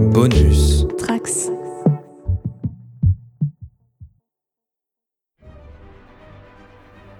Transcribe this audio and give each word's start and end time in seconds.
Bonus. 0.00 0.86
Trax. 0.96 1.50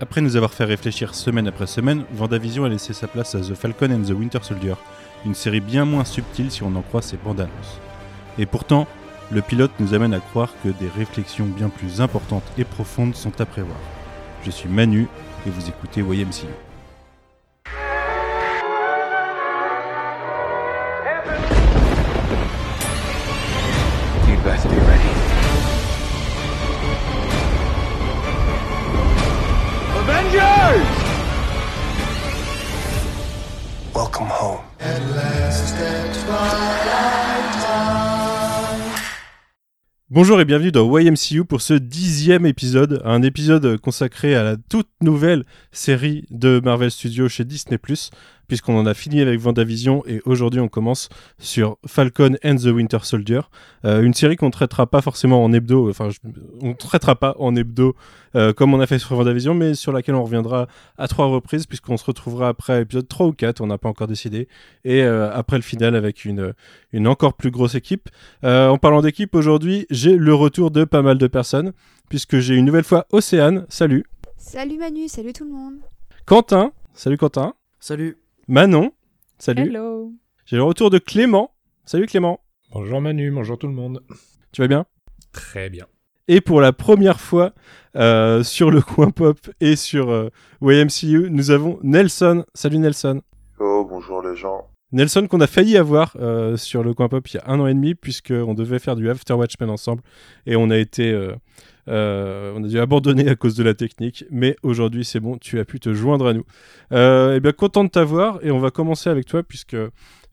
Après 0.01 0.22
nous 0.22 0.37
avoir 0.37 0.54
fait 0.54 0.64
réfléchir 0.64 1.14
semaine 1.14 1.46
après 1.46 1.66
semaine, 1.66 2.04
Vendavision 2.14 2.64
a 2.64 2.71
laissé 2.71 2.95
sa 2.95 3.06
place 3.06 3.35
à 3.35 3.40
The 3.40 3.54
Falcon 3.54 3.90
and 3.93 4.03
the 4.04 4.16
Winter 4.16 4.38
Soldier, 4.40 4.74
une 5.27 5.35
série 5.35 5.61
bien 5.61 5.85
moins 5.85 6.06
subtile 6.06 6.51
si 6.51 6.62
on 6.62 6.74
en 6.74 6.80
croit 6.80 7.03
ses 7.03 7.19
bandes 7.19 7.40
annonces. 7.40 7.79
Et 8.38 8.47
pourtant, 8.47 8.87
le 9.31 9.42
pilote 9.42 9.72
nous 9.78 9.92
amène 9.92 10.15
à 10.15 10.21
croire 10.21 10.54
que 10.65 10.71
des 10.71 10.88
réflexions 10.88 11.47
bien 11.47 11.69
plus 11.69 12.01
importantes 12.01 12.51
et 12.56 12.65
profondes 12.65 13.15
sont 13.15 13.42
à 13.42 13.44
prévoir. 13.44 13.78
Je 14.42 14.51
suis 14.51 14.71
Manu 14.71 15.06
et 15.47 15.51
vous 15.51 15.69
écoutez 15.69 16.01
YMCU. 16.01 16.70
Bonjour 40.12 40.41
et 40.41 40.45
bienvenue 40.45 40.73
dans 40.73 40.98
YMCU 40.98 41.45
pour 41.45 41.60
ce 41.60 41.73
dixième 41.73 42.45
épisode, 42.45 43.00
un 43.05 43.23
épisode 43.23 43.78
consacré 43.78 44.34
à 44.34 44.42
la 44.42 44.56
toute 44.56 44.88
nouvelle 45.00 45.45
série 45.70 46.24
de 46.30 46.60
Marvel 46.64 46.91
Studios 46.91 47.28
chez 47.28 47.45
Disney+, 47.45 47.78
puisqu'on 48.51 48.77
en 48.77 48.85
a 48.85 48.95
fini 48.95 49.21
avec 49.21 49.39
Vendavision 49.39 50.03
et 50.09 50.21
aujourd'hui 50.25 50.59
on 50.59 50.67
commence 50.67 51.09
sur 51.39 51.79
Falcon 51.87 52.35
and 52.45 52.57
the 52.57 52.65
Winter 52.67 52.99
Soldier, 53.05 53.43
euh, 53.85 54.03
une 54.03 54.13
série 54.13 54.35
qu'on 54.35 54.51
traitera 54.51 54.89
pas 54.89 55.01
forcément 55.01 55.45
en 55.45 55.53
hebdo, 55.53 55.89
enfin 55.89 56.11
je- 56.11 56.19
on 56.61 56.75
traitera 56.75 57.15
pas 57.15 57.37
en 57.39 57.55
hebdo 57.55 57.95
euh, 58.34 58.53
comme 58.53 58.75
on 58.75 58.81
a 58.81 58.89
fait 58.89 58.98
sur 58.98 59.15
Vendavision, 59.15 59.55
mais 59.55 59.75
sur 59.75 59.92
laquelle 59.92 60.17
on 60.17 60.25
reviendra 60.25 60.67
à 60.98 61.07
trois 61.07 61.27
reprises 61.27 61.67
puisqu'on 61.67 61.97
se 61.97 62.05
retrouvera 62.05 62.48
après 62.48 62.83
épisode 62.83 63.07
3 63.07 63.27
ou 63.29 63.33
4, 63.33 63.61
on 63.61 63.69
n'a 63.69 63.79
pas 63.79 63.89
encore 63.89 64.09
décidé, 64.09 64.48
et 64.85 65.05
euh, 65.05 65.31
après 65.33 65.57
le 65.57 65.62
final 65.62 65.95
avec 65.95 66.25
une, 66.25 66.53
une 66.92 67.07
encore 67.07 67.35
plus 67.35 67.53
grosse 67.53 67.77
équipe. 67.77 68.09
Euh, 68.42 68.67
en 68.67 68.79
parlant 68.79 69.01
d'équipe, 69.01 69.33
aujourd'hui, 69.37 69.87
j'ai 69.91 70.17
le 70.17 70.35
retour 70.35 70.73
de 70.73 70.83
pas 70.83 71.03
mal 71.03 71.19
de 71.19 71.27
personnes, 71.29 71.73
puisque 72.09 72.39
j'ai 72.41 72.57
une 72.57 72.64
nouvelle 72.64 72.83
fois 72.83 73.07
Océane, 73.12 73.64
salut. 73.69 74.05
Salut 74.37 74.79
Manu, 74.79 75.07
salut 75.07 75.33
tout 75.33 75.45
le 75.45 75.53
monde. 75.53 75.75
Quentin, 76.27 76.73
salut 76.95 77.17
Quentin. 77.17 77.55
Salut. 77.79 78.17
Manon, 78.51 78.91
salut. 79.39 79.69
Hello. 79.69 80.12
J'ai 80.45 80.56
le 80.56 80.65
retour 80.65 80.91
de 80.91 80.98
Clément, 80.98 81.55
salut 81.84 82.06
Clément. 82.06 82.41
Bonjour 82.73 83.01
Manu, 83.01 83.31
bonjour 83.31 83.57
tout 83.57 83.69
le 83.69 83.73
monde. 83.73 84.03
Tu 84.51 84.61
vas 84.61 84.67
bien? 84.67 84.87
Très 85.31 85.70
bien. 85.70 85.87
Et 86.27 86.41
pour 86.41 86.61
la 86.61 86.73
première 86.73 87.20
fois 87.20 87.53
euh, 87.95 88.42
sur 88.42 88.73
le 88.73 88.81
coin 88.83 89.12
pop 89.12 89.39
et 89.61 89.77
sur 89.77 90.11
euh, 90.11 90.31
YMCU, 90.62 91.31
nous 91.31 91.53
avons 91.53 91.79
Nelson. 91.84 92.45
Salut 92.53 92.79
Nelson. 92.79 93.23
Oh, 93.61 93.87
bonjour 93.89 94.20
les 94.20 94.34
gens. 94.34 94.67
Nelson 94.91 95.29
qu'on 95.31 95.41
a 95.41 95.47
failli 95.47 95.77
avoir 95.77 96.17
euh, 96.19 96.57
sur 96.57 96.83
le 96.83 96.92
coin 96.92 97.09
pop 97.09 97.29
il 97.29 97.37
y 97.37 97.39
a 97.39 97.45
un 97.47 97.61
an 97.61 97.69
et 97.69 97.75
demi 97.75 97.95
puisqu'on 97.95 98.55
devait 98.55 98.81
faire 98.81 98.97
du 98.97 99.09
After 99.09 99.35
Watchmen 99.35 99.70
ensemble 99.70 100.03
et 100.47 100.57
on 100.57 100.70
a 100.70 100.77
été 100.77 101.17
euh, 101.89 102.53
on 102.56 102.64
a 102.64 102.69
dû 102.69 102.78
abandonner 102.78 103.28
à 103.28 103.36
cause 103.36 103.55
de 103.55 103.62
la 103.62 103.75
technique 103.75 104.25
mais 104.31 104.56
aujourd'hui 104.62 105.05
c'est 105.05 105.20
bon 105.20 105.39
tu 105.39 105.59
as 105.59 105.64
pu 105.64 105.81
te 105.81 105.92
joindre 105.92 106.27
à 106.27 106.34
nous. 106.34 106.45
Euh, 106.92 107.36
et 107.36 107.41
bien 107.41 107.53
content 107.53 107.84
de 107.84 107.89
t'avoir 107.89 108.39
et 108.42 108.50
on 108.50 108.59
va 108.59 108.70
commencer 108.70 109.11
avec 109.11 109.27
toi 109.27 109.42
puisque 109.42 109.77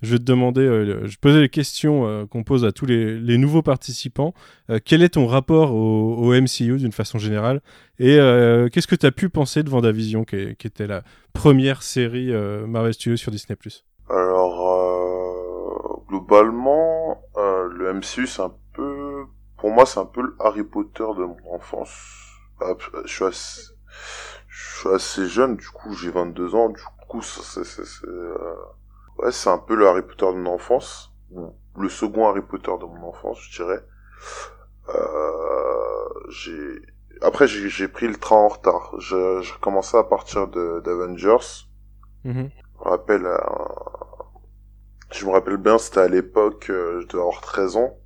je 0.02 0.12
vais 0.12 0.20
te 0.20 0.23
demander 0.23 0.62
euh, 0.62 1.06
je 1.08 1.18
posais 1.18 1.42
les 1.42 1.50
questions 1.50 2.08
euh, 2.08 2.25
qu'on 2.25 2.44
pose 2.44 2.66
à 2.66 2.72
tous 2.72 2.86
les, 2.86 3.38
nouveaux 3.38 3.62
participants. 3.62 4.34
Quel 4.86 5.02
est 5.02 5.09
ton 5.09 5.28
rapport 5.28 5.73
au, 5.73 6.34
MCU 6.34 6.78
d'une 6.78 6.92
façon 6.92 7.20
générale? 7.20 7.62
Et 8.00 8.18
qu'est-ce 8.72 8.88
que 8.88 8.96
tu 8.96 9.06
as 9.06 9.12
pu 9.12 9.29
penser 9.29 9.64
de 9.64 9.69
Vendavision 9.69 10.24
qui, 10.24 10.56
qui 10.56 10.68
était 10.68 10.88
la 10.88 11.03
première 11.34 11.84
série 11.84 12.31
Marvel 12.68 12.94
Studios 12.94 13.18
sur 13.18 13.31
Disney+? 13.31 13.58
Alors, 14.09 16.03
globalement, 16.08 17.22
le 17.35 17.94
MCU, 17.94 18.28
c'est 18.28 18.41
un 18.41 18.53
peu... 18.74 19.25
Pour 19.57 19.72
moi, 19.72 19.85
c'est 19.85 20.00
un 20.00 20.06
peu 20.06 20.22
le 20.22 20.35
Harry 20.40 20.63
Potter 20.63 21.03
de 21.18 21.23
mon 21.25 21.53
enfance. 21.56 21.91
Ah, 22.62 22.73
Je 23.06 23.13
suis 23.13 23.25
assez, 23.25 23.62
je 24.47 24.79
suis 24.79 24.90
assez 24.90 25.28
jeune, 25.28 25.56
du 25.57 25.68
coup, 25.69 25.94
j'ai 25.94 26.12
22 26.12 26.56
ans, 26.56 26.69
du 26.69 26.81
coup, 27.07 27.22
c'est... 27.22 27.44
c'est- 27.44 27.85
c'est, 27.85 28.07
euh, 28.07 28.56
Ouais, 29.17 29.31
c'est 29.31 29.50
un 29.50 29.57
peu 29.59 29.75
le 29.75 29.88
Harry 29.88 30.03
Potter 30.03 30.28
de 30.28 30.38
mon 30.40 30.53
enfance. 30.53 31.13
ou 31.31 31.53
Le 31.78 31.90
second 31.90 32.28
Harry 32.29 32.41
Potter 32.41 32.72
de 32.79 32.85
mon 32.85 33.09
enfance, 33.09 33.40
je 33.50 33.63
dirais. 33.63 33.84
Euh, 34.90 36.09
j'ai... 36.29 36.81
Après, 37.22 37.47
j'ai 37.47 37.67
j'ai 37.69 37.88
pris 37.88 38.07
le 38.07 38.16
train 38.16 38.35
en 38.38 38.47
retard. 38.47 38.94
Je- 39.00 39.41
J'ai 39.41 39.53
commencé 39.59 39.97
à 39.97 40.03
partir 40.03 40.47
de 40.47 40.81
d'Avengers. 40.85 41.66
Mhm. 42.23 42.51
Je 42.79 42.84
me 42.85 42.90
rappelle, 42.90 43.25
euh, 43.25 43.38
je 45.12 45.25
me 45.25 45.31
rappelle 45.31 45.57
bien, 45.57 45.78
c'était 45.78 46.00
à 46.01 46.07
l'époque, 46.07 46.67
euh, 46.69 47.01
je 47.01 47.07
devais 47.07 47.19
avoir 47.22 47.41
13 47.41 47.75
ans. 47.78 47.97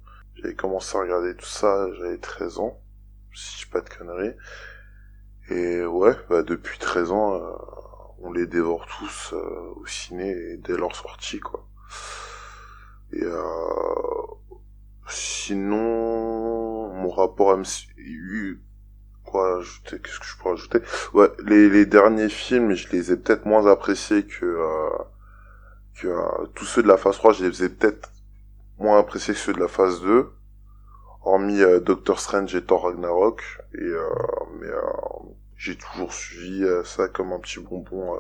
J'avais 0.42 0.56
commencé 0.56 0.98
à 0.98 1.02
regarder 1.02 1.36
tout 1.36 1.46
ça, 1.46 1.88
j'avais 1.94 2.18
13 2.18 2.60
ans, 2.60 2.82
si 3.34 3.60
je 3.60 3.66
dis 3.66 3.72
pas 3.72 3.82
de 3.82 3.90
conneries. 3.90 4.36
Et 5.50 5.86
ouais, 5.86 6.16
bah, 6.30 6.42
depuis 6.42 6.80
13 6.80 7.12
ans, 7.12 7.36
euh, 7.36 7.52
on 8.20 8.32
les 8.32 8.48
dévore 8.48 8.88
tous 8.88 9.34
euh, 9.34 9.74
au 9.76 9.86
ciné 9.86 10.32
et 10.32 10.58
dès 10.58 10.78
leur 10.78 10.96
sortie, 10.96 11.40
quoi. 11.40 11.68
Et 13.14 13.24
euh, 13.24 13.36
sinon, 15.08 16.92
mon 16.94 17.10
rapport 17.10 17.52
à 17.52 17.58
MCU, 17.58 18.64
quoi 19.24 19.60
ajouter, 19.60 20.00
qu'est-ce 20.00 20.20
que 20.20 20.26
je 20.26 20.38
peux 20.42 20.50
rajouter 20.50 20.80
Ouais, 21.14 21.30
les, 21.46 21.70
les 21.70 21.86
derniers 21.86 22.30
films, 22.30 22.74
je 22.74 22.90
les 22.90 23.12
ai 23.12 23.18
peut-être 23.18 23.46
moins 23.46 23.68
appréciés 23.68 24.26
que, 24.26 24.46
euh, 24.46 24.90
que 26.00 26.48
tous 26.56 26.66
ceux 26.66 26.82
de 26.82 26.88
la 26.88 26.98
phase 26.98 27.18
3, 27.18 27.34
je 27.34 27.46
les 27.46 27.64
ai 27.64 27.70
peut-être 27.70 28.11
moins 28.82 29.00
appréciés 29.00 29.34
que 29.34 29.40
ceux 29.40 29.54
de 29.54 29.60
la 29.60 29.68
phase 29.68 30.02
2, 30.02 30.32
hormis 31.24 31.62
euh, 31.62 31.80
Doctor 31.80 32.20
Strange 32.20 32.54
et 32.56 32.64
Thor 32.64 32.84
Ragnarok, 32.84 33.42
et 33.76 33.82
euh, 33.82 34.10
mais 34.60 34.68
euh, 34.68 34.82
j'ai 35.56 35.78
toujours 35.78 36.12
suivi 36.12 36.66
ça 36.84 37.08
comme 37.08 37.32
un 37.32 37.40
petit 37.40 37.60
bonbon 37.60 38.20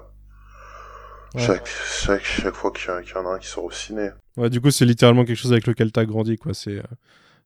Ouais. 1.33 1.39
chaque, 1.39 1.65
chaque, 1.65 2.25
chaque 2.25 2.55
fois 2.55 2.71
qu'il 2.71 2.89
y, 2.89 3.17
en 3.17 3.25
a 3.25 3.35
un 3.35 3.39
qui 3.39 3.47
sort 3.47 3.63
au 3.63 3.71
ciné. 3.71 4.09
Ouais, 4.35 4.49
du 4.49 4.59
coup, 4.59 4.69
c'est 4.69 4.83
littéralement 4.83 5.23
quelque 5.23 5.37
chose 5.37 5.53
avec 5.53 5.65
lequel 5.65 5.89
t'as 5.93 6.03
grandi, 6.03 6.37
quoi. 6.37 6.53
C'est, 6.53 6.83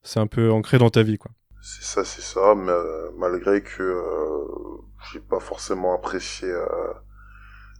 c'est 0.02 0.18
un 0.18 0.26
peu 0.26 0.50
ancré 0.50 0.78
dans 0.78 0.90
ta 0.90 1.04
vie, 1.04 1.18
quoi. 1.18 1.30
C'est 1.62 1.84
ça, 1.84 2.04
c'est 2.04 2.20
ça, 2.20 2.56
mais 2.56 2.72
malgré 3.16 3.62
que 3.62 4.02
j'ai 5.12 5.20
pas 5.20 5.38
forcément 5.38 5.94
apprécié 5.94 6.52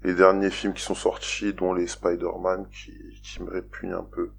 les 0.05 0.15
derniers 0.15 0.51
films 0.51 0.75
qui 0.75 0.83
sont 0.85 0.95
sortis, 0.95 1.53
dont 1.53 1.75
les 1.75 1.89
Spider-Man, 1.89 2.69
qui, 2.71 2.93
qui 3.25 3.43
me 3.43 3.51
répugnent 3.51 3.95
un 3.95 4.07
peu. 4.09 4.31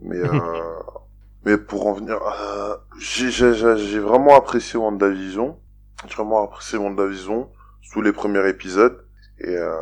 Mais 0.00 0.18
euh, 0.18 0.30
mais 1.44 1.56
pour 1.58 1.86
en 1.86 1.92
venir, 1.94 2.16
à... 2.22 2.80
j'ai 2.98 3.98
vraiment 4.00 4.36
apprécié 4.36 4.78
WandaVision, 4.78 5.58
j'ai 6.08 6.14
vraiment 6.14 6.42
apprécié 6.44 6.78
WandaVision, 6.78 7.50
tous 7.92 8.02
les 8.02 8.12
premiers 8.12 8.48
épisodes, 8.48 9.04
et 9.38 9.56
euh, 9.56 9.72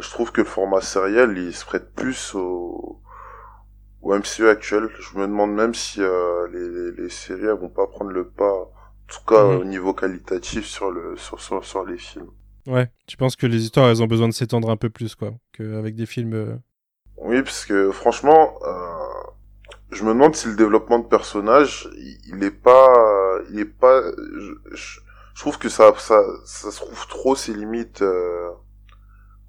je 0.00 0.10
trouve 0.10 0.32
que 0.32 0.40
le 0.42 0.46
format 0.46 0.80
sériel, 0.80 1.36
il 1.38 1.54
se 1.54 1.64
prête 1.64 1.94
plus 1.94 2.34
au 2.34 3.00
au 4.02 4.14
MCU 4.14 4.46
actuel. 4.48 4.88
Je 5.00 5.18
me 5.18 5.26
demande 5.26 5.52
même 5.52 5.74
si 5.74 6.00
euh, 6.00 6.46
les, 6.52 6.68
les, 6.68 7.02
les 7.02 7.08
séries 7.10 7.42
elles 7.46 7.58
vont 7.58 7.68
pas 7.68 7.86
prendre 7.88 8.12
le 8.12 8.28
pas, 8.28 8.52
en 8.52 8.70
tout 9.08 9.24
cas 9.26 9.42
Mhm. 9.42 9.60
au 9.60 9.64
niveau 9.64 9.94
qualitatif 9.94 10.64
sur 10.66 10.90
le 10.90 11.16
sur, 11.16 11.40
sur, 11.40 11.64
sur 11.64 11.84
les 11.84 11.98
films. 11.98 12.30
Ouais. 12.66 12.90
Tu 13.06 13.16
penses 13.16 13.36
que 13.36 13.46
les 13.46 13.62
histoires, 13.64 13.88
elles 13.88 14.02
ont 14.02 14.06
besoin 14.06 14.28
de 14.28 14.32
s'étendre 14.34 14.70
un 14.70 14.76
peu 14.76 14.90
plus, 14.90 15.14
quoi, 15.14 15.32
qu'avec 15.52 15.94
des 15.94 16.06
films. 16.06 16.60
Euh, 17.18 17.22
Oui, 17.24 17.42
parce 17.42 17.64
que 17.64 17.90
franchement, 17.92 18.54
euh, 18.62 19.30
je 19.90 20.04
me 20.04 20.10
demande 20.10 20.34
si 20.36 20.48
le 20.48 20.56
développement 20.56 20.98
de 20.98 21.06
personnages, 21.06 21.88
il, 21.96 22.18
il 22.28 22.44
est 22.44 22.50
pas, 22.50 23.38
il 23.50 23.60
est 23.60 23.64
pas. 23.64 24.02
Je, 24.38 24.52
je- 24.72 25.00
je 25.34 25.40
trouve 25.42 25.58
que 25.58 25.68
ça, 25.68 25.92
ça, 25.98 26.22
ça 26.46 26.70
se 26.70 26.80
trouve 26.80 27.06
trop 27.08 27.36
ses 27.36 27.52
limites 27.54 28.02
euh, 28.02 28.48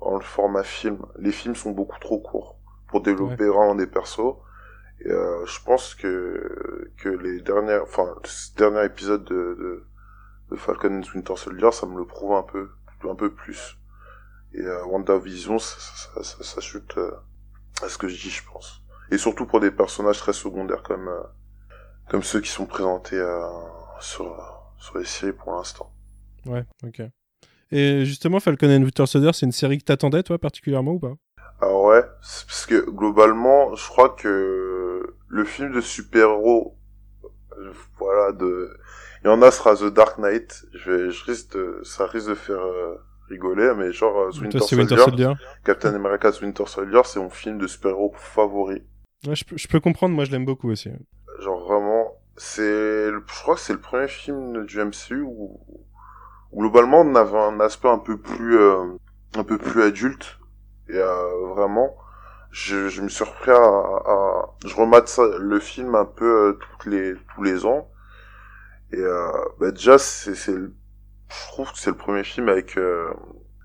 dans 0.01 0.15
le 0.17 0.23
format 0.23 0.63
film. 0.63 0.99
Les 1.19 1.31
films 1.31 1.55
sont 1.55 1.71
beaucoup 1.71 1.99
trop 1.99 2.19
courts 2.19 2.57
pour 2.87 3.01
développer 3.01 3.47
vraiment 3.47 3.75
des 3.75 3.87
persos. 3.87 4.35
Et 5.01 5.11
euh, 5.11 5.45
je 5.45 5.59
pense 5.63 5.95
que 5.95 6.91
que 6.97 7.09
les 7.09 7.41
dernières, 7.41 7.83
enfin, 7.83 8.15
ce 8.25 8.55
dernier 8.55 8.85
épisode 8.85 9.23
de, 9.25 9.35
de, 9.59 9.85
de 10.51 10.55
Falcon 10.57 10.99
and 10.99 11.03
Winter 11.15 11.35
Soldier, 11.37 11.71
ça 11.71 11.85
me 11.87 11.97
le 11.97 12.05
prouve 12.05 12.33
un 12.33 12.43
peu, 12.43 12.69
un 13.09 13.15
peu 13.15 13.31
plus. 13.31 13.77
Et 14.53 14.61
euh, 14.61 14.85
WandaVision, 14.85 15.59
ça, 15.59 15.77
ça, 15.79 16.23
ça, 16.23 16.43
ça 16.43 16.61
chute 16.61 16.97
euh, 16.97 17.11
à 17.83 17.89
ce 17.89 17.97
que 17.97 18.07
je 18.07 18.19
dis, 18.21 18.29
je 18.29 18.43
pense. 18.51 18.81
Et 19.11 19.17
surtout 19.17 19.45
pour 19.45 19.59
des 19.59 19.71
personnages 19.71 20.19
très 20.19 20.33
secondaires 20.33 20.83
comme 20.83 21.07
euh, 21.07 21.23
comme 22.09 22.23
ceux 22.23 22.41
qui 22.41 22.49
sont 22.49 22.65
présentés 22.65 23.17
euh, 23.17 23.41
sur 23.99 24.25
sur 24.77 24.97
les 24.97 25.05
séries 25.05 25.33
pour 25.33 25.53
l'instant. 25.53 25.91
Ouais, 26.45 26.65
ok. 26.83 27.01
Et 27.71 28.05
justement, 28.05 28.39
Falcon 28.39 28.67
and 28.69 28.83
Winter 28.83 29.05
Soldier, 29.05 29.33
c'est 29.33 29.45
une 29.45 29.51
série 29.51 29.77
que 29.77 29.83
t'attendais, 29.83 30.23
toi, 30.23 30.37
particulièrement 30.37 30.93
ou 30.93 30.99
pas? 30.99 31.13
Alors 31.59 31.83
ouais, 31.85 32.03
parce 32.21 32.65
que 32.65 32.89
globalement, 32.89 33.75
je 33.75 33.87
crois 33.87 34.09
que 34.09 35.15
le 35.27 35.43
film 35.43 35.73
de 35.73 35.81
super-héros, 35.81 36.77
euh, 37.57 37.73
voilà, 37.97 38.31
de, 38.31 38.77
il 39.23 39.27
y 39.27 39.29
en 39.29 39.41
a 39.41 39.51
sera 39.51 39.75
The 39.75 39.85
Dark 39.85 40.19
Knight. 40.19 40.65
Je 40.73 40.91
vais, 40.91 41.11
je 41.11 41.25
risque 41.25 41.53
de, 41.53 41.81
ça 41.83 42.05
risque 42.05 42.29
de 42.29 42.35
faire 42.35 42.61
euh, 42.61 42.95
rigoler, 43.29 43.73
mais 43.77 43.91
genre 43.91 44.17
euh, 44.17 44.31
Winter, 44.31 44.59
Soldier, 44.59 44.75
Winter 44.77 44.97
Soldier. 44.97 45.33
Captain 45.65 45.93
America's 45.95 46.41
Winter 46.41 46.65
Soldier, 46.67 47.01
c'est 47.05 47.19
mon 47.19 47.29
film 47.29 47.57
de 47.57 47.67
super-héros 47.67 48.13
favori. 48.17 48.83
Ouais, 49.27 49.35
je, 49.35 49.45
peux, 49.45 49.57
je 49.57 49.67
peux 49.67 49.79
comprendre, 49.79 50.15
moi 50.15 50.25
je 50.25 50.31
l'aime 50.31 50.45
beaucoup 50.45 50.69
aussi. 50.69 50.89
Genre 51.39 51.67
vraiment, 51.67 52.13
c'est, 52.35 52.63
je 53.11 53.19
crois 53.41 53.55
que 53.55 53.61
c'est 53.61 53.73
le 53.73 53.79
premier 53.79 54.07
film 54.07 54.65
du 54.65 54.79
MCU 54.79 55.21
où, 55.21 55.59
où 56.51 56.61
globalement 56.61 57.01
on 57.01 57.15
avait 57.15 57.37
un 57.37 57.59
aspect 57.59 57.89
un 57.89 57.99
peu 57.99 58.17
plus, 58.19 58.57
euh, 58.57 58.85
un 59.35 59.43
peu 59.43 59.57
plus 59.57 59.83
adulte 59.83 60.39
et 60.89 60.95
euh, 60.97 61.47
vraiment, 61.55 61.95
je, 62.51 62.89
je 62.89 63.01
me 63.01 63.09
suis 63.09 63.23
repris 63.25 63.51
à, 63.51 63.55
à- 63.55 64.55
je 64.65 64.75
remate 64.75 65.07
ça, 65.09 65.23
le 65.39 65.59
film 65.59 65.95
un 65.95 66.05
peu 66.05 66.49
euh, 66.49 66.53
toutes 66.53 66.91
les, 66.91 67.13
tous 67.35 67.43
les 67.43 67.65
ans 67.65 67.89
et 68.91 68.97
euh, 68.99 69.31
bah 69.59 69.71
déjà 69.71 69.97
c'est, 69.97 70.35
c'est, 70.35 70.53
le- 70.53 70.73
je 71.29 71.47
trouve 71.47 71.71
que 71.71 71.77
c'est 71.79 71.89
le 71.91 71.97
premier 71.97 72.23
film 72.23 72.49
avec 72.49 72.77
euh, 72.77 73.11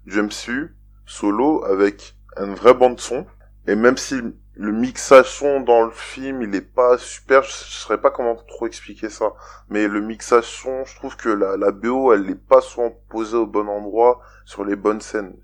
du 0.06 0.18
MCU 0.20 0.76
solo 1.06 1.64
avec 1.64 2.16
une 2.38 2.54
vraie 2.54 2.74
bande 2.74 3.00
son 3.00 3.26
et 3.66 3.74
même 3.76 3.96
si 3.96 4.20
le 4.54 4.72
mixage 4.72 5.30
son 5.30 5.60
dans 5.60 5.82
le 5.84 5.90
film 5.90 6.42
il 6.42 6.54
est 6.54 6.60
pas 6.60 6.98
super 6.98 7.42
je, 7.42 7.48
je 7.50 7.54
saurais 7.54 8.00
pas 8.00 8.10
comment 8.10 8.34
trop 8.36 8.66
expliquer 8.66 9.08
ça. 9.08 9.32
Mais 9.68 9.88
le 9.88 10.00
mixage 10.00 10.44
son 10.44 10.84
je 10.84 10.96
trouve 10.96 11.16
que 11.16 11.28
la, 11.28 11.56
la 11.56 11.70
BO 11.72 12.12
elle 12.12 12.28
est 12.30 12.34
pas 12.34 12.60
souvent 12.60 12.90
posée 13.08 13.36
au 13.36 13.46
bon 13.46 13.68
endroit 13.68 14.20
sur 14.44 14.64
les 14.64 14.76
bonnes 14.76 15.00
scènes. 15.00 15.34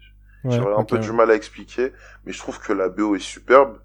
Ouais, 0.44 0.58
j'aurais 0.58 0.74
un 0.74 0.84
peu 0.84 0.98
du 0.98 1.12
mal 1.12 1.30
à 1.30 1.34
expliquer 1.34 1.92
mais 2.24 2.32
je 2.32 2.38
trouve 2.38 2.58
que 2.60 2.72
la 2.72 2.88
BO 2.88 3.14
est 3.16 3.18
superbe 3.20 3.78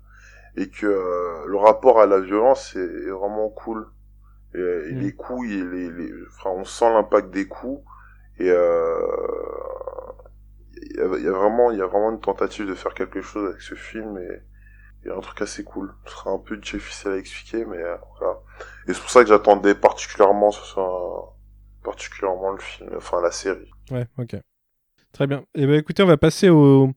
et 0.57 0.69
que 0.69 0.87
euh, 0.87 1.45
le 1.47 1.57
rapport 1.57 2.01
à 2.01 2.05
la 2.07 2.19
violence 2.21 2.75
est, 2.75 2.79
est 2.79 3.11
vraiment 3.11 3.49
cool. 3.49 3.87
Et, 4.55 4.59
et 4.59 4.93
Mm. 4.93 5.03
les 5.03 5.13
coups 5.13 5.47
il, 5.49 5.69
les, 5.69 5.89
les- 5.91 6.13
enfin 6.29 6.51
on 6.51 6.65
sent 6.65 6.89
l'impact 6.91 7.29
des 7.31 7.47
coups 7.47 7.83
et 8.39 8.49
euh, 8.49 9.07
il 10.81 10.97
y, 10.97 11.01
a, 11.01 11.17
il 11.17 11.23
y 11.23 11.27
a 11.27 11.31
vraiment 11.31 11.71
il 11.71 11.77
y 11.77 11.81
a 11.81 11.85
vraiment 11.87 12.11
une 12.11 12.19
tentative 12.19 12.67
de 12.67 12.75
faire 12.75 12.93
quelque 12.93 13.21
chose 13.21 13.49
avec 13.49 13.61
ce 13.61 13.75
film 13.75 14.17
et 14.17 15.09
un 15.09 15.19
truc 15.19 15.41
assez 15.41 15.63
cool. 15.63 15.93
Ce 16.05 16.11
sera 16.11 16.31
un 16.31 16.39
peu 16.39 16.57
difficile 16.57 17.11
à 17.11 17.17
expliquer, 17.17 17.65
mais 17.65 17.77
euh, 17.77 17.97
voilà. 18.17 18.39
Et 18.87 18.93
c'est 18.93 19.01
pour 19.01 19.09
ça 19.09 19.21
que 19.23 19.29
j'attendais 19.29 19.75
particulièrement 19.75 20.51
ce 20.51 20.79
particulièrement 21.83 22.51
le 22.51 22.59
film, 22.59 22.89
enfin 22.95 23.21
la 23.21 23.31
série. 23.31 23.69
Ouais, 23.91 24.07
ok. 24.17 24.37
Très 25.11 25.27
bien. 25.27 25.43
Et 25.53 25.67
ben 25.67 25.75
écoutez, 25.75 26.01
on 26.01 26.07
va 26.07 26.17
passer 26.17 26.49
au, 26.49 26.91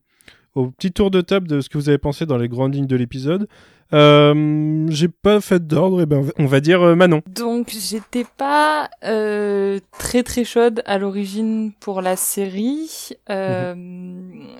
au 0.55 0.71
petit 0.71 0.91
tour 0.91 1.11
de 1.11 1.21
table 1.21 1.47
de 1.47 1.61
ce 1.61 1.69
que 1.69 1.77
vous 1.77 1.89
avez 1.89 1.97
pensé 1.97 2.25
dans 2.25 2.37
les 2.37 2.47
grandes 2.47 2.73
lignes 2.73 2.87
de 2.87 2.95
l'épisode. 2.95 3.47
Euh, 3.93 4.85
J'ai 4.89 5.07
pas 5.07 5.39
fait 5.41 5.65
d'ordre, 5.65 6.01
et 6.01 6.05
ben 6.05 6.25
on 6.37 6.45
va- 6.45 6.59
dire 6.59 6.81
euh, 6.81 6.95
Manon. 6.95 7.21
Donc 7.27 7.69
j'étais 7.71 8.25
pas 8.37 8.89
euh, 9.05 9.79
très 9.97 10.23
très 10.23 10.43
chaude 10.43 10.81
à 10.85 10.97
l'origine 10.97 11.71
pour 11.79 12.01
la 12.01 12.15
série. 12.15 12.89
Euh, 13.29 13.75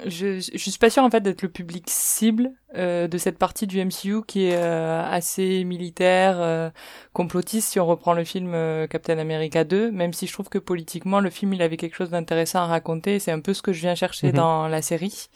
je, 0.06 0.39
je 0.39 0.57
suis 0.69 0.77
pas 0.79 0.89
sûre 0.89 1.03
en 1.03 1.09
fait 1.09 1.21
d'être 1.21 1.41
le 1.41 1.50
public 1.50 1.85
cible 1.88 2.51
euh, 2.75 3.07
de 3.07 3.18
cette 3.18 3.38
partie 3.38 3.68
du 3.68 3.83
MCU 3.83 4.21
qui 4.27 4.45
est 4.45 4.56
euh, 4.57 5.01
assez 5.09 5.63
militaire, 5.63 6.38
euh, 6.39 6.69
complotiste 7.13 7.69
si 7.71 7.79
on 7.79 7.85
reprend 7.85 8.13
le 8.13 8.24
film 8.24 8.56
Captain 8.89 9.18
America 9.18 9.63
2, 9.63 9.91
même 9.91 10.13
si 10.13 10.27
je 10.27 10.33
trouve 10.33 10.50
que 10.50 10.57
politiquement 10.59 11.19
le 11.19 11.29
film 11.29 11.53
il 11.53 11.62
avait 11.62 11.77
quelque 11.77 11.95
chose 11.95 12.09
d'intéressant 12.12 12.59
à 12.59 12.65
raconter 12.68 13.19
c'est 13.19 13.31
un 13.31 13.39
peu 13.39 13.53
ce 13.53 13.62
que 13.62 13.74
je 13.74 13.81
viens 13.81 13.95
chercher 13.95 14.27
Mhm. 14.27 14.33
dans 14.33 14.68
la 14.68 14.81
série. 14.81 15.27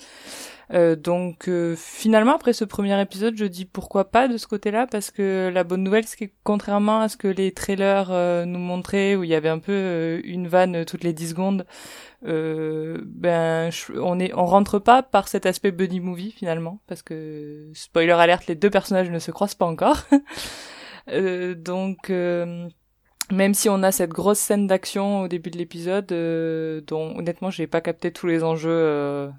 Euh, 0.74 0.96
donc 0.96 1.50
euh, 1.50 1.76
finalement 1.78 2.36
après 2.36 2.54
ce 2.54 2.64
premier 2.64 3.00
épisode 3.02 3.36
je 3.36 3.44
dis 3.44 3.66
pourquoi 3.66 4.10
pas 4.10 4.30
de 4.30 4.38
ce 4.38 4.48
côté-là 4.48 4.88
parce 4.88 5.12
que 5.12 5.52
la 5.54 5.66
bonne 5.66 5.84
nouvelle 5.84 6.06
c'est 6.08 6.28
que 6.28 6.34
contrairement 6.44 7.02
à 7.02 7.10
ce 7.10 7.18
que 7.18 7.28
les 7.28 7.52
trailers 7.52 8.10
euh, 8.12 8.46
nous 8.46 8.60
montraient 8.60 9.18
où 9.18 9.26
il 9.26 9.30
y 9.30 9.36
avait 9.36 9.50
un 9.50 9.60
peu 9.60 9.74
euh, 9.74 10.22
une 10.24 10.48
vanne 10.48 10.86
toutes 10.86 11.04
les 11.04 11.12
10 11.12 11.30
secondes 11.30 11.66
ben 12.24 13.70
on 13.96 14.20
est 14.20 14.32
on 14.36 14.46
rentre 14.46 14.78
pas 14.80 15.02
par 15.02 15.28
cet 15.28 15.46
aspect 15.46 15.72
buddy 15.72 16.00
movie 16.00 16.32
finalement 16.32 16.80
parce 16.88 17.02
que 17.02 17.68
spoiler 17.74 18.12
alerte 18.12 18.48
les 18.48 18.56
deux 18.56 18.70
personnages 18.70 19.10
ne 19.10 19.20
se 19.20 19.32
croisent 19.32 19.56
pas 19.56 19.66
encore. 19.66 20.04
Donc 21.08 22.12
même 23.32 23.54
si 23.54 23.70
on 23.70 23.84
a 23.84 23.92
cette 23.92 24.12
grosse 24.12 24.40
scène 24.40 24.68
d'action 24.68 25.22
au 25.22 25.28
début 25.28 25.52
de 25.52 25.58
l'épisode, 25.58 26.12
euh, 26.12 26.82
dont 26.88 27.18
honnêtement 27.18 27.50
j'ai 27.50 27.68
pas 27.68 27.82
capté 27.82 28.12
tous 28.12 28.28
les 28.28 28.44
enjeux 28.44 28.70
euh, 28.72 29.30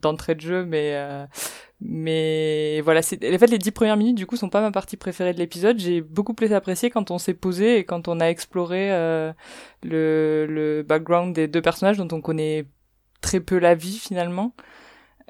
d'entrée 0.00 0.34
de 0.34 0.40
jeu, 0.40 0.64
mais 0.64 0.92
euh, 0.94 1.26
mais 1.80 2.80
voilà, 2.82 3.00
en 3.00 3.02
fait 3.38 3.46
les 3.46 3.58
dix 3.58 3.72
premières 3.72 3.96
minutes 3.96 4.16
du 4.16 4.26
coup 4.26 4.36
sont 4.36 4.48
pas 4.48 4.60
ma 4.60 4.70
partie 4.70 4.96
préférée 4.96 5.32
de 5.32 5.38
l'épisode. 5.38 5.78
J'ai 5.78 6.00
beaucoup 6.00 6.34
plus 6.34 6.52
apprécié 6.52 6.90
quand 6.90 7.10
on 7.10 7.18
s'est 7.18 7.34
posé 7.34 7.78
et 7.78 7.84
quand 7.84 8.08
on 8.08 8.20
a 8.20 8.26
exploré 8.26 8.92
euh, 8.92 9.32
le 9.82 10.46
le 10.48 10.82
background 10.82 11.34
des 11.34 11.48
deux 11.48 11.62
personnages 11.62 11.96
dont 11.98 12.08
on 12.12 12.20
connaît 12.20 12.66
très 13.20 13.40
peu 13.40 13.58
la 13.58 13.74
vie 13.74 13.98
finalement. 13.98 14.54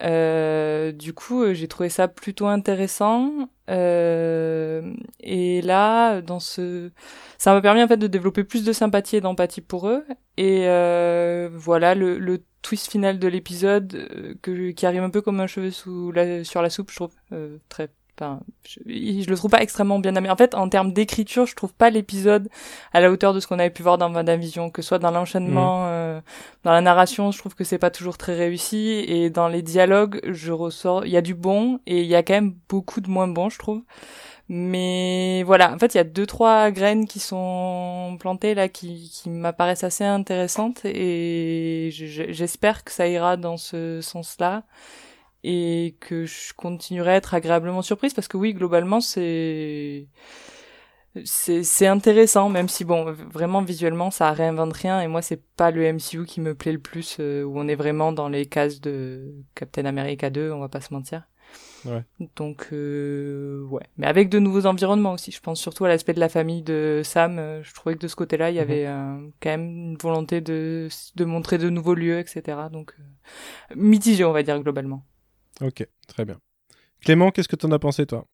Euh, 0.02 0.92
du 0.92 1.14
coup, 1.14 1.42
euh, 1.42 1.54
j'ai 1.54 1.68
trouvé 1.68 1.88
ça 1.88 2.08
plutôt 2.08 2.46
intéressant. 2.46 3.48
Euh, 3.70 4.92
et 5.20 5.62
là, 5.62 6.20
dans 6.20 6.40
ce, 6.40 6.90
ça 7.38 7.52
m'a 7.54 7.60
permis 7.60 7.82
en 7.82 7.88
fait 7.88 7.96
de 7.96 8.06
développer 8.08 8.44
plus 8.44 8.64
de 8.64 8.72
sympathie 8.72 9.16
et 9.16 9.20
d'empathie 9.20 9.60
pour 9.60 9.88
eux. 9.88 10.04
Et 10.36 10.68
euh, 10.68 11.48
voilà, 11.52 11.94
le, 11.94 12.18
le 12.18 12.42
twist 12.62 12.90
final 12.90 13.18
de 13.18 13.28
l'épisode 13.28 13.94
euh, 13.94 14.34
que 14.42 14.70
qui 14.72 14.86
arrive 14.86 15.02
un 15.02 15.10
peu 15.10 15.22
comme 15.22 15.40
un 15.40 15.46
cheveu 15.46 15.70
sous 15.70 16.12
la, 16.12 16.44
sur 16.44 16.62
la 16.62 16.70
soupe, 16.70 16.90
je 16.90 16.96
trouve 16.96 17.14
très. 17.68 17.88
Enfin, 18.18 18.40
je, 18.68 18.78
je 18.86 19.28
le 19.30 19.36
trouve 19.36 19.50
pas 19.50 19.62
extrêmement 19.62 19.98
bien 19.98 20.14
amené. 20.16 20.30
En 20.30 20.36
fait, 20.36 20.54
en 20.54 20.68
termes 20.68 20.92
d'écriture, 20.92 21.46
je 21.46 21.54
trouve 21.56 21.72
pas 21.72 21.88
l'épisode 21.88 22.48
à 22.92 23.00
la 23.00 23.10
hauteur 23.10 23.32
de 23.32 23.40
ce 23.40 23.46
qu'on 23.46 23.58
avait 23.58 23.70
pu 23.70 23.82
voir 23.82 23.96
dans 23.96 24.12
Vision, 24.36 24.68
que 24.70 24.82
ce 24.82 24.88
soit 24.88 24.98
dans 24.98 25.10
l'enchaînement, 25.10 25.86
euh, 25.86 26.20
dans 26.62 26.72
la 26.72 26.82
narration, 26.82 27.32
je 27.32 27.38
trouve 27.38 27.54
que 27.54 27.64
c'est 27.64 27.78
pas 27.78 27.90
toujours 27.90 28.18
très 28.18 28.36
réussi, 28.36 29.04
et 29.08 29.30
dans 29.30 29.48
les 29.48 29.62
dialogues, 29.62 30.20
je 30.28 30.52
ressors, 30.52 31.06
il 31.06 31.12
y 31.12 31.16
a 31.16 31.22
du 31.22 31.34
bon 31.34 31.80
et 31.86 32.00
il 32.02 32.06
y 32.06 32.14
a 32.14 32.22
quand 32.22 32.34
même 32.34 32.54
beaucoup 32.68 33.00
de 33.00 33.08
moins 33.08 33.28
bon, 33.28 33.48
je 33.48 33.58
trouve. 33.58 33.82
Mais 34.48 35.42
voilà, 35.44 35.72
en 35.72 35.78
fait, 35.78 35.94
il 35.94 35.96
y 35.96 36.00
a 36.00 36.04
deux 36.04 36.26
trois 36.26 36.70
graines 36.70 37.06
qui 37.06 37.18
sont 37.20 38.16
plantées 38.20 38.54
là, 38.54 38.68
qui, 38.68 39.10
qui 39.10 39.30
m'apparaissent 39.30 39.84
assez 39.84 40.04
intéressantes, 40.04 40.82
et 40.84 41.88
je- 41.92 42.06
je- 42.06 42.30
j'espère 42.32 42.84
que 42.84 42.92
ça 42.92 43.08
ira 43.08 43.36
dans 43.38 43.56
ce 43.56 44.00
sens-là 44.02 44.64
et 45.44 45.96
que 46.00 46.24
je 46.24 46.52
continuerai 46.54 47.12
à 47.12 47.16
être 47.16 47.34
agréablement 47.34 47.82
surprise 47.82 48.14
parce 48.14 48.28
que 48.28 48.36
oui, 48.36 48.54
globalement, 48.54 49.00
c'est 49.00 50.08
c'est 51.24 51.62
c'est 51.62 51.86
intéressant 51.86 52.48
même 52.48 52.68
si 52.68 52.84
bon 52.84 53.12
vraiment 53.12 53.60
visuellement 53.60 54.10
ça 54.10 54.32
réinvente 54.32 54.72
rien 54.72 55.02
et 55.02 55.08
moi 55.08 55.20
c'est 55.20 55.42
pas 55.56 55.70
le 55.70 55.92
MCU 55.92 56.24
qui 56.24 56.40
me 56.40 56.54
plaît 56.54 56.72
le 56.72 56.78
plus 56.78 57.18
euh, 57.20 57.42
où 57.44 57.58
on 57.58 57.68
est 57.68 57.74
vraiment 57.74 58.12
dans 58.12 58.30
les 58.30 58.46
cases 58.46 58.80
de 58.80 59.34
Captain 59.54 59.84
America 59.84 60.30
2 60.30 60.52
on 60.52 60.60
va 60.60 60.68
pas 60.68 60.80
se 60.80 60.94
mentir. 60.94 61.24
Ouais. 61.84 62.04
donc 62.36 62.68
euh, 62.72 63.64
ouais. 63.64 63.82
Mais 63.96 64.06
avec 64.06 64.28
de 64.28 64.38
nouveaux 64.38 64.66
environnements 64.66 65.12
aussi. 65.12 65.32
Je 65.32 65.40
pense 65.40 65.60
surtout 65.60 65.84
à 65.84 65.88
l'aspect 65.88 66.14
de 66.14 66.20
la 66.20 66.28
famille 66.28 66.62
de 66.62 67.00
Sam. 67.04 67.38
Euh, 67.38 67.62
je 67.62 67.74
trouvais 67.74 67.96
que 67.96 68.00
de 68.00 68.08
ce 68.08 68.14
côté 68.14 68.36
là 68.36 68.50
il 68.50 68.56
y 68.56 68.60
avait 68.60 68.86
euh, 68.86 69.16
quand 69.40 69.50
même 69.50 69.68
une 69.68 69.96
volonté 69.96 70.40
de 70.40 70.88
de 71.16 71.24
montrer 71.24 71.58
de 71.58 71.68
nouveaux 71.70 71.94
lieux 71.94 72.18
etc 72.18 72.58
donc 72.70 72.94
euh, 72.98 73.74
mitigé 73.76 74.24
on 74.24 74.32
va 74.32 74.42
dire 74.42 74.60
globalement 74.62 75.04
Ok, 75.60 75.86
très 76.08 76.24
bien. 76.24 76.38
Clément, 77.00 77.30
qu'est-ce 77.30 77.48
que 77.48 77.56
t'en 77.56 77.72
as 77.72 77.78
pensé, 77.78 78.06
toi? 78.06 78.26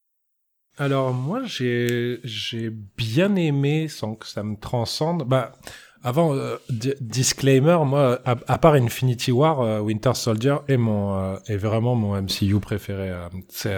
Alors 0.81 1.13
moi 1.13 1.43
j'ai 1.45 2.21
j'ai 2.23 2.71
bien 2.71 3.35
aimé 3.35 3.89
sans 3.89 4.15
que 4.15 4.27
ça 4.27 4.45
me 4.45 4.57
transcende. 4.57 5.25
Bah 5.25 5.53
avant 6.05 6.35
euh, 6.35 6.57
di- 6.71 6.95
disclaimer, 7.01 7.79
moi 7.85 8.21
à, 8.25 8.59
part 8.59 8.75
Infinity 8.75 9.33
War, 9.33 9.61
euh, 9.61 9.81
Winter 9.81 10.13
Soldier 10.15 10.59
est 10.69 10.77
mon 10.77 11.19
euh, 11.19 11.37
est 11.49 11.57
vraiment 11.57 11.97
mon 11.97 12.17
MCU 12.17 12.61
préféré. 12.61 13.13
c'est 13.49 13.77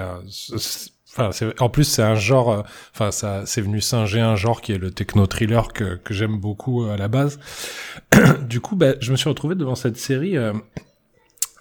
Enfin, 1.12 1.30
en 1.58 1.68
plus, 1.68 1.82
c'est 1.82 2.04
un 2.04 2.14
genre, 2.14 2.64
enfin, 2.94 3.10
c'est 3.44 3.60
venu 3.60 3.80
singer 3.80 4.20
un 4.20 4.36
genre 4.36 4.60
qui 4.60 4.70
est 4.70 4.78
le 4.78 4.92
techno 4.92 5.26
thriller 5.26 5.72
que, 5.72 5.96
que 5.96 6.14
j'aime 6.14 6.38
beaucoup 6.38 6.84
à 6.84 6.96
la 6.96 7.08
base. 7.08 7.40
du 8.48 8.60
coup, 8.60 8.76
bah, 8.76 8.94
je 9.00 9.10
me 9.10 9.16
suis 9.16 9.28
retrouvé 9.28 9.56
devant 9.56 9.74
cette 9.74 9.96
série 9.96 10.36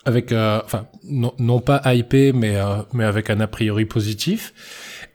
avec, 0.06 0.32
euh, 0.32 0.62
enfin, 0.66 0.86
non, 1.10 1.34
non 1.40 1.60
pas 1.60 1.82
hypé, 1.94 2.32
mais 2.34 2.56
euh, 2.56 2.78
mais 2.94 3.04
avec 3.04 3.30
un 3.30 3.40
a 3.40 3.48
priori 3.48 3.86
positif. 3.86 4.54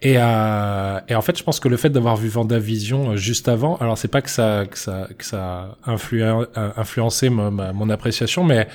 Et, 0.03 0.17
euh, 0.19 1.00
et 1.09 1.14
en 1.14 1.23
fait, 1.23 1.38
je 1.38 1.43
pense 1.43 1.61
que 1.61 1.69
le 1.69 1.79
fait 1.79 1.88
d'avoir 1.88 2.17
vu 2.17 2.29
Vendavision 2.29 3.12
euh, 3.12 3.17
juste 3.17 3.49
avant, 3.49 3.76
alors 3.76 3.97
c'est 3.97 4.09
pas 4.09 4.21
que 4.21 4.29
ça 4.29 4.64
que 4.71 4.76
ça 4.76 5.09
que 5.17 5.25
ça 5.25 5.79
a 5.85 5.93
euh, 6.12 6.45
influencé 6.76 7.31
ma- 7.31 7.73
mon 7.73 7.88
appréciation, 7.88 8.45
mais 8.45 8.69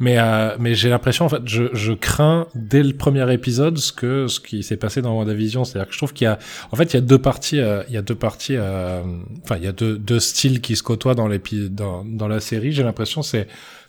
mais 0.00 0.16
euh, 0.18 0.56
mais 0.58 0.74
j'ai 0.74 0.88
l'impression 0.88 1.26
en 1.26 1.28
fait, 1.28 1.42
je, 1.46 1.64
je 1.72 1.92
crains 1.92 2.48
dès 2.56 2.82
le 2.82 2.92
premier 2.92 3.32
épisode 3.32 3.78
ce 3.78 3.92
que 3.92 4.26
ce 4.26 4.40
qui 4.40 4.64
s'est 4.64 4.76
passé 4.76 5.00
dans 5.02 5.14
Vendavision, 5.14 5.62
c'est-à-dire 5.64 5.86
que 5.86 5.92
je 5.92 5.98
trouve 5.98 6.12
qu'il 6.12 6.24
y 6.24 6.28
a 6.28 6.38
en 6.72 6.76
fait 6.76 6.92
il 6.92 6.96
y 6.96 6.98
a 6.98 7.02
deux 7.02 7.18
parties, 7.18 7.58
il 7.88 7.94
y 7.94 7.96
a 7.96 8.02
deux 8.02 8.16
parties, 8.16 8.56
enfin 8.58 9.56
il 9.56 9.62
y 9.64 9.68
a 9.68 9.72
deux 9.72 9.96
deux 9.96 10.18
styles 10.20 10.60
qui 10.60 10.74
se 10.74 10.82
côtoient 10.82 11.14
dans 11.14 11.28
l'épi 11.28 11.70
dans 11.70 12.04
dans 12.04 12.26
la 12.26 12.40
série. 12.40 12.72
J'ai 12.72 12.82
l'impression 12.82 13.22
c'est 13.22 13.46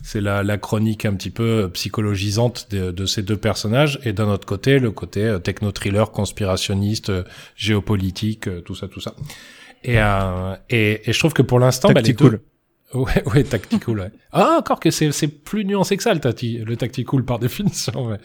c'est 0.08 0.22
la, 0.22 0.44
la 0.44 0.58
chronique 0.60 1.04
un 1.06 1.16
petit 1.16 1.32
peu 1.32 1.68
psychologisante 1.74 2.68
de, 2.70 2.92
de 2.92 3.06
ces 3.08 3.24
deux 3.24 3.38
personnages. 3.38 4.00
Et 4.06 4.14
d'un 4.14 4.28
autre 4.28 4.46
côté 4.46 4.78
le 4.78 4.92
côté 4.92 5.24
euh, 5.24 5.40
techno-thriller 5.40 6.12
conspirationniste 6.12 7.10
euh, 7.10 7.24
géopolitique 7.56 8.48
euh, 8.48 8.62
tout 8.62 8.76
ça 8.76 8.88
tout 8.88 9.02
ça. 9.02 9.16
Et 9.84 10.00
euh, 10.00 10.56
et, 10.70 11.10
et 11.10 11.14
je 11.14 11.20
trouve 11.20 11.34
que 11.34 11.42
pour 11.42 11.60
l'instant 11.60 11.90
bah, 11.92 12.02
les 12.02 12.14
Tactical. 12.14 12.40
deux 12.94 13.00
ouais 13.00 13.24
ouais 13.34 13.44
tactical 13.44 14.00
ouais. 14.00 14.12
Ah 14.32 14.58
encore 14.60 14.80
que 14.80 14.92
c'est 14.92 15.12
c'est 15.12 15.28
plus 15.28 15.66
nuancé 15.66 15.98
que 15.98 16.04
ça 16.04 16.14
le, 16.14 16.20
tacti- 16.20 16.64
le 16.64 16.78
tactical 16.78 17.24
par 17.26 17.40
définition 17.48 18.08
mais 18.10 18.18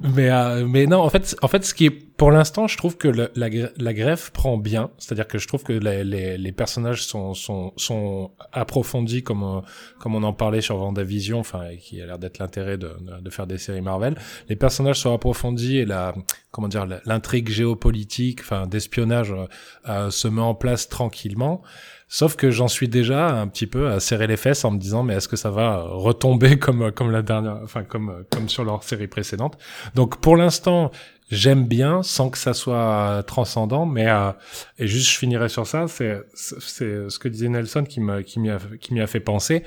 mais 0.00 0.30
euh, 0.30 0.66
mais 0.66 0.86
non 0.86 0.98
en 1.00 1.08
fait 1.08 1.36
en 1.42 1.48
fait 1.48 1.64
ce 1.64 1.72
qui 1.74 1.86
est 1.86 1.90
pour 1.90 2.30
l'instant 2.30 2.66
je 2.66 2.76
trouve 2.76 2.96
que 2.96 3.08
le- 3.08 3.30
la 3.34 3.48
la 3.76 3.94
greffe 3.94 4.30
prend 4.30 4.56
bien. 4.58 4.90
C'est-à-dire 4.98 5.26
que 5.28 5.38
je 5.38 5.46
trouve 5.48 5.62
que 5.64 5.72
les 5.72 6.04
les, 6.04 6.38
les 6.38 6.52
personnages 6.52 7.02
sont 7.04 7.34
sont 7.34 7.72
sont 7.76 8.30
approfondis 8.52 9.22
comme 9.22 9.42
on, 9.42 9.62
comme 9.98 10.14
on 10.14 10.22
en 10.22 10.32
parlait 10.32 10.60
sur 10.60 10.76
Vendavision 10.76 11.38
enfin 11.40 11.76
qui 11.78 12.00
a 12.00 12.06
l'air 12.06 12.18
d'être 12.18 12.38
l'intérêt 12.38 12.78
de, 12.78 12.90
de 13.20 13.30
faire 13.30 13.46
des 13.46 13.58
séries 13.58 13.82
Marvel. 13.82 14.16
Les 14.48 14.56
personnages 14.56 14.98
sont 15.00 15.12
approfondis 15.14 15.78
et 15.78 15.84
la 15.84 16.14
comment 16.50 16.68
dire 16.68 16.86
l'intrigue 17.04 17.48
géopolitique 17.50 18.40
enfin 18.40 18.66
d'espionnage 18.66 19.32
euh, 19.32 19.46
euh, 19.88 20.10
se 20.10 20.28
met 20.28 20.40
en 20.42 20.54
place 20.54 20.88
tranquillement 20.88 21.62
Sauf 22.08 22.36
que 22.36 22.52
j'en 22.52 22.68
suis 22.68 22.88
déjà 22.88 23.40
un 23.40 23.48
petit 23.48 23.66
peu 23.66 23.90
à 23.90 23.98
serrer 23.98 24.28
les 24.28 24.36
fesses 24.36 24.64
en 24.64 24.70
me 24.70 24.78
disant 24.78 25.02
mais 25.02 25.14
est-ce 25.14 25.26
que 25.26 25.36
ça 25.36 25.50
va 25.50 25.82
retomber 25.82 26.58
comme 26.58 26.92
comme 26.92 27.10
la 27.10 27.22
dernière 27.22 27.58
enfin 27.64 27.82
comme 27.82 28.24
comme 28.30 28.48
sur 28.48 28.64
leur 28.64 28.84
série 28.84 29.08
précédente? 29.08 29.58
Donc 29.94 30.20
pour 30.20 30.36
l'instant, 30.36 30.92
j'aime 31.30 31.64
bien 31.66 32.02
sans 32.04 32.30
que 32.30 32.38
ça 32.38 32.54
soit 32.54 33.24
transcendant 33.26 33.84
mais 33.84 34.08
euh, 34.08 34.30
et 34.78 34.86
juste 34.86 35.10
je 35.10 35.18
finirai 35.18 35.48
sur 35.48 35.66
ça, 35.66 35.86
c'est 35.88 36.20
c'est 36.34 37.08
ce 37.10 37.18
que 37.18 37.28
disait 37.28 37.48
Nelson 37.48 37.84
qui 37.84 38.00
me 38.00 38.22
qui 38.22 38.38
m'y 38.38 38.50
a 38.50 38.58
qui 38.80 38.94
m'y 38.94 39.00
a 39.00 39.06
fait 39.06 39.20
penser. 39.20 39.64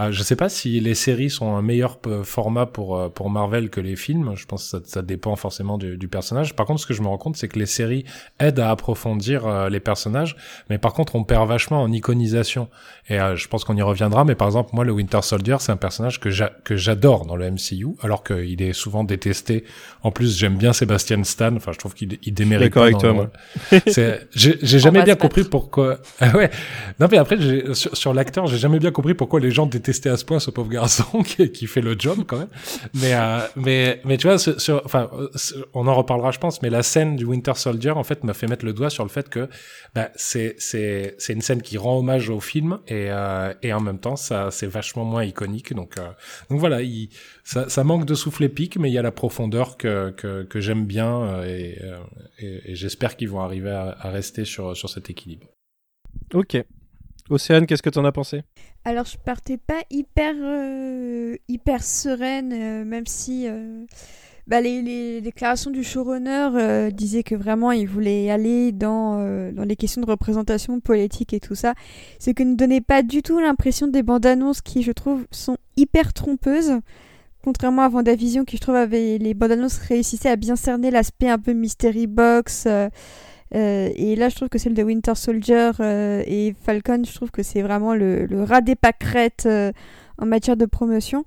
Euh, 0.00 0.10
je 0.10 0.22
sais 0.22 0.36
pas 0.36 0.48
si 0.48 0.80
les 0.80 0.94
séries 0.94 1.28
sont 1.28 1.54
un 1.54 1.60
meilleur 1.62 1.98
p- 1.98 2.22
format 2.24 2.64
pour 2.66 2.96
euh, 2.96 3.08
pour 3.10 3.28
Marvel 3.28 3.68
que 3.68 3.80
les 3.80 3.96
films, 3.96 4.32
je 4.36 4.46
pense 4.46 4.64
que 4.64 4.78
ça, 4.78 4.84
ça 4.84 5.02
dépend 5.02 5.36
forcément 5.36 5.76
du, 5.76 5.98
du 5.98 6.08
personnage. 6.08 6.54
Par 6.56 6.64
contre, 6.64 6.80
ce 6.80 6.86
que 6.86 6.94
je 6.94 7.02
me 7.02 7.08
rends 7.08 7.18
compte 7.18 7.36
c'est 7.36 7.48
que 7.48 7.58
les 7.58 7.66
séries 7.66 8.04
aident 8.38 8.60
à 8.60 8.70
approfondir 8.70 9.46
euh, 9.46 9.68
les 9.68 9.80
personnages 9.80 10.36
mais 10.70 10.78
par 10.78 10.94
contre 10.94 11.14
on 11.14 11.24
perd 11.24 11.46
vachement 11.46 11.82
en 11.82 11.92
iconisation 11.92 12.68
et 13.08 13.20
euh, 13.20 13.36
je 13.36 13.48
pense 13.48 13.64
qu'on 13.64 13.76
y 13.76 13.82
reviendra 13.82 14.24
mais 14.24 14.34
par 14.34 14.48
exemple 14.48 14.70
moi 14.72 14.84
le 14.84 14.92
Winter 14.92 15.20
Soldier 15.22 15.56
c'est 15.60 15.72
un 15.72 15.76
personnage 15.76 16.20
que 16.20 16.30
que 16.62 16.76
j'adore 16.76 17.26
dans 17.26 17.36
le 17.36 17.50
MCU 17.50 17.88
alors 18.02 18.24
qu'il 18.24 18.62
est 18.62 18.72
souvent 18.72 19.04
détesté 19.04 19.64
en 20.02 20.10
plus 20.10 20.38
j'aime 20.38 20.56
bien 20.56 20.72
Sébastien 20.72 21.01
Stan. 21.24 21.54
Enfin 21.56 21.72
je 21.72 21.78
trouve 21.78 21.94
qu'il 21.94 22.18
il 22.22 22.34
démérite 22.34 22.72
D'accord 22.72 22.84
avec 22.84 22.98
toi, 22.98 23.30
j'ai 24.34 24.78
jamais 24.78 25.02
bien 25.02 25.14
compris 25.14 25.44
pourquoi 25.44 25.98
ah 26.20 26.36
ouais. 26.36 26.50
Non 27.00 27.08
mais 27.10 27.18
après 27.18 27.36
sur, 27.74 27.96
sur 27.96 28.14
l'acteur 28.14 28.46
j'ai 28.46 28.58
jamais 28.58 28.78
bien 28.78 28.90
compris 28.90 29.14
pourquoi 29.14 29.40
les 29.40 29.50
gens 29.50 29.66
détestaient 29.66 30.10
à 30.10 30.16
ce 30.16 30.24
point 30.24 30.38
ce 30.38 30.50
pauvre 30.50 30.70
garçon 30.70 31.22
qui, 31.24 31.50
qui 31.50 31.66
fait 31.66 31.80
le 31.80 31.96
job 31.98 32.20
quand 32.26 32.38
même. 32.38 32.48
Mais 32.94 33.14
euh, 33.14 33.38
mais 33.56 34.00
mais 34.04 34.16
tu 34.16 34.26
vois 34.26 34.38
sur, 34.38 34.82
enfin 34.84 35.10
on 35.74 35.86
en 35.86 35.94
reparlera 35.94 36.30
je 36.30 36.38
pense 36.38 36.62
mais 36.62 36.70
la 36.70 36.82
scène 36.82 37.16
du 37.16 37.24
Winter 37.24 37.54
Soldier 37.54 37.90
en 37.90 38.04
fait 38.04 38.24
m'a 38.24 38.34
fait 38.34 38.46
mettre 38.46 38.64
le 38.64 38.72
doigt 38.72 38.90
sur 38.90 39.04
le 39.04 39.10
fait 39.10 39.28
que 39.28 39.48
bah, 39.94 40.10
c'est 40.16 40.54
c'est 40.58 41.14
c'est 41.18 41.32
une 41.32 41.42
scène 41.42 41.62
qui 41.62 41.78
rend 41.78 41.98
hommage 41.98 42.30
au 42.30 42.40
film 42.40 42.78
et 42.88 43.06
euh, 43.10 43.52
et 43.62 43.72
en 43.72 43.80
même 43.80 43.98
temps 43.98 44.16
ça 44.16 44.50
c'est 44.50 44.66
vachement 44.66 45.04
moins 45.04 45.24
iconique. 45.24 45.74
Donc 45.74 45.98
euh, 45.98 46.08
donc 46.50 46.58
voilà 46.58 46.82
il, 46.82 47.08
ça 47.44 47.68
ça 47.68 47.84
manque 47.84 48.04
de 48.04 48.14
souffle 48.14 48.44
épique 48.44 48.76
mais 48.78 48.90
il 48.90 48.92
y 48.94 48.98
a 48.98 49.02
la 49.02 49.12
profondeur 49.12 49.76
que 49.76 50.10
que, 50.10 50.42
que 50.44 50.60
j'aime 50.60 50.86
bien 50.86 51.22
euh, 51.22 51.44
et, 51.44 51.78
euh, 51.82 51.98
et, 52.38 52.72
et 52.72 52.74
j'espère 52.74 53.16
qu'ils 53.16 53.28
vont 53.28 53.40
arriver 53.40 53.70
à, 53.70 53.96
à 53.98 54.10
rester 54.10 54.44
sur 54.44 54.76
sur 54.76 54.88
cet 54.88 55.10
équilibre 55.10 55.48
Ok. 56.34 56.56
Océane, 57.30 57.66
qu'est-ce 57.66 57.82
que 57.82 57.90
t'en 57.90 58.04
as 58.04 58.12
pensé? 58.12 58.42
Alors, 58.84 59.04
je 59.06 59.16
partais 59.16 59.56
pas 59.56 59.80
hyper, 59.90 60.34
euh, 60.38 61.36
hyper 61.48 61.82
sereine, 61.82 62.52
euh, 62.52 62.84
même 62.84 63.06
si 63.06 63.46
euh, 63.48 63.84
bah, 64.46 64.60
les, 64.60 64.82
les 64.82 65.20
déclarations 65.20 65.70
du 65.70 65.84
showrunner 65.84 66.50
euh, 66.54 66.90
disaient 66.90 67.22
que 67.22 67.34
vraiment 67.34 67.70
il 67.72 67.86
voulait 67.86 68.30
aller 68.30 68.72
dans, 68.72 69.20
euh, 69.20 69.52
dans 69.52 69.64
les 69.64 69.76
questions 69.76 70.02
de 70.02 70.06
représentation 70.06 70.80
politique 70.80 71.32
et 71.32 71.40
tout 71.40 71.54
ça. 71.54 71.74
Ce 72.18 72.30
que 72.30 72.42
ne 72.42 72.56
donnait 72.56 72.80
pas 72.80 73.02
du 73.02 73.22
tout 73.22 73.38
l'impression 73.38 73.86
des 73.86 74.02
bandes 74.02 74.26
annonces 74.26 74.60
qui, 74.60 74.82
je 74.82 74.92
trouve, 74.92 75.24
sont 75.30 75.56
hyper 75.76 76.12
trompeuses. 76.12 76.72
Contrairement 77.44 77.82
à 77.82 77.88
Vendavision, 77.88 78.44
qui 78.44 78.56
je 78.56 78.60
trouve 78.62 78.76
avait 78.76 79.18
les 79.18 79.34
bandes 79.34 79.50
annonces 79.52 79.78
réussissaient 79.78 80.28
à 80.30 80.36
bien 80.36 80.54
cerner 80.54 80.92
l'aspect 80.92 81.28
un 81.28 81.38
peu 81.38 81.52
mystery 81.52 82.06
box. 82.06 82.64
euh, 82.66 82.88
euh, 83.54 83.90
et 83.96 84.14
là, 84.16 84.28
je 84.28 84.36
trouve 84.36 84.48
que 84.48 84.58
celle 84.58 84.74
de 84.74 84.82
Winter 84.82 85.14
Soldier 85.16 85.72
euh, 85.80 86.22
et 86.26 86.54
Falcon, 86.62 87.02
je 87.04 87.12
trouve 87.12 87.30
que 87.32 87.42
c'est 87.42 87.62
vraiment 87.62 87.94
le, 87.94 88.26
rat 88.44 88.60
des 88.60 88.76
pâquerettes 88.76 89.48
en 90.18 90.26
matière 90.26 90.56
de 90.56 90.66
promotion. 90.66 91.24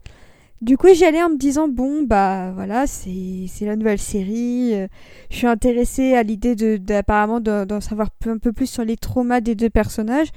Du 0.61 0.77
coup, 0.77 0.87
j'y 0.93 1.03
allais 1.03 1.21
en 1.21 1.29
me 1.29 1.37
disant 1.37 1.67
bon, 1.67 2.03
bah 2.03 2.51
voilà, 2.55 2.87
c'est 2.87 3.47
la 3.61 3.75
nouvelle 3.75 3.99
série. 3.99 4.71
je 5.29 5.35
suis 5.35 5.47
intéressée 5.47 6.15
à 6.15 6.23
l'idée 6.23 6.55
de 6.55 6.77
de- 6.77 7.65
d'en 7.65 7.81
savoir 7.81 8.07
un 8.25 8.37
peu 8.37 8.53
plus 8.53 8.67
sur 8.67 8.85
les 8.85 8.95
traumas 8.95 9.41
des 9.41 9.53
deux 9.53 9.69
personnages. 9.69 10.29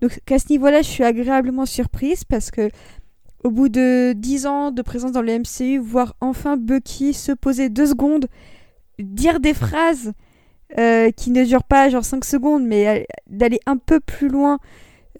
Donc, 0.00 0.18
qu'à 0.24 0.38
ce 0.38 0.46
niveau-là, 0.50 0.82
je 0.82 0.88
suis 0.88 1.04
agréablement 1.04 1.66
surprise 1.66 2.24
parce 2.24 2.50
que 2.50 2.70
au 3.44 3.50
bout 3.50 3.68
de 3.68 4.12
10 4.12 4.46
ans 4.46 4.70
de 4.70 4.82
présence 4.82 5.12
dans 5.12 5.22
le 5.22 5.38
MCU, 5.38 5.78
voir 5.78 6.14
enfin 6.20 6.56
Bucky 6.56 7.14
se 7.14 7.32
poser 7.32 7.68
deux 7.68 7.86
secondes, 7.86 8.26
dire 8.98 9.40
des 9.40 9.54
phrases 9.54 10.12
euh, 10.78 11.10
qui 11.10 11.30
ne 11.30 11.44
durent 11.44 11.64
pas 11.64 11.88
genre 11.88 12.04
5 12.04 12.24
secondes, 12.24 12.64
mais 12.64 12.88
euh, 12.88 13.02
d'aller 13.28 13.58
un 13.66 13.76
peu 13.76 13.98
plus 13.98 14.28
loin 14.28 14.58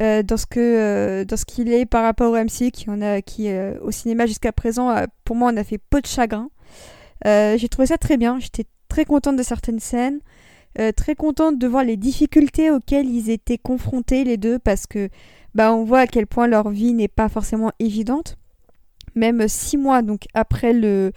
euh, 0.03 0.23
dans 0.23 0.37
ce 0.37 0.47
que 0.47 1.25
dans 1.25 1.37
ce 1.37 1.45
qu'il 1.45 1.73
est 1.73 1.87
par 1.87 2.03
rapport 2.03 2.33
au 2.33 2.37
MCU 2.37 2.71
qui 2.71 2.89
en 2.91 3.01
a 3.03 3.21
qui 3.23 3.51
au 3.83 3.91
cinéma 3.91 4.27
jusqu'à 4.27 4.53
présent 4.53 4.95
pour 5.25 5.37
moi 5.37 5.51
on 5.53 5.57
a 5.57 5.65
fait 5.65 5.79
peu 5.79 6.01
de 6.01 6.07
chagrin. 6.07 6.51
J'ai 7.25 7.69
trouvé 7.69 7.87
ça 7.87 7.99
très 7.99 8.17
bien, 8.17 8.39
j'étais 8.39 8.65
très 8.89 9.05
contente 9.05 9.37
de 9.37 9.43
certaines 9.43 9.81
scènes, 9.81 10.21
très 10.97 11.15
contente 11.15 11.59
de 11.59 11.67
voir 11.67 11.85
les 11.85 11.97
difficultés 11.97 12.71
auxquelles 12.71 13.09
ils 13.09 13.29
étaient 13.31 13.59
confrontés 13.59 14.25
les 14.25 14.37
deux 14.37 14.59
parce 14.59 14.87
que 14.87 15.09
bah 15.55 15.73
on 15.73 15.85
voit 15.85 16.01
à 16.01 16.07
quel 16.07 16.27
point 16.27 16.47
leur 16.47 16.71
vie 16.71 16.93
n'est 16.93 17.09
pas 17.09 17.29
forcément 17.29 17.73
évidente. 17.79 18.37
Même 19.15 19.49
six 19.49 19.77
mois 19.77 20.03
donc 20.03 20.27
après 20.35 20.73
le 20.73 21.13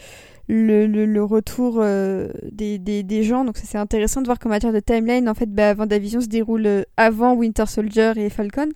le, 0.48 0.88
le, 0.88 1.24
retour 1.24 1.78
euh, 1.80 2.30
des, 2.52 2.78
des, 2.78 3.04
des 3.04 3.24
gens. 3.24 3.46
Donc 3.46 3.58
c'est 3.58 3.78
intéressant 3.78 4.22
de 4.22 4.28
voir 4.28 4.40
qu'en 4.40 4.50
matière 4.50 4.74
de 4.74 4.80
timeline, 4.80 5.30
en 5.30 5.34
fait, 5.34 5.50
bah, 5.50 5.74
Vendavision 5.74 6.22
se 6.22 6.28
déroule 6.28 6.66
euh, 6.66 6.84
avant 6.98 7.34
Winter 7.34 7.66
Soldier 7.66 8.14
et 8.18 8.30
Falcon. 8.30 8.70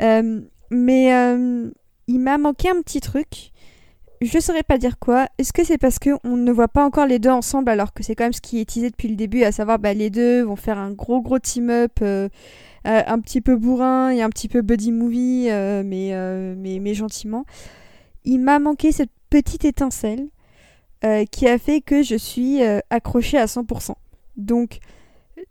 Euh, 0.00 0.40
mais 0.70 1.06
il 2.08 2.20
m'a 2.20 2.38
manqué 2.38 2.68
un 2.68 2.82
petit 2.82 3.00
truc. 3.00 3.52
Je 4.20 4.38
saurais 4.40 4.64
pas 4.64 4.78
dire 4.78 4.98
quoi. 4.98 5.28
Est-ce 5.38 5.52
que 5.52 5.64
c'est 5.64 5.78
parce 5.78 5.98
qu'on 6.00 6.36
ne 6.36 6.50
voit 6.50 6.68
pas 6.68 6.84
encore 6.84 7.06
les 7.06 7.20
deux 7.20 7.30
ensemble 7.30 7.70
alors 7.70 7.92
que 7.92 8.02
c'est 8.02 8.16
quand 8.16 8.24
même 8.24 8.32
ce 8.32 8.40
qui 8.40 8.60
est 8.60 8.64
teasé 8.68 8.90
depuis 8.90 9.08
le 9.08 9.14
début, 9.14 9.44
à 9.44 9.52
savoir 9.52 9.78
bah, 9.78 9.94
les 9.94 10.10
deux 10.10 10.42
vont 10.42 10.56
faire 10.56 10.76
un 10.76 10.90
gros 10.90 11.22
gros 11.22 11.38
team-up 11.38 12.00
euh, 12.86 13.02
un 13.06 13.20
petit 13.20 13.40
peu 13.40 13.56
bourrin 13.56 14.10
et 14.10 14.22
un 14.22 14.30
petit 14.30 14.48
peu 14.48 14.62
buddy 14.62 14.92
movie, 14.92 15.48
euh, 15.50 15.82
mais, 15.84 16.10
euh, 16.12 16.54
mais, 16.56 16.78
mais 16.78 16.94
gentiment. 16.94 17.44
Il 18.24 18.40
m'a 18.40 18.58
manqué 18.58 18.92
cette 18.92 19.10
petite 19.30 19.64
étincelle 19.64 20.28
qui 21.30 21.46
a 21.46 21.58
fait 21.58 21.80
que 21.80 22.02
je 22.02 22.16
suis 22.16 22.60
accrochée 22.90 23.38
à 23.38 23.46
100%. 23.46 23.94
Donc, 24.36 24.80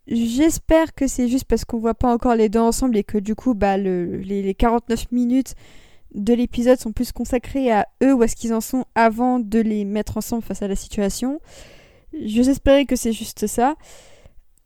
j'espère 0.06 0.94
que 0.94 1.08
c'est 1.08 1.30
juste 1.30 1.46
parce 1.46 1.64
qu'on 1.64 1.78
voit 1.78 1.94
pas 1.94 2.14
encore 2.14 2.36
les 2.36 2.50
deux 2.50 2.60
ensemble 2.60 2.98
et 2.98 3.06
que 3.06 3.18
du 3.18 3.34
coup, 3.34 3.54
bah, 3.54 3.78
le, 3.78 4.18
les, 4.18 4.42
les 4.42 4.54
49 4.54 5.10
minutes 5.14 5.56
de 6.14 6.34
l'épisode 6.34 6.78
sont 6.78 6.92
plus 6.92 7.14
consacrées 7.14 7.72
à 7.72 7.88
eux 8.04 8.14
ou 8.14 8.24
à 8.24 8.28
ce 8.28 8.36
qu'ils 8.36 8.54
en 8.54 8.60
sont 8.60 8.84
avant 8.94 9.40
de 9.40 9.60
les 9.60 9.86
mettre 9.86 10.18
ensemble 10.18 10.44
face 10.44 10.62
à 10.62 10.68
la 10.68 10.76
situation. 10.76 11.40
J'espérais 12.22 12.86
que 12.86 12.98
c'est 12.98 13.14
juste 13.14 13.48
ça. 13.48 13.76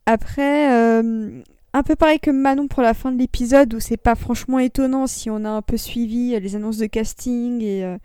Après, 0.08 1.02
un 1.74 1.84
peu 1.84 1.96
pareil 1.96 2.20
que 2.20 2.32
Manon 2.32 2.68
pour 2.68 2.82
la 2.82 2.94
fin 2.94 3.12
de 3.12 3.18
l'épisode 3.18 3.74
où 3.74 3.80
c'est 3.80 3.98
pas 3.98 4.16
franchement 4.16 4.60
étonnant 4.60 5.08
si 5.08 5.30
on 5.30 5.46
a 5.46 5.50
un 5.50 5.62
peu 5.62 5.78
suivi 5.78 6.36
euh, 6.36 6.40
les 6.40 6.56
annonces 6.56 6.78
de 6.78 6.86
casting 6.86 7.62
et, 7.62 7.86
euh, 7.86 7.98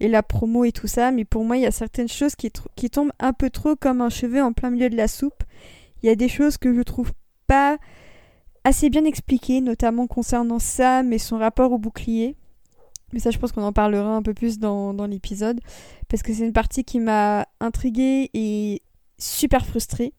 et 0.00 0.08
la 0.08 0.22
promo 0.22 0.64
et 0.64 0.72
tout 0.72 0.88
ça, 0.88 1.12
mais 1.12 1.24
pour 1.24 1.44
moi 1.44 1.56
il 1.56 1.62
y 1.62 1.66
a 1.66 1.70
certaines 1.70 2.08
choses 2.08 2.34
qui, 2.34 2.50
tombent 2.90 3.12
un 3.20 3.32
peu 3.32 3.50
trop 3.50 3.76
comme 3.76 4.00
un 4.00 4.10
cheveu 4.10 4.42
en 4.42 4.52
plein 4.52 4.70
milieu 4.70 4.90
de 4.90 4.96
la 4.96 5.08
soupe. 5.08 5.44
Il 6.02 6.06
y 6.06 6.10
a 6.10 6.16
des 6.16 6.28
choses 6.28 6.58
que 6.58 6.74
je 6.74 6.82
trouve 6.82 7.12
pas 7.46 7.78
assez 8.64 8.90
bien 8.90 9.04
expliquées, 9.04 9.60
notamment 9.60 10.06
concernant 10.06 10.58
Sam 10.58 11.12
et 11.12 11.18
son 11.18 11.38
rapport 11.38 11.72
au 11.72 11.78
bouclier. 11.78 12.36
Mais 13.12 13.20
ça 13.20 13.30
je 13.30 13.38
pense 13.38 13.52
qu'on 13.52 13.62
en 13.62 13.72
parlera 13.72 14.16
un 14.16 14.22
peu 14.22 14.34
plus 14.34 14.58
dans, 14.58 14.92
dans 14.92 15.06
l'épisode, 15.06 15.60
parce 16.08 16.22
que 16.22 16.34
c'est 16.34 16.44
une 16.44 16.52
partie 16.52 16.84
qui 16.84 16.98
m'a 16.98 17.46
intriguée 17.60 18.30
et 18.34 18.82
super 19.18 19.64
frustrée. 19.64 20.12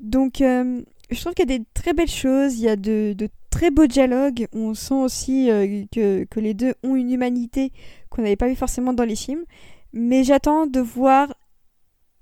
Donc, 0.00 0.40
euh, 0.40 0.82
je 1.10 1.20
trouve 1.20 1.34
qu'il 1.34 1.48
y 1.48 1.54
a 1.54 1.58
des 1.58 1.64
très 1.74 1.92
belles 1.92 2.10
choses, 2.10 2.58
il 2.58 2.64
y 2.64 2.68
a 2.68 2.76
de, 2.76 3.16
très 3.50 3.70
beaux 3.70 3.86
dialogues. 3.86 4.46
On 4.52 4.74
sent 4.74 4.94
aussi 4.94 5.50
euh, 5.50 5.84
que, 5.90 6.40
les 6.40 6.54
deux 6.54 6.74
ont 6.82 6.96
une 6.96 7.10
humanité 7.10 7.72
qu'on 8.10 8.22
n'avait 8.22 8.36
pas 8.36 8.48
vu 8.48 8.56
forcément 8.56 8.92
dans 8.92 9.04
les 9.04 9.16
films. 9.16 9.44
Mais 9.92 10.22
j'attends 10.22 10.66
de 10.66 10.80
voir 10.80 11.34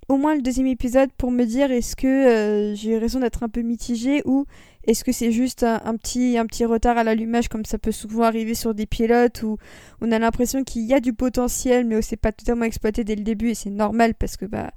au 0.09 0.17
moins 0.19 0.37
le 0.37 0.43
deuxième 0.43 0.69
épisode 0.69 1.11
pour 1.19 1.33
me 1.33 1.45
dire 1.45 1.73
est-ce 1.73 1.97
que 1.97 2.07
euh, 2.07 2.75
j'ai 2.77 2.97
raison 2.97 3.19
d'être 3.19 3.43
un 3.43 3.49
peu 3.49 3.63
mitigée 3.63 4.23
ou 4.25 4.47
est-ce 4.85 5.03
que 5.03 5.11
c'est 5.11 5.33
juste 5.33 5.65
un, 5.65 5.81
un 5.85 5.97
petit, 5.97 6.39
un 6.39 6.47
petit 6.47 6.65
retard 6.65 6.97
à 6.97 7.03
l'allumage 7.03 7.49
comme 7.49 7.65
ça 7.65 7.77
peut 7.77 7.91
souvent 7.91 8.23
arriver 8.23 8.55
sur 8.55 8.73
des 8.73 8.87
pilotes 8.87 9.43
où 9.43 9.59
on 10.01 10.13
a 10.13 10.21
l'impression 10.21 10.63
qu'il 10.63 10.83
y 10.83 10.95
a 10.95 11.01
du 11.01 11.13
potentiel 11.13 11.85
mais 11.87 11.97
où 11.97 12.03
c'est 12.03 12.17
pas 12.17 12.31
totalement 12.31 12.67
exploité 12.67 13.03
dès 13.03 13.17
le 13.17 13.25
début 13.25 13.51
et 13.51 13.55
c'est 13.55 13.71
normal 13.71 14.15
parce 14.15 14.37
que 14.37 14.45
bah, 14.45 14.71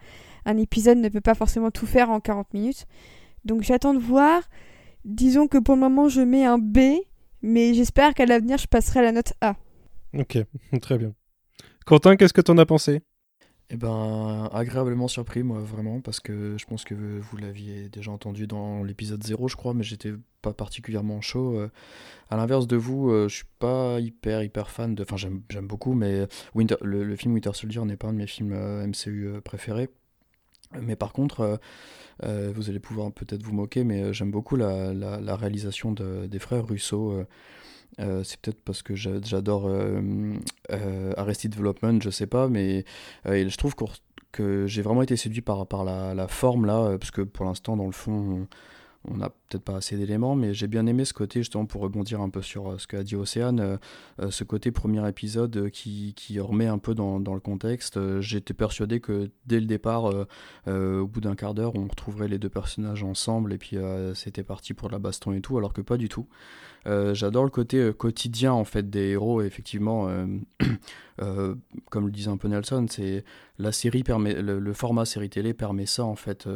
un 0.45 0.57
épisode 0.57 0.97
ne 0.97 1.09
peut 1.09 1.21
pas 1.21 1.35
forcément 1.35 1.69
tout 1.69 1.85
faire 1.85 2.09
en 2.09 2.19
40 2.19 2.51
minutes. 2.55 2.87
Donc 3.45 3.61
j'attends 3.61 3.93
de 3.93 3.99
voir. 3.99 4.43
Disons 5.05 5.47
que 5.47 5.57
pour 5.57 5.75
le 5.75 5.81
moment 5.81 6.09
je 6.09 6.21
mets 6.21 6.45
un 6.45 6.57
B 6.57 6.79
mais 7.41 7.73
j'espère 7.73 8.13
qu'à 8.13 8.25
l'avenir 8.25 8.57
je 8.57 8.67
passerai 8.67 8.99
à 8.99 9.03
la 9.03 9.11
note 9.11 9.33
A. 9.41 9.55
Ok, 10.13 10.37
très 10.81 10.97
bien. 10.97 11.13
Quentin, 11.85 12.15
qu'est-ce 12.15 12.33
que 12.33 12.41
t'en 12.41 12.57
as 12.57 12.65
pensé? 12.65 13.01
Eh 13.71 13.77
ben, 13.77 14.49
agréablement 14.51 15.07
surpris, 15.07 15.43
moi, 15.43 15.59
vraiment, 15.59 16.01
parce 16.01 16.19
que 16.19 16.57
je 16.57 16.65
pense 16.65 16.83
que 16.83 16.95
vous 16.95 17.37
l'aviez 17.37 17.87
déjà 17.87 18.11
entendu 18.11 18.47
dans 18.47 18.83
l'épisode 18.83 19.23
0, 19.23 19.47
je 19.47 19.55
crois, 19.55 19.75
mais 19.75 19.83
j'étais 19.83 20.13
pas 20.41 20.53
particulièrement 20.53 21.21
chaud. 21.21 21.55
Euh. 21.55 21.69
À 22.31 22.37
l'inverse 22.37 22.65
de 22.65 22.75
vous, 22.77 23.11
euh, 23.11 23.27
je 23.27 23.35
suis 23.35 23.45
pas 23.59 23.99
hyper, 23.99 24.41
hyper 24.41 24.71
fan 24.71 24.95
de. 24.95 25.03
Enfin, 25.03 25.17
j'aime 25.17 25.43
j'aime 25.49 25.67
beaucoup, 25.67 25.93
mais 25.93 26.27
Winter... 26.55 26.77
le, 26.81 27.03
le 27.03 27.15
film 27.15 27.35
Winter 27.35 27.51
Soldier 27.53 27.85
n'est 27.85 27.97
pas 27.97 28.07
un 28.07 28.13
de 28.13 28.17
mes 28.17 28.27
films 28.27 28.53
euh, 28.53 28.87
MCU 28.87 29.39
préférés. 29.43 29.89
Mais 30.79 30.95
par 30.95 31.13
contre, 31.13 31.41
euh, 31.41 31.57
euh, 32.23 32.51
vous 32.55 32.69
allez 32.69 32.79
pouvoir 32.79 33.11
peut-être 33.11 33.43
vous 33.43 33.53
moquer, 33.53 33.83
mais 33.83 34.03
euh, 34.03 34.13
j'aime 34.13 34.31
beaucoup 34.31 34.55
la, 34.55 34.93
la- 34.93 35.19
réalisation 35.35 35.91
de- 35.91 36.27
des 36.27 36.39
frères 36.39 36.67
Russo. 36.67 37.23
c'est 37.97 38.39
peut-être 38.41 38.61
parce 38.63 38.81
que 38.83 38.95
j'a- 38.95 39.21
j'adore 39.23 39.67
euh, 39.67 40.33
Arrested 41.17 41.51
Development, 41.51 42.01
je 42.01 42.09
sais 42.09 42.27
pas, 42.27 42.47
mais 42.47 42.85
je 43.25 43.57
trouve 43.57 43.73
que 44.31 44.67
j'ai 44.67 44.81
vraiment 44.81 45.01
été 45.01 45.17
séduit 45.17 45.41
par, 45.41 45.65
par 45.67 45.83
la, 45.83 46.13
la 46.13 46.27
forme 46.27 46.65
là, 46.65 46.97
parce 46.99 47.11
que 47.11 47.21
pour 47.21 47.45
l'instant, 47.45 47.75
dans 47.75 47.87
le 47.87 47.91
fond, 47.91 48.11
on 48.11 48.47
n'a 49.07 49.29
peut-être 49.29 49.63
pas 49.63 49.77
assez 49.77 49.97
d'éléments, 49.97 50.35
mais 50.35 50.53
j'ai 50.53 50.67
bien 50.67 50.85
aimé 50.85 51.05
ce 51.05 51.13
côté, 51.13 51.39
justement, 51.39 51.65
pour 51.65 51.81
rebondir 51.81 52.21
un 52.21 52.29
peu 52.29 52.41
sur 52.41 52.71
euh, 52.71 52.77
ce 52.77 52.87
qu'a 52.87 53.03
dit 53.03 53.15
Océane, 53.15 53.59
euh, 53.59 53.77
euh, 54.21 54.31
ce 54.31 54.43
côté 54.43 54.71
premier 54.71 55.07
épisode 55.07 55.69
qui, 55.69 56.13
qui 56.15 56.39
remet 56.39 56.67
un 56.67 56.77
peu 56.77 56.93
dans, 56.93 57.17
le 57.17 57.39
contexte. 57.39 58.19
J'étais 58.19 58.53
persuadé 58.53 58.99
que 58.99 59.31
dès 59.45 59.59
le 59.59 59.65
départ, 59.65 60.05
au 60.67 61.07
bout 61.07 61.21
d'un 61.21 61.35
quart 61.35 61.53
d'heure, 61.53 61.75
on 61.75 61.87
retrouverait 61.87 62.27
les 62.27 62.39
deux 62.39 62.49
personnages 62.49 63.03
ensemble 63.03 63.53
et 63.53 63.57
puis 63.57 63.77
c'était 64.15 64.43
parti 64.43 64.73
pour 64.73 64.89
la 64.89 64.99
baston 64.99 65.33
et 65.33 65.41
tout, 65.41 65.57
alors 65.57 65.73
que 65.73 65.81
pas 65.81 65.97
du 65.97 66.09
tout. 66.09 66.27
Euh, 66.87 67.13
J'adore 67.13 67.43
le 67.43 67.49
côté 67.49 67.77
euh, 67.77 67.93
quotidien 67.93 68.53
en 68.53 68.63
fait 68.63 68.89
des 68.89 69.09
héros, 69.09 69.41
effectivement. 69.41 70.07
euh, 70.09 71.55
comme 71.89 72.05
le 72.05 72.11
disait 72.11 72.29
un 72.29 72.37
peu 72.37 72.47
Nelson, 72.47 72.85
c'est 72.89 73.23
la 73.57 73.71
série 73.71 74.03
permet 74.03 74.41
le, 74.41 74.73
format 74.73 75.05
série 75.05 75.29
télé 75.29 75.53
permet 75.53 75.85
ça 75.85 76.05
en 76.05 76.15
fait. 76.15 76.47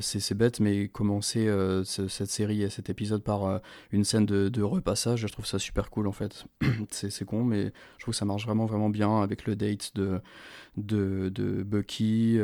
C'est 0.00 0.34
bête, 0.34 0.60
mais 0.60 0.86
commencer 0.88 1.46
ce- 1.84 2.06
cette 2.08 2.30
série 2.30 2.62
et 2.62 2.70
cet 2.70 2.90
épisode 2.90 3.22
par 3.24 3.60
une 3.90 4.04
scène 4.04 4.24
de, 4.26 4.62
repassage, 4.62 5.20
je 5.20 5.26
trouve 5.26 5.46
ça 5.46 5.58
super 5.58 5.90
cool 5.90 6.06
en 6.06 6.12
fait. 6.12 6.44
c'est 6.90 7.24
con, 7.24 7.42
mais 7.42 7.72
je 7.98 8.02
trouve 8.04 8.12
que 8.14 8.18
ça 8.18 8.24
marche 8.24 8.44
vraiment 8.44 8.66
vraiment 8.66 8.90
bien 8.90 9.20
avec 9.22 9.46
le 9.46 9.56
date 9.56 9.92
de 9.96 10.20
de, 10.76 11.28
de 11.30 11.62
Bucky. 11.64 12.38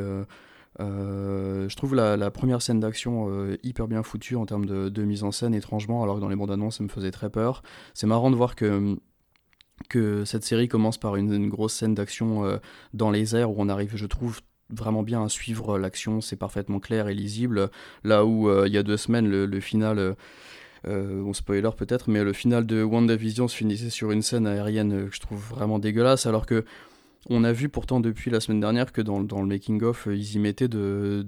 Euh, 0.80 1.68
je 1.68 1.76
trouve 1.76 1.94
la, 1.94 2.30
première 2.30 2.62
scène 2.62 2.80
d'action 2.80 3.28
euh, 3.28 3.58
hyper 3.62 3.88
bien 3.88 4.02
foutue 4.02 4.36
en 4.36 4.46
termes 4.46 4.66
de, 4.66 5.02
mise 5.02 5.24
en 5.24 5.32
scène, 5.32 5.54
étrangement, 5.54 6.02
alors 6.02 6.16
que 6.16 6.20
dans 6.20 6.28
les 6.28 6.36
bandes 6.36 6.50
annonces, 6.50 6.78
ça 6.78 6.84
me 6.84 6.88
faisait 6.88 7.10
très 7.10 7.30
peur. 7.30 7.62
C'est 7.94 8.06
marrant 8.06 8.30
de 8.30 8.36
voir 8.36 8.56
que, 8.56 8.96
cette 10.24 10.44
série 10.44 10.68
commence 10.68 10.98
par 10.98 11.16
une, 11.16 11.48
grosse 11.48 11.74
scène 11.74 11.94
d'action 11.94 12.44
euh, 12.44 12.58
dans 12.94 13.10
les 13.10 13.36
airs 13.36 13.50
où 13.50 13.56
on 13.58 13.68
arrive, 13.68 13.96
je 13.96 14.06
trouve, 14.06 14.40
vraiment 14.70 15.02
bien 15.02 15.22
à 15.24 15.28
suivre 15.28 15.78
l'action, 15.78 16.22
c'est 16.22 16.36
parfaitement 16.36 16.80
clair 16.80 17.08
et 17.08 17.14
lisible. 17.14 17.70
Là 18.04 18.24
où 18.24 18.50
il 18.64 18.72
y 18.72 18.78
a 18.78 18.82
deux 18.82 18.96
semaines, 18.96 19.28
le, 19.28 19.60
final. 19.60 20.16
bon, 20.86 21.32
spoiler 21.34 21.68
peut-être, 21.76 22.08
mais 22.08 22.24
le 22.24 22.32
final 22.32 22.64
de 22.64 22.82
WandaVision 22.82 23.48
se 23.48 23.56
finissait 23.56 23.90
sur 23.90 24.12
une 24.12 24.22
scène 24.22 24.46
aérienne 24.46 25.10
que 25.10 25.14
je 25.14 25.20
trouve 25.20 25.40
vraiment 25.40 25.78
dégueulasse, 25.78 26.24
alors 26.24 26.46
que 26.46 26.64
on 27.30 27.44
a 27.44 27.52
vu 27.52 27.68
pourtant 27.68 28.00
depuis 28.00 28.30
la 28.30 28.40
semaine 28.40 28.60
dernière 28.60 28.92
que 28.92 29.00
dans, 29.00 29.20
le 29.20 29.46
making-of, 29.46 30.08
euh, 30.08 30.16
ils 30.16 30.34
y 30.34 30.38
mettaient 30.38 30.68
de, 30.68 31.24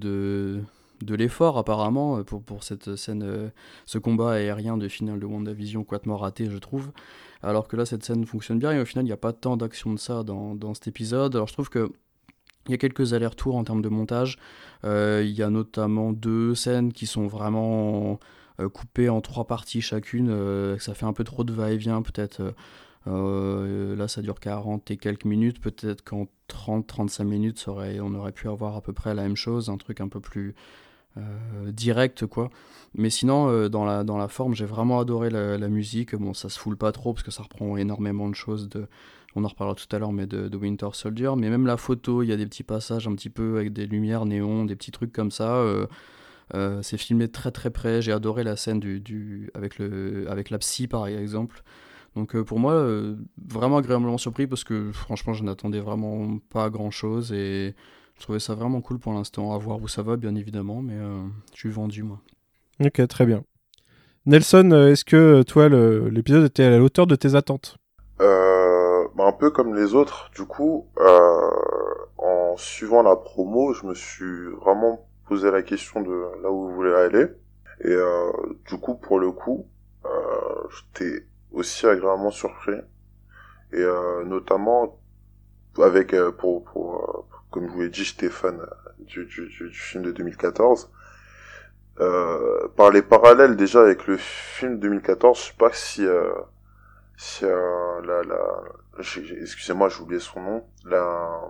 l'effort 1.09 1.59
apparemment 1.59 2.19
euh, 2.19 2.23
pour, 2.23 2.65
cette 2.65 2.97
scène, 2.97 3.23
euh, 3.23 3.49
ce 3.87 3.99
combat 3.99 4.33
aérien 4.33 4.77
de 4.77 4.89
finale 4.89 5.21
de 5.21 5.27
WandaVision, 5.27 5.85
complètement 5.85 6.17
raté, 6.17 6.51
je 6.51 6.59
trouve. 6.59 6.91
Alors 7.43 7.69
que 7.69 7.77
là, 7.77 7.87
cette 7.87 8.05
scène 8.05 8.25
fonctionne 8.25 8.59
bien 8.59 8.73
et 8.73 8.81
au 8.81 8.85
final, 8.85 9.05
il 9.05 9.09
n'y 9.09 9.13
a 9.13 9.19
pas 9.19 9.33
tant 9.33 9.57
d'action 9.57 9.93
de 9.93 9.99
ça 9.99 10.23
dans, 10.23 10.75
cet 10.75 10.89
épisode. 10.89 11.37
Alors 11.37 11.47
je 11.47 11.53
trouve 11.53 11.69
que 11.69 11.91
il 12.67 12.71
y 12.71 12.75
a 12.75 12.79
quelques 12.79 13.13
allers-retours 13.13 13.57
en 13.57 13.65
termes 13.65 13.83
de 13.83 13.91
montage. 13.91 14.39
Il 14.85 15.31
y 15.31 15.43
a 15.43 15.51
notamment 15.51 16.13
deux 16.15 16.55
scènes 16.55 16.95
qui 16.95 17.05
sont 17.05 17.27
vraiment 17.27 18.19
coupées 18.73 19.11
en 19.11 19.21
trois 19.21 19.47
parties 19.47 19.83
chacune. 19.83 20.35
ça 20.79 20.95
fait 20.95 21.05
un 21.05 21.13
peu 21.13 21.25
trop 21.25 21.45
de 21.45 21.53
va-et-vient 21.53 22.01
peut-être. 22.01 22.55
Euh, 23.07 23.97
là, 23.97 24.09
ça 24.09 24.23
dure 24.23 24.41
40 24.41 24.91
et 24.91 24.97
quelques 24.97 25.25
minutes. 25.25 25.61
Peut-être 25.61 26.03
qu'en 26.03 26.27
30-35 26.49 27.25
minutes, 27.25 27.65
on 27.69 28.15
aurait 28.15 28.33
pu 28.33 28.49
avoir 28.49 28.77
à 28.77 28.81
peu 28.81 28.93
près 28.93 29.15
la 29.15 29.23
même 29.23 29.37
chose, 29.37 29.69
un 29.69 29.77
truc 29.77 30.01
un 30.01 30.09
peu 30.09 30.21
plus 30.21 30.55
euh, 31.17 31.71
direct, 31.71 32.27
quoi. 32.27 32.51
Mais 32.95 33.11
sinon, 33.11 33.49
euh, 33.49 33.69
dans, 33.69 33.85
la, 33.85 34.05
dans 34.05 34.17
la 34.17 34.29
forme, 34.29 34.55
j'ai 34.55 34.65
vraiment 34.65 35.01
adoré 35.01 35.31
la, 35.31 35.69
musique. 35.69 36.15
Bon, 36.15 36.35
ça 36.35 36.49
se 36.49 36.59
foule 36.59 36.77
pas 36.77 36.93
trop 36.93 37.13
parce 37.13 37.25
que 37.25 37.31
ça 37.31 37.43
reprend 37.43 37.77
énormément 37.77 38.29
de 38.29 38.35
choses 38.35 38.69
de. 38.69 38.87
On 39.37 39.45
en 39.45 39.49
reparlera 39.49 39.75
tout 39.75 39.95
à 39.95 39.99
l'heure, 39.99 40.13
mais 40.13 40.27
de, 40.27 40.57
Winter 40.57 40.89
Soldier. 40.93 41.33
Mais 41.37 41.51
même 41.51 41.67
la 41.67 41.77
photo, 41.77 42.23
il 42.23 42.29
y 42.29 42.33
a 42.33 42.37
des 42.37 42.47
petits 42.47 42.63
passages 42.63 43.09
un 43.09 43.15
petit 43.17 43.31
peu 43.31 43.57
avec 43.57 43.73
des 43.73 43.87
lumières 43.87 44.27
néons, 44.27 44.65
des 44.65 44.77
petits 44.77 44.93
trucs 44.93 45.13
comme 45.13 45.33
ça. 45.33 45.61
c'est 46.83 46.97
filmé 46.97 47.29
très 47.29 47.51
très 47.51 47.71
près. 47.71 48.01
J'ai 48.01 48.13
adoré 48.13 48.45
la 48.45 48.55
scène 48.55 48.79
du, 48.79 49.01
du, 49.01 49.51
avec, 49.55 49.79
le, 49.79 50.31
avec 50.31 50.51
la 50.51 50.59
psy, 50.59 50.87
par 50.87 51.09
exemple. 51.09 51.65
Donc 52.17 52.37
euh, 52.37 52.45
pour 52.45 52.59
moi, 52.59 52.73
euh, 52.73 53.17
vraiment 53.45 53.79
agréablement 53.79 54.19
surpris 54.19 54.47
parce 54.47 54.65
que 54.65 54.93
franchement, 54.93 55.33
je 55.33 55.43
n'attendais 55.43 55.81
vraiment 55.81 56.39
pas 56.51 56.71
grand 56.71 56.91
chose 56.91 57.33
et 57.33 57.75
je 58.17 58.23
trouvais 58.23 58.39
ça 58.39 58.55
vraiment 58.55 58.81
cool 58.81 58.99
pour 58.99 59.13
l'instant. 59.13 59.53
À 59.53 59.59
voir 59.59 59.81
où 59.83 59.89
ça 59.89 60.03
va, 60.03 60.17
bien 60.17 60.35
évidemment, 60.35 60.81
mais 60.81 60.97
euh, 60.97 61.23
je 61.53 61.59
suis 61.59 61.71
vendu, 61.71 62.03
moi. 62.03 62.21
Ok, 62.85 63.07
très 63.09 63.27
bien. 63.27 63.43
Nelson, 64.27 64.71
est-ce 64.89 65.05
que 65.05 65.43
toi, 65.43 65.69
l'épisode 65.69 66.45
était 66.45 66.65
à 66.65 66.71
la 66.71 66.81
hauteur 66.81 67.07
de 67.07 67.15
tes 67.17 67.35
attentes? 67.35 67.77
Euh, 68.21 69.07
bah, 69.17 69.27
un 69.27 69.33
peu 69.33 69.51
comme 69.51 69.75
les 69.75 69.95
autres, 69.95 70.31
du 70.35 70.45
coup, 70.45 70.87
euh, 70.99 71.51
en 72.19 72.57
suivant 72.57 73.03
la 73.03 73.17
promo, 73.17 73.75
je 73.75 73.87
me 73.87 73.95
suis 73.95 74.49
vraiment 74.61 75.07
posé 75.27 75.51
la 75.51 75.63
question 75.63 76.01
de 76.01 76.43
là 76.43 76.51
où 76.51 76.69
vous 76.69 76.75
voulez 76.75 76.95
aller. 76.95 77.27
Et 77.81 77.91
euh, 77.91 78.31
du 78.67 78.79
coup, 78.79 78.95
pour 78.95 79.19
le 79.19 79.33
coup, 79.33 79.67
euh, 80.07 80.09
j'étais 80.71 81.27
aussi 81.55 81.87
agréablement 81.87 82.31
surpris. 82.31 82.77
Et 83.73 83.81
euh, 83.81 84.25
notamment 84.25 85.01
avec, 85.79 86.15
euh, 86.15 86.31
pour, 86.33 86.65
pour, 86.65 86.97
euh, 86.97 87.37
comme 87.51 87.67
je 87.67 87.73
vous 87.73 87.81
l'ai 87.81 87.89
dit, 87.89 88.05
j'étais 88.05 88.29
fan 88.31 88.61
du, 88.99 89.25
du, 89.27 89.49
du, 89.49 89.69
du 89.71 89.79
film 89.79 90.05
de 90.05 90.13
2014. 90.13 90.91
Euh, 92.01 92.69
par 92.77 92.91
les 92.91 93.03
parallèles 93.03 93.57
déjà 93.57 93.81
avec 93.83 94.07
le 94.09 94.17
film 94.17 94.81
2014, 94.81 95.39
je 95.39 95.45
sais 95.45 95.53
pas 95.57 95.73
si 95.73 96.05
euh, 96.05 96.33
si 97.17 97.45
euh, 97.45 98.01
la, 98.05 98.23
la 98.25 98.41
excusez-moi 99.41 99.89
j'ai 99.89 100.01
oublié 100.03 100.19
son 100.21 100.41
nom 100.41 100.65
la 100.85 101.41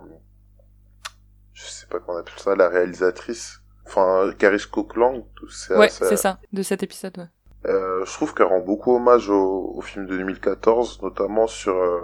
je 1.53 1.63
sais 1.63 1.87
pas 1.87 1.99
comment 1.99 2.17
on 2.17 2.21
appelle 2.21 2.37
ça 2.37 2.55
la 2.55 2.69
réalisatrice 2.69 3.61
enfin 3.87 4.31
Caris 4.37 4.65
Coqueland 4.71 5.27
c'est 5.49 5.75
Ouais, 5.75 5.89
c'est 5.89 6.15
ça, 6.15 6.39
de 6.53 6.61
cet 6.61 6.83
épisode. 6.83 7.17
Ouais. 7.17 7.27
Euh, 7.67 8.05
je 8.05 8.11
trouve 8.13 8.33
qu'elle 8.33 8.47
rend 8.47 8.59
beaucoup 8.61 8.95
hommage 8.95 9.29
au, 9.29 9.73
au 9.75 9.81
film 9.81 10.05
de 10.05 10.17
2014 10.17 11.01
notamment 11.01 11.47
sur 11.47 11.75
euh, 11.75 11.99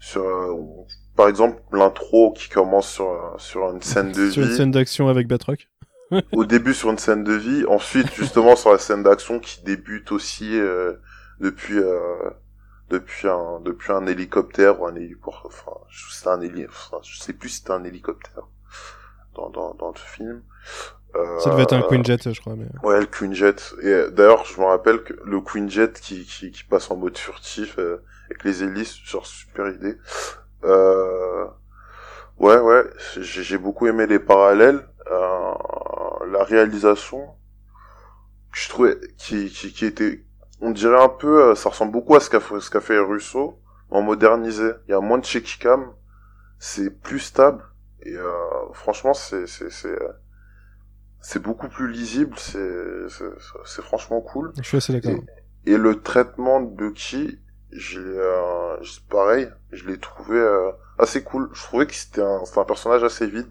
sur 0.00 0.22
euh, 0.24 0.56
par 1.16 1.28
exemple 1.28 1.62
l'intro 1.72 2.32
qui 2.32 2.48
commence 2.48 2.88
sur 2.90 3.34
sur 3.38 3.70
une 3.70 3.82
scène 3.82 4.12
de 4.12 4.30
Sur 4.30 4.42
une 4.42 4.48
vie. 4.50 4.56
scène 4.56 4.70
d'action 4.70 5.08
avec 5.08 5.28
Batroc. 5.28 5.68
Au 6.32 6.44
début 6.44 6.74
sur 6.74 6.90
une 6.90 6.98
scène 6.98 7.24
de 7.24 7.32
vie, 7.32 7.64
ensuite 7.66 8.12
justement 8.14 8.54
sur 8.56 8.70
la 8.70 8.78
scène 8.78 9.02
d'action 9.02 9.40
qui 9.40 9.62
débute 9.64 10.12
aussi 10.12 10.58
euh, 10.58 10.94
depuis 11.40 11.78
euh, 11.78 12.30
depuis 12.90 13.26
un 13.28 13.60
depuis 13.64 13.92
un 13.92 14.06
hélicoptère 14.06 14.80
ou 14.80 14.86
un 14.86 14.94
héliporte 14.94 15.46
enfin 15.46 15.72
je- 15.88 16.28
un 16.28 16.40
héli 16.40 16.66
enfin, 16.66 16.98
je 17.02 17.18
sais 17.18 17.32
plus 17.32 17.48
si 17.48 17.56
c'était 17.58 17.72
un 17.72 17.84
hélicoptère 17.84 18.44
dans 19.34 19.50
dans 19.50 19.74
dans 19.74 19.88
le 19.90 19.98
film 19.98 20.42
Ça 21.40 21.50
devait 21.50 21.62
être 21.62 21.74
un 21.74 21.82
Quinjet, 21.82 22.18
je 22.24 22.40
crois. 22.40 22.56
Mais... 22.56 22.66
Ouais, 22.82 23.00
le 23.00 23.06
Quinjet. 23.06 23.54
Et 23.82 23.86
euh, 23.86 24.10
d'ailleurs, 24.10 24.44
je 24.44 24.60
me 24.60 24.66
rappelle 24.66 25.02
que 25.02 25.14
le 25.24 25.40
Quinjet 25.40 25.92
qui, 25.92 26.24
qui, 26.24 26.50
qui 26.50 26.64
passe 26.64 26.90
en 26.90 26.96
mode 26.96 27.16
furtif 27.16 27.78
euh, 27.78 28.02
avec 28.26 28.44
les 28.44 28.62
hélices, 28.62 28.96
genre 29.04 29.26
super 29.26 29.68
idée. 29.68 29.96
Euh... 30.64 31.44
Ouais, 32.38 32.58
ouais, 32.58 32.82
j'ai 33.20 33.58
beaucoup 33.58 33.86
aimé 33.86 34.06
les 34.06 34.18
parallèles. 34.18 34.84
euh, 35.10 35.52
la 36.30 36.44
réalisation, 36.44 37.28
je 38.52 38.68
trouvais, 38.68 38.98
qui, 39.18 39.50
qui, 39.50 39.72
qui 39.72 39.86
était, 39.86 40.24
on 40.60 40.70
dirait 40.70 41.02
un 41.02 41.08
peu, 41.08 41.50
euh, 41.50 41.54
ça 41.54 41.68
ressemble 41.68 41.92
beaucoup 41.92 42.16
à 42.16 42.20
ce 42.20 42.30
qu'a 42.30 42.40
qu'a 42.40 42.80
fait 42.80 42.98
Russo, 42.98 43.60
en 43.90 44.02
modernisé. 44.02 44.70
Il 44.88 44.92
y 44.92 44.94
a 44.94 45.00
moins 45.00 45.18
de 45.18 45.24
shaky 45.24 45.58
cam, 45.58 45.92
c'est 46.58 46.90
plus 46.90 47.20
stable, 47.20 47.62
et 48.02 48.16
euh, 48.16 48.32
franchement, 48.72 49.14
c'est, 49.14 49.46
c'est, 49.46 49.70
c'est, 49.70 49.88
euh, 49.88 50.12
c'est 51.24 51.40
beaucoup 51.40 51.68
plus 51.68 51.90
lisible, 51.90 52.36
c'est, 52.38 53.82
franchement 53.82 54.20
cool. 54.20 54.52
Je 54.58 54.62
suis 54.62 54.76
assez 54.76 54.92
d'accord. 54.92 55.24
Et 55.64 55.78
le 55.78 56.02
traitement 56.02 56.60
de 56.60 56.68
Bucky, 56.68 57.38
j'ai, 57.72 57.98
euh, 57.98 58.76
pareil, 59.08 59.48
je 59.72 59.86
l'ai 59.86 59.96
trouvé 59.96 60.36
euh, 60.38 60.70
assez 60.98 61.24
cool. 61.24 61.48
Je 61.54 61.62
trouvais 61.62 61.86
que 61.86 61.94
c'était 61.94 62.20
un, 62.20 62.42
un 62.54 62.64
personnage 62.64 63.02
assez 63.04 63.26
vide. 63.26 63.48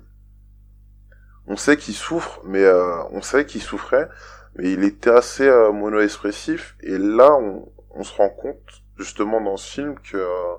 On 1.48 1.58
sait 1.58 1.76
qu'il 1.76 1.96
souffre, 1.96 2.42
mais 2.46 2.64
euh, 2.64 3.04
on 3.10 3.24
sait 3.24 3.48
qu'il 3.48 3.62
souffrait, 3.64 4.08
mais 4.56 4.72
il 4.72 4.84
était 4.84 5.10
assez 5.10 5.48
euh, 5.48 5.72
mono-expressif. 5.72 6.76
Et 6.82 7.00
là, 7.00 7.34
on, 7.34 7.72
on, 7.90 8.04
se 8.04 8.16
rend 8.16 8.30
compte 8.30 8.84
justement 8.98 9.42
dans 9.42 9.58
ce 9.58 9.74
film 9.74 9.96
que, 10.00 10.18
euh, 10.18 10.56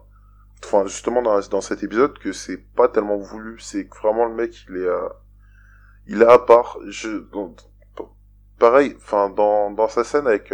enfin 0.65 0.85
justement 0.87 1.23
dans, 1.23 1.39
dans 1.49 1.61
cet 1.61 1.85
épisode 1.85 2.19
que 2.19 2.33
c'est 2.33 2.59
pas 2.59 2.89
tellement 2.89 3.19
voulu. 3.19 3.61
C'est 3.61 3.89
vraiment 4.03 4.25
le 4.25 4.35
mec, 4.35 4.67
il 4.69 4.79
est, 4.79 4.89
euh, 4.89 5.09
il 6.07 6.23
est 6.23 6.27
à 6.27 6.39
part. 6.39 6.79
Je, 6.87 7.09
donc, 7.31 7.59
pareil, 8.59 8.95
enfin 8.97 9.31
dans 9.31 9.71
dans 9.71 9.89
sa 9.89 10.05
scène 10.05 10.27
avec 10.27 10.53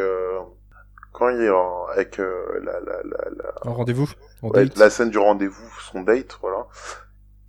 quand 1.13 1.29
il 1.29 1.43
est 1.43 1.51
en, 1.51 1.87
avec 1.87 2.19
euh, 2.19 2.61
la, 2.63 2.81
la, 2.81 3.03
la, 3.03 3.31
la... 3.37 3.71
Un 3.71 3.75
rendez-vous 3.75 4.09
ouais, 4.43 4.67
La 4.77 4.91
scène 4.91 5.11
du 5.11 5.19
rendez-vous, 5.19 5.71
son 5.91 6.03
date, 6.03 6.39
voilà. 6.41 6.67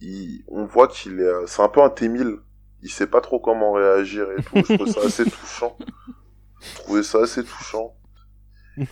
Il, 0.02 0.44
on 0.48 0.66
voit 0.66 0.88
qu'il 0.88 1.20
est... 1.22 1.48
C'est 1.48 1.62
un 1.62 1.70
peu 1.70 1.82
un 1.82 1.90
T-1000. 1.90 2.40
Il 2.82 2.90
sait 2.90 3.08
pas 3.08 3.22
trop 3.22 3.40
comment 3.40 3.74
réagir 3.74 4.28
et 4.32 4.42
tout. 4.44 4.56
Je 4.56 4.76
trouve 4.76 4.88
ça 4.88 5.02
assez 5.06 5.24
touchant. 5.30 5.78
Je 6.60 6.76
trouvais 6.82 7.04
ça 7.04 7.20
assez 7.20 7.44
touchant. 7.44 7.96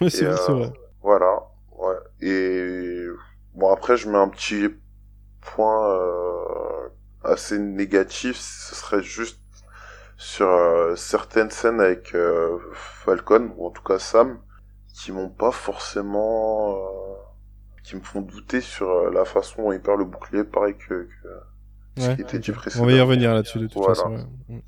c'est 0.08 0.26
vrai, 0.26 0.40
euh, 0.50 0.54
vrai, 0.54 0.74
Voilà. 1.02 1.40
Ouais. 1.78 1.96
Et 2.22 3.06
bon, 3.56 3.74
après, 3.74 3.98
je 3.98 4.08
mets 4.08 4.18
un 4.18 4.30
petit 4.30 4.70
point 5.42 5.90
euh, 5.92 6.90
assez 7.24 7.60
négatif. 7.60 8.38
Ce 8.38 8.76
serait 8.76 9.04
juste 9.04 9.40
sur 10.18 10.48
euh, 10.48 10.96
certaines 10.96 11.52
scènes 11.52 11.80
avec 11.80 12.14
euh, 12.14 12.58
Falcon, 12.74 13.54
ou 13.58 13.68
en 13.68 13.72
tout 13.72 13.84
cas 13.84 14.00
Sam, 14.00 14.40
qui 14.94 15.12
m'ont 15.12 15.30
pas 15.30 15.52
forcément 15.52 16.76
euh, 16.76 17.16
qui 17.84 17.96
me 17.96 18.02
font 18.02 18.22
douter 18.22 18.62
sur 18.62 18.90
euh, 18.90 19.12
la 19.12 19.26
façon 19.26 19.64
dont 19.64 19.72
il 19.72 19.82
perd 19.82 20.00
le 20.00 20.06
bouclier 20.06 20.44
pareil 20.44 20.76
que, 20.78 21.08
que 21.08 21.28
ouais, 21.98 22.10
ce 22.10 22.16
qui 22.16 22.22
était 22.22 22.40
dit 22.40 22.52
précédemment. 22.52 22.88
On 22.88 22.92
va 22.92 22.98
y 22.98 23.02
revenir 23.02 23.34
là-dessus 23.34 23.60
de 23.60 23.68
toute 23.68 23.78
voilà. 23.78 23.96
façon. 23.96 24.12
Ouais. 24.50 24.64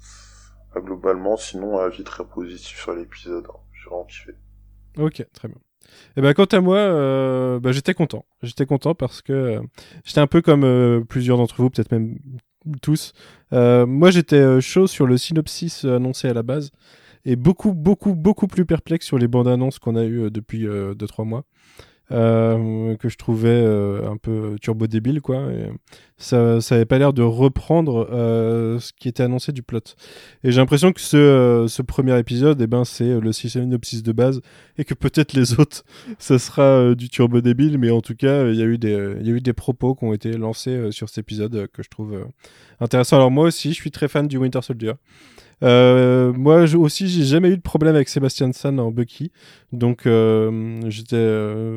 Ah, 0.73 0.79
globalement, 0.79 1.35
sinon, 1.35 1.79
avis 1.79 2.03
très 2.03 2.23
positif 2.23 2.79
sur 2.79 2.93
l'épisode. 2.93 3.45
Hein. 3.49 3.59
J'ai 3.73 3.89
vraiment 3.89 4.05
kiffé. 4.05 4.35
Ok, 4.97 5.25
très 5.33 5.47
bien. 5.49 5.57
Et 6.17 6.21
ben 6.21 6.33
quant 6.33 6.45
à 6.45 6.59
moi, 6.61 6.77
euh, 6.77 7.59
bah, 7.59 7.71
j'étais 7.71 7.93
content. 7.93 8.25
J'étais 8.43 8.65
content 8.65 8.95
parce 8.95 9.21
que 9.21 9.33
euh, 9.33 9.61
j'étais 10.03 10.19
un 10.19 10.27
peu 10.27 10.41
comme 10.41 10.63
euh, 10.63 11.01
plusieurs 11.01 11.37
d'entre 11.37 11.55
vous, 11.55 11.69
peut-être 11.69 11.91
même 11.91 12.17
tous. 12.81 13.13
Moi, 13.51 14.11
j'étais 14.11 14.61
chaud 14.61 14.87
sur 14.87 15.07
le 15.07 15.17
synopsis 15.17 15.85
annoncé 15.85 16.27
à 16.27 16.33
la 16.33 16.43
base 16.43 16.71
et 17.25 17.35
beaucoup, 17.35 17.73
beaucoup, 17.73 18.15
beaucoup 18.15 18.47
plus 18.47 18.65
perplexe 18.65 19.05
sur 19.05 19.17
les 19.17 19.27
bandes 19.27 19.47
annonces 19.47 19.79
qu'on 19.79 19.95
a 19.95 20.03
eues 20.03 20.29
depuis 20.29 20.65
2-3 20.65 21.25
mois. 21.25 21.43
Euh, 22.11 22.95
que 22.97 23.09
je 23.09 23.17
trouvais 23.17 23.49
euh, 23.49 24.09
un 24.09 24.17
peu 24.17 24.57
turbo 24.61 24.87
débile 24.87 25.21
quoi. 25.21 25.51
Et 25.51 25.69
ça 26.17 26.59
ça 26.59 26.75
avait 26.75 26.85
pas 26.85 26.97
l'air 26.97 27.13
de 27.13 27.21
reprendre 27.21 28.09
euh, 28.11 28.79
ce 28.79 28.91
qui 28.93 29.07
était 29.07 29.23
annoncé 29.23 29.51
du 29.51 29.63
plot. 29.63 29.79
Et 30.43 30.51
j'ai 30.51 30.59
l'impression 30.59 30.91
que 30.91 30.99
ce, 30.99 31.65
ce 31.69 31.81
premier 31.81 32.17
épisode 32.19 32.61
eh 32.61 32.67
ben 32.67 32.83
c'est 32.83 33.19
le 33.19 33.31
synopsis 33.31 34.03
de 34.03 34.11
base 34.11 34.41
et 34.77 34.83
que 34.83 34.93
peut-être 34.93 35.33
les 35.33 35.59
autres 35.59 35.83
ça 36.19 36.37
sera 36.37 36.95
du 36.95 37.09
turbo 37.09 37.39
débile 37.41 37.77
mais 37.77 37.91
en 37.91 38.01
tout 38.01 38.15
cas 38.15 38.47
il 38.47 38.55
y 38.55 38.61
a 38.61 38.65
eu 38.65 38.77
des 38.77 39.15
il 39.21 39.27
y 39.27 39.31
a 39.31 39.33
eu 39.33 39.41
des 39.41 39.53
propos 39.53 39.95
qui 39.95 40.03
ont 40.03 40.13
été 40.13 40.33
lancés 40.33 40.91
sur 40.91 41.07
cet 41.07 41.19
épisode 41.19 41.67
que 41.73 41.81
je 41.81 41.89
trouve 41.89 42.27
intéressant. 42.79 43.15
Alors 43.17 43.31
moi 43.31 43.45
aussi 43.45 43.69
je 43.69 43.75
suis 43.75 43.91
très 43.91 44.07
fan 44.07 44.27
du 44.27 44.37
Winter 44.37 44.61
Soldier 44.61 44.93
euh, 45.63 46.33
moi 46.33 46.65
je, 46.65 46.77
aussi, 46.77 47.07
j'ai 47.07 47.23
jamais 47.23 47.49
eu 47.49 47.57
de 47.57 47.61
problème 47.61 47.95
avec 47.95 48.09
Sébastien 48.09 48.51
Stan 48.51 48.77
en 48.77 48.91
Bucky, 48.91 49.31
donc 49.71 50.05
euh, 50.05 50.79
j'étais, 50.89 51.17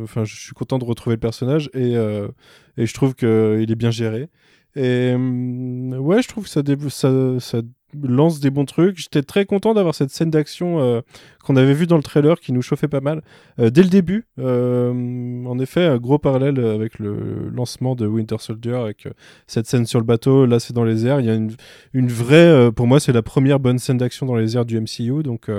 enfin, 0.03 0.23
euh, 0.23 0.25
je 0.25 0.37
suis 0.37 0.55
content 0.55 0.79
de 0.79 0.85
retrouver 0.85 1.17
le 1.17 1.21
personnage 1.21 1.71
et 1.75 1.97
euh, 1.97 2.29
et 2.77 2.87
je 2.87 2.95
trouve 2.95 3.15
que 3.15 3.59
il 3.63 3.71
est 3.71 3.77
bien 3.77 3.91
géré. 3.91 4.29
Et 4.77 5.15
ouais, 5.15 6.23
je 6.23 6.29
trouve 6.29 6.45
que 6.45 6.51
ça, 6.51 6.63
ça, 6.91 7.41
ça 7.41 7.63
lance 8.03 8.41
des 8.41 8.51
bons 8.51 8.65
trucs. 8.65 8.99
J'étais 8.99 9.23
très 9.23 9.45
content 9.45 9.75
d'avoir 9.75 9.95
cette 9.95 10.11
scène 10.11 10.31
d'action 10.31 10.81
euh, 10.81 11.01
qu'on 11.45 11.57
avait 11.57 11.75
vue 11.75 11.87
dans 11.87 11.97
le 11.97 12.03
trailer 12.03 12.41
qui 12.41 12.53
nous 12.53 12.63
chauffait 12.63 12.89
pas 12.89 13.01
mal 13.01 13.23
euh, 13.59 13.71
dès 13.71 13.83
le 13.83 13.89
début. 13.89 14.27
Euh, 14.39 15.45
en 15.45 15.59
effet, 15.59 15.85
un 15.85 15.99
gros 15.99 16.19
parallèle 16.19 16.59
avec 16.59 16.99
le 16.99 17.49
lancement 17.53 17.95
de 17.95 18.07
Winter 18.07 18.37
Soldier, 18.39 18.75
avec 18.75 19.09
cette 19.47 19.67
scène 19.67 19.87
sur 19.87 19.99
le 19.99 20.07
bateau. 20.07 20.47
Là, 20.47 20.61
c'est 20.61 20.73
dans 20.73 20.85
les 20.85 21.07
airs. 21.07 21.21
Il 21.21 21.27
y 21.27 21.31
a 21.31 21.35
une, 21.35 21.53
une 21.93 22.09
vraie, 22.09 22.71
pour 22.73 22.87
moi, 22.87 23.01
c'est 23.01 23.13
la 23.13 23.23
première 23.23 23.61
bonne 23.61 23.79
scène 23.79 23.99
d'action 23.99 24.27
dans 24.27 24.37
les 24.37 24.57
airs 24.57 24.67
du 24.67 24.81
MCU. 24.81 25.23
Donc, 25.23 25.51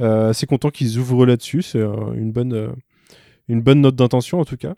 assez 0.00 0.46
content 0.46 0.70
qu'ils 0.70 0.98
ouvrent 0.98 1.26
là-dessus. 1.26 1.62
C'est 1.62 1.80
une 1.80 2.32
bonne, 2.32 2.74
une 3.48 3.60
bonne 3.62 3.80
note 3.80 3.96
d'intention 3.96 4.40
en 4.40 4.44
tout 4.44 4.56
cas. 4.56 4.74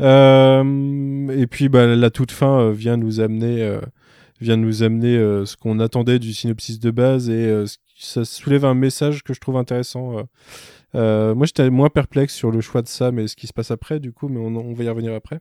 et 0.00 1.46
puis, 1.46 1.68
bah, 1.68 1.86
la 1.86 2.10
toute 2.10 2.32
fin 2.32 2.70
vient 2.70 2.96
nous 2.96 3.20
amener 3.20 3.78
vient 4.40 4.56
nous 4.56 4.82
amener 4.82 5.16
euh, 5.16 5.44
ce 5.44 5.56
qu'on 5.56 5.78
attendait 5.80 6.18
du 6.18 6.32
synopsis 6.32 6.80
de 6.80 6.90
base 6.90 7.28
et 7.28 7.46
euh, 7.46 7.66
ça 7.98 8.24
soulève 8.24 8.64
un 8.64 8.74
message 8.74 9.22
que 9.22 9.34
je 9.34 9.40
trouve 9.40 9.56
intéressant. 9.56 10.26
Euh. 10.94 11.34
Moi, 11.34 11.46
j'étais 11.46 11.68
moins 11.70 11.90
perplexe 11.90 12.34
sur 12.34 12.50
le 12.50 12.60
choix 12.60 12.82
de 12.82 12.88
Sam 12.88 13.18
et 13.18 13.28
ce 13.28 13.36
qui 13.36 13.46
se 13.46 13.52
passe 13.52 13.70
après, 13.70 14.00
du 14.00 14.12
coup, 14.12 14.28
mais 14.28 14.40
on, 14.40 14.72
va 14.72 14.84
y 14.84 14.88
revenir 14.88 15.14
après. 15.14 15.40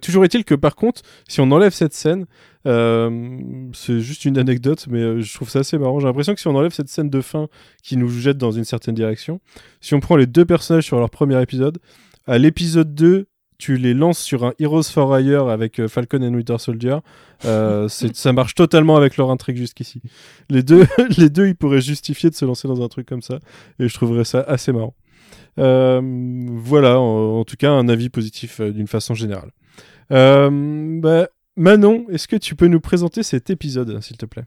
Toujours 0.00 0.24
est-il 0.24 0.44
que 0.44 0.54
par 0.54 0.76
contre, 0.76 1.02
si 1.28 1.40
on 1.40 1.50
enlève 1.50 1.72
cette 1.72 1.94
scène, 1.94 2.26
c'est 2.64 4.00
juste 4.00 4.24
une 4.24 4.38
anecdote, 4.38 4.86
mais 4.88 5.20
je 5.20 5.34
trouve 5.34 5.50
ça 5.50 5.60
assez 5.60 5.78
marrant. 5.78 5.98
J'ai 5.98 6.06
l'impression 6.06 6.34
que 6.34 6.40
si 6.40 6.46
on 6.46 6.54
enlève 6.54 6.72
cette 6.72 6.88
scène 6.88 7.10
de 7.10 7.20
fin 7.20 7.48
qui 7.82 7.96
nous 7.96 8.08
jette 8.08 8.38
dans 8.38 8.52
une 8.52 8.64
certaine 8.64 8.94
direction, 8.94 9.40
si 9.80 9.94
on 9.94 10.00
prend 10.00 10.16
les 10.16 10.26
deux 10.26 10.44
personnages 10.44 10.84
sur 10.84 10.98
leur 10.98 11.10
premier 11.10 11.42
épisode, 11.42 11.78
à 12.26 12.38
l'épisode 12.38 12.94
2, 12.94 13.26
tu 13.58 13.76
les 13.76 13.92
lances 13.92 14.20
sur 14.20 14.44
un 14.44 14.54
Heroes 14.58 14.84
for 14.84 15.18
Hire 15.18 15.48
avec 15.48 15.80
euh, 15.80 15.88
Falcon 15.88 16.22
et 16.22 16.28
Winter 16.28 16.58
Soldier, 16.58 16.98
euh, 17.44 17.88
ça 17.88 18.32
marche 18.32 18.54
totalement 18.54 18.96
avec 18.96 19.16
leur 19.16 19.30
intrigue 19.30 19.56
jusqu'ici. 19.56 20.00
Les 20.48 20.62
deux, 20.62 20.86
les 21.18 21.28
deux, 21.28 21.48
ils 21.48 21.56
pourraient 21.56 21.80
justifier 21.80 22.30
de 22.30 22.34
se 22.34 22.44
lancer 22.44 22.68
dans 22.68 22.82
un 22.82 22.88
truc 22.88 23.06
comme 23.06 23.22
ça, 23.22 23.40
et 23.78 23.88
je 23.88 23.94
trouverais 23.94 24.24
ça 24.24 24.40
assez 24.40 24.72
marrant. 24.72 24.94
Euh, 25.58 26.00
voilà, 26.52 27.00
en, 27.00 27.40
en, 27.40 27.44
tout 27.44 27.56
cas, 27.56 27.70
un 27.70 27.88
avis 27.88 28.08
positif 28.10 28.60
d'une 28.60 28.86
façon 28.86 29.14
générale. 29.14 29.50
Bah, 30.10 31.28
Manon, 31.56 32.06
est-ce 32.08 32.28
que 32.28 32.36
tu 32.36 32.54
peux 32.54 32.68
nous 32.68 32.80
présenter 32.80 33.24
cet 33.24 33.50
épisode, 33.50 34.00
s'il 34.00 34.16
te 34.16 34.26
plaît? 34.26 34.44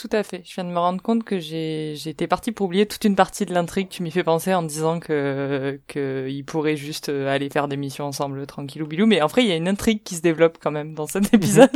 Tout 0.00 0.08
à 0.16 0.22
fait. 0.22 0.42
Je 0.46 0.54
viens 0.54 0.64
de 0.64 0.70
me 0.70 0.78
rendre 0.78 1.02
compte 1.02 1.24
que 1.24 1.38
j'ai 1.38 1.92
été 2.08 2.26
parti 2.26 2.52
pour 2.52 2.66
oublier 2.66 2.86
toute 2.86 3.04
une 3.04 3.16
partie 3.16 3.44
de 3.44 3.52
l'intrigue. 3.52 3.88
Tu 3.90 4.02
m'y 4.02 4.10
fais 4.10 4.24
penser 4.24 4.54
en 4.54 4.62
disant 4.62 4.98
que 4.98 5.78
qu'ils 5.88 6.44
pourraient 6.44 6.76
juste 6.76 7.10
euh, 7.10 7.28
aller 7.28 7.50
faire 7.50 7.68
des 7.68 7.76
missions 7.76 8.06
ensemble, 8.06 8.46
tranquillou 8.46 8.86
bilou. 8.86 9.06
Mais 9.06 9.20
en 9.20 9.26
vrai, 9.26 9.42
il 9.42 9.48
y 9.48 9.52
a 9.52 9.56
une 9.56 9.68
intrigue 9.68 10.02
qui 10.02 10.14
se 10.14 10.22
développe 10.22 10.58
quand 10.60 10.70
même 10.70 10.94
dans 10.94 11.06
cet 11.06 11.34
épisode. 11.34 11.70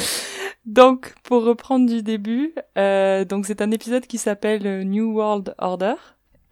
donc, 0.66 1.14
pour 1.22 1.44
reprendre 1.44 1.88
du 1.88 2.02
début, 2.02 2.54
euh, 2.76 3.24
donc 3.24 3.46
c'est 3.46 3.62
un 3.62 3.70
épisode 3.70 4.06
qui 4.06 4.18
s'appelle 4.18 4.82
New 4.86 5.14
World 5.14 5.54
Order. 5.56 5.94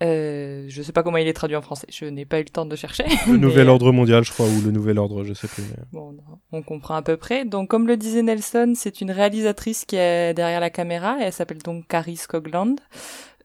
Euh, 0.03 0.65
je 0.69 0.83
sais 0.83 0.93
pas 0.93 1.03
comment 1.03 1.19
il 1.19 1.29
est 1.29 1.33
traduit 1.33 1.57
en 1.57 1.63
français. 1.63 1.87
Je 1.91 2.05
n'ai 2.07 2.25
pas 2.25 2.41
eu 2.41 2.43
le 2.43 2.49
temps 2.49 2.67
de 2.67 2.77
chercher. 2.77 3.05
Le 3.29 3.37
nouvel 3.39 3.69
ordre 3.69 3.93
mondial, 3.93 4.25
je 4.25 4.33
crois, 4.33 4.47
ou 4.47 4.61
le 4.65 4.71
nouvel 4.71 4.99
ordre, 4.99 5.25
je 5.25 5.33
sais 5.33 5.49
plus. 5.49 5.63
Mais... 5.63 5.83
Bon, 5.93 6.17
on 6.51 6.63
comprend 6.63 6.95
à 6.97 7.03
peu 7.03 7.17
près. 7.17 7.45
Donc, 7.45 7.69
comme 7.69 7.87
le 7.87 7.97
disait 7.97 8.23
Nelson, 8.23 8.73
c'est 8.75 9.01
une 9.01 9.11
réalisatrice 9.11 9.85
qui 9.85 9.97
est 9.97 10.35
derrière 10.35 10.61
la 10.61 10.71
caméra. 10.71 11.17
Elle 11.21 11.33
s'appelle 11.33 11.63
donc 11.63 11.87
Carrie 11.87 12.17
Scogland. 12.17 12.81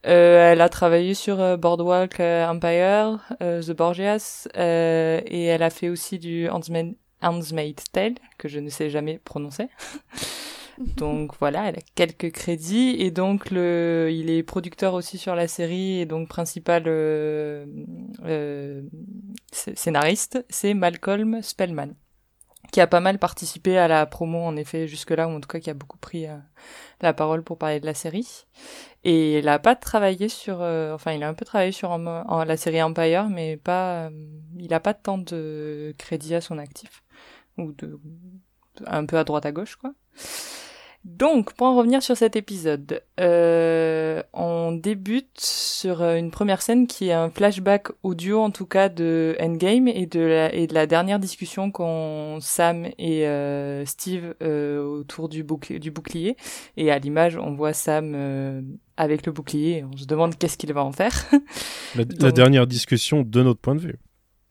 Euh, 0.05 0.51
elle 0.51 0.61
a 0.61 0.69
travaillé 0.69 1.13
sur 1.13 1.39
euh, 1.41 1.57
Boardwalk 1.57 2.19
euh, 2.19 2.47
Empire, 2.47 3.19
euh, 3.41 3.61
The 3.61 3.71
Borgias, 3.71 4.47
et 4.55 5.45
elle 5.45 5.63
a 5.63 5.69
fait 5.69 5.89
aussi 5.89 6.19
du 6.19 6.47
Handmaid's 6.49 7.83
Tale, 7.91 8.15
que 8.37 8.47
je 8.47 8.59
ne 8.59 8.69
sais 8.69 8.89
jamais 8.89 9.19
prononcer. 9.23 9.67
donc 10.97 11.31
voilà, 11.39 11.69
elle 11.69 11.77
a 11.77 11.81
quelques 11.95 12.31
crédits. 12.31 12.95
Et 12.99 13.11
donc 13.11 13.51
le, 13.51 14.09
il 14.11 14.29
est 14.29 14.43
producteur 14.43 14.93
aussi 14.93 15.17
sur 15.17 15.35
la 15.35 15.47
série. 15.47 15.99
Et 15.99 16.05
donc 16.05 16.27
principal 16.27 16.83
euh, 16.87 17.65
euh, 18.25 18.83
scénariste, 19.51 20.45
c'est 20.49 20.73
Malcolm 20.73 21.41
Spellman 21.41 21.93
qui 22.73 22.81
a 22.81 22.87
pas 22.87 22.99
mal 22.99 23.17
participé 23.17 23.77
à 23.77 23.87
la 23.87 24.05
promo 24.05 24.39
en 24.39 24.57
effet 24.57 24.89
jusque-là 24.89 25.29
ou 25.29 25.31
en 25.31 25.39
tout 25.39 25.47
cas 25.47 25.61
qui 25.61 25.69
a 25.69 25.73
beaucoup 25.73 25.97
pris 25.97 26.27
euh, 26.27 26.35
la 26.99 27.13
parole 27.13 27.41
pour 27.41 27.57
parler 27.57 27.79
de 27.79 27.85
la 27.85 27.93
série. 27.93 28.45
Et 29.05 29.39
il 29.39 29.47
a 29.47 29.57
pas 29.57 29.73
travaillé 29.73 30.27
sur 30.27 30.55
enfin 30.59 31.13
il 31.13 31.23
a 31.23 31.29
un 31.29 31.33
peu 31.33 31.45
travaillé 31.45 31.71
sur 31.71 31.97
la 31.97 32.57
série 32.57 32.83
Empire 32.83 33.29
mais 33.29 33.55
pas 33.55 34.09
il 34.59 34.73
a 34.73 34.81
pas 34.81 34.93
tant 34.93 35.17
de 35.17 35.95
crédits 35.97 36.35
à 36.35 36.41
son 36.41 36.57
actif 36.57 37.03
ou 37.57 37.71
de 37.71 38.01
un 38.85 39.05
peu 39.05 39.17
à 39.17 39.23
droite 39.23 39.45
à 39.45 39.53
gauche 39.53 39.77
quoi 39.77 39.93
Donc, 41.07 41.53
pour 41.53 41.67
en 41.67 41.77
revenir 41.77 42.03
sur 42.03 42.17
cet 42.17 42.35
épisode, 42.35 43.01
euh, 43.21 44.21
on 44.33 44.73
débute 44.73 45.39
sur 45.39 46.01
euh, 46.01 46.17
une 46.17 46.31
première 46.31 46.61
scène 46.61 46.85
qui 46.85 47.07
est 47.07 47.13
un 47.13 47.29
flashback 47.29 47.87
audio, 48.03 48.41
en 48.41 48.51
tout 48.51 48.65
cas, 48.65 48.89
de 48.89 49.37
Endgame 49.39 49.87
et 49.87 50.05
de 50.05 50.19
la, 50.19 50.53
et 50.53 50.67
de 50.67 50.73
la 50.73 50.85
dernière 50.85 51.17
discussion 51.19 51.71
qu'ont 51.71 52.39
Sam 52.41 52.87
et 52.99 53.25
euh, 53.25 53.85
Steve 53.85 54.35
euh, 54.43 54.83
autour 54.83 55.29
du, 55.29 55.43
bouclier, 55.43 55.79
du 55.79 55.91
bouclier. 55.91 56.35
Et 56.75 56.91
à 56.91 56.99
l'image, 56.99 57.37
on 57.37 57.53
voit 57.55 57.71
Sam 57.71 58.67
avec 58.97 59.25
le 59.25 59.31
bouclier. 59.31 59.85
On 59.89 59.95
se 59.95 60.05
demande 60.05 60.37
qu'est-ce 60.37 60.57
qu'il 60.57 60.73
va 60.73 60.83
en 60.83 60.91
faire. 60.91 61.25
La, 61.95 62.03
dernière 62.33 62.67
discussion 62.67 63.21
de 63.21 63.43
notre 63.43 63.61
point 63.61 63.75
de 63.75 63.79
vue. 63.81 63.95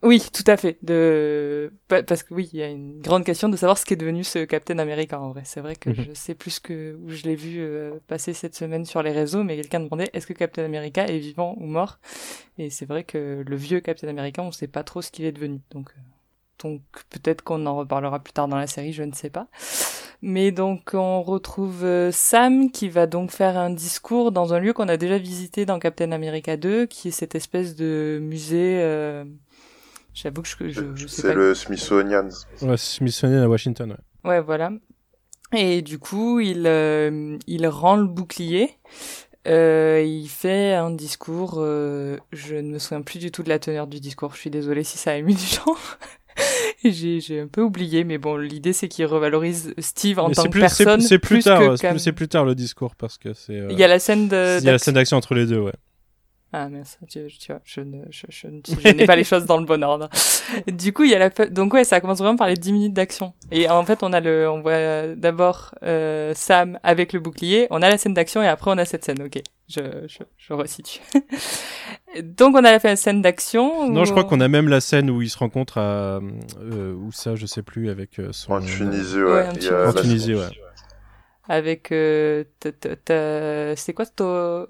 Oui, 0.03 0.21
tout 0.31 0.43
à 0.45 0.57
fait. 0.57 0.77
De 0.83 1.73
pa- 1.87 2.03
parce 2.03 2.21
que 2.21 2.33
oui, 2.33 2.49
il 2.53 2.59
y 2.59 2.63
a 2.63 2.67
une 2.69 3.01
grande 3.01 3.23
question 3.25 3.49
de 3.49 3.57
savoir 3.57 3.77
ce 3.79 3.85
qu'est 3.85 3.95
devenu 3.95 4.23
ce 4.23 4.45
Captain 4.45 4.77
America 4.77 5.19
en 5.19 5.31
vrai. 5.31 5.41
C'est 5.43 5.59
vrai 5.59 5.75
que 5.75 5.89
Mhm. 5.89 6.05
je 6.09 6.13
sais 6.13 6.35
plus 6.35 6.59
que 6.59 6.95
où 7.03 7.09
je 7.09 7.23
l'ai 7.23 7.35
vu 7.35 7.57
euh, 7.59 7.95
passer 8.07 8.33
cette 8.33 8.55
semaine 8.55 8.85
sur 8.85 9.01
les 9.01 9.11
réseaux, 9.11 9.43
mais 9.43 9.55
quelqu'un 9.55 9.79
demandait 9.79 10.09
est-ce 10.13 10.27
que 10.27 10.33
Captain 10.33 10.63
America 10.63 11.03
est 11.07 11.17
vivant 11.17 11.55
ou 11.57 11.65
mort? 11.65 11.97
Et 12.59 12.69
c'est 12.69 12.85
vrai 12.85 13.03
que 13.03 13.43
le 13.45 13.55
vieux 13.55 13.79
Captain 13.79 14.07
America, 14.07 14.43
on 14.43 14.51
sait 14.51 14.67
pas 14.67 14.83
trop 14.83 15.01
ce 15.01 15.09
qu'il 15.11 15.25
est 15.25 15.31
devenu. 15.31 15.61
Donc 15.71 15.89
euh, 15.89 15.99
donc 16.63 16.81
peut-être 17.09 17.43
qu'on 17.43 17.65
en 17.65 17.75
reparlera 17.77 18.19
plus 18.19 18.33
tard 18.33 18.47
dans 18.47 18.57
la 18.57 18.67
série, 18.67 18.93
je 18.93 19.03
ne 19.03 19.13
sais 19.13 19.29
pas. 19.31 19.47
Mais 20.21 20.51
donc 20.51 20.91
on 20.93 21.21
retrouve 21.23 21.83
euh, 21.83 22.11
Sam 22.11 22.71
qui 22.71 22.87
va 22.89 23.07
donc 23.07 23.31
faire 23.31 23.57
un 23.57 23.69
discours 23.71 24.31
dans 24.31 24.53
un 24.53 24.59
lieu 24.59 24.73
qu'on 24.73 24.87
a 24.89 24.97
déjà 24.97 25.17
visité 25.17 25.65
dans 25.65 25.79
Captain 25.79 26.11
America 26.11 26.55
2, 26.55 26.85
qui 26.85 27.07
est 27.09 27.11
cette 27.11 27.33
espèce 27.35 27.75
de 27.75 28.19
musée. 28.21 28.79
euh, 28.81 29.25
J'avoue 30.19 30.41
que 30.41 30.47
je, 30.47 30.69
je, 30.69 30.81
je 30.95 31.05
sais 31.07 31.21
C'est 31.21 31.33
le 31.35 31.53
Smithsonian. 31.53 32.29
Ouais, 32.63 32.75
Smithsonian 32.77 33.43
à 33.43 33.47
Washington. 33.47 33.91
ouais. 34.23 34.29
Ouais, 34.31 34.41
voilà. 34.41 34.71
Et 35.55 35.81
du 35.83 35.99
coup, 35.99 36.39
il 36.39 36.63
euh, 36.65 37.37
il 37.45 37.67
rend 37.67 37.95
le 37.97 38.07
bouclier. 38.07 38.71
Euh, 39.47 40.03
il 40.05 40.27
fait 40.27 40.73
un 40.73 40.89
discours. 40.91 41.55
euh, 41.59 42.17
je 42.33 42.55
ne 42.55 42.73
me 42.73 42.79
souviens 42.79 43.01
plus 43.03 43.19
du 43.19 43.31
tout 43.31 43.43
de 43.43 43.49
la 43.49 43.59
teneur 43.59 43.85
du 43.87 43.99
discours. 43.99 44.33
Je 44.33 44.39
suis 44.39 44.49
désolée 44.49 44.83
si 44.83 44.97
ça 44.97 45.11
a 45.11 45.15
ému 45.15 45.33
du 45.35 45.45
gens. 45.45 45.75
j'ai 46.83 47.39
un 47.39 47.47
peu 47.47 47.61
oublié, 47.61 48.03
mais 48.03 48.17
bon, 48.17 48.37
l'idée 48.37 48.73
c'est 48.73 48.87
qu'il 48.87 49.05
revalorise 49.05 49.73
Steve 49.79 50.19
en 50.19 50.29
Mais 50.29 50.33
tant 50.35 50.43
que 50.43 50.49
plus, 50.49 50.59
personne. 50.61 51.01
c'est 51.01 51.19
plus, 51.19 51.35
plus 51.35 51.43
tard, 51.43 51.77
c'est 51.99 52.11
plus- 52.11 52.27
tard 52.27 52.43
le 52.45 52.55
discours 52.55 52.95
parce 52.95 53.17
que 53.17 53.33
c'est. 53.33 53.53
euh, 53.59 53.67
Il 53.71 53.77
y 53.79 53.83
a 53.83 53.87
la 53.87 53.99
scène 53.99 54.27
de. 54.27 54.59
il 54.59 54.65
y 54.65 54.69
a 54.69 54.73
la 54.73 54.79
scène 54.79 54.95
d'action 54.95 55.17
entre 55.17 55.33
les 55.33 55.45
deux, 55.45 55.59
ouais. 55.59 55.73
Ah 56.59 56.69
mince, 56.69 56.97
tu, 57.07 57.27
tu 57.27 57.51
vois, 57.51 57.61
je 57.65 57.81
ne, 57.81 58.03
je, 58.09 58.25
je, 58.29 58.47
ne- 58.47 58.61
je 58.65 58.87
n'ai 58.89 59.05
pas 59.05 59.15
les 59.15 59.23
choses 59.23 59.45
dans 59.45 59.57
le 59.59 59.65
bon 59.65 59.83
ordre. 59.83 60.09
Du 60.67 60.91
coup, 60.93 61.03
il 61.03 61.11
y 61.11 61.13
a 61.15 61.19
la, 61.19 61.29
donc 61.49 61.73
ouais, 61.73 61.83
ça 61.83 61.99
commence 62.01 62.19
vraiment 62.19 62.37
par 62.37 62.47
les 62.47 62.55
10 62.55 62.71
minutes 62.73 62.93
d'action. 62.93 63.33
Et 63.51 63.69
en 63.69 63.83
fait, 63.85 64.01
on 64.01 64.11
a 64.13 64.19
le, 64.21 64.49
on 64.49 64.61
voit 64.61 65.13
d'abord 65.15 65.75
euh, 65.83 66.31
Sam 66.35 66.79
avec 66.83 67.11
le 67.13 67.19
bouclier, 67.19 67.67
on 67.69 67.81
a 67.81 67.89
la 67.89 67.97
scène 67.97 68.13
d'action 68.13 68.41
et 68.41 68.47
après 68.47 68.71
on 68.71 68.77
a 68.77 68.85
cette 68.85 69.03
scène. 69.05 69.21
Ok, 69.21 69.39
je, 69.69 69.81
je, 70.07 70.23
je 70.37 70.53
resitue. 70.53 70.99
donc 72.23 72.55
on 72.55 72.63
a 72.63 72.71
la 72.79 72.95
scène 72.95 73.21
d'action. 73.21 73.89
Non, 73.89 74.01
où 74.01 74.05
je 74.05 74.11
crois 74.11 74.23
on- 74.23 74.27
qu'on 74.27 74.39
a 74.39 74.47
même 74.47 74.69
la 74.69 74.79
scène 74.81 75.09
où 75.11 75.21
ils 75.21 75.29
se 75.29 75.37
rencontrent 75.37 75.77
à. 75.79 76.19
Euh, 76.61 76.93
où 76.93 77.11
ça, 77.11 77.35
je 77.35 77.45
sais 77.45 77.61
plus, 77.61 77.89
avec 77.89 78.17
euh, 78.19 78.29
son. 78.31 78.53
En 78.53 78.61
Tunisie, 78.61 79.21
Ouais, 79.21 79.47
ouais. 79.49 79.85
en 79.87 79.93
Tunisie, 79.93 80.33
ouais. 80.35 80.47
avec 81.49 81.91
euh, 81.91 82.43
c'est 83.75 83.93
quoi 83.93 84.05
to... 84.05 84.65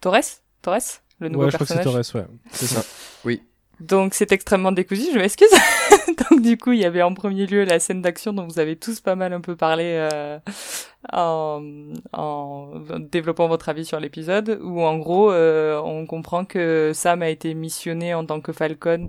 Torres? 0.00 0.40
Torres? 0.62 1.02
Le 1.20 1.28
nouveau 1.28 1.44
Ouais, 1.44 1.50
je 1.50 1.56
crois 1.56 1.66
que 1.66 1.72
c'est 1.72 1.82
Torres, 1.82 1.96
ouais. 1.96 2.26
C'est 2.52 2.66
ça. 2.66 2.82
Donc 3.80 4.14
c'est 4.14 4.32
extrêmement 4.32 4.72
décousu, 4.72 5.12
je 5.12 5.18
m'excuse. 5.18 5.48
Donc 6.30 6.42
du 6.42 6.56
coup, 6.56 6.72
il 6.72 6.80
y 6.80 6.84
avait 6.84 7.02
en 7.02 7.14
premier 7.14 7.46
lieu 7.46 7.64
la 7.64 7.78
scène 7.78 8.02
d'action 8.02 8.32
dont 8.32 8.46
vous 8.46 8.58
avez 8.58 8.76
tous 8.76 9.00
pas 9.00 9.14
mal 9.14 9.32
un 9.32 9.40
peu 9.40 9.56
parlé 9.56 9.84
euh, 9.84 10.38
en, 11.12 11.62
en 12.12 12.70
développant 12.98 13.46
votre 13.46 13.68
avis 13.68 13.84
sur 13.84 14.00
l'épisode, 14.00 14.58
où 14.62 14.82
en 14.82 14.98
gros, 14.98 15.30
euh, 15.30 15.80
on 15.84 16.06
comprend 16.06 16.44
que 16.44 16.92
Sam 16.94 17.22
a 17.22 17.28
été 17.28 17.54
missionné 17.54 18.14
en 18.14 18.24
tant 18.24 18.40
que 18.40 18.52
Falcon 18.52 19.06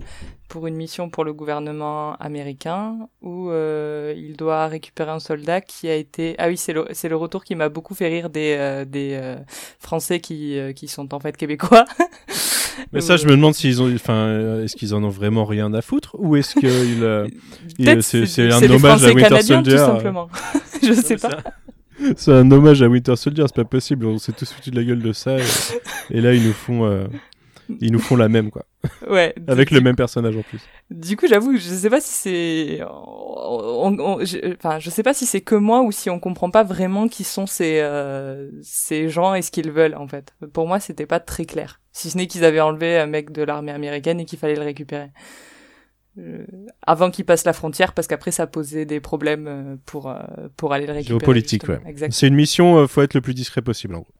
pour 0.50 0.66
une 0.66 0.74
mission 0.74 1.08
pour 1.08 1.24
le 1.24 1.32
gouvernement 1.32 2.14
américain, 2.16 3.08
où 3.22 3.50
euh, 3.50 4.12
il 4.16 4.36
doit 4.36 4.66
récupérer 4.66 5.12
un 5.12 5.20
soldat 5.20 5.60
qui 5.60 5.88
a 5.88 5.94
été... 5.94 6.34
Ah 6.38 6.48
oui, 6.48 6.56
c'est 6.56 6.72
le, 6.72 6.86
c'est 6.92 7.08
le 7.08 7.16
retour 7.16 7.44
qui 7.44 7.54
m'a 7.54 7.68
beaucoup 7.68 7.94
fait 7.94 8.08
rire 8.08 8.28
des, 8.28 8.56
euh, 8.58 8.84
des 8.84 9.12
euh, 9.14 9.36
Français 9.78 10.20
qui, 10.20 10.58
euh, 10.58 10.72
qui 10.72 10.88
sont 10.88 11.14
en 11.14 11.20
fait 11.20 11.36
québécois. 11.36 11.84
Mais 12.92 13.00
ça, 13.00 13.16
je 13.16 13.26
me 13.26 13.30
demande 13.32 13.54
s'ils 13.54 13.80
ont. 13.82 13.92
Enfin, 13.94 14.14
euh, 14.14 14.64
est-ce 14.64 14.76
qu'ils 14.76 14.94
en 14.94 15.02
ont 15.04 15.08
vraiment 15.08 15.44
rien 15.44 15.72
à 15.74 15.82
foutre 15.82 16.16
Ou 16.18 16.36
est-ce 16.36 16.58
euh, 16.64 17.26
il- 17.78 17.84
Peut-être 17.84 18.02
c'est- 18.02 18.26
c'est 18.26 18.50
un 18.50 18.62
hommage 18.70 19.04
à 19.04 19.12
Winter 19.12 19.42
Soldier, 19.42 19.74
tout 19.76 19.80
euh. 19.80 19.86
simplement. 19.86 20.28
je 20.82 20.92
sais 20.92 21.16
pas. 21.16 21.38
C'est 22.16 22.32
un 22.32 22.50
hommage 22.50 22.82
à 22.82 22.88
Winter 22.88 23.16
Soldier, 23.16 23.44
c'est 23.46 23.56
pas 23.56 23.64
possible. 23.64 24.06
On 24.06 24.18
s'est 24.18 24.32
tous 24.32 24.50
foutus 24.52 24.72
de 24.72 24.78
la 24.78 24.84
gueule 24.84 25.02
de 25.02 25.12
ça. 25.12 25.38
Et, 25.38 25.42
et 26.10 26.20
là, 26.20 26.32
ils 26.34 26.42
nous 26.46 26.52
font. 26.54 26.84
euh, 26.86 27.06
Ils 27.80 27.92
nous 27.92 28.00
font 28.00 28.16
la 28.16 28.28
même, 28.28 28.50
quoi. 28.50 28.64
Ouais. 29.08 29.32
Avec 29.46 29.68
du, 29.68 29.74
le 29.76 29.80
même 29.80 29.94
personnage 29.94 30.36
en 30.36 30.42
plus. 30.42 30.58
Du 30.90 31.16
coup, 31.16 31.26
j'avoue, 31.28 31.54
je 31.56 31.60
sais 31.60 31.88
pas 31.90 32.00
si 32.00 32.12
c'est, 32.12 32.80
on- 32.84 33.96
on- 33.98 34.24
je- 34.24 34.54
enfin, 34.56 34.80
je 34.80 34.90
sais 34.90 35.04
pas 35.04 35.14
si 35.14 35.24
c'est 35.24 35.40
que 35.40 35.54
moi 35.54 35.82
ou 35.82 35.92
si 35.92 36.10
on 36.10 36.18
comprend 36.18 36.50
pas 36.50 36.64
vraiment 36.64 37.06
qui 37.06 37.22
sont 37.22 37.46
ces 37.46 37.78
euh, 37.80 38.50
ces 38.62 39.08
gens 39.08 39.34
et 39.34 39.42
ce 39.42 39.52
qu'ils 39.52 39.70
veulent 39.70 39.94
en 39.94 40.08
fait. 40.08 40.34
Pour 40.52 40.66
moi, 40.66 40.80
c'était 40.80 41.06
pas 41.06 41.20
très 41.20 41.44
clair. 41.44 41.80
Si 41.92 42.10
ce 42.10 42.16
n'est 42.16 42.26
qu'ils 42.26 42.44
avaient 42.44 42.60
enlevé 42.60 42.98
un 42.98 43.06
mec 43.06 43.32
de 43.32 43.42
l'armée 43.42 43.72
américaine 43.72 44.20
et 44.20 44.24
qu'il 44.24 44.38
fallait 44.38 44.54
le 44.54 44.62
récupérer. 44.62 45.10
Euh, 46.18 46.44
avant 46.86 47.10
qu'il 47.10 47.24
passe 47.24 47.44
la 47.44 47.52
frontière, 47.52 47.94
parce 47.94 48.08
qu'après 48.08 48.32
ça 48.32 48.46
posait 48.46 48.84
des 48.84 49.00
problèmes 49.00 49.46
euh, 49.46 49.76
pour 49.86 50.08
euh, 50.08 50.18
pour 50.56 50.72
aller 50.72 50.86
le 50.86 50.92
récupérer. 50.92 51.18
Géopolitique, 51.20 51.68
ouais. 51.68 51.80
C'est 52.10 52.26
une 52.26 52.34
mission, 52.34 52.78
euh, 52.78 52.86
faut 52.86 53.02
être 53.02 53.14
le 53.14 53.20
plus 53.20 53.34
discret 53.34 53.62
possible, 53.62 53.94
en 53.94 54.00
gros. 54.00 54.12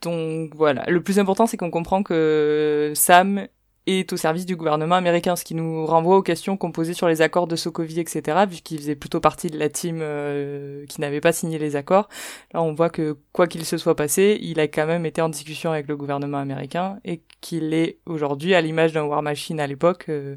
Donc 0.00 0.54
voilà, 0.54 0.84
le 0.88 1.02
plus 1.02 1.18
important 1.18 1.46
c'est 1.46 1.56
qu'on 1.56 1.70
comprend 1.70 2.02
que 2.02 2.92
Sam 2.94 3.48
est 3.88 4.12
au 4.12 4.16
service 4.16 4.44
du 4.44 4.56
gouvernement 4.56 4.96
américain, 4.96 5.34
ce 5.34 5.44
qui 5.44 5.54
nous 5.54 5.86
renvoie 5.86 6.16
aux 6.16 6.22
questions 6.22 6.56
qu'on 6.56 6.72
posait 6.72 6.92
sur 6.92 7.08
les 7.08 7.22
accords 7.22 7.46
de 7.46 7.56
Sokovie, 7.56 8.00
etc., 8.00 8.44
vu 8.48 8.56
qu'il 8.58 8.78
faisait 8.78 8.94
plutôt 8.94 9.20
partie 9.20 9.48
de 9.48 9.58
la 9.58 9.68
team 9.68 10.00
euh, 10.02 10.84
qui 10.86 11.00
n'avait 11.00 11.20
pas 11.20 11.32
signé 11.32 11.58
les 11.58 11.74
accords. 11.74 12.08
Là, 12.52 12.62
on 12.62 12.74
voit 12.74 12.90
que 12.90 13.16
quoi 13.32 13.46
qu'il 13.46 13.64
se 13.64 13.78
soit 13.78 13.96
passé, 13.96 14.38
il 14.42 14.60
a 14.60 14.68
quand 14.68 14.86
même 14.86 15.06
été 15.06 15.22
en 15.22 15.28
discussion 15.28 15.72
avec 15.72 15.88
le 15.88 15.96
gouvernement 15.96 16.38
américain 16.38 16.98
et 17.04 17.22
qu'il 17.40 17.72
est 17.72 17.98
aujourd'hui, 18.06 18.54
à 18.54 18.60
l'image 18.60 18.92
d'un 18.92 19.04
War 19.04 19.22
Machine 19.22 19.60
à 19.60 19.66
l'époque, 19.66 20.06
euh, 20.08 20.36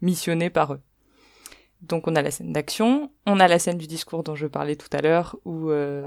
missionné 0.00 0.48
par 0.50 0.74
eux. 0.74 0.80
Donc 1.80 2.06
on 2.06 2.14
a 2.14 2.22
la 2.22 2.30
scène 2.30 2.52
d'action, 2.52 3.10
on 3.26 3.40
a 3.40 3.48
la 3.48 3.58
scène 3.58 3.76
du 3.76 3.88
discours 3.88 4.22
dont 4.22 4.36
je 4.36 4.46
parlais 4.46 4.76
tout 4.76 4.86
à 4.92 5.02
l'heure, 5.02 5.36
où 5.44 5.70
euh, 5.70 6.04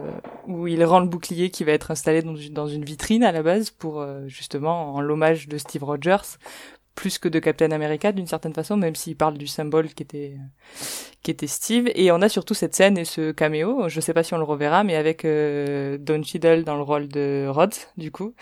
où 0.47 0.67
il 0.67 0.81
rend 0.86 1.01
le 1.01 1.08
bouclier 1.08 1.49
qui 1.49 1.65
va 1.65 1.73
être 1.73 1.91
installé 1.91 2.21
dans 2.21 2.67
une, 2.67 2.86
vitrine 2.86 3.25
à 3.25 3.34
la 3.34 3.43
base 3.43 3.71
pour 3.71 4.05
justement 4.27 4.95
en 4.95 5.01
l'hommage 5.01 5.49
de 5.49 5.58
Steve 5.58 5.84
Rogers 5.84 6.38
plus 6.95 7.19
que 7.19 7.27
de 7.27 7.39
Captain 7.39 7.71
America 7.71 8.12
d'une 8.12 8.25
certaine 8.25 8.53
façon 8.53 8.77
même 8.77 8.95
s'il 8.95 9.15
parle 9.15 9.38
du 9.38 9.47
symbole 9.47 9.89
qui 9.89 10.03
était 10.03 10.38
qui 11.21 11.31
était 11.31 11.47
Steve. 11.47 11.89
Et 11.95 12.12
on 12.12 12.21
a 12.21 12.29
surtout 12.29 12.53
cette 12.53 12.75
scène 12.75 12.97
et 12.97 13.05
ce 13.05 13.31
caméo. 13.31 13.89
Je 13.89 13.99
sais 13.99 14.13
pas 14.13 14.23
si 14.23 14.34
on 14.34 14.38
le 14.38 14.43
reverra 14.43 14.84
mais 14.84 14.95
avec 14.95 15.25
euh, 15.25 15.97
Don 15.99 16.23
Cheadle 16.23 16.63
dans 16.63 16.75
le 16.75 16.84
rôle 16.84 17.08
de 17.08 17.47
Rod 17.49 17.73
du 17.97 18.12
coup. 18.12 18.34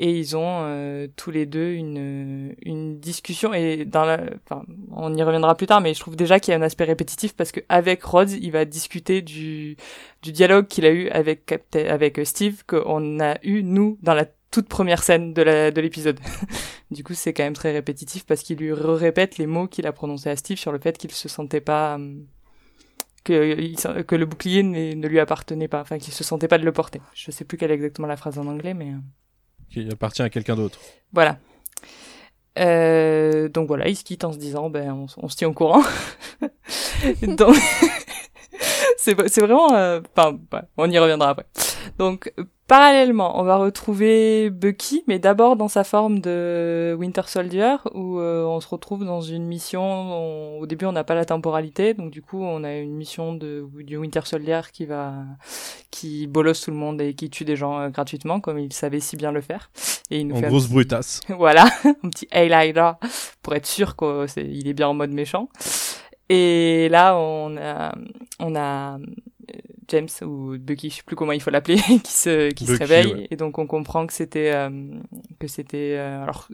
Et 0.00 0.12
ils 0.12 0.36
ont 0.36 0.60
euh, 0.62 1.08
tous 1.16 1.30
les 1.30 1.46
deux 1.46 1.72
une 1.72 2.54
une 2.62 3.00
discussion. 3.00 3.52
Et 3.52 3.84
dans 3.84 4.04
la 4.04 4.20
enfin 4.44 4.64
on 4.92 5.14
y 5.14 5.22
reviendra 5.22 5.56
plus 5.56 5.66
tard 5.66 5.80
mais 5.80 5.94
je 5.94 6.00
trouve 6.00 6.16
déjà 6.16 6.38
qu'il 6.38 6.52
y 6.52 6.54
a 6.54 6.58
un 6.58 6.62
aspect 6.62 6.84
répétitif 6.84 7.34
parce 7.34 7.50
que 7.50 7.60
avec 7.68 8.02
Rhodes 8.04 8.30
il 8.30 8.52
va 8.52 8.64
discuter 8.64 9.22
du 9.22 9.76
du 10.22 10.32
dialogue 10.32 10.68
qu'il 10.68 10.86
a 10.86 10.90
eu 10.90 11.08
avec 11.08 11.46
Captain 11.46 11.86
avec 11.86 12.20
Steve 12.24 12.62
qu'on 12.66 13.20
a 13.20 13.38
eu 13.42 13.62
nous 13.62 13.98
dans 14.02 14.14
la 14.14 14.26
toute 14.50 14.68
première 14.68 15.02
scène 15.02 15.34
de 15.34 15.80
l'épisode. 15.80 16.20
du 16.90 17.04
coup, 17.04 17.14
c'est 17.14 17.32
quand 17.32 17.44
même 17.44 17.54
très 17.54 17.72
répétitif 17.72 18.24
parce 18.24 18.42
qu'il 18.42 18.58
lui 18.58 18.72
répète 18.72 19.38
les 19.38 19.46
mots 19.46 19.66
qu'il 19.66 19.86
a 19.86 19.92
prononcés 19.92 20.30
à 20.30 20.36
Steve 20.36 20.58
sur 20.58 20.72
le 20.72 20.78
fait 20.78 20.96
qu'il 20.96 21.10
se 21.10 21.28
sentait 21.28 21.60
pas 21.60 21.96
hum, 21.96 22.26
que 23.24 23.58
il 23.60 23.76
le 24.18 24.26
bouclier 24.26 24.62
ne 24.62 25.08
lui 25.08 25.20
appartenait 25.20 25.68
pas, 25.68 25.80
enfin 25.80 25.98
qu'il 25.98 26.12
se 26.12 26.24
sentait 26.24 26.48
pas 26.48 26.58
de 26.58 26.64
le 26.64 26.72
porter. 26.72 27.00
Je 27.14 27.30
sais 27.30 27.44
plus 27.44 27.58
quelle 27.58 27.70
est 27.70 27.74
exactement 27.74 28.08
la 28.08 28.16
phrase 28.16 28.38
en 28.38 28.46
anglais 28.46 28.74
mais 28.74 28.90
euh, 28.92 28.98
Qui 29.70 29.88
appartient 29.90 30.22
à 30.22 30.30
quelqu'un 30.30 30.56
d'autre. 30.56 30.78
voilà. 31.12 31.38
Euh, 32.58 33.48
donc 33.48 33.68
voilà, 33.68 33.86
ils 33.86 33.94
se 33.94 34.02
quittent 34.02 34.24
en 34.24 34.32
se 34.32 34.38
disant, 34.38 34.68
ben 34.68 34.90
on, 34.90 35.06
on 35.18 35.28
se 35.28 35.36
tient 35.36 35.48
au 35.48 35.52
courant. 35.52 35.82
donc 37.22 37.56
c'est 38.96 39.40
vraiment, 39.40 39.72
euh, 39.74 40.00
enfin, 40.16 40.38
ouais, 40.52 40.62
on 40.76 40.90
y 40.90 40.98
reviendra 40.98 41.30
après. 41.30 41.46
Donc 41.98 42.32
parallèlement, 42.66 43.40
on 43.40 43.44
va 43.44 43.56
retrouver 43.56 44.50
Bucky, 44.50 45.02
mais 45.06 45.18
d'abord 45.18 45.56
dans 45.56 45.68
sa 45.68 45.84
forme 45.84 46.20
de 46.20 46.94
Winter 46.98 47.22
Soldier, 47.26 47.76
où 47.94 48.18
euh, 48.18 48.44
on 48.44 48.60
se 48.60 48.68
retrouve 48.68 49.04
dans 49.06 49.20
une 49.22 49.44
mission. 49.46 49.82
on- 49.82 50.58
au 50.60 50.66
début, 50.66 50.84
on 50.84 50.92
n'a 50.92 51.04
pas 51.04 51.14
la 51.14 51.24
temporalité, 51.24 51.94
donc 51.94 52.10
du 52.10 52.20
coup, 52.20 52.42
on 52.42 52.64
a 52.64 52.74
une 52.76 52.94
mission 52.94 53.32
de 53.34 53.66
du 53.78 53.96
Winter 53.96 54.20
Soldier 54.24 54.60
qui 54.72 54.84
va 54.86 55.14
qui 55.90 56.26
bolosse 56.26 56.60
tout 56.62 56.70
le 56.70 56.76
monde 56.76 57.00
et 57.00 57.14
qui 57.14 57.30
tue 57.30 57.44
des 57.46 57.56
gens 57.56 57.78
euh, 57.80 57.88
gratuitement, 57.88 58.40
comme 58.40 58.58
il 58.58 58.72
savait 58.72 59.00
si 59.00 59.16
bien 59.16 59.32
le 59.32 59.40
faire. 59.40 59.70
Et 60.10 60.20
il 60.20 60.26
nous 60.28 60.36
En 60.36 60.40
fait 60.40 60.46
un 60.46 60.50
grosse 60.50 60.68
brutasse. 60.68 61.20
voilà, 61.28 61.64
un 61.84 62.08
petit 62.10 62.28
highlighter 62.32 62.92
pour 63.42 63.54
être 63.54 63.66
sûr 63.66 63.96
qu'il 63.96 64.68
est 64.68 64.74
bien 64.74 64.88
en 64.88 64.94
mode 64.94 65.10
méchant. 65.10 65.48
Et 66.28 66.88
là, 66.90 67.16
on 67.16 67.56
a, 67.56 67.94
on 68.38 68.54
a 68.54 68.98
euh, 68.98 68.98
James 69.88 70.08
ou 70.22 70.58
Bucky, 70.58 70.90
je 70.90 70.96
sais 70.96 71.02
plus 71.02 71.16
comment 71.16 71.32
il 71.32 71.40
faut 71.40 71.50
l'appeler, 71.50 71.76
qui 72.04 72.12
se 72.12 72.50
qui 72.50 72.66
se 72.66 72.72
réveille 72.72 73.14
ouais. 73.14 73.26
et 73.30 73.36
donc 73.36 73.58
on 73.58 73.66
comprend 73.66 74.06
que 74.06 74.12
c'était 74.12 74.52
euh, 74.52 74.70
que 75.38 75.48
c'était 75.48 75.94
euh, 75.96 76.22
alors 76.22 76.48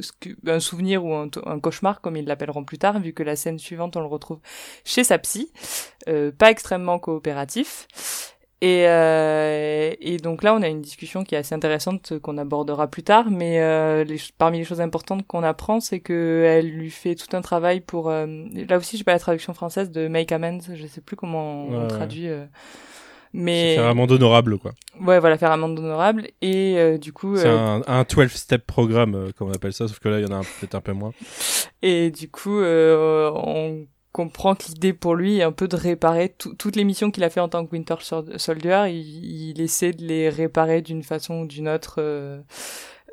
un 0.46 0.60
souvenir 0.60 1.04
ou 1.04 1.12
un, 1.12 1.28
un 1.44 1.58
cauchemar 1.58 2.00
comme 2.00 2.16
ils 2.16 2.26
l'appelleront 2.26 2.64
plus 2.64 2.78
tard 2.78 3.00
vu 3.00 3.12
que 3.12 3.22
la 3.22 3.36
scène 3.36 3.58
suivante 3.58 3.96
on 3.96 4.00
le 4.00 4.06
retrouve 4.06 4.38
chez 4.84 5.04
sa 5.04 5.18
psy, 5.18 5.50
euh, 6.08 6.30
pas 6.30 6.50
extrêmement 6.50 6.98
coopératif. 6.98 7.88
Et, 8.64 8.88
euh, 8.88 9.92
et 10.00 10.16
donc 10.16 10.42
là, 10.42 10.54
on 10.54 10.62
a 10.62 10.68
une 10.68 10.80
discussion 10.80 11.22
qui 11.22 11.34
est 11.34 11.38
assez 11.38 11.54
intéressante 11.54 12.18
qu'on 12.20 12.38
abordera 12.38 12.86
plus 12.88 13.02
tard, 13.02 13.26
mais 13.30 13.60
euh, 13.60 14.04
les, 14.04 14.18
parmi 14.38 14.56
les 14.58 14.64
choses 14.64 14.80
importantes 14.80 15.26
qu'on 15.26 15.42
apprend, 15.42 15.80
c'est 15.80 16.00
que 16.00 16.44
elle 16.46 16.70
lui 16.70 16.88
fait 16.90 17.14
tout 17.14 17.36
un 17.36 17.42
travail 17.42 17.80
pour. 17.80 18.08
euh, 18.08 18.26
là 18.68 18.78
aussi, 18.78 18.96
j'ai 18.96 19.04
pas 19.04 19.12
la 19.12 19.18
traduction 19.18 19.52
française 19.52 19.90
de 19.90 20.08
make 20.08 20.32
amends, 20.32 20.60
je 20.72 20.86
sais 20.86 21.02
plus 21.02 21.14
comment 21.16 21.66
Ouais, 21.66 21.76
on 21.76 21.82
ouais. 21.82 21.88
traduit. 21.88 22.28
euh, 22.28 22.46
mais 23.34 23.74
faire 23.74 23.86
amende 23.88 24.12
honorable, 24.12 24.58
quoi. 24.58 24.72
ouais, 25.00 25.18
voilà, 25.18 25.36
faire 25.36 25.50
amende 25.50 25.78
honorable 25.78 26.28
et 26.40 26.76
euh, 26.78 26.96
du 26.98 27.12
coup. 27.12 27.36
C'est 27.36 27.48
euh, 27.48 27.58
un, 27.58 27.82
un 27.86 28.02
12-step 28.04 28.64
programme, 28.64 29.32
comme 29.36 29.48
on 29.48 29.52
appelle 29.52 29.72
ça, 29.72 29.88
sauf 29.88 29.98
que 29.98 30.08
là, 30.08 30.20
il 30.20 30.26
y 30.26 30.32
en 30.32 30.40
a 30.40 30.40
peut-être 30.40 30.76
un 30.76 30.80
peu 30.80 30.92
moins. 30.92 31.12
Et 31.82 32.10
du 32.12 32.30
coup, 32.30 32.60
euh, 32.60 33.30
on 33.34 33.86
comprend 34.14 34.54
que 34.54 34.64
l'idée 34.68 34.92
pour 34.94 35.16
lui 35.16 35.38
est 35.40 35.42
un 35.42 35.52
peu 35.52 35.68
de 35.68 35.76
réparer 35.76 36.30
tout- 36.38 36.54
toutes 36.54 36.76
les 36.76 36.84
missions 36.84 37.10
qu'il 37.10 37.24
a 37.24 37.30
fait 37.30 37.40
en 37.40 37.48
tant 37.48 37.66
que 37.66 37.72
Winter 37.72 37.96
Sol- 38.00 38.38
Soldier. 38.38 38.86
Il, 38.90 39.60
essaie 39.60 39.92
de 39.92 40.04
les 40.04 40.28
réparer 40.30 40.82
d'une 40.82 41.02
façon 41.02 41.40
ou 41.42 41.46
d'une 41.46 41.68
autre. 41.68 41.96
euh, 41.98 42.40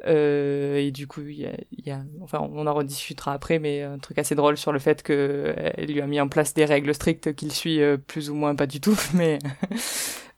euh, 0.08 0.78
et 0.78 0.92
du 0.92 1.08
coup, 1.08 1.22
il 1.22 1.40
y 1.42 1.46
a, 1.48 1.52
y 1.86 1.92
a- 1.92 2.04
enfin, 2.22 2.40
on 2.54 2.66
en 2.68 2.74
rediscutera 2.74 3.34
après, 3.34 3.60
mais 3.60 3.82
un 3.84 3.98
truc 4.00 4.18
assez 4.20 4.36
drôle 4.36 4.58
sur 4.58 4.72
le 4.72 4.80
fait 4.80 5.04
que 5.04 5.14
euh, 5.58 5.86
lui 5.86 6.02
a 6.02 6.08
mis 6.08 6.20
en 6.22 6.28
place 6.28 6.54
des 6.54 6.66
règles 6.66 6.94
strictes 6.96 7.36
qu'il 7.36 7.52
suit 7.52 7.82
euh, 7.82 7.98
plus 7.98 8.30
ou 8.30 8.36
moins 8.36 8.56
pas 8.56 8.68
du 8.68 8.80
tout, 8.82 8.98
mais 9.14 9.40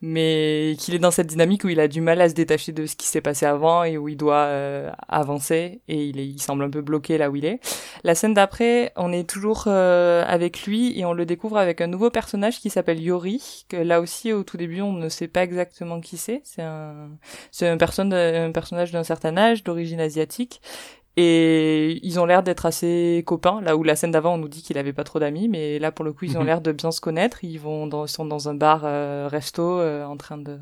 mais 0.06 0.76
qu'il 0.78 0.94
est 0.94 0.98
dans 0.98 1.10
cette 1.10 1.28
dynamique 1.28 1.64
où 1.64 1.70
il 1.70 1.80
a 1.80 1.88
du 1.88 2.02
mal 2.02 2.20
à 2.20 2.28
se 2.28 2.34
détacher 2.34 2.72
de 2.72 2.84
ce 2.84 2.94
qui 2.94 3.06
s'est 3.06 3.22
passé 3.22 3.46
avant 3.46 3.84
et 3.84 3.96
où 3.96 4.06
il 4.08 4.18
doit 4.18 4.44
euh, 4.44 4.90
avancer 5.08 5.80
et 5.88 6.04
il, 6.04 6.20
est, 6.20 6.26
il 6.26 6.38
semble 6.40 6.62
un 6.62 6.68
peu 6.68 6.82
bloqué 6.82 7.16
là 7.16 7.30
où 7.30 7.36
il 7.36 7.46
est. 7.46 7.58
La 8.04 8.14
scène 8.14 8.34
d'après, 8.34 8.92
on 8.96 9.12
est 9.12 9.28
toujours 9.28 9.64
euh, 9.66 10.22
avec 10.26 10.66
lui 10.66 10.98
et 10.98 11.06
on 11.06 11.14
le 11.14 11.24
découvre 11.24 11.56
avec 11.56 11.80
un 11.80 11.86
nouveau 11.86 12.10
personnage 12.10 12.60
qui 12.60 12.68
s'appelle 12.68 13.00
Yori, 13.00 13.64
que 13.70 13.78
là 13.78 14.02
aussi 14.02 14.30
au 14.34 14.44
tout 14.44 14.58
début 14.58 14.82
on 14.82 14.92
ne 14.92 15.08
sait 15.08 15.28
pas 15.28 15.42
exactement 15.42 16.00
qui 16.02 16.18
c'est. 16.18 16.42
C'est 16.44 16.60
un, 16.60 17.08
un, 17.62 17.78
un 17.80 18.52
personnage 18.52 18.92
d'un 18.92 19.04
certain 19.04 19.38
âge, 19.38 19.64
d'origine 19.64 20.00
asiatique. 20.00 20.60
Et 21.16 22.00
ils 22.04 22.18
ont 22.18 22.24
l'air 22.26 22.42
d'être 22.42 22.66
assez 22.66 23.22
copains, 23.24 23.60
là 23.60 23.76
où 23.76 23.84
la 23.84 23.94
scène 23.94 24.10
d'avant 24.10 24.34
on 24.34 24.38
nous 24.38 24.48
dit 24.48 24.62
qu'il 24.62 24.76
avait 24.78 24.92
pas 24.92 25.04
trop 25.04 25.20
d'amis, 25.20 25.48
mais 25.48 25.78
là 25.78 25.92
pour 25.92 26.04
le 26.04 26.12
coup 26.12 26.24
ils 26.24 26.36
ont 26.36 26.40
Mhm. 26.40 26.46
l'air 26.46 26.60
de 26.60 26.72
bien 26.72 26.90
se 26.90 27.00
connaître. 27.00 27.44
Ils 27.44 27.58
vont 27.58 27.86
dans, 27.86 28.06
sont 28.08 28.24
dans 28.24 28.48
un 28.48 28.54
bar 28.54 28.82
euh, 28.84 29.28
resto 29.30 29.62
euh, 29.78 30.04
en 30.04 30.16
train 30.16 30.38
de 30.38 30.58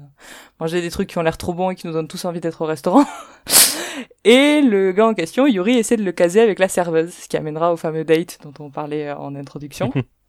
manger 0.61 0.83
des 0.83 0.91
trucs 0.91 1.09
qui 1.09 1.17
ont 1.19 1.23
l'air 1.23 1.39
trop 1.39 1.55
bons 1.55 1.71
et 1.71 1.75
qui 1.75 1.87
nous 1.87 1.95
donnent 1.95 2.09
tous 2.09 2.25
envie 2.27 2.41
d'être 2.41 2.61
au 2.63 2.67
restaurant. 2.67 3.05
Et 4.25 4.61
le 4.63 4.93
gars 4.93 5.07
en 5.07 5.15
question, 5.15 5.47
Yuri, 5.47 5.77
essaie 5.79 5.97
de 5.97 6.03
le 6.05 6.13
caser 6.13 6.41
avec 6.41 6.59
la 6.59 6.69
serveuse, 6.69 7.13
ce 7.13 7.29
qui 7.29 7.37
amènera 7.37 7.73
au 7.73 7.77
fameux 7.77 8.05
date 8.05 8.39
dont 8.43 8.53
on 8.65 8.71
parlait 8.71 9.09
euh, 9.09 9.17
en 9.17 9.35
introduction. 9.35 9.91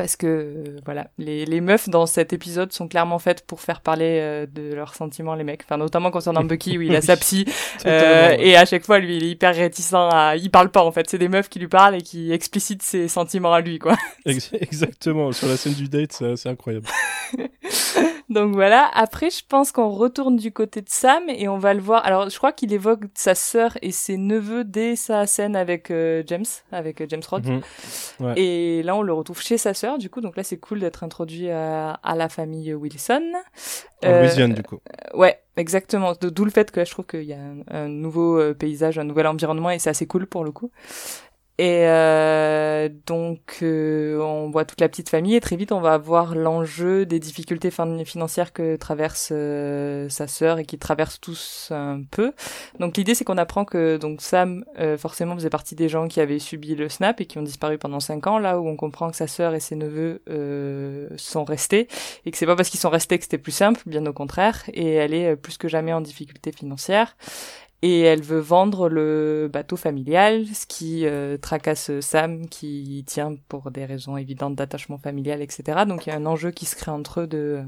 Parce 0.00 0.16
que, 0.16 0.76
voilà, 0.86 1.08
les, 1.18 1.44
les 1.44 1.60
meufs 1.60 1.90
dans 1.90 2.06
cet 2.06 2.32
épisode 2.32 2.72
sont 2.72 2.88
clairement 2.88 3.18
faites 3.18 3.44
pour 3.46 3.60
faire 3.60 3.82
parler 3.82 4.18
euh, 4.22 4.46
de 4.46 4.72
leurs 4.72 4.94
sentiments, 4.94 5.34
les 5.34 5.44
mecs. 5.44 5.60
Enfin, 5.62 5.76
notamment 5.76 6.10
concernant 6.10 6.42
Bucky, 6.50 6.78
où 6.78 6.80
il 6.80 6.96
a 6.96 7.02
sa 7.02 7.18
psy. 7.18 7.44
euh, 7.84 8.30
ouais. 8.30 8.46
Et 8.48 8.56
à 8.56 8.64
chaque 8.64 8.86
fois, 8.86 8.98
lui, 8.98 9.18
il 9.18 9.24
est 9.24 9.30
hyper 9.32 9.54
réticent 9.54 9.92
à... 9.92 10.36
Il 10.36 10.50
parle 10.50 10.70
pas, 10.70 10.82
en 10.82 10.90
fait. 10.90 11.10
C'est 11.10 11.18
des 11.18 11.28
meufs 11.28 11.50
qui 11.50 11.58
lui 11.58 11.68
parlent 11.68 11.96
et 11.96 12.00
qui 12.00 12.32
explicitent 12.32 12.82
ses 12.82 13.08
sentiments 13.08 13.52
à 13.52 13.60
lui, 13.60 13.78
quoi. 13.78 13.94
Ex- 14.24 14.54
Exactement, 14.54 15.32
sur 15.32 15.48
la 15.48 15.58
scène 15.58 15.74
du 15.74 15.86
date, 15.90 16.22
c'est 16.34 16.48
incroyable. 16.48 16.86
Donc 18.30 18.54
voilà. 18.54 18.88
Après, 18.94 19.28
je 19.28 19.42
pense 19.46 19.72
qu'on 19.72 19.88
retourne 19.90 20.36
du 20.36 20.52
côté 20.52 20.80
de 20.82 20.88
Sam 20.88 21.24
et 21.28 21.48
on 21.48 21.58
va 21.58 21.74
le 21.74 21.80
voir. 21.80 22.06
Alors, 22.06 22.30
je 22.30 22.36
crois 22.38 22.52
qu'il 22.52 22.72
évoque 22.72 23.00
sa 23.14 23.34
sœur 23.34 23.76
et 23.82 23.90
ses 23.90 24.16
neveux 24.16 24.62
dès 24.62 24.94
sa 24.94 25.26
scène 25.26 25.56
avec 25.56 25.90
euh, 25.90 26.22
James, 26.28 26.44
avec 26.70 27.00
euh, 27.00 27.06
James 27.08 27.22
Rhodes. 27.28 27.46
Mhm. 27.46 27.60
Ouais. 28.20 28.34
Et 28.36 28.82
là, 28.84 28.94
on 28.94 29.02
le 29.02 29.12
retrouve 29.12 29.42
chez 29.42 29.58
sa 29.58 29.74
sœur, 29.74 29.89
du 29.98 30.10
coup. 30.10 30.20
Donc 30.20 30.36
là, 30.36 30.42
c'est 30.42 30.58
cool 30.58 30.80
d'être 30.80 31.04
introduit 31.04 31.50
à, 31.50 31.92
à 31.92 32.14
la 32.16 32.28
famille 32.28 32.72
Wilson. 32.74 33.32
En 34.04 34.08
Euh, 34.08 34.20
Louisiane, 34.22 34.54
du 34.54 34.62
coup. 34.62 34.78
Ouais, 35.14 35.38
exactement. 35.56 36.12
D'où 36.20 36.44
le 36.44 36.50
fait 36.50 36.70
que 36.70 36.84
je 36.84 36.90
trouve 36.90 37.06
qu'il 37.06 37.24
y 37.24 37.32
a 37.32 37.38
un, 37.38 37.58
un 37.68 37.88
nouveau 37.88 38.38
euh, 38.38 38.54
paysage, 38.54 38.98
un 38.98 39.04
nouvel 39.04 39.26
environnement 39.26 39.70
et 39.70 39.78
c'est 39.78 39.90
assez 39.90 40.06
cool 40.06 40.26
pour 40.26 40.44
le 40.44 40.52
coup. 40.52 40.70
Et 41.62 41.86
euh, 41.86 42.88
donc, 43.06 43.58
euh, 43.60 44.18
on 44.18 44.48
voit 44.48 44.64
toute 44.64 44.80
la 44.80 44.88
petite 44.88 45.10
famille 45.10 45.36
et 45.36 45.40
très 45.40 45.56
vite, 45.56 45.72
on 45.72 45.80
va 45.80 45.98
voir 45.98 46.34
l'enjeu 46.34 47.04
des 47.04 47.18
difficultés 47.18 47.70
fin- 47.70 48.02
financières 48.06 48.54
que 48.54 48.76
traverse 48.76 49.28
euh, 49.30 50.08
sa 50.08 50.26
sœur 50.26 50.58
et 50.58 50.64
qui 50.64 50.78
traversent 50.78 51.20
tous 51.20 51.68
un 51.70 52.00
peu. 52.10 52.32
Donc, 52.78 52.96
l'idée, 52.96 53.14
c'est 53.14 53.24
qu'on 53.24 53.36
apprend 53.36 53.66
que 53.66 53.98
donc 53.98 54.22
Sam, 54.22 54.64
euh, 54.78 54.96
forcément, 54.96 55.34
faisait 55.34 55.50
partie 55.50 55.74
des 55.74 55.90
gens 55.90 56.08
qui 56.08 56.22
avaient 56.22 56.38
subi 56.38 56.74
le 56.74 56.88
snap 56.88 57.20
et 57.20 57.26
qui 57.26 57.36
ont 57.36 57.42
disparu 57.42 57.76
pendant 57.76 58.00
cinq 58.00 58.26
ans. 58.26 58.38
Là 58.38 58.58
où 58.58 58.66
on 58.66 58.76
comprend 58.76 59.10
que 59.10 59.16
sa 59.16 59.26
sœur 59.26 59.52
et 59.54 59.60
ses 59.60 59.76
neveux 59.76 60.22
euh, 60.30 61.10
sont 61.18 61.44
restés 61.44 61.88
et 62.24 62.30
que 62.30 62.38
c'est 62.38 62.46
pas 62.46 62.56
parce 62.56 62.70
qu'ils 62.70 62.80
sont 62.80 62.88
restés 62.88 63.18
que 63.18 63.24
c'était 63.24 63.36
plus 63.36 63.52
simple, 63.52 63.82
bien 63.84 64.06
au 64.06 64.14
contraire. 64.14 64.62
Et 64.72 64.92
elle 64.94 65.12
est 65.12 65.36
plus 65.36 65.58
que 65.58 65.68
jamais 65.68 65.92
en 65.92 66.00
difficulté 66.00 66.52
financière 66.52 67.18
et 67.82 68.00
elle 68.00 68.22
veut 68.22 68.40
vendre 68.40 68.88
le 68.88 69.48
bateau 69.52 69.76
familial, 69.76 70.46
ce 70.46 70.66
qui 70.66 71.06
euh, 71.06 71.38
tracasse 71.38 71.90
Sam, 72.00 72.46
qui 72.48 73.04
tient 73.06 73.34
pour 73.48 73.70
des 73.70 73.84
raisons 73.84 74.16
évidentes 74.16 74.54
d'attachement 74.54 74.98
familial, 74.98 75.40
etc. 75.40 75.84
Donc 75.86 76.06
il 76.06 76.10
y 76.10 76.12
a 76.12 76.16
un 76.16 76.26
enjeu 76.26 76.50
qui 76.50 76.66
se 76.66 76.76
crée 76.76 76.90
entre 76.90 77.20
eux 77.20 77.26
de, 77.26 77.62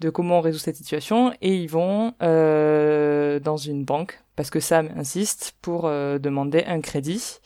de 0.00 0.10
comment 0.10 0.38
on 0.38 0.40
résout 0.40 0.58
cette 0.58 0.76
situation, 0.76 1.32
et 1.42 1.56
ils 1.56 1.68
vont 1.68 2.14
euh, 2.22 3.40
dans 3.40 3.56
une 3.56 3.84
banque, 3.84 4.22
parce 4.36 4.50
que 4.50 4.60
Sam 4.60 4.90
insiste, 4.96 5.54
pour 5.60 5.86
euh, 5.86 6.18
demander 6.18 6.64
un 6.66 6.80
crédit. 6.80 7.40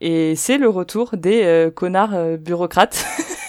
Et 0.00 0.36
c'est 0.36 0.58
le 0.58 0.68
retour 0.68 1.16
des 1.16 1.44
euh, 1.44 1.70
connards 1.70 2.14
euh, 2.14 2.36
bureaucrates 2.36 3.06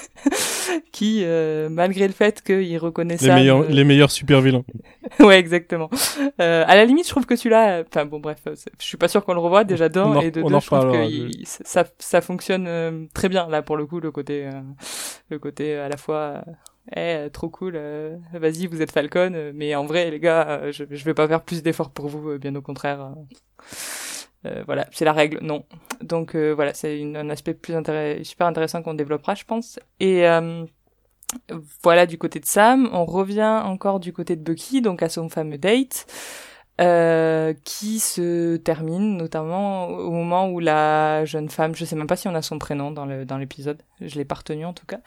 qui, 0.91 1.21
euh, 1.23 1.69
malgré 1.69 2.07
le 2.07 2.13
fait 2.13 2.41
qu'ils 2.41 2.77
reconnaissent 2.77 3.21
Les 3.21 3.33
meilleurs, 3.33 3.61
euh, 3.61 3.67
les 3.69 3.83
meilleurs 3.83 4.11
super 4.11 4.41
vilains. 4.41 4.63
ouais, 5.19 5.39
exactement. 5.39 5.89
Euh, 6.39 6.63
à 6.67 6.75
la 6.75 6.85
limite, 6.85 7.05
je 7.05 7.09
trouve 7.09 7.25
que 7.25 7.35
celui-là, 7.35 7.83
enfin 7.87 8.05
bon, 8.05 8.19
bref, 8.19 8.39
euh, 8.47 8.55
je 8.79 8.85
suis 8.85 8.97
pas 8.97 9.07
sûr 9.07 9.23
qu'on 9.23 9.33
le 9.33 9.39
revoit 9.39 9.63
déjà 9.63 9.89
d'un 9.89 10.19
et 10.19 10.31
de 10.31 10.41
deux, 10.41 10.59
je 10.59 10.65
trouve 10.65 10.91
que 10.91 11.29
ça, 11.43 11.85
ça 11.99 12.21
fonctionne 12.21 12.65
euh, 12.67 13.05
très 13.13 13.29
bien 13.29 13.47
là 13.47 13.61
pour 13.61 13.77
le 13.77 13.85
coup, 13.85 13.99
le 13.99 14.11
côté, 14.11 14.49
le 15.29 15.39
côté 15.39 15.75
à 15.75 15.89
la 15.89 15.97
fois. 15.97 16.43
Eh, 16.95 17.29
trop 17.33 17.49
cool, 17.49 17.79
vas-y, 18.33 18.67
vous 18.67 18.81
êtes 18.81 18.91
Falcon, 18.91 19.51
mais 19.55 19.73
en 19.73 19.85
vrai, 19.85 20.11
les 20.11 20.19
gars, 20.19 20.69
je, 20.71 20.83
je 20.89 21.03
vais 21.03 21.15
pas 21.15 21.27
faire 21.27 21.41
plus 21.41 21.63
d'efforts 21.63 21.89
pour 21.89 22.07
vous, 22.09 22.37
bien 22.37 22.53
au 22.53 22.61
contraire. 22.61 23.09
Euh. 24.45 24.63
Voilà, 24.65 24.87
c'est 24.91 25.05
la 25.05 25.13
règle, 25.13 25.39
non. 25.41 25.65
Donc 26.01 26.35
euh, 26.35 26.51
voilà, 26.53 26.73
c'est 26.73 27.01
un 27.15 27.29
aspect 27.29 27.53
plus 27.53 27.73
super 28.23 28.47
intéressant 28.47 28.81
qu'on 28.81 28.93
développera, 28.93 29.35
je 29.35 29.43
pense. 29.45 29.79
Et 29.99 30.27
euh, 30.27 30.65
voilà 31.83 32.05
du 32.05 32.17
côté 32.17 32.39
de 32.39 32.45
Sam. 32.45 32.89
On 32.93 33.05
revient 33.05 33.61
encore 33.63 33.99
du 33.99 34.13
côté 34.13 34.35
de 34.35 34.41
Bucky, 34.41 34.81
donc 34.81 35.03
à 35.03 35.09
son 35.09 35.29
fameux 35.29 35.57
date, 35.57 36.05
qui 37.63 37.99
se 37.99 38.57
termine 38.57 39.17
notamment 39.17 39.87
au 39.87 40.11
moment 40.11 40.49
où 40.49 40.59
la 40.59 41.25
jeune 41.25 41.49
femme, 41.49 41.75
je 41.75 41.85
sais 41.85 41.95
même 41.95 42.07
pas 42.07 42.17
si 42.17 42.27
on 42.27 42.35
a 42.35 42.41
son 42.41 42.59
prénom 42.59 42.91
dans 42.91 43.05
le 43.05 43.25
dans 43.25 43.37
l'épisode, 43.37 43.81
je 44.01 44.15
l'ai 44.15 44.25
pas 44.25 44.35
retenu 44.35 44.65
en 44.65 44.73
tout 44.73 44.85
cas, 44.85 44.99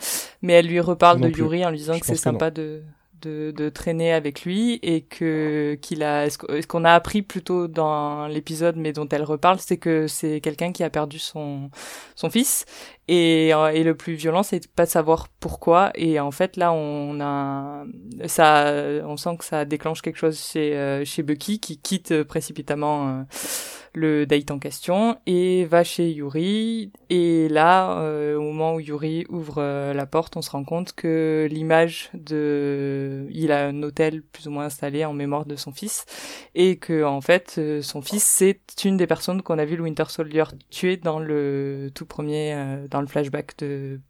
mais 0.42 0.55
elle 0.55 0.66
lui 0.66 0.81
reparle 0.81 1.18
Non 1.18 1.29
de 1.29 1.33
plus. 1.33 1.42
Yuri 1.42 1.66
en 1.66 1.70
lui 1.70 1.79
disant 1.79 1.94
Je 1.94 2.01
que 2.01 2.07
c'est 2.07 2.14
que 2.14 2.18
sympa 2.18 2.51
de 2.51 2.83
de, 3.20 3.52
de 3.57 3.68
traîner 3.68 4.12
avec 4.12 4.42
lui 4.42 4.78
et 4.83 5.02
que 5.02 5.78
qu'il 5.81 6.02
a 6.02 6.26
est-ce 6.26 6.66
qu'on 6.66 6.85
a 6.85 6.92
appris 6.92 7.22
plutôt 7.22 7.68
dans 7.68 8.26
l'épisode 8.26 8.76
mais 8.76 8.92
dont 8.92 9.09
elle 9.09 9.22
reparle 9.22 9.59
c'est 9.59 9.76
que 9.76 10.07
c'est 10.07 10.40
quelqu'un 10.40 10.72
qui 10.72 10.85
a 10.85 10.90
perdu 10.90 11.18
son 11.18 11.70
son 12.14 12.31
fils. 12.31 12.64
Et, 13.11 13.54
euh, 13.54 13.68
et 13.68 13.85
le 13.85 13.96
plus 13.96 14.14
violent 14.14 14.42
c'est 14.42 14.61
de 14.61 14.66
pas 14.66 14.87
savoir 14.87 15.28
pourquoi. 15.40 15.90
Et 15.94 16.20
en 16.20 16.31
fait 16.31 16.57
là 16.57 16.72
on 16.72 17.20
a 17.20 17.85
ça 18.26 18.72
on 19.04 19.16
sent 19.16 19.37
que 19.38 19.44
ça 19.44 19.64
déclenche 19.64 20.02
quelque 20.02 20.18
chose 20.18 20.38
chez 20.38 20.76
euh, 20.76 21.04
chez 21.04 21.22
Bucky 21.22 21.61
qui 21.61 21.78
quitte 21.78 22.22
précipitamment 22.24 23.09
euh, 23.09 23.22
le 23.94 24.27
date 24.27 24.51
en 24.51 24.59
question 24.59 25.18
et 25.27 25.64
va 25.64 25.85
chez 25.85 26.11
Yuri. 26.11 26.92
Et 27.11 27.48
là 27.48 28.01
euh, 28.01 28.37
au 28.37 28.42
moment 28.42 28.74
où 28.74 28.81
Yuri 28.81 29.24
ouvre 29.29 29.57
euh, 29.59 29.94
la 29.94 30.07
porte 30.07 30.37
on 30.37 30.42
se 30.42 30.51
rend 30.51 30.64
compte 30.64 30.92
que 30.92 31.48
l'image 31.51 32.11
de 32.14 33.27
il 33.31 33.53
a 33.53 33.66
un 33.66 33.83
hôtel 33.83 34.22
plus 34.22 34.46
ou 34.46 34.51
moins 34.51 34.66
installé 34.66 35.05
en 35.05 35.12
mémoire 35.12 35.46
de 35.46 35.57
son 35.57 35.72
fils 35.72 36.05
et 36.55 36.77
que 36.77 37.05
en 37.05 37.20
fait 37.20 37.57
euh, 37.59 37.83
son 37.83 38.03
fils 38.03 38.24
c'est 38.24 38.61
une 38.85 38.96
des 38.96 39.07
personnes 39.07 39.42
qu'on 39.42 39.59
a 39.59 39.64
vu 39.64 39.77
le 39.77 39.83
Winter 39.83 40.05
Soldier 40.09 40.44
tuer 40.70 40.96
dans 40.96 41.18
le 41.18 41.90
tout 41.94 42.07
premier 42.07 42.55
euh, 42.55 42.88
dans 42.88 43.01
le 43.01 43.07
flashback 43.07 43.59
de 43.59 44.01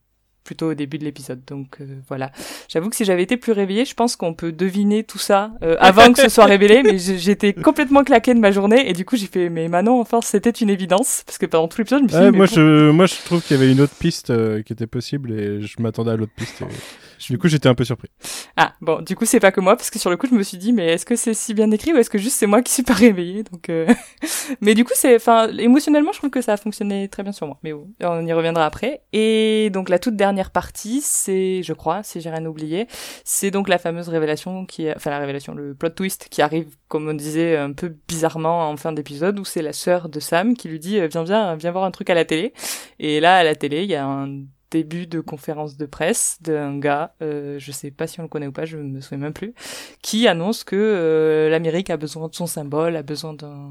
plutôt 0.45 0.71
au 0.71 0.75
début 0.75 0.99
de 0.99 1.05
l'épisode. 1.05 1.41
Donc 1.47 1.77
euh, 1.81 1.85
voilà. 2.09 2.31
J'avoue 2.69 2.89
que 2.91 2.97
si 2.97 3.05
j'avais 3.05 3.23
été 3.23 3.37
plus 3.37 3.53
réveillée, 3.53 3.85
je 3.85 3.95
pense 3.95 4.17
qu'on 4.17 4.35
peut 4.35 4.53
deviner 4.53 5.05
tout 5.05 5.19
ça 5.19 5.53
euh, 5.63 5.77
avant 5.79 6.13
que 6.13 6.21
ce 6.23 6.29
soit 6.29 6.47
révélé, 6.47 6.83
mais 6.83 6.99
j'étais 6.99 7.53
complètement 7.53 8.05
claquée 8.05 8.35
de 8.35 8.41
ma 8.41 8.51
journée 8.51 8.89
et 8.89 8.93
du 8.93 9.05
coup 9.05 9.17
j'ai 9.17 9.27
fait 9.27 9.51
mais 9.51 9.69
Manon 9.69 10.01
enfin 10.01 10.21
c'était 10.23 10.51
une 10.51 10.71
évidence 10.71 11.23
parce 11.27 11.39
que 11.39 11.47
pendant 11.47 11.69
tout 11.69 11.79
l'épisode 11.79 12.01
je 12.01 12.05
me 12.05 12.09
suis 12.09 12.19
Ouais, 12.19 12.25
dit 12.27 12.31
mais 12.33 12.37
moi, 12.39 12.47
je, 12.47 12.91
moi, 12.91 13.07
je 13.07 13.15
trouve 13.25 13.43
qu'il 13.43 13.57
y 13.57 13.61
avait 13.63 13.71
une 13.73 13.81
autre 13.81 13.95
piste 13.99 14.31
euh, 14.31 14.63
qui 14.63 14.73
était 14.73 14.87
possible 14.87 15.33
et 15.33 15.61
je 15.63 15.83
m'attendais 15.83 16.13
à 16.13 16.17
l'autre 16.17 16.33
piste. 16.37 16.63
et 16.63 16.65
Du 17.31 17.39
coup, 17.39 17.49
j'étais 17.49 17.69
un 17.69 17.75
peu 17.75 17.85
surpris. 17.85 18.09
Ah 18.57 18.75
bon, 18.81 19.03
du 19.03 19.17
coup 19.17 19.25
c'est 19.25 19.41
pas 19.41 19.53
que 19.53 19.61
moi 19.61 19.77
parce 19.77 19.91
que 19.91 19.99
sur 19.99 20.11
le 20.11 20.17
coup 20.17 20.27
je 20.27 20.35
me 20.35 20.43
suis 20.43 20.59
dit 20.59 20.73
mais 20.73 20.87
est-ce 20.87 21.07
que 21.07 21.17
c'est 21.17 21.35
si 21.35 21.55
bien 21.55 21.71
écrit 21.71 21.93
ou 21.93 21.97
est-ce 21.97 22.11
que 22.11 22.19
juste 22.19 22.37
c'est 22.37 22.47
moi 22.47 22.63
qui 22.63 22.73
suis 22.73 22.83
pas 22.83 22.95
réveillée 22.95 23.43
donc 23.43 23.69
euh... 23.69 23.87
mais 24.61 24.75
du 24.75 24.85
coup 24.85 24.93
c'est 24.95 25.17
enfin 25.17 25.49
émotionnellement 25.57 26.13
je 26.13 26.19
trouve 26.19 26.31
que 26.31 26.41
ça 26.41 26.55
a 26.55 26.57
fonctionné 26.57 27.09
très 27.09 27.23
bien 27.23 27.33
sur 27.33 27.47
moi. 27.47 27.59
Mais 27.63 27.73
bon, 27.73 27.89
on 28.01 28.27
y 28.27 28.33
reviendra 28.33 28.67
après. 28.67 29.03
Et 29.13 29.71
donc 29.71 29.89
la 29.89 29.99
toute 29.99 30.17
dernière 30.17 30.51
partie 30.51 31.01
c'est 31.03 31.63
je 31.63 31.73
crois 31.73 32.03
si 32.03 32.21
j'ai 32.21 32.31
rien 32.31 32.45
oublié 32.47 32.87
c'est 33.25 33.51
donc 33.51 33.69
la 33.69 33.79
fameuse 33.79 34.09
révélation 34.09 34.67
qui 34.67 34.91
enfin 34.91 35.11
la 35.11 35.19
révélation 35.19 35.55
le 35.55 35.75
plot 35.75 35.91
twist 35.91 36.29
qui 36.31 36.43
arrive 36.43 36.77
comme 36.89 37.09
on 37.09 37.15
disait 37.15 37.57
un 37.57 37.73
peu 37.73 37.95
bizarrement 38.09 38.69
en 38.69 38.77
fin 38.77 38.93
d'épisode 38.93 39.39
où 39.39 39.45
c'est 39.45 39.63
la 39.63 39.73
sœur 39.73 40.09
de 40.09 40.21
Sam 40.21 40.55
qui 40.55 40.69
lui 40.69 40.79
dit 40.79 41.01
viens 41.09 41.25
viens 41.25 41.57
viens 41.57 41.71
voir 41.71 41.85
un 41.85 41.91
truc 41.91 42.11
à 42.11 42.15
la 42.15 42.25
télé. 42.25 42.53
Et 42.99 43.21
là 43.21 43.37
à 43.37 43.45
la 43.45 43.55
télé 43.55 43.83
il 43.85 43.91
y 43.91 43.95
a 43.95 44.07
un 44.07 44.43
début 44.71 45.07
de 45.07 45.21
conférence 45.21 45.77
de 45.77 45.87
presse 45.87 46.39
d'un 46.43 46.79
gars, 46.79 47.15
euh, 47.23 47.59
je 47.59 47.73
sais 47.73 47.91
pas 47.91 48.07
si 48.07 48.21
on 48.21 48.25
le 48.25 48.29
connaît 48.29 48.47
ou 48.49 48.53
pas, 48.53 48.65
je 48.67 48.77
me 48.77 49.01
souviens 49.01 49.19
même 49.19 49.33
plus, 49.33 49.55
qui 50.03 50.29
annonce 50.29 50.63
que 50.65 50.77
euh, 50.77 51.49
l'Amérique 51.49 51.91
a 51.91 51.97
besoin 51.97 52.29
de 52.29 52.35
son 52.35 52.47
symbole, 52.47 52.97
a 52.97 53.03
besoin 53.03 53.33
d'un 53.35 53.71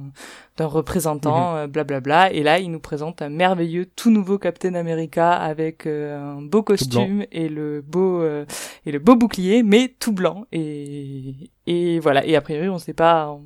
d'un 0.58 0.66
représentant, 0.66 1.52
Mhm. 1.54 1.58
euh, 1.58 1.68
blablabla. 1.68 2.32
Et 2.34 2.42
là, 2.42 2.58
il 2.58 2.72
nous 2.72 2.80
présente 2.80 3.22
un 3.22 3.30
merveilleux 3.30 3.86
tout 3.96 4.10
nouveau 4.10 4.40
Captain 4.40 4.74
America 4.74 5.34
avec 5.34 5.86
euh, 5.86 6.18
un 6.38 6.42
beau 6.42 6.64
costume 6.64 7.26
et 7.32 7.48
le 7.48 7.82
beau 7.82 8.22
euh, 8.24 8.44
et 8.88 8.92
le 8.92 8.98
beau 8.98 9.16
bouclier, 9.16 9.62
mais 9.62 9.94
tout 10.00 10.14
blanc. 10.14 10.46
Et 10.52 11.52
et 11.68 12.00
voilà. 12.00 12.26
Et 12.26 12.36
a 12.36 12.42
priori, 12.42 12.70
on 12.70 12.80
sait 12.80 12.94
pas, 12.94 13.30
on 13.30 13.44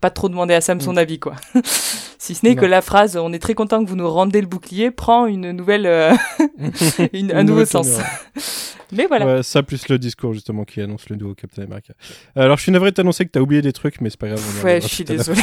pas 0.00 0.10
trop 0.10 0.28
demandé 0.28 0.54
à 0.54 0.60
Sam 0.60 0.80
son 0.80 0.92
Mhm. 0.92 0.98
avis 0.98 1.18
quoi. 1.18 1.34
si 2.18 2.34
ce 2.34 2.44
n'est 2.46 2.56
que 2.56 2.64
la 2.64 2.80
phrase 2.82 3.16
"On 3.16 3.32
est 3.32 3.38
très 3.38 3.54
content 3.54 3.82
que 3.84 3.88
vous 3.88 3.96
nous 3.96 4.08
rendez 4.10 4.40
le 4.40 4.46
bouclier" 4.46 4.90
prend 4.90 5.26
une 5.26 5.50
nouvelle 5.52 5.86
euh, 5.86 6.12
une- 7.12 7.32
un 7.32 7.40
Une 7.40 7.46
nouveau 7.48 7.64
sens. 7.64 7.88
Mais 8.92 9.06
voilà. 9.06 9.26
Ouais, 9.26 9.42
ça 9.42 9.62
plus 9.62 9.88
le 9.88 9.98
discours 9.98 10.34
justement 10.34 10.64
qui 10.64 10.80
annonce 10.80 11.08
le 11.08 11.16
nouveau 11.16 11.34
Captain 11.34 11.62
America. 11.62 11.94
Alors 12.36 12.58
je 12.58 12.62
suis 12.62 12.70
navré 12.70 12.90
de 12.90 12.94
t'annoncer 12.94 13.24
que 13.24 13.30
t'as 13.30 13.40
oublié 13.40 13.60
des 13.62 13.72
trucs, 13.72 14.00
mais 14.00 14.10
c'est 14.10 14.18
pas 14.20 14.28
grave. 14.28 14.42
on 14.60 14.64
Ouais, 14.64 14.80
je 14.80 14.86
suis 14.86 15.04
désolée. 15.04 15.40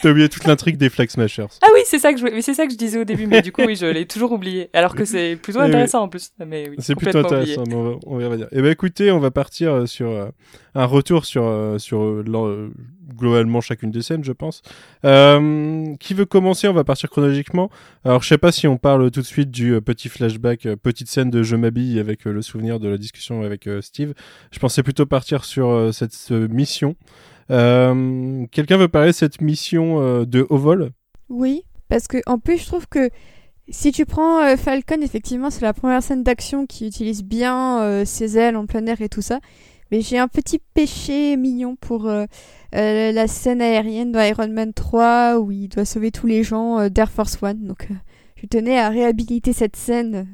T'as 0.00 0.10
oublié 0.10 0.28
toute 0.28 0.44
l'intrigue 0.44 0.76
des 0.76 0.88
Flag 0.90 1.10
Smashers. 1.10 1.46
Ah 1.62 1.66
oui, 1.74 1.80
c'est 1.86 1.98
ça 1.98 2.12
que 2.12 2.20
je, 2.20 2.40
c'est 2.40 2.54
ça 2.54 2.66
que 2.66 2.72
je 2.72 2.76
disais 2.78 2.98
au 3.00 3.04
début, 3.04 3.26
mais 3.26 3.42
du 3.42 3.50
coup 3.50 3.62
oui, 3.66 3.74
je 3.74 3.86
l'ai 3.86 4.06
toujours 4.06 4.30
oublié. 4.32 4.70
Alors 4.74 4.94
que 4.94 5.04
c'est 5.04 5.34
plutôt 5.36 5.58
oui. 5.60 5.66
intéressant 5.66 6.02
en 6.02 6.08
plus. 6.08 6.30
Mais 6.46 6.68
oui, 6.68 6.76
C'est 6.78 6.94
plutôt 6.94 7.18
intéressant, 7.18 7.64
mais 7.66 7.74
on 7.74 7.82
va, 7.82 7.96
on 8.06 8.16
va 8.18 8.22
y 8.22 8.26
revenir. 8.26 8.48
Eh 8.52 8.62
ben 8.62 8.70
écoutez, 8.70 9.10
on 9.10 9.18
va 9.18 9.30
partir 9.32 9.72
euh, 9.72 9.86
sur 9.86 10.10
euh, 10.10 10.28
un 10.78 10.86
retour 10.86 11.24
sur, 11.24 11.42
euh, 11.44 11.78
sur 11.78 12.02
euh, 12.02 12.24
euh, 12.28 12.70
globalement 13.16 13.60
chacune 13.60 13.90
des 13.90 14.00
scènes, 14.00 14.22
je 14.22 14.32
pense. 14.32 14.62
Qui 15.02 16.14
veut 16.14 16.24
commencer? 16.24 16.68
On 16.68 16.72
va 16.72 16.84
partir 16.84 17.10
chronologiquement. 17.10 17.68
Alors 18.04 18.22
je 18.22 18.28
sais 18.28 18.38
pas 18.38 18.52
si 18.52 18.68
on 18.68 18.76
parle 18.76 19.10
tout 19.10 19.20
de 19.20 19.26
suite 19.26 19.50
du 19.50 19.80
petit 19.80 20.08
flashback, 20.08 20.68
petite 20.76 21.08
scène 21.08 21.30
de 21.30 21.42
je 21.42 21.56
m'habille 21.56 21.98
avec 21.98 22.24
le 22.24 22.42
souvenir 22.42 22.78
de 22.78 22.88
la 22.88 22.96
discussion 22.96 23.42
avec 23.42 23.68
Steve. 23.80 24.14
Je 24.52 24.58
pensais 24.60 24.84
plutôt 24.84 25.04
partir 25.04 25.44
sur 25.44 25.92
cette 25.92 26.30
mission. 26.30 26.94
Quelqu'un 27.48 28.76
veut 28.76 28.88
parler 28.88 29.08
de 29.08 29.16
cette 29.16 29.40
mission 29.40 30.22
de 30.24 30.46
haut 30.48 30.58
vol? 30.58 30.90
Oui, 31.28 31.64
parce 31.88 32.06
que 32.06 32.18
en 32.26 32.38
plus, 32.38 32.58
je 32.58 32.66
trouve 32.66 32.86
que 32.86 33.10
si 33.68 33.90
tu 33.90 34.06
prends 34.06 34.56
Falcon, 34.56 35.02
effectivement, 35.02 35.50
c'est 35.50 35.62
la 35.62 35.74
première 35.74 36.04
scène 36.04 36.22
d'action 36.22 36.66
qui 36.66 36.86
utilise 36.86 37.24
bien 37.24 38.04
ses 38.04 38.38
ailes 38.38 38.56
en 38.56 38.66
plein 38.66 38.86
air 38.86 39.00
et 39.00 39.08
tout 39.08 39.22
ça. 39.22 39.40
Mais 39.90 40.00
j'ai 40.00 40.18
un 40.18 40.28
petit 40.28 40.60
péché 40.74 41.36
mignon 41.36 41.76
pour 41.80 42.06
euh, 42.08 42.26
euh, 42.74 43.12
la 43.12 43.26
scène 43.26 43.62
aérienne 43.62 44.12
dans 44.12 44.20
Iron 44.20 44.48
Man 44.48 44.72
3 44.74 45.38
où 45.38 45.50
il 45.50 45.68
doit 45.68 45.84
sauver 45.84 46.10
tous 46.10 46.26
les 46.26 46.42
gens 46.42 46.78
euh, 46.78 46.88
d'Air 46.88 47.10
Force 47.10 47.38
One. 47.42 47.64
Donc, 47.66 47.88
euh, 47.90 47.94
je 48.36 48.46
tenais 48.46 48.78
à 48.78 48.88
réhabiliter 48.90 49.52
cette 49.52 49.76
scène 49.76 50.26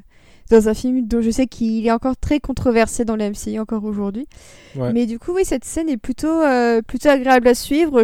dans 0.51 0.69
un 0.69 0.73
film 0.75 1.07
dont 1.07 1.21
je 1.21 1.31
sais 1.31 1.47
qu'il 1.47 1.87
est 1.87 1.91
encore 1.91 2.17
très 2.17 2.39
controversé 2.39 3.03
dans 3.03 3.15
la 3.15 3.29
MCU 3.31 3.57
encore 3.59 3.83
aujourd'hui. 3.83 4.27
Ouais. 4.75 4.93
Mais 4.93 5.05
du 5.07 5.17
coup, 5.17 5.31
oui, 5.33 5.43
cette 5.43 5.65
scène 5.65 5.89
est 5.89 5.97
plutôt, 5.97 6.41
euh, 6.41 6.81
plutôt 6.83 7.09
agréable 7.09 7.47
à 7.47 7.55
suivre. 7.55 8.03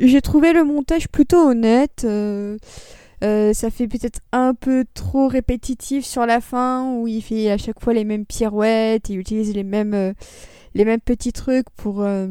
J'ai 0.00 0.20
trouvé 0.20 0.52
le 0.52 0.64
montage 0.64 1.08
plutôt 1.08 1.48
honnête. 1.50 2.02
euh, 2.04 2.56
euh, 3.24 3.52
ça 3.52 3.70
fait 3.70 3.88
peut-être 3.88 4.20
un 4.30 4.54
peu 4.54 4.84
trop 4.94 5.26
répétitif 5.26 6.04
sur 6.04 6.24
la 6.24 6.40
fin 6.40 6.92
où 6.94 7.08
il 7.08 7.20
fait 7.20 7.50
à 7.50 7.58
chaque 7.58 7.80
fois 7.82 7.92
les 7.92 8.04
mêmes 8.04 8.24
pirouettes, 8.24 9.08
il 9.08 9.18
utilise 9.18 9.52
les 9.54 9.64
mêmes, 9.64 9.92
euh, 9.94 10.12
les 10.74 10.84
mêmes 10.84 11.00
petits 11.00 11.32
trucs 11.32 11.68
pour, 11.76 12.02
euh, 12.02 12.28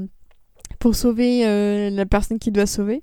pour 0.79 0.95
sauver 0.95 1.45
euh, 1.45 1.89
la 1.89 2.05
personne 2.05 2.39
qu'il 2.39 2.53
doit 2.53 2.65
sauver. 2.65 2.99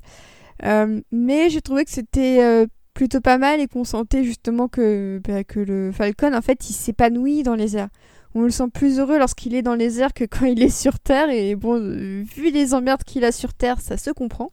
Euh, 0.65 1.01
mais 1.11 1.51
j'ai 1.51 1.61
trouvé 1.61 1.85
que 1.85 1.91
c'était 1.91 2.67
plutôt 2.95 3.21
pas 3.21 3.39
mal 3.39 3.61
et 3.61 3.67
qu'on 3.67 3.85
sentait 3.85 4.25
justement 4.25 4.69
que, 4.69 5.21
bah, 5.27 5.43
que 5.43 5.61
le 5.61 5.91
Falcon, 5.93 6.33
en 6.33 6.43
fait, 6.43 6.69
il 6.71 6.73
s'épanouit 6.73 7.43
dans 7.43 7.57
les 7.57 7.77
airs. 7.77 7.89
On 8.37 8.43
le 8.43 8.51
sent 8.51 8.69
plus 8.73 8.99
heureux 8.99 9.17
lorsqu'il 9.19 9.55
est 9.55 9.63
dans 9.63 9.77
les 9.77 10.01
airs 10.01 10.13
que 10.13 10.25
quand 10.25 10.47
il 10.47 10.63
est 10.63 10.69
sur 10.69 10.99
Terre. 10.99 11.31
Et 11.31 11.57
bon, 11.57 11.79
vu 11.79 12.51
les 12.51 12.75
emmerdes 12.75 13.05
qu'il 13.05 13.25
a 13.25 13.33
sur 13.33 13.53
Terre, 13.55 13.81
ça 13.81 13.97
se 13.97 14.11
comprend. 14.11 14.53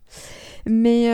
Mais, 0.68 1.10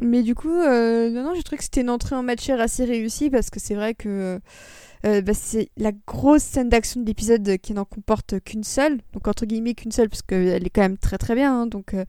mais 0.00 0.22
du 0.22 0.34
coup, 0.34 0.54
non, 0.54 1.22
non, 1.22 1.34
j'ai 1.34 1.42
trouvé 1.42 1.58
que 1.58 1.64
c'était 1.64 1.82
une 1.82 1.90
entrée 1.90 2.16
en 2.16 2.22
matière 2.22 2.60
assez 2.60 2.84
réussie 2.84 3.30
parce 3.30 3.50
que 3.50 3.60
c'est 3.60 3.74
vrai 3.74 3.94
que 3.94 4.40
euh, 5.06 5.20
bah, 5.22 5.34
c'est 5.34 5.68
la 5.76 5.92
grosse 6.06 6.42
scène 6.42 6.68
d'action 6.68 7.00
de 7.00 7.06
l'épisode 7.06 7.58
qui 7.58 7.72
n'en 7.72 7.84
comporte 7.84 8.40
qu'une 8.40 8.64
seule. 8.64 8.98
Donc, 9.12 9.28
entre 9.28 9.46
guillemets, 9.46 9.74
qu'une 9.74 9.92
seule, 9.92 10.08
parce 10.08 10.22
qu'elle 10.22 10.66
est 10.66 10.70
quand 10.70 10.82
même 10.82 10.98
très 10.98 11.18
très 11.18 11.34
bien. 11.34 11.62
hein, 11.62 11.66
donc, 11.66 11.94
euh, 11.94 12.04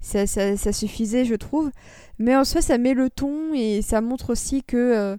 ça, 0.00 0.26
ça, 0.26 0.72
suffisait, 0.72 1.24
je 1.24 1.34
trouve. 1.34 1.70
Mais 2.18 2.36
en 2.36 2.44
soi, 2.44 2.60
ça 2.60 2.78
met 2.78 2.94
le 2.94 3.10
ton 3.10 3.54
et 3.54 3.82
ça 3.82 4.00
montre 4.00 4.30
aussi 4.30 4.62
que. 4.62 5.16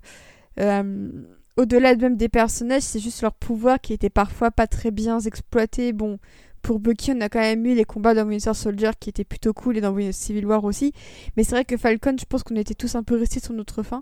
euh, 0.60 1.12
au-delà 1.58 1.96
de 1.96 2.02
même 2.02 2.18
des 2.18 2.30
personnages, 2.30 2.82
c'est 2.82 3.00
juste 3.00 3.22
leur 3.22 3.34
pouvoir 3.34 3.80
qui 3.80 3.94
était 3.94 4.10
parfois 4.10 4.52
pas 4.52 4.68
très 4.68 4.92
bien 4.92 5.20
exploité. 5.20 5.94
Bon, 5.94 6.20
pour 6.66 6.80
Bucky, 6.80 7.12
on 7.12 7.22
a 7.22 7.30
quand 7.30 7.42
même 7.42 7.64
eu 7.68 7.76
les 7.76 7.86
combats 7.86 8.16
dans 8.16 8.26
Winter 8.26 8.56
Soldier 8.56 8.90
qui 9.00 9.12
étaient 9.12 9.24
plutôt 9.24 9.54
cool 9.54 9.78
et 9.78 9.82
dans 9.82 9.96
Civil 10.12 10.48
War 10.48 10.64
aussi. 10.64 10.94
Mais 11.38 11.44
c'est 11.44 11.52
vrai 11.52 11.64
que 11.64 11.78
Falcon, 11.78 12.16
je 12.20 12.26
pense 12.26 12.42
qu'on 12.42 12.56
était 12.56 12.74
tous 12.74 12.96
un 12.96 13.04
peu 13.04 13.20
restés 13.20 13.40
sur 13.40 13.54
notre 13.54 13.84
fin. 13.84 14.02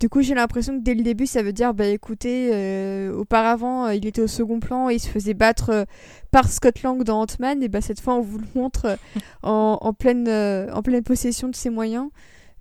Du 0.00 0.08
coup, 0.08 0.20
j'ai 0.20 0.34
l'impression 0.34 0.76
que 0.76 0.82
dès 0.82 0.94
le 0.94 1.04
début, 1.04 1.26
ça 1.26 1.44
veut 1.44 1.52
dire, 1.52 1.72
bah 1.72 1.86
écoutez, 1.86 2.50
euh, 2.52 3.14
auparavant, 3.14 3.86
euh, 3.86 3.94
il 3.94 4.04
était 4.06 4.22
au 4.22 4.26
second 4.26 4.58
plan 4.58 4.90
et 4.90 4.94
il 4.94 4.98
se 4.98 5.06
faisait 5.06 5.34
battre 5.34 5.70
euh, 5.70 5.84
par 6.32 6.48
Scott 6.50 6.82
Lang 6.82 7.00
dans 7.04 7.20
Ant-Man. 7.20 7.62
Et 7.62 7.68
bah 7.68 7.80
cette 7.80 8.00
fois, 8.00 8.16
on 8.16 8.22
vous 8.22 8.38
le 8.38 8.46
montre 8.56 8.98
en, 9.44 9.92
pleine, 9.92 10.24
possession 11.04 11.46
de 11.46 11.54
ses 11.54 11.70
moyens. 11.70 12.08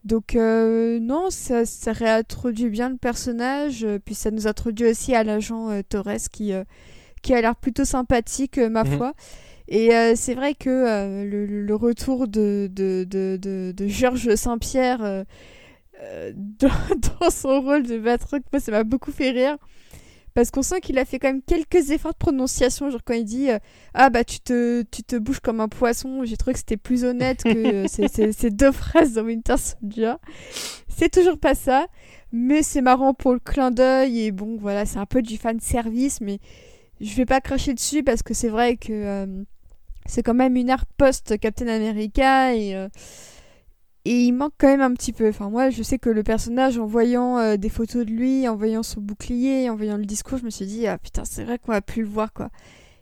Donc 0.04 0.36
non, 0.36 1.32
ça, 1.32 1.66
ça 1.66 1.92
réintroduit 1.92 2.70
bien 2.70 2.90
le 2.90 2.98
personnage, 2.98 3.84
puis 4.06 4.14
ça 4.14 4.30
nous 4.30 4.46
introduit 4.46 4.92
aussi 4.92 5.16
à 5.16 5.24
l'agent 5.24 5.82
Torres 5.90 6.30
qui, 6.32 6.54
qui 7.22 7.34
a 7.34 7.42
l'air 7.42 7.56
plutôt 7.56 7.86
sympathique, 7.86 8.58
euh, 8.58 8.70
ma 8.70 8.84
Mhm. 8.84 8.98
foi. 8.98 9.14
Et 9.68 9.96
euh, 9.96 10.14
c'est 10.16 10.34
vrai 10.34 10.56
que 10.56 10.70
euh, 10.70 11.24
le, 11.26 11.46
le 11.46 11.76
retour 11.76 12.28
de, 12.28 12.68
de, 12.72 13.06
de, 13.08 13.38
de, 13.40 13.72
de 13.76 13.88
Georges 13.88 14.34
Saint-Pierre 14.36 15.02
euh, 15.04 15.24
dans, 16.36 16.70
dans 17.20 17.30
son 17.30 17.62
rôle 17.62 17.84
de 17.84 17.98
Batroc, 17.98 18.42
moi 18.52 18.60
ça 18.60 18.72
m'a 18.72 18.84
beaucoup 18.84 19.12
fait 19.12 19.32
rire. 19.32 19.58
Parce 20.36 20.52
qu'on 20.52 20.62
sent 20.62 20.80
qu'il 20.80 20.98
a 21.00 21.06
fait 21.06 21.20
quand 21.20 21.28
même 21.28 21.42
quelques 21.42 21.90
efforts 21.90 22.14
de 22.14 22.18
prononciation, 22.18 22.90
genre 22.90 23.02
quand 23.04 23.16
il 23.16 23.26
dit 23.26 23.48
Ah 23.94 24.10
bah 24.10 24.24
tu 24.24 24.40
te, 24.40 24.84
tu 24.84 25.04
te 25.04 25.16
bouges 25.18 25.40
comme 25.40 25.60
un 25.60 25.68
poisson, 25.68 26.24
j'ai 26.24 26.38
trouvé 26.38 26.54
que 26.54 26.60
c'était 26.60 26.78
plus 26.78 27.04
honnête 27.04 27.44
que 27.44 27.86
ces 28.32 28.50
deux 28.52 28.72
phrases 28.72 29.14
dans 29.14 29.24
Winter 29.24 29.56
Soldier. 29.58 30.14
C'est 30.88 31.10
toujours 31.12 31.38
pas 31.40 31.56
ça, 31.56 31.88
mais 32.32 32.62
c'est 32.64 32.82
marrant 32.82 33.14
pour 33.14 33.34
le 33.34 33.40
clin 33.40 33.72
d'œil 33.72 34.22
et 34.22 34.32
bon 34.32 34.56
voilà, 34.58 34.86
c'est 34.86 35.00
un 35.00 35.06
peu 35.08 35.22
du 35.22 35.38
fan 35.38 35.60
service, 35.60 36.22
mais 36.22 36.40
je 37.02 37.16
vais 37.16 37.26
pas 37.26 37.42
cracher 37.42 37.74
dessus 37.74 38.04
parce 38.04 38.24
que 38.24 38.34
c'est 38.34 38.50
vrai 38.50 38.78
que 38.78 38.92
euh, 38.92 39.44
c'est 40.06 40.24
quand 40.24 40.34
même 40.34 40.56
une 40.56 40.70
ère 40.70 40.86
post-Captain 40.86 41.68
America 41.68 42.54
et, 42.56 42.76
euh, 42.76 42.88
et 44.06 44.24
il 44.24 44.34
manque 44.34 44.54
quand 44.58 44.68
même 44.68 44.82
un 44.82 44.94
petit 44.94 45.14
peu. 45.14 45.30
Enfin, 45.30 45.50
moi, 45.50 45.70
je 45.70 45.84
sais 45.84 46.00
que 46.00 46.10
le 46.10 46.24
personnage, 46.24 46.78
en 46.78 46.86
voyant 46.86 47.38
euh, 47.38 47.58
des 47.58 47.70
photos 47.70 48.06
de 48.06 48.12
lui, 48.12 48.48
en 48.48 48.56
voyant 48.56 48.84
son 48.84 49.02
bouclier, 49.02 49.70
en 49.70 49.76
voyant 49.76 49.98
le 49.98 50.06
discours, 50.06 50.38
je 50.38 50.46
me 50.46 50.50
suis 50.50 50.66
dit, 50.66 50.88
ah 50.88 50.98
putain, 50.98 51.26
c'est 51.26 51.44
vrai 51.44 51.60
qu'on 51.60 51.72
va 51.72 51.82
plus 51.82 52.02
le 52.02 52.10
voir 52.10 52.34
quoi. 52.34 52.50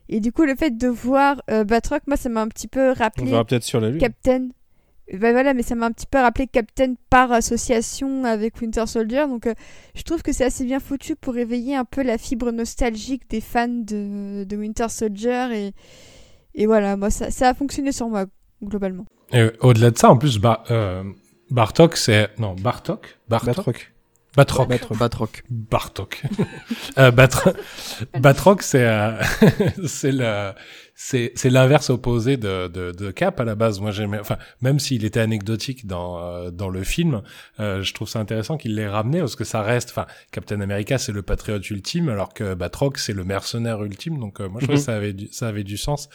Et 0.09 0.19
du 0.21 0.31
coup, 0.31 0.43
le 0.43 0.55
fait 0.55 0.77
de 0.77 0.87
voir 0.87 1.41
Batroc, 1.65 2.03
moi, 2.07 2.15
ça 2.15 2.29
m'a 2.29 2.41
un 2.41 2.47
petit 2.47 2.69
peu 2.69 2.91
On 2.91 2.93
rappelé 2.93 3.31
verra 3.31 3.43
peut-être 3.43 3.63
sur 3.63 3.81
la 3.81 3.89
lune. 3.89 3.99
Captain. 3.99 4.49
Ben 5.13 5.31
voilà, 5.31 5.53
mais 5.53 5.63
ça 5.63 5.75
m'a 5.75 5.85
un 5.85 5.91
petit 5.91 6.05
peu 6.05 6.17
rappelé 6.17 6.47
Captain 6.47 6.95
par 7.09 7.31
association 7.31 8.25
avec 8.25 8.59
Winter 8.61 8.85
Soldier. 8.87 9.25
Donc, 9.27 9.47
euh, 9.47 9.53
je 9.95 10.01
trouve 10.03 10.21
que 10.21 10.33
c'est 10.33 10.43
assez 10.43 10.65
bien 10.65 10.79
foutu 10.81 11.15
pour 11.15 11.33
réveiller 11.33 11.75
un 11.75 11.85
peu 11.85 12.03
la 12.03 12.17
fibre 12.17 12.51
nostalgique 12.51 13.29
des 13.29 13.39
fans 13.39 13.67
de, 13.69 14.43
de 14.43 14.57
Winter 14.57 14.89
Soldier. 14.89 15.47
Et, 15.53 15.73
et 16.55 16.65
voilà, 16.65 16.97
moi, 16.97 17.09
ça, 17.09 17.31
ça 17.31 17.49
a 17.49 17.53
fonctionné 17.53 17.91
sur 17.93 18.09
moi, 18.09 18.25
globalement. 18.61 19.05
Et 19.31 19.47
Au-delà 19.61 19.91
de 19.91 19.97
ça, 19.97 20.09
en 20.09 20.17
plus, 20.17 20.39
Ba- 20.39 20.63
euh, 20.71 21.03
Bartok, 21.51 21.95
c'est... 21.95 22.29
Non, 22.37 22.53
Bartok? 22.55 23.17
Bartok? 23.29 23.47
Batroc. 23.55 23.93
Batroc. 24.35 24.67
Batroc. 24.67 24.97
Batroc. 24.97 25.43
Bartok. 25.49 26.23
euh, 26.97 27.11
Batroc, 28.19 28.61
c'est 28.61 28.85
euh, 28.85 29.13
c'est 29.87 30.11
le 30.11 30.51
c'est 30.99 31.31
c'est 31.35 31.51
l'inverse 31.51 31.91
opposé 31.91 32.37
de, 32.37 32.67
de 32.67 32.91
de 32.91 33.11
Cap 33.11 33.39
à 33.39 33.43
la 33.45 33.53
base. 33.53 33.79
Moi 33.79 33.91
j'aimais 33.91 34.19
enfin 34.19 34.37
même 34.61 34.79
s'il 34.79 35.05
était 35.05 35.19
anecdotique 35.19 35.85
dans 35.85 36.17
euh, 36.19 36.49
dans 36.49 36.69
le 36.69 36.83
film, 36.83 37.21
euh, 37.59 37.83
je 37.83 37.93
trouve 37.93 38.09
ça 38.09 38.19
intéressant 38.19 38.57
qu'il 38.57 38.73
l'ait 38.75 38.87
ramené 38.89 39.19
parce 39.19 39.35
que 39.35 39.43
ça 39.43 39.61
reste 39.61 39.91
enfin 39.91 40.07
Captain 40.31 40.59
America 40.59 40.97
c'est 40.97 41.11
le 41.11 41.21
patriote 41.21 41.69
ultime 41.69 42.09
alors 42.09 42.33
que 42.33 42.55
Batroc 42.55 42.97
c'est 42.97 43.13
le 43.13 43.23
mercenaire 43.23 43.83
ultime. 43.83 44.19
Donc 44.19 44.41
euh, 44.41 44.49
moi 44.49 44.59
je 44.59 44.65
trouvais 44.65 44.77
Mhm. 44.77 44.79
que 44.79 44.85
ça 44.85 44.95
avait 44.95 45.13
du, 45.13 45.27
ça 45.31 45.47
avait 45.47 45.63
du 45.63 45.77
sens. 45.77 46.09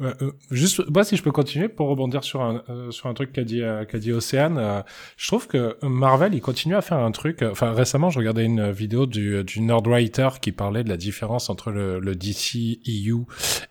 Euh, 0.00 0.32
juste, 0.50 0.88
moi, 0.90 1.04
si 1.04 1.16
je 1.16 1.22
peux 1.22 1.32
continuer 1.32 1.68
pour 1.68 1.88
rebondir 1.88 2.24
sur 2.24 2.40
un 2.40 2.62
euh, 2.70 2.90
sur 2.90 3.08
un 3.08 3.14
truc 3.14 3.32
qu'a 3.32 3.44
dit 3.44 3.62
euh, 3.62 3.84
qu'a 3.84 3.98
dit 3.98 4.12
Océane, 4.12 4.56
euh, 4.58 4.82
je 5.16 5.26
trouve 5.26 5.46
que 5.46 5.76
Marvel 5.82 6.34
il 6.34 6.40
continue 6.40 6.74
à 6.74 6.80
faire 6.80 6.98
un 6.98 7.10
truc. 7.10 7.42
Enfin, 7.42 7.72
récemment, 7.72 8.10
je 8.10 8.18
regardais 8.18 8.44
une 8.44 8.70
vidéo 8.70 9.06
du 9.06 9.44
du 9.44 9.60
Nerdwriter 9.60 10.28
qui 10.40 10.52
parlait 10.52 10.84
de 10.84 10.88
la 10.88 10.96
différence 10.96 11.50
entre 11.50 11.70
le, 11.70 11.98
le 11.98 12.14
DC 12.14 12.80
EU 12.86 13.24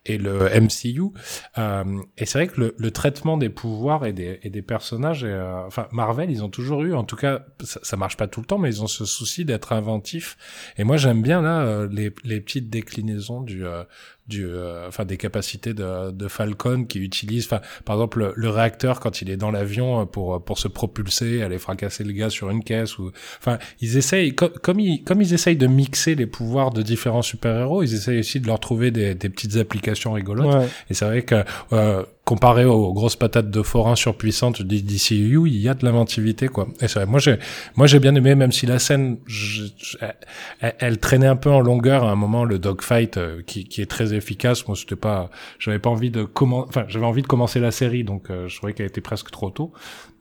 et 0.06 0.18
le 0.18 0.50
MCU. 0.60 1.12
Et 2.18 2.26
c'est 2.26 2.38
vrai 2.38 2.48
que 2.48 2.60
le, 2.60 2.76
le 2.78 2.92
traitement 2.92 3.38
des 3.38 3.50
pouvoirs 3.50 4.06
et 4.06 4.14
des 4.14 4.40
et 4.44 4.50
des 4.50 4.62
personnages, 4.62 5.26
enfin 5.66 5.88
Marvel, 5.92 6.30
ils 6.30 6.44
ont 6.44 6.50
toujours 6.50 6.84
eu, 6.84 6.94
en 6.94 7.04
tout 7.04 7.16
cas, 7.16 7.46
ça, 7.64 7.80
ça 7.84 7.98
marche 7.98 8.18
pas 8.18 8.28
tout 8.28 8.40
le 8.42 8.46
temps, 8.46 8.58
mais 8.58 8.70
ils 8.70 8.84
ont 8.84 8.88
ce 8.88 9.06
souci 9.06 9.46
d'être 9.46 9.74
inventifs. 9.74 10.38
Et 10.78 10.84
moi, 10.84 10.98
j'aime 10.98 11.22
bien 11.22 11.42
là 11.42 11.88
les 11.92 12.14
les 12.24 12.42
petites 12.42 12.70
déclinaisons 12.70 13.42
du 13.42 13.66
du 14.30 14.46
euh, 14.46 14.88
enfin 14.88 15.04
des 15.06 15.18
capacités 15.18 15.74
de, 15.74 16.12
de 16.12 16.28
Falcon 16.28 16.86
qui 16.86 17.00
utilise 17.00 17.46
enfin 17.46 17.60
par 17.84 17.96
exemple 17.98 18.20
le, 18.20 18.34
le 18.36 18.50
réacteur 18.50 19.00
quand 19.02 19.22
il 19.22 19.30
est 19.30 19.38
dans 19.38 19.52
l'avion 19.52 20.02
euh, 20.02 20.06
pour 20.06 20.42
pour 20.44 20.58
se 20.60 20.68
propulser 20.68 21.42
aller 21.42 21.58
fracasser 21.58 22.04
le 22.04 22.14
gars 22.14 22.30
sur 22.30 22.50
une 22.50 22.64
caisse 22.64 22.98
ou 23.00 23.12
enfin 23.40 23.58
ils 23.82 23.98
essayent 23.98 24.34
co- 24.36 24.50
comme 24.62 24.80
ils 24.80 25.04
comme 25.04 25.22
ils 25.22 25.34
essayent 25.34 25.58
de 25.58 25.68
mixer 25.68 26.16
les 26.16 26.28
pouvoirs 26.28 26.72
de 26.72 26.82
différents 26.82 27.22
super-héros 27.24 27.84
ils 27.84 27.94
essayent 27.96 28.20
aussi 28.20 28.40
de 28.40 28.48
leur 28.48 28.60
trouver 28.60 28.92
des, 28.92 29.16
des 29.16 29.30
petites 29.30 29.58
applications 29.58 30.14
rigolotes 30.14 30.30
Ouais. 30.56 30.68
et 30.90 30.94
c'est 30.94 31.06
vrai 31.06 31.24
que 31.24 31.44
euh, 31.74 32.04
comparé 32.24 32.64
aux 32.64 32.94
grosses 32.94 33.16
patates 33.16 33.50
de 33.50 33.64
forain 33.64 33.96
surpuissantes 33.96 34.62
du 34.62 34.84
DCU, 34.84 35.48
il 35.48 35.58
y 35.58 35.68
a 35.68 35.74
de 35.74 35.84
l'inventivité 35.84 36.48
quoi. 36.48 36.68
Et 36.80 36.88
c'est 36.88 37.00
vrai, 37.00 37.08
moi 37.08 37.20
j'ai 37.20 37.38
moi 37.76 37.88
j'ai 37.88 37.98
bien 38.00 38.14
aimé 38.14 38.36
même 38.36 38.52
si 38.52 38.68
la 38.68 38.78
scène 38.78 39.18
je- 39.26 39.64
je- 39.80 39.98
elle, 40.62 40.76
elle 40.80 40.98
traînait 41.00 41.26
un 41.26 41.36
peu 41.36 41.50
en 41.50 41.60
longueur 41.60 42.04
à 42.04 42.12
un 42.12 42.16
moment 42.16 42.46
le 42.46 42.60
dogfight 42.60 43.18
euh, 43.18 43.42
qui, 43.48 43.64
qui 43.66 43.82
est 43.82 43.88
très 43.90 44.14
efficace. 44.20 44.67
Moi 44.67 44.78
c'était 44.78 44.95
pas 44.95 45.32
j'avais 45.57 45.80
pas 45.80 45.89
envie 45.89 46.11
de 46.11 46.24
comment 46.24 46.65
enfin 46.67 46.86
j'avais 46.88 47.07
envie 47.07 47.24
de 47.24 47.28
commencer 47.28 47.59
la 47.59 47.72
série 47.72 48.03
donc 48.03 48.30
euh, 48.30 48.47
je 48.47 48.55
trouvais 48.57 48.74
qu'elle 48.74 48.86
était 48.88 49.01
presque 49.01 49.32
trop 49.32 49.49
tôt. 49.49 49.74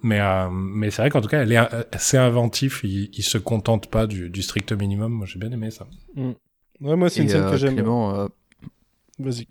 Mais 0.02 0.20
euh, 0.20 0.48
mais 0.50 0.90
c'est 0.90 1.02
vrai 1.02 1.10
qu'en 1.10 1.20
tout 1.20 1.28
cas 1.28 1.42
elle 1.42 1.52
est 1.52 1.58
euh, 1.58 1.82
c'est 1.98 2.18
inventif, 2.18 2.80
il, 2.84 3.10
il 3.12 3.22
se 3.22 3.36
contente 3.38 3.90
pas 3.90 4.06
du, 4.06 4.30
du 4.30 4.42
strict 4.42 4.72
minimum. 4.72 5.12
Moi 5.12 5.26
j'ai 5.26 5.38
bien 5.38 5.52
aimé 5.52 5.70
ça. 5.70 5.86
Ouais, 6.80 6.96
moi, 6.96 7.10
c'est 7.10 7.22
une 7.22 7.26
Et, 7.26 7.30
scène 7.32 7.42
euh, 7.42 7.50
que 7.50 7.56
j'aime. 7.56 7.78
Euh, 7.78 8.28
Vas-y. 9.18 9.48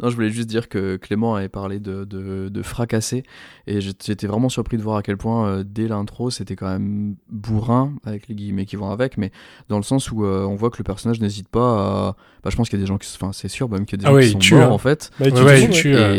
Non, 0.00 0.08
je 0.10 0.14
voulais 0.14 0.30
juste 0.30 0.48
dire 0.48 0.68
que 0.68 0.96
Clément 0.96 1.34
avait 1.34 1.48
parlé 1.48 1.78
de, 1.78 2.04
de, 2.04 2.48
de 2.48 2.62
fracasser 2.62 3.22
et 3.66 3.80
j'étais 3.80 4.26
vraiment 4.26 4.48
surpris 4.48 4.76
de 4.76 4.82
voir 4.82 4.96
à 4.96 5.02
quel 5.02 5.16
point 5.16 5.46
euh, 5.48 5.64
dès 5.66 5.88
l'intro 5.88 6.30
c'était 6.30 6.56
quand 6.56 6.68
même 6.68 7.16
bourrin 7.30 7.92
avec 8.04 8.28
les 8.28 8.34
guillemets 8.34 8.66
qui 8.66 8.76
vont 8.76 8.90
avec, 8.90 9.16
mais 9.18 9.30
dans 9.68 9.76
le 9.76 9.82
sens 9.82 10.10
où 10.10 10.24
euh, 10.24 10.44
on 10.44 10.54
voit 10.56 10.70
que 10.70 10.78
le 10.78 10.84
personnage 10.84 11.20
n'hésite 11.20 11.48
pas 11.48 11.60
à. 12.08 12.16
Bah, 12.42 12.50
je 12.50 12.56
pense 12.56 12.68
qu'il 12.68 12.78
y 12.78 12.82
a 12.82 12.84
des 12.84 12.88
gens 12.88 12.98
qui, 12.98 13.08
enfin 13.20 13.32
c'est 13.32 13.48
sûr 13.48 13.68
même 13.68 13.84
qu'il 13.86 14.00
y 14.00 14.06
a 14.06 14.08
des 14.08 14.08
Ah 14.08 14.10
gens 14.12 14.16
oui, 14.16 14.26
qui 14.26 14.32
sont 14.32 14.38
tue, 14.38 14.54
morts 14.54 14.64
hein. 14.64 14.70
en 14.70 14.78
fait. 14.78 15.10
Bah, 15.20 15.26
il 15.28 15.34
Ouais, 15.34 15.68
tue 15.70 15.94
ouais, 15.94 16.00
euh, 16.00 16.14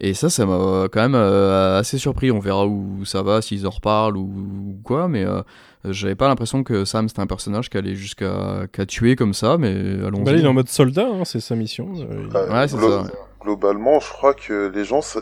Et, 0.00 0.10
et 0.10 0.14
ça, 0.14 0.30
ça 0.30 0.46
m'a 0.46 0.86
quand 0.92 1.00
même 1.00 1.14
euh, 1.16 1.78
assez 1.78 1.98
surpris. 1.98 2.30
On 2.30 2.38
verra 2.38 2.66
où 2.66 3.04
ça 3.04 3.22
va, 3.22 3.42
s'ils 3.42 3.66
en 3.66 3.70
reparlent 3.70 4.16
ou, 4.16 4.22
ou 4.22 4.80
quoi, 4.84 5.08
mais 5.08 5.24
euh, 5.24 5.42
j'avais 5.84 6.14
pas 6.14 6.28
l'impression 6.28 6.62
que 6.64 6.84
Sam 6.84 7.08
c'était 7.08 7.20
un 7.20 7.26
personnage 7.26 7.70
qui 7.70 7.76
allait 7.78 7.94
jusqu'à 7.94 8.66
qu'à 8.72 8.86
tuer 8.86 9.16
comme 9.16 9.34
ça, 9.34 9.56
mais 9.58 9.70
allons-y. 10.04 10.24
Bah, 10.24 10.32
il 10.32 10.44
est 10.44 10.48
en 10.48 10.52
mode 10.54 10.68
soldat, 10.68 11.06
hein, 11.06 11.24
c'est 11.24 11.40
sa 11.40 11.54
mission. 11.54 11.88
Euh, 11.96 12.26
il- 12.30 12.36
Euh, 12.36 12.52
Ouais, 12.52 12.68
c'est 12.68 12.76
glo- 12.76 12.90
ça. 12.90 13.02
ouais. 13.02 13.10
Globalement, 13.40 14.00
je 14.00 14.08
crois 14.10 14.34
que 14.34 14.70
les 14.74 14.84
gens, 14.84 15.00
ça- 15.00 15.20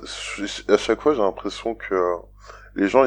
à 0.68 0.76
chaque 0.78 1.00
fois, 1.02 1.14
j'ai 1.14 1.20
l'impression 1.20 1.74
que 1.74 1.94
euh, 1.94 2.16
les 2.74 2.88
gens, 2.88 3.04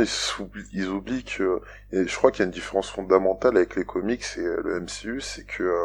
ils 0.74 0.88
oublient 0.88 1.24
que, 1.24 1.62
et 1.91 2.08
je 2.08 2.16
crois 2.16 2.32
qu'il 2.32 2.39
y 2.39 2.43
a 2.43 2.45
une 2.45 2.52
différence 2.52 2.89
fondamentale 2.89 3.58
avec 3.58 3.76
les 3.76 3.84
comics 3.86 4.24
et 4.38 4.41
euh, 4.41 4.62
le 4.64 4.80
MCU, 4.82 5.20
c'est 5.22 5.45
que 5.45 5.64
euh, 5.64 5.76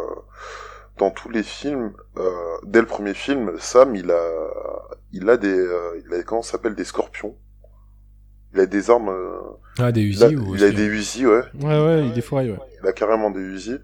dans 0.98 1.10
tous 1.10 1.28
les 1.30 1.42
films, 1.42 1.92
euh, 2.18 2.30
dès 2.64 2.80
le 2.80 2.86
premier 2.86 3.14
film, 3.14 3.52
Sam, 3.58 3.96
il 3.96 4.10
a, 4.10 4.22
il 5.12 5.28
a 5.28 5.36
des, 5.36 5.48
euh, 5.48 6.00
il 6.06 6.14
a 6.14 6.22
comment 6.22 6.42
ça 6.42 6.52
s'appelle 6.52 6.74
des 6.74 6.84
scorpions. 6.84 7.34
Il 8.54 8.60
a 8.60 8.66
des 8.66 8.90
armes. 8.90 9.08
euh, 9.08 9.38
Ah 9.78 9.90
des 9.92 10.02
il 10.02 10.22
a, 10.22 10.28
Uzi 10.28 10.36
ou 10.36 10.54
il 10.54 10.64
a 10.64 10.70
des 10.70 10.86
Uzi, 10.86 11.26
ouais. 11.26 11.42
Ouais, 11.60 11.84
ouais, 11.84 12.06
il 12.06 12.12
défouraille, 12.12 12.50
ouais. 12.52 12.58
Il 12.82 12.88
a 12.88 12.92
carrément 12.92 13.30
des 13.30 13.40
Uzi. 13.40 13.78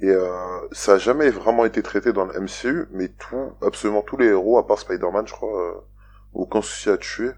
Et 0.00 0.08
euh, 0.10 0.28
ça 0.72 0.94
a 0.94 0.98
jamais 0.98 1.30
vraiment 1.30 1.64
été 1.64 1.82
traité 1.82 2.12
dans 2.12 2.26
le 2.26 2.38
MCU, 2.38 2.86
mais 2.92 3.08
tout, 3.08 3.52
absolument 3.62 4.02
tous 4.02 4.16
les 4.18 4.26
héros, 4.26 4.58
à 4.58 4.66
part 4.66 4.78
Spider-Man, 4.78 5.26
je 5.26 5.32
crois, 5.32 5.60
euh, 5.60 5.72
aucun 6.34 6.60
souci 6.60 6.90
à 6.90 6.96
tuer. 6.98 7.30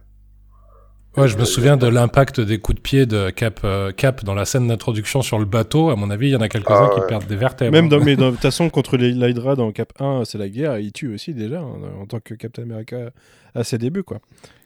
Ouais, 1.16 1.28
je 1.28 1.38
me 1.38 1.44
souviens 1.44 1.76
de 1.76 1.86
l'impact 1.86 2.40
des 2.40 2.58
coups 2.58 2.76
de 2.76 2.80
pied 2.80 3.06
de 3.06 3.30
Cap, 3.30 3.60
euh, 3.62 3.92
Cap 3.92 4.24
dans 4.24 4.34
la 4.34 4.44
scène 4.44 4.66
d'introduction 4.66 5.22
sur 5.22 5.38
le 5.38 5.44
bateau. 5.44 5.90
À 5.90 5.96
mon 5.96 6.10
avis, 6.10 6.28
il 6.28 6.32
y 6.32 6.36
en 6.36 6.40
a 6.40 6.48
quelques-uns 6.48 6.88
Ah 6.90 6.94
qui 6.94 7.00
ouais. 7.00 7.06
perdent 7.06 7.26
des 7.26 7.36
vertèbres. 7.36 7.70
Même 7.70 7.84
hein. 7.84 7.88
dans, 7.88 8.00
mais 8.00 8.16
de 8.16 8.30
toute 8.30 8.40
façon, 8.40 8.68
contre 8.68 8.96
les 8.96 9.12
l'Hydra 9.12 9.54
dans 9.54 9.70
Cap 9.70 9.92
1, 10.00 10.24
c'est 10.24 10.38
la 10.38 10.48
guerre, 10.48 10.78
il 10.78 10.92
tue 10.92 11.14
aussi 11.14 11.32
déjà, 11.32 11.60
hein, 11.60 11.78
en 12.00 12.06
tant 12.06 12.18
que 12.18 12.34
Captain 12.34 12.62
America 12.62 13.10
à 13.54 13.62
ses 13.62 13.78
débuts, 13.78 14.02
quoi. 14.02 14.18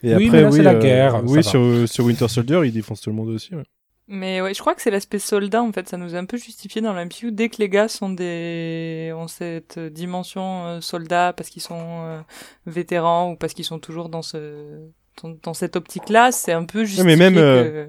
Et 0.02 0.14
Oui, 0.16 0.26
après, 0.26 0.38
mais 0.38 0.42
là, 0.42 0.52
c'est 0.52 0.62
la 0.62 0.74
euh, 0.74 0.80
guerre, 0.80 1.22
Oui, 1.26 1.44
sur, 1.44 1.86
sur 1.86 2.06
Winter 2.06 2.28
Soldier, 2.28 2.60
il 2.64 2.72
défonce 2.72 3.02
tout 3.02 3.10
le 3.10 3.16
monde 3.16 3.28
aussi, 3.28 3.54
ouais. 3.54 3.64
Mais 4.10 4.40
ouais, 4.40 4.54
je 4.54 4.60
crois 4.60 4.74
que 4.74 4.80
c'est 4.80 4.90
l'aspect 4.90 5.18
soldat 5.18 5.62
en 5.62 5.70
fait, 5.70 5.86
ça 5.86 5.98
nous 5.98 6.14
a 6.14 6.18
un 6.18 6.24
peu 6.24 6.38
justifié 6.38 6.80
dans 6.80 6.94
l'MCU 6.94 7.30
dès 7.30 7.50
que 7.50 7.56
les 7.58 7.68
gars 7.68 7.88
sont 7.88 8.08
des 8.08 9.12
ont 9.14 9.28
cette 9.28 9.78
dimension 9.78 10.64
euh, 10.64 10.80
soldat 10.80 11.34
parce 11.34 11.50
qu'ils 11.50 11.60
sont 11.60 12.06
euh, 12.06 12.20
vétérans 12.64 13.32
ou 13.32 13.36
parce 13.36 13.52
qu'ils 13.52 13.66
sont 13.66 13.78
toujours 13.78 14.08
dans 14.08 14.22
ce 14.22 14.80
dans, 15.22 15.36
dans 15.42 15.54
cette 15.54 15.76
optique-là, 15.76 16.32
c'est 16.32 16.52
un 16.52 16.64
peu 16.64 16.84
justifié. 16.84 17.04
mais 17.04 17.16
même, 17.16 17.34
que- 17.34 17.40
euh, 17.40 17.86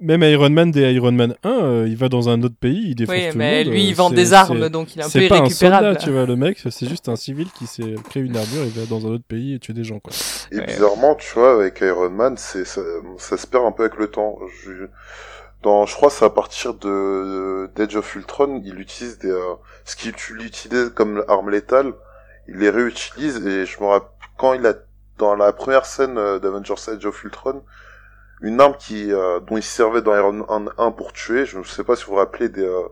Même 0.00 0.22
Iron 0.22 0.50
Man 0.50 0.70
des 0.70 0.92
Iron 0.92 1.10
Man 1.10 1.34
1, 1.42 1.50
euh, 1.50 1.86
il 1.88 1.96
va 1.96 2.08
dans 2.08 2.28
un 2.28 2.40
autre 2.44 2.54
pays, 2.58 2.90
il 2.90 2.94
défonce 2.94 3.16
Oui, 3.16 3.28
tout 3.32 3.38
mais 3.38 3.58
le 3.60 3.64
monde. 3.70 3.74
lui, 3.74 3.82
euh, 3.84 3.88
il 3.88 3.94
vend 3.96 4.08
c'est- 4.10 4.14
des 4.14 4.32
armes, 4.32 4.68
donc 4.68 4.94
il 4.94 5.00
est 5.00 5.02
un 5.02 5.06
peu 5.06 5.10
C'est 5.10 5.28
pas 5.28 5.34
un 5.34 5.38
irrécupérable. 5.38 5.86
soldat, 5.86 6.00
tu 6.00 6.10
vois, 6.12 6.24
le 6.24 6.36
mec, 6.36 6.58
c'est 6.70 6.88
juste 6.88 7.08
un 7.08 7.16
civil 7.16 7.48
qui 7.50 7.66
s'est 7.66 7.94
créé 8.08 8.22
une 8.22 8.36
armure, 8.36 8.62
il 8.64 8.70
va 8.80 8.86
dans 8.86 9.04
un 9.06 9.10
autre 9.14 9.24
pays 9.26 9.54
et 9.54 9.58
tuer 9.58 9.72
des 9.74 9.82
gens, 9.82 9.98
quoi. 9.98 10.12
Et 10.52 10.58
Ouais. 10.58 10.66
bizarrement, 10.66 11.16
tu 11.16 11.34
vois, 11.34 11.54
avec 11.54 11.80
Iron 11.80 12.10
Man, 12.10 12.36
c'est 12.36 12.64
ça, 12.64 12.80
ça 13.18 13.36
se 13.36 13.46
perd 13.48 13.64
un 13.64 13.72
peu 13.72 13.82
avec 13.82 13.96
le 13.96 14.06
temps. 14.06 14.38
Je, 14.64 14.86
dans, 15.64 15.84
je 15.84 15.94
crois, 15.96 16.10
c'est 16.10 16.24
à 16.24 16.30
partir 16.30 16.74
de 16.74 17.68
d'Edge 17.74 17.96
of 17.96 18.14
Ultron, 18.14 18.62
il 18.64 18.78
utilise 18.78 19.18
des, 19.18 19.30
euh, 19.30 19.54
ce 19.84 19.96
qu'il 19.96 20.10
utilisait 20.46 20.90
comme 20.94 21.24
arme 21.26 21.50
létale, 21.50 21.92
il 22.46 22.58
les 22.58 22.70
réutilise 22.70 23.44
et 23.44 23.66
je 23.66 23.80
me 23.80 23.86
rappelle 23.86 24.08
quand 24.36 24.52
il 24.54 24.64
a 24.64 24.74
dans 25.18 25.34
la 25.34 25.52
première 25.52 25.84
scène 25.86 26.16
euh, 26.18 26.38
d'Avengers 26.38 26.74
Edge 26.92 27.04
of 27.06 27.22
Ultron, 27.24 27.62
une 28.40 28.60
arme 28.60 28.76
qui 28.78 29.12
euh, 29.12 29.40
dont 29.40 29.56
il 29.56 29.62
se 29.62 29.70
servait 29.74 30.02
dans 30.02 30.14
Iron 30.16 30.32
Man 30.48 30.70
1 30.78 30.92
pour 30.92 31.12
tuer. 31.12 31.44
Je 31.46 31.58
ne 31.58 31.64
sais 31.64 31.84
pas 31.84 31.96
si 31.96 32.04
vous 32.04 32.12
vous 32.12 32.16
rappelez 32.18 32.48
des, 32.48 32.62
euh, 32.64 32.82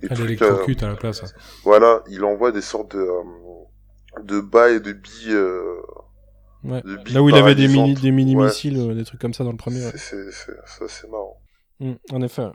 des 0.00 0.08
Ah, 0.10 0.14
trucs, 0.14 0.82
à 0.82 0.88
la 0.88 0.96
place. 0.96 1.22
hein. 1.22 1.38
voilà, 1.62 2.02
il 2.08 2.24
envoie 2.24 2.52
des 2.52 2.62
sortes 2.62 2.96
de 2.96 3.06
de 4.22 4.40
bas 4.40 4.70
et 4.70 4.80
de 4.80 4.92
billes. 4.92 5.36
Ouais. 6.64 6.80
de 6.82 6.96
billes 6.96 7.14
Là 7.14 7.22
où 7.22 7.28
il 7.28 7.34
avait 7.36 7.54
des 7.54 7.68
mini, 7.68 7.94
des 7.94 8.10
mini 8.10 8.36
Ouais. 8.36 8.46
missiles, 8.46 8.94
des 8.96 9.04
trucs 9.04 9.20
comme 9.20 9.34
ça 9.34 9.44
dans 9.44 9.50
le 9.52 9.56
premier. 9.56 9.84
ouais. 9.84 9.92
C'est, 9.94 9.98
c'est, 9.98 10.30
c'est, 10.32 10.52
ça, 10.66 10.84
c'est 10.88 11.10
marrant. 11.10 11.36
Mm, 11.80 11.92
en 12.12 12.22
effet. 12.22 12.46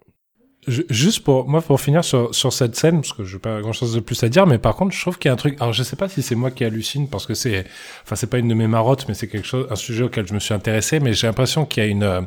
Ju- 0.68 0.86
Juste 0.89 1.24
pour 1.24 1.47
moi, 1.47 1.62
pour 1.62 1.80
finir 1.80 2.03
sur, 2.03 2.36
sur 2.36 2.51
cette 2.53 2.76
scène, 2.76 3.01
parce 3.01 3.14
que 3.14 3.24
je 3.24 3.36
n'ai 3.36 3.39
pas 3.39 3.62
grand 3.62 3.74
chose 3.74 3.93
de 3.93 3.99
plus 4.01 4.22
à 4.24 4.30
dire, 4.30 4.45
mais 4.45 4.57
par 4.57 4.76
contre, 4.76 4.93
je 4.95 5.01
trouve 5.01 5.18
qu'il 5.18 5.30
y 5.30 5.32
a 5.32 5.34
un 5.34 5.38
truc. 5.38 5.55
Alors, 5.60 5.74
je 5.74 5.84
sais 5.84 5.95
pas 5.95 6.10
si 6.10 6.22
c'est 6.22 6.36
moi 6.36 6.51
qui 6.51 6.64
hallucine, 6.66 7.07
parce 7.10 7.26
que 7.26 7.34
c'est, 7.34 7.66
enfin, 8.03 8.16
c'est 8.16 8.28
pas 8.30 8.38
une 8.39 8.47
de 8.49 8.53
mes 8.53 8.68
marottes, 8.68 9.05
mais 9.07 9.14
c'est 9.14 9.28
quelque 9.28 9.47
chose, 9.47 9.68
un 9.72 9.76
sujet 9.76 10.03
auquel 10.03 10.28
je 10.28 10.34
me 10.34 10.39
suis 10.39 10.53
intéressé, 10.53 10.99
mais 10.99 11.14
j'ai 11.14 11.28
l'impression 11.28 11.66
qu'il 11.66 11.84
y 11.84 11.86
a 11.88 11.89
une, 11.89 12.03
euh, 12.03 12.22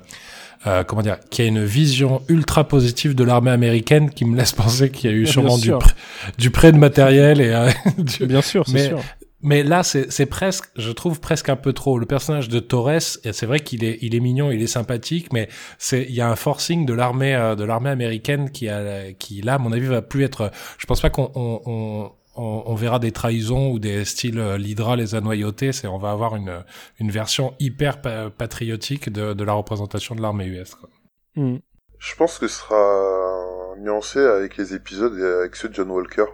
euh, 0.67 0.83
comment 0.85 1.03
dire, 1.03 1.19
qu'il 1.31 1.45
y 1.45 1.49
a 1.49 1.51
une 1.51 1.65
vision 1.65 2.23
ultra 2.29 2.65
positive 2.67 3.15
de 3.15 3.23
l'armée 3.25 3.51
américaine 3.51 4.11
qui 4.11 4.25
me 4.25 4.37
laisse 4.37 4.53
penser 4.63 4.91
qu'il 4.91 5.11
y 5.11 5.13
a 5.13 5.17
eu 5.17 5.27
sûrement 5.27 5.59
du, 5.59 5.69
prêt- 5.79 5.95
du 6.39 6.51
prêt 6.51 6.73
de 6.73 6.79
matériel 6.79 7.41
et 7.41 7.51
euh, 7.53 7.69
du- 7.99 8.27
Bien 8.27 8.43
sûr, 8.43 8.65
c'est 8.67 8.73
sûr. 8.89 9.01
Mais 9.43 9.65
là, 9.65 9.83
c'est 9.83 10.11
c'est 10.13 10.27
presque, 10.27 10.67
je 10.77 10.91
trouve 10.93 11.21
presque 11.21 11.49
un 11.49 11.57
peu 11.57 11.73
trop. 11.73 11.99
Le 11.99 12.07
personnage 12.07 12.49
de 12.49 12.61
Torres, 12.61 13.01
c'est 13.01 13.47
vrai 13.47 13.59
qu'il 13.61 13.83
est, 13.85 13.99
il 14.01 14.15
est 14.15 14.21
mignon, 14.21 14.51
il 14.53 14.63
est 14.63 14.67
sympathique, 14.69 15.33
mais 15.33 15.49
c'est, 15.79 16.05
il 16.05 16.15
y 16.15 16.21
a 16.21 16.31
un 16.31 16.37
forcing 16.37 16.87
de 16.87 16.95
l'armée, 16.95 17.35
euh, 17.35 17.57
de 17.57 17.65
l'armée 17.65 17.91
américaine 17.91 18.51
qui 18.51 18.69
a, 18.69 19.13
qui 19.13 19.43
là, 19.43 19.55
à 19.55 19.59
mon 19.59 19.73
avis, 19.73 19.87
va 19.87 20.01
plus 20.03 20.23
être. 20.25 20.53
Je 20.79 20.87
pense 20.87 21.01
pas 21.01 21.11
qu'on, 21.11 21.33
on, 21.35 21.61
on, 21.67 22.13
on, 22.37 22.63
on 22.67 22.75
verra 22.77 22.99
des 23.01 23.11
trahisons 23.13 23.71
ou 23.73 23.79
des 23.81 24.05
styles 24.05 24.39
euh, 24.39 24.57
l'Hydra 24.59 24.95
les 24.97 25.15
a 25.17 25.21
noyautés. 25.21 25.73
C'est, 25.73 25.89
on 25.89 25.99
va 25.99 26.13
avoir 26.13 26.37
une, 26.37 26.63
une 27.01 27.11
version 27.11 27.55
hyper 27.59 28.01
pa- 28.01 28.31
patriotique 28.31 29.11
de, 29.13 29.33
de 29.33 29.45
la 29.45 29.55
représentation 29.55 30.15
de 30.15 30.23
l'armée 30.23 30.47
US. 30.47 30.75
Quoi. 30.77 30.89
Mm. 31.35 31.59
Je 31.99 32.15
pense 32.17 32.39
que 32.39 32.49
ce 32.49 32.59
sera 32.61 33.75
nuancé 33.79 34.21
avec 34.21 34.57
les 34.57 34.75
épisodes 34.75 35.19
et 35.19 35.25
avec 35.25 35.57
ceux 35.57 35.69
de 35.69 35.75
John 35.75 35.91
Walker. 35.91 36.27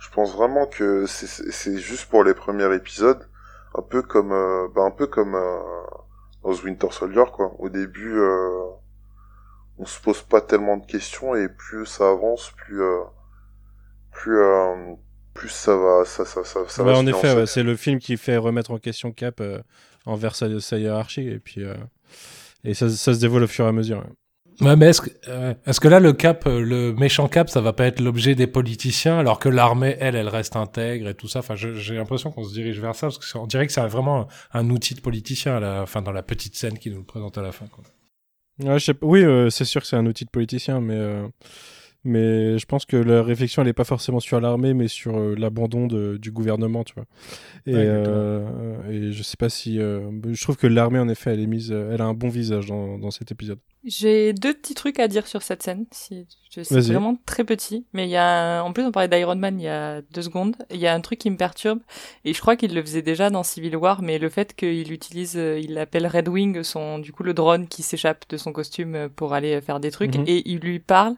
Je 0.00 0.08
pense 0.10 0.34
vraiment 0.34 0.66
que 0.66 1.06
c'est, 1.06 1.78
juste 1.78 2.06
pour 2.06 2.24
les 2.24 2.34
premiers 2.34 2.74
épisodes, 2.74 3.28
un 3.74 3.82
peu 3.82 4.02
comme, 4.02 4.32
euh, 4.32 4.66
bah, 4.74 4.82
un 4.82 4.90
peu 4.90 5.06
comme 5.06 5.34
euh, 5.34 5.60
dans 6.42 6.54
The 6.54 6.64
Winter 6.64 6.88
Soldier, 6.90 7.24
quoi. 7.32 7.52
Au 7.58 7.68
début, 7.68 8.18
euh, 8.18 8.64
on 9.78 9.86
se 9.86 10.00
pose 10.00 10.22
pas 10.22 10.40
tellement 10.40 10.76
de 10.76 10.86
questions 10.86 11.34
et 11.34 11.48
plus 11.48 11.86
ça 11.86 12.10
avance, 12.10 12.52
plus 12.56 12.82
euh, 12.82 13.02
plus 14.10 14.38
euh, 14.38 14.94
plus 15.34 15.48
ça 15.48 15.76
va 15.76 16.04
ça 16.04 16.24
ça 16.24 16.44
ça, 16.44 16.82
va 16.82 16.92
en 16.92 17.04
se 17.04 17.10
effet, 17.10 17.34
ouais, 17.34 17.46
c'est 17.46 17.62
le 17.62 17.76
film 17.76 17.98
qui 17.98 18.16
fait 18.16 18.36
remettre 18.36 18.72
en 18.72 18.78
question 18.78 19.12
Cap 19.12 19.40
euh, 19.40 19.60
envers 20.04 20.34
sa, 20.34 20.60
sa 20.60 20.76
hiérarchie 20.76 21.28
et 21.28 21.38
puis 21.38 21.64
euh, 21.64 21.74
et 22.64 22.74
ça, 22.74 22.90
ça 22.90 23.14
se 23.14 23.20
dévoile 23.20 23.44
au 23.44 23.46
fur 23.46 23.64
et 23.64 23.68
à 23.68 23.72
mesure. 23.72 23.98
ouais. 23.98 24.12
Ouais, 24.60 24.76
mais 24.76 24.86
est-ce 24.90 25.00
que, 25.00 25.10
euh, 25.28 25.54
est-ce 25.66 25.80
que 25.80 25.88
là, 25.88 26.00
le 26.00 26.12
cap, 26.12 26.46
euh, 26.46 26.60
le 26.60 26.92
méchant 26.92 27.28
cap, 27.28 27.48
ça 27.48 27.60
va 27.62 27.72
pas 27.72 27.86
être 27.86 28.00
l'objet 28.00 28.34
des 28.34 28.46
politiciens, 28.46 29.18
alors 29.18 29.38
que 29.38 29.48
l'armée, 29.48 29.96
elle, 30.00 30.16
elle 30.16 30.28
reste 30.28 30.54
intègre 30.56 31.08
et 31.08 31.14
tout 31.14 31.28
ça? 31.28 31.38
Enfin, 31.38 31.54
je- 31.56 31.74
j'ai 31.74 31.94
l'impression 31.94 32.30
qu'on 32.30 32.44
se 32.44 32.52
dirige 32.52 32.78
vers 32.80 32.94
ça, 32.94 33.06
parce 33.06 33.16
que 33.18 33.24
c'est- 33.24 33.38
on 33.38 33.46
dirait 33.46 33.66
que 33.66 33.72
c'est 33.72 33.80
vraiment 33.86 34.28
un, 34.52 34.60
un 34.60 34.70
outil 34.70 34.94
de 34.94 35.00
politicien 35.00 35.56
à 35.56 35.60
la 35.60 35.86
fin, 35.86 36.02
dans 36.02 36.12
la 36.12 36.22
petite 36.22 36.56
scène 36.56 36.78
qui 36.78 36.90
nous 36.90 36.98
le 36.98 37.04
présente 37.04 37.38
à 37.38 37.42
la 37.42 37.52
fin. 37.52 37.66
Quoi. 37.68 37.84
Ouais, 38.62 38.78
je 38.78 38.84
sais 38.84 38.94
pas- 38.94 39.06
oui, 39.06 39.24
euh, 39.24 39.48
c'est 39.48 39.64
sûr 39.64 39.80
que 39.80 39.86
c'est 39.86 39.96
un 39.96 40.04
outil 40.04 40.26
de 40.26 40.30
politicien, 40.30 40.80
mais 40.82 40.96
euh, 40.96 41.26
mais 42.04 42.58
je 42.58 42.64
pense 42.66 42.84
que 42.86 42.96
la 42.96 43.22
réflexion 43.22 43.62
elle 43.62 43.68
est 43.68 43.72
pas 43.74 43.84
forcément 43.84 44.20
sur 44.20 44.40
l'armée, 44.40 44.74
mais 44.74 44.88
sur 44.88 45.18
l'abandon 45.36 45.86
de- 45.86 46.16
du 46.18 46.30
gouvernement, 46.32 46.82
tu 46.84 46.94
vois. 46.94 47.04
Et, 47.66 47.74
Ouais, 47.74 48.94
et 48.94 49.12
je 49.12 49.22
sais 49.22 49.36
pas 49.38 49.48
si 49.48 49.76
je 49.76 50.42
trouve 50.42 50.56
que 50.58 50.66
l'armée 50.66 50.98
en 50.98 51.08
effet 51.08 51.32
elle 51.32 51.40
est 51.40 51.46
mise, 51.46 51.70
elle 51.72 52.00
a 52.02 52.04
un 52.04 52.14
bon 52.14 52.28
visage 52.28 52.66
dans, 52.66 52.98
dans 52.98 53.10
cet 53.10 53.32
épisode. 53.32 53.58
J'ai 53.84 54.32
deux 54.32 54.54
petits 54.54 54.74
trucs 54.74 54.98
à 54.98 55.08
dire 55.08 55.26
sur 55.26 55.42
cette 55.42 55.62
scène. 55.62 55.86
Si, 55.90 56.26
c'est 56.50 56.80
vraiment 56.80 57.16
très 57.26 57.44
petit, 57.44 57.84
mais 57.92 58.04
il 58.06 58.10
y 58.10 58.16
a, 58.16 58.58
un- 58.58 58.62
en 58.62 58.72
plus 58.72 58.84
on 58.84 58.90
parlait 58.92 59.08
d'Iron 59.08 59.36
Man 59.36 59.60
il 59.60 59.64
y 59.64 59.68
a 59.68 60.00
deux 60.12 60.22
secondes. 60.22 60.56
Il 60.70 60.78
y 60.78 60.86
a 60.86 60.94
un 60.94 61.00
truc 61.00 61.18
qui 61.20 61.30
me 61.30 61.36
perturbe 61.36 61.78
et 62.24 62.32
je 62.34 62.40
crois 62.40 62.56
qu'il 62.56 62.74
le 62.74 62.82
faisait 62.82 63.02
déjà 63.02 63.30
dans 63.30 63.42
Civil 63.42 63.76
War, 63.76 64.02
mais 64.02 64.18
le 64.18 64.28
fait 64.28 64.54
qu'il 64.54 64.92
utilise, 64.92 65.34
euh, 65.36 65.60
il 65.62 65.78
appelle 65.78 66.06
Red 66.06 66.28
Wing 66.28 66.62
son, 66.62 66.98
du 66.98 67.12
coup 67.12 67.22
le 67.22 67.34
drone 67.34 67.68
qui 67.68 67.82
s'échappe 67.82 68.24
de 68.28 68.36
son 68.36 68.52
costume 68.52 68.94
euh, 68.94 69.08
pour 69.14 69.32
aller 69.34 69.60
faire 69.60 69.80
des 69.80 69.90
trucs 69.90 70.16
Mhm. 70.16 70.24
et 70.26 70.42
il 70.50 70.58
lui 70.58 70.78
parle 70.80 71.14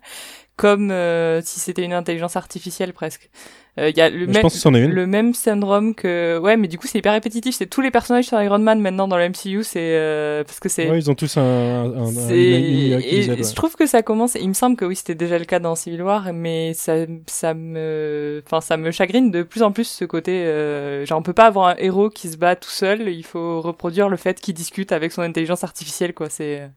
comme 0.56 0.90
euh, 0.90 1.40
si 1.42 1.60
c'était 1.60 1.82
une 1.82 1.94
intelligence 1.94 2.36
artificielle 2.36 2.92
presque. 2.92 3.30
Euh, 3.78 3.88
Il 3.88 3.96
y 3.96 4.02
a 4.02 4.10
le 4.10 4.26
même, 4.26 4.42
le 4.90 5.06
même 5.06 5.32
syndrome 5.32 5.94
que, 5.94 6.38
ouais, 6.38 6.58
mais 6.58 6.68
du 6.68 6.76
coup 6.78 6.86
c'est 6.86 6.98
hyper 6.98 7.14
répétitif. 7.14 7.54
C'est 7.56 7.66
tous 7.66 7.80
les 7.80 7.90
personnages 7.90 8.26
sur 8.26 8.40
Iron 8.42 8.58
Man 8.58 8.78
maintenant 8.82 9.08
dans 9.08 9.16
le 9.16 9.24
MCU, 9.30 9.64
c'est 9.64 9.78
euh, 9.80 10.44
parce 10.44 10.60
que 10.60 10.68
c'est 10.68 10.90
Ouais, 10.90 10.98
ils 10.98 11.10
ont 11.10 11.14
tous 11.14 11.38
un, 11.38 11.42
un, 11.42 12.04
un- 12.06 12.28
qui 12.28 12.34
et 12.34 12.92
aide, 13.24 13.30
ouais. 13.30 13.42
je 13.42 13.54
trouve 13.54 13.74
que 13.74 13.86
ça 13.86 14.02
commence. 14.02 14.34
Il 14.34 14.46
me 14.48 14.52
semble 14.54 14.76
que 14.76 14.84
oui, 14.84 14.94
c'était 14.94 15.14
déjà 15.22 15.38
le 15.38 15.44
cas 15.44 15.58
dans 15.58 15.74
Civil 15.74 16.02
War, 16.02 16.32
mais 16.32 16.74
ça, 16.74 16.94
ça 17.26 17.54
me, 17.54 18.42
enfin, 18.46 18.60
ça 18.60 18.76
me 18.76 18.90
chagrine 18.90 19.30
de 19.30 19.42
plus 19.42 19.62
en 19.62 19.72
plus 19.72 19.84
ce 19.84 20.04
côté. 20.04 20.44
Euh, 20.44 21.06
genre, 21.06 21.18
on 21.18 21.22
peut 21.22 21.32
pas 21.32 21.46
avoir 21.46 21.68
un 21.68 21.76
héros 21.78 22.10
qui 22.10 22.28
se 22.28 22.36
bat 22.36 22.56
tout 22.56 22.70
seul. 22.70 23.08
Il 23.08 23.24
faut 23.24 23.60
reproduire 23.60 24.08
le 24.08 24.16
fait 24.16 24.40
qu'il 24.40 24.54
discute 24.54 24.92
avec 24.92 25.12
son 25.12 25.22
intelligence 25.22 25.64
artificielle, 25.64 26.14
quoi. 26.14 26.28
C'est. 26.28 26.70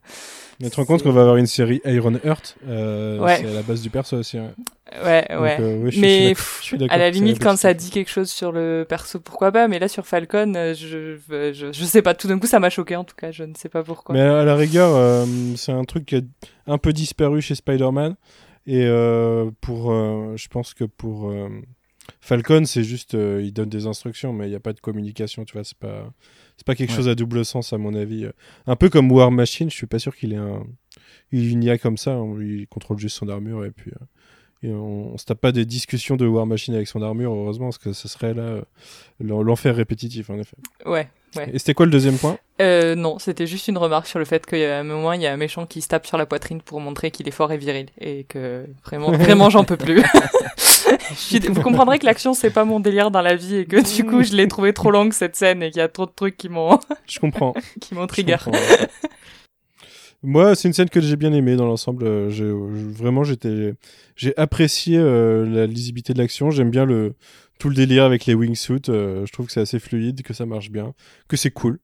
Mais 0.59 0.67
tu 0.67 0.71
te 0.71 0.75
rends 0.77 0.85
compte 0.85 1.03
qu'on 1.03 1.11
va 1.11 1.21
avoir 1.21 1.35
une 1.37 1.47
série 1.47 1.81
Iron 1.85 2.13
Heart, 2.23 2.57
euh, 2.67 3.19
Ouais. 3.19 3.37
c'est 3.37 3.47
à 3.49 3.53
la 3.53 3.61
base 3.61 3.81
du 3.81 3.89
perso 3.89 4.17
aussi. 4.17 4.37
Ouais. 4.39 4.49
Ouais, 5.03 5.25
Donc, 5.29 5.41
ouais. 5.41 5.57
euh, 5.59 5.77
ouais, 5.79 5.91
je 5.91 5.91
suis- 5.91 5.91
je 5.91 5.91
suis 5.91 6.01
mais 6.01 6.33
pff, 6.33 6.73
à 6.89 6.97
la 6.97 7.09
limite, 7.09 7.41
quand 7.43 7.57
ça 7.57 7.73
dit 7.73 7.89
quelque 7.89 8.09
chose 8.09 8.29
sur 8.29 8.51
le 8.53 8.85
perso, 8.87 9.19
pourquoi 9.19 9.51
pas. 9.51 9.67
Mais 9.67 9.79
là, 9.79 9.87
sur 9.89 10.05
Falcon, 10.07 10.53
euh, 10.55 10.73
je, 10.73 11.17
je, 11.29 11.71
je 11.73 11.83
sais 11.85 12.01
pas. 12.01 12.13
Tout 12.13 12.27
d'un 12.27 12.39
coup, 12.39 12.47
ça 12.47 12.59
m'a 12.59 12.69
choqué. 12.69 12.95
En 12.95 13.03
tout 13.03 13.15
cas, 13.15 13.31
je 13.31 13.43
ne 13.43 13.53
sais 13.55 13.67
pas 13.69 13.83
pourquoi. 13.83 14.13
Mais 14.15 14.21
à 14.21 14.43
la 14.45 14.55
rigueur, 14.55 14.95
euh, 14.95 15.25
c'est 15.57 15.71
un 15.73 15.83
truc 15.83 16.05
qui 16.05 16.15
a 16.17 16.21
un 16.67 16.77
peu 16.77 16.93
disparu 16.93 17.41
chez 17.41 17.55
Spider-Man. 17.55 18.15
Et 18.67 18.87
pour, 19.61 19.91
je 19.91 20.47
pense 20.47 20.73
que 20.73 20.85
pour 20.85 21.31
Falcon, 22.21 22.63
c'est 22.65 22.83
juste, 22.83 23.13
il 23.13 23.51
donne 23.51 23.69
des 23.69 23.87
instructions, 23.87 24.33
mais 24.33 24.47
il 24.47 24.49
n'y 24.49 24.55
a 24.55 24.59
pas 24.59 24.73
de 24.73 24.79
communication, 24.79 25.45
tu 25.45 25.53
vois. 25.53 25.63
C'est 25.63 25.77
pas, 25.77 26.11
c'est 26.57 26.65
pas 26.65 26.75
quelque 26.75 26.89
Ouais. 26.91 26.95
chose 26.95 27.09
à 27.09 27.15
double 27.15 27.43
sens, 27.45 27.73
à 27.73 27.77
mon 27.77 27.93
avis. 27.95 28.27
Un 28.67 28.75
peu 28.75 28.89
comme 28.89 29.11
War 29.11 29.31
Machine, 29.31 29.69
je 29.69 29.75
suis 29.75 29.87
pas 29.87 29.99
sûr 29.99 30.15
qu'il 30.15 30.33
ait 30.33 30.37
un, 30.37 30.63
il 31.31 31.51
une 31.51 31.63
IA 31.63 31.77
comme 31.77 31.97
ça. 31.97 32.11
On 32.11 32.35
lui 32.35 32.67
contrôle 32.67 32.97
juste 32.99 33.17
son 33.17 33.27
armure 33.29 33.65
et 33.65 33.71
puis. 33.71 33.91
euh, 33.91 34.05
et 34.63 34.71
on, 34.71 35.13
on 35.13 35.17
se 35.17 35.25
tape 35.25 35.41
pas 35.41 35.51
des 35.51 35.65
discussions 35.65 36.15
de 36.15 36.25
War 36.25 36.45
Machine 36.47 36.73
avec 36.73 36.87
son 36.87 37.01
armure, 37.03 37.31
heureusement, 37.31 37.67
parce 37.67 37.77
que 37.77 37.93
ce 37.93 38.07
serait 38.07 38.33
là 38.33 38.41
euh, 38.43 38.61
l'en- 39.19 39.43
l'enfer 39.43 39.75
répétitif, 39.75 40.29
en 40.31 40.39
effet. 40.39 40.57
Ouais, 40.87 41.07
ouais. 41.35 41.49
Et 41.53 41.59
c'était 41.59 41.73
quoi 41.73 41.85
le 41.85 41.91
deuxième 41.91 42.17
point? 42.17 42.37
Euh, 42.61 42.95
non, 42.95 43.19
c'était 43.19 43.47
juste 43.47 43.67
une 43.67 43.77
remarque 43.77 44.07
sur 44.07 44.19
le 44.19 44.25
fait 44.25 44.45
qu'à 44.45 44.79
un 44.79 44.83
moment, 44.83 45.13
il 45.13 45.21
y 45.21 45.27
a 45.27 45.33
un 45.33 45.37
méchant 45.37 45.65
qui 45.65 45.81
se 45.81 45.87
tape 45.87 46.07
sur 46.07 46.17
la 46.17 46.25
poitrine 46.25 46.61
pour 46.61 46.79
montrer 46.79 47.11
qu'il 47.11 47.27
est 47.27 47.31
fort 47.31 47.51
et 47.51 47.57
viril. 47.57 47.87
Et 47.99 48.25
que 48.27 48.65
vraiment, 48.85 49.11
vraiment, 49.11 49.49
j'en 49.49 49.63
peux 49.63 49.77
plus. 49.77 50.03
Vous 51.49 51.61
comprendrez 51.61 51.99
que 51.99 52.05
l'action, 52.05 52.33
c'est 52.33 52.49
pas 52.49 52.65
mon 52.65 52.79
délire 52.79 53.11
dans 53.11 53.21
la 53.21 53.35
vie 53.35 53.57
et 53.57 53.65
que 53.65 53.95
du 53.95 54.05
coup, 54.05 54.23
je 54.23 54.33
l'ai 54.33 54.47
trouvé 54.47 54.73
trop 54.73 54.91
longue 54.91 55.13
cette 55.13 55.35
scène 55.35 55.63
et 55.63 55.71
qu'il 55.71 55.79
y 55.79 55.83
a 55.83 55.87
trop 55.87 56.05
de 56.05 56.11
trucs 56.15 56.37
qui 56.37 56.49
m'ont, 56.49 56.79
Je 57.07 57.19
comprends. 57.19 57.53
qui 57.81 57.95
m'ont 57.95 58.03
Je 58.03 58.07
trigger. 58.07 58.37
Moi, 60.23 60.55
c'est 60.55 60.67
une 60.67 60.73
scène 60.73 60.89
que 60.89 61.01
j'ai 61.01 61.15
bien 61.15 61.33
aimée 61.33 61.55
dans 61.55 61.65
l'ensemble. 61.65 62.03
Euh, 62.05 62.29
Vraiment, 62.91 63.23
j'étais, 63.23 63.73
j'ai 64.15 64.35
apprécié 64.37 64.97
euh, 64.97 65.45
la 65.45 65.67
lisibilité 65.67 66.13
de 66.13 66.19
l'action. 66.19 66.49
J'aime 66.51 66.71
bien 66.71 66.87
tout 67.59 67.69
le 67.69 67.75
délire 67.75 68.03
avec 68.03 68.25
les 68.25 68.33
wingsuits. 68.33 68.81
euh, 68.89 69.25
je 69.25 69.31
trouve 69.31 69.47
que 69.47 69.51
c'est 69.51 69.61
assez 69.61 69.79
fluide, 69.79 70.23
que 70.23 70.33
ça 70.33 70.45
marche 70.45 70.71
bien, 70.71 70.93
que 71.27 71.37
c'est 71.37 71.51
cool. 71.51 71.79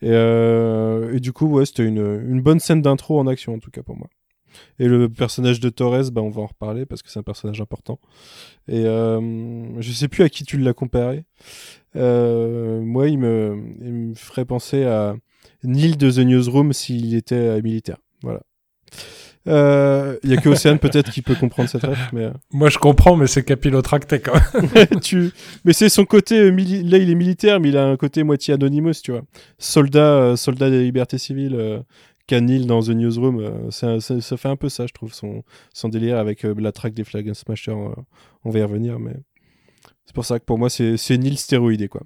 Et, 0.00 1.20
du 1.20 1.32
coup, 1.32 1.46
ouais, 1.46 1.66
c'était 1.66 1.84
une, 1.84 2.40
bonne 2.40 2.60
scène 2.60 2.82
d'intro 2.82 3.18
en 3.18 3.26
action 3.26 3.54
en 3.54 3.58
tout 3.58 3.70
cas 3.70 3.82
pour 3.82 3.96
moi. 3.96 4.08
Et 4.78 4.86
le 4.86 5.08
personnage 5.08 5.60
de 5.60 5.70
Torres, 5.70 6.10
bah, 6.12 6.20
on 6.20 6.28
va 6.28 6.42
en 6.42 6.46
reparler 6.46 6.84
parce 6.84 7.02
que 7.02 7.10
c'est 7.10 7.18
un 7.18 7.22
personnage 7.22 7.60
important. 7.60 7.98
Et 8.68 8.84
euh, 8.84 9.80
je 9.80 9.92
sais 9.92 10.08
plus 10.08 10.22
à 10.22 10.28
qui 10.28 10.44
tu 10.44 10.58
l'as 10.58 10.74
comparé. 10.74 11.24
Moi, 11.94 13.08
il 13.08 13.18
me, 13.18 13.56
il 13.80 13.92
me 13.92 14.14
ferait 14.14 14.44
penser 14.44 14.84
à 14.84 15.16
Neil 15.64 15.96
de 15.96 16.10
The 16.10 16.18
Newsroom 16.18 16.72
s'il 16.72 17.14
était 17.14 17.34
euh, 17.34 17.62
militaire. 17.62 17.98
Voilà. 18.22 18.40
Euh, 19.48 20.16
Il 20.22 20.30
y 20.30 20.34
a 20.34 20.36
que 20.36 20.48
Océane 20.48 20.78
peut-être 20.80 21.10
qui 21.10 21.20
peut 21.22 21.34
comprendre 21.34 21.68
cette 21.68 21.82
ref, 21.82 22.10
mais 22.12 22.24
euh, 22.26 22.30
Moi, 22.52 22.68
je 22.70 22.78
comprends, 22.78 23.16
mais 23.16 23.26
c'est 23.26 23.42
capillotracté 23.44 24.20
quand 24.20 24.34
même. 24.62 25.00
tu, 25.02 25.32
mais 25.64 25.72
c'est 25.72 25.88
son 25.88 26.04
côté 26.04 26.38
euh, 26.38 26.50
mili- 26.52 26.88
là 26.88 26.98
il 26.98 27.10
est 27.10 27.14
militaire, 27.16 27.58
mais 27.60 27.70
il 27.70 27.76
a 27.76 27.84
un 27.84 27.96
côté 27.96 28.22
moitié 28.22 28.54
anonymous, 28.54 28.92
tu 29.02 29.10
vois. 29.12 29.22
Soldat, 29.58 30.14
euh, 30.14 30.36
soldat 30.36 30.70
des 30.70 30.82
libertés 30.84 31.18
civiles. 31.18 31.56
Euh, 31.56 31.80
qu'a 32.28 32.40
Neil 32.40 32.66
dans 32.66 32.80
The 32.80 32.90
Newsroom, 32.90 33.40
euh, 33.40 33.70
ça, 33.72 34.00
ça, 34.00 34.20
ça 34.20 34.36
fait 34.36 34.48
un 34.48 34.54
peu 34.54 34.68
ça, 34.68 34.86
je 34.86 34.92
trouve, 34.92 35.12
son, 35.12 35.42
son 35.74 35.88
délire 35.88 36.18
avec 36.18 36.44
euh, 36.44 36.54
la 36.56 36.70
traque 36.70 36.94
des 36.94 37.02
Flag 37.02 37.28
and 37.28 37.34
Smasher. 37.34 37.72
euh, 37.72 37.88
on 38.44 38.50
va 38.50 38.60
y 38.60 38.62
revenir, 38.62 39.00
mais 39.00 39.14
c'est 40.04 40.14
pour 40.14 40.24
ça 40.24 40.38
que 40.38 40.44
pour 40.44 40.56
moi, 40.56 40.70
c'est 40.70 40.94
Neil 41.18 41.36
stéroïdé, 41.36 41.88
quoi. 41.88 42.02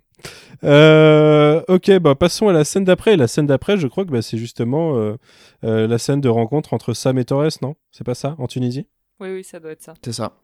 Euh, 0.64 1.62
ok, 1.68 1.98
bah 1.98 2.14
passons 2.14 2.48
à 2.48 2.52
la 2.52 2.64
scène 2.64 2.84
d'après. 2.84 3.14
Et 3.14 3.16
La 3.16 3.28
scène 3.28 3.46
d'après, 3.46 3.76
je 3.76 3.86
crois 3.86 4.04
que 4.04 4.10
bah, 4.10 4.22
c'est 4.22 4.38
justement 4.38 4.96
euh, 4.96 5.16
euh, 5.64 5.86
la 5.86 5.98
scène 5.98 6.20
de 6.20 6.28
rencontre 6.28 6.72
entre 6.72 6.94
Sam 6.94 7.18
et 7.18 7.24
Torres, 7.24 7.50
non? 7.62 7.74
C'est 7.92 8.04
pas 8.04 8.14
ça, 8.14 8.34
en 8.38 8.46
Tunisie? 8.46 8.86
Oui, 9.20 9.28
oui, 9.32 9.44
ça 9.44 9.60
doit 9.60 9.72
être 9.72 9.82
ça. 9.82 9.94
C'est 10.04 10.12
ça. 10.12 10.36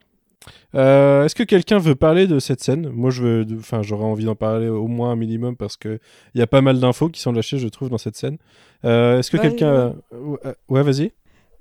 Euh, 0.75 1.23
Est-ce 1.23 1.35
que 1.35 1.43
quelqu'un 1.43 1.79
veut 1.79 1.95
parler 1.95 2.27
de 2.27 2.39
cette 2.39 2.61
scène? 2.61 2.89
Moi, 2.89 3.11
je 3.11 3.23
veux, 3.23 3.47
enfin, 3.57 3.81
j'aurais 3.81 4.03
envie 4.03 4.25
d'en 4.25 4.35
parler 4.35 4.67
au 4.67 4.87
moins 4.87 5.11
un 5.11 5.15
minimum 5.15 5.55
parce 5.55 5.77
que 5.77 5.99
il 6.33 6.39
y 6.39 6.41
a 6.41 6.47
pas 6.47 6.61
mal 6.61 6.79
d'infos 6.79 7.09
qui 7.09 7.21
sont 7.21 7.31
lâchées, 7.31 7.59
je 7.59 7.67
trouve, 7.69 7.89
dans 7.89 7.97
cette 7.97 8.17
scène. 8.17 8.37
Euh, 8.83 9.19
Est-ce 9.19 9.31
que 9.31 9.37
Bah, 9.37 9.43
quelqu'un, 9.43 9.95
ouais, 10.11 10.37
ouais, 10.69 10.83
vas-y. 10.83 11.11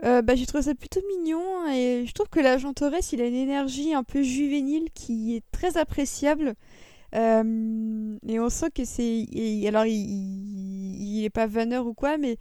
Euh, 0.04 0.20
bah, 0.20 0.34
j'ai 0.34 0.46
trouvé 0.46 0.64
ça 0.64 0.74
plutôt 0.74 1.00
mignon 1.16 1.70
et 1.72 2.04
je 2.06 2.12
trouve 2.12 2.28
que 2.28 2.40
l'agent 2.40 2.72
Torres, 2.72 2.94
il 3.12 3.20
a 3.20 3.26
une 3.26 3.36
énergie 3.36 3.94
un 3.94 4.02
peu 4.02 4.22
juvénile 4.22 4.88
qui 4.94 5.36
est 5.36 5.44
très 5.52 5.76
appréciable. 5.76 6.54
Euh, 7.14 8.18
et 8.26 8.40
on 8.40 8.48
sent 8.48 8.70
que 8.74 8.84
c'est. 8.84 9.26
Alors, 9.66 9.86
il, 9.86 9.92
il, 9.94 11.18
il 11.18 11.24
est 11.24 11.30
pas 11.30 11.46
vanneur 11.46 11.86
ou 11.86 11.94
quoi, 11.94 12.18
mais 12.18 12.38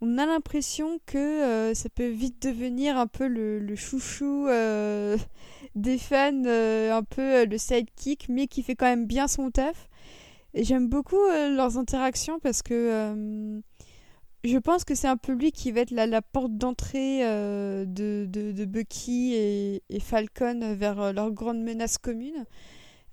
on 0.00 0.18
a 0.18 0.26
l'impression 0.26 0.98
que 1.06 1.18
euh, 1.18 1.74
ça 1.74 1.88
peut 1.88 2.08
vite 2.08 2.42
devenir 2.42 2.98
un 2.98 3.06
peu 3.06 3.26
le, 3.26 3.58
le 3.58 3.76
chouchou 3.76 4.48
euh, 4.48 5.16
des 5.74 5.98
fans, 5.98 6.44
un 6.44 7.02
peu 7.04 7.46
le 7.46 7.58
sidekick, 7.58 8.28
mais 8.28 8.46
qui 8.46 8.62
fait 8.62 8.74
quand 8.74 8.86
même 8.86 9.06
bien 9.06 9.28
son 9.28 9.50
taf. 9.50 9.88
J'aime 10.54 10.88
beaucoup 10.88 11.20
leurs 11.30 11.78
interactions 11.78 12.38
parce 12.40 12.62
que. 12.62 13.62
je 14.44 14.58
pense 14.58 14.84
que 14.84 14.94
c'est 14.94 15.08
un 15.08 15.16
peu 15.16 15.32
lui 15.32 15.52
qui 15.52 15.72
va 15.72 15.80
être 15.80 15.92
la, 15.92 16.06
la 16.06 16.20
porte 16.20 16.58
d'entrée 16.58 17.20
de, 17.22 18.26
de, 18.28 18.52
de 18.52 18.64
Bucky 18.66 19.34
et, 19.34 20.00
Falcon 20.00 20.74
vers 20.74 21.14
leur 21.14 21.30
grande 21.30 21.62
menace 21.62 21.96
commune. 21.96 22.44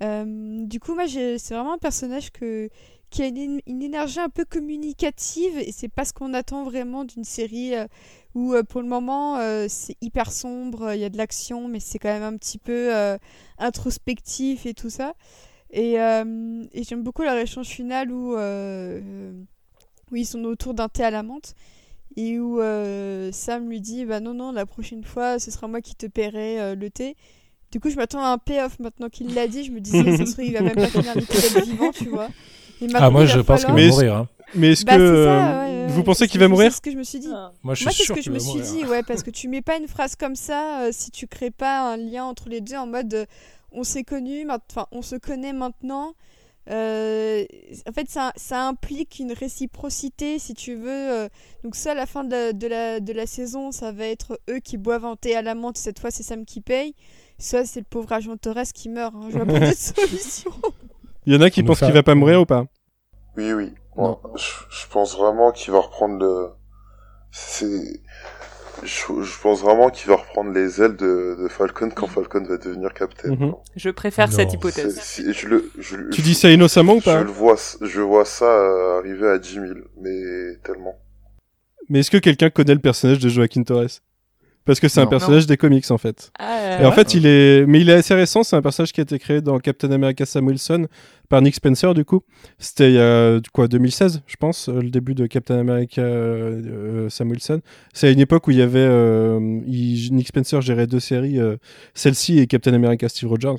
Euh, 0.02 0.66
du 0.66 0.80
coup, 0.80 0.94
moi, 0.94 1.08
c'est 1.08 1.50
vraiment 1.50 1.74
un 1.74 1.78
personnage 1.78 2.32
qui 2.32 3.22
a 3.22 3.28
une, 3.28 3.62
énergie 3.68 4.20
un 4.20 4.30
peu 4.30 4.46
communicative 4.46 5.58
et 5.58 5.72
c'est 5.72 5.90
pas 5.90 6.06
ce 6.06 6.14
qu'on 6.14 6.34
attend 6.34 6.64
vraiment 6.64 7.04
d'une 7.04 7.24
série 7.24 7.76
euh, 7.76 7.88
où, 8.36 8.54
euh, 8.54 8.64
pour 8.64 8.82
le 8.82 8.88
moment, 8.88 9.38
c'est 9.68 9.98
hyper 10.02 10.32
sombre, 10.32 10.94
il 10.94 11.02
y 11.02 11.06
a 11.06 11.10
de 11.10 11.18
l'action, 11.18 11.68
mais 11.68 11.80
c'est 11.80 12.00
quand 12.00 12.10
même 12.10 12.24
un 12.24 12.38
petit 12.38 12.60
peu 12.60 12.92
introspectif 13.58 14.66
et 14.66 14.74
tout 14.74 14.90
ça. 14.90 15.14
Et, 15.72 15.94
j'aime 15.96 17.04
beaucoup 17.04 17.24
leur 17.24 17.38
échange 17.38 17.68
final 17.68 18.12
où, 18.12 18.36
ils 20.12 20.26
sont 20.26 20.44
autour 20.46 20.74
d'un 20.74 20.90
thé 20.90 21.04
à 21.04 21.12
la 21.12 21.24
menthe 21.24 21.54
et 22.16 22.40
où 22.40 22.60
Sam 23.32 23.70
lui 23.70 23.82
dit 23.82 24.06
bah 24.06 24.20
non 24.20 24.34
non 24.34 24.52
la 24.52 24.66
prochaine 24.66 25.04
fois 25.04 25.38
ce 25.38 25.52
sera 25.52 25.68
moi 25.68 25.82
qui 25.82 25.94
te 25.94 26.08
paierai 26.08 26.76
le 26.76 26.90
thé 26.90 27.16
du 27.72 27.80
coup 27.80 27.90
je 27.90 27.96
m'attends 27.96 28.24
à 28.24 28.30
un 28.30 28.38
payoff 28.38 28.80
maintenant 28.80 29.10
qu'il 29.10 29.34
l'a 29.34 29.48
dit 29.48 29.64
je 29.64 29.72
me 29.72 29.80
disais 29.80 30.18
ça 30.18 30.26
se 30.26 30.32
trouve 30.34 30.46
il 30.46 30.54
va 30.54 30.62
même 30.62 30.76
pas 30.76 30.88
finir 30.88 31.14
l'épisode 31.16 31.64
vivant 31.66 31.92
tu 31.92 32.10
vois 32.10 32.28
Ah, 32.32 32.86
maintenant, 32.86 33.12
moi, 33.12 33.22
il 33.24 33.28
va 33.28 33.34
je 33.36 33.40
pense 33.42 33.60
qu'il 33.62 33.70
va 33.70 33.76
Mais- 33.76 33.88
mourir. 33.90 34.16
hein. 34.16 34.28
Mais 34.56 34.72
est-ce 34.72 34.84
Bah, 34.84 34.98
que 34.98 35.26
ça, 35.26 35.62
euh, 35.62 35.66
ouais, 35.68 35.86
ouais, 35.86 35.94
vous 35.94 36.04
pensez 36.04 36.28
qu'il 36.28 36.40
va 36.40 36.48
mourir 36.48 36.72
C'est 36.72 36.78
ce 36.78 36.82
que 36.82 36.90
je 36.92 36.98
me 36.98 37.04
suis 37.04 37.20
dit. 37.20 37.28
Moi, 37.62 37.76
je 37.76 37.84
Moi, 37.84 37.94
c'est 37.94 38.04
ce 38.06 38.14
que 38.14 38.22
je 38.22 38.32
me 38.32 38.40
suis 38.40 38.62
dit, 38.62 38.84
ouais, 38.86 39.04
parce 39.04 39.22
que 39.22 39.30
tu 39.30 39.48
mets 39.48 39.62
pas 39.62 39.78
une 39.78 39.88
phrase 39.88 40.16
comme 40.16 40.36
ça 40.36 40.86
euh, 40.86 40.90
si 40.92 41.12
tu 41.12 41.28
crées 41.28 41.52
pas 41.52 41.94
un 41.94 41.98
lien 41.98 42.24
entre 42.26 42.50
les 42.50 42.60
deux 42.60 42.76
en 42.76 42.88
mode 42.88 43.14
euh, 43.14 43.26
on 43.72 43.84
s'est 43.84 44.04
connus, 44.04 44.46
mat- 44.46 44.64
enfin 44.72 44.88
on 44.92 45.04
se 45.04 45.16
connaît 45.18 45.54
maintenant. 45.54 46.14
Euh, 46.72 47.44
en 47.88 47.92
fait, 47.94 48.10
ça, 48.10 48.32
ça 48.36 48.68
implique 48.68 49.20
une 49.20 49.34
réciprocité, 49.34 50.40
si 50.40 50.54
tu 50.54 50.76
veux. 50.76 51.28
donc 51.64 51.76
ça, 51.76 51.92
à 51.92 51.96
la 51.96 52.06
fin 52.06 52.24
de 52.24 52.32
la, 52.32 52.54
de, 52.54 52.68
la, 52.68 53.00
de 53.00 53.14
la 53.14 53.26
saison, 53.28 53.72
ça 53.72 53.92
va 53.92 54.06
être 54.06 54.40
eux 54.50 54.60
qui 54.60 54.78
boivent 54.78 55.06
un 55.06 55.16
thé 55.16 55.36
à 55.36 55.42
la 55.42 55.56
menthe. 55.56 55.78
Cette 55.78 56.00
fois, 56.00 56.12
c'est 56.12 56.24
Sam 56.24 56.46
qui 56.46 56.62
paye. 56.62 56.94
Soit 57.40 57.66
c'est 57.66 57.80
le 57.80 57.86
pauvre 57.90 58.12
agent 58.12 58.36
Torres 58.38 58.72
qui 58.74 58.90
meurt. 58.90 59.14
hein. 59.16 59.28
Je 59.32 59.38
vois 59.38 59.46
pas 59.46 59.60
d'autre 59.60 59.74
solution. 59.78 60.52
il 61.26 61.34
y 61.34 61.38
en 61.38 61.42
a 61.42 61.50
qui 61.50 61.64
pensent 61.64 61.80
qu'il 61.80 61.92
va 61.94 62.04
pas 62.04 62.16
mourir 62.16 62.42
ou 62.42 62.46
pas? 62.46 62.66
Oui, 63.38 63.54
oui. 63.54 63.74
Moi, 63.96 64.22
je, 64.36 64.44
je 64.70 64.88
pense 64.92 65.18
vraiment 65.18 65.52
qu'il 65.52 65.72
va 65.74 65.80
reprendre 65.80 66.20
le. 66.20 66.50
C'est. 67.32 68.02
Je, 68.82 69.22
je 69.24 69.42
pense 69.42 69.62
vraiment 69.62 69.90
qu'il 69.90 70.08
va 70.10 70.16
reprendre 70.16 70.52
les 70.52 70.82
ailes 70.82 70.96
de, 70.96 71.38
de 71.42 71.48
Falcon 71.50 71.90
quand 71.94 72.08
Falcon 72.08 72.44
va 72.48 72.58
devenir 72.58 72.94
capitaine. 72.94 73.36
Mhm. 73.38 73.54
Je 73.76 73.90
préfère 73.90 74.30
Non. 74.30 74.36
cette 74.36 74.54
hypothèse. 74.54 75.02
je 75.18 75.48
le, 75.48 75.70
je, 75.78 75.98
Tu 76.12 76.22
je- 76.22 76.22
dis 76.22 76.34
ça 76.34 76.50
innocemment 76.50 76.94
ou 76.94 77.00
je 77.00 77.06
pas 77.06 77.22
le 77.24 77.30
vois, 77.30 77.58
je 77.82 78.00
vois 78.02 78.24
ça 78.24 78.98
arriver 79.00 79.28
à 79.28 79.38
10 79.38 79.54
000, 79.56 79.66
mais 80.02 80.56
tellement. 80.64 80.96
Mais 81.90 82.00
est-ce 82.00 82.12
que 82.12 82.18
quelqu'un 82.18 82.50
connaît 82.50 82.74
le 82.76 82.80
personnage 82.80 83.20
de 83.20 83.28
Joaquin 83.28 83.64
Torres? 83.64 84.00
Parce 84.70 84.80
que 84.80 84.88
c'est 84.88 85.00
un 85.00 85.06
Non. 85.06 85.10
personnage 85.10 85.48
des 85.48 85.58
comics 85.58 85.90
en 85.90 85.98
fait. 85.98 86.32
Ah, 86.38 86.78
Et 86.80 86.86
en 86.86 86.90
euh, 86.90 86.92
fait, 86.92 87.16
il 87.16 87.26
est, 87.26 87.66
mais 87.66 87.82
il 87.82 87.90
est 87.90 87.94
assez 87.94 88.14
récent. 88.14 88.44
C'est 88.44 88.56
un 88.56 88.62
personnage 88.62 88.92
qui 88.94 89.02
a 89.02 89.04
été 89.04 89.18
créé 89.18 89.42
dans 89.42 89.58
Captain 89.58 89.90
America 89.90 90.28
Sam 90.28 90.46
Wilson 90.46 90.86
par 91.28 91.42
Nick 91.42 91.56
Spencer 91.56 91.96
du 91.96 92.06
coup. 92.06 92.22
C'était 92.60 92.92
il 92.92 92.96
y 92.96 93.00
a 93.00 93.40
quoi 93.52 93.68
2016, 93.68 94.22
je 94.28 94.36
pense, 94.36 94.70
euh, 94.70 94.80
le 94.80 94.92
début 94.92 95.16
de 95.16 95.26
Captain 95.26 95.58
America 95.58 96.02
euh, 96.04 96.62
euh, 97.06 97.10
Sam 97.10 97.32
Wilson. 97.32 97.62
C'est 97.94 98.10
à 98.10 98.12
une 98.12 98.20
époque 98.20 98.48
où 98.48 98.52
il 98.52 98.58
y 98.58 98.62
avait 98.62 98.78
euh, 98.78 99.40
il- 99.66 100.14
Nick 100.14 100.28
Spencer 100.28 100.62
gérait 100.62 100.86
deux 100.86 101.00
séries, 101.00 101.40
euh, 101.40 101.58
celle-ci 101.96 102.38
et 102.38 102.46
Captain 102.46 102.74
America 102.76 103.10
Steve 103.10 103.30
Rogers. 103.30 103.56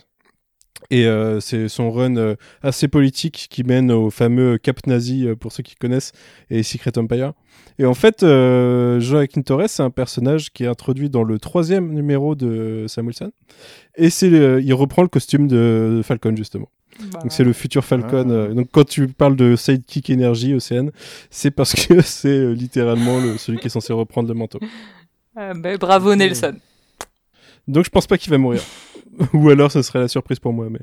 Et 0.90 1.06
euh, 1.06 1.40
c'est 1.40 1.68
son 1.68 1.90
run 1.90 2.16
euh, 2.16 2.34
assez 2.62 2.88
politique 2.88 3.46
qui 3.50 3.62
mène 3.64 3.92
au 3.92 4.10
fameux 4.10 4.56
Cap 4.58 4.86
Nazi, 4.86 5.26
euh, 5.26 5.36
pour 5.36 5.52
ceux 5.52 5.62
qui 5.62 5.74
connaissent, 5.76 6.12
et 6.48 6.62
Secret 6.62 6.96
Empire. 6.98 7.32
Et 7.78 7.84
en 7.84 7.94
fait, 7.94 8.22
euh, 8.22 8.98
Joaquin 8.98 9.42
Torres, 9.42 9.68
c'est 9.68 9.82
un 9.82 9.90
personnage 9.90 10.50
qui 10.52 10.64
est 10.64 10.66
introduit 10.66 11.08
dans 11.10 11.22
le 11.22 11.38
troisième 11.38 11.92
numéro 11.92 12.34
de 12.34 12.86
Sam 12.88 13.06
Wilson. 13.06 13.30
Et 13.96 14.10
c'est 14.10 14.28
il 14.28 14.74
reprend 14.74 15.02
le 15.02 15.08
costume 15.08 15.48
de 15.48 16.00
Falcon, 16.02 16.34
justement. 16.34 16.68
bah, 17.12 17.20
Donc 17.22 17.32
c'est 17.32 17.44
le 17.44 17.52
futur 17.52 17.84
Falcon. 17.84 18.48
Ah. 18.50 18.52
donc 18.54 18.68
quand 18.72 18.84
tu 18.88 19.06
parles 19.08 19.36
de 19.36 19.56
Sidekick 19.56 20.10
Energy, 20.10 20.54
Océane, 20.54 20.90
c'est 21.30 21.50
parce 21.50 21.74
que 21.74 22.00
c'est 22.02 22.28
euh, 22.28 22.52
littéralement 22.52 23.20
le- 23.20 23.36
celui 23.38 23.58
qui 23.58 23.66
est 23.66 23.70
censé 23.70 23.92
reprendre 23.92 24.28
le 24.28 24.34
manteau. 24.34 24.58
euh, 25.38 25.52
bah, 25.54 25.76
bravo 25.76 26.14
Nelson. 26.14 26.54
Donc 27.68 27.84
je 27.84 27.90
pense 27.90 28.06
pas 28.06 28.18
qu'il 28.18 28.30
va 28.30 28.38
mourir. 28.38 28.62
Ou 29.34 29.48
alors 29.50 29.70
ce 29.70 29.82
serait 29.82 29.98
la 30.00 30.08
surprise 30.08 30.38
pour 30.38 30.52
moi, 30.52 30.68
mais. 30.70 30.80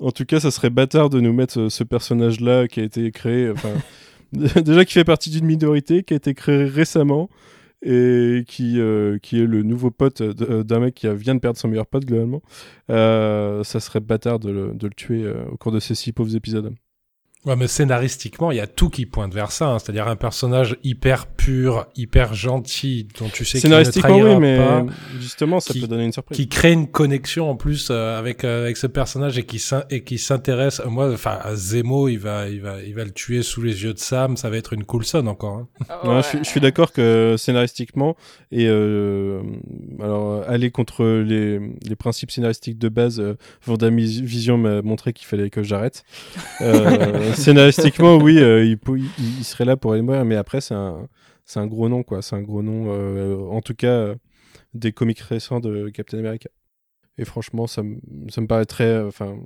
En 0.00 0.10
tout 0.10 0.24
cas, 0.24 0.40
ça 0.40 0.50
serait 0.50 0.70
bâtard 0.70 1.08
de 1.08 1.20
nous 1.20 1.32
mettre 1.32 1.60
euh, 1.60 1.68
ce 1.70 1.84
personnage-là 1.84 2.66
qui 2.66 2.80
a 2.80 2.82
été 2.82 3.10
créé. 3.12 3.48
Enfin, 3.50 3.70
déjà 4.60 4.84
qui 4.84 4.92
fait 4.92 5.04
partie 5.04 5.30
d'une 5.30 5.46
minorité, 5.46 6.02
qui 6.02 6.14
a 6.14 6.16
été 6.16 6.34
créé 6.34 6.64
récemment 6.64 7.30
et 7.86 8.44
qui, 8.48 8.80
euh, 8.80 9.18
qui 9.22 9.40
est 9.40 9.46
le 9.46 9.62
nouveau 9.62 9.90
pote 9.90 10.22
de- 10.22 10.62
d'un 10.62 10.80
mec 10.80 10.94
qui 10.94 11.06
vient 11.14 11.34
de 11.34 11.40
perdre 11.40 11.58
son 11.58 11.68
meilleur 11.68 11.86
pote 11.86 12.04
globalement. 12.06 12.42
Euh, 12.90 13.62
ça 13.62 13.78
serait 13.78 14.00
bâtard 14.00 14.40
de 14.40 14.50
le, 14.50 14.72
de 14.74 14.86
le 14.88 14.94
tuer 14.94 15.22
euh, 15.24 15.44
au 15.52 15.56
cours 15.56 15.70
de 15.70 15.80
ces 15.80 15.94
six 15.94 16.12
pauvres 16.12 16.34
épisodes. 16.34 16.74
Ouais, 17.46 17.56
mais 17.56 17.68
scénaristiquement, 17.68 18.50
il 18.52 18.56
y 18.56 18.60
a 18.60 18.66
tout 18.66 18.88
qui 18.88 19.04
pointe 19.04 19.34
vers 19.34 19.52
ça. 19.52 19.66
hein. 19.68 19.78
C'est-à-dire 19.78 20.08
un 20.08 20.16
personnage 20.16 20.76
hyper 20.82 21.26
pur, 21.26 21.86
hyper 21.94 22.32
gentil, 22.32 23.06
dont 23.20 23.28
tu 23.28 23.44
sais 23.44 23.58
qu'il 23.60 23.68
ne 23.68 23.74
Scénaristiquement, 23.74 24.08
trahira 24.08 24.34
oui, 24.34 24.40
mais 24.40 24.56
pas, 24.56 24.86
justement, 25.20 25.60
ça 25.60 25.74
qui- 25.74 25.80
peut 25.82 25.86
donner 25.86 26.04
une 26.06 26.12
surprise. 26.12 26.36
qui 26.38 26.48
crée 26.48 26.72
une 26.72 26.86
connexion 26.88 27.50
en 27.50 27.54
plus 27.56 27.88
euh, 27.90 28.18
avec 28.18 28.44
euh, 28.44 28.62
avec 28.62 28.78
ce 28.78 28.86
personnage 28.86 29.36
et 29.36 29.42
qui 29.42 29.58
s'in- 29.58 29.84
et 29.90 30.02
qui 30.04 30.16
s'intéresse. 30.16 30.80
euh, 30.80 30.88
Moi, 30.88 31.12
enfin, 31.12 31.38
Zemo, 31.54 32.08
il 32.08 32.18
va 32.18 32.48
il 32.48 32.62
va 32.62 32.80
il 32.82 32.94
va 32.94 33.04
le 33.04 33.10
tuer 33.10 33.42
sous 33.42 33.60
les 33.60 33.82
yeux 33.84 33.92
de 33.92 33.98
Sam. 33.98 34.36
Ça 34.38 34.48
va 34.48 34.56
être 34.56 34.72
une 34.72 34.84
cool 34.84 35.04
scène 35.04 35.28
encore. 35.28 35.58
hein. 35.58 35.68
Ouais, 36.04 36.22
je, 36.22 36.28
suis- 36.28 36.38
je 36.38 36.48
suis 36.48 36.60
d'accord 36.60 36.92
que 36.92 37.34
scénaristiquement 37.36 38.16
et 38.52 38.66
euh, 38.68 39.42
alors 40.00 40.30
euh, 40.32 40.42
aller 40.48 40.70
contre 40.70 41.04
les, 41.04 41.58
les 41.86 41.96
principes 41.96 42.30
scénaristiques 42.30 42.78
de 42.78 42.88
base, 42.88 43.20
euh, 43.20 43.36
Vision 43.66 44.56
m'a 44.56 44.80
montré 44.80 45.12
qu'il 45.12 45.26
fallait 45.26 45.50
que 45.50 45.62
j'arrête. 45.62 46.04
Scénaristiquement, 47.34 48.16
oui, 48.16 48.38
euh, 48.38 48.64
il, 48.64 48.78
il, 48.96 49.04
il 49.38 49.44
serait 49.44 49.64
là 49.64 49.76
pour 49.76 49.92
aller 49.92 50.02
mourir, 50.02 50.24
mais 50.24 50.36
après 50.36 50.60
c'est 50.60 50.74
un 50.74 51.08
c'est 51.44 51.60
un 51.60 51.66
gros 51.66 51.88
nom 51.88 52.02
quoi, 52.02 52.22
c'est 52.22 52.36
un 52.36 52.42
gros 52.42 52.62
nom. 52.62 52.86
euh, 52.88 53.36
en 53.50 53.60
tout 53.60 53.74
cas, 53.74 53.88
euh, 53.88 54.14
des 54.72 54.92
comics 54.92 55.20
récents 55.20 55.60
de 55.60 55.88
Captain 55.90 56.18
America. 56.18 56.48
Et 57.18 57.24
franchement, 57.24 57.66
ça 57.66 57.82
me 57.82 57.96
ça 58.28 58.40
me 58.40 58.46
paraîtrait, 58.46 58.84
euh, 58.84 59.08
enfin, 59.08 59.36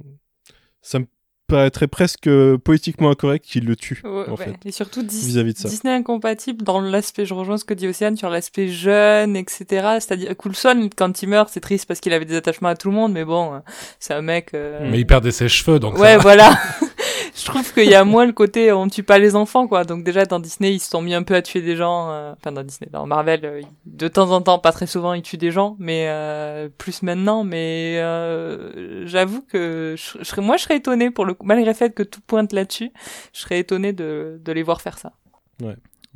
ça 0.80 1.00
me 1.00 1.06
paraîtrait 1.48 1.86
presque 1.88 2.26
euh, 2.28 2.58
poétiquement 2.58 3.10
incorrect 3.10 3.42
qu'il 3.44 3.64
le 3.64 3.74
tue 3.74 4.00
Ouais, 4.04 4.24
en 4.28 4.32
ouais. 4.36 4.44
fait 4.44 4.54
Et 4.66 4.70
surtout 4.70 5.02
Dis- 5.02 5.26
vis-à-vis 5.28 5.54
de 5.54 5.58
ça. 5.58 5.68
Disney 5.70 5.94
incompatible 5.94 6.62
dans 6.62 6.78
l'aspect, 6.80 7.24
je 7.24 7.32
rejoins 7.34 7.56
ce 7.56 7.64
que 7.64 7.72
dit 7.74 7.88
Océane, 7.88 8.16
sur 8.18 8.28
l'aspect 8.28 8.68
jeune, 8.68 9.34
etc. 9.34 9.64
C'est-à-dire, 9.98 10.36
Coulson, 10.36 10.90
quand 10.94 11.22
il 11.22 11.28
meurt, 11.30 11.48
c'est 11.50 11.60
triste 11.60 11.86
parce 11.86 12.00
qu'il 12.00 12.12
avait 12.12 12.26
des 12.26 12.36
attachements 12.36 12.68
à 12.68 12.76
tout 12.76 12.88
le 12.90 12.94
monde, 12.94 13.12
mais 13.12 13.24
bon, 13.24 13.62
c'est 13.98 14.12
un 14.14 14.20
mec... 14.22 14.52
euh, 14.52 14.86
Mais 14.90 15.00
il 15.00 15.06
perdait 15.06 15.30
ses 15.30 15.48
cheveux, 15.48 15.78
donc. 15.78 15.96
Ouais, 15.98 16.18
voilà. 16.18 16.58
je 17.48 17.52
trouve 17.52 17.72
qu'il 17.74 17.88
y 17.90 17.94
a 17.94 18.04
moins 18.04 18.26
le 18.26 18.32
côté 18.32 18.72
on 18.72 18.88
tue 18.88 19.02
pas 19.02 19.18
les 19.18 19.34
enfants, 19.34 19.66
quoi. 19.66 19.84
Donc 19.84 20.04
déjà, 20.04 20.24
dans 20.26 20.38
Disney, 20.38 20.74
ils 20.74 20.78
se 20.80 20.90
sont 20.90 21.02
mis 21.02 21.14
un 21.14 21.22
peu 21.22 21.34
à 21.34 21.42
tuer 21.42 21.62
des 21.62 21.76
gens. 21.76 22.10
euh, 22.10 22.32
Enfin, 22.38 22.52
dans 22.52 22.62
Disney, 22.62 22.88
dans 22.92 23.06
Marvel, 23.06 23.40
euh, 23.44 23.62
de 23.86 24.08
temps 24.08 24.30
en 24.30 24.40
temps, 24.42 24.58
pas 24.58 24.72
très 24.72 24.86
souvent, 24.86 25.14
ils 25.14 25.22
tuent 25.22 25.38
des 25.38 25.50
gens, 25.50 25.74
mais 25.78 26.06
euh, 26.08 26.68
plus 26.76 27.02
maintenant. 27.02 27.44
Mais 27.44 27.98
euh, 27.98 29.06
j'avoue 29.06 29.42
que 29.42 29.94
je, 29.96 30.18
je 30.18 30.24
serais, 30.24 30.42
moi, 30.42 30.56
je 30.56 30.62
serais 30.64 30.76
étonné 30.76 31.10
pour 31.10 31.24
le 31.24 31.34
coup, 31.34 31.46
malgré 31.46 31.66
le 31.70 31.74
fait 31.74 31.94
que 31.94 32.02
tout 32.02 32.20
pointe 32.26 32.52
là-dessus, 32.52 32.90
je 33.32 33.40
serais 33.40 33.58
étonné 33.58 33.92
de, 33.92 34.40
de 34.44 34.52
les 34.52 34.62
voir 34.62 34.80
faire 34.80 34.98
ça. 34.98 35.12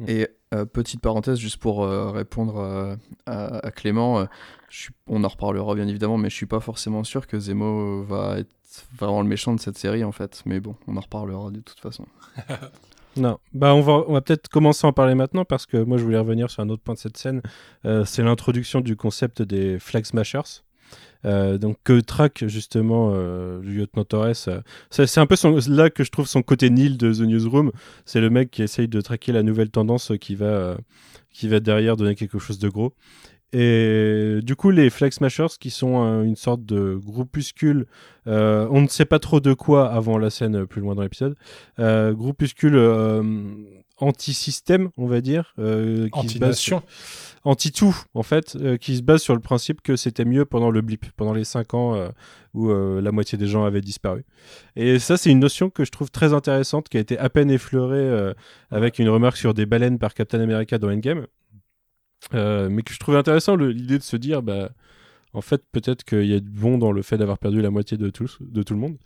Et 0.07 0.29
euh, 0.55 0.65
petite 0.65 1.01
parenthèse, 1.01 1.39
juste 1.39 1.59
pour 1.59 1.85
euh, 1.85 2.11
répondre 2.11 2.59
euh, 2.59 2.97
à, 3.27 3.67
à 3.67 3.71
Clément, 3.71 4.21
euh, 4.21 4.25
je 4.69 4.83
suis- 4.85 4.93
on 5.07 5.23
en 5.25 5.29
reparlera 5.29 5.75
bien 5.75 5.87
évidemment, 5.87 6.17
mais 6.17 6.31
je 6.31 6.35
suis 6.35 6.47
pas 6.47 6.61
forcément 6.61 7.05
sûr 7.05 7.27
que 7.27 7.39
Zemo 7.39 8.03
va 8.05 8.39
être 8.39 8.51
vraiment 8.99 9.23
le 9.23 9.29
méchant 9.29 9.55
de 9.55 9.61
cette 9.61 9.79
série 9.79 10.05
en 10.05 10.13
fait. 10.13 10.43
Mais 10.47 10.61
bon, 10.61 10.75
on 10.87 10.97
en 10.97 11.01
reparlera 11.01 11.51
de 11.51 11.61
toute 11.61 11.81
façon. 11.81 12.07
Non, 13.15 13.39
bah 13.53 13.75
on 13.75 13.83
va, 13.83 14.05
on 14.09 14.15
va 14.15 14.23
peut-être 14.23 14.49
commencer 14.49 14.87
à 14.87 14.89
en 14.89 14.95
parler 14.95 15.15
maintenant 15.15 15.45
parce 15.45 15.67
que 15.67 15.77
moi 15.77 15.99
je 15.99 16.03
voulais 16.03 16.19
revenir 16.19 16.51
sur 16.51 16.63
un 16.63 16.71
autre 16.71 16.83
point 16.83 16.95
de 16.95 16.99
cette 16.99 17.19
scène. 17.19 17.43
Euh, 17.85 18.07
c'est 18.07 18.23
l'introduction 18.23 18.81
du 18.81 18.97
concept 18.97 19.43
des 19.43 19.79
Flag 19.79 20.07
Smashers. 20.07 20.63
Euh, 21.25 21.57
donc 21.57 21.77
que 21.85 22.01
traque 22.01 22.45
justement 22.49 23.13
euh, 23.15 23.61
le 23.63 23.71
lieutenant 23.71 24.05
Torres. 24.05 24.49
euh, 24.49 24.61
c'est 24.91 25.19
un 25.19 25.27
peu 25.27 25.37
là 25.69 25.89
que 25.89 26.03
je 26.03 26.11
trouve 26.11 26.27
son 26.27 26.43
côté 26.43 26.69
nil 26.71 26.97
de 26.97 27.13
The 27.13 27.21
Newsroom. 27.21 27.71
C'est 28.05 28.21
le 28.21 28.31
mec 28.31 28.51
qui 28.51 28.63
essaye 28.63 28.89
de 28.89 29.01
traquer 29.01 29.33
la 29.33 29.43
nouvelle 29.43 29.71
tendance 29.71 30.13
qui 30.21 30.35
va, 30.35 30.77
qui 31.31 31.49
va 31.49 31.61
derrière 31.61 31.97
donner 31.97 32.15
quelque 32.15 32.39
chose 32.39 32.59
de 32.59 32.69
gros. 32.69 32.93
Et 33.55 34.39
du 34.43 34.57
coup, 34.57 34.71
les 34.71 34.89
Flag 34.89 35.13
Smashers, 35.13 35.59
qui 35.61 35.71
sont 35.71 36.03
euh, 36.05 36.23
une 36.23 36.37
sorte 36.37 36.65
de 36.65 36.99
groupuscule, 37.03 37.87
euh, 38.27 38.67
on 38.71 38.81
ne 38.81 38.89
sait 38.89 39.05
pas 39.05 39.19
trop 39.19 39.41
de 39.41 39.53
quoi 39.53 39.91
avant 39.93 40.17
la 40.17 40.31
scène 40.31 40.57
euh, 40.63 40.67
plus 40.67 40.81
loin 40.81 40.95
dans 40.95 41.03
l'épisode, 41.03 41.35
euh, 41.79 42.13
groupuscule 42.15 42.77
anti-système, 43.99 44.89
on 44.97 45.07
va 45.07 45.21
dire, 45.21 45.53
qui 45.57 46.29
se 46.29 46.39
base 46.39 46.57
sur- 46.59 46.79
Anti-nation. 46.79 46.83
anti-tout, 47.45 47.97
en 48.15 48.23
fait, 48.23 48.57
qui 48.81 48.97
se 48.97 49.03
base 49.03 49.21
sur 49.23 49.35
le 49.35 49.41
principe 49.41 49.81
que 49.83 49.97
c'était 49.97 50.25
mieux 50.25 50.45
pendant 50.45 50.71
le 50.71 50.81
blip, 50.81 51.07
pendant 51.17 51.33
les 51.35 51.45
5 51.45 51.75
ans 51.75 52.09
où 52.55 52.71
la 52.73 53.13
moitié 53.13 53.39
des 53.39 53.47
gens 53.47 53.65
avaient 53.65 53.81
disparu. 53.81 54.25
Et 54.77 54.99
ça, 54.99 55.17
c'est 55.17 55.31
une 55.31 55.39
notion 55.41 55.71
que 55.71 55.85
je 55.85 55.91
trouve 55.93 56.11
très 56.11 56.33
intéressante, 56.33 56.89
qui 56.89 56.97
a 56.97 57.01
été 57.01 57.17
à 57.19 57.29
peine 57.29 57.51
effleurée 57.51 58.33
avec 58.71 58.99
une 58.99 59.09
remarque 59.09 59.37
sur 59.37 59.55
des 59.55 59.67
baleines 59.67 59.99
par 59.99 60.15
Captain 60.15 60.41
America 60.41 60.79
dans 60.79 60.89
Endgame. 60.91 61.27
Euh, 62.35 62.69
mais 62.71 62.83
que 62.83 62.93
je 62.93 62.99
trouve 62.99 63.17
intéressant 63.17 63.57
l'idée 63.57 63.99
de 63.99 64.03
se 64.03 64.17
dire, 64.17 64.43
bah, 64.43 64.71
en 65.35 65.41
fait, 65.41 65.63
peut-être 65.73 66.05
qu'il 66.05 66.27
y 66.27 66.35
a 66.35 66.41
du 66.41 66.51
bon 66.51 66.79
dans 66.79 66.93
le 66.93 67.03
fait 67.03 67.19
d'avoir 67.19 67.39
perdu 67.39 67.63
la 67.63 67.71
moitié 67.71 67.97
de, 67.97 68.11
tout 68.11 68.29
le 68.41 68.77
monde. 68.77 68.97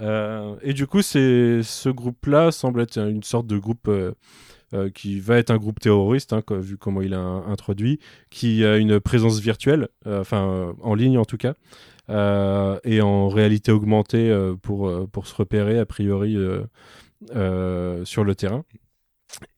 Euh, 0.00 0.56
et 0.62 0.72
du 0.72 0.86
coup, 0.86 1.02
ce 1.02 1.88
groupe-là 1.88 2.50
semble 2.50 2.80
être 2.80 2.98
une 2.98 3.22
sorte 3.22 3.46
de 3.46 3.58
groupe 3.58 3.88
euh, 3.88 4.90
qui 4.94 5.20
va 5.20 5.38
être 5.38 5.50
un 5.50 5.58
groupe 5.58 5.80
terroriste, 5.80 6.32
hein, 6.32 6.42
vu 6.50 6.76
comment 6.76 7.02
il 7.02 7.14
a 7.14 7.20
introduit, 7.20 8.00
qui 8.30 8.64
a 8.64 8.76
une 8.76 9.00
présence 9.00 9.38
virtuelle, 9.40 9.88
enfin 10.04 10.74
en 10.82 10.94
ligne 10.94 11.18
en 11.18 11.24
tout 11.24 11.36
cas, 11.36 11.54
et 12.08 13.00
en 13.00 13.28
réalité 13.28 13.70
augmentée 13.70 14.36
pour, 14.62 14.90
se 15.24 15.34
repérer 15.34 15.78
a 15.78 15.86
priori 15.86 16.36
sur 17.30 18.24
le 18.24 18.34
terrain. 18.34 18.64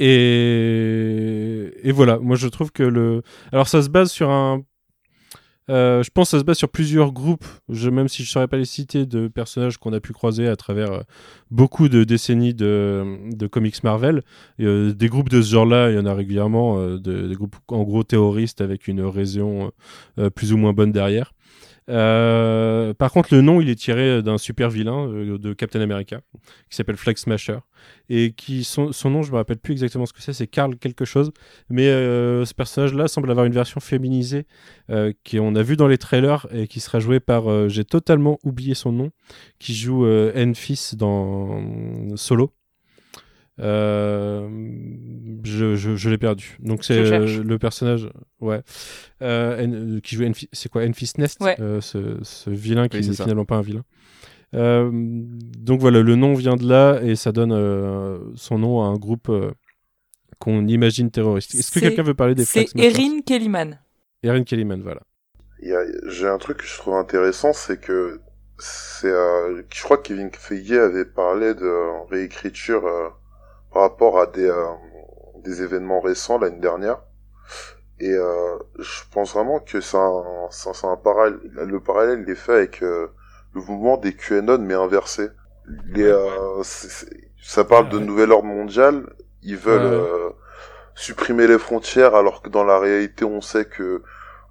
Et, 0.01 1.93
voilà, 1.93 2.19
moi 2.19 2.37
je 2.37 2.49
trouve 2.49 2.73
que 2.73 2.83
le. 2.83 3.23
Alors 3.53 3.69
ça 3.69 3.83
se 3.83 3.89
base 3.89 4.11
sur 4.11 4.31
un. 4.31 4.63
Euh, 5.71 6.03
je 6.03 6.11
pense 6.11 6.29
que 6.29 6.31
ça 6.31 6.39
se 6.39 6.45
base 6.45 6.57
sur 6.57 6.71
plusieurs 6.71 7.13
groupes, 7.13 7.45
même 7.69 8.09
si 8.09 8.23
je 8.23 8.31
ne 8.31 8.33
saurais 8.33 8.49
pas 8.49 8.57
les 8.57 8.65
citer, 8.65 9.05
de 9.05 9.29
personnages 9.29 9.77
qu'on 9.77 9.93
a 9.93 10.01
pu 10.01 10.15
croiser 10.15 10.49
à 10.49 10.57
travers 10.57 10.91
euh, 10.91 11.01
beaucoup 11.51 11.91
de 11.91 12.05
décennies 12.05 12.55
de, 12.55 13.47
comics 13.51 13.85
Marvel. 13.85 14.23
Euh, 14.61 14.95
des 14.95 15.09
groupes 15.09 15.29
de 15.29 15.43
ce 15.43 15.53
genre-là, 15.53 15.91
il 15.91 15.97
y 15.97 15.99
en 15.99 16.07
a 16.07 16.15
régulièrement, 16.15 16.79
de- 16.97 17.29
des 17.29 17.35
groupes 17.35 17.57
en 17.69 17.83
gros 17.83 18.03
terroristes 18.03 18.63
avec 18.63 18.89
une 18.89 19.03
raison 19.03 19.71
plus 20.35 20.55
ou 20.55 20.57
moins 20.57 20.73
bonne 20.73 20.93
derrière. 20.93 21.33
Euh, 21.89 22.93
par 22.95 23.13
contre, 23.13 23.35
le 23.35 23.41
nom, 23.41 23.61
il 23.61 23.69
est 23.69 23.75
tiré 23.75 24.23
d'un 24.23 24.39
super 24.39 24.69
vilain 24.69 25.09
euh, 25.09 25.39
de 25.39 25.53
Captain 25.53 25.81
America 25.81 26.21
qui 26.69 26.77
s'appelle 26.77 26.97
Flag 26.97 27.17
Smasher 27.17 27.59
et 28.11 28.33
qui 28.33 28.65
son, 28.65 28.91
nom, 29.05 29.23
je 29.23 29.31
me 29.31 29.37
rappelle 29.37 29.59
plus 29.59 29.73
exactement 29.73 30.05
ce 30.05 30.13
que 30.13 30.21
c'est, 30.21 30.33
c'est 30.33 30.47
Carl 30.47 30.77
quelque 30.77 31.05
chose. 31.05 31.31
Mais 31.71 31.87
euh, 31.87 32.45
ce 32.45 32.55
personnage-là 32.55 33.09
semble 33.09 33.31
avoir 33.31 33.47
une 33.47 33.53
version 33.53 33.81
féminisée 33.81 34.47
qu'on 34.89 35.55
a 35.55 35.63
vu 35.63 35.77
dans 35.77 35.89
les 35.89 35.99
trailers 35.99 36.47
et 36.53 36.67
qui 36.67 36.81
sera 36.81 36.99
joué 37.01 37.21
par, 37.21 37.69
j'ai 37.69 37.85
totalement 37.85 38.39
oublié 38.43 38.75
son 38.75 38.93
nom, 38.93 39.11
qui 39.59 39.75
joue 39.75 40.07
Enfys 40.07 40.95
dans 40.97 41.63
Solo. 42.17 42.53
Euh, 43.61 44.49
je 45.45 45.75
je, 45.77 45.97
je 45.97 46.11
l'ai 46.11 46.19
perdu. 46.19 46.57
Donc 46.61 46.85
c'est 46.85 46.99
euh, 46.99 47.43
le 47.43 47.59
personnage, 47.59 48.09
ouais, 48.41 48.63
euh, 49.23 49.65
En- 49.67 49.73
euh, 49.73 50.01
qui 50.01 50.17
joue 50.17 50.25
c'est 50.53 50.69
quoi? 50.71 50.83
Enfys 50.85 51.13
Nest, 51.19 51.41
Ouais. 51.41 51.57
Euh, 51.61 51.81
ce, 51.81 52.19
ce 52.23 52.51
vilain 52.51 52.89
qui 52.89 52.99
n'est 53.01 53.15
finalement 53.15 53.45
pas 53.45 53.57
un 53.57 53.63
vilain. 53.63 53.85
Euh, 54.55 54.91
donc 54.93 55.81
voilà, 55.81 56.01
le 56.01 56.15
nom 56.17 56.35
vient 56.35 56.57
de 56.57 56.67
là 56.67 57.01
et 57.03 57.17
ça 57.17 57.33
donne 57.33 57.53
euh, 57.53 58.19
son 58.35 58.59
nom 58.59 58.81
à 58.83 58.87
un 58.87 58.97
groupe 58.97 59.29
euh, 59.29 59.51
qu'on 60.39 60.67
imagine 60.67 61.11
terroriste. 61.11 61.55
Est-ce 61.55 61.71
que 61.73 61.81
quelqu'un 61.81 62.03
veut 62.03 62.15
parler 62.15 62.35
des 62.35 62.45
C'est 62.45 62.67
Erin 62.77 63.21
Kellyman. 63.27 63.79
Erin 64.23 64.45
Kellyman, 64.45 64.81
voilà. 64.83 65.03
J'ai 66.07 66.27
un 66.29 66.39
truc 66.39 66.59
que 66.59 66.65
je 66.67 66.77
trouve 66.77 66.95
intéressant, 66.95 67.53
c'est 67.53 67.81
que 67.81 68.21
c'est, 68.59 69.11
euh, 69.11 69.63
je 69.73 69.83
crois 69.83 69.99
que 69.99 70.09
Kevin 70.09 70.31
Feige 70.33 70.73
avait 70.73 71.05
parlé 71.05 71.55
de 71.55 72.09
réécriture 72.09 72.87
euh, 72.87 73.09
par 73.79 73.85
rapport 73.93 74.19
à 74.21 74.27
des, 74.27 74.43
euh, 74.45 74.65
des 75.45 75.63
événements 75.63 76.01
récents 76.01 76.39
l'année 76.41 76.59
dernière. 76.59 76.99
Et 78.01 78.13
euh, 78.13 78.57
je 78.79 79.03
pense 79.13 79.35
vraiment 79.35 79.61
que 79.61 79.81
c'est 79.81 79.97
un, 79.97 80.49
un- 80.85 80.97
parallèle. 80.97 81.39
Le 81.43 81.81
parallèle 81.81 82.25
il 82.27 82.31
est 82.31 82.37
fait 82.37 82.53
avec 82.53 82.83
euh, 82.83 83.09
le 83.55 83.61
mouvement 83.63 83.97
des 83.97 84.15
QAnon 84.15 84.59
mais 84.59 84.75
inversé. 84.75 85.29
Les, 85.95 86.05
ça 87.43 87.65
parle 87.65 87.89
de 87.89 87.99
Ouais. 87.99 88.09
nouvel 88.09 88.33
ordre 88.33 88.49
mondial. 88.49 89.07
Ils 89.43 89.57
veulent 89.57 89.87
Ouais, 89.87 90.09
supprimer 90.95 91.47
les 91.47 91.59
frontières 91.59 92.15
alors 92.15 92.43
que 92.43 92.49
dans 92.51 92.65
la 92.65 92.79
réalité 92.79 93.25
on 93.25 93.41
sait 93.41 93.67
que 93.67 94.03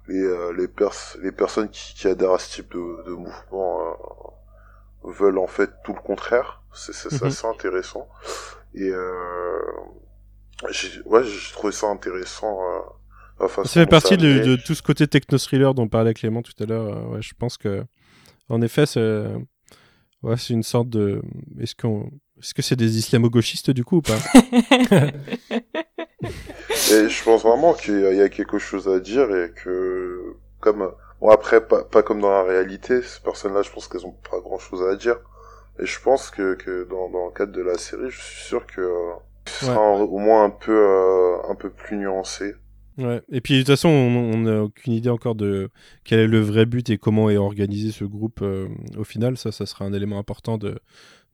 les, 0.08 0.22
euh, 0.22 0.52
les, 0.56 0.68
pers- 0.68 1.16
les 1.22 1.32
personnes 1.32 1.70
qui, 1.70 1.94
qui 1.94 2.08
adhèrent 2.08 2.32
à 2.34 2.40
ce 2.40 2.52
type 2.56 2.72
de, 2.74 3.04
de 3.06 3.12
mouvement 3.12 3.80
euh, 5.04 5.10
veulent 5.10 5.38
en 5.38 5.46
fait 5.46 5.70
tout 5.84 5.92
le 5.94 6.00
contraire. 6.00 6.62
C'est 6.72 6.92
Mhm. 7.10 7.18
assez 7.24 7.46
intéressant. 7.46 8.08
Et 8.74 8.90
euh, 8.90 9.60
ouais, 11.06 11.24
j'ai 11.24 11.52
trouvé 11.52 11.72
ça 11.72 11.86
intéressant. 11.88 12.58
Euh, 13.40 13.48
Ça 13.64 13.64
fait 13.64 13.86
partie 13.86 14.16
de, 14.16 14.56
tout 14.56 14.74
ce 14.74 14.82
côté 14.82 15.06
techno-thriller 15.06 15.74
dont 15.74 15.88
parlait 15.88 16.14
Clément 16.14 16.42
tout 16.42 16.52
à 16.62 16.66
l'heure. 16.66 16.96
Euh, 16.96 17.14
ouais, 17.14 17.22
je 17.22 17.34
pense 17.38 17.56
que, 17.56 17.84
en 18.48 18.60
effet, 18.62 18.86
c'est 18.86 19.24
ouais, 20.22 20.36
une 20.50 20.62
sorte 20.62 20.88
de. 20.88 21.22
Est-ce 21.60 21.74
qu'on. 21.74 22.10
Est-ce 22.40 22.54
que 22.54 22.62
c'est 22.62 22.76
des 22.76 22.98
islamo-gauchistes 22.98 23.70
du 23.72 23.84
coup 23.84 23.96
ou 23.96 24.02
pas? 24.02 24.18
Et 26.22 27.08
je 27.08 27.24
pense 27.24 27.42
vraiment 27.42 27.74
qu'il 27.74 27.98
y 28.00 28.20
a- 28.20 28.28
quelque 28.28 28.58
chose 28.58 28.88
à 28.88 29.00
dire 29.00 29.34
et 29.34 29.52
que, 29.52 30.36
comme, 30.60 30.90
bon 31.20 31.30
après, 31.30 31.66
pas, 31.66 31.84
pas 31.84 32.02
comme 32.02 32.20
dans 32.20 32.30
la 32.30 32.42
réalité, 32.42 33.02
ces 33.02 33.20
personnes-là, 33.20 33.62
je 33.62 33.70
pense 33.70 33.88
qu'elles 33.88 34.06
ont 34.06 34.16
pas 34.30 34.40
grand 34.40 34.58
chose 34.58 34.82
à 34.82 34.96
dire. 34.96 35.16
Et 35.80 35.86
je 35.86 36.00
pense 36.00 36.30
que, 36.30 36.54
que 36.54 36.86
dans, 36.88 37.08
dans 37.10 37.26
le 37.26 37.32
cadre 37.32 37.52
de 37.52 37.62
la 37.62 37.78
série, 37.78 38.10
je 38.10 38.20
suis 38.20 38.44
sûr 38.44 38.66
que, 38.66 38.80
euh, 38.80 39.12
ce 39.46 39.66
sera 39.66 39.92
au 39.92 40.18
moins 40.18 40.44
un 40.44 40.50
peu, 40.50 40.72
euh, 40.72 41.36
un 41.50 41.54
peu 41.54 41.70
plus 41.70 41.96
nuancé. 41.96 42.54
Ouais. 42.98 43.22
Et 43.30 43.40
puis 43.40 43.54
de 43.54 43.58
toute 43.60 43.68
façon, 43.68 43.88
on 43.88 44.38
n'a 44.38 44.62
aucune 44.64 44.92
idée 44.92 45.08
encore 45.08 45.36
de 45.36 45.70
quel 46.04 46.18
est 46.18 46.26
le 46.26 46.40
vrai 46.40 46.66
but 46.66 46.90
et 46.90 46.98
comment 46.98 47.30
est 47.30 47.36
organisé 47.36 47.92
ce 47.92 48.04
groupe 48.04 48.40
euh, 48.42 48.66
au 48.96 49.04
final. 49.04 49.36
Ça, 49.38 49.52
ça 49.52 49.66
sera 49.66 49.84
un 49.84 49.92
élément 49.92 50.18
important 50.18 50.58
de, 50.58 50.80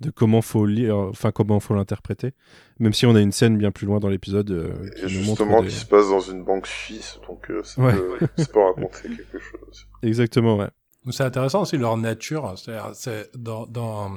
de 0.00 0.10
comment 0.10 0.42
faut 0.42 0.66
lire, 0.66 0.94
enfin 0.94 1.32
comment 1.32 1.60
faut 1.60 1.74
l'interpréter. 1.74 2.32
Même 2.80 2.92
si 2.92 3.06
on 3.06 3.14
a 3.14 3.20
une 3.22 3.32
scène 3.32 3.56
bien 3.56 3.70
plus 3.70 3.86
loin 3.86 3.98
dans 3.98 4.10
l'épisode 4.10 4.50
euh, 4.50 4.90
qui 4.96 5.08
justement, 5.08 5.62
des- 5.62 5.68
qui 5.68 5.74
se 5.74 5.86
passe 5.86 6.10
dans 6.10 6.20
une 6.20 6.44
banque 6.44 6.66
suisse, 6.66 7.18
donc 7.26 7.50
euh, 7.50 7.62
ça, 7.64 7.80
Ouais. 7.80 7.94
peut, 7.94 8.18
ça 8.36 8.46
peut 8.52 8.60
raconter 8.62 9.08
quelque 9.08 9.38
chose. 9.38 9.86
Exactement, 10.02 10.58
ouais. 10.58 10.68
C'est 11.10 11.24
intéressant 11.24 11.62
aussi 11.62 11.76
leur 11.76 11.96
nature. 11.96 12.54
C'est 12.94 13.30
dans, 13.36 13.66
dans, 13.66 14.12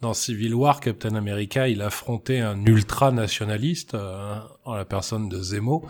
dans 0.00 0.14
Civil 0.14 0.54
War, 0.54 0.80
Captain 0.80 1.14
America, 1.14 1.68
il 1.68 1.82
affrontait 1.82 2.40
un 2.40 2.64
ultra 2.66 3.10
nationaliste 3.12 3.94
euh, 3.94 4.36
en 4.64 4.74
la 4.74 4.84
personne 4.84 5.28
de 5.28 5.40
Zemo. 5.40 5.84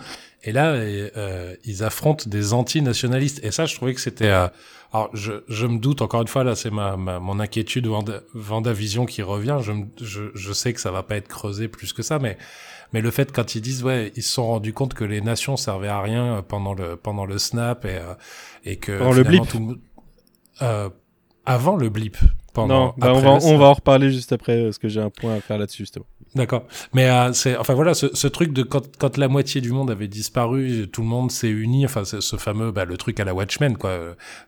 Et 0.45 0.53
là, 0.53 0.73
euh, 0.73 1.57
ils 1.65 1.83
affrontent 1.83 2.25
des 2.29 2.53
anti-nationalistes. 2.53 3.41
Et 3.43 3.51
ça, 3.51 3.67
je 3.67 3.75
trouvais 3.75 3.95
que 3.95 4.01
c'était. 4.01 4.31
euh, 4.31 4.49
alors, 4.93 5.11
je, 5.15 5.33
je 5.49 5.67
me 5.67 5.79
doute 5.79 6.01
encore 6.01 6.23
une 6.23 6.29
fois 6.29 6.45
là, 6.45 6.55
c'est 6.55 6.71
ma, 6.71 6.97
ma 6.97 7.19
mon 7.19 7.41
inquiétude 7.41 7.87
Vanda, 7.89 8.21
Vendavision 8.35 9.05
qui 9.05 9.21
revient. 9.23 9.59
Je, 9.61 9.73
je 10.01 10.23
je 10.35 10.53
sais 10.53 10.73
que 10.73 10.81
ça 10.81 10.93
va 10.93 11.03
pas 11.03 11.17
être 11.17 11.27
creusé 11.29 11.67
plus 11.67 11.93
que 11.93 12.03
ça, 12.03 12.21
mais 12.21 12.39
mais 12.93 13.01
le 13.01 13.11
fait 13.11 13.33
quand 13.33 13.57
ils 13.57 13.61
disent 13.61 13.83
ouais, 13.83 14.13
ils 14.15 14.23
se 14.23 14.33
sont 14.35 14.47
rendus 14.47 14.73
compte 14.73 14.95
que 14.95 15.03
les 15.05 15.21
nations 15.21 15.57
servaient 15.57 15.89
à 15.89 16.01
rien 16.01 16.45
pendant 16.47 16.73
le 16.73 16.95
pendant 16.97 17.27
le 17.27 17.37
snap 17.39 17.85
et 17.85 17.97
euh, 17.99 18.15
et 18.65 18.77
que 18.77 18.97
Pendant 18.97 19.13
le 19.13 19.25
blip. 19.25 19.49
tout 19.49 19.77
euh, 20.63 20.91
avant 21.45 21.77
le 21.77 21.89
blip. 21.89 22.17
Pendant, 22.57 22.87
non, 22.87 22.95
bah, 22.99 23.13
on, 23.15 23.21
va, 23.21 23.39
on 23.45 23.59
va 23.59 23.67
en 23.67 23.73
reparler 23.75 24.11
juste 24.11 24.33
après 24.33 24.63
parce 24.65 24.79
que 24.79 24.89
j'ai 24.89 25.01
un 25.01 25.11
point 25.11 25.35
à 25.37 25.41
faire 25.41 25.59
là-dessus 25.59 25.83
justement. 25.85 26.07
D'accord. 26.35 26.65
Mais 26.93 27.09
euh, 27.09 27.33
c'est 27.33 27.57
enfin 27.57 27.73
voilà 27.75 27.95
ce, 27.95 28.15
ce 28.15 28.27
truc 28.29 28.53
de 28.53 28.63
quand, 28.63 28.83
quand 28.99 29.17
la 29.17 29.29
moitié 29.29 29.61
du 29.63 29.73
monde 29.73 29.91
avait 29.91 30.09
disparu, 30.09 30.87
tout 30.93 31.01
le 31.01 31.07
monde 31.07 31.31
s'est 31.31 31.49
uni. 31.49 31.85
Enfin 31.87 32.05
c'est 32.05 32.21
ce 32.21 32.37
fameux 32.37 32.73
bah, 32.73 32.85
le 32.85 32.97
truc 32.99 33.21
à 33.21 33.25
la 33.25 33.33
Watchmen 33.33 33.77
quoi. 33.79 33.99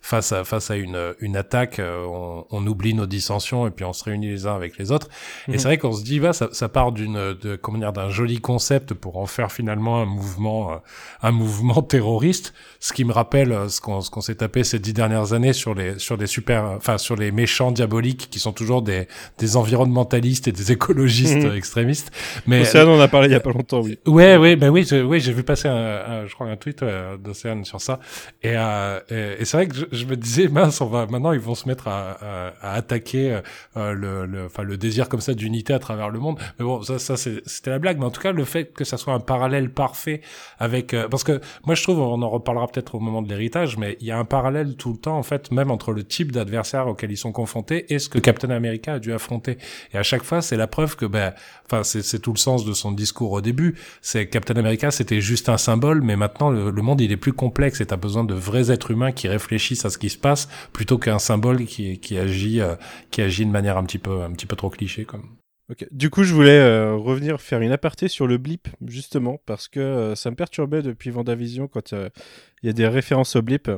Face 0.03 0.33
à 0.33 0.45
face 0.45 0.71
à 0.71 0.77
une 0.77 1.15
une 1.21 1.37
attaque, 1.37 1.79
euh, 1.79 2.05
on, 2.07 2.45
on 2.51 2.67
oublie 2.67 2.93
nos 2.95 3.07
dissensions 3.07 3.67
et 3.67 3.71
puis 3.71 3.85
on 3.87 3.93
se 3.95 4.05
réunit 4.05 4.29
les 4.29 4.47
uns 4.47 4.55
avec 4.55 4.77
les 4.79 4.93
autres. 4.93 5.09
Et 5.47 5.53
Mhm. 5.53 5.59
c'est 5.59 5.65
vrai 5.69 5.79
qu'on 5.79 5.93
se 5.93 6.03
dit 6.05 6.21
bah 6.21 6.33
ça, 6.35 6.49
ça 6.53 6.69
part 6.69 6.93
d'une 6.93 7.15
de 7.41 7.57
comment 7.57 7.79
dire 7.79 7.93
d'un 7.93 8.11
joli 8.11 8.39
concept 8.41 8.93
pour 8.93 9.17
en 9.17 9.27
faire 9.27 9.51
finalement 9.51 10.01
un 10.03 10.07
mouvement 10.07 10.73
euh, 10.73 10.77
un 11.23 11.31
mouvement 11.33 11.81
terroriste. 11.83 12.53
Ce 12.81 12.93
qui 12.93 13.05
me 13.05 13.13
rappelle 13.13 13.53
euh, 13.53 13.69
ce 13.69 13.81
qu'on 13.81 14.01
ce 14.03 14.11
qu'on 14.11 14.21
s'est 14.21 14.35
tapé 14.37 14.63
ces 14.63 14.79
dix 14.79 14.93
dernières 14.93 15.33
années 15.33 15.53
sur 15.55 15.75
les 15.75 15.99
sur 15.99 16.19
des 16.19 16.27
super 16.27 16.65
enfin 16.77 16.99
sur 16.99 17.17
les 17.17 17.33
méchants 17.33 17.73
diaboliques 17.73 17.98
qui 18.03 18.39
sont 18.39 18.53
toujours 18.53 18.83
des 18.83 19.07
des 19.39 19.57
environnementalistes 19.57 20.49
et 20.49 20.53
des 20.53 20.73
écologistes 20.73 21.37
Mhm. 21.37 21.47
euh, 21.51 21.57
extrémistes. 21.57 22.11
Mais 22.47 22.63
Océane, 22.63 22.89
on 22.89 22.97
en 22.97 23.01
a 23.01 23.09
parlé 23.09 23.29
il 23.29 23.33
y 23.33 23.35
a 23.35 23.41
pas 23.41 23.51
longtemps, 23.53 23.81
oui. 23.81 23.99
Ouais, 24.07 24.37
ouais, 24.37 24.57
ben 24.57 24.71
oui, 24.71 24.85
je- 24.89 25.03
oui, 25.03 25.21
j'ai 25.21 25.33
vu 25.33 25.43
passer 25.43 25.69
un, 25.69 25.75
un- 25.77 26.27
je 26.27 26.35
crois 26.35 26.47
un 26.49 26.57
tweet 26.57 26.83
euh, 26.83 27.17
d'Océane 27.17 27.65
sur 27.65 27.81
ça. 27.81 28.01
Et, 28.43 28.53
euh, 28.57 29.01
et, 29.11 29.43
et 29.43 29.45
c'est 29.45 29.57
vrai 29.57 29.67
que 29.69 29.75
je, 29.75 29.85
je 29.93 30.05
me 30.07 30.17
disais, 30.17 30.49
mince, 30.49 30.81
on 30.81 30.87
va 30.87 31.07
maintenant 31.07 31.33
ils 31.33 31.41
vont 31.41 31.55
se 31.55 31.69
mettre 31.69 31.89
à, 31.89 32.13
à, 32.21 32.53
à 32.63 32.73
attaquer 32.75 33.41
euh, 33.77 33.93
le, 33.93 34.27
le, 34.27 34.47
enfin 34.47 34.63
le 34.63 34.77
désir 34.77 35.09
comme 35.09 35.21
ça 35.21 35.35
d'unité 35.35 35.73
à 35.73 35.79
travers 35.79 36.11
le 36.11 36.19
monde. 36.19 36.39
Mais 36.59 36.65
bon, 36.65 36.83
ça, 36.83 36.99
ça 36.99 37.17
c'était 37.17 37.71
la 37.71 37.79
blague. 37.79 37.99
Mais 37.99 38.05
en 38.07 38.11
tout 38.11 38.21
cas, 38.21 38.33
le 38.33 38.45
fait 38.45 38.67
que 38.73 38.85
ça 38.85 38.97
soit 38.97 39.13
un 39.15 39.21
parallèle 39.21 39.71
parfait 39.71 40.21
avec, 40.59 40.95
euh, 40.95 41.09
parce 41.09 41.25
que 41.25 41.41
moi 41.67 41.75
je 41.75 41.83
trouve, 41.83 41.99
on 42.01 42.21
en 42.23 42.31
reparlera 42.31 42.67
peut-être 42.69 42.95
au 42.95 43.01
moment 43.01 43.23
de 43.23 43.29
l'héritage, 43.29 43.77
mais 43.77 43.97
il 44.01 44.07
y 44.07 44.11
a 44.11 44.19
un 44.19 44.25
parallèle 44.25 44.77
tout 44.77 44.93
le 44.93 44.99
temps 44.99 45.19
en 45.19 45.23
fait, 45.23 45.51
même 45.51 45.71
entre 45.71 45.93
le 45.93 46.05
type 46.05 46.33
d'adversaire 46.33 46.87
auquel 46.89 47.11
ils 47.11 47.17
sont 47.17 47.33
confrontés 47.33 47.88
et 47.89 47.99
ce 47.99 48.09
que 48.09 48.19
Captain 48.19 48.51
America 48.51 48.95
a 48.95 48.99
dû 48.99 49.13
affronter. 49.13 49.59
Et 49.93 49.99
à 49.99 50.03
chaque 50.03 50.23
fois, 50.23 50.43
c'est 50.43 50.57
la 50.57 50.67
preuve 50.67 50.97
que, 50.97 51.07
ben, 51.07 51.35
enfin, 51.67 51.83
c'est 51.83 52.19
tout 52.19 52.33
le 52.33 52.39
sens 52.39 52.65
de 52.65 52.73
son 52.73 52.93
discours 52.93 53.33
au 53.33 53.41
début. 53.41 53.75
C'est 54.03 54.27
Captain 54.29 54.57
America, 54.57 54.91
c'était 54.91 55.21
juste 55.21 55.49
un 55.49 55.59
symbole, 55.59 56.03
mais 56.03 56.17
maintenant 56.17 56.51
le, 56.51 56.83
monde 56.83 57.01
il 57.01 57.13
est 57.13 57.17
plus 57.17 57.33
complexe 57.33 57.81
et 57.81 57.87
t'as 57.87 57.97
besoin 57.97 58.25
de 58.25 58.35
vrais 58.35 58.71
êtres 58.71 58.91
humains 58.91 59.13
qui 59.13 59.29
réfléchissent 59.29 59.85
à 59.85 59.91
ce 59.91 59.99
qui 59.99 60.11
se 60.11 60.19
passe 60.19 60.49
plutôt 60.73 60.99
qu'un 60.99 61.19
symbole 61.19 61.65
qui, 61.65 61.99
qui 61.99 62.19
agit, 62.19 62.61
euh, 62.61 62.75
qui 63.11 63.23
agit 63.23 63.45
de 63.45 63.51
manière 63.51 63.77
un 63.77 63.85
petit 63.85 63.99
peu, 63.99 64.23
un 64.23 64.33
petit 64.33 64.47
peu 64.47 64.57
trop 64.57 64.71
cliché 64.71 65.05
comme. 65.05 65.25
Ok. 65.71 65.87
Du 65.91 66.09
coup, 66.09 66.23
je 66.23 66.33
voulais 66.33 66.59
euh, 66.59 66.95
revenir 66.95 67.43
faire 67.43 67.61
une 67.61 67.73
aparté 67.73 68.09
sur 68.09 68.27
le 68.27 68.39
blip, 68.39 68.69
justement, 68.87 69.39
parce 69.45 69.69
que 69.69 69.81
euh, 69.81 70.15
ça 70.15 70.31
me 70.31 70.37
perturbait 70.37 70.81
depuis 70.81 71.11
Vendavision 71.11 71.69
quand 71.69 71.93
il 71.93 72.67
y 72.67 72.71
a 72.71 72.73
des 72.73 72.89
références 72.89 73.37
au 73.37 73.43
blip. 73.43 73.71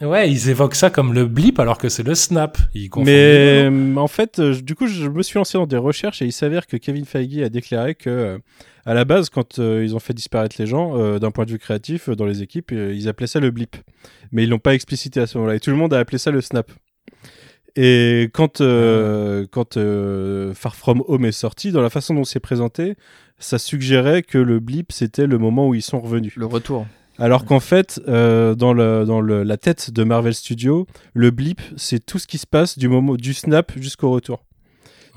Ouais, 0.00 0.30
ils 0.30 0.50
évoquent 0.50 0.74
ça 0.74 0.90
comme 0.90 1.14
le 1.14 1.26
blip 1.26 1.58
alors 1.58 1.78
que 1.78 1.88
c'est 1.88 2.02
le 2.02 2.14
snap. 2.14 2.58
Ils 2.74 2.90
Mais 2.98 3.64
euh, 3.64 3.96
en 3.96 4.08
fait, 4.08 4.38
euh, 4.38 4.54
du 4.60 4.74
coup, 4.74 4.86
je 4.86 5.08
me 5.08 5.22
suis 5.22 5.38
lancé 5.38 5.56
dans 5.56 5.66
des 5.66 5.78
recherches 5.78 6.20
et 6.20 6.26
il 6.26 6.32
s'avère 6.32 6.66
que 6.66 6.76
Kevin 6.76 7.06
Feige 7.06 7.38
a 7.38 7.48
déclaré 7.48 7.94
que, 7.94 8.10
euh, 8.10 8.38
à 8.84 8.92
la 8.92 9.04
base, 9.04 9.30
quand 9.30 9.58
euh, 9.58 9.82
ils 9.84 9.96
ont 9.96 9.98
fait 9.98 10.12
disparaître 10.12 10.56
les 10.58 10.66
gens, 10.66 11.18
d'un 11.18 11.30
point 11.30 11.46
de 11.46 11.50
vue 11.50 11.58
créatif, 11.58 12.10
dans 12.10 12.26
les 12.26 12.42
équipes, 12.42 12.72
ils 12.72 13.08
appelaient 13.08 13.26
ça 13.26 13.40
le 13.40 13.50
blip. 13.50 13.76
Mais 14.32 14.44
ils 14.44 14.50
l'ont 14.50 14.58
pas 14.58 14.74
explicité 14.74 15.20
à 15.20 15.26
ce 15.26 15.38
moment-là. 15.38 15.56
Et 15.56 15.60
tout 15.60 15.70
le 15.70 15.76
monde 15.76 15.94
a 15.94 15.98
appelé 15.98 16.18
ça 16.18 16.30
le 16.30 16.40
snap. 16.40 16.70
Et 17.76 18.30
quand, 18.32 18.62
euh, 18.62 19.46
quand 19.50 19.76
euh, 19.76 20.54
Far 20.54 20.74
From 20.74 21.04
Home 21.08 21.26
est 21.26 21.32
sorti, 21.32 21.72
dans 21.72 21.82
la 21.82 21.90
façon 21.90 22.14
dont 22.14 22.24
c'est 22.24 22.40
présenté, 22.40 22.96
ça 23.38 23.58
suggérait 23.58 24.22
que 24.22 24.38
le 24.38 24.60
blip, 24.60 24.92
c'était 24.92 25.26
le 25.26 25.36
moment 25.36 25.68
où 25.68 25.74
ils 25.74 25.82
sont 25.82 26.00
revenus. 26.00 26.34
Le 26.36 26.46
retour. 26.46 26.86
Alors 27.18 27.44
qu'en 27.44 27.60
fait, 27.60 28.00
euh, 28.08 28.54
dans, 28.54 28.72
le, 28.72 29.04
dans 29.04 29.20
le, 29.20 29.42
la 29.42 29.56
tête 29.56 29.90
de 29.90 30.04
Marvel 30.04 30.34
Studios, 30.34 30.86
le 31.14 31.30
blip, 31.30 31.60
c'est 31.76 32.04
tout 32.04 32.18
ce 32.18 32.26
qui 32.26 32.38
se 32.38 32.46
passe 32.46 32.78
du 32.78 32.88
moment 32.88 33.14
du 33.14 33.34
snap 33.34 33.72
jusqu'au 33.76 34.10
retour. 34.10 34.44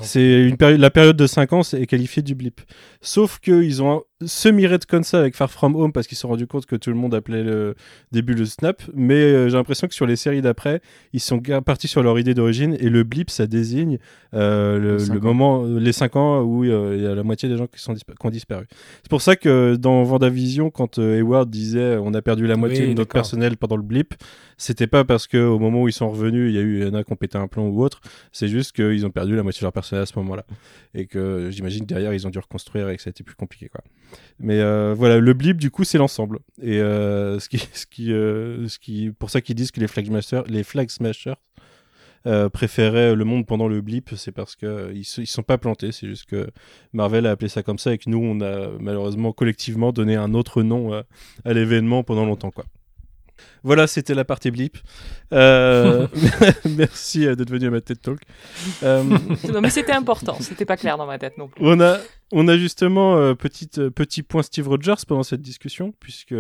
C'est 0.02 0.48
une 0.48 0.56
période, 0.56 0.80
la 0.80 0.92
période 0.92 1.18
de 1.18 1.28
5 1.28 1.54
ans 1.54 1.62
est 1.74 1.86
qualifiée 1.86 2.22
du 2.22 2.34
blip. 2.34 2.62
Sauf 3.02 3.40
qu'ils 3.40 3.84
ont 3.84 4.04
semi-redcon 4.26 5.04
ça 5.04 5.20
avec 5.20 5.36
Far 5.36 5.50
From 5.50 5.76
Home 5.76 5.92
parce 5.92 6.08
qu'ils 6.08 6.18
se 6.18 6.22
sont 6.22 6.28
rendus 6.30 6.48
compte 6.48 6.66
que 6.66 6.76
tout 6.76 6.90
le 6.90 6.96
monde 6.96 7.14
appelait 7.16 7.44
le 7.44 7.76
début 8.12 8.34
le 8.34 8.46
snap. 8.46 8.82
Mais 8.94 9.16
euh, 9.16 9.50
j'ai 9.50 9.56
l'impression 9.56 9.88
que 9.88 9.94
sur 9.94 10.06
les 10.06 10.16
séries 10.16 10.42
d'après, 10.42 10.82
ils 11.14 11.20
sont 11.20 11.40
partis 11.40 11.88
sur 11.88 12.04
leur 12.04 12.20
idée 12.20 12.34
d'origine 12.34 12.76
et 12.80 12.90
le 12.90 13.04
blip, 13.04 13.30
ça 13.30 13.48
désigne 13.48 13.98
euh, 14.34 14.78
le, 14.78 14.98
Les 14.98 15.14
le 15.14 15.20
moment, 15.20 15.64
les 15.66 15.92
5 15.94 16.16
ans 16.16 16.42
où 16.42 16.64
euh, 16.66 16.96
il 16.98 17.04
y 17.04 17.08
a 17.08 17.16
la 17.16 17.24
moitié 17.24 17.48
des 17.50 17.58
gens 17.58 17.68
qui, 17.68 17.82
sont 17.82 17.94
dispa- 17.94 18.16
qui 18.20 18.26
ont 18.26 18.30
disparu. 18.30 18.66
C'est 19.04 19.10
pour 19.10 19.22
ça 19.22 19.36
que 19.36 19.76
dans 19.76 20.04
Vendavision, 20.04 20.70
quand 20.70 21.00
Hayward 21.00 21.50
disait 21.50 21.98
on 21.98 22.14
a 22.14 22.22
perdu 22.22 22.46
la 22.48 22.56
moitié 22.58 22.82
Oui, 22.88 22.94
de 22.94 22.98
notre 23.00 23.14
personnel 23.14 23.58
pendant 23.58 23.78
le 23.78 23.84
blip, 23.84 24.14
c'était 24.58 24.88
pas 24.88 25.06
parce 25.06 25.28
que 25.28 25.38
au 25.38 25.60
moment 25.60 25.84
où 25.84 25.88
ils 25.88 25.94
sont 25.94 26.10
revenus, 26.10 26.52
il 26.52 26.56
y 26.56 26.58
a 26.58 26.62
eu 26.62 26.84
y 26.84 26.90
en 26.90 26.94
a 26.94 27.04
qui 27.04 27.14
ont 27.14 27.16
pété 27.16 27.38
un 27.38 27.48
plomb 27.48 27.70
ou 27.70 27.82
autre. 27.84 28.02
C'est 28.32 28.48
juste 28.50 28.74
qu'ils 28.76 29.06
ont 29.06 29.10
perdu 29.12 29.36
la 29.36 29.44
moitié 29.44 29.60
de 29.62 29.66
leur 29.66 29.74
personnel 29.74 30.04
à 30.04 30.06
ce 30.06 30.18
moment-là. 30.20 30.46
Et 30.94 31.06
que 31.06 31.50
j'imagine 31.52 31.82
que 31.82 31.88
derrière, 31.88 32.14
ils 32.14 32.28
ont 32.28 32.30
dû 32.30 32.40
reconstruire 32.40 32.90
et 32.90 32.98
que 32.98 33.02
ça 33.02 33.10
a 33.10 33.12
été 33.12 33.24
plus 33.24 33.36
compliqué. 33.36 33.70
Quoi. 33.70 33.82
Mais 34.40 34.60
euh, 34.60 34.94
voilà, 34.98 35.20
le 35.20 35.34
blip, 35.34 35.58
du 35.58 35.70
coup, 35.70 35.84
c'est 35.84 35.98
l'ensemble. 35.98 36.40
Et 36.62 36.80
euh, 36.80 37.40
ce 37.40 37.50
qui, 37.50 37.58
ce 37.74 37.86
qui, 37.86 38.14
euh, 38.14 38.68
ce 38.68 38.80
qui, 38.80 39.12
pour 39.12 39.30
ça 39.30 39.42
qu'ils 39.42 39.56
disent 39.56 39.72
que 39.72 39.80
les 39.80 39.88
Flag 39.88 40.06
Smashers, 40.06 40.44
les 40.48 40.64
Flag 40.64 40.90
Smashers 40.90 41.36
préféraient 42.54 43.16
le 43.16 43.26
monde 43.26 43.48
pendant 43.48 43.68
le 43.68 43.82
blip, 43.82 44.12
c'est 44.16 44.34
parce 44.34 44.56
que 44.56 44.94
ils 44.94 45.06
sont 45.06 45.42
pas 45.42 45.58
plantés. 45.58 45.92
C'est 45.92 46.06
juste 46.06 46.26
que 46.26 46.52
Marvel 46.94 47.26
a 47.26 47.32
appelé 47.32 47.48
ça 47.50 47.64
comme 47.64 47.80
ça 47.80 47.94
et 47.94 47.98
que 47.98 48.10
nous, 48.10 48.20
on 48.20 48.42
a 48.42 48.70
malheureusement 48.80 49.32
collectivement 49.32 49.92
donné 49.94 50.16
un 50.16 50.34
autre 50.34 50.62
nom 50.62 50.94
à, 50.94 51.04
à 51.46 51.54
l'événement 51.54 52.04
pendant 52.04 52.26
longtemps. 52.26 52.52
Quoi. 52.52 52.66
Voilà, 53.64 53.88
c'était 53.88 54.14
la 54.14 54.24
partie 54.26 54.52
blip. 54.52 54.78
Euh, 55.34 56.08
merci 56.78 57.26
euh, 57.26 57.36
d'être 57.36 57.50
venu 57.50 57.68
à 57.68 57.70
ma 57.70 57.82
TED 57.82 58.02
Talk. 58.02 58.20
Euh, 58.84 59.04
Non, 59.54 59.62
mais 59.62 59.70
c'était 59.70 59.92
important, 59.92 60.38
c'était 60.40 60.66
pas 60.66 60.78
clair 60.78 60.98
dans 60.98 61.06
ma 61.06 61.20
tête 61.20 61.38
non 61.38 61.48
plus. 61.48 61.62
on 61.66 61.80
a, 61.82 61.98
on 62.32 62.48
a 62.48 62.58
justement 62.58 63.18
euh, 63.18 63.34
petit, 63.34 63.70
euh, 63.78 63.90
petit 63.90 64.24
point 64.24 64.44
Steve 64.44 64.68
Rogers 64.68 65.06
pendant 65.08 65.24
cette 65.24 65.42
discussion, 65.42 65.94
puisque 66.00 66.36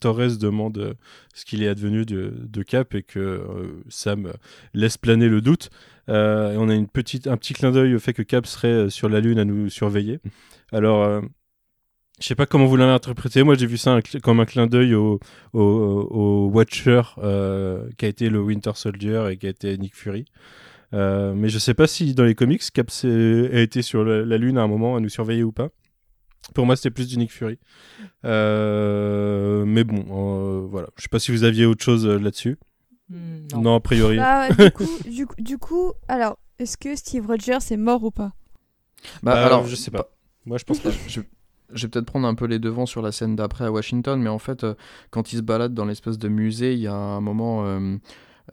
Torres 0.00 0.36
demande 0.38 0.96
ce 1.34 1.44
qu'il 1.44 1.62
est 1.62 1.68
advenu 1.68 2.04
de, 2.04 2.34
de 2.36 2.62
Cap 2.62 2.94
et 2.94 3.02
que 3.02 3.42
Sam 3.88 4.32
laisse 4.74 4.98
planer 4.98 5.28
le 5.28 5.40
doute. 5.40 5.70
Et 6.08 6.12
on 6.12 6.68
a 6.68 6.74
une 6.74 6.88
petite, 6.88 7.28
un 7.28 7.36
petit 7.36 7.54
clin 7.54 7.70
d'œil 7.70 7.94
au 7.94 8.00
fait 8.00 8.12
que 8.12 8.22
Cap 8.22 8.46
serait 8.46 8.90
sur 8.90 9.08
la 9.08 9.20
Lune 9.20 9.38
à 9.38 9.44
nous 9.44 9.68
surveiller. 9.68 10.18
Alors, 10.72 11.22
je 12.20 12.26
sais 12.26 12.34
pas 12.34 12.46
comment 12.46 12.66
vous 12.66 12.76
l'avez 12.76 12.92
interprété. 12.92 13.42
Moi, 13.42 13.54
j'ai 13.56 13.66
vu 13.66 13.78
ça 13.78 13.92
un 13.94 14.00
comme 14.22 14.40
un 14.40 14.44
clin 14.44 14.66
d'œil 14.66 14.94
au, 14.94 15.18
au, 15.52 15.60
au 15.62 16.48
Watcher 16.52 17.02
euh, 17.18 17.88
qui 17.98 18.04
a 18.04 18.08
été 18.08 18.28
le 18.28 18.40
Winter 18.40 18.72
Soldier 18.74 19.28
et 19.30 19.36
qui 19.36 19.46
a 19.46 19.50
été 19.50 19.76
Nick 19.78 19.94
Fury. 19.96 20.24
Euh, 20.92 21.34
mais 21.34 21.48
je 21.48 21.58
sais 21.58 21.74
pas 21.74 21.86
si 21.86 22.14
dans 22.14 22.24
les 22.24 22.34
comics, 22.34 22.62
Cap 22.72 22.90
a 23.04 23.60
été 23.60 23.80
sur 23.82 24.04
la, 24.04 24.24
la 24.24 24.38
Lune 24.38 24.58
à 24.58 24.62
un 24.62 24.66
moment 24.68 24.96
à 24.96 25.00
nous 25.00 25.08
surveiller 25.08 25.42
ou 25.44 25.52
pas. 25.52 25.68
Pour 26.54 26.66
moi, 26.66 26.74
c'était 26.76 26.90
plus 26.90 27.06
du 27.08 27.16
Nick 27.16 27.30
Fury. 27.32 27.58
Euh, 28.24 29.64
mais 29.66 29.84
bon, 29.84 30.04
euh, 30.10 30.66
voilà. 30.68 30.88
Je 30.96 31.02
sais 31.02 31.08
pas 31.08 31.18
si 31.18 31.30
vous 31.30 31.44
aviez 31.44 31.66
autre 31.66 31.84
chose 31.84 32.06
euh, 32.06 32.18
là-dessus. 32.18 32.58
Hmm, 33.08 33.46
Non. 33.54 33.60
non. 33.62 33.74
a 33.76 33.80
priori. 33.80 34.16
Bah, 34.16 34.48
du, 34.58 34.70
coup, 34.70 34.88
du, 35.08 35.26
coup- 35.26 35.34
du 35.38 35.58
coup, 35.58 35.92
alors, 36.08 36.38
est-ce 36.58 36.76
que 36.76 36.94
Steve 36.96 37.26
Rogers 37.26 37.58
est 37.70 37.76
mort 37.76 38.02
ou 38.04 38.10
pas? 38.10 38.32
Bah, 39.22 39.36
Euh, 39.42 39.46
alors, 39.46 39.66
je 39.66 39.74
sais 39.74 39.90
pas. 39.90 40.10
Moi, 40.46 40.58
je 40.58 40.64
pense 40.64 40.80
pas. 40.80 40.90
je, 41.06 41.20
je 41.72 41.86
vais 41.86 41.90
peut-être 41.90 42.06
prendre 42.06 42.26
un 42.26 42.34
peu 42.34 42.46
les 42.46 42.58
devants 42.58 42.86
sur 42.86 43.02
la 43.02 43.12
scène 43.12 43.36
d'après 43.36 43.64
à 43.64 43.72
Washington, 43.72 44.20
mais 44.20 44.28
en 44.28 44.38
fait, 44.38 44.64
euh, 44.64 44.74
quand 45.10 45.32
il 45.32 45.36
se 45.36 45.42
balade 45.42 45.74
dans 45.74 45.84
l'espèce 45.84 46.18
de 46.18 46.28
musée, 46.28 46.74
il 46.74 46.80
y 46.80 46.86
a 46.86 46.94
un 46.94 47.20
moment, 47.20 47.64
euh, 47.64 47.96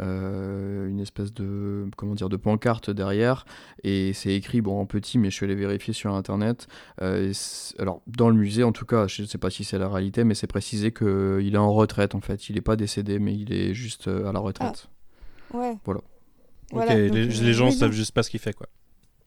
euh, 0.02 0.88
une 0.90 1.00
espèce 1.00 1.34
de, 1.34 1.90
comment 1.96 2.16
dire, 2.16 2.30
de 2.30 2.38
pancarte 2.38 2.90
derrière, 2.90 3.46
et 3.84 4.14
c'est 4.14 4.34
écrit, 4.34 4.62
bon, 4.62 4.80
en 4.80 4.86
petit, 4.86 5.18
mais 5.18 5.30
je 5.30 5.36
suis 5.36 5.46
allé 5.46 5.56
vérifier 5.56 5.94
sur 5.94 6.14
Internet. 6.14 6.68
Euh, 7.02 7.34
alors, 7.80 8.02
dans 8.08 8.30
le 8.30 8.36
musée, 8.36 8.64
en 8.64 8.72
tout 8.72 8.86
cas, 8.86 9.08
je 9.08 9.22
ne 9.22 9.28
sais 9.28 9.38
pas 9.38 9.50
si 9.50 9.64
c'est 9.64 9.80
la 9.80 9.90
réalité, 9.90 10.24
mais 10.24 10.36
c'est 10.36 10.48
précisé 10.48 10.92
qu'il 10.92 11.52
est 11.54 11.58
en 11.58 11.74
retraite, 11.74 12.16
en 12.16 12.22
fait. 12.22 12.50
Il 12.50 12.56
n'est 12.56 12.62
pas 12.62 12.76
décédé, 12.76 13.20
mais 13.20 13.34
il 13.34 13.54
est 13.54 13.74
juste 13.74 14.08
à 14.08 14.32
la 14.32 14.40
retraite. 14.40 14.90
Ouais. 15.54 15.78
Voilà. 15.86 16.02
Voilà, 16.72 16.92
ok, 16.92 17.08
donc, 17.08 17.16
les, 17.16 17.26
les 17.28 17.54
gens 17.54 17.72
savent 17.72 17.94
juste 17.94 18.12
pas 18.12 18.24
ce 18.24 18.30
qu'il 18.30 18.42
fait, 18.42 18.54
quoi. 18.54 18.68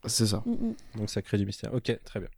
C'est 0.06 0.26
ça. 0.26 0.42
Mm, 0.46 0.52
mm. 0.52 0.74
Donc 0.98 1.10
ça 1.10 1.22
crée 1.22 1.38
du 1.38 1.46
mystère. 1.46 1.74
Ok, 1.74 1.98
très 2.04 2.20
bien. 2.20 2.28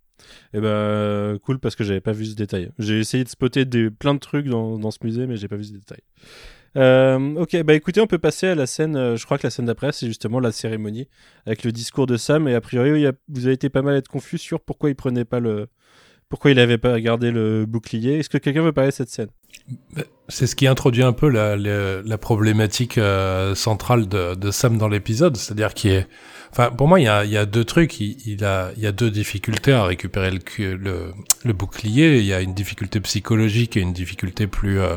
Et 0.55 0.61
ben 0.61 1.39
cool 1.39 1.59
parce 1.59 1.77
que 1.77 1.85
j'avais 1.85 2.01
pas 2.01 2.13
vu 2.13 2.27
ce 2.27 2.35
détail. 2.35 2.71
J'ai 2.79 2.99
essayé 2.99 3.25
de 3.25 3.29
spotter 3.29 3.65
des, 3.65 3.91
plein 3.91 4.15
de 4.15 4.19
trucs 4.19 4.47
dans, 4.47 4.79
dans 4.79 4.91
ce 4.91 4.99
musée, 5.03 5.27
mais 5.27 5.37
j'ai 5.37 5.49
pas 5.49 5.57
vu 5.57 5.65
ce 5.65 5.73
détail. 5.73 6.01
Euh, 6.77 7.35
ok, 7.37 7.63
bah 7.65 7.75
écoutez, 7.75 8.01
on 8.01 8.07
peut 8.07 8.19
passer 8.19 8.47
à 8.47 8.55
la 8.55 8.67
scène. 8.67 8.97
euh, 8.97 9.17
je 9.17 9.25
crois 9.25 9.39
que 9.39 9.47
la 9.47 9.51
scène 9.51 9.67
d'après, 9.67 9.93
c'est 9.93 10.07
justement 10.07 10.41
la 10.41 10.53
cérémonie 10.53 11.09
avec 11.47 11.65
le 11.65 11.73
discours 11.73 12.07
de 12.07 12.17
Sam. 12.17 12.49
Et 12.49 12.55
a 12.55 12.61
priori, 12.61 13.07
vous 13.29 13.47
avez 13.47 13.55
été 13.55 13.69
pas 13.69 13.83
mal 13.83 13.95
à 13.95 13.99
être 13.99 14.09
confus 14.09 14.39
sur 14.39 14.61
pourquoi 14.61 14.91
il 14.91 14.95
prenait 14.97 15.25
pas 15.25 15.41
le, 15.41 15.69
pourquoi 16.29 16.51
il 16.51 16.59
avait 16.59 16.79
pas 16.79 16.99
gardé 17.01 17.31
le 17.31 17.67
bouclier. 17.67 18.19
Est-ce 18.19 18.31
que 18.31 18.39
quelqu'un 18.39 18.63
veut 18.63 18.73
parler 18.73 18.91
de 18.91 18.95
cette 18.95 19.11
scène? 19.11 19.29
C'est 20.29 20.47
ce 20.47 20.57
qui 20.57 20.67
introduit 20.67 21.03
un 21.03 21.13
peu 21.13 21.29
la, 21.29 21.57
la, 21.57 22.01
la 22.03 22.19
problématique 22.19 22.97
euh, 22.99 23.55
centrale 23.55 24.09
de, 24.09 24.35
de 24.35 24.51
Sam 24.51 24.79
dans 24.79 24.89
l'épisode, 24.89 25.37
c'est-à-dire 25.37 25.75
qu'il 25.75 25.91
est, 25.91 26.09
enfin 26.51 26.71
pour 26.71 26.89
moi 26.89 27.01
il 27.01 27.05
y 27.05 27.09
a, 27.09 27.25
y 27.25 27.37
a 27.37 27.45
deux 27.45 27.65
trucs, 27.65 28.01
il, 28.01 28.17
il 28.27 28.45
a 28.45 28.71
il 28.77 28.83
y 28.83 28.87
a 28.87 28.93
deux 28.93 29.11
difficultés 29.11 29.73
à 29.73 29.85
récupérer 29.85 30.31
le, 30.31 30.75
le, 30.77 31.13
le 31.45 31.53
bouclier, 31.53 32.19
il 32.19 32.25
y 32.25 32.33
a 32.33 32.41
une 32.41 32.55
difficulté 32.55 33.01
psychologique 33.01 33.77
et 33.77 33.81
une 33.81 33.93
difficulté 33.93 34.47
plus 34.47 34.81
euh, 34.81 34.97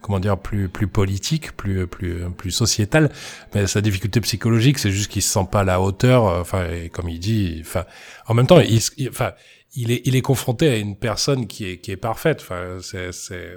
comment 0.00 0.18
dire 0.20 0.38
plus 0.38 0.68
plus 0.68 0.86
politique, 0.86 1.52
plus 1.56 1.86
plus 1.86 2.22
plus 2.36 2.50
sociétale. 2.50 3.10
Mais 3.54 3.66
sa 3.66 3.82
difficulté 3.82 4.20
psychologique, 4.22 4.78
c'est 4.78 4.90
juste 4.92 5.10
qu'il 5.10 5.22
se 5.22 5.30
sent 5.30 5.46
pas 5.52 5.60
à 5.60 5.64
la 5.64 5.80
hauteur. 5.80 6.24
Enfin, 6.24 6.64
et 6.70 6.88
comme 6.88 7.08
il 7.10 7.18
dit, 7.18 7.58
enfin, 7.60 7.84
en 8.26 8.32
même 8.34 8.46
temps, 8.46 8.60
il, 8.60 8.80
il- 8.96 9.10
enfin, 9.10 9.32
il 9.74 9.90
est 9.90 10.02
il 10.04 10.16
est 10.16 10.22
confronté 10.22 10.68
à 10.68 10.76
une 10.76 10.96
personne 10.96 11.46
qui 11.46 11.66
est 11.66 11.78
qui 11.78 11.90
est 11.90 11.96
parfaite. 11.96 12.40
Enfin, 12.40 12.78
c'est 12.80 13.12
c'est 13.12 13.56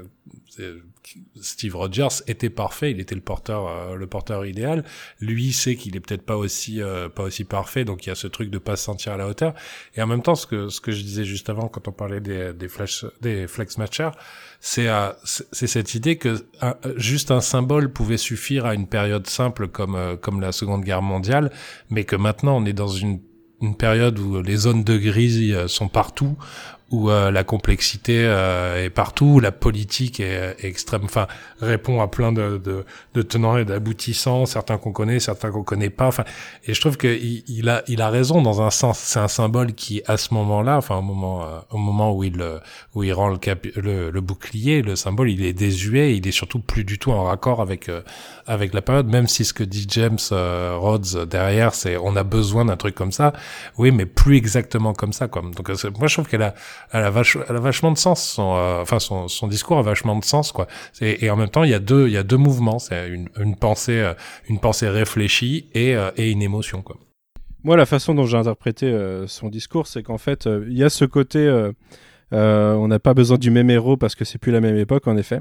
Steve 1.42 1.76
Rogers 1.76 2.24
était 2.28 2.50
parfait, 2.50 2.92
il 2.92 3.00
était 3.00 3.16
le 3.16 3.22
porteur, 3.22 3.68
euh, 3.68 3.96
le 3.96 4.08
porteur 4.08 4.46
idéal. 4.46 4.84
Lui 5.20 5.52
sait 5.52 5.76
qu'il 5.76 5.96
est 5.96 6.00
peut-être 6.00 6.24
pas 6.24 6.38
aussi, 6.38 6.82
euh, 6.82 7.10
pas 7.10 7.24
aussi 7.24 7.44
parfait, 7.44 7.86
donc 7.86 8.06
il 8.06 8.10
y 8.10 8.12
a 8.12 8.16
ce 8.16 8.28
truc 8.28 8.50
de 8.50 8.58
pas 8.58 8.76
se 8.76 8.86
sentir 8.86 9.14
à 9.14 9.18
la 9.18 9.28
hauteur. 9.28 9.54
Et 9.96 10.02
en 10.02 10.08
même 10.08 10.22
temps, 10.22 10.36
ce 10.36 10.48
que 10.48 10.70
ce 10.70 10.80
que 10.82 10.92
je 10.92 11.02
disais 11.02 11.26
juste 11.26 11.50
avant 11.50 11.68
quand 11.68 11.88
on 11.88 11.92
parlait 11.92 12.22
des 12.22 12.54
des 12.54 12.68
flash, 12.68 13.06
des 13.22 13.48
flex 13.48 13.78
matchers, 13.78 14.12
c'est 14.60 14.88
euh, 14.88 15.10
c'est 15.24 15.68
cette 15.68 15.94
idée 15.96 16.18
que 16.18 16.46
juste 16.96 17.32
un 17.32 17.42
symbole 17.42 17.92
pouvait 17.92 18.18
suffire 18.18 18.66
à 18.66 18.74
une 18.76 18.88
période 18.88 19.28
simple 19.28 19.68
comme 19.68 20.18
comme 20.22 20.42
la 20.42 20.52
Seconde 20.52 20.84
Guerre 20.84 21.02
mondiale, 21.02 21.52
mais 21.90 22.06
que 22.06 22.16
maintenant 22.16 22.58
on 22.58 22.66
est 22.66 22.74
dans 22.74 22.88
une 22.88 23.20
une 23.64 23.76
période 23.76 24.20
où 24.20 24.42
les 24.42 24.58
zones 24.58 24.84
de 24.84 24.98
gris 24.98 25.54
euh, 25.54 25.68
sont 25.68 25.88
partout, 25.88 26.36
où 26.92 27.10
euh, 27.10 27.32
la 27.32 27.44
complexité 27.44 28.24
euh, 28.26 28.86
est 28.86 28.90
partout, 28.90 29.26
où 29.26 29.40
la 29.40 29.52
politique 29.52 30.20
est, 30.20 30.56
est 30.60 30.66
extrême, 30.66 31.02
enfin 31.06 31.28
répond 31.60 32.02
à 32.02 32.08
plein 32.08 32.32
de, 32.32 32.62
de, 32.64 32.86
de 33.14 33.22
tenants 33.22 33.58
et 33.58 33.66
d'aboutissants, 33.66 34.46
certains 34.46 34.78
qu'on 34.78 34.92
connaît, 34.92 35.20
certains 35.20 35.50
qu'on 35.50 35.64
connaît 35.64 35.90
pas. 35.90 36.08
Enfin, 36.08 36.24
et 36.66 36.74
je 36.74 36.82
trouve 36.82 36.98
qu'il 36.98 37.44
il 37.48 37.70
a, 37.70 37.84
il 37.88 38.02
a 38.02 38.10
raison 38.10 38.42
dans 38.42 38.62
un 38.62 38.70
sens. 38.70 39.00
C'est 39.00 39.20
un 39.20 39.28
symbole 39.28 39.74
qui, 39.74 40.04
à 40.06 40.18
ce 40.18 40.34
moment-là, 40.36 40.78
enfin 40.78 40.98
au 40.98 41.02
moment, 41.02 41.44
euh, 41.44 41.60
au 41.72 41.78
moment 41.78 42.14
où 42.16 42.24
il, 42.24 42.42
euh, 42.42 42.60
où 42.94 43.04
il 43.04 43.14
rend 43.14 43.30
le, 43.30 43.38
capi- 43.38 43.74
le, 43.80 44.12
le 44.12 44.22
bouclier, 44.22 44.82
le 44.82 44.96
symbole, 44.96 45.32
il 45.32 45.44
est 45.44 45.54
désuet, 45.54 46.16
il 46.16 46.28
est 46.28 46.32
surtout 46.32 46.60
plus 46.60 46.84
du 46.84 47.00
tout 47.00 47.12
en 47.12 47.24
raccord 47.24 47.62
avec 47.62 47.90
euh, 47.90 48.02
avec 48.46 48.74
la 48.74 48.82
période. 48.82 49.08
Même 49.08 49.28
si 49.28 49.46
ce 49.46 49.54
que 49.54 49.64
dit 49.64 49.88
James 49.90 50.20
euh, 50.32 50.76
Rhodes 50.78 51.28
derrière, 51.28 51.74
c'est 51.74 51.98
on 51.98 52.16
a 52.16 52.24
besoin 52.24 52.66
d'un 52.66 52.78
truc 52.78 52.94
comme 52.94 53.12
ça. 53.12 53.34
Oui, 53.78 53.92
mais 53.92 54.06
plus 54.06 54.38
exactement 54.38 54.94
comme 54.94 55.14
ça, 55.14 55.28
quoi. 55.28 55.42
Donc 55.42 55.70
moi, 55.98 56.08
je 56.08 56.14
trouve 56.14 56.28
qu'elle 56.28 56.44
a, 56.44 56.54
elle 56.92 57.04
a, 57.04 57.10
vachement 57.10 57.92
de 57.92 57.98
sens. 57.98 58.24
Son, 58.24 58.56
euh, 58.56 58.82
enfin, 58.82 59.00
son, 59.00 59.48
discours 59.48 59.78
a 59.78 59.82
vachement 59.82 60.18
de 60.18 60.24
sens, 60.24 60.52
quoi. 60.52 60.68
Et 61.02 61.30
en 61.30 61.36
même 61.36 61.50
temps, 61.50 61.64
il 61.64 61.72
y 61.72 61.74
a 61.74 61.80
deux, 61.80 62.08
il 62.08 62.14
y 62.14 62.18
a 62.18 62.24
deux 62.24 62.38
mouvements. 62.38 62.80
C'est 62.80 63.10
une, 63.10 63.56
pensée, 63.56 64.00
euh, 64.00 64.14
une 64.48 64.60
pensée 64.60 64.88
réfléchie 64.90 65.70
et, 65.74 65.96
euh, 65.96 66.12
et 66.18 66.32
une 66.32 66.42
émotion, 66.42 66.82
quoi. 66.82 66.98
Moi, 67.64 67.78
la 67.78 67.86
façon 67.86 68.14
dont 68.14 68.26
j'ai 68.26 68.38
interprété 68.38 68.94
son 69.28 69.48
discours, 69.48 69.88
c'est 69.88 70.04
qu'en 70.04 70.18
fait, 70.18 70.50
il 70.68 70.78
y 70.78 70.84
a 70.84 70.90
ce 70.90 71.06
côté, 71.06 71.50
on 72.34 72.88
n'a 72.90 73.00
pas 73.00 73.14
besoin 73.14 73.38
du 73.38 73.52
même 73.52 73.70
héros 73.70 73.96
parce 73.96 74.16
que 74.16 74.26
c'est 74.26 74.38
plus 74.38 74.52
la 74.52 74.60
même 74.60 74.76
époque, 74.76 75.08
en 75.08 75.16
effet. 75.16 75.40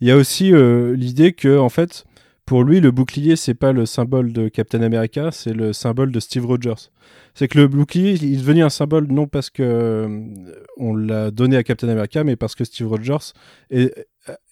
Il 0.00 0.08
y 0.08 0.10
a 0.10 0.16
aussi 0.16 0.52
l'idée 0.52 1.32
que, 1.32 1.56
en 1.56 1.68
fait, 1.68 2.06
pour 2.46 2.62
lui, 2.64 2.80
le 2.80 2.90
bouclier, 2.90 3.36
c'est 3.36 3.54
pas 3.54 3.72
le 3.72 3.86
symbole 3.86 4.32
de 4.32 4.48
Captain 4.48 4.82
America, 4.82 5.30
c'est 5.32 5.54
le 5.54 5.72
symbole 5.72 6.12
de 6.12 6.20
Steve 6.20 6.44
Rogers. 6.46 6.90
C'est 7.34 7.48
que 7.48 7.58
le 7.58 7.68
bouclier, 7.68 8.12
il 8.12 8.34
est 8.34 8.36
devenu 8.36 8.62
un 8.62 8.68
symbole 8.70 9.06
non 9.08 9.26
parce 9.26 9.48
que 9.50 9.62
euh, 9.62 10.20
on 10.76 10.94
l'a 10.94 11.30
donné 11.30 11.56
à 11.56 11.62
Captain 11.62 11.88
America, 11.88 12.22
mais 12.22 12.36
parce 12.36 12.54
que 12.54 12.64
Steve 12.64 12.88
Rogers 12.88 13.32
est- 13.70 14.06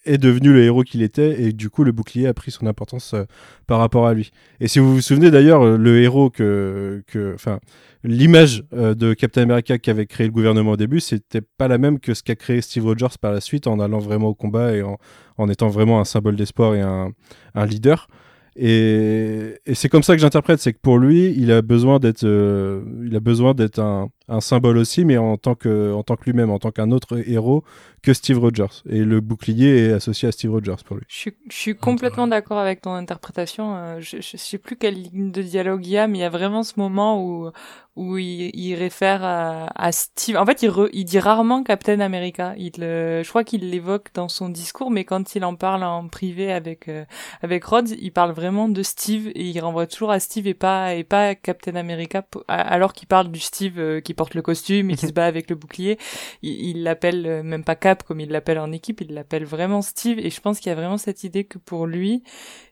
est 0.05 0.17
devenu 0.17 0.53
le 0.53 0.63
héros 0.63 0.83
qu'il 0.83 1.01
était 1.01 1.41
et 1.41 1.53
du 1.53 1.69
coup 1.69 1.83
le 1.83 1.91
bouclier 1.91 2.27
a 2.27 2.33
pris 2.33 2.51
son 2.51 2.67
importance 2.67 3.13
euh, 3.13 3.23
par 3.67 3.79
rapport 3.79 4.07
à 4.07 4.13
lui. 4.13 4.31
Et 4.59 4.67
si 4.67 4.79
vous 4.79 4.95
vous 4.95 5.01
souvenez 5.01 5.31
d'ailleurs, 5.31 5.61
euh, 5.61 5.77
le 5.77 6.01
héros 6.01 6.29
que, 6.29 7.03
que 7.07 7.33
enfin, 7.33 7.59
l'image 8.03 8.63
euh, 8.73 8.95
de 8.95 9.13
Captain 9.13 9.43
America 9.43 9.77
qui 9.77 9.89
avait 9.89 10.05
créé 10.05 10.27
le 10.27 10.33
gouvernement 10.33 10.71
au 10.71 10.77
début, 10.77 10.99
c'était 10.99 11.41
pas 11.41 11.67
la 11.67 11.77
même 11.77 11.99
que 11.99 12.13
ce 12.13 12.23
qu'a 12.23 12.35
créé 12.35 12.61
Steve 12.61 12.85
Rogers 12.85 13.15
par 13.19 13.31
la 13.31 13.41
suite 13.41 13.67
en 13.67 13.79
allant 13.79 13.99
vraiment 13.99 14.27
au 14.27 14.35
combat 14.35 14.75
et 14.75 14.81
en, 14.81 14.97
en 15.37 15.49
étant 15.49 15.69
vraiment 15.69 15.99
un 15.99 16.05
symbole 16.05 16.35
d'espoir 16.35 16.75
et 16.75 16.81
un, 16.81 17.11
un 17.55 17.65
leader. 17.65 18.07
Et, 18.55 19.55
et 19.65 19.73
c'est 19.73 19.89
comme 19.89 20.03
ça 20.03 20.13
que 20.15 20.21
j'interprète, 20.21 20.59
c'est 20.59 20.73
que 20.73 20.79
pour 20.79 20.99
lui, 20.99 21.33
il 21.35 21.51
a 21.51 21.63
besoin 21.63 21.97
d'être, 21.97 22.23
il 22.23 23.15
a 23.15 23.19
besoin 23.19 23.55
d'être 23.55 23.79
un, 23.79 24.09
un, 24.27 24.41
symbole 24.41 24.77
aussi, 24.77 25.05
mais 25.05 25.17
en 25.17 25.37
tant 25.37 25.55
que, 25.55 25.93
en 25.93 26.03
tant 26.03 26.15
que 26.15 26.25
lui-même, 26.25 26.49
en 26.49 26.59
tant 26.59 26.71
qu'un 26.71 26.91
autre 26.91 27.21
héros 27.27 27.63
que 28.01 28.13
Steve 28.13 28.39
Rogers. 28.39 28.83
Et 28.89 29.03
le 29.03 29.21
bouclier 29.21 29.85
est 29.85 29.93
associé 29.93 30.27
à 30.27 30.31
Steve 30.31 30.51
Rogers 30.51 30.83
pour 30.85 30.97
lui. 30.97 31.05
Je 31.07 31.15
suis, 31.15 31.33
je 31.49 31.55
suis 31.55 31.75
complètement 31.75 32.27
d'accord 32.27 32.59
avec 32.59 32.81
ton 32.81 32.93
interprétation. 32.93 33.75
Euh, 33.75 33.99
je, 33.99 34.17
je 34.21 34.37
sais 34.37 34.57
plus 34.57 34.75
quelle 34.75 34.95
ligne 34.95 35.31
de 35.31 35.41
dialogue 35.41 35.85
il 35.85 35.91
y 35.91 35.97
a, 35.97 36.07
mais 36.07 36.19
il 36.19 36.21
y 36.21 36.25
a 36.25 36.29
vraiment 36.29 36.63
ce 36.63 36.73
moment 36.77 37.23
où, 37.25 37.49
où 37.95 38.17
il, 38.17 38.49
il 38.55 38.75
réfère 38.75 39.23
à, 39.23 39.67
à, 39.75 39.91
Steve. 39.91 40.37
En 40.37 40.45
fait, 40.45 40.63
il, 40.63 40.69
re, 40.69 40.89
il 40.93 41.05
dit 41.05 41.19
rarement 41.19 41.63
Captain 41.63 41.99
America. 41.99 42.53
Il, 42.57 42.73
je 42.77 43.27
crois 43.29 43.43
qu'il 43.43 43.69
l'évoque 43.69 44.09
dans 44.13 44.29
son 44.29 44.49
discours, 44.49 44.89
mais 44.89 45.03
quand 45.05 45.35
il 45.35 45.45
en 45.45 45.55
parle 45.55 45.83
en 45.83 46.07
privé 46.07 46.51
avec 46.51 46.87
euh, 46.87 47.05
avec 47.41 47.63
Rhodes, 47.63 47.89
il 47.89 48.11
parle 48.11 48.31
vraiment 48.31 48.67
de 48.67 48.81
Steve 48.83 49.27
et 49.35 49.45
il 49.45 49.59
renvoie 49.59 49.87
toujours 49.87 50.11
à 50.11 50.19
Steve 50.19 50.47
et 50.47 50.53
pas 50.53 50.95
et 50.95 51.03
pas 51.03 51.35
Captain 51.35 51.75
America, 51.75 52.25
alors 52.47 52.93
qu'il 52.93 53.07
parle 53.07 53.31
du 53.31 53.39
Steve 53.39 53.79
euh, 53.79 54.01
qui 54.01 54.13
porte 54.13 54.33
le 54.33 54.41
costume 54.41 54.89
et 54.89 54.95
qui 54.95 55.07
se 55.07 55.13
bat 55.13 55.25
avec 55.25 55.49
le 55.49 55.55
bouclier. 55.55 55.97
Il 56.41 56.83
l'appelle 56.83 57.25
euh, 57.27 57.43
même 57.43 57.63
pas 57.63 57.75
Cap 57.75 58.03
comme 58.03 58.19
il 58.19 58.29
l'appelle 58.29 58.59
en 58.59 58.71
équipe, 58.71 59.01
il 59.01 59.13
l'appelle 59.13 59.45
vraiment 59.45 59.81
Steve. 59.81 60.19
Et 60.19 60.29
je 60.29 60.41
pense 60.41 60.59
qu'il 60.59 60.69
y 60.69 60.73
a 60.73 60.75
vraiment 60.75 60.97
cette 60.97 61.23
idée 61.23 61.43
que 61.43 61.57
pour 61.57 61.85
lui, 61.85 62.23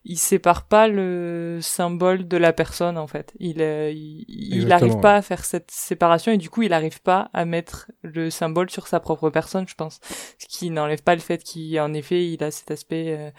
il 0.03 0.17
sépare 0.17 0.65
pas 0.65 0.87
le 0.87 1.59
symbole 1.61 2.27
de 2.27 2.37
la 2.37 2.53
personne 2.53 2.97
en 2.97 3.07
fait. 3.07 3.33
Il 3.39 3.61
euh, 3.61 3.91
il 3.93 4.67
n'arrive 4.67 4.99
pas 4.99 5.15
à 5.15 5.21
faire 5.21 5.45
cette 5.45 5.69
séparation 5.69 6.31
et 6.31 6.37
du 6.37 6.49
coup 6.49 6.63
il 6.63 6.69
n'arrive 6.69 7.01
pas 7.01 7.29
à 7.33 7.45
mettre 7.45 7.91
le 8.01 8.29
symbole 8.29 8.69
sur 8.69 8.87
sa 8.87 8.99
propre 8.99 9.29
personne, 9.29 9.67
je 9.67 9.75
pense. 9.75 9.99
Ce 10.39 10.47
qui 10.47 10.71
n'enlève 10.71 11.03
pas 11.03 11.15
le 11.15 11.21
fait 11.21 11.43
qu'en 11.43 11.93
effet 11.93 12.27
il 12.31 12.43
a 12.43 12.51
cet 12.51 12.71
aspect 12.71 13.15
euh, 13.17 13.31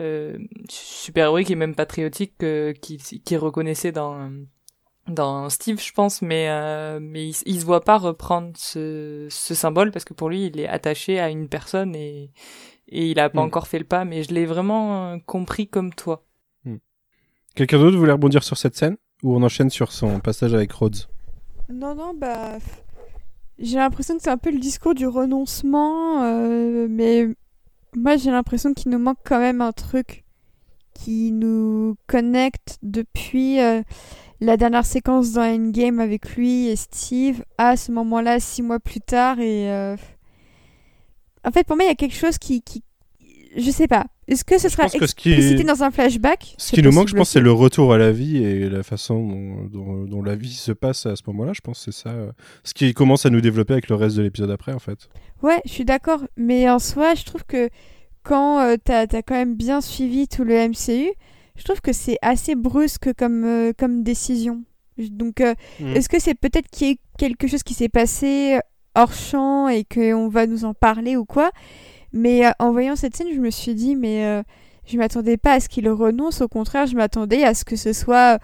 euh, 0.00 0.38
super 0.68 1.26
héroïque 1.26 1.50
et 1.50 1.56
même 1.56 1.74
patriotique 1.74 2.42
euh, 2.42 2.72
qui 2.72 2.96
qui 2.96 3.36
reconnaissait 3.36 3.92
dans 3.92 4.30
dans 5.08 5.48
Steve, 5.50 5.80
je 5.80 5.92
pense, 5.92 6.22
mais 6.22 6.48
euh, 6.48 6.98
mais 7.00 7.28
il, 7.28 7.36
il, 7.46 7.60
se 7.60 7.66
voit 7.66 7.82
pas 7.82 7.98
reprendre 7.98 8.52
ce, 8.56 9.26
ce 9.30 9.54
symbole 9.54 9.90
parce 9.90 10.04
que 10.04 10.14
pour 10.14 10.28
lui, 10.28 10.46
il 10.46 10.60
est 10.60 10.68
attaché 10.68 11.18
à 11.20 11.28
une 11.28 11.48
personne 11.48 11.94
et 11.94 12.30
et 12.90 13.10
il 13.10 13.18
a 13.18 13.30
pas 13.30 13.40
mm. 13.40 13.44
encore 13.44 13.66
fait 13.66 13.78
le 13.78 13.84
pas. 13.84 14.04
Mais 14.04 14.22
je 14.22 14.32
l'ai 14.34 14.46
vraiment 14.46 15.18
compris 15.20 15.68
comme 15.68 15.92
toi. 15.94 16.24
Mm. 16.64 16.76
Quelqu'un 17.54 17.78
d'autre 17.78 17.96
voulait 17.96 18.12
rebondir 18.12 18.42
sur 18.42 18.56
cette 18.56 18.76
scène? 18.76 18.96
Ou 19.22 19.34
on 19.36 19.42
enchaîne 19.42 19.70
sur 19.70 19.92
son 19.92 20.20
passage 20.20 20.54
avec 20.54 20.72
Rhodes? 20.72 20.96
Non, 21.68 21.94
non, 21.94 22.14
bah 22.14 22.58
j'ai 23.58 23.76
l'impression 23.76 24.16
que 24.16 24.22
c'est 24.22 24.30
un 24.30 24.38
peu 24.38 24.50
le 24.50 24.58
discours 24.58 24.94
du 24.94 25.06
renoncement, 25.06 26.22
euh, 26.22 26.86
mais 26.88 27.28
moi 27.94 28.16
j'ai 28.16 28.30
l'impression 28.30 28.72
qu'il 28.72 28.90
nous 28.90 28.98
manque 28.98 29.18
quand 29.22 29.38
même 29.38 29.60
un 29.60 29.72
truc 29.72 30.24
qui 30.94 31.30
nous 31.30 31.96
connecte 32.06 32.78
depuis. 32.82 33.60
Euh, 33.60 33.82
la 34.40 34.56
dernière 34.56 34.86
séquence 34.86 35.32
dans 35.32 35.42
Endgame 35.42 36.00
avec 36.00 36.34
lui 36.34 36.68
et 36.68 36.76
Steve 36.76 37.44
à 37.58 37.76
ce 37.76 37.92
moment-là, 37.92 38.40
six 38.40 38.62
mois 38.62 38.80
plus 38.80 39.00
tard. 39.00 39.38
Et 39.38 39.70
euh... 39.70 39.96
en 41.44 41.50
fait, 41.50 41.66
pour 41.66 41.76
moi, 41.76 41.84
il 41.84 41.88
y 41.88 41.92
a 41.92 41.96
quelque 41.96 42.16
chose 42.16 42.38
qui, 42.38 42.62
qui... 42.62 42.82
je 43.56 43.70
sais 43.70 43.88
pas. 43.88 44.06
Est-ce 44.28 44.44
que 44.44 44.58
ce 44.58 44.68
sera 44.68 44.84
explicité 44.84 45.56
qui... 45.56 45.64
dans 45.64 45.82
un 45.82 45.90
flashback 45.90 46.54
Ce 46.56 46.72
qui 46.72 46.82
nous 46.82 46.92
manque, 46.92 47.08
je 47.08 47.16
pense, 47.16 47.30
c'est 47.30 47.40
le 47.40 47.52
retour 47.52 47.92
à 47.92 47.98
la 47.98 48.12
vie 48.12 48.36
et 48.36 48.68
la 48.68 48.82
façon 48.82 49.26
dont, 49.26 49.64
dont, 49.64 50.04
dont 50.04 50.22
la 50.22 50.36
vie 50.36 50.52
se 50.52 50.72
passe 50.72 51.06
à 51.06 51.16
ce 51.16 51.22
moment-là. 51.26 51.52
Je 51.52 51.60
pense 51.60 51.84
que 51.84 51.90
c'est 51.90 52.02
ça, 52.02 52.10
euh, 52.10 52.30
ce 52.62 52.74
qui 52.74 52.94
commence 52.94 53.26
à 53.26 53.30
nous 53.30 53.40
développer 53.40 53.72
avec 53.72 53.88
le 53.88 53.96
reste 53.96 54.16
de 54.16 54.22
l'épisode 54.22 54.50
après, 54.50 54.72
en 54.72 54.78
fait. 54.78 55.08
Ouais, 55.42 55.60
je 55.64 55.70
suis 55.70 55.84
d'accord. 55.84 56.20
Mais 56.36 56.70
en 56.70 56.78
soi, 56.78 57.14
je 57.14 57.24
trouve 57.24 57.44
que 57.44 57.70
quand 58.22 58.60
euh, 58.60 58.76
t'as 58.82 59.06
as 59.10 59.22
quand 59.22 59.34
même 59.34 59.56
bien 59.56 59.80
suivi 59.80 60.28
tout 60.28 60.44
le 60.44 60.68
MCU, 60.68 61.12
je 61.56 61.64
trouve 61.64 61.80
que 61.80 61.92
c'est 61.92 62.18
assez 62.22 62.54
brusque 62.54 63.12
comme, 63.14 63.44
euh, 63.44 63.72
comme 63.76 64.02
décision. 64.02 64.64
Donc, 64.98 65.40
euh, 65.40 65.54
mmh. 65.80 65.96
est-ce 65.96 66.08
que 66.08 66.20
c'est 66.20 66.34
peut-être 66.34 66.68
qu'il 66.70 66.88
y 66.88 66.92
a 66.92 66.94
quelque 67.18 67.46
chose 67.46 67.62
qui 67.62 67.74
s'est 67.74 67.88
passé 67.88 68.58
hors 68.94 69.12
champ 69.12 69.68
et 69.68 69.84
qu'on 69.84 70.28
va 70.28 70.46
nous 70.46 70.64
en 70.64 70.74
parler 70.74 71.16
ou 71.16 71.24
quoi 71.24 71.50
Mais 72.12 72.46
euh, 72.46 72.50
en 72.58 72.72
voyant 72.72 72.96
cette 72.96 73.16
scène, 73.16 73.28
je 73.34 73.40
me 73.40 73.50
suis 73.50 73.74
dit, 73.74 73.96
mais 73.96 74.42
je 74.86 74.96
m'attendais 74.98 75.36
pas 75.36 75.54
à 75.54 75.60
ce 75.60 75.68
qu'il 75.68 75.88
renonce. 75.88 76.40
Au 76.40 76.48
contraire, 76.48 76.86
je 76.86 76.96
m'attendais 76.96 77.44
à 77.44 77.54
ce 77.54 77.64
que 77.64 77.76
ce 77.76 77.92
soit, 77.92 78.38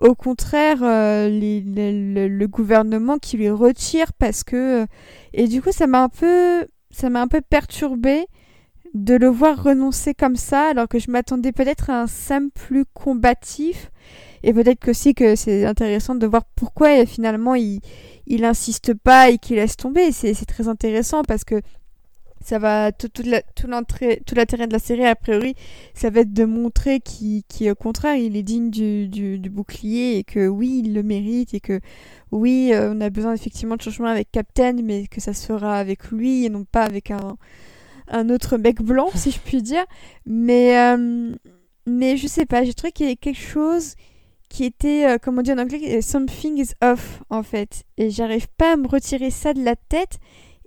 au 0.00 0.14
contraire, 0.14 0.78
le, 0.80 2.28
le, 2.28 2.46
gouvernement 2.48 3.18
qui 3.18 3.36
lui 3.36 3.50
retire 3.50 4.12
parce 4.14 4.44
que. 4.44 4.86
et 5.32 5.48
du 5.48 5.62
coup, 5.62 5.72
ça 5.72 5.86
m'a 5.86 6.02
un 6.02 6.08
peu, 6.08 6.66
ça 6.90 7.08
m'a 7.10 7.22
un 7.22 7.28
peu 7.28 7.40
perturbée 7.40 8.26
de 8.94 9.14
le 9.14 9.28
voir 9.28 9.62
renoncer 9.62 10.14
comme 10.14 10.36
ça, 10.36 10.68
alors 10.68 10.88
que 10.88 10.98
je 10.98 11.10
m'attendais 11.10 11.52
peut-être 11.52 11.90
à 11.90 12.02
un 12.02 12.06
Sam 12.06 12.50
plus 12.50 12.84
combatif. 12.84 13.90
Et 14.42 14.52
peut-être 14.52 14.88
aussi 14.88 15.14
que 15.14 15.36
c'est 15.36 15.64
intéressant 15.64 16.14
de 16.14 16.26
voir 16.26 16.44
pourquoi 16.56 17.06
finalement 17.06 17.54
il, 17.54 17.80
il 18.26 18.50
pas 19.02 19.30
et 19.30 19.38
qu'il 19.38 19.56
laisse 19.56 19.76
tomber. 19.76 20.12
C'est, 20.12 20.34
très 20.46 20.68
intéressant 20.68 21.22
parce 21.22 21.44
que 21.44 21.60
ça 22.44 22.58
va 22.58 22.90
tout, 22.90 23.08
tout, 23.08 23.22
l'intérêt 23.22 24.66
de 24.66 24.72
la 24.72 24.80
série 24.80 25.06
a 25.06 25.14
priori 25.14 25.54
ça 25.94 26.10
va 26.10 26.22
être 26.22 26.32
de 26.32 26.44
montrer 26.44 26.98
qu'il, 26.98 27.44
au 27.70 27.76
contraire 27.76 28.16
il 28.16 28.36
est 28.36 28.42
digne 28.42 28.68
du, 28.68 29.06
du, 29.06 29.38
bouclier 29.48 30.18
et 30.18 30.24
que 30.24 30.48
oui 30.48 30.82
il 30.84 30.92
le 30.92 31.04
mérite 31.04 31.54
et 31.54 31.60
que 31.60 31.78
oui 32.32 32.70
euh, 32.72 32.92
on 32.92 33.00
a 33.00 33.10
besoin 33.10 33.32
effectivement 33.34 33.76
de 33.76 33.82
changement 33.82 34.08
avec 34.08 34.32
Captain 34.32 34.72
mais 34.82 35.06
que 35.06 35.20
ça 35.20 35.34
se 35.34 35.46
fera 35.46 35.78
avec 35.78 36.10
lui 36.10 36.44
et 36.44 36.48
non 36.48 36.64
pas 36.64 36.82
avec 36.82 37.12
un 37.12 37.36
un 38.12 38.28
autre 38.28 38.58
mec 38.58 38.80
blanc, 38.80 39.10
si 39.14 39.30
je 39.30 39.38
puis 39.38 39.62
dire. 39.62 39.84
Mais, 40.26 40.78
euh, 40.78 41.34
mais 41.86 42.16
je 42.16 42.26
sais 42.26 42.46
pas, 42.46 42.64
j'ai 42.64 42.74
trouvé 42.74 42.92
qu'il 42.92 43.06
y 43.06 43.08
avait 43.08 43.16
quelque 43.16 43.40
chose 43.40 43.94
qui 44.52 44.64
était, 44.66 45.06
euh, 45.06 45.16
comment 45.20 45.40
dire 45.40 45.56
en 45.56 45.62
anglais, 45.62 46.02
something 46.02 46.58
is 46.58 46.74
off 46.82 47.22
en 47.30 47.42
fait. 47.42 47.84
Et 47.96 48.10
j'arrive 48.10 48.48
pas 48.58 48.74
à 48.74 48.76
me 48.76 48.86
retirer 48.86 49.30
ça 49.30 49.54
de 49.54 49.64
la 49.64 49.76
tête 49.76 50.18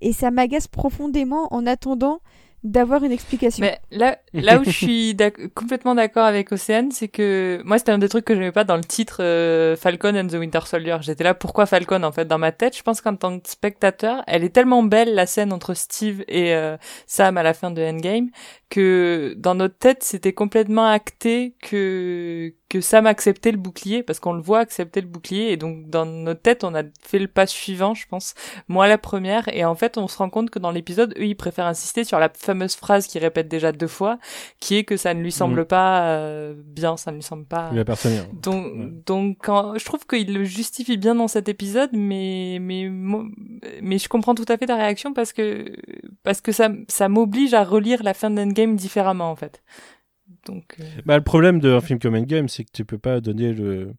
et 0.02 0.12
ça 0.12 0.32
m'agace 0.32 0.68
profondément 0.68 1.54
en 1.54 1.68
attendant 1.68 2.20
d'avoir 2.64 3.04
une 3.04 3.12
explication. 3.12 3.64
Mais 3.64 3.80
là, 3.92 4.18
où 4.60 4.64
je 4.64 4.72
suis 4.72 5.16
complètement 5.54 5.94
d'accord 5.94 6.26
avec 6.26 6.52
Océane, 6.52 6.90
c'est 6.90 7.10
que 7.10 7.62
moi 7.64 7.78
c'était 7.78 7.92
un 7.92 8.00
des 8.00 8.10
trucs 8.10 8.26
que 8.26 8.34
je 8.34 8.40
n'aimais 8.40 8.52
pas 8.52 8.64
dans 8.64 8.76
le 8.76 8.84
titre 8.84 9.18
euh, 9.20 9.76
Falcon 9.76 10.16
and 10.16 10.30
the 10.30 10.34
Winter 10.34 10.62
Soldier. 10.66 10.98
J'étais 11.02 11.24
là 11.24 11.36
pourquoi 11.36 11.68
Falcon 11.68 12.02
en 12.02 12.12
fait 12.12 12.26
dans 12.26 12.40
ma 12.40 12.52
tête? 12.52 12.76
Je 12.76 12.82
pense 12.82 13.02
qu'en 13.02 13.16
tant 13.16 13.40
que 13.40 13.48
spectateur, 13.48 14.24
elle 14.26 14.44
est 14.44 14.50
tellement 14.50 14.82
belle 14.82 15.14
la 15.14 15.28
scène 15.28 15.54
entre 15.54 15.76
Steve 15.76 16.24
et 16.28 16.56
euh, 16.56 16.76
Sam 17.06 17.38
à 17.38 17.44
la 17.44 17.54
fin 17.54 17.70
de 17.70 17.84
Endgame 17.84 18.30
que 18.70 19.36
dans 19.38 19.56
notre 19.56 19.78
tête 19.78 20.04
c'était 20.04 20.34
complètement 20.34 20.88
acté 20.88 21.56
que 21.62 22.54
que 22.68 22.82
Sam 22.82 23.06
acceptait 23.06 23.52
le 23.52 23.58
bouclier 23.58 24.02
parce 24.02 24.20
qu'on 24.20 24.34
le 24.34 24.42
voit 24.42 24.60
accepter 24.60 25.02
le 25.02 25.08
bouclier 25.08 25.52
et 25.52 25.58
donc 25.58 25.88
dans 25.90 26.06
notre 26.06 26.42
tête 26.42 26.64
on 26.64 26.74
a 26.74 26.82
fait 27.02 27.20
le 27.20 27.28
pas 27.28 27.46
suivant 27.46 27.94
je 27.94 28.08
pense 28.08 28.34
moi 28.68 28.88
la 28.88 28.98
première 28.98 29.48
et 29.54 29.64
en 29.64 29.76
fait 29.76 30.00
on 30.00 30.08
se 30.08 30.18
rend 30.18 30.32
compte 30.32 30.50
que 30.50 30.58
dans 30.58 30.72
l'épisode 30.72 31.14
eux 31.18 31.26
ils 31.26 31.36
préfèrent 31.36 31.68
insister 31.68 32.04
sur 32.04 32.20
la 32.20 32.30
fameuse 32.30 32.76
phrase 32.76 33.06
qu'ils 33.06 33.22
répètent 33.22 33.48
déjà 33.48 33.72
deux 33.72 33.88
fois 33.88 34.18
qui 34.60 34.78
est 34.78 34.84
que 34.84 34.98
ça 34.98 35.14
ne 35.14 35.22
lui 35.22 35.32
semble 35.32 35.62
mmh. 35.62 35.66
pas 35.66 36.08
euh, 36.08 36.56
bien 36.58 36.98
ça 36.98 37.12
ne 37.12 37.18
lui 37.18 37.24
semble 37.24 37.46
pas 37.46 37.70
donc 38.34 38.66
ouais. 38.66 38.90
donc 39.06 39.38
quand, 39.44 39.78
je 39.78 39.86
trouve 39.86 40.08
qu'il 40.08 40.34
le 40.34 40.44
justifie 40.44 40.98
bien 40.98 41.14
dans 41.14 41.28
cet 41.28 41.50
épisode 41.50 41.92
mais 41.94 42.58
mais 42.60 42.90
mais 43.82 44.00
je 44.00 44.10
comprends 44.10 44.34
tout 44.34 44.46
à 44.48 44.58
fait 44.58 44.66
ta 44.66 44.76
réaction 44.76 45.14
parce 45.14 45.34
que 45.34 45.72
parce 46.24 46.42
que 46.42 46.52
ça 46.52 46.70
ça 46.88 47.10
m'oblige 47.10 47.54
à 47.54 47.64
relire 47.64 48.02
la 48.02 48.16
fin 48.16 48.32
d'Endgame 48.32 48.65
différemment 48.74 49.30
en 49.30 49.36
fait. 49.36 49.62
Euh... 50.80 50.86
bah, 51.06 51.18
le 51.18 51.24
problème 51.24 51.60
d'un 51.60 51.82
film 51.82 52.00
comme 52.00 52.16
Endgame, 52.16 52.50
c'est 52.50 52.64
que 52.64 52.72
tu 52.74 52.84
peux 52.84 52.98
pas 52.98 53.22
donner 53.22 53.54
le, 53.54 53.94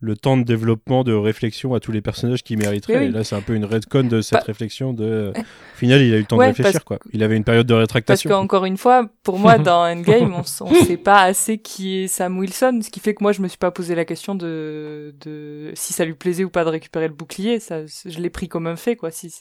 le 0.00 0.16
temps 0.16 0.36
de 0.36 0.44
développement, 0.44 1.02
de 1.02 1.12
réflexion 1.12 1.74
à 1.74 1.80
tous 1.80 1.90
les 1.90 2.00
personnages 2.00 2.44
qui 2.44 2.56
mériteraient. 2.56 2.98
Oui. 2.98 3.04
Et 3.06 3.10
là, 3.10 3.24
c'est 3.24 3.34
un 3.34 3.40
peu 3.40 3.54
une 3.54 3.64
redcon 3.64 4.04
de 4.04 4.20
cette 4.20 4.38
bah... 4.38 4.44
réflexion. 4.46 4.92
De... 4.92 5.32
Au 5.36 5.76
final, 5.76 6.02
il 6.02 6.14
a 6.14 6.16
eu 6.16 6.20
le 6.20 6.24
temps 6.24 6.36
ouais, 6.36 6.52
de 6.52 6.56
réfléchir. 6.56 6.84
Quoi. 6.84 7.00
Il 7.12 7.22
avait 7.24 7.36
une 7.36 7.42
période 7.42 7.66
de 7.66 7.74
rétractation. 7.74 8.30
Parce 8.30 8.40
qu'encore 8.40 8.64
une 8.64 8.76
fois, 8.76 9.08
pour 9.24 9.40
moi, 9.40 9.58
dans 9.58 9.84
Endgame, 9.84 10.34
on 10.34 10.70
ne 10.70 10.76
sait 10.84 10.96
pas 10.96 11.22
assez 11.22 11.58
qui 11.58 11.98
est 11.98 12.06
Sam 12.06 12.38
Wilson, 12.38 12.80
ce 12.82 12.90
qui 12.90 13.00
fait 13.00 13.14
que 13.14 13.24
moi, 13.24 13.32
je 13.32 13.42
me 13.42 13.48
suis 13.48 13.58
pas 13.58 13.72
posé 13.72 13.96
la 13.96 14.04
question 14.04 14.36
de, 14.36 15.14
de 15.20 15.72
si 15.74 15.92
ça 15.92 16.04
lui 16.04 16.14
plaisait 16.14 16.44
ou 16.44 16.50
pas 16.50 16.64
de 16.64 16.70
récupérer 16.70 17.08
le 17.08 17.14
bouclier. 17.14 17.58
Ça, 17.58 17.84
je 17.86 18.18
l'ai 18.20 18.30
pris 18.30 18.48
comme 18.48 18.68
un 18.68 18.76
fait, 18.76 18.94
quoi. 18.94 19.10
Si 19.10 19.34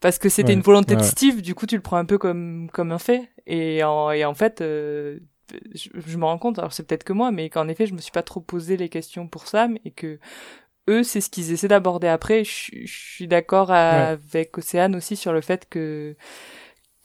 parce 0.00 0.18
que 0.18 0.28
c'était 0.28 0.48
ouais. 0.48 0.54
une 0.54 0.60
volonté 0.60 0.94
ouais. 0.94 1.00
de 1.00 1.06
Steve, 1.06 1.42
du 1.42 1.56
coup, 1.56 1.66
tu 1.66 1.74
le 1.74 1.82
prends 1.82 1.96
un 1.96 2.04
peu 2.04 2.18
comme 2.18 2.68
comme 2.72 2.92
un 2.92 2.98
fait. 2.98 3.28
Et 3.48 3.82
en, 3.82 4.12
et 4.12 4.24
en 4.24 4.34
fait. 4.34 4.60
Euh, 4.60 5.18
je, 5.74 5.88
je 5.94 6.16
me 6.16 6.24
rends 6.24 6.38
compte, 6.38 6.58
alors 6.58 6.72
c'est 6.72 6.86
peut-être 6.86 7.04
que 7.04 7.12
moi, 7.12 7.30
mais 7.30 7.50
qu'en 7.50 7.68
effet, 7.68 7.86
je 7.86 7.94
me 7.94 8.00
suis 8.00 8.12
pas 8.12 8.22
trop 8.22 8.40
posé 8.40 8.76
les 8.76 8.88
questions 8.88 9.28
pour 9.28 9.46
Sam 9.46 9.78
et 9.84 9.90
que 9.90 10.18
eux, 10.88 11.02
c'est 11.02 11.20
ce 11.20 11.30
qu'ils 11.30 11.52
essaient 11.52 11.68
d'aborder 11.68 12.08
après. 12.08 12.44
Je, 12.44 12.70
je 12.84 12.98
suis 13.14 13.28
d'accord 13.28 13.70
ouais. 13.70 13.76
avec 13.76 14.56
Océane 14.58 14.94
aussi 14.96 15.16
sur 15.16 15.32
le 15.32 15.40
fait 15.40 15.68
que 15.68 16.16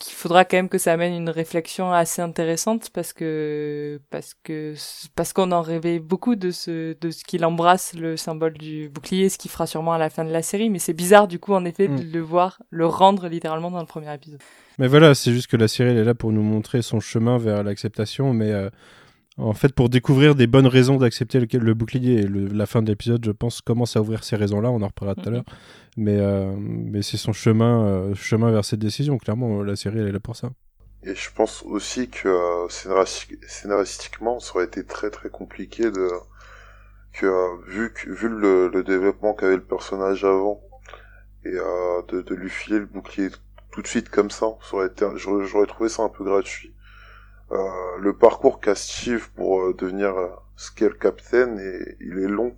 qu'il 0.01 0.13
faudra 0.15 0.43
quand 0.43 0.57
même 0.57 0.67
que 0.69 0.77
ça 0.77 0.91
amène 0.91 1.13
une 1.13 1.29
réflexion 1.29 1.91
assez 1.93 2.21
intéressante 2.21 2.89
parce 2.91 3.13
que 3.13 4.01
parce 4.09 4.33
que 4.43 4.73
parce 5.15 5.31
qu'on 5.31 5.51
en 5.51 5.61
rêvait 5.61 5.99
beaucoup 5.99 6.35
de 6.35 6.51
ce 6.51 6.97
de 6.99 7.11
ce 7.11 7.23
qu'il 7.23 7.45
embrasse 7.45 7.93
le 7.93 8.17
symbole 8.17 8.53
du 8.57 8.89
bouclier, 8.89 9.29
ce 9.29 9.37
qu'il 9.37 9.49
fera 9.51 9.67
sûrement 9.67 9.93
à 9.93 9.97
la 9.97 10.09
fin 10.09 10.25
de 10.25 10.31
la 10.31 10.41
série. 10.41 10.69
Mais 10.69 10.79
c'est 10.79 10.93
bizarre 10.93 11.27
du 11.27 11.39
coup 11.39 11.53
en 11.53 11.63
effet 11.63 11.87
de 11.87 12.03
Mm. 12.03 12.11
le 12.13 12.19
voir 12.19 12.61
le 12.71 12.85
rendre 12.85 13.27
littéralement 13.29 13.71
dans 13.71 13.79
le 13.79 13.85
premier 13.85 14.13
épisode. 14.13 14.39
Mais 14.79 14.87
voilà, 14.87 15.13
c'est 15.13 15.31
juste 15.31 15.47
que 15.47 15.57
la 15.57 15.67
série 15.67 15.91
elle 15.91 15.97
est 15.97 16.03
là 16.03 16.15
pour 16.15 16.31
nous 16.31 16.41
montrer 16.41 16.81
son 16.81 16.99
chemin 16.99 17.37
vers 17.37 17.63
l'acceptation, 17.63 18.33
mais 18.33 18.51
euh, 18.51 18.69
en 19.41 19.53
fait 19.53 19.73
pour 19.73 19.89
découvrir 19.89 20.35
des 20.35 20.47
bonnes 20.47 20.67
raisons 20.67 20.97
d'accepter 20.97 21.39
le, 21.39 21.47
le 21.59 21.73
bouclier. 21.73 22.19
Et 22.21 22.23
le- 22.23 22.47
la 22.47 22.65
fin 22.65 22.81
de 22.81 22.87
l'épisode, 22.89 23.23
je 23.25 23.31
pense, 23.31 23.61
commence 23.61 23.95
à 23.95 24.01
ouvrir 24.01 24.23
ces 24.23 24.35
raisons-là. 24.35 24.69
On 24.71 24.81
en 24.81 24.87
reparlera 24.87 25.15
tout 25.15 25.27
à 25.29 25.31
l'heure. 25.31 25.45
Mais, 25.97 26.17
euh, 26.19 26.53
mais 26.57 27.01
c'est 27.01 27.17
son 27.17 27.33
chemin, 27.33 27.85
euh, 27.85 28.15
chemin 28.15 28.51
vers 28.51 28.65
cette 28.65 28.79
décision. 28.79 29.17
Clairement, 29.17 29.63
la 29.63 29.75
série 29.75 29.99
elle 29.99 30.07
est 30.07 30.11
là 30.11 30.19
pour 30.19 30.35
ça. 30.35 30.51
Et 31.03 31.15
je 31.15 31.29
pense 31.33 31.63
aussi 31.63 32.09
que 32.09 32.27
euh, 32.29 32.67
scénaristique- 32.69 33.37
scénaristiquement, 33.47 34.39
ça 34.39 34.55
aurait 34.55 34.65
été 34.65 34.85
très 34.85 35.09
très 35.09 35.29
compliqué 35.29 35.89
de 35.91 36.09
que 37.13 37.25
euh, 37.25 37.57
vu 37.67 37.91
que, 37.93 38.09
vu 38.09 38.29
le, 38.29 38.69
le 38.69 38.83
développement 38.83 39.33
qu'avait 39.33 39.55
le 39.55 39.63
personnage 39.63 40.23
avant 40.23 40.61
et 41.43 41.49
euh, 41.55 42.01
de, 42.09 42.21
de 42.21 42.35
lui 42.35 42.49
filer 42.49 42.79
le 42.79 42.85
bouclier 42.85 43.29
tout 43.71 43.81
de 43.81 43.87
suite 43.87 44.09
comme 44.09 44.29
ça, 44.29 44.47
ça 44.61 44.75
aurait 44.75 44.87
été 44.87 45.05
j'aurais 45.15 45.45
j'aurais 45.45 45.65
trouvé 45.67 45.89
ça 45.89 46.03
un 46.03 46.09
peu 46.09 46.23
gratuit. 46.23 46.73
Euh, 47.51 47.97
le 47.99 48.13
parcours 48.17 48.59
qu'a 48.61 48.75
Steve 48.75 49.29
pour 49.35 49.61
euh, 49.61 49.73
devenir 49.73 50.13
Scale 50.55 50.97
Captain, 50.97 51.57
et, 51.57 51.97
il 51.99 52.19
est 52.19 52.27
long. 52.27 52.55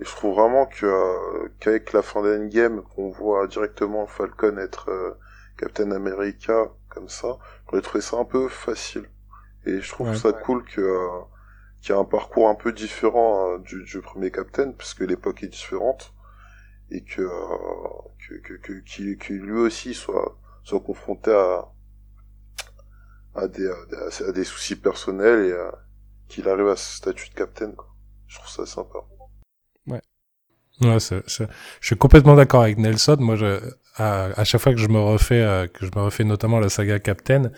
Et 0.00 0.04
je 0.04 0.10
trouve 0.10 0.34
vraiment 0.36 0.66
que 0.66 0.86
euh, 0.86 1.48
qu'avec 1.60 1.92
la 1.92 2.02
fin 2.02 2.22
d'Endgame, 2.22 2.82
qu'on 2.82 3.10
voit 3.10 3.46
directement 3.46 4.06
Falcon 4.06 4.58
être 4.58 4.90
euh, 4.90 5.12
Captain 5.58 5.90
America 5.92 6.70
comme 6.88 7.08
ça, 7.08 7.38
j'aurais 7.70 7.82
trouvé 7.82 8.02
ça 8.02 8.16
un 8.18 8.24
peu 8.24 8.48
facile. 8.48 9.06
Et 9.66 9.80
je 9.80 9.90
trouve 9.90 10.14
Ouais. 10.14 10.16
ça 10.16 10.32
cool 10.32 10.64
que 10.64 10.80
euh, 10.82 11.08
qu'il 11.82 11.94
y 11.94 11.98
a 11.98 12.00
un 12.00 12.04
parcours 12.04 12.48
un 12.48 12.54
peu 12.56 12.72
différent 12.72 13.52
euh, 13.54 13.58
du, 13.58 13.84
du 13.84 14.00
premier 14.00 14.30
Captain, 14.30 14.72
puisque 14.72 15.00
l'époque 15.02 15.42
est 15.44 15.48
différente, 15.48 16.14
et 16.90 17.02
que 17.04 17.22
euh, 17.22 17.28
que 18.28 18.34
que 18.36 18.54
que- 18.54 18.80
qu'il 18.80 19.18
qu'il 19.18 19.38
lui 19.38 19.58
aussi 19.60 19.94
soit 19.94 20.36
soit 20.64 20.80
confronté 20.80 21.30
à 21.32 21.66
à 23.34 23.48
des 23.48 23.68
à 23.68 24.32
des, 24.32 24.44
soucis 24.44 24.76
personnels 24.76 25.46
et 25.50 25.56
qu'il 26.28 26.48
arrive 26.48 26.68
à 26.68 26.76
ce 26.76 26.96
statut 26.96 27.28
de 27.30 27.34
Captain. 27.34 27.72
Quoi. 27.72 27.86
Je 28.26 28.36
trouve 28.38 28.50
ça 28.50 28.66
sympa. 28.66 28.98
Ouais, 30.80 30.98
c'est- 30.98 31.22
c'est- 31.28 31.48
je 31.80 31.86
suis 31.88 31.96
complètement 31.96 32.34
d'accord 32.34 32.62
avec 32.62 32.78
Nelson. 32.78 33.16
Moi, 33.20 33.36
je, 33.36 33.60
à, 33.96 34.26
à 34.40 34.44
chaque 34.44 34.60
fois 34.62 34.72
que 34.72 34.78
je 34.78 34.88
me 34.88 34.98
refais, 34.98 35.42
euh, 35.42 35.66
que 35.66 35.84
je 35.84 35.90
me 35.94 36.02
refais 36.02 36.24
notamment 36.24 36.58
la 36.58 36.70
saga 36.70 36.98
Captain, 36.98 37.50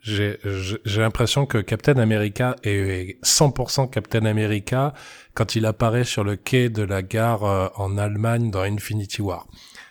j'ai 0.00 0.38
j'ai- 0.44 1.00
l'impression 1.00 1.46
que 1.46 1.58
Captain 1.58 1.96
America 1.98 2.56
est 2.62 3.18
100% 3.24 3.88
Captain 3.88 4.24
America 4.24 4.94
quand 5.34 5.56
il 5.56 5.66
apparaît 5.66 6.04
sur 6.04 6.24
le 6.24 6.36
quai 6.36 6.68
de 6.70 6.82
la 6.82 7.02
gare 7.02 7.44
euh, 7.44 7.68
en 7.76 7.98
Allemagne 7.98 8.50
dans 8.50 8.62
Infinity 8.62 9.20
War. 9.22 9.46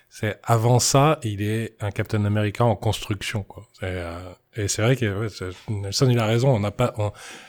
C'est 0.10 0.40
avant 0.44 0.80
ça, 0.80 1.20
il 1.24 1.42
est 1.42 1.76
un 1.82 1.92
Captain 1.92 2.26
America 2.26 2.64
en 2.66 2.76
construction, 2.76 3.44
quoi. 3.44 3.68
Euh, 3.84 4.18
et 4.60 4.68
c'est 4.68 4.82
vrai 4.82 4.96
que 4.96 5.20
ouais, 5.20 5.52
Nelson 5.70 6.10
il 6.10 6.20
a 6.20 6.26
raison. 6.26 6.50
On 6.50 6.60
n'a 6.60 6.72
pas, 6.72 6.94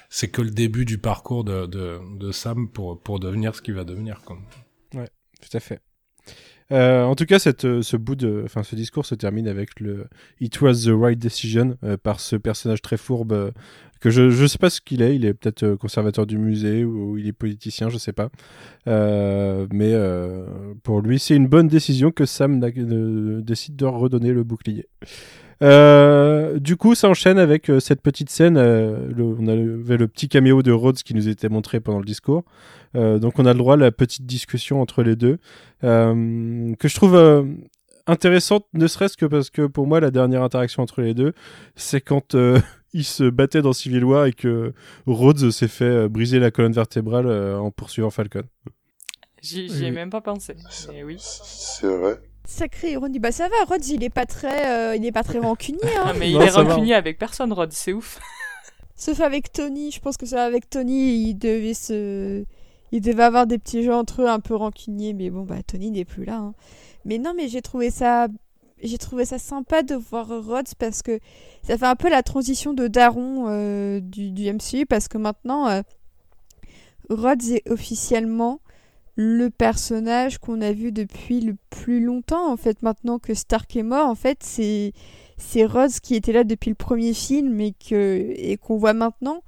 c'est 0.08 0.28
que 0.28 0.42
le 0.42 0.50
début 0.50 0.84
du 0.84 0.98
parcours 0.98 1.44
de, 1.44 1.66
de, 1.66 2.32
Sam 2.32 2.68
pour 2.68 3.00
pour 3.00 3.18
devenir 3.20 3.54
ce 3.54 3.62
qu'il 3.62 3.74
va 3.74 3.84
devenir. 3.84 4.22
Quoi. 4.24 4.38
Tout 5.40 5.56
à 5.56 5.60
fait. 5.60 5.80
Euh, 6.72 7.02
en 7.02 7.16
tout 7.16 7.26
cas, 7.26 7.38
cette, 7.38 7.82
ce 7.82 7.96
bout 7.96 8.14
de, 8.14 8.42
enfin, 8.44 8.62
ce 8.62 8.76
discours 8.76 9.04
se 9.04 9.14
termine 9.14 9.48
avec 9.48 9.80
le 9.80 10.06
"It 10.40 10.60
was 10.60 10.84
the 10.84 10.92
right 10.92 11.18
decision" 11.18 11.76
euh, 11.82 11.96
par 11.96 12.20
ce 12.20 12.36
personnage 12.36 12.80
très 12.80 12.96
fourbe 12.96 13.32
euh, 13.32 13.50
que 14.00 14.10
je 14.10 14.30
je 14.30 14.46
sais 14.46 14.58
pas 14.58 14.70
ce 14.70 14.80
qu'il 14.80 15.02
est. 15.02 15.16
Il 15.16 15.24
est 15.24 15.34
peut-être 15.34 15.74
conservateur 15.74 16.26
du 16.26 16.38
musée 16.38 16.84
ou 16.84 17.18
il 17.18 17.26
est 17.26 17.32
politicien, 17.32 17.88
je 17.88 17.98
sais 17.98 18.12
pas. 18.12 18.30
Mais 18.86 19.94
pour 20.84 21.00
lui, 21.00 21.18
c'est 21.18 21.34
une 21.34 21.48
bonne 21.48 21.68
décision 21.68 22.12
que 22.12 22.24
Sam 22.24 22.58
ne- 22.58 23.40
décide 23.40 23.76
de 23.76 23.86
redonner 23.86 24.32
le 24.32 24.44
bouclier. 24.44 24.86
Euh, 25.62 26.58
du 26.58 26.76
coup, 26.76 26.94
ça 26.94 27.08
enchaîne 27.08 27.38
avec 27.38 27.68
euh, 27.70 27.80
cette 27.80 28.00
petite 28.00 28.30
scène. 28.30 28.56
euh, 28.56 29.08
le- 29.14 29.24
on 29.24 29.46
avait 29.46 29.96
le 29.98 30.08
petit 30.08 30.28
caméo 30.28 30.62
de 30.62 30.72
Rhodes 30.72 30.96
qui 31.02 31.14
nous 31.14 31.28
était 31.28 31.48
montré 31.48 31.80
pendant 31.80 31.98
le 31.98 32.04
discours. 32.04 32.44
Euh, 32.96 33.18
donc, 33.18 33.38
on 33.38 33.46
a 33.46 33.52
le 33.52 33.58
droit 33.58 33.74
à 33.74 33.76
la 33.76 33.92
petite 33.92 34.26
discussion 34.26 34.80
entre 34.80 35.02
les 35.02 35.16
deux 35.16 35.38
euh, 35.84 36.74
que 36.78 36.88
je 36.88 36.94
trouve 36.94 37.14
euh, 37.14 37.44
intéressante, 38.06 38.66
ne 38.72 38.86
serait-ce 38.86 39.16
que 39.16 39.26
parce 39.26 39.50
que 39.50 39.66
pour 39.66 39.86
moi, 39.86 40.00
la 40.00 40.10
dernière 40.10 40.42
interaction 40.42 40.82
entre 40.82 41.02
les 41.02 41.14
deux, 41.14 41.32
c'est 41.76 42.00
quand 42.00 42.34
euh, 42.34 42.58
ils 42.92 43.04
se 43.04 43.24
battaient 43.24 43.62
dans 43.62 43.72
Civil 43.74 44.04
War 44.04 44.26
et 44.26 44.32
que 44.32 44.72
Rhodes 45.06 45.50
s'est 45.50 45.68
fait 45.68 45.84
euh, 45.84 46.08
briser 46.08 46.38
la 46.40 46.50
colonne 46.50 46.72
vertébrale 46.72 47.26
euh, 47.26 47.58
en 47.58 47.70
poursuivant 47.70 48.10
Falcon. 48.10 48.42
J'y 49.42 49.66
ai 49.66 49.70
Oui. 49.84 49.90
même 49.92 50.10
pas 50.10 50.20
pensé. 50.20 50.54
C'est 50.70 50.92
Mais 50.92 51.02
oui. 51.04 51.16
c'est 51.20 51.86
vrai. 51.86 52.20
Sacré 52.50 52.92
ironie. 52.92 53.18
Bah 53.20 53.30
ça 53.32 53.48
va, 53.48 53.64
Rhodes, 53.68 53.86
il 53.86 54.02
est 54.02 54.10
pas 54.10 54.26
très, 54.26 54.66
euh, 54.92 54.96
il 54.96 55.06
est 55.06 55.12
pas 55.12 55.22
très 55.22 55.38
rancunier. 55.38 55.78
Hein. 55.96 56.04
Ah, 56.06 56.12
mais 56.18 56.30
Non, 56.30 56.40
il 56.40 56.46
est 56.46 56.50
va. 56.50 56.62
rancunier 56.62 56.94
avec 56.94 57.16
personne, 57.18 57.52
Rod, 57.52 57.72
c'est 57.72 57.92
ouf. 57.92 58.18
Sauf 58.96 59.20
avec 59.20 59.52
Tony. 59.52 59.90
Je 59.92 60.00
pense 60.00 60.16
que 60.16 60.26
ça 60.26 60.44
avec 60.44 60.68
Tony, 60.68 61.28
il 61.28 61.34
devait 61.34 61.74
se, 61.74 62.44
il 62.92 63.00
devait 63.00 63.22
avoir 63.22 63.46
des 63.46 63.56
petits 63.58 63.82
jeux 63.82 63.94
entre 63.94 64.22
eux 64.22 64.28
un 64.28 64.40
peu 64.40 64.54
rancuniers. 64.56 65.12
Mais 65.14 65.30
bon, 65.30 65.42
bah 65.42 65.62
Tony 65.66 65.90
n'est 65.90 66.04
plus 66.04 66.24
là. 66.24 66.36
hein. 66.36 66.54
Mais 67.04 67.18
non, 67.18 67.32
mais 67.36 67.48
j'ai 67.48 67.62
trouvé 67.62 67.90
ça, 67.90 68.26
j'ai 68.82 68.98
trouvé 68.98 69.24
ça 69.24 69.38
sympa 69.38 69.82
de 69.82 69.94
voir 69.94 70.26
Rhodes 70.28 70.74
parce 70.78 71.02
que 71.02 71.18
ça 71.62 71.78
fait 71.78 71.86
un 71.86 71.96
peu 71.96 72.10
la 72.10 72.22
transition 72.22 72.74
de 72.74 72.88
Daron 72.88 73.46
euh, 73.48 74.00
du, 74.00 74.32
du 74.32 74.52
MCU 74.52 74.84
parce 74.86 75.06
que 75.08 75.16
maintenant, 75.18 75.68
euh, 75.68 75.80
Rhodes 77.08 77.44
est 77.50 77.68
officiellement 77.70 78.60
le 79.22 79.50
personnage 79.50 80.38
qu'on 80.38 80.62
a 80.62 80.72
vu 80.72 80.92
depuis 80.92 81.42
le 81.42 81.54
plus 81.68 82.02
longtemps 82.02 82.50
en 82.50 82.56
fait. 82.56 82.80
Maintenant 82.82 83.18
que 83.18 83.34
Stark 83.34 83.76
est 83.76 83.82
mort 83.82 84.08
en 84.08 84.14
fait 84.14 84.38
c'est 84.42 84.94
c'est 85.36 85.66
Rhodes 85.66 86.00
qui 86.02 86.14
était 86.14 86.32
là 86.32 86.42
depuis 86.42 86.70
le 86.70 86.74
premier 86.74 87.12
film 87.12 87.60
et 87.60 87.72
que 87.72 88.32
et 88.34 88.56
qu'on 88.56 88.78
voit 88.78 88.94
maintenant. 88.94 89.42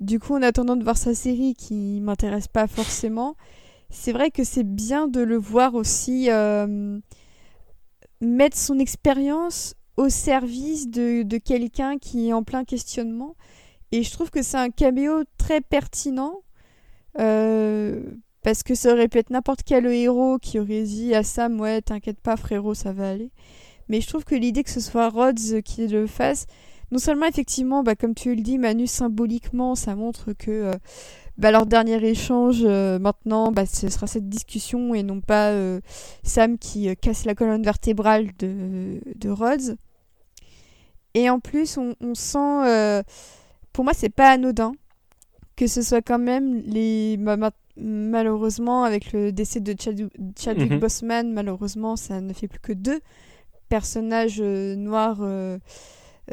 Du 0.00 0.18
coup 0.18 0.34
en 0.34 0.42
attendant 0.42 0.74
de 0.74 0.84
voir 0.84 0.96
sa 0.96 1.14
série 1.14 1.54
qui 1.54 2.00
m'intéresse 2.00 2.48
pas 2.48 2.66
forcément 2.66 3.36
c'est 3.90 4.12
vrai 4.12 4.30
que 4.30 4.42
c'est 4.42 4.64
bien 4.64 5.06
de 5.06 5.20
le 5.20 5.36
voir 5.36 5.74
aussi 5.74 6.30
euh, 6.30 6.98
mettre 8.22 8.56
son 8.56 8.78
expérience 8.78 9.74
au 9.98 10.08
service 10.08 10.88
de, 10.88 11.24
de 11.24 11.36
quelqu'un 11.36 11.98
qui 11.98 12.28
est 12.28 12.32
en 12.32 12.42
plein 12.42 12.64
questionnement. 12.64 13.36
Et 13.92 14.02
je 14.02 14.10
trouve 14.10 14.30
que 14.30 14.42
c'est 14.42 14.56
un 14.56 14.70
caméo 14.70 15.24
très 15.36 15.60
pertinent 15.60 16.40
euh, 17.20 18.02
parce 18.44 18.62
que 18.62 18.74
ça 18.74 18.92
aurait 18.92 19.08
pu 19.08 19.18
être 19.18 19.30
n'importe 19.30 19.62
quel 19.64 19.86
héros 19.86 20.38
qui 20.38 20.60
aurait 20.60 20.82
dit 20.82 21.14
à 21.14 21.24
Sam 21.24 21.58
Ouais, 21.60 21.80
t'inquiète 21.80 22.20
pas, 22.20 22.36
frérot, 22.36 22.74
ça 22.74 22.92
va 22.92 23.10
aller. 23.10 23.30
Mais 23.88 24.02
je 24.02 24.06
trouve 24.06 24.24
que 24.24 24.34
l'idée 24.34 24.62
que 24.62 24.70
ce 24.70 24.80
soit 24.80 25.08
Rhodes 25.08 25.62
qui 25.64 25.88
le 25.88 26.06
fasse, 26.06 26.46
non 26.92 26.98
seulement 26.98 27.26
effectivement, 27.26 27.82
bah, 27.82 27.94
comme 27.94 28.14
tu 28.14 28.34
le 28.34 28.42
dis, 28.42 28.58
Manu, 28.58 28.86
symboliquement, 28.86 29.74
ça 29.74 29.96
montre 29.96 30.34
que 30.34 30.50
euh, 30.50 30.74
bah, 31.38 31.50
leur 31.52 31.64
dernier 31.64 32.04
échange, 32.06 32.60
euh, 32.64 32.98
maintenant, 32.98 33.50
bah, 33.50 33.64
ce 33.64 33.88
sera 33.88 34.06
cette 34.06 34.28
discussion 34.28 34.94
et 34.94 35.02
non 35.02 35.22
pas 35.22 35.50
euh, 35.50 35.80
Sam 36.22 36.58
qui 36.58 36.94
casse 36.96 37.24
la 37.24 37.34
colonne 37.34 37.62
vertébrale 37.62 38.28
de, 38.38 39.00
de 39.16 39.30
Rhodes. 39.30 39.78
Et 41.14 41.30
en 41.30 41.40
plus, 41.40 41.78
on, 41.78 42.14
sent. 42.14 43.02
pour 43.72 43.84
moi, 43.84 43.94
c'est 43.94 44.10
pas 44.10 44.32
anodin 44.32 44.72
que 45.56 45.66
ce 45.66 45.82
soit 45.82 46.02
quand 46.02 46.18
même 46.18 46.62
les. 46.66 47.16
bah, 47.16 47.36
malheureusement, 47.76 48.84
avec 48.84 49.12
le 49.12 49.32
décès 49.32 49.60
de 49.60 49.72
Chadw- 49.72 50.10
Chadwick 50.38 50.70
Mhm. 50.72 50.78
Boseman, 50.78 51.32
malheureusement, 51.32 51.96
ça 51.96 52.20
ne 52.20 52.32
fait 52.32 52.48
plus 52.48 52.60
que 52.60 52.72
deux 52.72 53.00
personnages 53.68 54.40
euh, 54.40 54.76
noirs. 54.76 55.18
euh, 55.22 55.58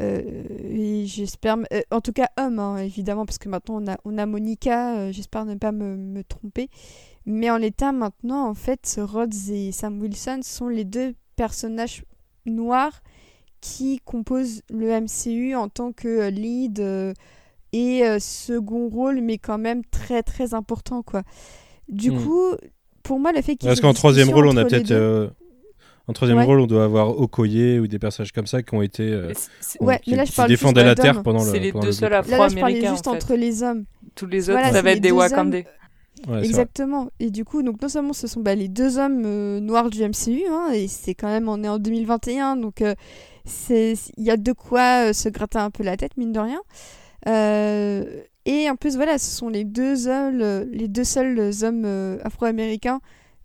euh, 0.00 1.02
j'espère. 1.04 1.56
en 1.90 2.00
tout 2.00 2.12
cas, 2.12 2.28
hommes, 2.38 2.58
hein, 2.58 2.78
évidemment, 2.78 3.26
parce 3.26 3.38
que 3.38 3.48
maintenant 3.48 3.82
on 3.82 3.86
a, 3.90 3.98
on 4.04 4.16
a 4.18 4.26
Monica, 4.26 5.10
j'espère 5.12 5.44
ne 5.44 5.54
pas 5.54 5.72
me, 5.72 5.96
me 5.96 6.22
tromper. 6.24 6.68
Mais 7.26 7.50
en 7.50 7.56
l'état, 7.56 7.92
maintenant, 7.92 8.48
en 8.48 8.54
fait, 8.54 8.98
Rhodes 9.00 9.34
et 9.50 9.70
Sam 9.72 10.00
Wilson 10.00 10.40
sont 10.42 10.68
les 10.68 10.84
deux 10.84 11.14
personnages 11.36 12.04
noirs 12.46 13.02
qui 13.60 14.00
composent 14.04 14.62
le 14.70 14.88
MCU 15.00 15.54
en 15.54 15.68
tant 15.68 15.92
que 15.92 16.28
lead 16.30 16.80
et 17.72 18.04
euh, 18.06 18.18
second 18.20 18.88
rôle, 18.88 19.20
mais 19.20 19.38
quand 19.38 19.58
même 19.58 19.82
très 19.84 20.22
très 20.22 20.54
important, 20.54 21.02
quoi. 21.02 21.22
Du 21.88 22.10
Hmm. 22.10 22.22
coup, 22.22 22.42
pour 23.02 23.18
moi, 23.20 23.32
le 23.32 23.42
fait 23.42 23.56
qu'il 23.56 23.64
y 23.64 23.66
ait 23.66 23.70
Parce 23.70 23.80
qu'en 23.80 23.92
troisième 23.94 24.30
rôle, 24.30 24.46
on 24.46 24.56
a 24.56 24.64
peut-être. 24.64 24.88
deux- 24.88 24.94
euh, 24.94 25.28
En 26.08 26.12
troisième 26.12 26.38
Ouais. 26.38 26.44
rôle, 26.44 26.58
on 26.60 26.66
doit 26.66 26.82
avoir 26.82 27.16
Okoye 27.20 27.78
ou 27.78 27.86
des 27.86 28.00
personnages 28.00 28.32
comme 28.32 28.48
ça 28.48 28.60
qui 28.62 28.74
ont 28.74 28.82
été. 28.82 29.04
euh, 29.04 29.32
Ouais, 29.80 30.00
qui, 30.00 30.10
mais 30.10 30.16
là, 30.16 30.24
je 30.24 30.30
qui 30.30 30.36
parle 30.36 30.48
défendaient 30.48 30.82
la 30.84 30.96
terre 30.96 31.22
pendant 31.22 31.44
le. 31.44 31.50
C'est 31.52 31.60
les 31.60 31.70
deux 31.70 31.78
le 31.86 31.92
seuls 31.92 32.10
blocus. 32.10 32.30
Là, 32.30 32.38
là, 32.38 32.48
je 32.48 32.54
parlais 32.56 32.56
afro-américains. 32.56 32.90
juste 32.92 33.06
en 33.06 33.12
fait. 33.12 33.16
entre 33.18 33.34
les 33.36 33.62
hommes. 33.62 33.84
Tous 34.16 34.26
les 34.26 34.50
autres, 34.50 34.52
Voilà, 34.58 34.68
ça 34.72 34.78
c'est 34.78 34.82
va 34.82 34.90
être 34.90 34.96
les 34.96 35.00
des 35.00 35.12
Wakandais. 35.12 35.64
Ouais. 36.28 36.44
Exactement. 36.44 37.08
Et 37.20 37.30
du 37.30 37.44
coup, 37.44 37.62
donc 37.62 37.80
non 37.80 37.88
seulement 37.88 38.12
ce 38.14 38.26
sont 38.26 38.40
bah, 38.40 38.56
les 38.56 38.66
deux 38.68 38.98
hommes 38.98 39.22
euh, 39.24 39.60
noirs 39.60 39.90
du 39.90 40.02
MCU, 40.02 40.42
hein, 40.50 40.70
et 40.74 40.88
c'est 40.88 41.14
quand 41.14 41.28
même 41.28 41.48
on 41.48 41.62
est 41.62 41.68
en 41.68 41.78
2021, 41.78 42.56
donc 42.56 42.82
euh, 42.82 42.94
c'est 43.44 43.94
il 44.16 44.24
y 44.24 44.30
a 44.30 44.36
de 44.36 44.52
quoi 44.52 45.08
euh, 45.08 45.12
se 45.12 45.28
gratter 45.28 45.58
un 45.58 45.70
peu 45.70 45.84
la 45.84 45.96
tête 45.96 46.16
mine 46.16 46.32
de 46.32 46.40
rien. 46.40 46.60
Euh, 47.28 48.22
et 48.44 48.68
en 48.68 48.76
plus 48.76 48.96
voilà, 48.96 49.18
ce 49.18 49.30
sont 49.30 49.48
les 49.48 49.64
deux 49.64 50.08
hommes, 50.08 50.38
les 50.72 50.88
deux 50.88 51.04
seuls 51.04 51.52
hommes 51.62 51.84
euh, 51.84 52.18
afro-américains 52.24 53.00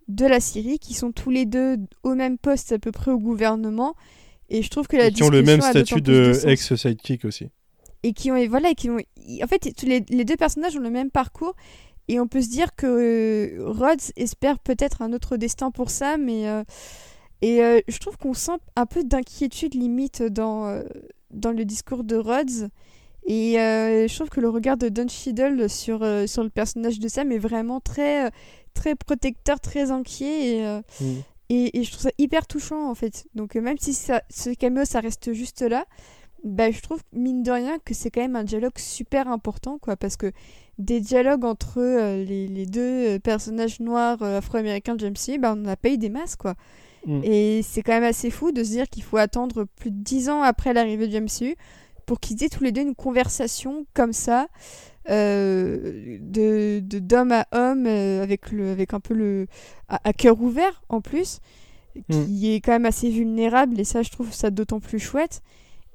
de 0.08 0.26
la 0.26 0.40
Syrie 0.40 0.80
qui 0.80 0.94
sont 0.94 1.12
tous 1.12 1.30
les 1.30 1.46
deux 1.46 1.78
au 2.04 2.16
même 2.16 2.38
poste 2.38 2.72
à 2.72 2.80
peu 2.80 2.92
près 2.92 3.12
au 3.12 3.20
gouvernement. 3.20 3.96
Et 4.50 4.64
je 4.64 4.70
trouve 4.70 4.88
que 4.88 4.96
la 4.96 5.08
Et 5.08 5.12
qui 5.12 5.24
ont 5.24 5.30
le 5.30 5.44
même 5.44 5.62
statut 5.62 6.02
de 6.02 6.34
ex-sidekick 6.46 7.26
aussi. 7.26 7.50
Et 8.04 8.14
qui 8.14 8.32
ont 8.32 8.48
voilà, 8.48 8.70
et 8.70 8.76
qui 8.76 8.90
ont 8.90 8.98
en 8.98 9.48
fait 9.48 9.74
tous 9.76 9.86
les, 9.86 10.04
les 10.10 10.24
deux 10.24 10.38
personnages 10.38 10.78
ont 10.78 10.82
le 10.82 10.90
même 10.90 11.12
parcours 11.12 11.56
et 12.08 12.20
on 12.20 12.28
peut 12.28 12.42
se 12.42 12.50
dire 12.50 12.76
que 12.76 12.88
euh, 13.60 13.70
Rhodes 13.70 14.02
espère 14.16 14.60
peut-être 14.60 15.02
un 15.02 15.14
autre 15.14 15.38
destin 15.38 15.72
pour 15.72 15.90
ça, 15.90 16.18
mais 16.18 16.48
euh, 16.48 16.64
et 17.42 17.62
euh, 17.62 17.82
je 17.88 17.98
trouve 18.00 18.18
qu'on 18.18 18.34
sent 18.34 18.58
un 18.76 18.86
peu 18.86 19.04
d'inquiétude 19.04 19.76
limite 19.76 20.24
dans 20.24 20.82
dans 21.32 21.52
le 21.52 21.66
discours 21.66 22.04
de 22.04 22.16
Rhodes. 22.16 22.70
Et 23.28 23.54
je 23.56 24.16
trouve 24.16 24.30
que 24.30 24.40
le 24.40 24.50
regard 24.50 24.78
de 24.78 24.90
Don 24.90 25.08
Cheadle 25.08 25.70
sur, 25.70 26.00
sur 26.28 26.44
le 26.44 26.50
personnage 26.50 27.00
de 27.00 27.08
Sam 27.08 27.32
est 27.32 27.38
vraiment 27.38 27.80
très, 27.82 28.32
très 28.74 28.96
protecteur, 28.96 29.60
très 29.60 29.92
inquiet. 29.92 30.58
Et, 30.58 30.80
Mm. 31.02 31.06
et, 31.50 31.80
et 31.80 31.84
je 31.84 31.92
trouve 31.92 32.04
ça 32.04 32.12
hyper 32.18 32.48
touchant 32.48 32.90
en 32.90 32.96
fait. 32.96 33.28
Donc 33.36 33.56
même 33.56 33.78
si 33.78 33.94
ça, 33.94 34.22
ce 34.30 34.50
caméo 34.52 34.86
ça 34.86 35.00
reste 35.00 35.34
juste 35.34 35.62
là, 35.62 35.86
bah, 36.44 36.72
je 36.72 36.82
trouve 36.82 37.02
mine 37.14 37.44
de 37.44 37.52
rien 37.52 37.80
que 37.84 37.94
c'est 37.94 38.12
quand 38.12 38.22
même 38.22 38.36
un 38.36 38.44
dialogue 38.44 38.78
super 38.78 39.28
important 39.28 39.80
quoi 39.80 39.96
parce 39.96 40.18
que 40.18 40.32
des 40.78 41.00
dialogues 41.00 41.46
entre 41.46 41.80
euh, 41.80 42.24
les, 42.24 42.48
les 42.48 42.66
deux 42.66 43.16
euh, 43.16 43.20
personnages 43.20 43.80
noirs 43.80 44.22
euh, 44.22 44.38
afro-américains 44.38 44.96
de 44.96 45.00
James 45.00 45.16
C, 45.16 45.38
bah, 45.40 45.56
on 45.58 45.62
en 45.64 45.68
a 45.70 45.76
pas 45.76 45.90
eu 45.90 45.98
des 45.98 46.10
masses 46.10 46.36
quoi. 46.36 46.56
Mm. 47.06 47.22
Et 47.24 47.62
c'est 47.64 47.82
quand 47.82 47.94
même 47.94 48.04
assez 48.04 48.30
fou 48.30 48.52
de 48.52 48.64
se 48.64 48.70
dire 48.70 48.88
qu'il 48.88 49.04
faut 49.04 49.18
attendre 49.18 49.66
plus 49.76 49.92
de 49.92 49.98
10 49.98 50.30
ans 50.30 50.42
après 50.44 50.74
l'arrivée 50.74 51.08
du 51.08 51.20
MCU 51.20 51.56
pour 52.08 52.20
qu'ils 52.20 52.44
aient 52.44 52.50
tous 52.50 52.64
les 52.64 52.72
deux 52.74 52.82
une 52.82 52.96
conversation 52.96 53.86
comme 53.94 54.14
ça 54.14 54.48
euh, 55.10 56.18
de 56.22 56.80
de- 56.82 57.00
d'homme 57.00 57.32
à 57.32 57.48
homme 57.54 57.86
euh, 57.88 58.24
avec 58.24 58.52
le 58.52 58.72
avec 58.72 58.94
un 58.94 59.00
peu 59.00 59.14
le 59.14 59.48
à, 59.90 60.00
à 60.10 60.14
cœur 60.14 60.42
ouvert 60.42 60.84
en 60.90 61.02
plus 61.02 61.40
qui 62.12 62.54
est 62.54 62.62
quand 62.62 62.74
même 62.74 62.86
assez 62.86 63.10
vulnérable 63.10 63.80
et 63.80 63.84
ça 63.84 64.04
je 64.04 64.12
trouve 64.12 64.34
ça 64.34 64.52
d'autant 64.52 64.80
plus 64.80 65.00
chouette. 65.00 65.42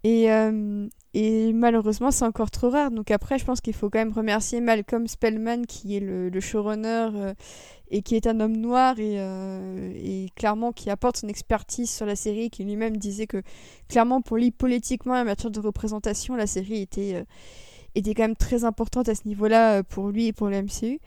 Et 0.05 0.33
euh, 0.33 0.89
et 1.15 1.53
malheureusement 1.53 2.11
c'est 2.11 2.25
encore 2.25 2.51
trop 2.51 2.71
rare 2.71 2.91
donc 2.91 3.11
après 3.11 3.39
je 3.39 3.45
pense 3.45 3.61
qu'il 3.61 3.75
faut 3.75 3.91
quand 3.91 3.99
même 3.99 4.13
remercier 4.13 4.61
Malcolm 4.61 5.07
Spellman 5.07 5.63
qui 5.67 5.97
est 5.97 6.01
le, 6.01 6.41
showrunner 6.41 7.11
euh, 7.15 7.35
et 7.91 8.01
qui 8.01 8.17
est 8.17 8.27
un 8.27 8.41
homme 8.41 8.57
noir 8.57 8.99
et, 8.99 9.21
euh, 9.21 9.93
et 9.95 10.29
clairement 10.37 10.73
qui 10.73 10.89
apporte 10.89 11.19
son 11.19 11.29
expertise 11.29 11.91
sur 11.91 12.07
la 12.07 12.17
série 12.17 12.49
qui 12.49 12.65
lui-même 12.65 12.97
disait 12.97 13.27
que 13.27 13.43
clairement 13.89 14.23
pour 14.23 14.39
lui 14.39 14.51
politiquement 14.51 15.15
en 15.15 15.25
matière 15.25 15.51
de 15.51 15.61
représentation 15.61 16.35
la 16.35 16.47
série 16.47 16.81
était 16.81 17.17
euh, 17.17 17.25
était 17.95 18.15
quand 18.15 18.23
même 18.23 18.37
très 18.37 18.65
importante 18.65 19.11
à 19.11 19.15
ce 19.15 19.29
niveau-là 19.29 19.83
pour 19.83 20.09
lui 20.09 20.29
et 20.29 20.33
pour 20.33 20.49
le 20.49 20.63
MCU. 20.63 20.99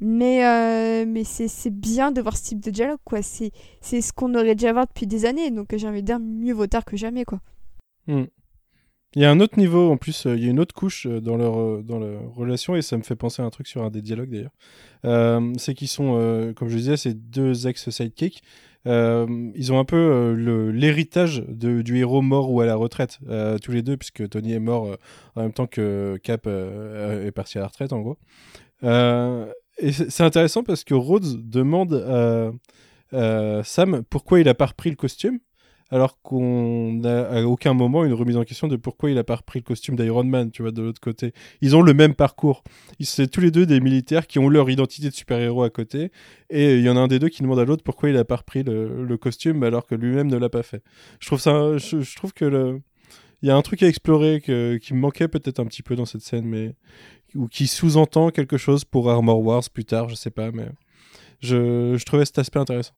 Mais, 0.00 1.04
mais 1.04 1.22
c'est 1.22 1.68
bien 1.68 2.12
de 2.12 2.22
voir 2.22 2.38
ce 2.38 2.44
type 2.44 2.60
de 2.60 2.70
dialogue, 2.70 2.98
quoi. 3.04 3.20
C'est 3.20 3.50
ce 3.82 4.12
qu'on 4.14 4.34
aurait 4.34 4.54
déjà 4.54 4.72
voir 4.72 4.86
depuis 4.86 5.06
des 5.06 5.26
années, 5.26 5.50
donc 5.50 5.76
j'ai 5.76 5.86
envie 5.86 6.02
dire 6.02 6.18
mieux 6.18 6.54
vaut 6.54 6.66
tard 6.66 6.86
que 6.86 6.96
jamais, 6.96 7.26
quoi. 7.26 7.40
Mm. 8.06 8.24
Il 9.16 9.22
y 9.22 9.24
a 9.24 9.30
un 9.30 9.40
autre 9.40 9.58
niveau 9.58 9.90
en 9.90 9.96
plus, 9.96 10.26
euh, 10.26 10.36
il 10.36 10.44
y 10.44 10.46
a 10.46 10.50
une 10.50 10.60
autre 10.60 10.74
couche 10.74 11.06
euh, 11.06 11.20
dans 11.20 11.36
leur, 11.36 11.58
euh, 11.58 11.82
dans 11.84 11.98
leur 11.98 12.32
relation 12.32 12.76
et 12.76 12.82
ça 12.82 12.96
me 12.96 13.02
fait 13.02 13.16
penser 13.16 13.42
à 13.42 13.44
un 13.44 13.50
truc 13.50 13.66
sur 13.66 13.82
un 13.82 13.90
des 13.90 14.02
dialogues 14.02 14.30
d'ailleurs. 14.30 15.56
C'est 15.58 15.74
qu'ils 15.74 15.88
sont, 15.88 16.52
comme 16.56 16.68
je 16.68 16.76
disais, 16.76 16.96
ces 16.96 17.14
deux 17.14 17.66
ex-sidekicks. 17.66 18.42
Ils 18.84 19.72
ont 19.72 19.78
un 19.78 19.84
peu 19.84 20.32
l'héritage 20.72 21.42
du 21.48 21.98
héros 21.98 22.22
mort 22.22 22.52
ou 22.52 22.60
à 22.60 22.66
la 22.66 22.76
retraite, 22.76 23.18
tous 23.62 23.72
les 23.72 23.82
deux, 23.82 23.96
puisque 23.96 24.28
Tony 24.28 24.52
est 24.52 24.60
mort 24.60 24.96
en 25.36 25.42
même 25.42 25.52
temps 25.54 25.66
que 25.66 26.18
Cap 26.22 26.46
est 26.46 27.32
parti 27.32 27.56
à 27.56 27.62
la 27.62 27.68
retraite 27.68 27.94
en 27.94 28.00
gros. 28.00 28.18
Et 28.82 29.92
c'est 29.92 30.22
intéressant 30.22 30.62
parce 30.62 30.84
que 30.84 30.92
Rhodes 30.92 31.48
demande 31.48 31.94
à 33.14 33.62
Sam 33.64 34.02
pourquoi 34.10 34.40
il 34.40 34.48
a 34.50 34.54
pas 34.54 34.66
repris 34.66 34.90
le 34.90 34.96
costume 34.96 35.38
alors 35.90 36.20
qu'on 36.22 36.92
n'a 36.94 37.22
à 37.22 37.42
aucun 37.42 37.74
moment 37.74 38.04
une 38.04 38.12
remise 38.12 38.36
en 38.36 38.44
question 38.44 38.68
de 38.68 38.76
pourquoi 38.76 39.10
il 39.10 39.18
a 39.18 39.24
pas 39.24 39.36
repris 39.36 39.58
le 39.58 39.64
costume 39.64 39.96
d'Iron 39.96 40.24
Man, 40.24 40.50
tu 40.50 40.62
vois, 40.62 40.70
de 40.70 40.82
l'autre 40.82 41.00
côté. 41.00 41.32
Ils 41.60 41.76
ont 41.76 41.82
le 41.82 41.94
même 41.94 42.14
parcours. 42.14 42.62
C'est 43.00 43.28
tous 43.28 43.40
les 43.40 43.50
deux 43.50 43.66
des 43.66 43.80
militaires 43.80 44.26
qui 44.26 44.38
ont 44.38 44.48
leur 44.48 44.70
identité 44.70 45.08
de 45.08 45.14
super-héros 45.14 45.64
à 45.64 45.70
côté, 45.70 46.12
et 46.48 46.76
il 46.76 46.82
y 46.82 46.88
en 46.88 46.96
a 46.96 47.00
un 47.00 47.08
des 47.08 47.18
deux 47.18 47.28
qui 47.28 47.42
demande 47.42 47.58
à 47.58 47.64
l'autre 47.64 47.82
pourquoi 47.82 48.08
il 48.08 48.16
a 48.16 48.24
pas 48.24 48.36
repris 48.36 48.62
le, 48.62 49.16
costume 49.20 49.62
alors 49.64 49.86
que 49.86 49.94
lui-même 49.94 50.28
ne 50.28 50.36
l'a 50.36 50.48
pas 50.48 50.62
fait. 50.62 50.82
Je 51.18 51.26
trouve 51.26 51.40
ça, 51.40 51.76
je, 51.76 52.16
trouve 52.16 52.32
que 52.32 52.44
le, 52.44 52.80
il 53.42 53.48
y 53.48 53.50
a 53.50 53.56
un 53.56 53.62
truc 53.62 53.82
à 53.82 53.88
explorer 53.88 54.40
qui 54.40 54.94
me 54.94 54.98
manquait 54.98 55.28
peut-être 55.28 55.60
un 55.60 55.66
petit 55.66 55.82
peu 55.82 55.96
dans 55.96 56.06
cette 56.06 56.22
scène, 56.22 56.46
mais 56.46 56.74
ou 57.34 57.48
qui 57.48 57.66
sous-entend 57.66 58.30
quelque 58.30 58.56
chose 58.56 58.84
pour 58.84 59.10
Armor 59.10 59.40
Wars 59.40 59.68
plus 59.72 59.84
tard, 59.84 60.08
je 60.08 60.14
sais 60.14 60.30
pas, 60.30 60.50
mais 60.52 60.68
je, 61.40 61.96
je 61.96 62.04
trouvais 62.04 62.24
cet 62.24 62.38
aspect 62.38 62.58
intéressant. 62.58 62.92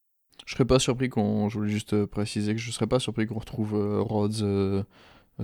Je 0.47 0.55
serais 0.55 0.64
pas 0.64 0.78
surpris 0.78 1.09
qu'on. 1.09 1.48
Je 1.48 1.59
voulais 1.59 1.70
juste 1.70 1.93
euh, 1.94 2.06
préciser 2.06 2.55
que 2.55 2.60
je 2.60 2.70
serais 2.70 2.86
pas 2.86 2.98
surpris 2.98 3.27
qu'on 3.27 3.39
retrouve 3.39 3.74
euh, 3.74 4.01
Rhodes 4.01 4.40
euh, 4.43 4.82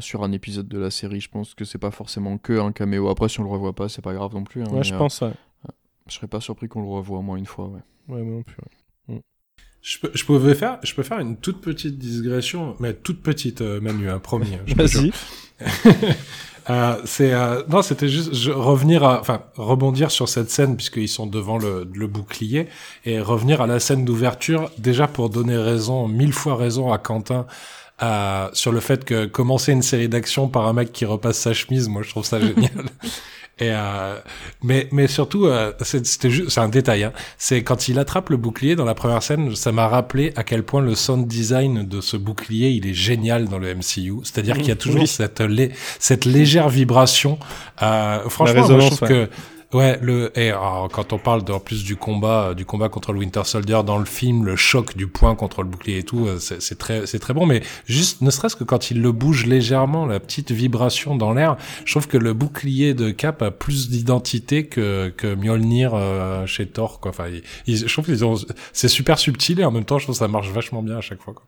sur 0.01 0.23
un 0.25 0.33
épisode 0.33 0.69
de 0.69 0.79
la 0.79 0.91
série. 0.91 1.21
Je 1.21 1.29
pense 1.31 1.55
que 1.55 1.65
c'est 1.65 1.79
pas 1.79 1.91
forcément 1.91 2.37
que 2.39 2.59
un 2.59 2.73
caméo. 2.73 3.09
Après, 3.09 3.29
si 3.29 3.39
on 3.41 3.45
le 3.45 3.51
revoit 3.51 3.75
pas, 3.75 3.89
c'est 3.89 4.03
pas 4.03 4.13
grave 4.15 4.35
non 4.35 4.45
plus. 4.45 4.63
hein, 4.63 4.69
Ouais, 4.73 4.83
je 4.85 4.95
pense, 4.95 5.21
ouais. 5.21 5.33
Je 6.09 6.15
serais 6.15 6.27
pas 6.27 6.41
surpris 6.41 6.69
qu'on 6.69 6.81
le 6.83 6.89
revoie 6.89 7.19
au 7.19 7.23
moins 7.23 7.37
une 7.37 7.47
fois. 7.47 7.69
Ouais. 7.69 7.81
Ouais, 8.09 8.23
moi 8.23 8.37
non 8.37 8.43
plus. 8.43 8.57
ouais. 9.09 9.23
Je 9.83 9.99
peux, 10.01 10.11
je 10.13 10.25
pouvais 10.25 10.55
faire, 10.55 10.79
je 10.83 10.95
peux 10.95 11.03
faire 11.03 11.21
une 11.21 11.37
toute 11.37 11.61
petite 11.61 11.99
digression, 11.99 12.77
mais 12.81 12.95
toute 12.95 13.23
petite, 13.23 13.61
euh, 13.63 13.81
Manu, 13.81 14.11
un 14.11 14.19
promis. 14.19 14.55
hein. 14.55 14.65
Vas-y. 14.77 15.13
Euh, 16.71 16.97
c'est 17.07 17.33
euh, 17.33 17.63
non, 17.71 17.81
c'était 17.81 18.09
juste 18.11 18.35
je, 18.35 18.51
revenir, 18.51 19.03
à, 19.03 19.21
enfin 19.21 19.41
rebondir 19.57 20.11
sur 20.11 20.29
cette 20.29 20.51
scène 20.51 20.77
puisqu'ils 20.77 21.09
sont 21.09 21.27
devant 21.27 21.57
le, 21.57 21.89
le 21.95 22.07
bouclier 22.07 22.69
et 23.07 23.21
revenir 23.23 23.63
à 23.63 23.67
la 23.67 23.81
scène 23.81 24.05
d'ouverture 24.05 24.71
déjà 24.77 25.09
pour 25.09 25.31
donner 25.31 25.57
raison, 25.57 26.07
mille 26.09 26.35
fois 26.35 26.57
raison 26.57 26.93
à 26.93 26.99
Quentin. 26.99 27.47
euh, 28.03 28.49
sur 28.53 28.73
le 28.73 28.81
fait 28.81 29.05
que 29.07 29.25
commencer 29.27 29.73
une 29.73 29.81
série 29.83 30.09
d'action 30.11 30.49
par 30.49 30.67
un 30.69 30.75
mec 30.75 30.93
qui 30.93 31.07
repasse 31.07 31.39
sa 31.39 31.55
chemise, 31.55 31.89
moi 31.89 32.03
je 32.03 32.11
trouve 32.11 32.27
ça 32.27 32.39
génial. 32.47 32.87
Et 33.61 33.71
euh, 33.73 34.15
mais 34.63 34.87
mais 34.93 35.09
surtout 35.09 35.47
euh, 35.47 35.73
c'est- 35.83 36.07
c'était 36.07 36.31
juste 36.31 36.51
c'est 36.51 36.61
un 36.61 36.69
détail 36.69 37.03
hein. 37.03 37.13
c'est 37.39 37.63
quand 37.65 37.89
il 37.89 37.99
attrape 37.99 38.31
le 38.31 38.37
bouclier 38.37 38.77
dans 38.77 38.85
la 38.85 38.95
première 38.95 39.23
scène 39.23 39.57
ça 39.57 39.73
m'a 39.73 39.89
rappelé 39.89 40.33
à 40.37 40.45
quel 40.45 40.63
point 40.63 40.81
le 40.81 40.95
sound 40.95 41.27
design 41.27 41.85
de 41.87 42.01
ce 42.01 42.17
bouclier 42.17 42.69
il 42.71 42.87
est 42.87 42.95
génial 42.95 43.49
dans 43.49 43.59
le 43.59 43.75
MCU 43.75 44.15
c'est-à-dire 44.23 44.57
qu'il 44.59 44.69
y 44.69 44.71
a 44.71 44.77
toujours 44.77 45.01
Oui. 45.01 45.07
cette 45.09 45.43
cette 45.99 46.25
légère 46.25 46.69
vibration 46.69 47.39
euh, 47.83 48.21
franchement 48.29 48.69
moi, 48.69 48.81
je 48.81 48.87
trouve 48.87 49.09
que 49.09 49.29
Ouais, 49.75 49.99
le 50.01 50.33
et 50.39 50.49
alors, 50.49 50.89
quand 50.91 51.13
on 51.13 51.19
parle 51.19 51.45
de, 51.45 51.53
en 51.53 51.61
plus 51.61 51.85
du 51.85 51.95
combat, 51.95 52.49
euh, 52.49 52.55
du 52.55 52.65
combat 52.65 52.89
contre 52.89 53.13
le 53.13 53.19
Winter 53.19 53.43
Soldier 53.45 53.81
dans 53.85 53.99
le 53.99 54.07
film, 54.07 54.47
le 54.47 54.57
choc 54.57 54.97
du 54.97 55.07
poing 55.09 55.35
contre 55.35 55.63
le 55.63 55.69
bouclier 55.69 55.99
et 55.99 56.03
tout, 56.05 56.27
euh, 56.27 56.39
c'est 56.39 56.79
très, 56.79 57.07
c'est 57.07 57.19
très 57.19 57.35
bon. 57.35 57.45
Mais 57.45 57.63
juste, 57.85 58.23
ne 58.23 58.31
serait-ce 58.31 58.57
que 58.57 58.65
quand 58.65 58.91
il 58.91 59.03
le 59.03 59.13
bouge 59.13 59.45
légèrement, 59.45 60.07
la 60.07 60.21
petite 60.21 60.53
vibration 60.53 61.17
dans 61.17 61.35
l'air, 61.35 61.59
je 61.85 61.93
trouve 61.93 62.09
que 62.09 62.17
le 62.17 62.33
bouclier 62.33 62.95
de 62.95 63.11
Cap 63.11 63.43
a 63.43 63.51
plus 63.51 63.91
d'identité 63.91 64.67
que 64.69 65.13
que 65.15 65.35
Mjolnir 65.35 65.93
euh, 65.95 66.47
chez 66.47 66.67
Thor. 66.67 66.99
Quoi. 67.01 67.11
Enfin, 67.11 67.27
ils- 67.67 67.77
je 67.87 67.93
trouve 67.93 68.07
qu'ils 68.07 68.25
ont, 68.25 68.37
c'est 68.73 68.89
super 68.89 69.19
subtil 69.19 69.61
et 69.61 69.65
en 69.67 69.71
même 69.71 69.85
temps, 69.85 69.99
je 69.99 70.05
trouve 70.05 70.15
que 70.15 70.19
ça 70.21 70.29
marche 70.29 70.49
vachement 70.49 70.83
bien 70.83 70.97
à 70.97 71.03
chaque 71.03 71.21
fois. 71.21 71.35
Quoi. 71.35 71.45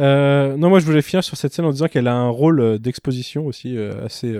Euh, 0.00 0.56
non, 0.56 0.70
moi 0.70 0.78
je 0.78 0.86
voulais 0.86 1.02
finir 1.02 1.22
sur 1.22 1.36
cette 1.36 1.52
scène 1.52 1.66
en 1.66 1.72
disant 1.72 1.86
qu'elle 1.86 2.08
a 2.08 2.14
un 2.14 2.30
rôle 2.30 2.60
euh, 2.60 2.78
d'exposition 2.78 3.44
aussi 3.46 3.76
euh, 3.76 4.04
assez, 4.04 4.38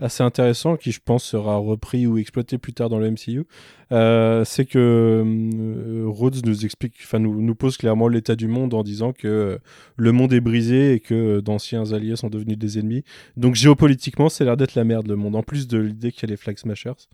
assez 0.00 0.24
intéressant 0.24 0.76
qui 0.76 0.90
je 0.90 1.00
pense 1.04 1.22
sera 1.22 1.56
repris 1.56 2.06
ou 2.06 2.18
exploité 2.18 2.58
plus 2.58 2.72
tard 2.72 2.88
dans 2.88 2.98
le 2.98 3.10
MCU. 3.10 3.44
C'est 3.90 4.66
que 4.66 6.04
Rhodes 6.06 6.44
nous 6.44 6.64
explique, 6.64 6.94
enfin 7.02 7.20
nous, 7.20 7.40
nous 7.40 7.54
pose 7.54 7.76
clairement 7.76 8.08
l'état 8.08 8.34
du 8.34 8.48
monde 8.48 8.74
en 8.74 8.82
disant 8.82 9.12
que 9.12 9.58
le 9.96 10.12
monde 10.12 10.32
est 10.32 10.40
brisé 10.40 10.94
et 10.94 11.00
que 11.00 11.40
d'anciens 11.40 11.92
alliés 11.92 12.16
sont 12.16 12.28
devenus 12.28 12.58
des 12.58 12.78
ennemis. 12.78 13.04
Donc 13.36 13.54
géopolitiquement, 13.54 14.28
c'est 14.28 14.44
l'air 14.44 14.56
d'être 14.56 14.74
la 14.74 14.84
merde 14.84 15.06
le 15.06 15.16
monde. 15.16 15.36
En 15.36 15.42
plus 15.42 15.68
de 15.68 15.78
l'idée 15.78 16.12
qu'il 16.12 16.28
y 16.28 16.30
a 16.30 16.30
les 16.30 16.36
Flag 16.36 16.58
Smashers. 16.58 17.08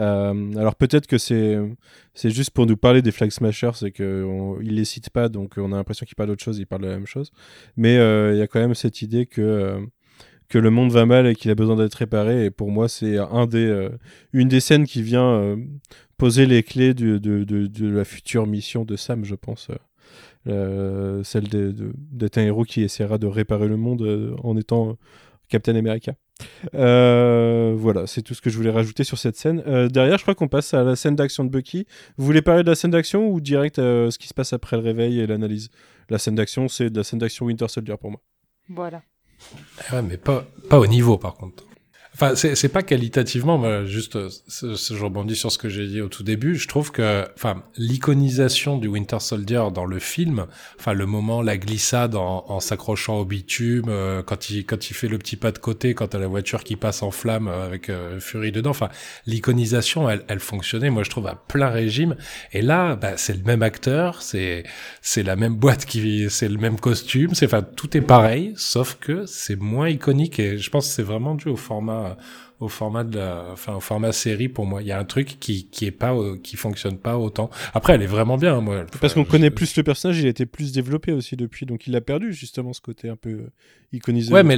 Euh, 0.00 0.52
alors 0.56 0.76
peut-être 0.76 1.06
que 1.06 1.18
c'est 1.18 1.58
c'est 2.14 2.30
juste 2.30 2.50
pour 2.50 2.66
nous 2.66 2.76
parler 2.76 3.02
des 3.02 3.12
Flag 3.12 3.30
Smashers 3.30 3.84
et 3.84 3.92
qu'il 3.92 4.74
les 4.74 4.84
cite 4.84 5.10
pas, 5.10 5.28
donc 5.28 5.54
on 5.58 5.72
a 5.72 5.76
l'impression 5.76 6.06
qu'il 6.06 6.16
parle 6.16 6.30
d'autre 6.30 6.42
chose, 6.42 6.58
il 6.58 6.66
parle 6.66 6.82
de 6.82 6.88
la 6.88 6.94
même 6.94 7.06
chose. 7.06 7.32
Mais 7.76 7.98
euh, 7.98 8.32
il 8.32 8.38
y 8.38 8.42
a 8.42 8.46
quand 8.46 8.60
même 8.60 8.74
cette 8.74 9.02
idée 9.02 9.26
que 9.26 9.42
euh, 9.42 9.80
que 10.48 10.58
le 10.58 10.70
monde 10.70 10.90
va 10.90 11.06
mal 11.06 11.26
et 11.26 11.34
qu'il 11.34 11.50
a 11.50 11.54
besoin 11.54 11.76
d'être 11.76 11.94
réparé. 11.94 12.46
Et 12.46 12.50
pour 12.50 12.70
moi, 12.70 12.88
c'est 12.88 13.18
une 14.32 14.48
des 14.48 14.58
scènes 14.58 14.84
qui 14.84 15.00
vient 15.00 15.56
poser 16.16 16.44
les 16.44 16.64
clés 16.64 16.92
de, 16.92 17.18
de, 17.18 17.88
la 17.88 18.04
future 18.04 18.48
mission 18.48 18.84
de 18.84 18.96
Sam, 18.96 19.24
je 19.24 19.36
pense. 19.36 19.68
celle 20.44 21.48
d'être 21.48 22.38
un 22.38 22.42
héros 22.42 22.64
qui 22.64 22.82
essaiera 22.82 23.18
de 23.18 23.28
réparer 23.28 23.68
le 23.68 23.76
monde 23.76 24.36
en 24.42 24.56
étant 24.56 24.98
Captain 25.50 25.76
America. 25.76 26.14
Euh, 26.74 27.74
voilà, 27.76 28.06
c'est 28.06 28.22
tout 28.22 28.32
ce 28.32 28.40
que 28.40 28.48
je 28.48 28.56
voulais 28.56 28.70
rajouter 28.70 29.04
sur 29.04 29.18
cette 29.18 29.36
scène. 29.36 29.62
Euh, 29.66 29.88
derrière, 29.88 30.16
je 30.16 30.22
crois 30.22 30.34
qu'on 30.34 30.48
passe 30.48 30.72
à 30.72 30.82
la 30.82 30.96
scène 30.96 31.16
d'action 31.16 31.44
de 31.44 31.50
Bucky. 31.50 31.86
Vous 32.16 32.24
voulez 32.24 32.40
parler 32.40 32.62
de 32.62 32.68
la 32.70 32.74
scène 32.74 32.92
d'action 32.92 33.28
ou 33.28 33.40
direct 33.40 33.78
euh, 33.78 34.10
ce 34.10 34.18
qui 34.18 34.28
se 34.28 34.34
passe 34.34 34.52
après 34.54 34.76
le 34.76 34.82
réveil 34.82 35.20
et 35.20 35.26
l'analyse? 35.26 35.68
La 36.08 36.18
scène 36.18 36.36
d'action, 36.36 36.68
c'est 36.68 36.88
de 36.88 36.96
la 36.96 37.04
scène 37.04 37.18
d'action 37.18 37.46
Winter 37.46 37.68
Soldier 37.68 37.96
pour 38.00 38.10
moi. 38.10 38.20
Voilà. 38.68 39.02
Ouais, 39.92 40.02
mais 40.02 40.16
pas, 40.16 40.46
pas 40.68 40.78
au 40.78 40.86
niveau, 40.86 41.18
par 41.18 41.34
contre. 41.34 41.64
Enfin, 42.22 42.34
c'est 42.34 42.68
pas 42.68 42.82
qualitativement, 42.82 43.56
mais 43.56 43.86
juste, 43.86 44.16
euh, 44.16 44.28
je 44.60 45.02
rebondis 45.02 45.36
sur 45.36 45.50
ce 45.50 45.56
que 45.56 45.70
j'ai 45.70 45.86
dit 45.86 46.02
au 46.02 46.08
tout 46.08 46.22
début. 46.22 46.54
Je 46.54 46.68
trouve 46.68 46.92
que, 46.92 47.26
enfin, 47.34 47.62
l'iconisation 47.78 48.76
du 48.76 48.88
Winter 48.88 49.20
Soldier 49.20 49.62
dans 49.72 49.86
le 49.86 49.98
film, 49.98 50.44
enfin, 50.78 50.92
le 50.92 51.06
moment, 51.06 51.40
la 51.40 51.56
glissade 51.56 52.16
en, 52.16 52.44
en 52.46 52.60
s'accrochant 52.60 53.16
au 53.20 53.24
bitume, 53.24 53.86
euh, 53.88 54.22
quand 54.22 54.50
il 54.50 54.66
quand 54.66 54.90
il 54.90 54.94
fait 54.94 55.08
le 55.08 55.16
petit 55.16 55.36
pas 55.36 55.50
de 55.50 55.58
côté, 55.58 55.94
quand 55.94 56.08
t'as 56.08 56.18
la 56.18 56.26
voiture 56.26 56.62
qui 56.62 56.76
passe 56.76 57.02
en 57.02 57.10
flamme 57.10 57.48
euh, 57.48 57.64
avec 57.64 57.88
euh, 57.88 58.20
Fury 58.20 58.52
dedans, 58.52 58.70
enfin, 58.70 58.90
l'iconisation, 59.26 60.10
elle, 60.10 60.22
elle 60.28 60.40
fonctionnait, 60.40 60.90
moi, 60.90 61.04
je 61.04 61.10
trouve 61.10 61.26
à 61.26 61.36
plein 61.36 61.70
régime. 61.70 62.16
Et 62.52 62.60
là, 62.60 62.96
bah, 62.96 63.16
c'est 63.16 63.34
le 63.34 63.44
même 63.44 63.62
acteur, 63.62 64.20
c'est 64.20 64.64
c'est 65.00 65.22
la 65.22 65.36
même 65.36 65.54
boîte 65.54 65.86
qui, 65.86 66.28
c'est 66.28 66.48
le 66.48 66.58
même 66.58 66.78
costume, 66.78 67.34
c'est, 67.34 67.46
enfin, 67.46 67.62
tout 67.62 67.96
est 67.96 68.02
pareil, 68.02 68.52
sauf 68.56 68.98
que 69.00 69.24
c'est 69.24 69.56
moins 69.56 69.88
iconique 69.88 70.38
et 70.38 70.58
je 70.58 70.68
pense 70.68 70.88
que 70.88 70.94
c'est 70.94 71.02
vraiment 71.02 71.34
dû 71.34 71.48
au 71.48 71.56
format, 71.56 72.09
au 72.60 72.68
format 72.68 73.04
de 73.04 73.16
la, 73.16 73.46
enfin, 73.52 73.74
au 73.74 73.80
format 73.80 74.12
série 74.12 74.48
pour 74.48 74.66
moi. 74.66 74.82
Il 74.82 74.88
y 74.88 74.92
a 74.92 74.98
un 74.98 75.04
truc 75.04 75.38
qui, 75.40 75.66
qui 75.66 75.86
est 75.86 75.90
pas, 75.90 76.14
euh, 76.14 76.36
qui 76.42 76.56
fonctionne 76.56 76.98
pas 76.98 77.18
autant. 77.18 77.50
Après, 77.74 77.94
elle 77.94 78.02
est 78.02 78.06
vraiment 78.06 78.36
bien, 78.36 78.56
hein, 78.56 78.60
moi. 78.60 78.84
Parce 79.00 79.14
qu'on 79.14 79.24
connaît 79.24 79.50
plus 79.50 79.76
le 79.76 79.82
personnage, 79.82 80.18
il 80.20 80.26
a 80.26 80.30
été 80.30 80.46
plus 80.46 80.72
développé 80.72 81.12
aussi 81.12 81.36
depuis, 81.36 81.66
donc 81.66 81.86
il 81.86 81.96
a 81.96 82.00
perdu 82.00 82.32
justement 82.32 82.72
ce 82.72 82.80
côté 82.80 83.08
un 83.08 83.16
peu 83.16 83.30
euh, 83.30 83.52
iconisé. 83.92 84.32
Ouais, 84.32 84.42
mais 84.42 84.56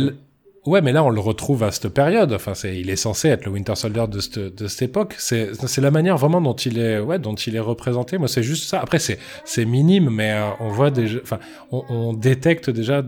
ouais, 0.66 0.80
mais 0.80 0.92
là 0.92 1.02
on 1.04 1.10
le 1.10 1.20
retrouve 1.20 1.62
à 1.62 1.70
cette 1.70 1.88
période. 1.88 2.32
Enfin, 2.32 2.54
c'est, 2.54 2.78
il 2.78 2.90
est 2.90 2.96
censé 2.96 3.28
être 3.28 3.44
le 3.44 3.52
Winter 3.52 3.74
Soldier 3.74 4.06
de 4.08 4.20
cette, 4.20 4.38
de 4.38 4.68
cette 4.68 4.82
époque. 4.82 5.14
C'est, 5.18 5.50
c'est 5.66 5.80
la 5.80 5.90
manière 5.90 6.16
vraiment 6.16 6.40
dont 6.40 6.54
il 6.54 6.78
est, 6.78 6.98
ouais, 6.98 7.18
dont 7.18 7.34
il 7.34 7.56
est 7.56 7.60
représenté. 7.60 8.18
Moi, 8.18 8.28
c'est 8.28 8.42
juste 8.42 8.68
ça. 8.68 8.80
Après, 8.80 8.98
c'est, 8.98 9.18
c'est 9.44 9.64
minime, 9.64 10.10
mais 10.10 10.32
euh, 10.32 10.50
on 10.60 10.68
voit 10.68 10.90
déjà, 10.90 11.18
enfin, 11.22 11.38
on, 11.70 12.12
détecte 12.12 12.70
déjà 12.70 13.02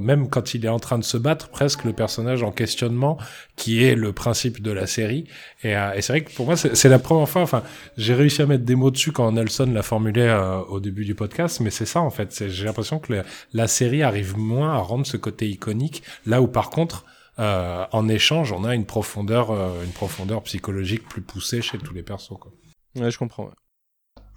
même 0.00 0.28
quand 0.28 0.54
il 0.54 0.66
est 0.66 0.68
en 0.68 0.80
train 0.80 0.98
de 0.98 1.04
se 1.04 1.16
battre, 1.16 1.48
presque 1.48 1.84
le 1.84 1.92
personnage 1.92 2.42
en 2.42 2.50
questionnement, 2.50 3.18
qui 3.56 3.84
est 3.84 3.94
le 3.94 4.12
principe 4.12 4.62
de 4.62 4.72
la 4.72 4.86
série. 4.86 5.24
Et, 5.64 5.76
euh, 5.76 5.92
et 5.94 6.02
c'est 6.02 6.12
vrai 6.12 6.24
que 6.24 6.32
pour 6.34 6.46
moi, 6.46 6.56
c'est, 6.56 6.74
c'est 6.76 6.88
la 6.88 6.98
première 6.98 7.28
fois. 7.28 7.42
Enfin, 7.42 7.62
j'ai 7.96 8.14
réussi 8.14 8.42
à 8.42 8.46
mettre 8.46 8.64
des 8.64 8.74
mots 8.74 8.90
dessus 8.90 9.12
quand 9.12 9.30
Nelson 9.32 9.70
l'a 9.72 9.82
formulé 9.82 10.22
euh, 10.22 10.58
au 10.62 10.80
début 10.80 11.04
du 11.04 11.14
podcast, 11.14 11.60
mais 11.60 11.70
c'est 11.70 11.86
ça 11.86 12.00
en 12.00 12.10
fait. 12.10 12.32
C'est, 12.32 12.50
j'ai 12.50 12.64
l'impression 12.64 12.98
que 12.98 13.12
le- 13.12 13.22
la 13.52 13.68
série 13.68 14.02
arrive 14.02 14.36
moins 14.36 14.72
à 14.72 14.78
rendre 14.78 15.06
ce 15.06 15.16
côté 15.16 15.48
iconique, 15.48 16.02
là 16.26 16.42
où 16.42 16.48
par 16.48 16.70
contre, 16.70 17.04
euh, 17.38 17.84
en 17.92 18.08
échange, 18.08 18.52
on 18.52 18.64
a 18.64 18.74
une 18.74 18.86
profondeur, 18.86 19.50
euh, 19.52 19.84
une 19.84 19.92
profondeur 19.92 20.42
psychologique 20.42 21.08
plus 21.08 21.22
poussée 21.22 21.62
chez 21.62 21.78
tous 21.78 21.94
les 21.94 22.02
persos. 22.02 22.36
Quoi. 22.40 22.52
Ouais, 22.96 23.10
je 23.10 23.18
comprends. 23.18 23.44
ouais. 23.44 23.50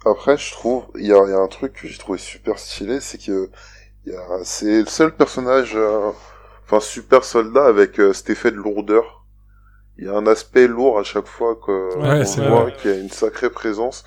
Après, 0.06 0.38
je 0.38 0.52
trouve, 0.52 0.86
il 0.96 1.06
y 1.06 1.12
a, 1.12 1.22
il 1.26 1.30
y 1.30 1.34
a 1.34 1.38
un 1.38 1.48
truc 1.48 1.74
que 1.74 1.88
j'ai 1.88 1.98
trouvé 1.98 2.18
super 2.18 2.58
stylé, 2.58 3.00
c'est 3.00 3.18
que 3.18 3.50
il 4.06 4.12
y 4.12 4.16
a, 4.16 4.22
c'est 4.44 4.80
le 4.80 4.86
seul 4.86 5.14
personnage, 5.14 5.72
euh, 5.74 6.10
enfin 6.64 6.80
super 6.80 7.24
soldat 7.24 7.66
avec 7.66 7.98
euh, 8.00 8.12
cet 8.12 8.30
effet 8.30 8.50
de 8.52 8.56
lourdeur. 8.56 9.25
Il 9.98 10.04
y 10.04 10.08
a 10.08 10.14
un 10.14 10.26
aspect 10.26 10.66
lourd 10.68 10.98
à 10.98 11.02
chaque 11.04 11.26
fois 11.26 11.56
que 11.56 11.96
Ouais, 11.98 12.24
on 12.38 12.50
voit 12.50 12.70
qu'il 12.70 12.90
y 12.90 12.94
a 12.94 12.98
une 12.98 13.08
sacrée 13.10 13.50
présence. 13.50 14.04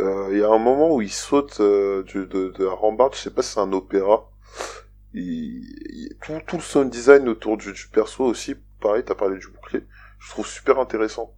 Euh, 0.00 0.28
il 0.32 0.38
y 0.38 0.42
a 0.42 0.48
un 0.50 0.58
moment 0.58 0.94
où 0.94 1.02
il 1.02 1.10
saute 1.12 1.58
euh, 1.60 2.02
du- 2.04 2.26
de, 2.26 2.50
de 2.50 2.64
la 2.64 2.72
rambarde, 2.72 3.14
je 3.14 3.20
sais 3.20 3.30
pas 3.30 3.42
si 3.42 3.52
c'est 3.54 3.60
un 3.60 3.72
opéra. 3.72 4.30
Il, 5.14 5.22
il- 5.22 6.16
tout, 6.22 6.32
tout 6.46 6.56
le 6.56 6.62
sound 6.62 6.90
design 6.90 7.28
autour 7.28 7.56
du, 7.56 7.72
du 7.72 7.86
perso 7.92 8.24
aussi, 8.24 8.54
pareil, 8.80 9.02
t'as 9.04 9.14
parlé 9.14 9.38
du 9.38 9.48
bouclier, 9.48 9.84
je 10.18 10.30
trouve 10.30 10.46
super 10.46 10.78
intéressant. 10.78 11.34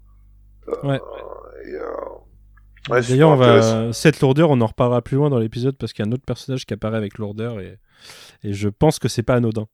Euh, 0.69 0.75
Ouais. 0.89 1.01
euh, 1.67 2.91
ouais, 2.91 3.01
D'ailleurs, 3.03 3.31
on 3.31 3.37
va... 3.37 3.93
cette 3.93 4.21
lourdeur, 4.21 4.51
on 4.51 4.61
en 4.61 4.67
reparlera 4.67 5.03
plus 5.03 5.17
loin 5.17 5.31
dans 5.31 5.39
l'épisode 5.39 5.77
parce 5.77 5.93
qu'il 5.93 6.05
y 6.05 6.09
a 6.09 6.11
un 6.11 6.13
autre 6.13 6.25
personnage 6.27 6.67
qui 6.67 6.75
apparaît 6.75 6.97
avec 6.97 7.19
lourdeur 7.19 7.61
et, 7.61 7.79
et 8.43 8.53
je 8.53 8.69
pense 8.69 8.99
que 8.99 9.09
c'est 9.09 9.23
pas 9.23 9.35
anodin. 9.35 9.67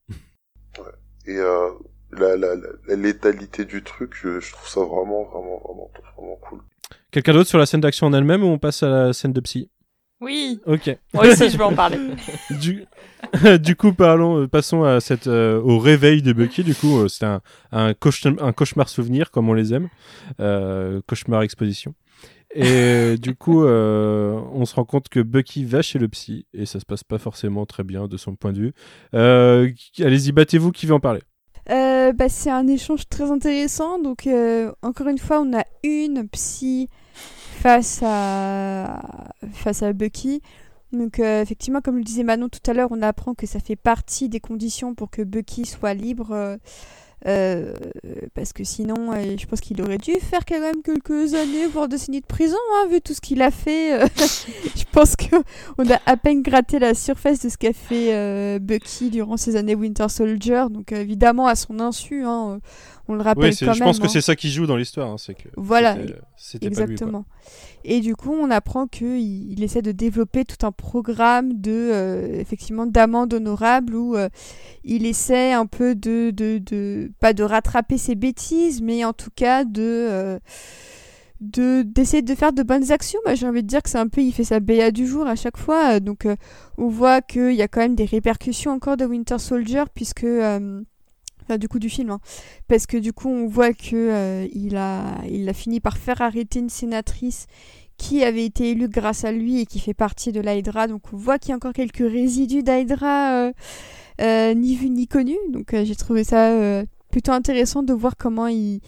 Et 1.27 1.37
euh, 1.37 1.71
la, 2.19 2.36
la, 2.36 2.55
la, 2.55 2.69
la 2.89 2.97
létalité 2.97 3.65
du 3.65 3.82
truc, 3.82 4.12
je, 4.20 4.41
je 4.41 4.53
trouve 4.53 4.69
ça 4.69 4.81
vraiment, 4.81 5.24
vraiment, 5.24 5.61
vraiment, 5.65 5.91
vraiment 6.16 6.36
cool. 6.43 6.61
Quelqu'un 7.11 7.32
d'autre 7.32 7.49
sur 7.49 7.59
la 7.59 7.66
scène 7.66 7.81
d'action 7.81 8.07
en 8.07 8.12
elle-même 8.12 8.43
ou 8.43 8.49
on 8.49 8.59
passe 8.59 8.82
à 8.82 8.89
la 8.89 9.12
scène 9.12 9.32
de 9.32 9.41
psy? 9.41 9.70
Oui, 10.20 10.61
Ok. 10.65 10.97
moi 11.12 11.27
aussi 11.27 11.51
je 11.51 11.59
vais 11.59 11.65
en 11.65 11.74
parler. 11.74 11.99
du... 12.61 12.85
du 13.61 13.77
coup, 13.77 13.93
parlons, 13.93 14.43
euh, 14.43 14.49
passons 14.49 14.85
à 14.85 15.01
cette, 15.01 15.27
euh, 15.27 15.61
au 15.61 15.78
réveil 15.78 16.23
de 16.23 16.32
Bucky. 16.32 16.62
Du 16.62 16.74
coup, 16.74 17.01
euh, 17.01 17.09
c'est 17.09 17.24
un, 17.27 17.41
un, 17.73 17.95
cauchemar, 17.95 18.45
un 18.47 18.53
cauchemar 18.53 18.89
souvenir, 18.89 19.31
comme 19.31 19.49
on 19.49 19.55
les 19.55 19.74
aime. 19.74 19.89
Euh, 20.41 21.01
cauchemar 21.07 21.43
exposition. 21.43 21.95
Et 22.55 23.16
du 23.19 23.35
coup, 23.35 23.65
euh, 23.65 24.39
on 24.53 24.65
se 24.65 24.74
rend 24.77 24.85
compte 24.85 25.09
que 25.09 25.19
Bucky 25.20 25.65
va 25.65 25.82
chez 25.82 25.99
le 25.99 26.07
psy 26.09 26.47
et 26.55 26.66
ça 26.66 26.78
se 26.78 26.85
passe 26.86 27.03
pas 27.03 27.19
forcément 27.19 27.66
très 27.66 27.82
bien 27.82 28.07
de 28.07 28.16
son 28.16 28.36
point 28.36 28.53
de 28.53 28.59
vue. 28.61 28.73
Euh, 29.15 29.69
Allez-y, 29.99 30.31
battez-vous, 30.31 30.70
qui 30.70 30.86
veut 30.86 30.95
en 30.95 31.01
parler? 31.01 31.20
Euh, 31.70 32.12
bah, 32.12 32.28
c'est 32.28 32.51
un 32.51 32.66
échange 32.66 33.09
très 33.09 33.31
intéressant. 33.31 33.99
Donc, 33.99 34.27
euh, 34.27 34.73
encore 34.82 35.09
une 35.09 35.19
fois, 35.19 35.41
on 35.41 35.57
a 35.57 35.65
une 35.82 36.28
psy 36.28 36.89
face 37.15 38.01
à, 38.03 39.03
face 39.53 39.82
à 39.82 39.93
Bucky. 39.93 40.43
Donc, 40.93 41.19
euh, 41.19 41.43
effectivement, 41.43 41.81
comme 41.81 41.97
le 41.97 42.05
disait 42.05 42.23
Manon 42.23 42.49
tout 42.49 42.70
à 42.70 42.74
l'heure, 42.74 42.91
on 42.93 43.03
apprend 43.03 43.35
que 43.35 43.47
ça 43.47 43.61
fait 43.61 43.77
partie 43.77 44.28
des 44.28 44.41
conditions 44.41 44.95
pour 44.95 45.11
que 45.11 45.23
Bucky 45.23 45.65
soit 45.65 45.95
libre. 45.95 46.59
Euh, 47.27 47.73
parce 48.35 48.53
que 48.53 48.65
sinon, 48.65 49.13
euh, 49.13 49.37
je 49.39 49.47
pense 49.47 49.61
qu'il 49.61 49.81
aurait 49.83 49.99
dû 49.99 50.13
faire 50.21 50.45
quand 50.47 50.61
même 50.61 50.83
quelques 50.83 51.35
années, 51.35 51.67
voire 51.67 51.89
décennies 51.89 52.21
de 52.21 52.27
prison, 52.27 52.57
hein, 52.75 52.89
vu 52.91 53.01
tout 53.01 53.15
ce 53.15 53.21
qu'il 53.21 53.41
a 53.43 53.51
fait. 53.51 54.03
euh, 54.03 54.07
je 54.77 54.85
pense 54.93 55.17
que 55.17 55.37
on 55.79 55.89
a 55.91 55.99
à 56.07 56.17
peine 56.17 56.43
gratté 56.43 56.79
la 56.79 56.95
surface 56.95 57.41
de 57.41 57.49
ce 57.49 57.57
qu'a 57.57 57.73
fait 57.73 58.59
Bucky 58.61 59.11
durant 59.11 59.37
ses 59.37 59.57
années 59.57 59.75
Winter 59.75 60.09
Soldier. 60.09 60.65
Donc 60.71 60.93
évidemment 60.93 61.47
à 61.47 61.55
son 61.55 61.81
insu, 61.81 62.25
hein, 62.25 62.61
on 63.09 63.15
le 63.15 63.23
rappelle 63.23 63.51
Oui, 63.51 63.57
quand 63.59 63.73
je 63.73 63.81
même. 63.81 63.89
pense 63.89 63.99
que 63.99 64.05
hein. 64.07 64.09
c'est 64.11 64.21
ça 64.21 64.37
qui 64.37 64.51
joue 64.51 64.67
dans 64.67 64.77
l'histoire. 64.77 65.19
c'est 65.19 65.35
que 65.35 65.49
Voilà, 65.57 65.97
c'était- 66.37 66.69
pas 66.71 66.75
lui. 66.77 66.93
Exactement. 66.93 67.25
Et 67.85 68.01
du 68.01 68.16
coup, 68.16 68.32
on 68.32 68.51
apprend 68.51 68.86
qu'il 68.86 69.52
il 69.52 69.62
essaie 69.62 69.82
de 69.82 69.93
développer 69.93 70.47
tout 70.47 70.66
un 70.66 70.73
programme 70.73 71.61
de, 71.61 71.90
euh, 71.93 72.40
effectivement, 72.40 72.86
d'amende 72.86 73.35
honorable 73.35 73.94
où 73.94 74.16
euh, 74.16 74.31
il 74.85 75.05
essaie 75.05 75.52
un 75.52 75.66
peu 75.66 75.94
de, 75.94 76.31
de, 76.31 76.59
de, 76.59 77.12
pas 77.20 77.35
de 77.35 77.43
rattraper 77.43 77.98
ses 77.98 78.15
bêtises, 78.15 78.81
mais 78.81 79.05
en 79.05 79.12
tout 79.12 79.31
cas 79.36 79.65
de, 79.65 79.82
euh, 79.82 80.39
de 81.40 81.82
d'essayer 81.82 82.23
de 82.23 82.35
faire 82.35 82.55
de 82.55 82.62
bonnes 82.62 82.90
actions. 82.90 83.20
Moi, 83.27 83.35
j'ai 83.35 83.47
envie 83.47 83.62
de 83.62 83.69
dire 83.69 83.82
que 83.82 83.90
c'est 83.90 83.98
un 83.98 84.09
peu, 84.09 84.23
il 84.23 84.32
fait 84.32 84.44
sa 84.44 84.61
BA 84.61 84.90
du 84.90 85.06
jour 85.06 85.27
à 85.27 85.36
chaque 85.36 85.59
fois. 85.59 86.01
Donc, 86.01 86.27
on 86.78 86.89
voit 86.89 87.20
qu'il 87.20 87.52
y 87.52 87.62
a 87.62 87.69
quand 87.69 87.81
même 87.81 87.97
des 87.97 88.06
répercussions 88.06 88.73
encore 88.73 88.97
de 88.97 89.05
Winter 89.05 89.39
Soldier 89.39 89.85
puisque 89.94 90.27
Du 91.59 91.69
coup 91.69 91.79
du 91.79 91.91
film, 91.91 92.11
hein. 92.11 92.21
parce 92.69 92.87
que 92.87 92.97
du 92.97 93.12
coup 93.12 93.29
on 93.29 93.47
voit 93.47 93.75
que 93.75 93.95
euh, 93.95 94.49
il 94.55 94.77
a, 94.77 95.19
il 95.29 95.47
a 95.47 95.53
fini 95.53 95.79
par 95.79 95.99
faire 95.99 96.23
arrêter 96.23 96.59
une 96.59 96.71
sénatrice 96.71 97.47
qui 97.99 98.25
avait 98.25 98.47
été 98.47 98.71
élue 98.71 98.89
grâce 98.89 99.25
à 99.25 99.31
lui 99.31 99.61
et 99.61 99.66
qui 99.66 99.79
fait 99.79 99.93
partie 99.93 100.33
de 100.33 100.41
l'Hydra. 100.41 100.87
Donc 100.87 101.03
on 101.12 101.16
voit 101.19 101.39
qu'il 101.39 101.51
y 101.51 101.53
a 101.53 101.57
encore 101.57 101.75
quelques 101.75 101.99
résidus 101.99 102.62
d'Hydra 102.62 103.35
euh, 103.35 103.53
euh, 104.23 104.55
ni 104.55 104.75
vu 104.75 104.89
ni 104.89 105.07
connu. 105.07 105.37
Donc 105.51 105.77
j'ai 105.85 105.95
trouvé 105.95 106.25
ça 106.25 106.83
plutôt 107.11 107.33
intéressant 107.33 107.83
de 107.83 107.93
voir 107.93 108.16
comment 108.16 108.47
il, 108.47 108.81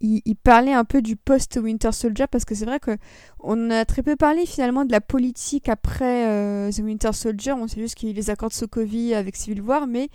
il, 0.00 0.34
parlait 0.36 0.72
un 0.72 0.84
peu 0.84 1.02
du 1.02 1.14
post-Winter 1.14 1.92
Soldier 1.92 2.24
parce 2.26 2.46
que 2.46 2.54
c'est 2.54 2.64
vrai 2.64 2.80
que 2.80 2.96
on 3.38 3.70
a 3.70 3.84
très 3.84 4.02
peu 4.02 4.16
parlé 4.16 4.46
finalement 4.46 4.86
de 4.86 4.92
la 4.92 5.02
politique 5.02 5.68
après 5.68 6.24
The 6.72 6.78
Winter 6.78 7.12
Soldier. 7.12 7.52
On 7.52 7.68
sait 7.68 7.80
juste 7.80 7.96
qu'il 7.96 8.08
y 8.08 8.12
a 8.12 8.14
les 8.14 8.30
accords 8.30 8.48
de 8.48 8.54
Sokovie 8.54 9.14
avec 9.14 9.36
Civil 9.36 9.60
War, 9.60 9.86
mais 9.86 10.08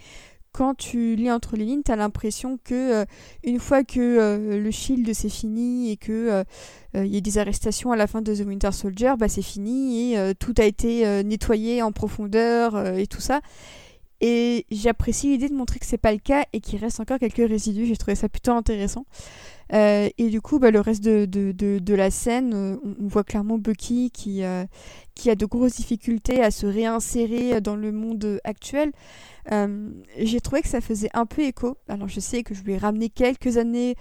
quand 0.53 0.75
tu 0.75 1.15
lis 1.15 1.31
entre 1.31 1.57
les 1.57 1.65
lignes, 1.65 1.81
tu 1.83 1.91
as 1.91 1.95
l'impression 1.95 2.59
que 2.63 3.01
euh, 3.01 3.05
une 3.43 3.59
fois 3.59 3.83
que 3.83 3.99
euh, 3.99 4.59
le 4.59 4.71
Shield 4.71 5.11
c'est 5.13 5.27
fini 5.27 5.91
et 5.91 5.97
que 5.97 6.11
euh, 6.11 6.43
euh, 6.95 7.05
il 7.05 7.13
y 7.13 7.17
a 7.17 7.21
des 7.21 7.39
arrestations 7.39 7.91
à 7.91 7.95
la 7.95 8.05
fin 8.05 8.21
de 8.21 8.33
The 8.33 8.45
Winter 8.45 8.71
Soldier, 8.71 9.13
bah 9.17 9.27
c'est 9.27 9.41
fini 9.41 10.13
et 10.13 10.35
tout 10.35 10.53
a 10.59 10.63
été 10.63 11.23
nettoyé 11.23 11.81
en 11.81 11.91
profondeur 11.91 12.95
et 12.95 13.07
tout 13.07 13.19
ça. 13.19 13.41
Et 14.25 14.65
j'apprécie 14.71 15.27
l'idée 15.27 15.49
de 15.49 15.53
montrer 15.53 15.79
que 15.79 15.85
c'est 15.85 15.97
pas 15.97 16.13
le 16.13 16.17
cas 16.17 16.45
et 16.53 16.61
qu'il 16.61 16.79
reste 16.79 17.01
encore 17.01 17.19
quelques 17.19 17.45
résidus. 17.45 17.85
J'ai 17.85 17.97
trouvé 17.97 18.15
ça 18.15 18.29
plutôt 18.29 18.53
intéressant. 18.53 19.05
Euh, 19.73 20.07
et 20.17 20.29
du 20.29 20.39
coup, 20.39 20.59
bah, 20.59 20.71
le 20.71 20.79
reste 20.79 21.03
de, 21.03 21.25
de, 21.25 21.51
de, 21.51 21.77
de 21.79 21.93
la 21.93 22.09
scène, 22.09 22.53
euh, 22.53 22.77
on, 23.01 23.07
voit 23.07 23.25
clairement 23.25 23.57
Bucky 23.57 24.11
qui, 24.11 24.45
euh, 24.45 24.63
qui 25.13 25.29
a 25.29 25.35
de 25.35 25.45
grosses 25.45 25.75
difficultés 25.75 26.41
à 26.41 26.51
se 26.51 26.65
réinsérer 26.65 27.59
dans 27.59 27.75
le 27.75 27.91
monde 27.91 28.39
actuel. 28.45 28.93
J'ai 30.17 30.39
trouvé 30.39 30.61
que 30.61 30.69
ça 30.69 30.79
faisait 30.79 31.09
un 31.13 31.25
peu 31.25 31.41
écho. 31.41 31.75
Alors 31.89 32.07
je 32.07 32.21
sais 32.21 32.43
que 32.43 32.55
je 32.55 32.63
lui 32.63 32.75
ai 32.75 32.77
ramené 32.77 33.09
quelques 33.09 33.57
années 33.57 33.95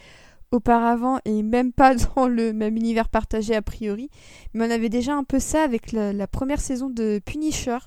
auparavant 0.52 1.18
et 1.24 1.42
même 1.42 1.72
pas 1.72 1.96
dans 2.14 2.28
le 2.28 2.52
même 2.52 2.76
univers 2.76 3.08
partagé 3.08 3.56
a 3.56 3.62
priori, 3.62 4.08
mais 4.54 4.68
on 4.68 4.70
avait 4.70 4.88
déjà 4.88 5.14
un 5.16 5.24
peu 5.24 5.40
ça 5.40 5.64
avec 5.64 5.90
la 5.90 6.28
première 6.28 6.60
saison 6.60 6.90
de 6.90 7.20
Punisher 7.24 7.78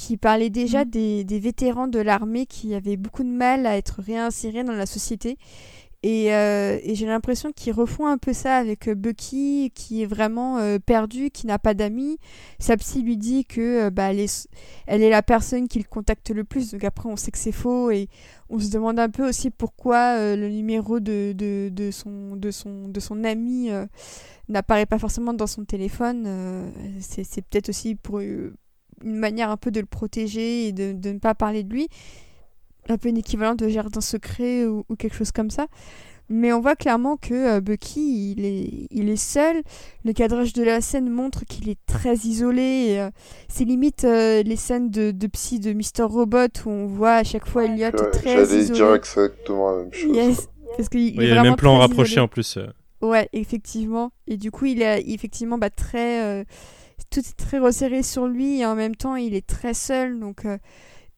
qui 0.00 0.16
parlait 0.16 0.48
déjà 0.48 0.86
des, 0.86 1.24
des 1.24 1.38
vétérans 1.38 1.86
de 1.86 1.98
l'armée 1.98 2.46
qui 2.46 2.74
avaient 2.74 2.96
beaucoup 2.96 3.22
de 3.22 3.28
mal 3.28 3.66
à 3.66 3.76
être 3.76 4.00
réinsérés 4.00 4.64
dans 4.64 4.72
la 4.72 4.86
société 4.86 5.36
Et, 6.02 6.32
euh, 6.32 6.78
et 6.82 6.94
j'ai 6.94 7.04
l'impression 7.04 7.52
qu'ils 7.52 7.74
refont 7.74 8.06
un 8.06 8.16
peu 8.16 8.32
ça 8.32 8.56
avec 8.56 8.88
euh, 8.88 8.94
Bucky, 8.94 9.70
qui 9.74 10.02
est 10.02 10.06
vraiment 10.06 10.56
euh, 10.56 10.78
perdu, 10.78 11.30
qui 11.30 11.46
n'a 11.46 11.58
pas 11.58 11.74
d'amis. 11.74 12.16
Sa 12.58 12.78
psy 12.78 13.02
lui 13.02 13.18
dit 13.18 13.44
que 13.44 13.60
euh, 13.60 13.90
bah, 13.90 14.10
elle, 14.10 14.20
est, 14.20 14.48
elle 14.86 15.02
est 15.02 15.10
la 15.10 15.22
personne 15.22 15.68
qu'il 15.68 15.86
contacte 15.86 16.30
le 16.30 16.44
plus. 16.44 16.70
Donc 16.72 16.84
après, 16.84 17.10
on 17.10 17.16
sait 17.16 17.30
que 17.30 17.36
c'est 17.38 17.52
faux. 17.52 17.90
Et 17.90 18.08
on 18.48 18.58
se 18.58 18.70
demande 18.70 18.98
un 18.98 19.10
peu 19.10 19.28
aussi 19.28 19.50
pourquoi 19.50 20.34
le 20.34 20.48
numéro 20.48 21.00
de, 21.00 21.34
de, 21.36 21.68
de, 21.70 21.90
son, 21.90 22.36
de, 22.36 22.50
son, 22.50 22.88
de 22.88 23.00
son 23.00 23.22
ami 23.24 23.68
n'apparaît 24.48 24.86
pas 24.86 24.98
forcément 24.98 25.34
dans 25.34 25.46
son 25.46 25.64
téléphone. 25.64 26.26
C'est 27.00 27.24
c'est 27.24 27.42
peut-être 27.42 27.68
aussi 27.68 27.94
pour 27.94 28.20
une 29.04 29.16
manière 29.16 29.50
un 29.50 29.56
peu 29.56 29.70
de 29.70 29.80
le 29.80 29.86
protéger 29.86 30.68
et 30.68 30.72
de, 30.72 30.92
de 30.92 31.10
ne 31.10 31.18
pas 31.18 31.34
parler 31.34 31.62
de 31.62 31.72
lui 31.72 31.88
un 32.88 32.98
peu 32.98 33.08
une 33.08 33.18
équivalent 33.18 33.54
de 33.54 33.68
jardin 33.68 34.00
secret 34.00 34.64
ou, 34.66 34.84
ou 34.88 34.96
quelque 34.96 35.14
chose 35.14 35.30
comme 35.30 35.50
ça. 35.50 35.66
Mais 36.28 36.52
on 36.52 36.60
voit 36.60 36.76
clairement 36.76 37.16
que 37.16 37.34
euh, 37.34 37.60
Bucky, 37.60 38.32
il 38.36 38.44
est, 38.44 38.86
il 38.90 39.08
est 39.08 39.16
seul. 39.16 39.62
Le 40.04 40.12
cadrage 40.12 40.52
de 40.52 40.62
la 40.62 40.80
scène 40.80 41.10
montre 41.10 41.44
qu'il 41.44 41.68
est 41.68 41.78
très 41.86 42.14
isolé. 42.18 42.96
euh, 42.98 43.10
c'est 43.48 43.64
limite 43.64 44.04
euh, 44.04 44.42
les 44.44 44.56
scènes 44.56 44.90
de, 44.90 45.10
de 45.10 45.26
psy 45.26 45.58
de 45.60 45.72
Mr. 45.72 46.04
Robot 46.04 46.46
où 46.66 46.70
on 46.70 46.86
voit 46.86 47.14
à 47.14 47.24
chaque 47.24 47.46
fois 47.48 47.64
Elliot 47.64 47.90
Ouais, 47.90 48.10
très 48.12 48.46
J'allais 48.46 48.60
isolé. 48.60 48.78
dire 48.78 48.94
exactement 48.94 49.70
la 49.72 49.82
même 49.82 49.92
chose. 49.92 50.16
Yes, 50.16 50.48
parce 50.76 50.88
il 50.94 51.22
y 51.22 51.26
est 51.26 51.32
a 51.32 51.34
le 51.34 51.42
même 51.42 51.56
vraiment 51.56 51.56
plan 51.56 51.78
rapproché 51.78 52.12
isolé. 52.12 52.24
en 52.24 52.28
plus. 52.28 52.58
Ouais, 53.02 53.28
effectivement. 53.32 54.12
Et 54.28 54.36
du 54.36 54.50
coup, 54.52 54.66
il 54.66 54.82
est 54.82 55.02
effectivement 55.08 55.58
bah, 55.58 55.70
très. 55.70 56.44
Tout 57.10 57.20
est 57.20 57.36
très 57.36 57.58
resserré 57.58 58.02
sur 58.02 58.26
lui 58.26 58.60
et 58.60 58.66
en 58.66 58.74
même 58.74 58.94
temps, 58.96 59.16
il 59.16 59.34
est 59.34 59.46
très 59.46 59.74
seul. 59.74 60.18
Donc, 60.20 60.44
euh, 60.44 60.58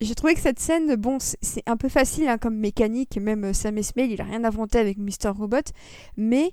j'ai 0.00 0.14
trouvé 0.14 0.34
que 0.34 0.40
cette 0.40 0.58
scène, 0.58 0.94
bon, 0.96 1.18
c'est- 1.20 1.62
un 1.66 1.76
peu 1.76 1.88
facile 1.88 2.28
hein, 2.28 2.38
comme 2.38 2.56
mécanique. 2.56 3.16
et 3.16 3.20
Même 3.20 3.44
euh, 3.44 3.52
Sam 3.52 3.78
Esmail, 3.78 4.10
il 4.12 4.20
a 4.20 4.24
rien 4.24 4.42
inventé 4.44 4.78
avec 4.78 4.98
Mr. 4.98 5.28
Robot. 5.36 5.58
Mais 6.16 6.50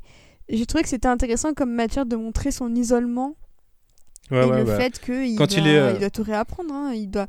j'ai 0.49 0.65
trouvé 0.65 0.83
que 0.83 0.89
c'était 0.89 1.07
intéressant 1.07 1.53
comme 1.53 1.71
matière 1.71 2.05
de 2.05 2.15
montrer 2.15 2.51
son 2.51 2.73
isolement 2.75 3.35
Ouais, 4.31 4.45
et 4.45 4.49
ouais, 4.51 4.63
le 4.63 4.69
ouais. 4.69 4.77
fait 4.77 4.99
qu'il 4.99 5.35
Quand 5.37 5.49
doit, 5.49 5.57
il 5.59 5.67
est, 5.67 5.79
euh, 5.79 5.91
il 5.93 5.99
doit 5.99 6.09
tout 6.11 6.21
réapprendre. 6.21 6.71
hein. 6.73 6.91
Il, 6.93 7.09
doit, 7.09 7.25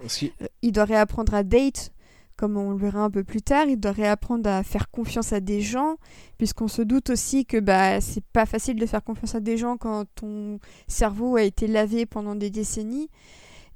il 0.60 0.72
doit 0.72 0.84
réapprendre 0.84 1.32
à 1.32 1.42
date, 1.42 1.92
comme 2.40 2.56
on 2.56 2.70
le 2.70 2.78
verra 2.78 3.00
un 3.00 3.10
peu 3.10 3.22
plus 3.22 3.42
tard. 3.42 3.66
Il 3.66 3.78
doit 3.78 3.92
réapprendre 3.92 4.48
à 4.48 4.62
faire 4.62 4.90
confiance 4.90 5.34
à 5.34 5.40
des 5.40 5.60
gens, 5.60 5.96
puisqu'on 6.38 6.68
se 6.68 6.80
doute 6.80 7.10
aussi 7.10 7.44
que 7.44 7.60
bah, 7.60 8.00
c'est 8.00 8.24
pas 8.32 8.46
facile 8.46 8.76
de 8.80 8.86
faire 8.86 9.04
confiance 9.04 9.34
à 9.34 9.40
des 9.40 9.58
gens 9.58 9.76
quand 9.76 10.06
ton 10.14 10.58
cerveau 10.88 11.36
a 11.36 11.42
été 11.42 11.66
lavé 11.66 12.06
pendant 12.06 12.34
des 12.34 12.48
décennies. 12.48 13.10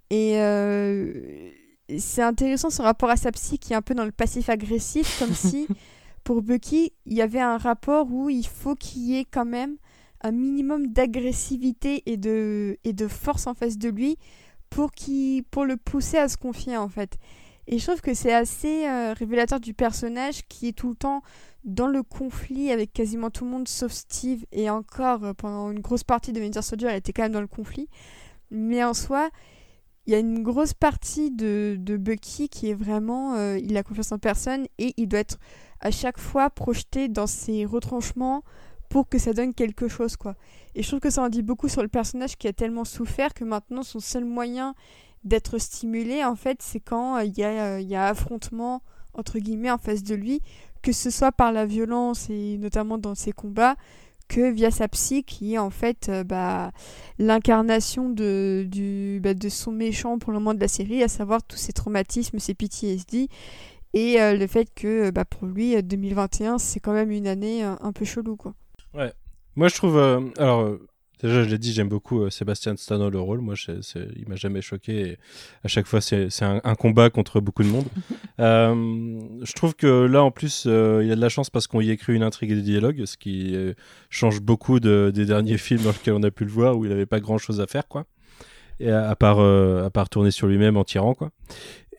Et 0.09 0.41
euh, 0.41 1.51
c'est 1.99 2.23
intéressant 2.23 2.71
ce 2.71 2.81
rapport 2.81 3.11
à 3.11 3.17
sa 3.17 3.33
psy 3.33 3.59
qui 3.59 3.75
est 3.75 3.77
un 3.77 3.83
peu 3.83 3.95
dans 3.95 4.07
le 4.07 4.13
passif 4.13 4.49
agressif, 4.49 5.19
comme 5.19 5.35
si 5.35 5.69
pour 6.25 6.41
Bucky, 6.41 6.95
il 7.05 7.13
y 7.13 7.21
avait 7.21 7.41
un 7.41 7.59
rapport 7.59 8.11
où 8.11 8.31
il 8.31 8.47
faut 8.47 8.77
qu'il 8.77 9.03
y 9.03 9.19
ait 9.19 9.27
quand 9.31 9.45
même 9.45 9.77
un 10.23 10.33
minimum 10.33 10.87
d'agressivité 10.87 12.03
et 12.07 12.17
de, 12.17 12.79
et 12.85 12.95
de 12.95 13.09
force 13.09 13.47
en 13.47 13.53
face 13.53 13.77
de 13.77 13.91
lui 13.91 14.17
pour, 14.71 14.91
pour 15.51 15.67
le 15.67 15.77
pousser 15.77 16.17
à 16.17 16.31
se 16.31 16.39
confier 16.39 16.79
en 16.79 16.89
fait. 16.89 17.19
Et 17.67 17.79
je 17.79 17.87
trouve 17.87 18.01
que 18.01 18.15
c'est 18.15 18.33
assez 18.33 18.87
euh, 18.87 19.15
révélateur 19.15 19.61
du 19.61 19.75
personnage 19.75 20.43
qui 20.49 20.69
est 20.69 20.73
tout 20.73 20.91
le 20.91 20.97
temps 20.97 21.23
dans 21.65 21.87
le 21.87 22.03
conflit 22.03 22.71
avec 22.71 22.93
quasiment 22.93 23.31
tout 23.31 23.45
le 23.45 23.51
monde 23.51 23.69
sauf 23.69 23.91
Steve 23.91 24.45
et 24.53 24.69
encore 24.69 25.25
euh, 25.25 25.33
pendant 25.33 25.71
une 25.71 25.81
grosse 25.81 26.05
partie 26.05 26.33
de 26.33 26.41
Winter 26.41 26.61
Soldier 26.61 26.89
elle 26.91 26.97
était 26.99 27.13
quand 27.13 27.23
même 27.23 27.33
dans 27.33 27.41
le 27.41 27.47
conflit. 27.47 27.89
Mais 28.51 28.85
en 28.85 28.93
soi, 28.93 29.31
il 30.07 30.13
y 30.13 30.17
a 30.17 30.19
une 30.19 30.43
grosse 30.43 30.75
partie 30.75 31.31
de, 31.31 31.77
de 31.79 31.97
Bucky 31.97 32.49
qui 32.51 32.69
est 32.69 32.75
vraiment, 32.75 33.35
euh, 33.35 33.59
il 33.59 33.77
a 33.77 33.83
confiance 33.83 34.13
en 34.13 34.19
personne 34.19 34.67
et 34.79 34.93
il 34.99 35.09
doit 35.09 35.21
être 35.21 35.39
à 35.81 35.91
chaque 35.91 36.19
fois 36.19 36.51
projeté 36.51 37.09
dans 37.09 37.27
ses 37.27 37.65
retranchements 37.65 38.45
pour 38.91 39.09
que 39.09 39.19
ça 39.19 39.33
donne 39.33 39.55
quelque 39.55 39.89
chose 39.89 40.17
quoi. 40.17 40.37
Et 40.75 40.83
je 40.83 40.89
trouve 40.89 41.01
que 41.01 41.11
ça 41.11 41.23
en 41.23 41.31
dit 41.31 41.43
beaucoup 41.43 41.69
sur 41.69 41.83
le 41.83 41.89
personnage 41.89 42.37
qui 42.37 42.47
a 42.47 42.53
tellement 42.53 42.85
souffert 42.85 43.33
que 43.33 43.45
maintenant 43.45 43.83
son 43.83 44.01
seul 44.01 44.25
moyen 44.25 44.75
d'être 45.25 45.59
stimulé 45.59 46.25
en 46.25 46.37
fait 46.37 46.61
c'est 46.61 46.81
quand 46.81 47.17
euh, 47.17 47.25
il 47.25 47.37
y, 47.37 47.45
a, 47.45 47.77
euh, 47.77 47.81
y 47.81 47.97
a 47.97 48.07
affrontement 48.07 48.83
entre 49.15 49.39
guillemets 49.39 49.71
en 49.71 49.79
face 49.79 50.03
de 50.03 50.15
lui 50.15 50.41
que 50.83 50.93
ce 50.93 51.11
soit 51.11 51.33
par 51.33 51.53
la 51.53 51.67
violence 51.67 52.29
et 52.31 52.59
notamment 52.59 52.99
dans 52.99 53.15
ses 53.15 53.33
combats 53.33 53.77
que 54.29 54.51
via 54.51 54.71
sa 54.71 54.89
psy 54.89 55.23
qui 55.25 55.55
est 55.55 55.59
en 55.59 55.71
fait 55.71 56.09
euh, 56.09 56.25
bah, 56.25 56.73
l'incarnation 57.19 58.11
de, 58.11 58.67
du, 58.71 59.21
bah, 59.23 59.35
de 59.35 59.49
son 59.49 59.73
méchant 59.73 60.19
pour 60.19 60.33
le 60.33 60.39
moment 60.39 60.55
de 60.55 60.61
la 60.61 60.69
série, 60.69 61.03
à 61.03 61.09
savoir 61.09 61.43
tous 61.43 61.59
ses 61.59 61.75
traumatismes, 61.75 62.39
ses 62.39 62.55
PTSD 62.55 63.29
et 63.93 64.17
le 64.19 64.47
fait 64.47 64.69
que 64.75 65.11
bah, 65.11 65.25
pour 65.25 65.47
lui 65.47 65.77
euh, 65.77 65.83
2021 65.83 66.59
c'est 66.59 66.81
quand 66.81 66.93
même 66.93 67.11
une 67.11 67.27
année 67.27 67.63
un 67.63 67.93
peu 67.93 68.05
chelou 68.05 68.37
quoi. 68.37 68.55
Moi, 69.57 69.69
je 69.69 69.75
trouve. 69.77 69.97
alors, 70.37 70.79
déjà, 71.29 71.43
je 71.45 71.49
l'ai 71.51 71.59
dit, 71.59 71.73
j'aime 71.73 71.89
beaucoup 71.89 72.23
euh, 72.23 72.31
Sébastien 72.31 72.75
Stano, 72.77 73.11
le 73.11 73.21
rôle. 73.21 73.41
Moi, 73.41 73.55
je- 73.55 73.73
il 74.17 74.29
m'a 74.29 74.37
jamais 74.37 74.61
choqué. 74.63 75.01
Et 75.11 75.19
à 75.65 75.69
chaque 75.69 75.87
fois, 75.87 76.01
c'est 76.01 76.29
un, 76.43 76.61
un 76.65 76.75
combat 76.75 77.11
contre 77.11 77.41
beaucoup 77.41 77.63
de 77.63 77.69
monde. 77.69 77.87
Euh, 78.41 78.75
je 79.45 79.53
trouve 79.53 79.77
que 79.77 79.87
là, 80.07 80.25
en 80.25 80.33
plus, 80.33 80.65
euh, 80.67 81.03
il 81.05 81.13
a 81.13 81.15
de 81.15 81.21
la 81.21 81.29
chance 81.29 81.51
parce 81.51 81.69
qu'on 81.69 81.81
y 81.81 81.91
écrit 81.91 82.15
une 82.15 82.25
intrigue 82.25 82.51
et 82.51 82.57
des 82.57 82.63
dialogues, 82.63 83.05
ce 83.05 83.17
qui 83.17 83.55
euh, 83.55 83.75
change 84.11 84.41
beaucoup 84.41 84.81
de- 84.81 85.13
des 85.15 85.25
derniers 85.25 85.57
films 85.67 85.83
dans 85.83 85.91
lesquels 85.93 86.15
on 86.15 86.23
a 86.25 86.33
pu 86.33 86.45
le 86.45 86.51
voir, 86.51 86.77
où 86.77 86.85
il 86.85 86.89
n'avait 86.89 87.07
pas 87.07 87.21
grand 87.21 87.39
chose 87.39 87.61
à 87.61 87.69
faire, 87.69 87.87
quoi. 87.87 88.07
Et 88.81 88.91
à, 88.91 89.09
à 89.09 89.15
part, 89.15 89.39
à 89.39 89.89
part 89.91 90.09
tourner 90.09 90.33
sur 90.33 90.49
lui-même 90.49 90.77
en 90.77 90.83
tirant, 90.83 91.15
quoi. 91.15 91.31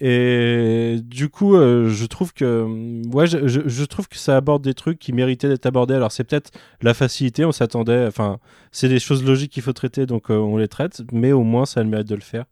Et 0.02 0.98
du 1.04 1.30
coup, 1.30 1.56
euh, 1.56 1.88
je 1.90 2.06
trouve 2.06 2.34
que, 2.34 2.66
ouais, 3.14 3.28
je, 3.28 3.48
je- 3.48 3.68
je 3.68 3.86
trouve 3.86 4.08
que 4.10 4.18
ça 4.18 4.36
aborde 4.38 4.62
des 4.64 4.74
trucs 4.74 5.00
qui 5.00 5.14
méritaient 5.14 5.48
d'être 5.48 5.66
abordés. 5.66 5.94
Alors, 5.94 6.12
c'est 6.12 6.26
peut-être 6.26 6.52
la 6.82 6.94
facilité, 6.94 7.46
on 7.46 7.54
s'attendait, 7.54 8.06
enfin, 8.06 8.40
c'est 8.74 8.90
des 8.90 9.00
choses 9.00 9.24
logiques 9.24 9.52
qu'il 9.54 9.64
faut 9.64 9.72
traiter, 9.74 10.06
donc 10.06 10.30
euh, 10.32 10.36
on 10.36 10.58
les 10.58 10.68
traite, 10.68 11.04
mais 11.14 11.32
au 11.32 11.44
moins 11.44 11.66
ça 11.66 11.80
a 11.80 11.84
le 11.84 11.90
mérite 11.90 12.10
de 12.10 12.16
le 12.16 12.22
faire. 12.22 12.44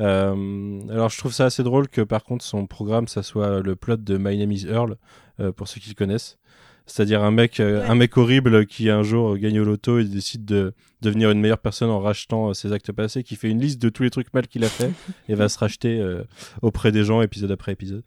Euh, 0.00 0.80
alors, 0.90 1.10
je 1.10 1.18
trouve 1.18 1.32
ça 1.32 1.44
assez 1.44 1.62
drôle 1.62 1.86
que, 1.88 2.00
par 2.00 2.24
contre, 2.24 2.44
son 2.44 2.66
programme, 2.66 3.06
ça 3.06 3.22
soit 3.22 3.60
le 3.60 3.76
plot 3.76 3.96
de 3.98 4.16
My 4.18 4.36
Name 4.36 4.50
is 4.52 4.66
Earl, 4.66 4.96
euh, 5.38 5.52
pour 5.52 5.68
ceux 5.68 5.80
qui 5.80 5.90
le 5.90 5.94
connaissent. 5.94 6.38
C'est-à-dire 6.90 7.22
un 7.22 7.30
mec, 7.30 7.60
euh, 7.60 7.80
Ouais. 7.82 7.88
un 7.88 7.94
mec 7.94 8.16
horrible 8.16 8.66
qui 8.66 8.90
un 8.90 9.02
jour 9.04 9.34
euh, 9.34 9.36
gagne 9.36 9.60
au 9.60 9.64
loto 9.64 10.00
et 10.00 10.04
décide 10.04 10.44
de 10.44 10.74
devenir 11.02 11.30
une 11.30 11.40
meilleure 11.40 11.58
personne 11.58 11.88
en 11.88 12.00
rachetant 12.00 12.48
euh, 12.50 12.52
ses 12.52 12.72
actes 12.72 12.90
passés, 12.90 13.22
qui 13.22 13.36
fait 13.36 13.48
une 13.48 13.60
liste 13.60 13.80
de 13.80 13.88
tous 13.90 14.02
les 14.02 14.10
trucs 14.10 14.34
mal 14.34 14.48
qu'il 14.48 14.64
a 14.64 14.68
fait 14.68 14.90
et 15.28 15.34
va 15.36 15.48
se 15.48 15.56
racheter 15.58 16.00
euh, 16.00 16.24
auprès 16.62 16.90
des 16.90 17.04
gens 17.04 17.22
épisode 17.22 17.52
après 17.52 17.72
épisode. 17.72 18.02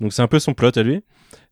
Donc 0.00 0.12
c'est 0.12 0.22
un 0.22 0.28
peu 0.28 0.38
son 0.38 0.54
plot 0.54 0.70
à 0.76 0.82
lui. 0.84 1.02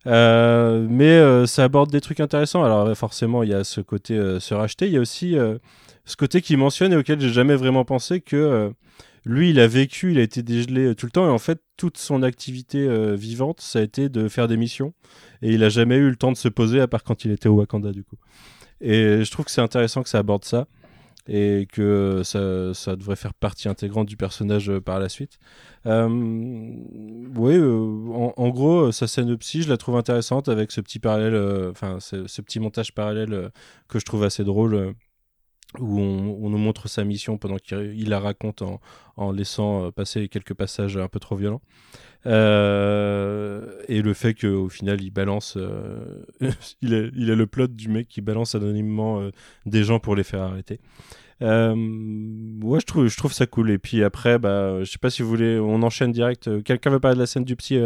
Euh, 0.07 0.87
mais 0.89 1.09
euh, 1.09 1.45
ça 1.45 1.65
aborde 1.65 1.91
des 1.91 1.99
trucs 1.99 2.21
intéressants. 2.21 2.63
Alors 2.63 2.95
forcément, 2.97 3.43
il 3.43 3.49
y 3.49 3.53
a 3.53 3.65
ce 3.65 3.81
côté 3.81 4.17
se 4.39 4.53
racheter. 4.53 4.87
Il 4.87 4.93
y 4.93 4.97
a 4.97 5.01
aussi 5.01 5.35
ce 6.05 6.15
côté 6.15 6.41
qu'il 6.41 6.57
mentionne 6.57 6.93
et 6.93 6.95
auquel 6.95 7.19
j'ai 7.19 7.33
jamais 7.33 7.57
vraiment 7.57 7.83
pensé 7.83 8.21
que 8.21 8.71
lui, 9.27 9.49
il 9.49 9.59
a 9.59 9.67
vécu, 9.67 10.11
il 10.11 10.19
a 10.19 10.21
été 10.21 10.41
dégelé 10.41 10.85
euh, 10.87 10.95
tout 10.95 11.05
le 11.05 11.11
temps. 11.11 11.25
Et 11.27 11.29
en 11.31 11.37
fait, 11.37 11.61
toute 11.75 11.97
son 11.97 12.23
activité 12.23 12.87
euh, 12.87 13.15
vivante, 13.15 13.61
ça 13.61 13.79
a 13.79 13.81
été 13.81 14.09
de 14.09 14.27
faire 14.27 14.47
des 14.47 14.57
missions. 14.57 14.93
Et 15.41 15.53
il 15.53 15.63
a 15.63 15.69
jamais 15.69 15.97
eu 15.97 16.09
le 16.09 16.15
temps 16.15 16.31
de 16.31 16.37
se 16.37 16.47
poser 16.47 16.79
à 16.79 16.87
part 16.87 17.03
quand 17.03 17.25
il 17.25 17.31
était 17.31 17.49
au 17.49 17.55
Wakanda, 17.55 17.91
du 17.91 18.03
coup. 18.03 18.17
Et 18.81 19.23
je 19.23 19.31
trouve 19.31 19.45
que 19.45 19.51
c'est 19.51 19.61
intéressant 19.61 20.03
que 20.03 20.09
ça 20.09 20.19
aborde 20.19 20.45
ça 20.45 20.67
et 21.29 21.67
que 21.69 22.21
ça, 22.23 22.73
ça 22.73 22.95
devrait 22.95 23.17
faire 23.17 23.33
partie 23.33 23.67
intégrante 23.67 24.07
du 24.07 24.15
personnage 24.15 24.69
euh, 24.69 24.79
par 24.79 24.99
la 24.99 25.09
suite. 25.09 25.39
Euh, 25.85 26.07
oui, 26.07 27.57
en, 27.59 28.33
en 28.35 28.49
gros, 28.49 28.91
sa 28.93 29.07
psy, 29.07 29.61
je 29.61 29.69
la 29.69 29.77
trouve 29.77 29.97
intéressante 29.97 30.47
avec 30.47 30.71
ce 30.71 30.79
petit 30.79 30.99
parallèle, 30.99 31.69
enfin 31.69 31.99
ce, 31.99 32.41
petit 32.41 32.59
montage 32.59 32.93
parallèle 32.93 33.51
que 33.89 33.99
je 33.99 34.05
trouve 34.05 34.23
assez 34.23 34.43
drôle, 34.43 34.93
où 35.79 35.99
on, 35.99 36.49
nous 36.49 36.57
montre 36.57 36.87
sa 36.87 37.03
mission 37.03 37.37
pendant 37.37 37.57
qu'il 37.57 37.93
il 37.95 38.09
la 38.09 38.19
raconte 38.19 38.63
en, 39.17 39.31
laissant 39.31 39.85
euh, 39.85 39.91
passer 39.91 40.29
quelques 40.29 40.53
passages 40.53 40.97
un 40.97 41.07
peu 41.07 41.19
trop 41.19 41.35
violents. 41.35 41.61
Euh, 42.25 43.81
et 43.87 44.01
le 44.01 44.13
fait 44.13 44.33
qu'au 44.33 44.69
final, 44.69 45.01
il 45.01 45.11
balance, 45.11 45.55
euh, 45.57 46.23
il, 46.81 46.93
a 46.93 47.35
le 47.35 47.45
plot 47.47 47.67
du 47.67 47.89
mec 47.89 48.07
qui 48.07 48.21
balance 48.21 48.55
anonymement 48.55 49.29
des 49.65 49.83
gens 49.83 49.99
pour 49.99 50.15
les 50.15 50.23
faire 50.23 50.41
arrêter. 50.41 50.79
Ouais, 51.41 52.79
je 52.79 52.85
trouve, 52.85 53.07
je 53.07 53.17
trouve 53.17 53.33
ça 53.33 53.45
cool. 53.45 53.69
Et 53.71 53.77
puis 53.77 54.03
après, 54.03 54.39
bah, 54.39 54.83
je 54.83 54.89
sais 54.89 54.97
pas 54.97 55.09
si 55.09 55.21
vous 55.21 55.29
voulez, 55.29 55.59
on 55.59 55.83
enchaîne 55.83 56.11
direct. 56.11 56.63
Quelqu'un 56.63 56.89
veut 56.89 56.99
parler 56.99 57.15
de 57.15 57.21
la 57.21 57.27
scène 57.27 57.45
du 57.45 57.55
psy 57.55 57.79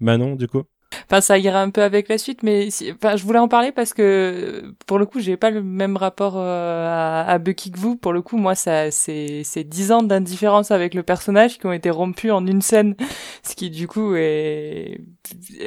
Manon, 0.00 0.36
du 0.36 0.48
coup? 0.48 0.64
Enfin, 1.06 1.20
ça 1.20 1.38
ira 1.38 1.60
un 1.62 1.70
peu 1.70 1.82
avec 1.82 2.08
la 2.08 2.18
suite, 2.18 2.42
mais 2.42 2.70
si- 2.70 2.92
enfin, 2.92 3.16
je 3.16 3.24
voulais 3.24 3.38
en 3.38 3.48
parler 3.48 3.72
parce 3.72 3.94
que 3.94 4.74
pour 4.86 4.98
le 4.98 5.06
coup, 5.06 5.20
j'ai 5.20 5.36
pas 5.36 5.50
le 5.50 5.62
même 5.62 5.96
rapport 5.96 6.34
euh, 6.36 7.24
à, 7.26 7.38
Bucky 7.38 7.70
que 7.70 7.78
vous. 7.78 7.96
Pour 7.96 8.12
le 8.12 8.22
coup, 8.22 8.36
moi, 8.36 8.54
ça, 8.54 8.90
c'est, 8.90 9.42
c'est 9.44 9.64
dix 9.64 9.92
ans 9.92 10.02
d'indifférence 10.02 10.70
avec 10.70 10.94
le 10.94 11.02
personnage 11.02 11.58
qui 11.58 11.66
ont 11.66 11.72
été 11.72 11.90
rompus 11.90 12.32
en 12.32 12.46
une 12.46 12.62
scène, 12.62 12.96
ce 13.42 13.54
qui 13.54 13.70
du 13.70 13.86
coup 13.88 14.14
est, 14.16 15.00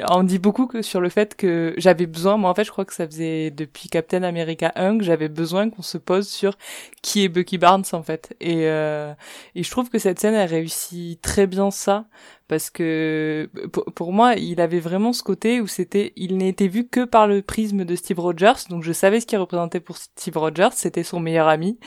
en 0.07 0.23
dit 0.23 0.39
beaucoup 0.39 0.67
que 0.67 0.81
sur 0.81 1.01
le 1.01 1.09
fait 1.09 1.35
que 1.35 1.73
j'avais 1.77 2.05
besoin. 2.05 2.37
Moi, 2.37 2.49
en 2.49 2.55
fait, 2.55 2.63
je 2.63 2.71
crois 2.71 2.85
que 2.85 2.93
ça 2.93 3.05
faisait 3.07 3.51
depuis 3.51 3.89
Captain 3.89 4.23
America 4.23 4.71
1 4.75 4.97
que 4.97 5.03
j'avais 5.03 5.29
besoin 5.29 5.69
qu'on 5.69 5.81
se 5.81 5.97
pose 5.97 6.27
sur 6.27 6.57
qui 7.01 7.23
est 7.23 7.29
Bucky 7.29 7.57
Barnes 7.57 7.83
en 7.93 8.03
fait. 8.03 8.35
Et 8.39 8.67
euh, 8.67 9.13
et 9.55 9.63
je 9.63 9.71
trouve 9.71 9.89
que 9.89 9.99
cette 9.99 10.19
scène 10.19 10.33
elle 10.33 10.49
réussit 10.49 11.21
très 11.21 11.47
bien 11.47 11.71
ça 11.71 12.05
parce 12.47 12.69
que 12.69 13.49
pour, 13.95 14.13
moi, 14.13 14.35
il 14.35 14.59
avait 14.59 14.79
vraiment 14.79 15.13
ce 15.13 15.23
côté 15.23 15.61
où 15.61 15.67
c'était, 15.67 16.13
il 16.15 16.37
n'était 16.37 16.67
vu 16.67 16.87
que 16.87 17.05
par 17.05 17.27
le 17.27 17.41
prisme 17.41 17.85
de 17.85 17.95
Steve 17.95 18.19
Rogers, 18.19 18.67
donc 18.69 18.83
je 18.83 18.91
savais 18.91 19.19
ce 19.19 19.25
qu'il 19.25 19.37
représentait 19.37 19.79
pour 19.79 19.97
Steve 19.97 20.37
Rogers, 20.37 20.69
c'était 20.73 21.03
son 21.03 21.19
meilleur 21.19 21.47
ami. 21.47 21.79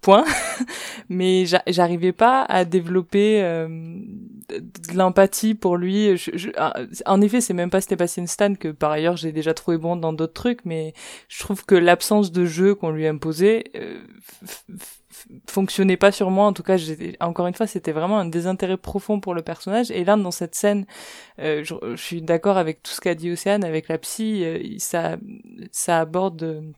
Point. 0.00 0.24
Mais 1.08 1.44
j'arrivais 1.66 2.12
pas 2.12 2.42
à 2.42 2.64
développer 2.64 3.42
euh, 3.42 3.68
de 4.60 4.96
l'empathie 4.96 5.54
pour 5.54 5.76
lui. 5.76 6.16
Je, 6.16 6.50
ah, 6.56 6.74
en 7.06 7.20
effet, 7.20 7.40
c'est 7.40 7.54
même 7.54 7.70
pas 7.70 7.80
Sébastien 7.80 8.26
Stan 8.26 8.54
que 8.54 8.68
par 8.68 8.90
ailleurs 8.90 9.16
j'ai 9.16 9.32
déjà 9.32 9.54
trouvé 9.54 9.78
bon 9.78 9.96
dans 9.96 10.12
d'autres 10.12 10.32
trucs, 10.32 10.64
mais 10.64 10.94
je 11.28 11.40
trouve 11.40 11.64
que 11.64 11.74
l'absence 11.74 12.32
de 12.32 12.44
jeu 12.44 12.74
qu'on 12.74 12.90
lui 12.90 13.06
imposait 13.06 13.64
euh, 13.76 14.00
fonctionnait 15.46 15.96
pas 15.96 16.12
sur 16.12 16.30
moi. 16.30 16.46
En 16.46 16.52
tout 16.52 16.62
cas, 16.62 16.76
encore 17.20 17.46
une 17.46 17.54
fois, 17.54 17.66
c'était 17.66 17.92
vraiment 17.92 18.18
un 18.18 18.26
désintérêt 18.26 18.76
profond 18.76 19.20
pour 19.20 19.34
le 19.34 19.42
personnage. 19.42 19.90
Et 19.90 20.04
là, 20.04 20.16
dans 20.16 20.30
cette 20.30 20.54
scène, 20.54 20.86
euh, 21.38 21.62
je, 21.64 21.74
je, 21.82 22.02
suis 22.02 22.22
d'accord 22.22 22.56
avec 22.58 22.82
tout 22.82 22.92
ce 22.92 23.00
qu'a 23.00 23.14
dit 23.14 23.30
Océane, 23.30 23.64
avec 23.64 23.88
la 23.88 23.98
psy, 23.98 24.76
ça, 24.78 25.16
ça 25.70 26.00
aborde 26.00 26.72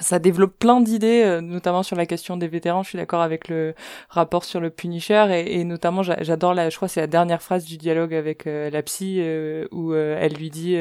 ça 0.00 0.18
développe 0.18 0.58
plein 0.58 0.80
d'idées, 0.80 1.22
euh, 1.24 1.40
notamment 1.40 1.82
sur 1.82 1.96
la 1.96 2.06
question 2.06 2.36
des 2.36 2.48
vétérans. 2.48 2.82
Je 2.82 2.90
suis 2.90 2.98
d'accord 2.98 3.20
avec 3.22 3.48
le 3.48 3.74
rapport 4.08 4.44
sur 4.44 4.60
le 4.60 4.70
Punisher 4.70 5.26
et, 5.30 5.60
et 5.60 5.64
notamment 5.64 6.02
j'adore 6.02 6.54
la, 6.54 6.70
je 6.70 6.76
crois 6.76 6.88
c'est 6.88 7.00
la 7.00 7.06
dernière 7.06 7.42
phrase 7.42 7.64
du 7.64 7.76
dialogue 7.76 8.14
avec 8.14 8.46
euh, 8.46 8.70
la 8.70 8.82
psy 8.82 9.18
euh, 9.20 9.66
où 9.70 9.94
elle 9.94 10.34
lui 10.34 10.50
dit 10.50 10.76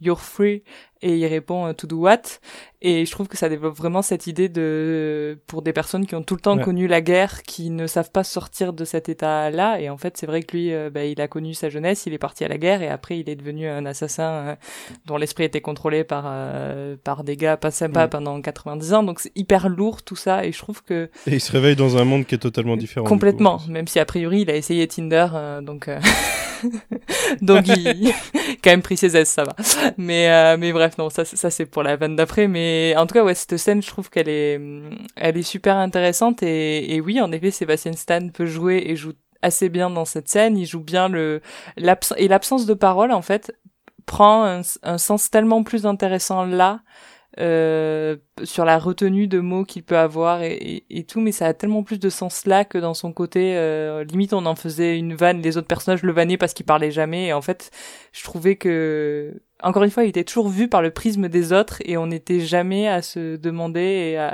"You're 0.00 0.20
free" 0.20 0.62
et 1.02 1.16
il 1.16 1.26
répond 1.26 1.72
"To 1.74 1.86
do 1.86 1.96
what" 1.96 2.22
et 2.80 3.06
je 3.06 3.10
trouve 3.10 3.26
que 3.26 3.36
ça 3.36 3.48
développe 3.48 3.76
vraiment 3.76 4.02
cette 4.02 4.28
idée 4.28 4.48
de, 4.48 5.36
pour 5.48 5.62
des 5.62 5.72
personnes 5.72 6.06
qui 6.06 6.14
ont 6.14 6.22
tout 6.22 6.36
le 6.36 6.40
temps 6.40 6.56
connu 6.58 6.86
la 6.86 7.00
guerre, 7.00 7.42
qui 7.42 7.70
ne 7.70 7.88
savent 7.88 8.12
pas 8.12 8.22
sortir 8.22 8.72
de 8.72 8.84
cet 8.84 9.08
état-là. 9.08 9.80
Et 9.80 9.90
en 9.90 9.96
fait, 9.96 10.16
c'est 10.16 10.26
vrai 10.26 10.44
que 10.44 10.56
lui, 10.56 10.72
euh, 10.72 10.88
bah, 10.88 11.04
il 11.04 11.20
a 11.20 11.26
connu 11.26 11.54
sa 11.54 11.70
jeunesse, 11.70 12.04
il 12.06 12.14
est 12.14 12.18
parti 12.18 12.44
à 12.44 12.48
la 12.48 12.56
guerre 12.56 12.80
et 12.82 12.88
après, 12.88 13.18
il 13.18 13.28
est 13.28 13.34
devenu 13.34 13.66
un 13.66 13.84
assassin 13.84 14.30
euh, 14.30 14.54
dont 15.06 15.16
l'esprit 15.16 15.42
était 15.42 15.60
contrôlé 15.60 16.04
par 16.04 16.26
euh, 16.28 16.94
par 17.02 17.24
des 17.24 17.36
gars 17.36 17.56
pas 17.56 17.72
sympas 17.72 18.06
pendant 18.06 18.40
90 18.40 18.94
ans. 18.94 19.02
Donc 19.02 19.18
c'est 19.18 19.32
hyper 19.34 19.68
lourd 19.68 20.02
tout 20.04 20.16
ça. 20.16 20.44
Et 20.44 20.52
je 20.52 20.58
trouve 20.58 20.84
que 20.84 21.10
et 21.26 21.34
il 21.34 21.40
se 21.40 21.50
réveille 21.50 21.76
dans 21.76 21.96
un 21.96 22.04
monde 22.04 22.26
qui 22.26 22.36
est 22.36 22.38
totalement 22.38 22.76
différent. 22.76 23.06
Complètement. 23.06 23.60
même 23.68 23.88
si 23.88 23.98
a 23.98 24.04
priori, 24.04 24.42
il 24.42 24.50
a 24.50 24.54
essayé 24.54 24.86
Tinder, 24.86 25.26
donc. 25.62 25.90
donc 27.42 27.66
il 27.68 28.12
quand 28.62 28.70
même 28.70 28.82
pris 28.82 28.96
ses 28.96 29.16
aises 29.16 29.28
ça 29.28 29.44
va 29.44 29.54
mais 29.96 30.56
mais 30.56 30.72
bref 30.72 30.98
non 30.98 31.10
ça 31.10 31.24
ça 31.24 31.50
c'est 31.50 31.66
pour 31.66 31.82
la 31.82 31.96
vanne 31.96 32.16
d'après 32.16 32.48
mais 32.48 32.94
en 32.96 33.06
tout 33.06 33.14
cas 33.14 33.24
ouais 33.24 33.34
cette 33.34 33.56
scène, 33.56 33.82
je 33.82 33.88
trouve 33.88 34.10
qu'elle 34.10 34.28
est, 34.28 34.60
elle 35.16 35.36
est 35.36 35.42
super 35.42 35.76
intéressante 35.76 36.42
et, 36.42 37.00
oui, 37.00 37.20
en 37.20 37.32
effet, 37.32 37.50
Sébastien 37.50 37.92
Stan 37.92 38.28
peut 38.28 38.46
jouer 38.46 38.82
et 38.86 38.96
joue 38.96 39.12
assez 39.42 39.68
bien 39.68 39.88
dans 39.90 40.04
cette 40.04 40.28
scène. 40.28 40.58
Il 40.58 40.66
joue 40.66 40.80
bien 40.80 41.08
le 41.08 41.40
et 42.16 42.28
l'absence 42.28 42.66
de 42.66 42.74
parole 42.74 43.12
en 43.12 43.22
fait 43.22 43.52
prend 44.06 44.62
un, 44.82 44.98
sens 44.98 45.30
tellement 45.30 45.62
plus 45.62 45.86
intéressant 45.86 46.44
là. 46.44 46.80
Euh, 47.40 48.16
sur 48.42 48.64
la 48.64 48.78
retenue 48.78 49.28
de 49.28 49.38
mots 49.38 49.64
qu'il 49.64 49.84
peut 49.84 49.96
avoir 49.96 50.42
et, 50.42 50.84
et, 50.90 51.04
tout, 51.04 51.20
mais 51.20 51.30
ça 51.30 51.46
a 51.46 51.54
tellement 51.54 51.84
plus 51.84 52.00
de 52.00 52.08
sens 52.08 52.46
là 52.46 52.64
que 52.64 52.78
dans 52.78 52.94
son 52.94 53.12
côté. 53.12 53.56
Euh, 53.56 54.02
limite, 54.04 54.32
on 54.32 54.44
en 54.44 54.56
faisait 54.56 54.98
une 54.98 55.14
vanne, 55.14 55.40
les 55.40 55.56
autres 55.56 55.68
personnages 55.68 56.02
le 56.02 56.12
vannaient 56.12 56.36
parce 56.36 56.52
qu'il 56.52 56.66
parlait 56.66 56.90
jamais. 56.90 57.26
Et 57.26 57.32
en 57.32 57.42
fait, 57.42 57.70
je 58.12 58.24
trouvais 58.24 58.56
que 58.56 59.40
encore 59.62 59.84
une 59.84 59.90
fois, 59.90 60.04
il 60.04 60.08
était 60.08 60.24
toujours 60.24 60.48
vu 60.48 60.68
par 60.68 60.82
le 60.82 60.90
prisme 60.90 61.28
des 61.28 61.52
autres 61.52 61.78
et 61.84 61.96
on 61.96 62.08
n'était 62.08 62.40
jamais 62.40 62.88
à 62.88 63.02
se 63.02 63.36
demander 63.36 64.30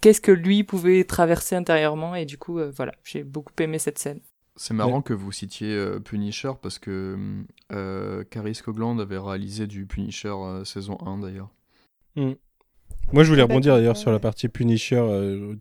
qu'est-ce 0.00 0.20
que 0.20 0.32
lui 0.32 0.64
pouvait 0.64 1.04
traverser 1.04 1.56
intérieurement. 1.56 2.14
Et 2.14 2.24
du 2.24 2.38
coup, 2.38 2.58
euh, 2.58 2.72
voilà, 2.74 2.92
j'ai 3.04 3.22
beaucoup 3.24 3.52
aimé 3.60 3.78
cette 3.78 3.98
scène. 3.98 4.20
C'est 4.56 4.74
marrant 4.74 5.02
que 5.02 5.12
vous 5.12 5.32
citiez 5.32 5.74
euh, 5.74 5.98
Punisher 5.98 6.52
parce 6.62 6.78
que 6.78 7.44
euh, 7.72 8.22
Caris 8.24 8.60
Cogland 8.64 9.00
avait 9.00 9.18
réalisé 9.18 9.66
du 9.66 9.84
Punisher 9.84 10.28
euh, 10.28 10.64
saison 10.64 10.96
1 11.04 11.18
d'ailleurs. 11.18 11.50
Hmm. 12.16 12.32
Moi, 13.12 13.22
je 13.22 13.28
voulais 13.28 13.42
rebondir 13.42 13.74
d'ailleurs 13.74 13.96
sur 13.96 14.10
la 14.10 14.18
partie 14.18 14.48
Punisher 14.48 15.02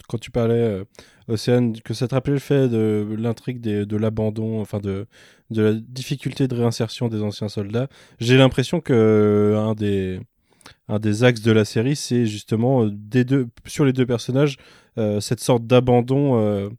quand 0.08 0.18
tu 0.18 0.32
parlais, 0.32 0.82
Océane, 1.28 1.74
que 1.82 1.94
ça 1.94 2.08
te 2.08 2.16
rappelait 2.16 2.34
le 2.34 2.40
fait 2.40 2.70
de 2.70 3.06
l'intrigue 3.20 3.60
de 3.60 3.98
l'abandon, 3.98 4.62
enfin 4.62 4.80
de, 4.80 5.08
de 5.54 5.62
la 5.62 5.74
difficulté 5.74 6.48
de 6.48 6.56
réinsertion 6.56 7.08
des 7.08 7.22
anciens 7.22 7.48
soldats. 7.48 7.88
J'ai 8.20 8.38
l'impression 8.38 8.82
que 8.82 8.94
euh, 8.94 9.58
un 9.58 9.74
des 9.74 10.20
un 10.88 11.00
des 11.00 11.24
axes 11.24 11.42
de 11.42 11.52
la 11.52 11.66
série, 11.66 11.96
c'est 11.96 12.26
justement 12.26 12.84
euh, 12.84 12.90
des 12.92 13.24
deux 13.24 13.48
sur 13.66 13.86
les 13.86 13.94
deux 13.94 14.06
personnages 14.06 14.58
euh, 14.98 15.20
cette 15.22 15.40
sorte 15.40 15.66
d'abandon 15.66 16.70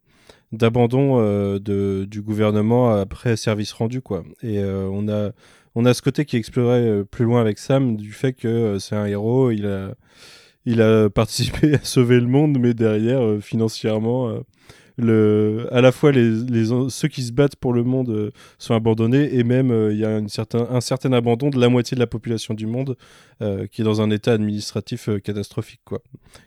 d'abandon 0.52 1.18
de 1.58 2.06
du 2.08 2.22
gouvernement 2.22 2.90
après 2.90 3.36
service 3.36 3.72
rendu 3.72 4.02
quoi. 4.02 4.24
Et 4.42 4.62
on 4.62 5.08
a 5.08 5.30
on 5.74 5.84
a 5.84 5.94
ce 5.94 6.02
côté 6.02 6.24
qui 6.24 6.36
explorait 6.36 7.04
plus 7.10 7.24
loin 7.24 7.40
avec 7.40 7.58
Sam 7.58 7.96
du 7.96 8.12
fait 8.12 8.32
que 8.32 8.78
c'est 8.78 8.96
un 8.96 9.06
héros, 9.06 9.50
il 9.50 9.66
a 9.66 9.94
il 10.66 10.80
a 10.80 11.10
participé 11.10 11.74
à 11.74 11.84
sauver 11.84 12.20
le 12.20 12.26
monde, 12.26 12.58
mais 12.58 12.74
derrière 12.74 13.42
financièrement 13.42 14.42
le, 14.96 15.66
à 15.72 15.80
la 15.80 15.92
fois 15.92 16.12
les, 16.12 16.64
ceux 16.88 17.08
qui 17.08 17.22
se 17.22 17.32
battent 17.32 17.56
pour 17.56 17.72
le 17.72 17.82
monde 17.82 18.10
euh, 18.10 18.30
sont 18.58 18.74
abandonnés 18.74 19.34
et 19.34 19.42
même 19.42 19.70
euh, 19.70 19.92
il 19.92 19.98
y 19.98 20.04
a 20.04 20.18
une 20.18 20.28
un 20.52 20.80
certain 20.80 21.12
abandon 21.12 21.50
de 21.50 21.58
la 21.58 21.68
moitié 21.68 21.96
de 21.96 22.00
la 22.00 22.06
population 22.06 22.54
du 22.54 22.66
monde 22.66 22.96
euh, 23.42 23.66
qui 23.66 23.80
est 23.80 23.84
dans 23.84 24.00
un 24.00 24.10
état 24.10 24.32
administratif 24.32 25.08
catastrophique 25.22 25.80
quoi. 25.84 26.00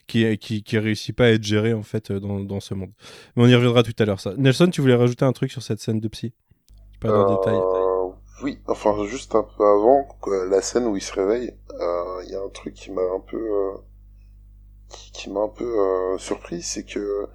Qui, 0.08 0.38
qui, 0.38 0.64
qui 0.64 0.78
réussit 0.78 1.16
pas 1.16 1.26
à 1.26 1.30
être 1.30 1.44
géré 1.44 1.74
en 1.74 1.84
fait 1.84 2.12
dans, 2.12 2.40
dans, 2.40 2.60
ce 2.60 2.74
monde. 2.74 2.92
Mais 3.36 3.44
on 3.44 3.48
y 3.48 3.56
reviendra 3.56 3.84
tout 3.84 3.94
à 4.00 4.06
l'heure 4.06 4.20
ça. 4.20 4.34
Nelson 4.38 4.70
tu 4.70 4.82
voulais 4.82 4.96
rajouter 4.96 5.26
un 5.26 5.34
truc 5.34 5.52
sur 5.52 5.62
cette 5.62 5.82
scène 5.82 6.00
de 6.00 6.08
psy? 6.08 6.34
Pas 7.00 7.10
dans 7.10 7.30
le 7.30 7.38
détail 7.38 7.87
oui 8.44 8.60
enfin 8.68 9.06
juste 9.06 9.36
un 9.36 9.44
peu 9.44 9.66
avant 9.66 10.08
la 10.50 10.62
scène 10.62 10.86
où 10.86 10.96
il 10.96 11.02
se 11.02 11.14
réveille 11.14 11.56
il 12.24 12.30
y 12.30 12.36
a 12.36 12.42
un 12.42 12.50
truc 12.50 12.74
qui 12.74 12.92
m'a 12.92 13.02
un 13.02 13.20
peu 13.20 13.74
qui, 14.90 15.12
qui 15.12 15.30
m'a 15.30 15.42
un 15.42 15.50
peu 15.50 16.18
surpris 16.18 16.62
c'est 16.62 16.84
que 16.84 17.28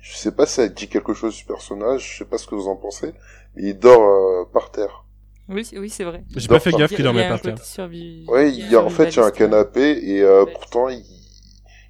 je 0.00 0.16
sais 0.16 0.32
pas 0.32 0.46
si 0.46 0.54
ça 0.54 0.68
dit 0.68 0.88
quelque 0.88 1.12
chose 1.12 1.36
du 1.36 1.44
personnage, 1.44 2.12
je 2.12 2.18
sais 2.18 2.24
pas 2.24 2.38
ce 2.38 2.46
que 2.46 2.54
vous 2.54 2.68
en 2.68 2.76
pensez, 2.76 3.12
mais 3.54 3.70
il 3.70 3.78
dort 3.78 4.02
euh, 4.02 4.44
par 4.52 4.70
terre. 4.70 5.04
Oui, 5.48 5.68
oui 5.74 5.90
c'est 5.90 6.04
vrai. 6.04 6.24
J'ai 6.36 6.48
pas 6.48 6.60
fait 6.60 6.72
gaffe 6.72 6.94
qu'il 6.94 7.04
dormait 7.04 7.28
par 7.28 7.40
terre. 7.40 7.56
Oui, 7.88 8.54
il 8.54 8.70
y 8.70 8.76
a, 8.76 8.82
en 8.82 8.90
fait, 8.90 9.08
il 9.08 9.16
y 9.16 9.20
a 9.20 9.24
un 9.24 9.30
canapé 9.30 9.98
et 10.02 10.22
euh, 10.22 10.44
pourtant, 10.46 10.88
il, 10.88 11.04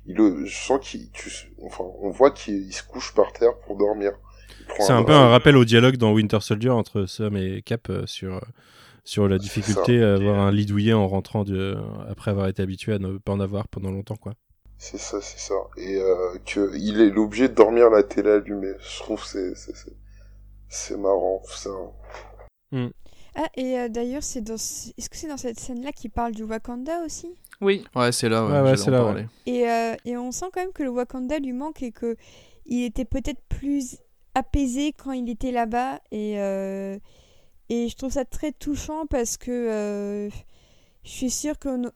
il, 0.06 0.46
je 0.46 0.56
sens 0.56 0.80
qu'il, 0.80 1.08
enfin, 1.64 1.84
on 2.00 2.10
voit 2.10 2.30
qu'il 2.30 2.72
se 2.72 2.82
couche 2.82 3.14
par 3.14 3.32
terre 3.32 3.56
pour 3.66 3.76
dormir. 3.76 4.12
C'est 4.80 4.92
un, 4.92 5.02
peu 5.02 5.12
un 5.12 5.28
rappel 5.28 5.56
au 5.56 5.64
dialogue 5.64 5.96
dans 5.96 6.12
Winter 6.12 6.40
Soldier 6.40 6.70
entre 6.70 7.06
Sam 7.06 7.36
et 7.36 7.62
Cap 7.62 7.90
euh, 7.90 8.06
sur 8.06 8.40
sur 9.04 9.26
la 9.26 9.38
difficulté 9.38 10.02
à 10.02 10.14
avoir 10.14 10.38
un 10.38 10.52
lit 10.52 10.66
douillet 10.66 10.92
en 10.92 11.08
rentrant 11.08 11.42
de, 11.42 11.78
après 12.10 12.30
avoir 12.30 12.46
été 12.46 12.62
habitué 12.62 12.92
à 12.92 12.98
ne 12.98 13.16
pas 13.16 13.32
en 13.32 13.40
avoir 13.40 13.66
pendant 13.68 13.90
longtemps, 13.90 14.16
quoi. 14.16 14.34
C'est 14.78 14.98
ça, 14.98 15.20
c'est 15.20 15.40
ça. 15.40 15.54
Et 15.76 15.96
euh, 15.96 16.38
que 16.46 16.76
il 16.76 17.00
est 17.00 17.16
obligé 17.16 17.48
de 17.48 17.54
dormir 17.54 17.90
la 17.90 18.04
télé 18.04 18.30
allumée. 18.30 18.74
Je 18.78 18.98
trouve 19.00 19.24
c'est 19.24 19.54
c'est 20.68 20.96
marrant 20.96 21.42
ça. 21.46 21.70
Mm. 22.70 22.88
Ah 23.34 23.48
et 23.56 23.78
euh, 23.78 23.88
d'ailleurs 23.88 24.22
c'est 24.22 24.40
dans 24.40 24.54
est-ce 24.54 25.10
que 25.10 25.16
c'est 25.16 25.28
dans 25.28 25.36
cette 25.36 25.58
scène 25.58 25.82
là 25.82 25.90
qui 25.90 26.08
parle 26.08 26.32
du 26.32 26.44
Wakanda 26.44 27.00
aussi? 27.04 27.34
Oui. 27.60 27.84
Ouais 27.96 28.12
c'est 28.12 28.28
là. 28.28 28.46
Ouais, 28.46 28.70
ouais, 28.70 28.76
c'est 28.76 28.92
là. 28.92 29.14
Et 29.46 29.68
euh, 29.68 29.96
et 30.04 30.16
on 30.16 30.30
sent 30.30 30.46
quand 30.52 30.60
même 30.60 30.72
que 30.72 30.84
le 30.84 30.90
Wakanda 30.90 31.40
lui 31.40 31.52
manque 31.52 31.82
et 31.82 31.90
que 31.90 32.16
il 32.66 32.84
était 32.84 33.04
peut-être 33.04 33.40
plus 33.48 33.96
apaisé 34.34 34.92
quand 34.92 35.12
il 35.12 35.28
était 35.28 35.52
là-bas 35.52 36.00
et 36.10 36.38
euh, 36.38 36.98
et 37.70 37.88
je 37.88 37.96
trouve 37.96 38.12
ça 38.12 38.24
très 38.24 38.52
touchant 38.52 39.06
parce 39.06 39.36
que 39.36 40.30
je 41.04 41.10
suis 41.10 41.30
sûre 41.30 41.58
que 41.58 41.90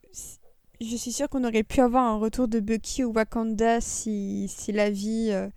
je 0.83 0.97
suis 0.97 1.13
sûre 1.13 1.29
qu'on 1.29 1.45
aurait 1.45 1.63
pu 1.63 1.81
avoir 1.81 2.05
un 2.05 2.17
retour 2.17 2.49
de 2.49 2.61
Bucky 2.61 3.05
au 3.05 3.13
Wakanda 3.13 3.81
si, 3.81 4.47
si 4.49 4.73
la 4.73 4.91
vie 4.91 5.29
euh, 5.31 5.49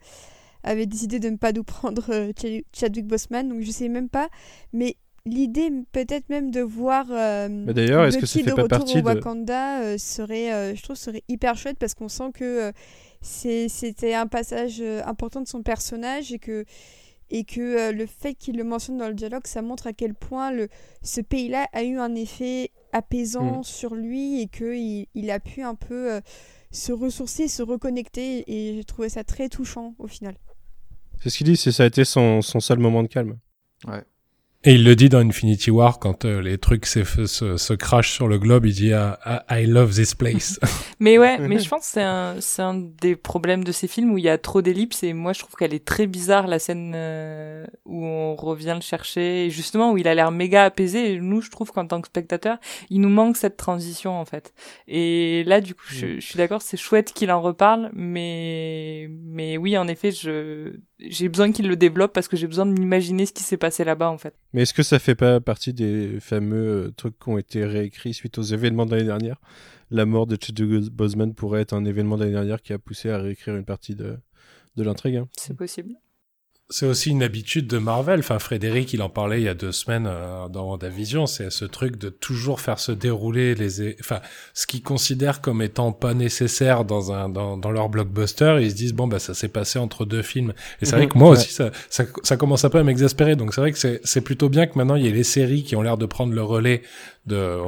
avait 0.64 0.86
décidé 0.86 1.20
de 1.20 1.30
ne 1.30 1.38
pas 1.38 1.52
nous 1.52 1.64
prendre 1.64 2.04
euh, 2.10 2.32
Chadwick 2.74 3.08
Boseman. 3.08 3.50
Donc 3.50 3.62
je 3.62 3.72
sais 3.72 3.90
même 3.90 4.10
pas. 4.10 4.30
Mais 4.74 4.98
l'idée 5.26 5.72
peut-être 5.92 6.30
même 6.30 6.52
de 6.52 6.62
voir 6.62 7.08
euh, 7.10 7.66
d'ailleurs 7.66 8.06
est-ce 8.06 8.20
que 8.20 8.26
ça 8.28 8.40
fait 8.40 8.46
de 8.46 8.54
pas 8.54 8.78
retour 8.78 8.96
au 8.96 9.02
Wakanda 9.02 9.98
serait 9.98 10.76
je 10.76 10.84
trouve 10.84 10.96
serait 10.96 11.24
hyper 11.28 11.58
chouette 11.58 11.78
parce 11.80 11.96
qu'on 11.96 12.10
sent 12.10 12.32
que 12.32 12.72
c'était 13.26 14.14
un 14.14 14.28
passage 14.28 14.82
important 15.06 15.42
de 15.42 15.48
son 15.48 15.64
personnage 15.64 16.32
et 16.32 16.40
que 16.40 16.66
et 17.32 17.44
que 17.44 17.92
le 17.92 18.06
fait 18.06 18.36
qu'il 18.36 18.56
le 18.56 18.64
mentionne 18.64 18.98
dans 18.98 19.08
le 19.08 19.16
dialogue 19.16 19.48
ça 19.48 19.64
montre 19.64 19.88
à 19.88 19.94
quel 19.94 20.14
point 20.14 20.52
le 20.52 20.68
ce 21.02 21.22
pays-là 21.22 21.68
a 21.74 21.84
eu 21.84 21.98
un 21.98 22.14
effet 22.14 22.70
apaisant 22.92 23.60
mm. 23.60 23.64
sur 23.64 23.96
lui 23.96 24.42
et 24.42 24.48
qu'il 24.48 25.08
il 25.16 25.32
a 25.32 25.40
pu 25.40 25.64
un 25.64 25.76
peu 25.76 26.14
euh, 26.14 26.22
se 26.72 26.92
ressourcer, 26.92 27.48
se 27.48 27.64
reconnecter 27.64 28.44
et 28.48 28.76
j'ai 28.76 28.84
trouvé 28.84 29.10
ça 29.10 29.24
très 29.24 29.50
touchant 29.50 29.96
au 29.98 30.08
final. 30.08 30.36
C'est 31.22 31.30
ce 31.30 31.38
qu'il 31.38 31.48
dit, 31.48 31.58
ça 31.58 31.84
a 31.84 31.86
été 31.86 32.06
son, 32.06 32.42
son, 32.42 32.60
seul 32.60 32.80
moment 32.80 33.02
de 33.02 33.08
calme. 33.08 33.38
Ouais. 33.88 34.04
Et 34.68 34.74
il 34.74 34.84
le 34.84 34.96
dit 34.96 35.10
dans 35.10 35.20
Infinity 35.20 35.70
War 35.70 36.00
quand 36.00 36.26
euh, 36.26 36.42
les 36.42 36.58
trucs 36.58 36.88
se, 36.88 37.04
se, 37.28 37.56
se 37.56 37.74
crachent 37.76 38.12
sur 38.12 38.28
le 38.28 38.40
globe, 38.40 38.66
il 38.66 38.74
dit 38.74 38.94
ah, 38.94 39.20
ah, 39.24 39.62
I 39.62 39.68
love 39.68 39.94
this 39.94 40.16
place. 40.16 40.60
mais 41.00 41.20
ouais, 41.20 41.38
mais 41.48 41.60
je 41.60 41.70
pense 41.70 41.82
que 41.82 41.92
c'est 41.92 42.02
un, 42.02 42.38
c'est 42.40 42.64
un 42.64 42.74
des 42.74 43.16
problèmes 43.16 43.64
de 43.64 43.72
ces 43.72 43.88
films 43.88 44.12
où 44.12 44.18
il 44.18 44.24
y 44.24 44.30
a 44.30 44.40
trop 44.40 44.64
d'ellipses 44.64 45.04
et 45.04 45.14
moi 45.14 45.34
je 45.34 45.40
trouve 45.40 45.54
qu'elle 45.54 45.76
est 45.76 45.86
très 45.86 46.08
bizarre 46.08 46.48
la 46.48 46.58
scène 46.58 46.94
euh, 46.96 47.64
où 47.86 48.04
on 48.04 48.36
revient 48.36 48.74
le 48.74 48.82
chercher 48.82 49.46
et 49.46 49.50
justement 49.52 49.92
où 49.92 50.00
il 50.00 50.08
a 50.08 50.16
l'air 50.16 50.32
méga 50.32 50.64
apaisé. 50.64 51.14
Et 51.14 51.20
nous, 51.20 51.42
je 51.42 51.52
trouve 51.52 51.72
qu'en 51.72 51.86
tant 51.86 52.02
que 52.02 52.08
spectateur, 52.08 52.58
il 52.90 53.02
nous 53.02 53.10
manque 53.10 53.38
cette 53.38 53.58
transition 53.58 54.20
en 54.20 54.26
fait. 54.26 54.56
Et 54.88 55.44
là, 55.46 55.62
du 55.62 55.76
coup, 55.76 55.86
je, 55.90 56.20
je 56.20 56.26
suis 56.26 56.38
d'accord, 56.38 56.64
c'est 56.64 56.78
chouette 56.78 57.14
qu'il 57.14 57.32
en 57.32 57.40
reparle, 57.40 57.92
mais 57.94 59.12
mais 59.12 59.58
oui, 59.58 59.78
en 59.78 59.88
effet, 59.88 60.10
je 60.10 60.72
j'ai 61.00 61.30
besoin 61.30 61.52
qu'il 61.52 61.68
le 61.68 61.76
développe 61.76 62.14
parce 62.14 62.28
que 62.28 62.38
j'ai 62.38 62.48
besoin 62.48 62.66
de 62.66 62.72
m'imaginer 62.72 63.26
ce 63.26 63.34
qui 63.34 63.44
s'est 63.44 63.58
passé 63.58 63.84
là-bas 63.84 64.10
en 64.10 64.18
fait. 64.18 64.34
Mais 64.56 64.62
est-ce 64.62 64.74
que 64.74 64.84
ça 64.84 65.00
fait 65.00 65.16
pas 65.16 65.42
partie 65.42 65.74
des 65.74 66.22
fameux 66.22 66.86
euh, 66.86 66.92
trucs 66.96 67.20
qui 67.20 67.28
ont 67.28 67.38
été 67.38 67.66
réécrits 67.66 68.14
suite 68.14 68.38
aux 68.38 68.42
événements 68.42 68.86
de 68.86 68.92
l'année 68.92 69.04
dernière? 69.04 69.42
La 69.92 70.06
mort 70.06 70.28
de 70.28 70.38
Chadwick 70.42 70.94
Boseman 70.94 71.34
pourrait 71.34 71.60
être 71.60 71.74
un 71.74 71.84
événement 71.84 72.16
de 72.16 72.22
l'année 72.22 72.36
dernière 72.36 72.62
qui 72.62 72.72
a 72.72 72.80
poussé 72.80 73.10
à 73.10 73.18
réécrire 73.18 73.58
une 73.58 73.66
partie 73.66 73.96
de, 73.96 74.18
de 74.78 74.84
l'intrigue. 74.84 75.18
Hein. 75.18 75.28
C'est 75.36 75.58
possible. 75.58 75.96
C'est 76.70 76.88
aussi 76.88 77.12
une 77.12 77.22
habitude 77.22 77.68
de 77.68 77.78
Marvel. 77.78 78.22
Enfin, 78.22 78.40
Frédéric, 78.40 78.92
il 78.94 79.04
en 79.04 79.10
parlait 79.10 79.40
il 79.40 79.44
y 79.44 79.50
a 79.50 79.54
deux 79.54 79.72
semaines 79.72 80.08
euh, 80.08 80.48
dans 80.48 80.68
WandaVision. 80.68 81.28
C'est 81.28 81.52
ce 81.52 81.64
truc 81.64 81.98
de 81.98 82.10
toujours 82.10 82.60
faire 82.60 82.80
se 82.80 82.92
dérouler 82.92 83.54
les, 83.54 83.96
enfin, 84.00 84.20
ce 84.56 84.66
qu'ils 84.66 84.82
considèrent 84.82 85.42
comme 85.42 85.62
étant 85.62 85.92
pas 85.92 86.16
nécessaire 86.16 86.84
dans 86.84 87.12
un, 87.12 87.30
dans, 87.30 87.56
dans 87.56 87.70
leur 87.70 87.90
blockbuster. 87.90 88.58
Ils 88.62 88.72
se 88.72 88.76
disent, 88.76 88.94
bon, 88.94 89.06
bah, 89.06 89.20
ça 89.20 89.36
s'est 89.36 89.48
passé 89.48 89.78
entre 89.78 90.06
deux 90.06 90.24
films. 90.24 90.54
Et 90.82 90.86
c'est 90.86 90.96
vrai 90.96 91.08
que 91.08 91.18
moi 91.20 91.30
aussi, 91.30 91.54
ça, 91.54 91.70
ça, 91.92 92.06
ça, 92.24 92.36
commence 92.36 92.66
un 92.66 92.72
peu 92.72 92.80
à 92.80 92.84
m'exaspérer. 92.84 93.36
Donc 93.36 93.54
c'est 93.54 93.62
vrai 93.62 93.72
que 93.72 94.00
c'est 94.04 94.22
plutôt 94.22 94.50
bien 94.50 94.66
que 94.66 94.76
maintenant 94.76 94.96
il 94.96 95.06
y 95.06 95.08
ait 95.08 95.12
les 95.12 95.24
séries 95.24 95.64
qui 95.64 95.76
ont 95.76 95.84
l'air 95.84 95.98
de 95.98 96.08
prendre 96.08 96.34
le 96.34 96.42
relais 96.42 96.82
de, 97.28 97.60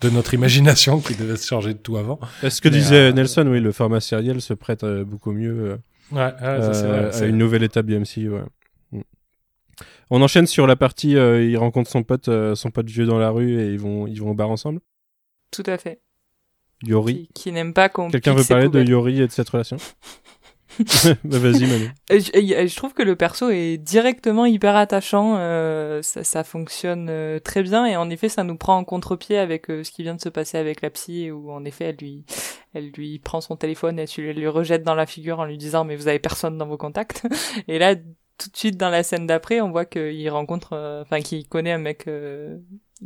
de 0.00 0.10
notre 0.10 0.34
imagination 0.34 1.00
qui 1.00 1.14
devait 1.14 1.36
se 1.36 1.46
charger 1.46 1.74
de 1.74 1.78
tout 1.78 1.96
avant. 1.96 2.18
Ce 2.42 2.60
que 2.60 2.68
Mais 2.68 2.78
disait 2.78 3.10
euh, 3.10 3.12
Nelson, 3.12 3.46
oui, 3.46 3.60
le 3.60 3.70
format 3.70 4.00
sériel 4.00 4.40
se 4.40 4.54
prête 4.54 4.82
euh, 4.82 5.04
beaucoup 5.04 5.32
mieux 5.32 5.78
Ouais, 6.12 6.18
ouais 6.18 6.34
euh, 6.42 6.72
c'est 6.72 6.86
vrai. 6.86 7.22
à 7.22 7.26
une 7.26 7.38
nouvelle 7.38 7.62
étape 7.62 7.86
du 7.86 7.98
MCU. 7.98 8.30
Ouais. 8.30 8.42
Mm. 8.92 9.00
On 10.10 10.22
enchaîne 10.22 10.46
sur 10.46 10.66
la 10.66 10.76
partie 10.76 11.16
euh, 11.16 11.44
il 11.44 11.56
rencontre 11.56 11.90
son 11.90 12.02
pote, 12.02 12.28
euh, 12.28 12.54
son 12.54 12.70
pote 12.70 12.88
vieux 12.88 13.06
dans 13.06 13.18
la 13.18 13.30
rue 13.30 13.60
et 13.60 13.68
ils 13.68 13.78
vont, 13.78 14.06
ils 14.06 14.20
vont 14.20 14.30
au 14.30 14.34
bar 14.34 14.50
ensemble. 14.50 14.80
Tout 15.50 15.64
à 15.66 15.78
fait. 15.78 16.00
Yori. 16.82 17.28
Qui, 17.34 17.44
qui 17.44 17.52
n'aime 17.52 17.74
pas 17.74 17.88
qu'on. 17.88 18.10
Quelqu'un 18.10 18.34
veut 18.34 18.44
parler 18.44 18.68
de 18.68 18.82
Yori 18.82 19.20
et 19.20 19.26
de 19.26 19.32
cette 19.32 19.48
relation? 19.48 19.76
bah 21.24 21.38
Vas-y, 21.38 21.66
Manu. 21.66 21.90
Je, 22.10 22.76
trouve 22.76 22.94
que 22.94 23.02
le 23.02 23.16
perso 23.16 23.50
est 23.50 23.76
directement 23.78 24.46
hyper 24.46 24.76
attachant. 24.76 25.36
Euh, 25.36 26.02
ça, 26.02 26.24
ça, 26.24 26.44
fonctionne 26.44 27.08
euh, 27.10 27.38
très 27.38 27.62
bien 27.62 27.86
et 27.86 27.96
en 27.96 28.10
effet, 28.10 28.28
ça 28.28 28.44
nous 28.44 28.56
prend 28.56 28.76
en 28.76 28.84
contre-pied 28.84 29.38
avec 29.38 29.70
euh, 29.70 29.84
ce 29.84 29.90
qui 29.90 30.02
vient 30.02 30.14
de 30.14 30.20
se 30.20 30.28
passer 30.28 30.58
avec 30.58 30.82
la 30.82 30.90
psy, 30.90 31.30
où 31.30 31.50
en 31.50 31.64
effet, 31.64 31.86
elle 31.86 31.96
lui, 31.96 32.24
elle 32.74 32.90
lui 32.90 33.18
prend 33.18 33.40
son 33.40 33.56
téléphone 33.56 33.98
et 33.98 34.06
elle 34.18 34.36
lui 34.36 34.48
rejette 34.48 34.82
dans 34.82 34.94
la 34.94 35.06
figure 35.06 35.40
en 35.40 35.44
lui 35.44 35.58
disant 35.58 35.84
mais 35.84 35.96
vous 35.96 36.08
avez 36.08 36.18
personne 36.18 36.58
dans 36.58 36.66
vos 36.66 36.78
contacts. 36.78 37.26
Et 37.68 37.78
là, 37.78 37.94
tout 37.94 38.50
de 38.50 38.56
suite 38.56 38.76
dans 38.76 38.90
la 38.90 39.02
scène 39.02 39.26
d'après, 39.26 39.60
on 39.60 39.70
voit 39.70 39.84
qu'il 39.84 40.30
rencontre, 40.30 40.72
euh, 40.72 41.02
enfin 41.02 41.20
qu'il 41.20 41.46
connaît 41.46 41.72
un 41.72 41.78
mec 41.78 42.06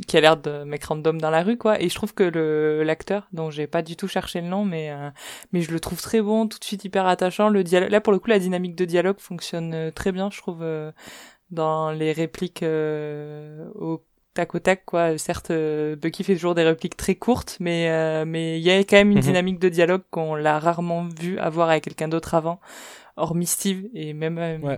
qui 0.07 0.17
a 0.17 0.21
l'air 0.21 0.35
de 0.37 0.63
mec 0.65 0.83
random 0.83 1.19
dans 1.21 1.29
la 1.29 1.41
rue 1.43 1.57
quoi 1.57 1.81
et 1.81 1.87
je 1.89 1.95
trouve 1.95 2.13
que 2.13 2.23
le 2.23 2.83
l'acteur 2.83 3.27
dont 3.31 3.49
j'ai 3.49 3.65
pas 3.67 3.81
du 3.81 3.95
tout 3.95 4.07
cherché 4.09 4.41
le 4.41 4.47
nom 4.47 4.65
mais 4.65 4.91
euh, 4.91 5.09
mais 5.53 5.61
je 5.61 5.71
le 5.71 5.79
trouve 5.79 6.01
très 6.01 6.21
bon 6.21 6.47
tout 6.47 6.59
de 6.59 6.63
suite 6.65 6.83
hyper 6.83 7.05
attachant 7.07 7.47
le 7.49 7.63
dialogue 7.63 7.91
là 7.91 8.01
pour 8.01 8.11
le 8.11 8.19
coup 8.19 8.29
la 8.29 8.39
dynamique 8.39 8.75
de 8.75 8.83
dialogue 8.85 9.19
fonctionne 9.19 9.73
euh, 9.73 9.91
très 9.91 10.11
bien 10.11 10.29
je 10.31 10.37
trouve 10.39 10.59
euh, 10.63 10.91
dans 11.51 11.91
les 11.91 12.11
répliques 12.11 12.63
euh, 12.63 13.67
au 13.75 14.03
tac 14.33 14.53
au 14.53 14.59
tac 14.59 14.83
quoi 14.85 15.17
certes 15.17 15.51
Bucky 16.01 16.25
fait 16.25 16.35
toujours 16.35 16.55
des 16.55 16.63
répliques 16.63 16.97
très 16.97 17.15
courtes 17.15 17.55
mais 17.61 18.25
mais 18.25 18.59
il 18.59 18.63
y 18.65 18.71
a 18.71 18.79
quand 18.79 18.97
même 18.97 19.11
une 19.11 19.17
Mhm. 19.19 19.23
dynamique 19.23 19.59
de 19.59 19.69
dialogue 19.69 20.01
qu'on 20.11 20.35
l'a 20.35 20.59
rarement 20.59 21.07
vu 21.21 21.39
avoir 21.39 21.69
avec 21.69 21.85
quelqu'un 21.85 22.09
d'autre 22.09 22.33
avant 22.33 22.59
hormis 23.15 23.45
Steve 23.45 23.85
et 23.93 24.11
même 24.13 24.37
euh, 24.39 24.57
Ouais. 24.57 24.77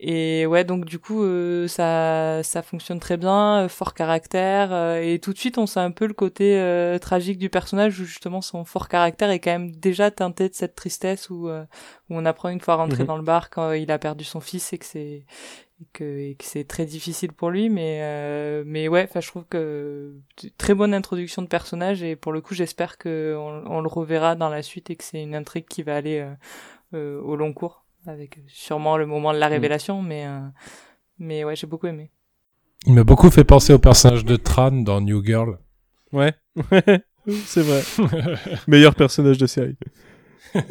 Et 0.00 0.46
ouais, 0.46 0.62
donc 0.64 0.84
du 0.84 0.98
coup, 1.00 1.22
euh, 1.24 1.66
ça, 1.66 2.42
ça 2.44 2.62
fonctionne 2.62 3.00
très 3.00 3.16
bien, 3.16 3.64
euh, 3.64 3.68
fort 3.68 3.94
caractère, 3.94 4.72
euh, 4.72 5.00
et 5.02 5.18
tout 5.18 5.32
de 5.32 5.38
suite, 5.38 5.58
on 5.58 5.66
sent 5.66 5.80
un 5.80 5.90
peu 5.90 6.06
le 6.06 6.14
côté 6.14 6.56
euh, 6.58 6.98
tragique 6.98 7.38
du 7.38 7.50
personnage, 7.50 7.98
où 8.00 8.04
justement 8.04 8.40
son 8.40 8.64
fort 8.64 8.88
caractère 8.88 9.30
est 9.30 9.40
quand 9.40 9.50
même 9.50 9.72
déjà 9.72 10.10
teinté 10.12 10.48
de 10.48 10.54
cette 10.54 10.76
tristesse, 10.76 11.30
où, 11.30 11.48
euh, 11.48 11.64
où 12.10 12.14
on 12.16 12.24
apprend 12.26 12.48
une 12.48 12.60
fois 12.60 12.76
rentré 12.76 13.02
Mhm. 13.02 13.06
dans 13.08 13.16
le 13.16 13.24
bar 13.24 13.50
quand 13.50 13.72
il 13.72 13.90
a 13.90 13.98
perdu 13.98 14.22
son 14.24 14.40
fils 14.40 14.72
et 14.72 14.78
que 14.78 14.84
c'est 14.86 15.24
que, 15.92 16.04
et 16.04 16.34
que 16.34 16.44
c'est 16.44 16.64
très 16.64 16.86
difficile 16.86 17.32
pour 17.32 17.50
lui, 17.50 17.68
mais 17.68 18.00
euh, 18.02 18.64
mais 18.66 18.88
ouais, 18.88 19.04
enfin, 19.08 19.20
je 19.20 19.28
trouve 19.28 19.44
que 19.46 20.12
très 20.58 20.74
bonne 20.74 20.92
introduction 20.94 21.42
de 21.42 21.46
personnage, 21.48 22.02
et 22.02 22.16
pour 22.16 22.32
le 22.32 22.40
coup, 22.40 22.54
j'espère 22.54 22.98
que 22.98 23.36
on, 23.38 23.64
on 23.70 23.80
le 23.80 23.88
reverra 23.88 24.34
dans 24.36 24.48
la 24.48 24.62
suite 24.62 24.90
et 24.90 24.96
que 24.96 25.04
c'est 25.04 25.22
une 25.22 25.34
intrigue 25.36 25.66
qui 25.68 25.82
va 25.84 25.96
aller 25.96 26.18
euh, 26.20 26.34
euh, 26.94 27.20
au 27.22 27.36
long 27.36 27.52
cours 27.52 27.84
avec 28.08 28.40
sûrement 28.46 28.96
le 28.96 29.06
moment 29.06 29.32
de 29.32 29.38
la 29.38 29.48
révélation, 29.48 30.02
mais 30.02 30.26
euh, 30.26 30.40
mais 31.18 31.44
ouais, 31.44 31.56
j'ai 31.56 31.66
beaucoup 31.66 31.86
aimé. 31.86 32.10
Il 32.86 32.94
m'a 32.94 33.04
beaucoup 33.04 33.30
fait 33.30 33.44
penser 33.44 33.72
au 33.72 33.78
personnage 33.78 34.24
de 34.24 34.36
Tran 34.36 34.70
dans 34.70 35.00
New 35.00 35.24
Girl. 35.24 35.58
Ouais, 36.12 36.32
c'est 37.44 37.62
vrai. 37.62 37.82
Meilleur 38.68 38.94
personnage 38.94 39.38
de 39.38 39.46
série. 39.46 39.76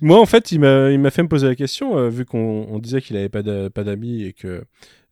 Moi, 0.00 0.20
en 0.20 0.26
fait, 0.26 0.52
il 0.52 0.60
m'a, 0.60 0.90
il 0.90 0.98
m'a 0.98 1.10
fait 1.10 1.22
me 1.22 1.28
poser 1.28 1.46
la 1.46 1.54
question, 1.54 1.96
euh, 1.96 2.08
vu 2.08 2.24
qu'on 2.24 2.66
on 2.68 2.78
disait 2.78 3.00
qu'il 3.00 3.16
avait 3.16 3.28
pas, 3.28 3.42
d'a- 3.42 3.70
pas 3.70 3.84
d'amis 3.84 4.22
et 4.24 4.32
que 4.32 4.64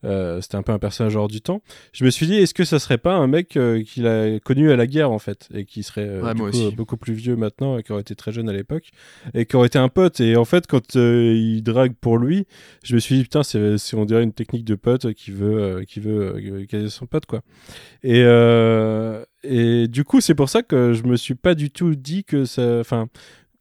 euh, 0.03 0.41
c'était 0.41 0.55
un 0.55 0.63
peu 0.63 0.71
un 0.71 0.79
personnage 0.79 1.15
hors 1.15 1.27
du 1.27 1.41
temps. 1.41 1.61
Je 1.93 2.05
me 2.05 2.09
suis 2.09 2.25
dit, 2.25 2.35
est-ce 2.35 2.53
que 2.53 2.63
ça 2.65 2.79
serait 2.79 2.97
pas 2.97 3.13
un 3.15 3.27
mec 3.27 3.57
euh, 3.57 3.83
qu'il 3.83 4.07
a 4.07 4.39
connu 4.39 4.71
à 4.71 4.75
la 4.75 4.87
guerre, 4.87 5.11
en 5.11 5.19
fait, 5.19 5.47
et 5.53 5.65
qui 5.65 5.83
serait 5.83 6.07
euh, 6.07 6.21
Ouais, 6.21 6.33
du 6.33 6.41
moi 6.41 6.51
coup, 6.51 6.57
aussi. 6.57 6.75
beaucoup 6.75 6.97
plus 6.97 7.13
vieux 7.13 7.35
maintenant 7.35 7.77
et 7.77 7.83
qui 7.83 7.91
aurait 7.91 8.01
été 8.01 8.15
très 8.15 8.31
jeune 8.31 8.49
à 8.49 8.53
l'époque, 8.53 8.89
et 9.33 9.45
qui 9.45 9.55
aurait 9.55 9.67
été 9.67 9.79
un 9.79 9.89
pote. 9.89 10.19
Et 10.19 10.35
en 10.35 10.45
fait, 10.45 10.67
quand 10.67 10.95
il 10.95 11.61
drague 11.61 11.93
pour 11.99 12.17
lui, 12.17 12.45
je 12.83 12.95
me 12.95 12.99
suis 12.99 13.15
dit, 13.15 13.23
putain, 13.23 13.43
c'est, 13.43 13.77
c'est 13.77 13.95
on 13.95 14.05
dirait 14.05 14.23
une 14.23 14.33
technique 14.33 14.65
de 14.65 14.75
pote 14.75 15.13
qui 15.13 15.31
veut, 15.31 15.83
qui 15.87 15.99
veut 15.99 16.65
caser 16.69 16.89
son 16.89 17.05
pote, 17.05 17.25
quoi. 17.25 17.41
Et, 18.03 18.21
et 19.43 19.87
du 19.87 20.03
coup, 20.03 20.21
c'est 20.21 20.35
pour 20.35 20.49
ça 20.49 20.63
que 20.63 20.93
je 20.93 21.03
me 21.03 21.15
suis 21.17 21.35
pas 21.35 21.55
du 21.55 21.69
tout 21.69 21.95
dit 21.95 22.23
que 22.23 22.45
ça. 22.45 22.79
Enfin, 22.79 23.07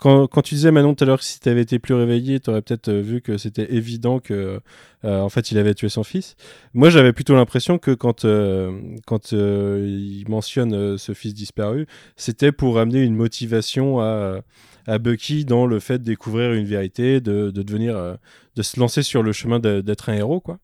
quand, 0.02 0.42
tu 0.42 0.56
disais 0.56 0.72
Manon 0.72 0.94
tout 0.94 1.04
à 1.04 1.06
l'heure 1.06 1.18
que 1.18 1.24
si 1.24 1.38
tu 1.38 1.48
avais 1.48 1.62
été 1.62 1.78
plus 1.78 1.94
réveillé, 1.94 2.40
tu 2.40 2.50
aurais 2.50 2.60
peut-être 2.60 2.88
euh, 2.88 3.00
vu 3.00 3.20
que 3.20 3.38
c'était 3.38 3.72
évident 3.72 4.18
que 4.18 4.60
euh, 5.04 5.20
en 5.20 5.28
fait 5.28 5.52
il 5.52 5.58
avait 5.58 5.74
tué 5.74 5.88
son 5.88 6.02
fils. 6.02 6.34
Moi, 6.74 6.90
j'avais 6.90 7.12
plutôt 7.12 7.34
l'impression 7.36 7.78
que 7.78 7.92
quand 7.92 8.24
euh, 8.24 8.80
quand 9.06 9.30
il 9.30 10.24
mentionne 10.28 10.98
ce 10.98 11.14
fils 11.14 11.34
disparu, 11.34 11.86
c'était 12.16 12.50
pour 12.50 12.80
amener 12.80 13.02
une 13.02 13.14
motivation 13.14 14.00
à 14.00 14.40
à 14.88 14.98
Bucky 14.98 15.44
dans 15.44 15.66
le 15.66 15.78
fait 15.78 16.00
de 16.00 16.04
découvrir 16.04 16.52
une 16.52 16.66
vérité, 16.66 17.20
de, 17.20 17.52
de 17.52 17.62
devenir, 17.62 18.16
de 18.56 18.62
se 18.62 18.80
lancer 18.80 19.04
sur 19.04 19.22
le 19.22 19.32
chemin 19.32 19.60
d'être 19.60 20.08
un 20.08 20.14
héros, 20.14 20.40
quoi. 20.40 20.58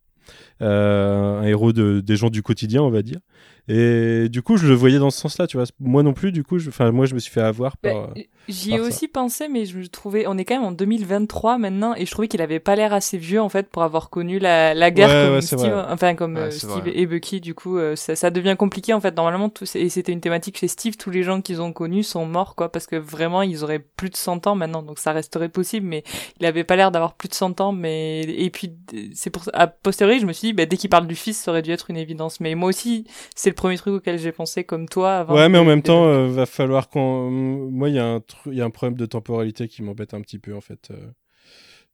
Un 0.59 1.45
héros 1.45 1.73
de, 1.73 2.01
des 2.01 2.17
gens 2.17 2.29
du 2.29 2.43
quotidien, 2.43 2.83
on 2.83 2.91
va 2.91 3.03
dire. 3.03 3.21
Et 3.69 4.29
du 4.29 4.43
coup, 4.43 4.57
je 4.57 4.67
le 4.67 4.75
voyais 4.75 4.99
dans 4.99 5.11
ce 5.11 5.21
sens-là, 5.21 5.47
tu 5.47 5.57
vois. 5.57 5.67
Moi 5.81 6.03
non 6.03 6.13
plus, 6.15 6.33
du 6.33 6.43
coup, 6.45 6.59
je- 6.59 6.69
enfin, 6.71 6.91
moi, 6.91 7.07
je 7.07 7.15
me 7.15 7.19
suis 7.19 7.31
fait 7.33 7.41
avoir 7.43 7.77
par. 7.77 8.09
Bah, 8.09 8.15
J'y 8.49 8.73
ai 8.73 8.79
ça. 8.79 8.83
aussi 8.85 9.09
pensé, 9.09 9.47
mais 9.49 9.67
je 9.67 9.79
trouvais, 9.89 10.27
on 10.27 10.39
est 10.39 10.47
quand 10.47 10.55
même 10.55 10.65
en 10.65 10.73
2023 10.73 11.59
maintenant, 11.59 11.95
et 11.95 12.07
je 12.07 12.11
trouvais 12.11 12.29
qu'il 12.29 12.41
avait 12.41 12.61
pas 12.61 12.77
l'air 12.77 12.95
assez 12.95 13.19
vieux 13.19 13.43
en 13.43 13.51
fait 13.51 13.69
pour 13.69 13.83
avoir 13.83 14.09
connu 14.09 14.39
la, 14.39 14.73
la 14.73 14.91
guerre 14.91 15.09
Ouais, 15.11 15.25
comme 15.27 15.35
ouais, 15.35 15.41
Steve, 15.43 15.59
vrai. 15.59 15.85
enfin 15.91 16.15
comme 16.15 16.35
Ouais, 16.37 16.41
euh, 16.45 16.51
Steve 16.51 16.71
vrai. 16.71 16.93
et 16.95 17.05
Bucky. 17.05 17.43
Du 17.43 17.55
coup, 17.55 17.77
euh, 17.77 17.95
ça, 17.95 18.17
ça 18.17 18.31
devient 18.31 18.57
compliqué 18.59 18.95
en 18.95 19.01
fait. 19.01 19.15
Normalement, 19.15 19.51
tout, 19.51 19.65
et 19.75 19.91
c'était 19.91 20.13
une 20.13 20.23
thématique 20.23 20.57
chez 20.57 20.69
Steve. 20.69 20.97
Tous 20.97 21.11
les 21.11 21.23
gens 21.23 21.43
qu'ils 21.43 21.61
ont 21.61 21.75
connus 21.75 22.05
sont 22.05 22.25
morts 22.25 22.55
quoi, 22.55 22.73
parce 22.73 22.87
que 22.87 22.97
vraiment 22.97 23.43
ils 23.43 23.63
auraient 23.65 23.85
plus 23.97 24.09
de 24.09 24.17
100 24.17 24.47
ans 24.47 24.55
maintenant, 24.55 24.83
donc 24.83 24.99
ça 24.99 25.13
resterait 25.13 25.51
possible. 25.51 25.87
Mais 25.87 26.03
il 26.41 26.47
avait 26.47 26.65
pas 26.65 26.77
l'air 26.77 26.91
d'avoir 26.91 27.13
plus 27.17 27.29
de 27.29 27.35
100 27.35 27.61
ans. 27.61 27.73
Mais 27.73 28.23
et 28.23 28.49
puis 28.49 28.73
c'est 29.13 29.29
pour 29.29 29.43
à 29.53 29.67
posteriori, 29.67 30.21
je 30.21 30.27
me 30.27 30.33
suis 30.33 30.49
dit, 30.49 30.53
bah, 30.55 30.65
dès 30.65 30.79
qu'il 30.79 30.89
parle 30.89 31.07
du 31.07 31.17
fils, 31.17 31.37
ça 31.39 31.51
aurait 31.51 31.61
dû 31.61 31.71
être 31.73 31.91
une 31.91 31.99
évidence. 31.99 32.41
Mais 32.41 32.55
moi 32.55 32.71
aussi, 32.71 33.05
c'est 33.35 33.51
le 33.51 33.55
premier 33.59 33.77
truc 33.77 33.95
auquel 33.95 34.19
j'ai 34.19 34.33
pensé 34.33 34.65
comme 34.65 34.89
toi. 34.89 35.17
Avant 35.19 35.35
Ouais, 35.35 35.49
mais 35.51 35.59
en 35.59 35.65
même 35.65 35.83
temps, 35.83 36.07
euh, 36.07 36.29
va 36.29 36.47
falloir 36.47 36.89
qu'on. 36.89 37.31
Moi, 37.31 37.91
il 37.91 37.97
y 37.97 37.99
a 37.99 38.07
un 38.07 38.19
tru- 38.19 38.51
il 38.53 38.55
y 38.55 38.63
a 38.63 38.65
un 38.65 38.71
problème 38.71 38.97
de 38.97 39.05
temporalité 39.07 39.69
qui 39.69 39.83
m'embête 39.83 40.15
un 40.15 40.23
petit 40.23 40.39
peu 40.39 40.55
en 40.57 40.61
fait. 40.63 40.91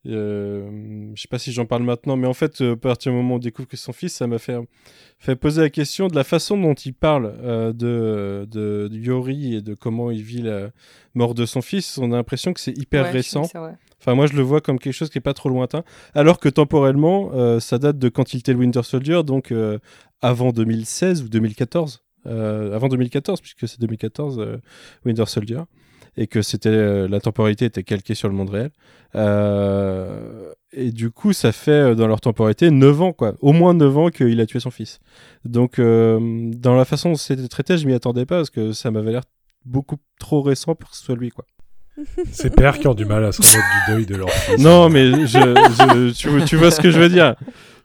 Euh, 0.07 1.11
je 1.15 1.21
sais 1.21 1.29
pas 1.29 1.39
si 1.39 1.53
j'en 1.53 1.65
parle 1.65 1.83
maintenant, 1.83 2.17
mais 2.17 2.27
en 2.27 2.35
fait, 2.35 2.61
euh, 2.61 2.75
à 2.75 2.77
partir 2.77 3.13
du 3.13 3.17
moment 3.17 3.35
où 3.35 3.37
on 3.37 3.41
découvre 3.41 3.69
que 3.69 3.77
son 3.77 3.93
fils, 3.93 4.15
ça 4.15 4.27
m'a 4.27 4.39
fait, 4.39 4.57
fait 5.19 5.37
poser 5.37 5.63
la 5.63 5.71
question 5.71 6.09
de 6.09 6.15
la 6.15 6.25
façon 6.25 6.59
dont 6.59 6.75
il 6.75 6.95
parle 6.95 7.35
euh, 7.43 7.73
de, 7.73 8.47
de, 8.51 8.89
de 8.89 8.99
Yori 8.99 9.57
et 9.57 9.63
de 9.63 9.75
comment 9.75 10.11
il 10.11 10.23
vit 10.23 10.43
la 10.43 10.71
mort 11.15 11.35
de 11.35 11.47
son 11.47 11.63
fils. 11.63 11.99
On 11.99 12.13
a 12.13 12.17
l'impression 12.17 12.53
que 12.53 12.61
c'est 12.61 12.77
hyper 12.77 13.05
Ouais, 13.05 13.11
récent. 13.11 13.49
Enfin, 14.01 14.15
moi, 14.15 14.27
je 14.27 14.35
le 14.35 14.43
vois 14.43 14.61
comme 14.61 14.79
quelque 14.79 14.93
chose 14.93 15.09
qui 15.09 15.17
est 15.17 15.23
pas 15.23 15.33
trop 15.33 15.49
lointain, 15.49 15.83
alors 16.15 16.39
que 16.39 16.51
temporellement, 16.51 17.31
euh, 17.33 17.59
ça 17.59 17.79
date 17.79 17.99
de 17.99 18.11
quand 18.11 18.35
il 18.35 18.41
était 18.41 18.53
le 18.53 18.59
Winter 18.59 18.83
Soldier, 18.83 19.23
donc 19.25 19.53
avant 20.21 20.53
2016 20.53 21.23
ou 21.23 21.29
2014. 21.29 22.05
Euh, 22.27 22.75
avant 22.75 22.89
2014, 22.89 23.41
puisque 23.41 23.69
c'est 23.69 23.81
2014 23.81 24.39
euh, 24.39 24.57
Winter 25.05 25.27
Soldier. 25.27 25.61
Et 26.17 26.27
que 26.27 26.43
c'était 26.43 26.69
euh, 26.69 27.09
la 27.09 27.21
temporalité 27.21 27.65
était 27.67 27.83
calquée 27.83 28.15
sur 28.15 28.29
le 28.29 28.35
monde 28.35 28.51
réel. 28.51 28.71
Euh, 29.17 30.53
et 30.73 30.91
du 30.91 31.11
coup, 31.11 31.33
ça 31.33 31.53
fait 31.53 31.71
euh, 31.71 31.95
dans 31.95 32.07
leur 32.07 32.21
temporalité 32.21 32.71
9 32.71 33.03
ans, 33.03 33.13
quoi. 33.13 33.35
Au 33.41 33.53
moins 33.53 33.75
9 33.75 33.99
ans 33.99 34.09
qu'il 34.11 34.41
a 34.41 34.47
tué 34.47 34.61
son 34.61 34.71
fils. 34.71 34.99
Donc, 35.45 35.79
euh, 35.79 36.19
dans 36.57 36.75
la 36.77 36.85
façon 36.85 37.11
dont 37.11 37.15
c'était 37.17 37.47
traité, 37.49 37.79
je 37.79 37.87
m'y 37.87 37.95
attendais 37.95 38.27
pas 38.27 38.37
parce 38.37 38.51
que 38.51 38.73
ça 38.73 38.91
m'avait 38.91 39.13
l'air 39.13 39.23
beaucoup 39.65 39.97
trop 40.19 40.43
récent 40.43 40.75
pour 40.75 40.91
que 40.91 40.97
ce 40.97 41.03
soit 41.05 41.17
lui, 41.17 41.31
quoi. 41.31 41.45
Ces 42.33 42.51
pères 42.51 42.79
qui 42.81 42.89
ont 42.89 42.95
du 42.95 43.05
mal 43.05 43.25
à 43.25 43.31
se 43.31 43.41
remettre 43.41 43.87
du 43.87 43.93
deuil 43.95 44.07
de 44.07 44.17
leur 44.17 44.31
fils. 44.31 44.61
Non, 44.63 44.89
mais 44.89 45.11
je, 45.13 45.27
je- 45.27 46.13
tu, 46.13 46.29
vois- 46.29 46.41
tu 46.45 46.57
vois 46.57 46.71
ce 46.73 46.81
que 46.81 46.91
je 46.91 46.99
veux 46.99 47.09
dire. 47.09 47.37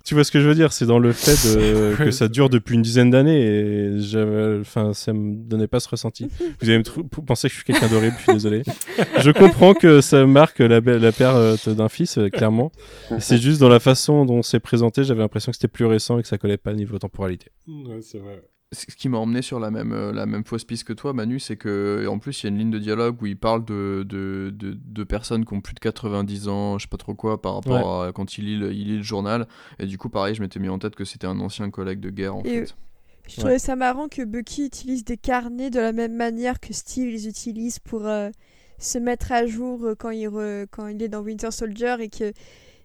Tu 0.05 0.15
vois 0.15 0.23
ce 0.23 0.31
que 0.31 0.39
je 0.39 0.47
veux 0.47 0.55
dire, 0.55 0.71
c'est 0.73 0.85
dans 0.85 0.97
le 0.97 1.11
fait 1.11 1.33
de- 1.57 1.95
que 2.03 2.09
ça 2.11 2.27
dure 2.27 2.49
depuis 2.49 2.75
une 2.75 2.81
dizaine 2.81 3.11
d'années 3.11 3.41
et 3.45 3.99
j'avais, 3.99 4.59
enfin, 4.59 4.93
ça 4.93 5.13
me 5.13 5.35
donnait 5.35 5.67
pas 5.67 5.79
ce 5.79 5.89
ressenti. 5.89 6.27
Vous 6.61 6.69
allez 6.69 6.79
me 6.79 6.83
trou- 6.83 7.03
penser 7.03 7.47
que 7.47 7.51
je 7.53 7.57
suis 7.57 7.65
quelqu'un 7.65 7.87
d'horrible, 7.87 8.15
je 8.17 8.23
suis 8.23 8.33
désolé. 8.33 8.63
Je 9.19 9.31
comprends 9.31 9.73
que 9.73 10.01
ça 10.01 10.25
marque 10.25 10.59
la, 10.59 10.79
la 10.79 11.11
perte 11.11 11.69
d'un 11.69 11.89
fils, 11.89 12.17
euh, 12.17 12.29
clairement. 12.29 12.71
C'est 13.19 13.37
juste 13.37 13.59
dans 13.59 13.69
la 13.69 13.79
façon 13.79 14.25
dont 14.25 14.41
c'est 14.41 14.59
présenté, 14.59 15.03
j'avais 15.03 15.19
l'impression 15.21 15.51
que 15.51 15.57
c'était 15.57 15.67
plus 15.67 15.85
récent 15.85 16.17
et 16.17 16.21
que 16.21 16.27
ça 16.27 16.37
collait 16.37 16.57
pas 16.57 16.73
niveau 16.73 16.97
temporalité. 16.97 17.51
Ouais, 17.67 17.99
c'est 18.01 18.17
vrai. 18.19 18.41
Ce 18.71 18.85
qui 18.95 19.09
m'a 19.09 19.17
emmené 19.17 19.41
sur 19.41 19.59
la 19.59 19.71
même, 19.71 19.93
euh, 19.93 20.11
la 20.13 20.27
même 20.27 20.43
fausse 20.45 20.63
piste 20.63 20.83
que 20.83 20.93
toi, 20.93 21.11
Manu, 21.11 21.39
c'est 21.39 21.57
que 21.57 22.05
en 22.07 22.19
plus 22.19 22.43
il 22.43 22.45
y 22.45 22.47
a 22.47 22.49
une 22.51 22.59
ligne 22.59 22.69
de 22.69 22.77
dialogue 22.77 23.19
où 23.19 23.25
il 23.25 23.35
parle 23.35 23.65
de, 23.65 24.05
de, 24.07 24.53
de, 24.55 24.77
de 24.79 25.03
personnes 25.03 25.43
qui 25.43 25.53
ont 25.55 25.61
plus 25.61 25.73
de 25.73 25.79
90 25.79 26.47
ans, 26.49 26.77
je 26.77 26.83
sais 26.83 26.87
pas 26.87 26.97
trop 26.97 27.15
quoi, 27.15 27.41
par 27.41 27.55
rapport 27.55 28.03
à 28.03 28.11
quand 28.13 28.37
il 28.37 28.45
lit, 28.45 28.57
le, 28.57 28.71
il 28.71 28.87
lit 28.89 28.97
le 28.97 29.01
journal. 29.03 29.47
Et 29.79 29.87
du 29.87 29.97
coup, 29.97 30.09
pareil, 30.09 30.35
je 30.35 30.41
m'étais 30.41 30.59
mis 30.59 30.69
en 30.69 30.77
tête 30.77 30.95
que 30.95 31.03
c'était 31.03 31.25
un 31.25 31.39
ancien 31.39 31.71
collègue 31.71 31.99
de 31.99 32.11
guerre 32.11 32.35
en 32.35 32.43
Et- 32.43 32.65
fait. 32.65 32.75
Je 33.27 33.37
trouvais 33.37 33.59
ça 33.59 33.75
marrant 33.75 34.07
que 34.07 34.23
Bucky 34.23 34.65
utilise 34.65 35.03
des 35.03 35.17
carnets 35.17 35.69
de 35.69 35.79
la 35.79 35.91
même 35.91 36.15
manière 36.15 36.59
que 36.59 36.73
Steve 36.73 37.09
les 37.11 37.27
utilise 37.27 37.77
pour 37.77 38.07
euh, 38.07 38.29
se 38.79 38.97
mettre 38.97 39.31
à 39.31 39.45
jour 39.45 39.83
euh, 39.83 39.93
quand 39.95 40.09
il, 40.09 40.27
re- 40.27 40.65
quand 40.71 40.87
il 40.87 41.01
est 41.03 41.09
dans 41.09 41.21
Winter 41.21 41.51
Soldier 41.51 41.95
et 41.99 42.09
que 42.09 42.33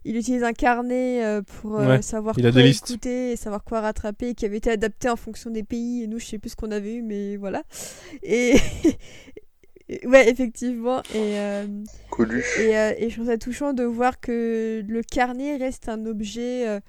il 0.05 0.17
utilise 0.17 0.43
un 0.43 0.53
carnet 0.53 1.25
euh, 1.25 1.43
pour 1.43 1.79
euh, 1.79 1.87
Ouais, 1.87 2.03
savoir 2.03 2.35
il 2.39 2.47
a 2.47 2.53
quoi 2.53 2.63
écouter 2.63 3.33
et 3.33 3.37
savoir 3.37 3.65
quoi 3.65 3.81
rattraper 3.81 4.31
et 4.31 4.35
qui 4.35 4.45
avait 4.45 4.59
été 4.59 4.71
adapté 4.71 5.09
en 5.09 5.17
fonction 5.17 5.51
des 5.51 5.63
pays. 5.63 6.03
Et 6.03 6.07
nous 6.07 6.19
je 6.19 6.27
sais 6.27 6.39
plus 6.39 6.51
ce 6.51 6.57
qu'on 6.57 6.71
avait 6.71 6.95
eu 6.95 7.03
mais 7.03 7.37
voilà. 7.37 7.63
Et 8.23 8.55
ouais 10.05 10.29
effectivement. 10.31 11.01
Et 11.15 11.39
euh, 11.39 11.67
Coluche. 12.11 12.59
et, 12.61 12.77
euh, 12.77 12.93
et 12.99 13.09
je 13.11 13.15
trouve 13.15 13.27
ça 13.29 13.39
touchant 13.39 13.73
de 13.73 13.85
voir 13.85 14.21
que 14.21 14.83
le 14.87 15.03
carnet 15.03 15.57
reste 15.57 15.89
un 15.89 16.07
objet 16.07 16.69
euh, 16.69 16.81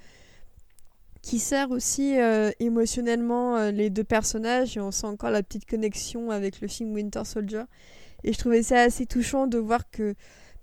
qui 1.22 1.40
sert 1.40 1.72
aussi 1.72 2.20
euh, 2.20 2.52
émotionnellement 2.60 3.58
euh, 3.58 3.72
les 3.72 3.90
deux 3.90 4.04
personnages. 4.04 4.78
Et 4.78 4.80
on 4.80 4.92
sent 4.92 5.08
encore 5.08 5.32
la 5.32 5.42
petite 5.42 5.66
connexion 5.68 6.30
avec 6.30 6.62
le 6.62 6.68
film 6.68 6.94
Winter 6.94 7.24
Soldier. 7.26 7.64
Et 8.24 8.32
je 8.32 8.38
trouvais 8.38 8.62
ça 8.62 8.82
assez 8.82 9.08
touchant 9.08 9.48
de 9.48 9.58
voir 9.58 9.90
que 9.90 10.14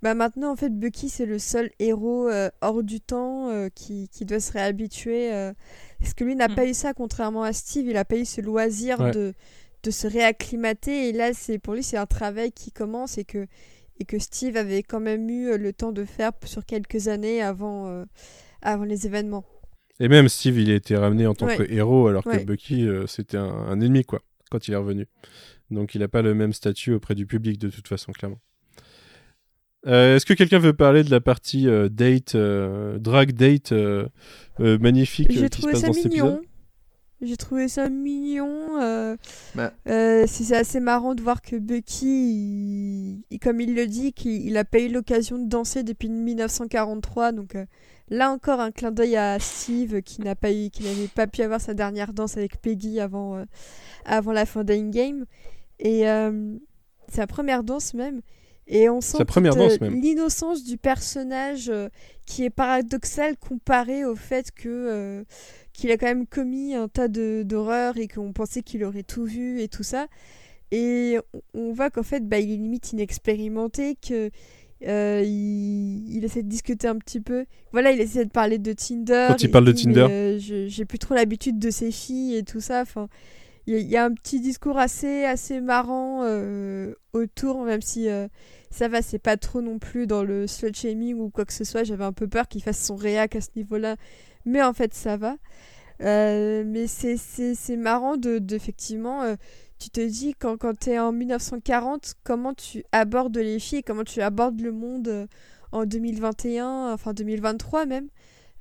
bah, 0.03 0.15
maintenant 0.15 0.53
en 0.53 0.57
fait 0.57 0.71
Bucky 0.71 1.09
c'est 1.09 1.27
le 1.27 1.39
seul 1.39 1.71
héros 1.79 2.29
euh, 2.29 2.51
hors 2.61 2.83
du 2.83 3.01
temps 3.01 3.49
euh, 3.51 3.69
qui, 3.75 4.09
qui 4.09 4.25
doit 4.25 4.41
se 4.41 4.53
réhabituer. 4.53 5.33
euh, 5.33 5.53
parce 6.01 6.15
que 6.15 6.25
lui 6.25 6.35
n'a 6.35 6.49
Mm. 6.49 6.55
pas 6.55 6.67
eu 6.67 6.75
ça 6.75 6.93
contrairement 6.95 7.43
à 7.45 7.53
Steve, 7.53 7.87
il 7.87 7.97
a 7.97 8.05
pas 8.05 8.17
eu 8.17 8.25
ce 8.25 8.41
loisir 8.41 9.01
Ouais. 9.01 9.13
de, 9.13 9.35
de 9.85 9.91
se 9.91 10.07
réacclimater 10.07 11.09
et 11.09 11.13
là 11.13 11.33
c'est 11.33 11.59
pour 11.59 11.75
lui 11.75 11.83
c'est 11.83 11.97
un 11.97 12.07
travail 12.07 12.53
qui 12.53 12.73
commence 12.73 13.19
et 13.19 13.25
que 13.25 13.47
et 14.01 14.05
que 14.05 14.19
Steve 14.19 14.57
avait 14.57 14.83
quand 14.83 15.01
même 15.01 15.29
eu 15.31 15.49
euh, 15.49 15.59
le 15.59 15.73
temps 15.73 15.93
de 15.93 16.05
faire 16.05 16.33
sur 16.45 16.65
quelques 16.67 17.09
années 17.09 17.41
avant, 17.43 18.05
avant 18.63 18.85
les 18.85 19.07
événements. 19.07 19.45
Et 20.01 20.09
même 20.09 20.29
Steve, 20.29 20.59
il 20.59 20.71
a 20.71 20.75
été 20.75 20.97
ramené 20.97 21.27
en 21.27 21.35
tant 21.35 21.47
Ouais. 21.47 21.57
que 21.59 21.71
héros, 21.71 22.09
alors 22.09 22.25
que. 22.25 22.43
Bucky, 22.43 22.89
c'était 23.07 23.37
un, 23.37 23.45
un 23.45 23.81
ennemi, 23.81 24.03
quoi, 24.05 24.21
quand 24.51 24.67
il 24.67 24.73
est 24.73 24.77
revenu. 24.77 25.07
Donc 25.71 25.95
il 25.95 26.01
n'a 26.01 26.09
pas 26.09 26.23
le 26.23 26.35
même 26.35 26.53
statut 26.53 26.95
auprès 26.95 27.15
du 27.15 27.27
public, 27.27 27.59
de 27.59 27.69
toute 27.69 27.87
façon, 27.87 28.11
clairement. 28.13 28.39
Euh, 29.87 30.17
Est-ce 30.17 30.27
que 30.27 30.35
quelqu'un 30.35 30.59
veut 30.59 30.73
parler 30.75 31.03
de 31.03 31.11
la 31.11 31.21
partie 31.21 31.69
euh, 31.69 31.89
date, 31.89 32.35
euh, 32.37 32.99
drag 32.99 33.33
date 33.33 33.73
euh, 33.73 34.07
euh, 34.61 34.79
magnifique 34.79 35.31
euh, 35.31 35.35
J'ai 35.35 35.49
qui 35.49 35.57
se 35.57 35.61
trouvé 35.61 35.73
passe 35.73 35.81
ça 35.83 35.87
dans 35.89 35.93
cet 35.93 36.05
mignon. 36.13 36.27
épisode? 36.37 36.47
J'ai 37.25 37.37
trouvé 37.37 37.69
ça 37.69 37.89
mignon. 37.89 38.81
euh, 38.81 39.17
Bah. 39.55 39.73
euh, 39.89 40.25
c'est 40.29 40.45
c'est 40.45 40.57
assez 40.57 40.81
marrant 40.81 41.15
de 41.15 41.23
voir 41.23 41.41
que 41.43 41.57
Bucky, 41.57 42.07
il- 42.07 43.25
il- 43.31 43.39
comme 43.39 43.61
il 43.61 43.75
le 43.75 43.87
dit, 43.87 44.13
qu'il 44.13 44.53
n'a 44.53 44.65
pas 44.65 44.81
eu 44.81 44.89
l'occasion 44.89 45.39
de 45.39 45.49
danser 45.49 45.83
depuis 45.85 46.09
1943. 46.09 47.33
Donc 47.33 47.55
euh, 47.55 47.65
là 48.09 48.31
encore 48.31 48.61
un 48.61 48.71
clin 48.73 48.91
d'œil 48.93 49.17
à 49.17 49.39
Steve 49.41 50.03
qui 50.03 50.21
n'a 50.21 50.35
pas 50.35 50.53
eu, 50.53 50.71
qui 50.71 50.83
n'avait 50.85 51.09
pas 51.09 51.27
pu 51.29 51.43
avoir 51.43 51.61
sa 51.61 51.75
dernière 51.75 52.13
danse 52.13 52.37
avec 52.37 52.61
Peggy 52.61 52.99
avant, 53.01 53.37
euh, 53.37 53.45
avant 54.05 54.33
la 54.33 54.45
fin 54.47 54.65
d'Endgame. 54.65 55.25
Et 55.79 56.09
euh, 56.09 56.57
sa 57.09 57.27
première 57.27 57.63
danse 57.65 57.95
même. 57.95 58.21
Et 58.75 58.89
on 58.89 59.01
sent 59.01 59.19
euh, 59.73 59.79
l'innocence 59.91 60.65
du 60.65 60.79
personnage 60.79 61.69
euh, 61.69 61.89
qui 62.27 62.45
est 62.45 62.51
paradoxal 62.51 63.37
comparé 63.37 64.05
au 64.05 64.17
fait 64.17 64.51
que 64.51 64.69
euh, 64.69 65.25
qu'il 65.75 65.91
a 65.91 65.97
quand 65.99 66.07
même 66.07 66.27
commis 66.27 66.75
un 66.75 66.89
tas 66.89 67.09
de- 67.09 67.43
d'horreurs 67.45 67.97
et 67.99 68.09
qu'on 68.09 68.33
pensait 68.33 68.63
qu'il 68.63 68.83
aurait 68.85 69.03
tout 69.03 69.25
vu 69.25 69.61
et 69.61 69.69
tout 69.69 69.83
ça. 69.83 70.07
Et 70.71 71.19
on- 71.55 71.73
voit 71.73 71.91
qu'en 71.91 72.03
fait, 72.03 72.27
bah, 72.27 72.39
il 72.39 72.51
est 72.51 72.57
limite 72.57 72.93
inexpérimenté, 72.93 73.95
que 73.97 74.31
euh, 74.87 75.23
il, 75.25 76.17
il 76.17 76.25
essaie 76.25 76.43
de 76.43 76.49
discuter 76.49 76.89
un 76.89 76.97
petit 76.97 77.21
peu. 77.21 77.45
Voilà, 77.73 77.93
il 77.93 78.01
essaie 78.01 78.25
de 78.25 78.31
parler 78.31 78.59
de 78.59 78.73
Tinder. 78.73 79.27
Quand 79.29 79.43
il 79.43 79.51
parle 79.51 79.67
de 79.67 79.73
Tinder. 79.73 80.07
euh, 80.11 80.39
J'ai 80.69 80.85
plus 80.87 80.99
trop 80.99 81.15
l'habitude 81.15 81.59
de 81.59 81.71
ces 81.71 81.91
filles 81.91 82.37
et 82.37 82.43
tout 82.43 82.61
ça. 82.61 82.81
Enfin, 82.83 83.09
il 83.67 83.79
y, 83.79 83.97
a- 83.97 84.05
un 84.05 84.13
petit 84.15 84.41
discours 84.41 84.79
assez, 84.79 85.25
assez 85.25 85.61
marrant 85.61 86.23
euh, 86.25 86.95
autour, 87.13 87.63
même 87.65 87.83
si 87.83 88.09
euh, 88.09 88.29
ça 88.71 88.89
va, 88.89 89.03
c'est 89.03 89.19
pas 89.19 89.37
trop 89.37 89.61
non 89.63 89.79
plus 89.79 90.07
dans 90.07 90.25
le 90.25 90.47
slut 90.47 90.75
shaming 90.75 91.19
ou 91.19 91.31
quoi 91.31 91.45
que 91.45 91.53
ce 91.53 91.65
soit. 91.65 91.85
J'avais 91.85 92.05
un 92.05 92.13
peu 92.13 92.29
peur 92.29 92.49
qu'il 92.49 92.63
fasse 92.63 92.83
son 92.85 92.97
réac 92.97 93.37
à 93.37 93.41
ce 93.41 93.51
niveau-là, 93.57 93.97
mais 94.45 94.63
en 94.63 94.73
fait, 94.73 94.95
ça 94.95 95.17
va. 95.17 95.37
Euh, 96.03 96.65
mais 96.67 96.87
c'est- 96.87 97.77
marrant 97.77 98.17
de, 98.17 98.43
effectivement, 98.55 99.37
tu 99.79 99.91
te 99.91 100.01
dis 100.01 100.35
quand, 100.35 100.57
quand 100.59 100.79
tu 100.79 100.91
es 100.91 100.99
en 100.99 101.13
1940, 101.13 102.15
comment 102.25 102.55
tu 102.55 102.85
abordes 102.93 103.37
les 103.37 103.59
filles, 103.59 103.83
comment 103.83 104.05
tu 104.05 104.21
abordes 104.23 104.61
le 104.61 104.73
monde 104.73 105.29
en 105.73 105.85
2021, 105.87 106.93
enfin 106.93 107.13
2023 107.15 107.87
même, 107.87 108.09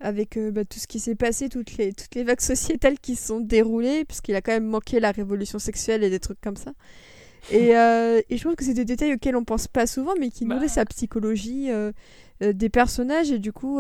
avec 0.02 0.38
euh, 0.38 0.52
bah, 0.52 0.66
tout 0.66 0.80
ce 0.80 0.88
qui 0.88 1.00
s'est 1.00 1.16
passé, 1.16 1.50
toutes 1.50 1.78
les, 1.78 1.94
toutes 1.94 2.16
les 2.16 2.24
vagues 2.24 2.42
sociétales 2.54 3.00
qui 3.00 3.16
se 3.16 3.28
sont 3.28 3.40
déroulées, 3.40 4.06
puisqu'il 4.06 4.36
a 4.36 4.42
quand 4.42 4.52
même 4.54 4.66
manqué 4.68 5.00
la 5.00 5.12
révolution 5.12 5.60
sexuelle 5.60 6.04
et 6.04 6.10
des 6.10 6.20
trucs 6.20 6.42
comme 6.42 6.58
ça. 6.58 6.74
Et, 7.52 7.76
euh, 7.76 8.22
et 8.30 8.38
je 8.38 8.44
trouve 8.44 8.56
que 8.56 8.64
c'est 8.64 8.76
des 8.76 8.86
détails 8.86 9.14
auxquels 9.14 9.36
on 9.36 9.44
pense 9.44 9.68
pas 9.68 9.88
souvent, 9.88 10.14
mais 10.20 10.30
qui 10.30 10.46
Bah. 10.46 10.54
nourrissent 10.56 10.76
la 10.76 10.86
psychologie 10.86 11.72
euh, 11.72 11.92
des 12.40 12.70
personnages. 12.70 13.32
Et 13.32 13.40
du 13.40 13.52
coup, 13.52 13.80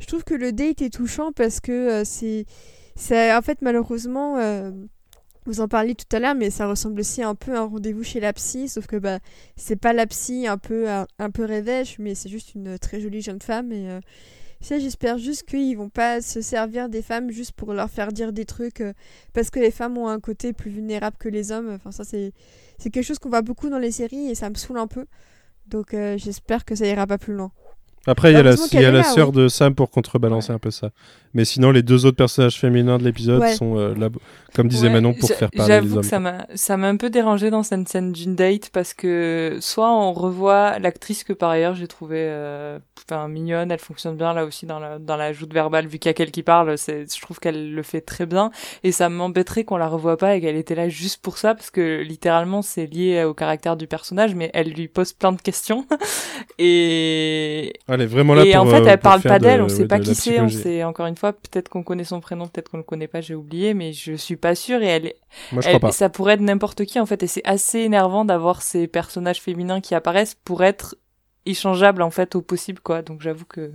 je 0.00 0.06
trouve 0.06 0.24
que 0.24 0.34
le 0.34 0.52
date 0.52 0.80
est 0.80 0.88
touchant 0.90 1.30
parce 1.30 1.60
que 1.60 2.02
c'est. 2.04 2.46
c'est- 2.96 3.34
En 3.34 3.42
fait, 3.42 3.58
malheureusement, 3.60 4.38
vous 5.44 5.60
en 5.60 5.68
parliez 5.68 5.94
tout 5.94 6.06
à 6.16 6.18
l'heure, 6.18 6.34
mais 6.34 6.48
ça 6.48 6.66
ressemble 6.66 7.00
aussi 7.00 7.22
un 7.22 7.34
peu 7.34 7.54
à 7.54 7.60
un 7.60 7.64
rendez-vous 7.66 8.02
chez 8.04 8.20
la 8.20 8.32
psy, 8.32 8.68
sauf 8.68 8.86
que 8.86 8.96
bah, 8.96 9.18
c'est 9.56 9.76
pas 9.76 9.92
la 9.92 10.06
psy 10.06 10.46
un 10.46 10.56
peu, 10.56 10.88
un, 10.88 11.06
un 11.18 11.30
peu 11.30 11.44
rêvèche, 11.44 11.98
mais 11.98 12.14
c'est 12.14 12.30
juste 12.30 12.54
une 12.54 12.78
très 12.78 13.00
jolie 13.02 13.20
jeune 13.20 13.42
femme. 13.42 13.70
Et 13.70 13.86
j'espère 14.68 15.18
juste 15.18 15.44
qu'ils 15.44 15.76
vont 15.76 15.88
pas 15.88 16.20
se 16.20 16.40
servir 16.40 16.88
des 16.88 17.02
femmes 17.02 17.30
juste 17.30 17.52
pour 17.52 17.72
leur 17.72 17.90
faire 17.90 18.12
dire 18.12 18.32
des 18.32 18.44
trucs 18.44 18.80
euh, 18.80 18.92
parce 19.32 19.50
que 19.50 19.60
les 19.60 19.70
femmes 19.70 19.98
ont 19.98 20.08
un 20.08 20.20
côté 20.20 20.52
plus 20.52 20.70
vulnérable 20.70 21.16
que 21.18 21.28
les 21.28 21.52
hommes. 21.52 21.78
Enfin, 21.84 21.90
c'est 22.04 22.32
quelque 22.78 23.02
chose 23.02 23.18
qu'on 23.18 23.28
voit 23.28 23.42
beaucoup 23.42 23.68
dans 23.68 23.78
les 23.78 23.92
séries 23.92 24.30
et 24.30 24.34
ça 24.34 24.50
me 24.50 24.54
saoule 24.54 24.78
un 24.78 24.86
peu. 24.86 25.06
Donc, 25.66 25.94
euh, 25.94 26.16
j'espère 26.18 26.64
que 26.64 26.74
ça 26.74 26.86
ira 26.86 27.06
pas 27.06 27.18
plus 27.18 27.34
loin. 27.34 27.52
Après, 28.06 28.32
il 28.32 28.34
y 28.34 28.38
a 28.38 28.42
la, 28.42 28.52
y 28.52 28.84
a 28.84 29.02
sœur 29.02 29.28
oui. 29.28 29.34
de 29.34 29.48
Sam 29.48 29.74
pour 29.74 29.90
contrebalancer 29.90 30.52
un 30.52 30.58
peu 30.58 30.70
ça. 30.70 30.90
Mais 31.32 31.44
sinon, 31.44 31.70
les 31.72 31.82
deux 31.82 32.06
autres 32.06 32.16
personnages 32.16 32.58
féminins 32.58 32.98
de 32.98 33.04
l'épisode 33.04 33.40
Ouais. 33.40 33.54
sont 33.54 33.76
euh, 33.76 33.94
là, 33.94 34.08
comme 34.54 34.68
disait 34.68 34.86
Ouais, 34.86 34.94
Manon, 34.94 35.14
pour 35.14 35.28
faire 35.28 35.50
parler 35.50 35.74
les 35.74 35.80
J'avoue 35.80 35.96
hommes. 35.96 36.02
que 36.02 36.06
ça 36.06 36.20
m'a, 36.20 36.46
ça 36.54 36.76
m'a 36.76 36.88
un 36.88 36.96
peu 36.96 37.10
dérangé 37.10 37.50
dans 37.50 37.62
cette 37.62 37.88
scène 37.88 38.12
d'une 38.12 38.36
date 38.36 38.70
parce 38.70 38.94
que 38.94 39.58
soit 39.60 39.90
on 39.90 40.12
revoit 40.12 40.78
l'actrice 40.78 41.24
que 41.24 41.32
par 41.32 41.50
ailleurs 41.50 41.74
j'ai 41.74 41.88
trouvé 41.88 42.18
euh, 42.18 42.78
enfin, 43.10 43.26
mignonne, 43.28 43.72
elle 43.72 43.80
fonctionne 43.80 44.16
bien 44.16 44.32
là 44.32 44.44
aussi 44.44 44.66
dans 44.66 44.78
la, 44.78 44.98
dans 44.98 45.16
la 45.16 45.32
joute 45.32 45.52
verbale 45.52 45.86
vu 45.86 45.98
qu'il 45.98 46.08
y 46.08 46.10
a 46.10 46.14
qu'elle 46.14 46.30
qui 46.30 46.42
parle, 46.44 46.76
je 46.78 47.20
trouve 47.20 47.40
qu'elle 47.40 47.74
le 47.74 47.82
fait 47.82 48.00
très 48.00 48.26
bien 48.26 48.50
et 48.84 48.92
ça 48.92 49.08
m'embêterait 49.08 49.64
qu'on 49.64 49.76
la 49.76 49.88
revoie 49.88 50.16
pas 50.16 50.36
et 50.36 50.40
qu'elle 50.40 50.56
était 50.56 50.76
là 50.76 50.88
juste 50.88 51.20
pour 51.20 51.38
ça 51.38 51.54
parce 51.54 51.70
que 51.70 52.02
littéralement 52.02 52.62
c'est 52.62 52.86
lié 52.86 53.24
au 53.24 53.34
caractère 53.34 53.76
du 53.76 53.86
personnage 53.88 54.34
mais 54.34 54.50
elle 54.54 54.70
lui 54.70 54.86
pose 54.86 55.12
plein 55.12 55.32
de 55.32 55.40
questions 55.40 55.86
et, 56.58 57.72
Elle 57.94 58.02
est 58.02 58.06
vraiment 58.06 58.34
là 58.34 58.44
et 58.44 58.52
pour, 58.52 58.62
en 58.62 58.66
fait, 58.66 58.80
euh, 58.82 58.86
elle 58.86 58.98
parle 58.98 59.22
pas 59.22 59.38
de- 59.38 59.44
d'elle, 59.44 59.60
on 59.60 59.64
ouais, 59.64 59.68
sait 59.70 59.82
de 59.84 59.88
pas 59.88 59.98
qui 59.98 60.14
c'est, 60.14 60.40
on 60.40 60.48
sait 60.48 60.84
encore 60.84 61.06
une 61.06 61.16
fois, 61.16 61.32
peut-être 61.32 61.68
qu'on 61.68 61.82
connaît 61.82 62.04
son 62.04 62.20
prénom, 62.20 62.46
peut-être 62.48 62.68
qu'on 62.70 62.76
le 62.78 62.82
connaît 62.82 63.08
pas, 63.08 63.20
j'ai 63.20 63.34
oublié, 63.34 63.74
mais 63.74 63.92
je 63.92 64.14
suis 64.14 64.36
pas 64.36 64.54
sûre 64.54 64.82
et 64.82 64.86
elle, 64.86 65.12
Moi, 65.52 65.62
je 65.62 65.68
elle- 65.68 65.78
crois 65.78 65.88
pas. 65.88 65.92
ça 65.92 66.08
pourrait 66.08 66.34
être 66.34 66.40
n'importe 66.40 66.84
qui 66.84 67.00
en 67.00 67.06
fait 67.06 67.22
et 67.22 67.26
c'est 67.26 67.44
assez 67.44 67.78
énervant 67.80 68.24
d'avoir 68.24 68.62
ces 68.62 68.86
personnages 68.86 69.40
féminins 69.40 69.80
qui 69.80 69.94
apparaissent 69.94 70.36
pour 70.44 70.62
être 70.64 70.96
échangeables 71.46 72.02
en 72.02 72.10
fait 72.10 72.34
au 72.36 72.40
possible 72.42 72.80
quoi. 72.80 73.02
Donc 73.02 73.20
j'avoue 73.22 73.44
que 73.44 73.70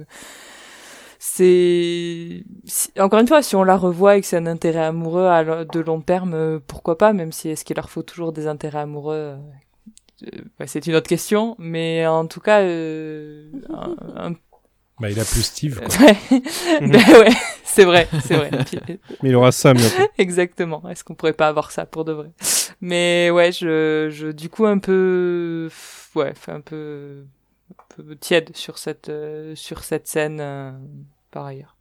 c'est 1.21 2.43
encore 2.97 3.19
une 3.19 3.27
fois 3.27 3.41
si 3.41 3.55
on 3.55 3.63
la 3.63 3.75
revoit 3.77 4.17
et 4.17 4.21
que 4.21 4.27
c'est 4.27 4.37
un 4.37 4.45
intérêt 4.47 4.85
amoureux 4.85 5.27
de 5.71 5.79
long 5.79 6.01
terme, 6.01 6.33
euh, 6.33 6.59
pourquoi 6.65 6.97
pas 6.97 7.13
même 7.13 7.31
si 7.31 7.49
est-ce 7.49 7.65
qu'il 7.65 7.75
leur 7.75 7.89
faut 7.89 8.03
toujours 8.03 8.31
des 8.31 8.47
intérêts 8.47 8.79
amoureux 8.79 9.15
euh, 9.15 9.35
bah, 10.57 10.67
c'est 10.67 10.85
une 10.87 10.95
autre 10.95 11.07
question, 11.07 11.55
mais 11.59 12.05
en 12.07 12.27
tout 12.27 12.39
cas, 12.39 12.61
euh, 12.61 13.49
un, 13.69 13.95
un- 14.15 14.33
Bah, 14.99 15.09
il 15.09 15.19
a 15.19 15.23
plus 15.25 15.43
Steve, 15.43 15.79
quoi. 15.79 15.87
Ouais, 16.05 16.17
Ben 16.81 17.19
ouais, 17.19 17.29
c'est 17.63 17.85
vrai, 17.85 18.07
c'est 18.25 18.35
vrai. 18.35 18.51
Mais 19.23 19.29
il 19.29 19.35
aura 19.35 19.51
Sam 19.51 19.77
bientôt. 19.77 20.11
Exactement. 20.17 20.87
Est-ce 20.89 21.03
qu'on 21.03 21.15
pourrait 21.15 21.33
pas 21.33 21.47
avoir 21.47 21.71
ça 21.71 21.85
pour 21.85 22.03
de 22.05 22.11
vrai? 22.11 22.31
Mais 22.81 23.29
ouais, 23.31 23.51
je, 23.51 24.09
je, 24.11 24.27
du 24.27 24.49
coup, 24.49 24.65
un 24.65 24.77
peu, 24.77 25.69
ouais, 26.15 26.33
fait 26.35 26.51
un 26.51 26.61
peu, 26.61 27.23
un 27.77 28.03
peu 28.03 28.15
tiède 28.17 28.55
sur 28.55 28.77
cette, 28.77 29.09
euh, 29.09 29.55
sur 29.55 29.83
cette 29.83 30.07
scène, 30.07 30.39
euh, 30.41 30.71
par 31.31 31.45
ailleurs. 31.45 31.77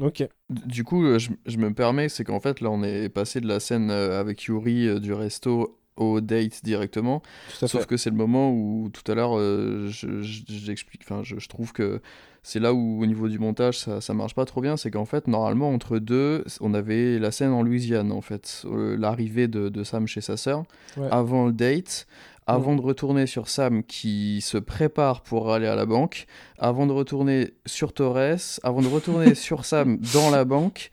Ok. 0.00 0.26
Du 0.48 0.84
coup, 0.84 1.18
je, 1.18 1.30
je 1.46 1.56
me 1.58 1.72
permets, 1.74 2.08
c'est 2.08 2.24
qu'en 2.24 2.40
fait, 2.40 2.60
là, 2.60 2.70
on 2.70 2.82
est 2.82 3.08
passé 3.10 3.40
de 3.40 3.46
la 3.46 3.60
scène 3.60 3.90
avec 3.90 4.44
Yuri 4.44 4.86
euh, 4.88 4.98
du 5.00 5.12
resto 5.12 5.79
au 6.00 6.20
date 6.20 6.64
directement. 6.64 7.22
Sauf 7.52 7.86
que 7.86 7.96
c'est 7.96 8.10
le 8.10 8.16
moment 8.16 8.50
où, 8.52 8.90
tout 8.92 9.10
à 9.10 9.14
l'heure, 9.14 9.38
euh, 9.38 9.86
je- 9.88 10.22
je- 10.22 10.42
j'explique, 10.48 11.02
enfin, 11.04 11.22
je, 11.22 11.38
je 11.38 11.48
trouve 11.48 11.72
que 11.72 12.00
c'est 12.42 12.58
là 12.58 12.72
où, 12.72 13.02
au 13.02 13.06
niveau 13.06 13.28
du 13.28 13.38
montage, 13.38 13.78
ça, 13.78 14.00
ça 14.00 14.14
marche 14.14 14.34
pas 14.34 14.46
trop 14.46 14.60
bien. 14.62 14.76
C'est 14.76 14.90
qu'en 14.90 15.04
fait, 15.04 15.28
normalement, 15.28 15.70
entre 15.70 15.98
deux, 15.98 16.44
on 16.60 16.72
avait 16.74 17.18
la 17.18 17.30
scène 17.30 17.50
en 17.52 17.62
Louisiane, 17.62 18.12
en 18.12 18.22
fait. 18.22 18.62
Euh, 18.64 18.96
L'arrivée 18.96 19.46
de, 19.46 19.68
de 19.68 19.84
Sam 19.84 20.06
chez 20.06 20.20
sa 20.22 20.36
sœur, 20.36 20.64
Ouais. 20.96 21.06
avant 21.10 21.46
le 21.46 21.52
date. 21.52 22.06
Avant 22.46 22.74
de 22.74 22.80
retourner 22.80 23.26
sur 23.28 23.46
Sam 23.48 23.84
qui 23.84 24.40
se 24.40 24.58
prépare 24.58 25.20
pour 25.22 25.52
aller 25.52 25.68
à 25.68 25.76
la 25.76 25.86
banque, 25.86 26.26
avant 26.58 26.84
de 26.86 26.92
retourner 26.92 27.52
sur 27.64 27.92
Torres, 27.92 28.40
avant 28.64 28.80
de 28.82 28.88
retourner 28.88 29.34
sur 29.36 29.64
Sam 29.64 29.98
dans 30.14 30.30
la 30.30 30.44
banque. 30.44 30.90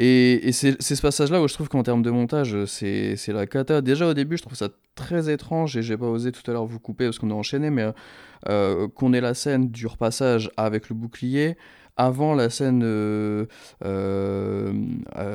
Et, 0.00 0.48
et 0.48 0.52
c'est 0.52 0.80
ce 0.80 1.02
passage-là 1.02 1.42
où 1.42 1.48
je 1.48 1.54
trouve 1.54 1.68
qu'en 1.68 1.82
termes 1.82 2.02
de 2.02 2.10
montage, 2.10 2.64
c'est 2.66 3.16
la 3.28 3.46
cata. 3.46 3.80
Déjà 3.80 4.06
au 4.06 4.14
début, 4.14 4.36
je 4.36 4.42
trouve 4.42 4.56
ça 4.56 4.68
très 4.94 5.30
étrange 5.30 5.76
et 5.76 5.82
j'ai 5.82 5.96
pas 5.96 6.06
osé 6.06 6.30
tout 6.30 6.48
à 6.48 6.54
l'heure 6.54 6.66
vous 6.66 6.78
couper 6.78 7.06
parce 7.06 7.18
qu'on 7.18 7.30
a 7.30 7.34
enchaîné, 7.34 7.70
mais 7.70 7.92
euh, 8.48 8.86
qu'on 8.94 9.12
ait 9.12 9.20
la 9.20 9.34
scène 9.34 9.68
du 9.68 9.86
repassage 9.86 10.50
avec 10.56 10.88
le 10.88 10.94
bouclier 10.94 11.56
avant 11.96 12.34
la 12.34 12.48
scène 12.48 12.82
euh, 12.84 13.46
euh, 13.84 14.72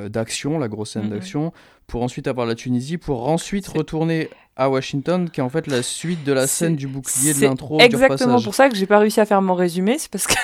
d'action, 0.08 0.58
la 0.58 0.70
grosse 0.70 0.92
scène 0.92 1.10
d'action, 1.10 1.52
pour 1.88 2.04
ensuite 2.04 2.26
avoir 2.28 2.48
la 2.48 2.56
Tunisie, 2.56 2.98
pour 2.98 3.28
ensuite 3.28 3.68
retourner 3.68 4.30
à 4.56 4.70
Washington, 4.70 5.30
qui 5.30 5.42
est 5.42 5.44
en 5.44 5.50
fait 5.50 5.68
la 5.68 5.84
suite 5.84 6.24
de 6.24 6.32
la 6.32 6.48
scène 6.48 6.78
du 6.78 6.88
bouclier 6.88 7.34
de 7.34 7.42
l'intro 7.42 7.80
du 7.80 7.84
Exactement 7.84 8.28
repassage. 8.28 8.44
pour 8.46 8.56
ça 8.56 8.70
que 8.70 8.76
j'ai 8.76 8.86
pas 8.86 9.00
réussi 9.00 9.20
à 9.20 9.26
faire 9.26 9.42
mon 9.42 9.56
résumé, 9.56 9.98
c'est 10.00 10.10
parce 10.10 10.26
que 10.26 10.36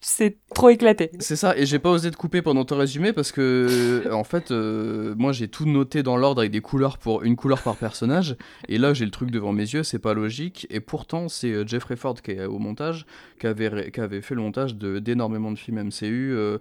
c'est 0.00 0.36
trop 0.54 0.68
éclaté. 0.68 1.10
C'est 1.20 1.36
ça, 1.36 1.56
et 1.56 1.66
j'ai 1.66 1.78
pas 1.78 1.90
osé 1.90 2.10
te 2.10 2.16
couper 2.16 2.42
pendant 2.42 2.64
ton 2.64 2.76
résumé 2.76 3.12
parce 3.12 3.32
que, 3.32 4.02
euh, 4.06 4.12
en 4.12 4.24
fait, 4.24 4.50
euh, 4.50 5.14
moi 5.18 5.32
j'ai 5.32 5.48
tout 5.48 5.66
noté 5.66 6.02
dans 6.02 6.16
l'ordre 6.16 6.40
avec 6.42 6.52
des 6.52 6.60
couleurs 6.60 6.98
pour 6.98 7.22
une 7.22 7.34
couleur 7.36 7.62
par 7.62 7.76
personnage, 7.76 8.36
et 8.68 8.78
là 8.78 8.94
j'ai 8.94 9.04
le 9.04 9.10
truc 9.10 9.30
devant 9.30 9.52
mes 9.52 9.62
yeux, 9.64 9.82
c'est 9.82 9.98
pas 9.98 10.14
logique, 10.14 10.66
et 10.70 10.80
pourtant 10.80 11.28
c'est 11.28 11.50
euh, 11.52 11.66
Jeffrey 11.66 11.96
Ford 11.96 12.14
qui 12.22 12.32
est 12.32 12.44
au 12.44 12.58
montage, 12.58 13.06
qui 13.40 13.46
avait, 13.46 13.90
fait 14.22 14.34
le 14.34 14.42
montage 14.42 14.76
de- 14.76 14.98
d'énormément 14.98 15.50
de 15.50 15.58
films 15.58 15.78
MCU, 15.78 16.32
euh, 16.32 16.58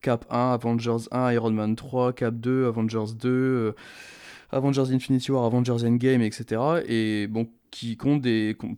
Cap 0.00 0.24
1, 0.30 0.52
Avengers 0.52 1.08
1, 1.10 1.32
Iron 1.32 1.50
Man 1.50 1.76
3, 1.76 2.12
Cap 2.12 2.34
2, 2.34 2.66
Avengers 2.66 3.14
2, 3.18 3.28
euh, 3.28 3.72
Avengers 4.50 4.92
Infinity 4.92 5.30
War, 5.30 5.44
Avengers 5.44 5.84
Endgame, 5.84 6.22
etc. 6.22 6.82
Et 6.86 7.26
bon, 7.26 7.48
qui 7.70 7.96
compte 7.96 8.24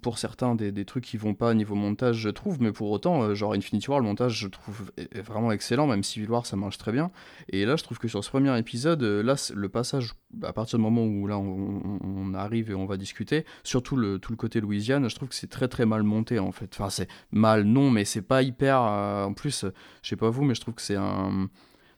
pour 0.03 0.19
certains 0.19 0.55
des, 0.55 0.85
trucs 0.85 1.05
qui 1.05 1.17
vont 1.17 1.35
pas 1.35 1.55
niveau 1.55 1.75
montage, 1.75 2.17
je 2.17 2.29
trouve, 2.29 2.61
mais 2.61 2.73
pour 2.73 2.91
autant, 2.91 3.23
euh, 3.23 3.35
genre 3.35 3.53
Infinity 3.53 3.89
War, 3.91 4.01
le 4.01 4.07
montage, 4.07 4.35
je 4.35 4.49
trouve 4.49 4.91
vraiment 5.25 5.53
excellent, 5.53 5.87
même 5.87 6.03
Civil 6.03 6.31
War, 6.31 6.47
ça 6.47 6.57
marche 6.57 6.79
très 6.79 6.93
bien. 6.93 7.11
Et 7.49 7.65
là, 7.65 7.77
je 7.77 7.85
trouve 7.85 7.99
que 7.99 8.09
sur 8.09 8.25
ce 8.25 8.31
premier 8.31 8.57
épisode, 8.59 9.03
euh, 9.03 9.23
là, 9.23 9.37
le 9.55 9.69
passage, 9.69 10.15
à 10.43 10.53
partir 10.53 10.79
du 10.79 10.83
moment 10.83 11.05
où 11.05 11.27
là, 11.27 11.39
on, 11.39 12.35
arrive 12.35 12.71
et 12.71 12.75
on 12.75 12.87
va 12.87 12.97
discuter, 12.97 13.45
surtout 13.65 14.19
tout 14.19 14.33
le 14.33 14.37
côté 14.37 14.61
Louisiane, 14.61 15.09
je 15.09 15.15
trouve 15.15 15.29
que 15.29 15.35
c'est 15.35 15.51
très 15.51 15.69
très 15.69 15.85
mal 15.85 16.03
monté 16.03 16.39
en 16.39 16.53
fait. 16.53 16.71
Enfin, 16.75 16.91
c'est 16.91 17.09
mal, 17.33 17.65
non, 17.65 17.91
mais 17.91 18.05
c'est 18.05 18.23
pas 18.23 18.43
hyper. 18.43 18.81
euh, 18.83 19.25
en 19.25 19.35
plus, 19.35 19.67
je 20.03 20.09
sais 20.09 20.17
pas 20.17 20.31
vous, 20.31 20.45
mais 20.45 20.55
je 20.55 20.61
trouve 20.61 20.75
que 20.75 20.83
c'est 20.83 20.97
un. 20.97 21.49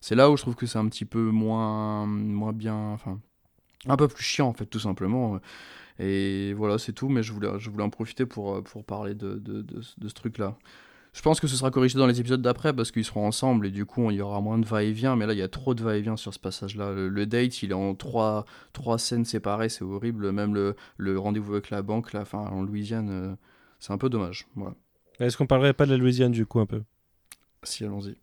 C'est 0.01 0.15
là 0.17 0.31
où 0.31 0.37
je 0.37 0.43
trouve 0.43 0.57
que 0.57 0.67
c'est 0.67 0.79
un 0.79 0.89
petit 0.89 1.05
peu 1.05 1.31
moins, 1.31 2.07
moins 2.07 2.53
bien. 2.53 2.75
Enfin, 2.93 3.21
un 3.87 3.97
peu 3.97 4.09
plus 4.09 4.25
chiant 4.25 4.49
en 4.49 4.53
fait, 4.53 4.67
tout 4.67 4.81
simplement. 4.81 5.41
Et 5.99 6.55
voilà, 6.55 6.79
c'est 6.79 6.93
tout, 6.93 7.09
mais 7.09 7.23
je 7.23 7.33
voulais, 7.33 7.51
je 7.59 7.71
voulais 7.71 7.85
en 7.85 7.91
profiter 7.91 8.27
pour, 8.27 8.57
euh, 8.57 8.63
pour 8.63 8.85
parler 8.85 9.15
de, 9.15 9.35
de, 9.35 9.63
de, 9.63 9.81
de 9.99 10.09
ce 10.09 10.15
truc-là. 10.15 10.57
Je 11.13 11.21
pense 11.21 11.41
que 11.41 11.47
ce 11.47 11.57
sera 11.57 11.71
corrigé 11.71 11.99
dans 11.99 12.07
les 12.07 12.19
épisodes 12.21 12.41
d'après 12.41 12.73
parce 12.73 12.91
qu'ils 12.91 13.05
seront 13.05 13.27
ensemble 13.27 13.67
et 13.67 13.71
du 13.71 13.85
coup 13.85 14.11
il 14.11 14.17
y 14.17 14.23
aura 14.23 14.41
moins 14.41 14.59
de 14.59 14.65
va-et-vient. 14.65 15.15
Mais 15.15 15.27
là 15.27 15.35
il 15.35 15.39
y 15.39 15.43
a 15.43 15.49
trop 15.49 15.75
de 15.75 15.83
va-et-vient 15.83 16.17
sur 16.17 16.33
ce 16.33 16.39
passage-là. 16.39 16.93
Le, 16.93 17.11
le 17.11 17.27
date 17.27 17.63
il 17.63 17.73
est 17.73 17.75
en 17.75 17.95
trois, 17.95 18.47
trois 18.73 18.99
scènes 18.99 19.27
séparées, 19.27 19.69
c'est 19.69 19.85
horrible. 19.85 20.33
Même 20.33 20.55
le, 20.55 20.75
le 20.97 21.19
rendez-vous 21.19 21.53
avec 21.53 21.69
la 21.69 21.83
banque, 21.83 22.15
là, 22.15 22.23
enfin, 22.23 22.39
en 22.39 22.63
Louisiane, 22.63 23.11
euh, 23.11 23.35
c'est 23.79 23.93
un 23.93 23.99
peu 23.99 24.09
dommage. 24.09 24.47
Voilà. 24.57 24.75
Est-ce 25.21 25.37
qu'on 25.37 25.47
parlerait 25.47 25.75
pas 25.75 25.85
de 25.85 25.91
la 25.91 25.99
Louisiane 25.99 26.33
du 26.33 26.47
coup 26.47 26.61
un 26.61 26.67
peu? 26.67 26.83
Si, 27.63 27.85
allons-y. 27.85 28.17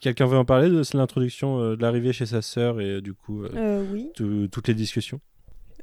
Quelqu'un 0.00 0.26
veut 0.26 0.38
en 0.38 0.44
parler 0.44 0.68
de 0.68 0.82
l'introduction 0.96 1.58
euh, 1.60 1.76
de 1.76 1.82
l'arrivée 1.82 2.12
chez 2.12 2.26
sa 2.26 2.42
sœur 2.42 2.80
et 2.80 2.94
euh, 2.94 3.00
du 3.00 3.14
coup 3.14 3.44
euh, 3.44 3.84
oui. 3.92 4.10
toutes 4.50 4.68
les 4.68 4.74
discussions? 4.74 5.20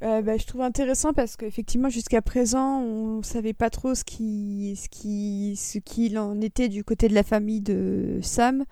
Bah, 0.00 0.36
je 0.36 0.44
trouve 0.46 0.62
intéressant 0.62 1.12
parce 1.12 1.36
qu'effectivement, 1.36 1.88
jusqu'à 1.88 2.22
présent, 2.22 2.80
on 2.80 3.22
savait 3.22 3.52
pas 3.52 3.70
trop 3.70 3.94
ce 3.94 4.02
qui, 4.02 4.74
ce 4.76 4.88
qui, 4.88 5.54
ce 5.56 5.78
qu'il 5.78 6.18
en 6.18 6.40
était 6.40 6.68
du 6.68 6.82
côté 6.82 7.06
de 7.06 7.14
la 7.14 7.22
famille 7.22 7.60
de 7.60 8.18
Sam. 8.20 8.64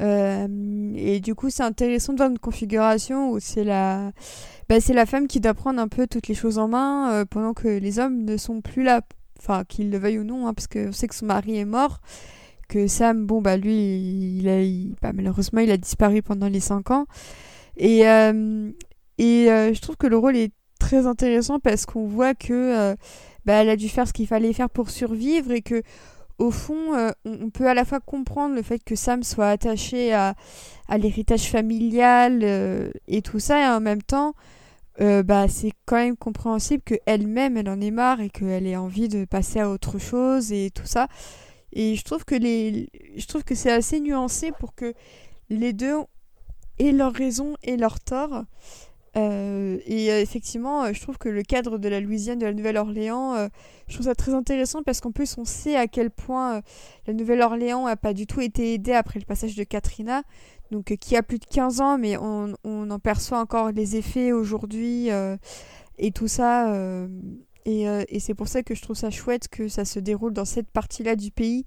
Euh, 0.00 0.92
et 0.96 1.20
du 1.20 1.34
coup, 1.34 1.50
c'est 1.50 1.62
intéressant 1.62 2.12
de 2.12 2.18
voir 2.18 2.30
une 2.30 2.38
configuration 2.38 3.30
où 3.30 3.40
c'est 3.40 3.64
la, 3.64 4.12
bah, 4.68 4.80
c'est 4.80 4.94
la 4.94 5.06
femme 5.06 5.28
qui 5.28 5.40
doit 5.40 5.54
prendre 5.54 5.80
un 5.80 5.88
peu 5.88 6.06
toutes 6.06 6.28
les 6.28 6.34
choses 6.34 6.58
en 6.58 6.68
main 6.68 7.12
euh, 7.12 7.24
pendant 7.24 7.54
que 7.54 7.68
les 7.68 7.98
hommes 7.98 8.24
ne 8.24 8.36
sont 8.36 8.60
plus 8.60 8.82
là. 8.82 9.02
Enfin, 9.38 9.64
qu'ils 9.64 9.90
le 9.90 9.98
veuillent 9.98 10.20
ou 10.20 10.24
non, 10.24 10.46
hein, 10.46 10.54
parce 10.54 10.68
qu'on 10.68 10.92
sait 10.92 11.08
que 11.08 11.14
son 11.14 11.26
mari 11.26 11.58
est 11.58 11.64
mort. 11.64 12.00
Que 12.72 12.86
Sam, 12.86 13.26
bon, 13.26 13.42
bah 13.42 13.58
lui, 13.58 13.74
il 13.74 14.94
bah, 15.02 15.12
malheureusement, 15.12 15.60
il 15.60 15.70
a 15.70 15.76
disparu 15.76 16.22
pendant 16.22 16.48
les 16.48 16.60
5 16.60 16.90
ans. 16.90 17.04
Et, 17.76 18.08
euh, 18.08 18.70
et 19.18 19.50
euh, 19.50 19.74
je 19.74 19.80
trouve 19.82 19.98
que 19.98 20.06
le 20.06 20.16
rôle 20.16 20.38
est 20.38 20.54
très 20.80 21.06
intéressant 21.06 21.60
parce 21.60 21.84
qu'on 21.84 22.06
voit 22.06 22.32
que 22.32 22.54
euh, 22.54 22.96
bah, 23.44 23.56
elle 23.60 23.68
a 23.68 23.76
dû 23.76 23.90
faire 23.90 24.08
ce 24.08 24.14
qu'il 24.14 24.26
fallait 24.26 24.54
faire 24.54 24.70
pour 24.70 24.88
survivre 24.88 25.50
et 25.50 25.60
que 25.60 25.82
au 26.38 26.50
fond 26.50 27.12
on, 27.26 27.50
peut 27.50 27.68
à 27.68 27.74
la 27.74 27.84
fois 27.84 28.00
comprendre 28.00 28.54
le 28.54 28.62
fait 28.62 28.82
que 28.82 28.96
Sam 28.96 29.22
soit 29.22 29.50
attaché 29.50 30.14
à, 30.14 30.34
à 30.88 30.96
l'héritage 30.96 31.50
familial 31.50 32.42
et 33.06 33.20
tout 33.22 33.38
ça 33.38 33.60
et 33.60 33.68
en 33.68 33.80
même 33.80 34.02
temps 34.02 34.32
bah, 34.98 35.46
c'est 35.46 35.72
quand 35.84 35.96
même 35.96 36.16
compréhensible 36.16 36.82
que 36.82 36.94
elle-même 37.06 37.58
elle 37.58 37.68
en 37.68 37.80
ait 37.80 37.92
marre 37.92 38.20
et 38.22 38.30
qu'elle 38.30 38.66
ait 38.66 38.76
envie 38.76 39.08
de 39.08 39.24
passer 39.24 39.60
à 39.60 39.68
autre 39.68 39.98
chose 39.98 40.52
et 40.52 40.70
tout 40.74 40.86
ça 40.86 41.06
et 41.72 41.94
je 41.96 42.04
trouve 42.04 42.24
que 42.24 42.34
les 42.34 42.88
je 43.16 43.26
trouve 43.26 43.44
que 43.44 43.54
c'est 43.54 43.72
assez 43.72 44.00
nuancé 44.00 44.52
pour 44.58 44.74
que 44.74 44.94
les 45.50 45.72
deux 45.72 45.96
aient 46.78 46.92
leur 46.92 47.12
raison 47.12 47.54
et 47.62 47.76
leur 47.76 48.00
tort 48.00 48.44
euh, 49.16 49.78
et 49.84 50.10
euh, 50.10 50.20
effectivement, 50.22 50.84
euh, 50.84 50.92
je 50.94 51.00
trouve 51.00 51.18
que 51.18 51.28
le 51.28 51.42
cadre 51.42 51.76
de 51.76 51.88
la 51.88 52.00
Louisiane, 52.00 52.38
de 52.38 52.46
la 52.46 52.54
Nouvelle-Orléans, 52.54 53.48
je 53.88 53.94
trouve 53.94 54.06
ça 54.06 54.14
très 54.14 54.32
intéressant 54.32 54.82
parce 54.82 55.00
qu'en 55.00 55.12
plus, 55.12 55.36
on 55.38 55.44
sait 55.44 55.76
à 55.76 55.86
quel 55.86 56.10
point 56.10 56.62
la 57.06 57.12
Nouvelle-Orléans 57.12 57.86
a 57.86 57.96
pas 57.96 58.14
du 58.14 58.26
tout 58.26 58.40
été 58.40 58.74
aidée 58.74 58.94
après 58.94 59.18
le 59.18 59.26
passage 59.26 59.54
de 59.54 59.64
Katrina, 59.64 60.22
donc 60.70 60.96
qui 60.96 61.16
a 61.16 61.22
plus 61.22 61.38
de 61.38 61.44
15 61.44 61.80
ans, 61.80 61.98
mais 61.98 62.16
on, 62.16 62.54
on 62.64 62.90
en 62.90 62.98
perçoit 62.98 63.38
encore 63.38 63.72
les 63.72 63.96
effets 63.96 64.32
aujourd'hui 64.32 65.08
et 65.98 66.10
tout 66.12 66.28
ça. 66.28 66.72
Euh, 67.66 68.04
et 68.08 68.20
c'est 68.20 68.34
pour 68.34 68.48
ça 68.48 68.62
que 68.62 68.74
je 68.74 68.82
trouve 68.82 68.96
ça 68.96 69.10
chouette 69.10 69.48
que 69.48 69.68
ça 69.68 69.84
se 69.84 69.98
déroule 69.98 70.32
dans 70.32 70.44
cette 70.44 70.70
partie-là 70.70 71.16
du 71.16 71.30
pays 71.30 71.64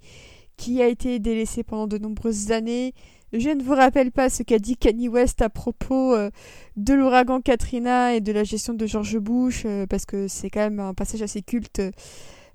qui 0.56 0.82
a 0.82 0.88
été 0.88 1.18
délaissée 1.18 1.62
pendant 1.62 1.86
de 1.86 1.98
nombreuses 1.98 2.50
années. 2.50 2.94
Je 3.32 3.50
ne 3.50 3.62
vous 3.62 3.74
rappelle 3.74 4.12
pas 4.12 4.30
ce 4.30 4.42
qu'a 4.42 4.58
dit 4.58 4.76
Kanye 4.76 5.08
West 5.08 5.42
à 5.42 5.50
propos 5.50 6.14
euh, 6.14 6.30
de 6.76 6.94
l'ouragan 6.94 7.40
Katrina 7.40 8.14
et 8.14 8.20
de 8.20 8.32
la 8.32 8.44
gestion 8.44 8.72
de 8.74 8.86
George 8.86 9.18
Bush, 9.18 9.64
euh, 9.66 9.86
parce 9.86 10.06
que 10.06 10.28
c'est 10.28 10.48
quand 10.48 10.60
même 10.60 10.80
un 10.80 10.94
passage 10.94 11.22
assez 11.22 11.42
culte 11.42 11.82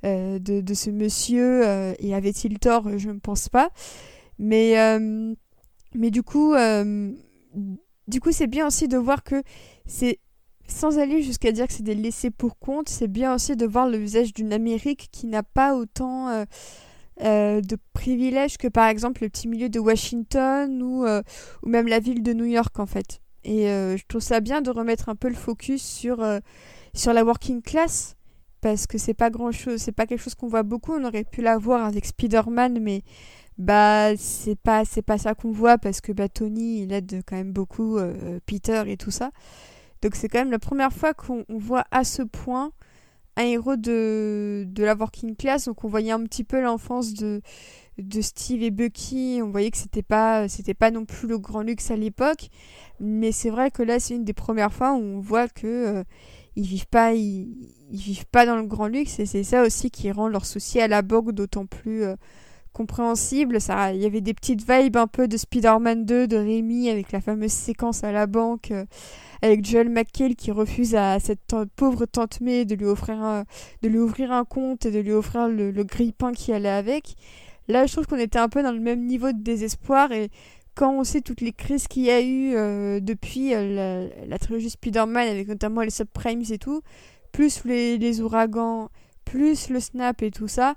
de, 0.03 0.39
de 0.39 0.73
ce 0.73 0.89
monsieur. 0.89 1.63
et 1.99 2.15
avait-il 2.15 2.57
tort? 2.57 2.97
Je 2.97 3.09
ne 3.09 3.19
pense 3.19 3.49
pas. 3.49 3.69
Mais, 4.39 4.75
mais 5.93 6.09
du 6.09 6.23
coup, 6.23 6.55
du 8.07 8.19
coup, 8.19 8.31
c'est 8.31 8.47
bien 8.47 8.65
aussi 8.65 8.87
de 8.87 8.97
voir 8.97 9.23
que 9.23 9.43
c'est 9.85 10.17
sans 10.71 10.97
aller 10.97 11.21
jusqu'à 11.21 11.51
dire 11.51 11.67
que 11.67 11.73
c'est 11.73 11.83
des 11.83 11.95
laissés 11.95 12.31
pour 12.31 12.57
compte, 12.57 12.89
c'est 12.89 13.07
bien 13.07 13.35
aussi 13.35 13.55
de 13.55 13.65
voir 13.65 13.87
le 13.87 13.97
visage 13.97 14.33
d'une 14.33 14.53
Amérique 14.53 15.09
qui 15.11 15.27
n'a 15.27 15.43
pas 15.43 15.75
autant 15.75 16.29
euh, 16.29 16.45
euh, 17.21 17.61
de 17.61 17.77
privilèges 17.93 18.57
que 18.57 18.67
par 18.67 18.87
exemple 18.87 19.23
le 19.23 19.29
petit 19.29 19.47
milieu 19.47 19.69
de 19.69 19.79
Washington 19.79 20.81
ou, 20.81 21.05
euh, 21.05 21.21
ou 21.63 21.69
même 21.69 21.87
la 21.87 21.99
ville 21.99 22.23
de 22.23 22.33
New 22.33 22.45
York 22.45 22.79
en 22.79 22.85
fait. 22.85 23.21
Et 23.43 23.63
je 23.63 24.03
trouve 24.07 24.21
ça 24.21 24.39
bien 24.39 24.61
de 24.61 24.69
remettre 24.69 25.09
un 25.09 25.15
peu 25.15 25.27
le 25.27 25.33
focus 25.33 25.81
sur, 25.81 26.23
sur 26.93 27.11
la 27.11 27.25
working 27.25 27.63
class 27.63 28.15
parce 28.61 28.85
que 28.85 28.99
c'est 28.99 29.15
pas 29.15 29.31
grand 29.31 29.51
chose, 29.51 29.81
c'est 29.81 29.91
pas 29.91 30.05
quelque 30.05 30.21
chose 30.21 30.35
qu'on 30.35 30.47
voit 30.47 30.61
beaucoup. 30.61 30.93
On 30.93 31.03
aurait 31.03 31.23
pu 31.23 31.41
la 31.41 31.57
voir 31.57 31.83
avec 31.83 32.05
Spider-Man, 32.05 32.77
mais 32.79 33.01
bah 33.57 34.15
c'est 34.15 34.55
pas 34.55 34.83
pas 35.07 35.17
ça 35.17 35.33
qu'on 35.33 35.51
voit 35.51 35.79
parce 35.79 36.01
que 36.01 36.11
bah 36.11 36.29
Tony 36.29 36.83
il 36.83 36.93
aide 36.93 37.23
quand 37.25 37.35
même 37.35 37.51
beaucoup 37.51 37.97
Peter 38.45 38.83
et 38.85 38.95
tout 38.95 39.09
ça. 39.09 39.31
Donc 40.01 40.15
c'est 40.15 40.27
quand 40.27 40.39
même 40.39 40.51
la 40.51 40.59
première 40.59 40.93
fois 40.93 41.13
qu'on 41.13 41.45
voit 41.49 41.85
à 41.91 42.03
ce 42.03 42.23
point 42.23 42.71
un 43.37 43.43
héros 43.43 43.75
de, 43.75 44.65
de 44.67 44.83
la 44.83 44.95
working 44.95 45.35
class. 45.35 45.65
Donc 45.65 45.83
on 45.83 45.87
voyait 45.87 46.11
un 46.11 46.23
petit 46.23 46.43
peu 46.43 46.61
l'enfance 46.61 47.13
de, 47.13 47.41
de 47.97 48.21
Steve 48.21 48.63
et 48.63 48.71
Bucky. 48.71 49.39
On 49.43 49.49
voyait 49.49 49.71
que 49.71 49.77
c'était 49.77 50.03
pas, 50.03 50.47
c'était 50.47 50.73
pas 50.73 50.91
non 50.91 51.05
plus 51.05 51.27
le 51.27 51.37
grand 51.37 51.61
luxe 51.61 51.91
à 51.91 51.95
l'époque. 51.95 52.49
Mais 52.99 53.31
c'est 53.31 53.49
vrai 53.49 53.71
que 53.71 53.83
là, 53.83 53.99
c'est 53.99 54.15
une 54.15 54.25
des 54.25 54.33
premières 54.33 54.73
fois 54.73 54.93
où 54.93 54.97
on 54.97 55.19
voit 55.19 55.47
que 55.47 55.67
euh, 55.67 56.03
ils 56.55 56.65
vivent 56.65 56.87
pas, 56.87 57.13
ils, 57.13 57.69
vivent 57.89 58.27
pas 58.27 58.45
dans 58.45 58.57
le 58.57 58.65
grand 58.65 58.87
luxe. 58.87 59.19
Et 59.19 59.25
c'est 59.25 59.43
ça 59.43 59.63
aussi 59.63 59.91
qui 59.91 60.11
rend 60.11 60.27
leur 60.27 60.45
souci 60.45 60.79
à 60.81 60.87
la 60.87 61.01
banque 61.01 61.31
d'autant 61.31 61.65
plus 61.65 62.03
euh, 62.03 62.15
compréhensible. 62.73 63.59
Ça, 63.61 63.93
il 63.93 64.01
y 64.01 64.05
avait 64.05 64.21
des 64.21 64.33
petites 64.33 64.69
vibes 64.69 64.97
un 64.97 65.07
peu 65.07 65.27
de 65.27 65.37
Spider-Man 65.37 66.05
2 66.05 66.27
de 66.27 66.37
Rémi 66.37 66.89
avec 66.89 67.11
la 67.11 67.21
fameuse 67.21 67.51
séquence 67.51 68.03
à 68.03 68.11
la 68.11 68.27
banque. 68.27 68.71
Euh, 68.71 68.85
avec 69.43 69.65
Joel 69.65 69.89
McHale 69.89 70.35
qui 70.35 70.51
refuse 70.51 70.93
à 70.93 71.19
cette 71.19 71.55
pauvre 71.75 72.05
tante 72.05 72.41
May 72.41 72.63
de 72.63 72.75
lui 72.75 72.85
offrir 72.85 73.19
un, 73.23 73.45
de 73.81 73.87
lui 73.87 73.97
ouvrir 73.97 74.31
un 74.31 74.45
compte 74.45 74.85
et 74.85 74.91
de 74.91 74.99
lui 74.99 75.13
offrir 75.13 75.47
le, 75.47 75.71
le 75.71 75.83
grille-pain 75.83 76.31
qui 76.31 76.53
allait 76.53 76.69
avec. 76.69 77.15
Là, 77.67 77.87
je 77.87 77.93
trouve 77.93 78.05
qu'on 78.05 78.19
était 78.19 78.37
un 78.37 78.49
peu 78.49 78.61
dans 78.61 78.71
le 78.71 78.79
même 78.79 79.05
niveau 79.05 79.31
de 79.31 79.41
désespoir 79.41 80.11
et 80.11 80.29
quand 80.75 80.93
on 80.93 81.03
sait 81.03 81.21
toutes 81.21 81.41
les 81.41 81.51
crises 81.51 81.87
qu'il 81.87 82.03
y 82.03 82.11
a 82.11 82.21
eu 82.21 82.55
euh, 82.55 82.99
depuis 82.99 83.53
euh, 83.53 84.09
la, 84.27 84.39
trilogie 84.39 84.69
Spider-Man 84.69 85.27
avec 85.27 85.47
notamment 85.47 85.81
les 85.81 85.89
subprimes 85.89 86.43
et 86.49 86.57
tout, 86.57 86.81
plus 87.31 87.63
les, 87.65 87.97
les, 87.97 88.21
ouragans, 88.21 88.89
plus 89.25 89.69
le 89.69 89.79
snap 89.79 90.21
et 90.21 90.31
tout 90.31 90.47
ça, 90.47 90.75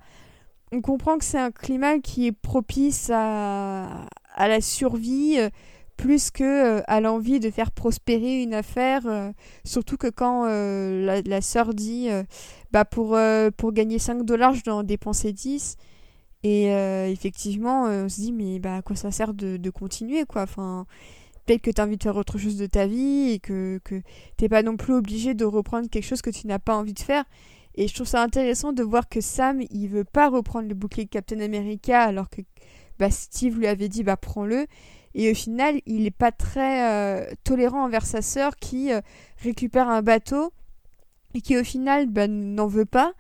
on 0.75 0.81
comprend 0.81 1.19
que 1.19 1.25
c'est 1.25 1.39
un 1.39 1.51
climat 1.51 1.99
qui 1.99 2.27
est 2.27 2.33
propice 2.33 3.11
à, 3.13 4.07
à 4.35 4.49
la 4.49 4.61
survie, 4.61 5.39
euh, 5.39 5.49
plus 5.97 6.31
que 6.31 6.43
euh, 6.43 6.83
à 6.89 7.01
l'envie 7.01 7.39
de 7.39 7.51
faire 7.51 7.71
prospérer 7.71 8.43
une 8.43 8.55
affaire. 8.55 9.07
Euh, 9.07 9.31
surtout 9.65 9.97
que 9.97 10.09
quand 10.09 10.45
la, 10.45 11.23
la 11.23 11.41
sœur 11.41 11.75
dit 11.75 12.09
bah 12.73 12.85
pour, 12.85 13.17
pour 13.57 13.73
gagner 13.73 13.99
5 13.99 14.25
dollars, 14.25 14.55
je 14.55 14.65
dois 14.65 14.75
en 14.75 14.83
dépenser 14.83 15.33
10. 15.33 15.77
Et 16.47 16.67
effectivement, 17.11 17.85
on 17.85 18.09
se 18.09 18.21
dit 18.21 18.33
mais 18.33 18.59
bah, 18.59 18.77
à 18.77 18.83
quoi 18.83 18.97
ça 18.97 19.11
sert 19.11 19.33
de, 19.33 19.57
de 19.57 19.71
continuer 19.71 20.25
quoi? 20.27 20.43
Enfin, 20.43 20.87
Peut-être 21.47 21.61
que 21.61 21.71
tu 21.71 21.81
as 21.81 21.85
envie 21.85 21.99
de 21.99 22.03
faire 22.03 22.17
autre 22.17 22.39
chose 22.39 22.57
de 22.57 22.67
ta 22.67 22.87
vie 22.87 23.33
et 23.33 23.39
que, 23.39 23.79
que 23.85 24.01
t'es 24.37 24.49
pas 24.49 24.63
non 24.63 24.77
plus 24.79 24.95
obligé 24.95 25.35
de 25.35 25.45
reprendre 25.45 25.91
quelque 25.91 26.07
chose 26.07 26.23
que 26.23 26.31
tu 26.31 26.47
n'as 26.47 26.59
pas 26.59 26.75
envie 26.75 26.95
de 26.95 27.01
faire. 27.01 27.25
Et 27.77 27.89
je 27.89 27.95
trouve 27.95 28.07
ça 28.07 28.23
intéressant 28.23 28.73
de 28.73 28.83
voir 28.83 29.09
que 29.09 29.21
Sam, 29.21 29.63
il 29.71 29.89
veut 29.89 30.05
pas 30.05 30.29
reprendre 30.29 30.69
le 30.69 30.75
bouclier 30.75 31.05
de 31.05 31.11
Captain 31.11 31.41
America 31.41 32.03
alors 32.03 32.31
que 32.31 32.43
bah, 32.99 33.11
Steve 33.11 33.59
lui 33.59 33.67
avait 33.67 33.89
dit 33.89 34.05
bah 34.05 34.17
prends-le. 34.17 34.67
Et 35.15 35.31
au 35.31 35.35
final, 35.35 35.81
il 35.87 36.03
n'est 36.03 36.11
pas 36.11 36.33
très 36.33 36.91
euh, 36.91 37.25
tolérant 37.45 37.85
envers 37.85 38.05
sa 38.05 38.23
sœur 38.23 38.57
qui 38.57 38.93
euh, 38.93 39.01
récupère 39.43 39.89
un 39.89 40.03
bateau 40.03 40.53
et 41.35 41.41
qui 41.41 41.57
au 41.57 41.65
final 41.65 42.07
ben, 42.07 42.31
n'en 42.55 42.67
veut 42.67 42.85
pas. 42.85 43.13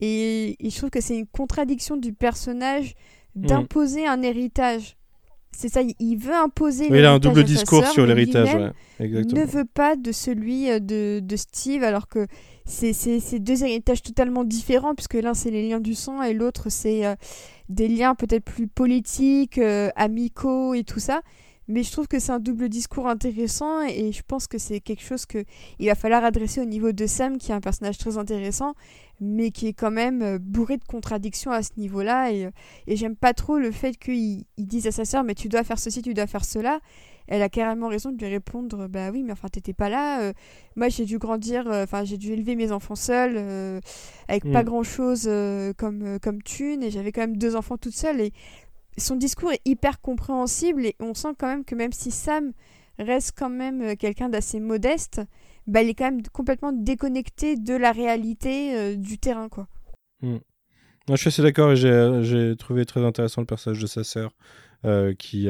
Et, 0.00 0.56
je 0.60 0.76
trouve 0.76 0.90
que 0.90 1.00
c'est 1.00 1.18
une 1.18 1.26
contradiction 1.26 1.96
du 1.96 2.12
personnage 2.12 2.94
mm. 3.36 3.46
d'imposer 3.46 4.06
un 4.06 4.22
héritage. 4.22 4.96
C'est 5.52 5.68
ça, 5.68 5.80
il 5.82 6.16
veut 6.16 6.34
imposer 6.34 6.86
oui, 6.90 6.98
Il 6.98 7.04
a 7.04 7.12
un 7.12 7.18
double 7.18 7.44
discours 7.44 7.86
sur 7.86 8.06
l'héritage. 8.06 8.54
Ouais, 8.54 9.08
ne 9.08 9.44
veut 9.44 9.66
pas 9.66 9.96
de 9.96 10.10
celui 10.10 10.70
euh, 10.70 10.78
de, 10.78 11.20
de 11.22 11.36
Steve, 11.36 11.82
alors 11.82 12.08
que 12.08 12.26
c'est 12.64 13.38
deux 13.38 13.64
héritages 13.64 14.02
totalement 14.02 14.44
différents, 14.44 14.94
puisque 14.94 15.14
l'un 15.14 15.34
c'est 15.34 15.50
les 15.50 15.68
liens 15.68 15.80
du 15.80 15.94
sang 15.94 16.22
et 16.22 16.34
l'autre 16.34 16.70
c'est 16.70 17.06
euh, 17.06 17.14
des 17.68 17.88
liens 17.88 18.14
peut-être 18.14 18.44
plus 18.44 18.68
politiques, 18.68 19.58
euh, 19.58 19.90
amicaux 19.96 20.74
et 20.74 20.84
tout 20.84 21.00
ça. 21.00 21.22
Mais 21.68 21.84
je 21.84 21.92
trouve 21.92 22.08
que 22.08 22.18
c'est 22.18 22.32
un 22.32 22.40
double 22.40 22.68
discours 22.68 23.08
intéressant 23.08 23.82
et 23.82 24.10
je 24.12 24.22
pense 24.26 24.48
que 24.48 24.58
c'est 24.58 24.80
quelque 24.80 25.02
chose 25.02 25.26
que 25.26 25.44
il 25.78 25.86
va 25.86 25.94
falloir 25.94 26.24
adresser 26.24 26.60
au 26.60 26.64
niveau 26.64 26.92
de 26.92 27.06
Sam, 27.06 27.38
qui 27.38 27.52
est 27.52 27.54
un 27.54 27.60
personnage 27.60 27.98
très 27.98 28.18
intéressant, 28.18 28.74
mais 29.20 29.52
qui 29.52 29.68
est 29.68 29.72
quand 29.72 29.92
même 29.92 30.22
euh, 30.22 30.38
bourré 30.40 30.76
de 30.76 30.84
contradictions 30.84 31.52
à 31.52 31.62
ce 31.62 31.70
niveau-là. 31.76 32.32
Et, 32.32 32.48
et 32.88 32.96
j'aime 32.96 33.16
pas 33.16 33.32
trop 33.32 33.58
le 33.58 33.70
fait 33.70 33.96
qu'il 33.96 34.44
dise 34.58 34.86
à 34.86 34.92
sa 34.92 35.04
sœur, 35.04 35.22
mais 35.24 35.34
tu 35.34 35.48
dois 35.48 35.62
faire 35.62 35.78
ceci, 35.78 36.02
tu 36.02 36.14
dois 36.14 36.26
faire 36.26 36.44
cela 36.44 36.80
elle 37.32 37.40
a 37.40 37.48
carrément 37.48 37.88
raison 37.88 38.12
de 38.12 38.18
lui 38.18 38.26
répondre 38.26 38.88
bah 38.88 39.10
oui 39.10 39.22
mais 39.22 39.32
enfin 39.32 39.48
t'étais 39.48 39.72
pas 39.72 39.88
là 39.88 40.20
euh, 40.20 40.32
moi 40.76 40.90
j'ai 40.90 41.06
dû 41.06 41.16
grandir 41.16 41.66
euh, 41.66 41.84
enfin 41.84 42.04
j'ai 42.04 42.18
dû 42.18 42.30
élever 42.30 42.56
mes 42.56 42.72
enfants 42.72 42.94
seuls 42.94 43.36
euh, 43.36 43.80
avec 44.28 44.44
pas 44.52 44.62
mm. 44.62 44.66
grand 44.66 44.82
chose 44.82 45.30
comme 45.78 46.18
comme 46.20 46.42
thune 46.42 46.82
et 46.82 46.90
j'avais 46.90 47.10
quand 47.10 47.22
même 47.22 47.38
deux 47.38 47.56
enfants 47.56 47.78
toute 47.78 47.94
seule 47.94 48.20
et 48.20 48.32
son 48.98 49.16
discours 49.16 49.50
est 49.50 49.62
hyper 49.64 50.02
compréhensible 50.02 50.84
et 50.84 50.94
on 51.00 51.14
sent 51.14 51.32
quand 51.38 51.46
même 51.46 51.64
que 51.64 51.74
même 51.74 51.92
si 51.92 52.10
Sam 52.10 52.52
reste 52.98 53.32
quand 53.38 53.48
même 53.48 53.96
quelqu'un 53.96 54.28
d'assez 54.28 54.60
modeste 54.60 55.22
bah 55.66 55.80
il 55.80 55.88
est 55.88 55.94
quand 55.94 56.10
même 56.10 56.22
complètement 56.34 56.72
déconnecté 56.72 57.56
de 57.56 57.74
la 57.74 57.92
réalité 57.92 58.94
du 58.98 59.16
terrain 59.16 59.48
quoi 59.48 59.68
mm. 60.20 60.36
Moi, 61.08 61.16
je 61.16 61.22
suis 61.22 61.28
assez 61.28 61.42
d'accord 61.42 61.72
et 61.72 61.76
j'ai 61.76 62.54
trouvé 62.56 62.86
très 62.86 63.04
intéressant 63.04 63.40
le 63.40 63.46
personnage 63.46 63.82
de 63.82 63.88
sa 63.88 64.04
sœur 64.04 64.30
qui, 65.18 65.48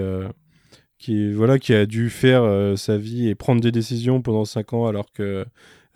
qui 1.02 1.32
voilà 1.32 1.58
qui 1.58 1.74
a 1.74 1.84
dû 1.84 2.10
faire 2.10 2.44
euh, 2.44 2.76
sa 2.76 2.96
vie 2.96 3.28
et 3.28 3.34
prendre 3.34 3.60
des 3.60 3.72
décisions 3.72 4.22
pendant 4.22 4.44
5 4.44 4.72
ans 4.72 4.86
alors 4.86 5.12
que 5.12 5.44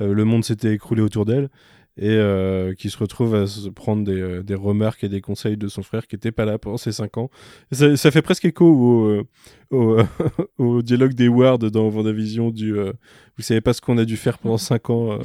euh, 0.01 0.13
le 0.13 0.25
monde 0.25 0.45
s'était 0.45 0.75
écroulé 0.75 1.01
autour 1.01 1.25
d'elle 1.25 1.49
et 1.97 2.11
euh, 2.11 2.75
qui 2.75 2.91
se 2.91 2.99
retrouve 2.99 3.37
à 3.37 3.47
se 3.47 3.69
prendre 3.71 4.05
des, 4.05 4.43
des, 4.43 4.55
remarques 4.55 5.05
et 5.05 5.09
des 5.09 5.23
conseils 5.23 5.57
de 5.57 5.69
son 5.69 5.83
frère 5.83 6.07
qui 6.07 6.17
n'était 6.17 6.33
pas 6.33 6.45
là 6.45 6.59
pendant 6.59 6.77
ces 6.77 6.93
5 6.93 7.17
ans. 7.17 7.31
Ça, 7.73 7.97
ça, 7.97 8.11
fait 8.11 8.21
presque 8.21 8.45
écho 8.45 8.67
au, 8.67 9.23
au, 9.71 9.99
au 10.59 10.83
dialogue 10.83 11.15
des 11.15 11.29
Ward 11.29 11.65
dans 11.65 11.89
Vendavision 11.89 12.51
du 12.51 12.75
vous 12.75 13.43
savez 13.43 13.63
pas 13.63 13.73
ce 13.73 13.81
qu'on 13.81 13.97
a 13.97 14.05
dû 14.05 14.17
faire 14.17 14.39
pendant 14.39 14.59
5 14.59 14.91
ans 14.91 15.19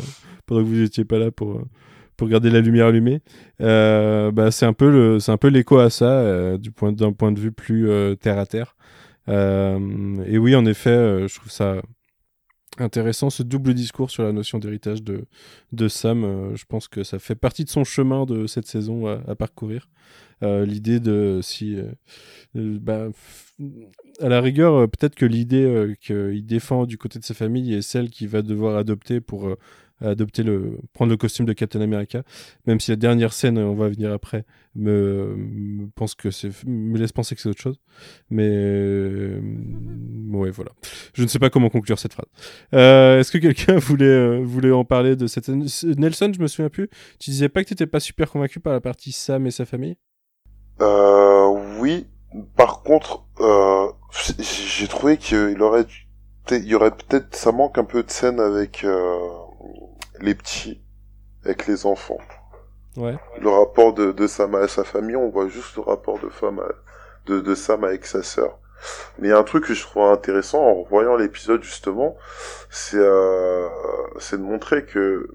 pendant 0.46 0.62
que 0.62 0.68
vous 0.68 0.76
n'étiez 0.76 1.06
pas 1.06 1.18
là 1.18 1.32
pour 1.32 1.62
pour 2.16 2.30
garder 2.30 2.52
la 2.52 2.62
lumière 2.62 2.86
allumée. 2.86 3.20
bah, 3.60 4.52
c'est 4.52 4.68
un 4.68 4.74
peu 4.74 4.92
le 4.92 5.20
c'est 5.20 5.32
un 5.32 5.38
peu 5.38 5.48
l'écho 5.48 5.80
à 5.80 5.90
ça 5.90 6.58
du 6.58 6.72
point 6.72 6.94
d'un 6.94 7.12
point 7.12 7.32
de 7.32 7.40
vue 7.40 7.52
plus 7.52 7.90
terre 8.22 8.38
à 8.38 8.46
terre. 8.46 8.76
Euh, 9.30 10.24
et 10.26 10.38
oui, 10.38 10.56
en 10.56 10.66
effet, 10.66 10.90
euh, 10.90 11.28
je 11.28 11.36
trouve 11.36 11.52
ça 11.52 11.82
intéressant 12.78 13.30
ce 13.30 13.44
double 13.44 13.74
discours 13.74 14.10
sur 14.10 14.24
la 14.24 14.32
notion 14.32 14.58
d'héritage 14.58 15.04
de, 15.04 15.26
de 15.72 15.88
Sam. 15.88 16.24
Euh, 16.24 16.56
je 16.56 16.66
pense 16.66 16.88
que 16.88 17.04
ça 17.04 17.20
fait 17.20 17.36
partie 17.36 17.64
de 17.64 17.70
son 17.70 17.84
chemin 17.84 18.26
de 18.26 18.48
cette 18.48 18.66
saison 18.66 19.08
à, 19.08 19.36
parcourir. 19.36 19.90
l'idée 20.42 21.00
de 21.00 21.40
si 21.44 21.78
bah, 22.56 23.10
à 24.20 24.30
la 24.30 24.42
rigueur 24.42 24.90
peut-être 24.90 25.16
que 25.16 25.26
l'idée 25.26 25.96
qu'il 26.02 26.46
défend 26.46 26.86
du 26.86 26.98
côté 26.98 27.20
de 27.20 27.24
sa 27.24 27.36
famille 27.36 27.74
est 27.74 27.84
celle 27.84 28.10
qu'il 28.10 28.28
va 28.28 28.42
devoir 28.42 28.78
adopter 28.78 29.22
pour 29.22 29.56
adopter 30.02 30.44
le, 30.44 30.80
prendre 30.94 31.12
le 31.12 31.18
costume 31.18 31.46
de 31.46 31.54
Captain 31.54 31.82
America, 31.82 32.24
même 32.66 32.80
si 32.80 32.92
la 32.92 32.98
dernière 32.98 33.34
scène, 33.34 33.58
on 33.58 33.76
va 33.76 33.90
venir 33.90 34.12
après, 34.12 34.46
me, 34.76 35.90
pense 35.96 36.16
que 36.16 36.32
c'est, 36.32 36.50
me 36.66 36.98
laisse 36.98 37.12
penser 37.12 37.36
que 37.36 37.42
c'est 37.42 37.50
autre 37.50 37.62
chose. 37.62 37.80
Mais, 38.30 38.50
euh, 38.50 39.40
ouais, 40.32 40.50
voilà. 40.50 40.72
Je 41.14 41.24
ne 41.24 41.28
sais 41.28 41.40
pas 41.40 41.50
comment 41.50 41.70
conclure 41.70 42.00
cette 42.00 42.14
phrase. 42.14 42.30
Euh, 42.74 43.20
est-ce 43.20 43.32
que 43.32 43.38
quelqu'un 43.38 43.76
voulait, 43.78 44.06
euh, 44.06 44.42
voulait 44.44 44.72
en 44.72 44.86
parler 44.86 45.16
de 45.16 45.28
cette 45.28 45.46
scène? 45.46 45.66
Nelson, 45.98 46.32
je 46.36 46.42
me 46.42 46.48
souviens 46.48 46.70
plus. 46.70 46.90
Tu 47.20 47.32
disais 47.32 47.50
pas 47.50 47.64
que 47.64 47.68
tu 47.68 47.74
n'étais 47.74 47.88
pas 47.88 48.00
super 48.00 48.30
convaincu 48.30 48.60
par 48.60 48.74
la 48.74 48.82
partie 48.82 49.12
Sam 49.12 49.48
et 49.48 49.52
sa 49.52 49.66
famille? 49.66 49.98
Oui. 51.80 52.08
Par 52.56 52.82
contre, 52.84 53.26
j'ai 54.40 54.88
trouvé 54.88 55.18
qu'il 55.18 55.62
aurait 55.62 55.86
il 56.50 56.66
y 56.66 56.76
aurait 56.76 56.92
peut-être 56.92 57.36
ça 57.36 57.52
manque 57.52 57.78
un 57.78 57.84
peu 57.84 58.04
de 58.04 58.10
scène 58.10 58.40
avec 58.40 58.86
les 60.22 60.36
petits 60.36 60.82
avec 61.44 61.68
les 61.68 61.86
enfants. 61.86 62.20
Ouais. 62.98 63.18
Le 63.40 63.50
rapport 63.50 63.94
de, 63.94 64.12
de 64.12 64.28
Sam 64.28 64.56
à 64.56 64.68
sa 64.68 64.84
famille, 64.84 65.16
on 65.16 65.30
voit 65.30 65.48
juste 65.48 65.76
le 65.78 65.82
rapport 65.82 66.20
de 66.20 66.30
femme 66.30 66.62
de, 67.26 67.40
de 67.40 67.56
Sam 67.56 67.84
avec 67.84 68.06
sa 68.06 68.22
sœur. 68.22 68.60
Mais 69.18 69.28
il 69.28 69.32
y 69.32 69.34
a 69.34 69.38
un 69.38 69.44
truc 69.44 69.66
que 69.66 69.74
je 69.74 69.82
trouve 69.84 70.04
intéressant 70.04 70.60
en 70.60 70.84
voyant 70.84 71.16
l'épisode 71.16 71.64
justement, 71.64 72.18
c'est 72.70 72.98
euh, 72.98 73.68
c'est 74.20 74.38
de 74.38 74.44
montrer 74.44 74.86
que 74.86 75.30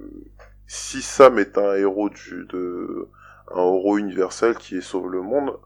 si 0.67 1.01
Sam 1.01 1.39
est 1.39 1.57
un 1.57 1.75
héros 1.75 2.09
du 2.09 2.47
de 2.53 3.09
un 3.53 3.63
héros 3.63 3.99
universel 3.99 4.57
qui 4.57 4.83
sauve 4.83 5.11
le 5.11 5.23
monde, 5.23 5.57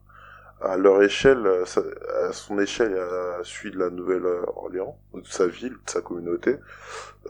à 0.60 0.76
leur 0.76 1.02
échelle, 1.02 1.46
à 1.46 2.32
son 2.32 2.58
échelle, 2.58 2.96
à 2.96 3.40
celui 3.42 3.70
de 3.70 3.78
la 3.78 3.90
Nouvelle-Orléans, 3.90 4.98
de 5.14 5.26
sa 5.26 5.46
ville, 5.46 5.72
de 5.72 5.90
sa 5.90 6.02
communauté, 6.02 6.56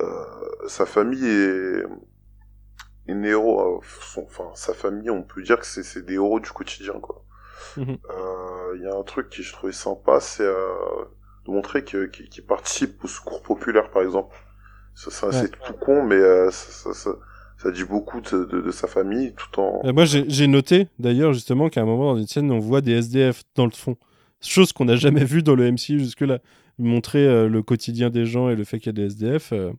euh, 0.01 0.25
sa 0.67 0.87
famille 0.87 1.27
est 1.27 1.85
une 3.07 3.25
héros, 3.25 3.79
euh, 3.79 4.23
enfin 4.23 4.51
sa 4.55 4.75
famille, 4.75 5.11
on 5.11 5.23
peut 5.23 5.43
dire 5.43 5.59
que 5.59 5.67
c'est 5.67 6.05
des 6.05 6.15
héros 6.15 6.41
du 6.41 6.51
quotidien, 6.51 6.95
quoi. 7.01 7.25
Mhm. 7.77 7.99
Euh, 8.11 8.73
il 8.77 8.83
y 8.83 8.87
a 8.87 8.95
un 8.95 9.03
truc 9.03 9.29
qui 9.29 9.43
je 9.43 9.53
trouvais 9.53 9.73
sympa, 9.73 10.21
c'est 10.21 10.45
de 10.45 11.51
montrer 11.51 11.85
qu'ils 11.85 12.11
qui 12.11 12.43
participent 12.43 13.05
au 13.05 13.09
secours 13.09 13.43
populaire, 13.43 13.91
par 13.91 14.03
exemple. 14.03 14.37
Ça, 14.95 15.33
c'est 15.33 15.51
tout 15.51 15.73
con, 15.75 16.05
mais 16.05 16.21
ça, 16.51 16.51
ça, 16.51 16.93
ça 16.93 17.11
dit 17.71 17.85
beaucoup 17.85 18.21
de, 18.21 18.45
de, 18.45 18.71
sa 18.71 18.87
famille 18.87 19.35
tout 19.35 19.61
en. 19.61 19.93
moi, 19.93 20.05
j'ai 20.05 20.47
noté 20.47 20.89
d'ailleurs 20.99 21.33
justement 21.33 21.69
qu'à 21.69 21.83
un 21.83 21.85
moment 21.85 22.15
dans 22.15 22.19
une 22.19 22.27
scène, 22.27 22.51
on 22.51 22.59
voit 22.59 22.81
des 22.81 22.93
SDF 22.93 23.43
dans 23.55 23.67
le 23.67 23.73
fond. 23.73 23.97
Chose 24.41 24.73
qu'on 24.73 24.87
n'a 24.87 24.97
jamais 24.97 25.25
vue 25.25 25.43
dans 25.43 25.55
le 25.55 25.71
MCU 25.71 25.99
jusque-là. 25.99 26.39
Montrer 26.79 27.27
euh, 27.27 27.49
le 27.49 27.63
quotidien 27.63 28.09
des 28.09 28.25
gens 28.25 28.49
et 28.49 28.57
le 28.57 28.65
fait 28.65 28.79
qu'il 28.79 28.87
y 28.87 28.91
a 28.91 28.93
des 28.93 29.13
SDF, 29.13 29.53
euh, 29.53 29.71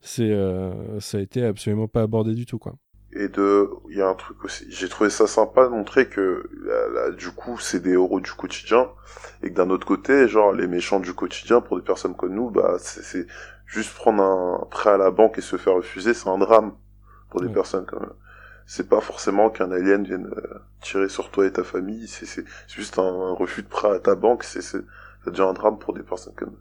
c'est 0.00 0.30
euh, 0.30 0.98
ça 1.00 1.18
a 1.18 1.20
été 1.20 1.44
absolument 1.44 1.88
pas 1.88 2.00
abordé 2.00 2.34
du 2.34 2.46
tout 2.46 2.58
quoi. 2.58 2.74
Et 3.12 3.28
de, 3.28 3.68
il 3.90 3.98
y 3.98 4.02
a 4.02 4.08
un 4.08 4.14
truc 4.14 4.44
aussi, 4.44 4.64
j'ai 4.68 4.88
trouvé 4.88 5.10
ça 5.10 5.26
sympa 5.26 5.64
de 5.64 5.70
montrer 5.70 6.08
que, 6.08 6.48
là, 6.62 6.88
là, 6.92 7.10
du 7.10 7.30
coup, 7.30 7.58
c'est 7.58 7.82
des 7.82 7.92
héros 7.92 8.20
du 8.20 8.32
quotidien, 8.32 8.90
et 9.42 9.48
que 9.48 9.54
d'un 9.54 9.70
autre 9.70 9.86
côté, 9.86 10.28
genre, 10.28 10.52
les 10.52 10.66
méchants 10.66 11.00
du 11.00 11.14
quotidien, 11.14 11.62
pour 11.62 11.78
des 11.78 11.82
personnes 11.82 12.14
comme 12.14 12.34
nous, 12.34 12.50
bah, 12.50 12.76
c'est 12.78 13.26
juste 13.64 13.94
prendre 13.94 14.22
un 14.22 14.66
prêt 14.70 14.90
à 14.90 14.98
la 14.98 15.10
banque 15.10 15.38
et 15.38 15.40
se 15.40 15.56
faire 15.56 15.74
refuser, 15.74 16.12
c'est 16.12 16.28
un 16.28 16.36
drame 16.36 16.74
pour 17.30 17.40
des 17.42 17.48
Ouais. 17.48 17.58
personnes 17.58 17.86
comme 17.86 18.12
C'est 18.66 18.88
pas 18.88 19.00
forcément 19.00 19.50
qu'un 19.50 19.72
alien 19.72 20.04
vienne 20.04 20.28
euh, 20.36 20.58
tirer 20.82 21.08
sur 21.08 21.30
toi 21.30 21.46
et 21.46 21.52
ta 21.52 21.64
famille, 21.64 22.08
c'est 22.08 22.26
c'est 22.26 22.44
juste 22.68 22.98
un, 22.98 23.04
un 23.04 23.32
refus 23.34 23.62
de 23.62 23.68
prêt 23.68 23.90
à 23.90 24.00
ta 24.00 24.14
banque, 24.14 24.44
c'est 24.44 24.62
c'est 24.62 24.82
devient 25.26 25.42
un 25.42 25.52
drame 25.54 25.78
pour 25.78 25.94
des 25.94 26.02
personnes 26.02 26.34
comme. 26.36 26.56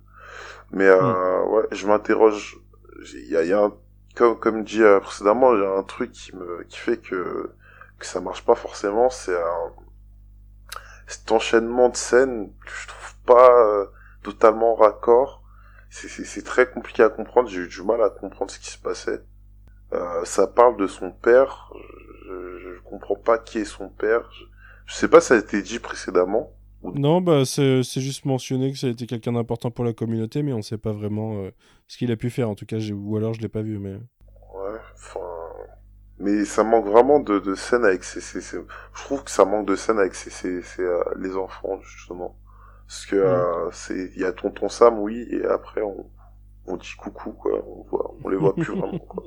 Mais 0.72 0.88
euh, 0.88 1.44
ouais, 1.46 1.64
je 1.72 1.88
m'interroge, 1.88 2.58
il 3.16 3.28
y 3.30 3.38
a, 3.38 3.44
y 3.44 3.54
a 3.54 3.62
un 3.64 3.74
comme 4.16 4.40
comme 4.40 4.64
dit 4.64 4.84
euh, 4.84 5.00
précédemment, 5.00 5.54
il 5.56 5.62
y 5.62 5.66
a 5.66 5.72
un 5.72 5.84
truc 5.84 6.12
qui 6.12 6.36
me 6.36 6.64
qui 6.70 6.78
fait 6.78 6.98
que 6.98 7.52
que 8.00 8.06
ça 8.06 8.22
marche 8.22 8.46
pas 8.46 8.56
forcément, 8.56 9.10
c'est 9.10 9.36
un 9.38 9.72
cet 11.08 11.32
enchaînement 11.32 11.90
de 11.90 11.96
scènes 11.96 12.52
que 12.66 12.72
je 12.72 12.88
trouve 12.88 13.16
pas 13.26 13.66
euh, 13.68 13.86
totalement 14.24 14.76
raccord. 14.76 15.44
C'est 15.90 16.10
c'est 16.10 16.42
très 16.44 16.70
compliqué 16.70 17.04
à 17.04 17.10
comprendre, 17.10 17.50
j'ai 17.50 17.62
eu 17.62 17.68
du 17.68 17.82
mal 17.84 18.02
à 18.04 18.10
comprendre 18.10 18.52
ce 18.52 18.60
qui 18.60 18.70
se 18.70 18.78
passait. 18.78 19.22
Euh, 19.94 20.26
ça 20.26 20.48
parle 20.48 20.78
de 20.78 20.88
son 20.88 21.12
père, 21.12 21.72
je, 22.26 22.60
je, 22.60 22.76
je 22.76 22.82
comprends 22.82 23.16
pas 23.16 23.38
qui 23.38 23.60
est 23.60 23.66
son 23.66 23.90
père. 23.90 24.30
Je, 24.32 24.46
je 24.88 24.94
sais 24.96 25.08
pas 25.08 25.22
si 25.22 25.28
ça 25.28 25.36
a 25.36 25.38
été 25.38 25.62
dit 25.62 25.80
précédemment. 25.80 26.52
Non, 26.94 27.22
bah 27.22 27.46
c'est 27.46 27.84
juste 27.84 28.26
mentionné 28.26 28.72
que 28.72 28.78
ça 28.78 28.88
a 28.88 28.90
été 28.90 29.06
quelqu'un 29.08 29.34
d'important 29.34 29.72
pour 29.72 29.84
la 29.86 29.94
communauté, 29.94 30.42
mais 30.44 30.54
on 30.54 30.62
sait 30.62 30.78
pas 30.78 30.94
vraiment 30.94 31.44
euh, 31.44 31.52
ce 31.88 31.98
qu'il 31.98 32.12
a 32.12 32.16
pu 32.18 32.30
faire. 32.30 32.50
En 32.50 32.56
tout 32.56 32.66
cas, 32.66 32.78
ou 32.92 33.18
alors 33.18 33.34
je 33.34 33.42
l'ai 33.42 33.50
pas 33.50 33.62
vu, 33.62 33.78
mais 33.78 34.00
Ouais, 34.54 34.80
enfin. 34.96 35.20
Mais 36.20 36.46
ça 36.46 36.64
manque 36.64 36.88
vraiment 36.88 37.20
de, 37.20 37.40
de 37.40 37.56
scènes 37.56 37.86
avec 37.86 38.04
ces, 38.04 38.22
ces, 38.22 38.42
ces- 38.42 38.58
Je 38.96 39.04
trouve 39.04 39.24
que 39.24 39.32
ça 39.32 39.46
manque 39.46 39.68
de 39.68 39.76
scènes 39.76 40.00
avec 40.00 40.16
ces, 40.16 40.30
ces, 40.32 40.62
ces, 40.64 40.82
euh, 40.82 41.04
les 41.18 41.36
enfants, 41.38 41.80
justement. 41.82 42.38
Parce 42.88 43.06
que 43.06 43.16
euh, 43.16 43.70
c'est, 43.72 44.12
il 44.16 44.22
y 44.22 44.26
a 44.26 44.32
Tonton 44.34 44.70
Sam, 44.70 45.00
oui, 45.00 45.28
et 45.32 45.46
après 45.46 45.82
on, 45.84 46.10
on 46.68 46.78
dit 46.78 46.94
coucou, 46.98 47.34
quoi. 47.34 47.64
On 47.68 47.84
voit, 47.84 48.16
on 48.24 48.30
les 48.30 48.38
voit 48.38 48.58
plus 48.58 48.74
vraiment, 48.74 49.00
quoi. 49.00 49.26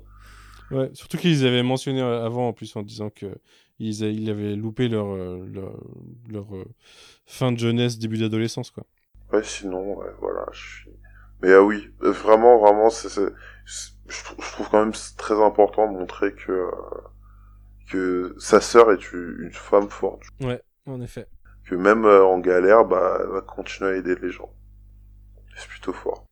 Ouais. 0.71 0.91
Surtout 0.95 1.19
qu'ils 1.19 1.47
avaient 1.47 1.63
mentionné 1.63 2.01
euh, 2.01 2.25
avant 2.25 2.49
en 2.49 2.53
plus 2.53 2.75
en 2.77 2.83
disant 2.83 3.11
que 3.11 3.27
ils, 3.79 4.05
a- 4.05 4.09
ils 4.09 4.31
avaient 4.31 4.57
loupé 4.57 4.89
leur 4.89 5.07
euh, 5.09 5.47
leur, 5.53 5.73
leur, 6.29 6.55
euh, 6.57 6.65
fin 7.27 7.53
de 7.53 7.59
jeunesse, 7.59 7.99
début 7.99 8.19
d'adolescence 8.19 8.71
quoi. 8.71 8.87
Ouais, 9.33 9.43
sinon, 9.43 9.95
ouais, 9.97 10.11
voilà, 10.21 10.47
je 10.53 10.61
suis. 10.61 10.91
Mais 11.43 11.53
ah 11.55 11.63
oui, 11.63 11.91
vraiment, 12.01 12.59
vraiment, 12.59 12.91
c'est, 12.91 13.09
je, 13.09 14.25
trou- 14.25 14.43
je 14.43 14.53
trouve 14.53 14.69
quand 14.71 14.85
même 14.85 14.93
très 15.17 15.41
important 15.43 15.91
de 15.91 15.99
montrer 15.99 16.35
que 16.35 16.53
euh, 16.53 16.71
que 17.91 18.35
sa 18.39 18.61
sœur 18.61 18.91
est 18.93 19.13
une, 19.13 19.51
femme 19.53 19.91
forte, 19.91 20.23
Ouais, 20.41 20.61
en 20.87 21.01
effet. 21.01 21.29
que 21.65 21.75
même 21.75 22.05
euh, 22.05 22.23
en 22.23 22.39
galère, 22.39 22.85
bah, 22.85 23.17
elle 23.23 23.29
va 23.31 23.41
continuer 23.41 23.93
à 23.93 23.97
aider 23.97 24.15
les 24.21 24.31
gens. 24.31 24.51
C'est 25.57 25.69
plutôt 25.69 25.93
fort. 25.93 26.27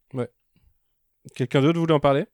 Quelqu'un 1.35 1.63
d'autre 1.63 1.79
voulait 1.81 1.95
en 1.95 2.01
parler? 2.01 2.27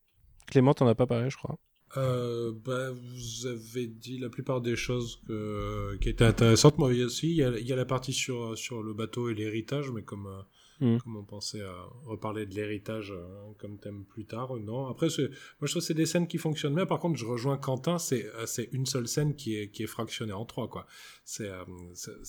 Clément, 0.46 0.74
t'en 0.74 0.88
as 0.88 0.94
pas 0.96 1.06
parlé, 1.06 1.30
je 1.30 1.36
crois. 1.36 1.58
Euh, 1.96 2.52
bah, 2.64 2.90
vous 2.92 3.46
avez 3.46 3.86
dit 3.86 4.18
la 4.18 4.28
plupart 4.28 4.60
des 4.60 4.76
choses 4.76 5.20
que, 5.28 5.96
qui 6.00 6.08
étaient 6.08 6.24
intéressantes. 6.24 6.78
Moi 6.78 6.90
aussi, 6.90 7.28
il 7.30 7.36
y 7.36 7.42
a, 7.44 7.56
il 7.58 7.66
y 7.66 7.72
a 7.72 7.76
la 7.76 7.84
partie 7.84 8.12
sur, 8.12 8.56
sur 8.58 8.82
le 8.82 8.94
bateau 8.94 9.28
et 9.28 9.34
l'héritage, 9.34 9.90
mais 9.90 10.02
comme, 10.02 10.26
euh, 10.26 10.42
Mhm. 10.80 11.00
comme 11.02 11.16
on 11.16 11.22
pensait 11.22 11.62
à 11.62 11.72
reparler 12.04 12.46
de 12.46 12.54
l'héritage 12.56 13.12
euh, 13.12 13.24
comme 13.58 13.78
thème 13.78 14.04
plus 14.04 14.24
tard, 14.24 14.56
non. 14.56 14.88
Après, 14.88 15.08
c'est- 15.08 15.28
moi 15.28 15.36
je 15.62 15.66
trouve 15.70 15.82
que 15.82 15.86
c'est 15.86 15.94
des 15.94 16.04
scènes 16.04 16.26
qui 16.26 16.36
fonctionnent 16.36 16.74
bien. 16.74 16.84
Par 16.84 16.98
contre, 16.98 17.16
je 17.16 17.24
rejoins 17.24 17.56
Quentin, 17.56 17.98
c'est 17.98 18.26
euh, 18.34 18.44
c'est 18.46 18.68
une 18.72 18.84
seule 18.84 19.06
scène 19.06 19.36
qui 19.36 19.56
est, 19.56 19.68
qui 19.68 19.84
est 19.84 19.86
fractionnée 19.86 20.32
en 20.32 20.44
trois, 20.44 20.66
quoi. 20.68 20.86
C'est, 21.24 21.48
euh, 21.48 21.62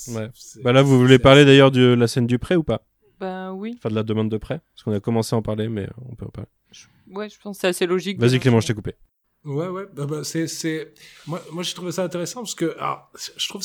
Ouais. 0.10 0.30
Bah 0.64 0.74
là, 0.74 0.84
vous 0.84 1.00
voulez 1.00 1.18
parler 1.18 1.44
d'ailleurs 1.44 1.72
de 1.72 1.82
la 1.82 2.06
scène 2.08 2.28
du 2.28 2.38
prêt 2.38 2.56
ou 2.56 2.64
pas? 2.64 2.86
Ben 3.20 3.52
oui. 3.52 3.74
Enfin, 3.78 3.90
de 3.90 3.96
la 3.96 4.04
demande 4.04 4.30
de 4.30 4.38
prêt 4.38 4.62
Parce 4.76 4.84
qu'on 4.84 4.92
a 4.92 5.00
commencé 5.00 5.34
à 5.36 5.40
en 5.40 5.42
parler, 5.42 5.68
mais 5.68 5.88
on 6.08 6.16
peut 6.16 6.26
en 6.26 6.30
parler. 6.30 6.50
Ouais, 7.10 7.30
je 7.30 7.40
pense 7.40 7.58
que 7.58 7.62
c'est 7.62 7.68
assez 7.68 7.88
logique. 7.88 8.20
Vas-y 8.20 8.40
Clément, 8.40 8.60
je 8.60 8.68
t'ai 8.68 8.74
coupé. 8.76 8.94
Ouais, 9.46 9.68
ouais, 9.68 9.84
bah, 9.94 10.08
bah, 10.08 10.24
c'est, 10.24 10.48
c'est, 10.48 10.92
moi, 11.28 11.40
moi, 11.52 11.62
j'ai 11.62 11.76
trouvé 11.76 11.92
ça 11.92 12.04
intéressant 12.04 12.42
parce 12.42 12.56
que, 12.56 12.76
alors, 12.80 13.12
je 13.38 13.48
trouve, 13.48 13.62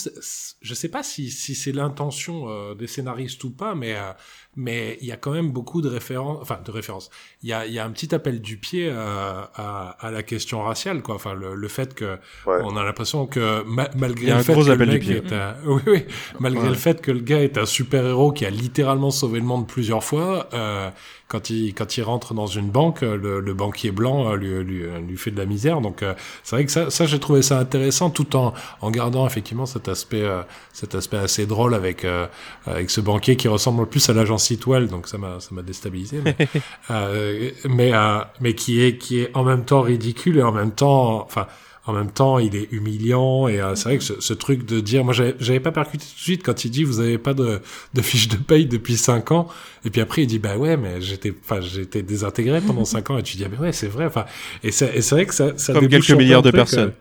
je 0.61 0.75
sais 0.75 0.89
pas 0.91 1.03
si, 1.03 1.31
si 1.31 1.55
c'est 1.55 1.73
l'intention 1.73 2.51
euh, 2.51 2.75
des 2.75 2.87
scénaristes 2.87 3.43
ou 3.45 3.51
pas, 3.51 3.75
mais, 3.75 3.97
euh, 3.97 4.13
mais 4.57 4.99
il 5.01 5.07
y 5.07 5.13
a 5.13 5.17
quand 5.17 5.31
même 5.31 5.51
beaucoup 5.53 5.81
de 5.81 5.89
références, 5.89 6.39
enfin, 6.43 6.59
de 6.65 6.71
références. 6.71 7.09
Il 7.43 7.49
y 7.49 7.53
a, 7.53 7.67
il 7.67 7.73
y 7.73 7.79
a 7.79 7.85
un 7.85 7.91
petit 7.91 8.15
appel 8.15 8.41
du 8.41 8.57
pied 8.57 8.89
euh, 8.91 9.43
à, 9.55 9.97
à 10.01 10.11
la 10.11 10.23
question 10.23 10.63
raciale, 10.63 11.03
quoi. 11.03 11.15
Enfin, 11.15 11.35
le, 11.35 11.55
le 11.55 11.69
fait 11.69 11.95
que, 11.95 12.19
Ouais. 12.47 12.59
on 12.65 12.77
a 12.77 12.83
l'impression 12.85 13.27
que, 13.27 13.63
ma- 13.65 13.89
malgré 13.97 14.33
le 14.33 14.43
fait 14.43 14.55
que 14.55 14.61
le 14.71 14.77
mec 14.87 15.09
est 15.09 15.33
un- 15.33 15.55
oui, 15.67 15.83
oui, 15.87 16.05
malgré 16.41 16.65
Ouais. 16.65 16.69
le 16.71 16.75
fait 16.75 17.01
que 17.01 17.13
le 17.13 17.21
gars 17.21 17.43
est 17.43 17.59
un 17.59 17.67
super 17.67 18.05
héros 18.05 18.33
qui 18.33 18.45
a 18.45 18.51
littéralement 18.51 19.11
sauvé 19.11 19.39
le 19.41 19.47
monde 19.47 19.67
plusieurs 19.69 20.03
fois, 20.05 20.49
euh, 20.53 20.91
quand 21.29 21.49
il 21.49 21.73
quand 21.75 21.97
il 21.97 22.03
rentre 22.03 22.35
dans 22.35 22.49
une 22.49 22.71
banque, 22.71 23.05
euh, 23.05 23.17
le, 23.17 23.39
le 23.39 23.55
banquier 23.55 23.93
blanc 23.93 24.33
euh, 24.33 24.37
lui, 24.37 24.65
lui 24.65 24.83
lui 25.07 25.17
fait 25.17 25.31
de 25.31 25.39
la 25.39 25.47
misère. 25.47 25.81
Donc 25.81 26.03
euh, 26.03 26.15
c'est 26.43 26.57
vrai 26.57 26.65
que 26.65 26.73
ça 26.73 26.91
ça 26.91 27.07
j'ai 27.07 27.21
trouvé 27.21 27.41
ça 27.43 27.59
intéressant, 27.61 28.11
tout 28.11 28.35
en 28.35 28.53
en 28.81 28.91
gardant 28.91 29.25
effectivement 29.29 29.65
cet 29.65 29.87
aspect 29.89 30.23
euh, 30.23 30.43
cet 30.73 30.97
aspect 30.97 31.19
assez 31.19 31.47
drôle 31.47 31.75
avec 31.75 32.05
euh, 32.05 32.27
avec 32.67 32.91
ce 32.91 33.01
banquier 33.01 33.37
qui 33.37 33.47
ressemble 33.47 33.87
plus 33.87 34.09
à 34.11 34.13
l'agent 34.41 34.47
Sitwell. 34.47 34.89
Donc 34.89 35.09
ça 35.09 35.19
m'a 35.19 35.41
ça 35.41 35.49
m'a 35.53 35.63
déstabilisé, 35.63 36.21
mais 36.25 36.37
euh, 36.91 37.51
mais 37.69 37.93
euh, 37.95 38.21
mais 38.41 38.55
qui 38.55 38.83
est 38.83 38.99
qui 38.99 39.21
est 39.21 39.31
en 39.35 39.45
même 39.45 39.65
temps 39.65 39.83
ridicule 39.83 40.39
et 40.39 40.43
en 40.43 40.53
même 40.53 40.73
temps 40.73 41.25
enfin 41.25 41.47
en 41.87 41.95
même 41.95 42.11
temps, 42.11 42.39
il 42.39 42.55
est 42.57 42.71
humiliant 42.73 43.49
et 43.49 43.61
euh, 43.61 43.75
c'est 43.75 43.89
vrai 43.89 43.99
que 43.99 44.05
ce, 44.05 44.21
ce 44.21 44.35
truc 44.35 44.67
de 44.67 44.81
dire, 44.81 45.03
moi 45.03 45.15
j'avais 45.15 45.61
pas 45.61 45.73
percuté 45.73 46.05
tout 46.05 46.15
de 46.15 46.21
suite 46.21 46.43
quand 46.43 46.65
il 46.65 46.71
dit 46.71 46.85
vous 46.85 47.01
avez 47.01 47.17
pas 47.17 47.33
de, 47.33 47.61
de 47.95 48.03
fiche 48.03 48.29
de 48.29 48.37
paye 48.37 48.67
depuis 48.67 48.97
5 48.97 49.33
ans 49.33 49.49
et 49.85 49.91
puis 49.91 50.03
après 50.03 50.23
il 50.23 50.27
dit 50.27 50.39
bah 50.39 50.57
ouais 50.59 50.77
mais 50.77 51.01
j'étais 51.01 51.33
enfin 51.43 51.61
j'étais 51.61 52.03
désintégré 52.03 52.61
pendant 52.61 52.85
5 52.85 53.11
ans 53.11 53.19
et 53.19 53.23
tu 53.23 53.39
dis 53.39 53.45
ah 53.45 53.49
ben 53.49 53.59
ouais 53.59 53.73
c'est 53.73 53.89
vrai 53.89 54.05
enfin 54.05 54.27
et 54.63 54.73
c'est 54.73 55.11
vrai 55.11 55.25
que 55.25 55.35
ça 55.35 55.57
ça 55.57 55.73
Comme 55.73 55.89
quelques 55.89 56.11
milliards 56.11 56.43
de 56.43 56.51
personnes. 56.51 56.93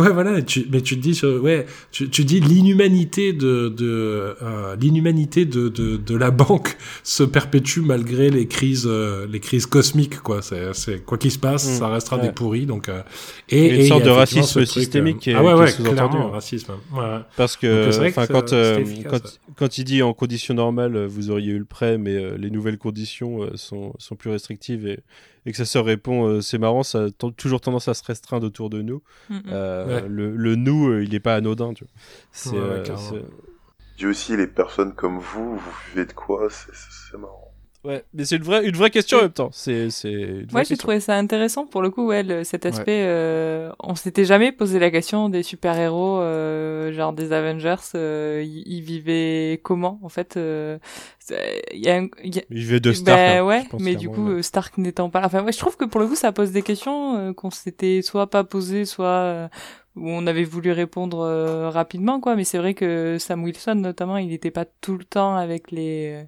Ouais, 0.00 0.10
voilà, 0.12 0.38
et 0.38 0.44
tu, 0.44 0.66
mais 0.70 0.80
tu 0.80 0.96
te 0.96 1.00
dis, 1.02 1.20
ouais, 1.24 1.66
tu, 1.92 2.08
tu 2.10 2.24
dis 2.24 2.40
l'inhumanité 2.40 3.32
de, 3.32 3.68
de 3.68 4.34
euh, 4.42 4.76
l'inhumanité 4.80 5.44
de, 5.44 5.68
de, 5.68 5.96
de 5.96 6.16
la 6.16 6.30
banque 6.30 6.76
se 7.02 7.22
perpétue 7.22 7.80
malgré 7.80 8.30
les 8.30 8.46
crises, 8.46 8.86
euh, 8.86 9.26
les 9.30 9.40
crises 9.40 9.66
cosmiques, 9.66 10.20
quoi. 10.20 10.40
C'est, 10.42 11.04
quoi 11.04 11.18
qu'il 11.18 11.30
se 11.30 11.38
passe, 11.38 11.64
Mm, 11.68 11.78
ça 11.78 11.88
restera 11.88 12.16
ouais. 12.16 12.22
des 12.26 12.32
pourris, 12.32 12.66
donc. 12.66 12.88
euh, 12.88 13.02
une 13.50 13.58
et 13.58 13.80
il 13.82 13.88
sorte 13.88 14.04
de 14.04 14.10
racisme 14.10 14.60
truc, 14.64 14.66
systémique 14.68 15.16
euh, 15.16 15.20
qui 15.20 15.30
est- 15.30 15.34
ah 15.34 15.42
ouais, 15.44 15.54
ouais, 15.54 15.72
clairement, 15.72 16.28
hein. 16.28 16.30
racisme. 16.32 16.72
Ouais, 16.92 16.98
ouais. 17.00 17.20
Parce 17.36 17.56
que, 17.56 17.90
que 17.90 18.08
enfin, 18.08 18.26
quand, 18.26 18.52
euh, 18.52 18.78
efficace, 18.78 19.10
quand, 19.10 19.54
quand 19.56 19.78
il 19.78 19.84
dit 19.84 20.02
en 20.02 20.12
conditions 20.12 20.54
normales, 20.54 20.96
euh, 20.96 21.06
vous 21.06 21.30
auriez 21.30 21.52
eu 21.52 21.58
le 21.58 21.64
prêt, 21.64 21.98
mais 21.98 22.14
euh, 22.16 22.36
les 22.38 22.50
nouvelles 22.50 22.78
conditions 22.78 23.42
euh, 23.42 23.50
sont, 23.54 23.92
sont 23.98 24.16
plus 24.16 24.30
restrictives 24.30 24.86
et, 24.86 25.00
et 25.46 25.50
que 25.52 25.56
sa 25.56 25.64
sœur 25.64 25.84
répond, 25.84 26.26
euh, 26.26 26.40
c'est 26.40 26.58
marrant, 26.58 26.82
ça 26.82 27.04
a 27.04 27.30
toujours 27.36 27.60
tendance 27.60 27.88
à 27.88 27.94
se 27.94 28.02
restreindre 28.04 28.46
autour 28.46 28.70
de 28.70 28.82
nous. 28.82 29.02
Mm, 29.28 29.34
mm. 29.36 29.42
Euh, 29.52 30.00
Ouais. 30.02 30.08
le, 30.08 30.36
le 30.36 30.54
nous, 30.56 30.88
euh, 30.88 31.02
il 31.04 31.10
n'est 31.10 31.20
pas 31.20 31.34
anodin, 31.36 31.74
tu 31.74 31.84
vois. 31.84 31.92
C'est, 32.32 32.50
Ouais, 32.50 32.82
euh, 34.02 34.08
aussi 34.08 34.36
les 34.36 34.46
personnes 34.46 34.94
comme 34.94 35.18
vous, 35.18 35.56
vous 35.56 35.72
vivez 35.90 36.06
de 36.06 36.12
quoi 36.12 36.48
c'est 36.50 37.18
marrant. 37.18 37.53
Ouais, 37.84 38.04
mais 38.14 38.24
c'est 38.24 38.36
une 38.36 38.42
vraie, 38.42 38.64
une 38.66 38.76
vraie 38.76 38.90
question 38.90 39.18
en 39.18 39.22
même 39.22 39.32
temps. 39.32 39.50
C'est, 39.52 39.90
c'est 39.90 40.44
Ouais, 40.52 40.64
j'ai 40.64 40.76
trouvé 40.76 41.00
ça 41.00 41.16
intéressant 41.16 41.66
pour 41.66 41.82
le 41.82 41.90
coup, 41.90 42.06
ouais, 42.06 42.22
le- 42.22 42.44
cet 42.44 42.66
aspect. 42.66 43.04
euh, 43.06 43.70
on 43.80 43.94
s'était 43.94 44.24
jamais 44.24 44.52
posé 44.52 44.78
la 44.78 44.90
question 44.90 45.28
des 45.28 45.42
super-héros, 45.42 46.18
euh, 46.20 46.92
genre 46.92 47.12
des 47.12 47.32
Avengers, 47.32 47.76
euh, 47.94 48.42
ils 48.44 48.62
ils 48.66 48.80
vivaient 48.82 49.60
comment 49.62 49.98
en 50.02 50.08
fait 50.08 50.36
euh, 50.36 50.78
y 51.72 51.88
a, 51.88 51.96
un- 51.96 52.08
il 52.22 52.34
y 52.36 52.38
a- 52.38 52.44
Il 52.50 52.56
vivait 52.58 52.80
de 52.80 52.92
Stark. 52.92 53.16
Ben 53.18 53.38
hein, 53.40 53.44
ouais, 53.46 53.62
je 53.64 53.68
pense, 53.70 53.80
mais 53.82 53.94
du 53.96 54.08
coup, 54.08 54.26
ouais. 54.28 54.34
euh, 54.38 54.42
Stark 54.42 54.78
n'étant 54.78 55.10
pas. 55.10 55.22
Enfin, 55.24 55.42
ouais, 55.44 55.52
je 55.52 55.58
trouve 55.58 55.76
que 55.76 55.84
pour 55.84 56.00
le 56.00 56.06
coup, 56.06 56.16
ça 56.16 56.32
pose 56.32 56.52
des 56.52 56.62
questions 56.62 57.16
euh, 57.18 57.32
qu'on 57.32 57.50
s'était 57.50 58.02
soit 58.02 58.28
pas 58.28 58.44
posées, 58.44 58.84
soit 58.84 59.06
euh, 59.06 59.48
où 59.96 60.08
on 60.10 60.26
avait 60.26 60.44
voulu 60.44 60.72
répondre 60.72 61.20
euh, 61.20 61.70
rapidement, 61.70 62.20
quoi. 62.20 62.34
Mais 62.36 62.44
c'est 62.44 62.58
vrai 62.58 62.74
que 62.74 63.16
Sam 63.18 63.42
Wilson, 63.44 63.76
notamment, 63.76 64.16
il 64.16 64.28
n'était 64.28 64.50
pas 64.50 64.64
tout 64.80 64.98
le 64.98 65.04
temps 65.04 65.36
avec 65.36 65.70
les 65.70 66.22
euh, 66.22 66.24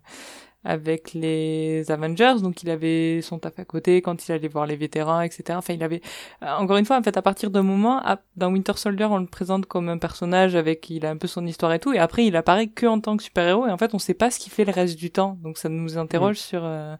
avec 0.66 1.14
les 1.14 1.90
Avengers, 1.90 2.34
donc 2.42 2.62
il 2.62 2.70
avait 2.70 3.20
son 3.22 3.38
taf 3.38 3.58
à 3.58 3.64
côté 3.64 4.02
quand 4.02 4.26
il 4.28 4.32
allait 4.32 4.48
voir 4.48 4.66
les 4.66 4.76
vétérans, 4.76 5.20
etc. 5.22 5.58
Enfin, 5.58 5.74
il 5.74 5.82
avait 5.82 6.00
euh, 6.42 6.46
encore 6.58 6.76
une 6.76 6.84
fois, 6.84 6.98
en 6.98 7.02
fait, 7.02 7.16
à 7.16 7.22
partir 7.22 7.50
d'un 7.50 7.62
moment, 7.62 7.98
à- 8.04 8.18
dans 8.36 8.50
Winter 8.52 8.72
Soldier, 8.76 9.06
on 9.06 9.18
le 9.18 9.26
présente 9.26 9.66
comme 9.66 9.88
un 9.88 9.98
personnage 9.98 10.56
avec, 10.56 10.90
il 10.90 11.06
a 11.06 11.10
un 11.10 11.16
peu 11.16 11.26
son 11.28 11.46
histoire 11.46 11.72
et 11.72 11.78
tout, 11.78 11.92
et 11.92 11.98
après, 11.98 12.26
il 12.26 12.36
apparaît 12.36 12.66
que 12.68 12.86
en 12.86 13.00
tant 13.00 13.16
que 13.16 13.22
super-héros, 13.22 13.66
et 13.66 13.70
en 13.70 13.78
fait, 13.78 13.94
on 13.94 13.98
sait 13.98 14.14
pas 14.14 14.30
ce 14.30 14.38
qu'il 14.38 14.52
fait 14.52 14.64
le 14.64 14.72
reste 14.72 14.98
du 14.98 15.10
temps, 15.10 15.38
donc 15.42 15.56
ça 15.58 15.68
nous 15.68 15.98
interroge 15.98 16.36
sur. 16.36 16.60
euh, 16.64 16.96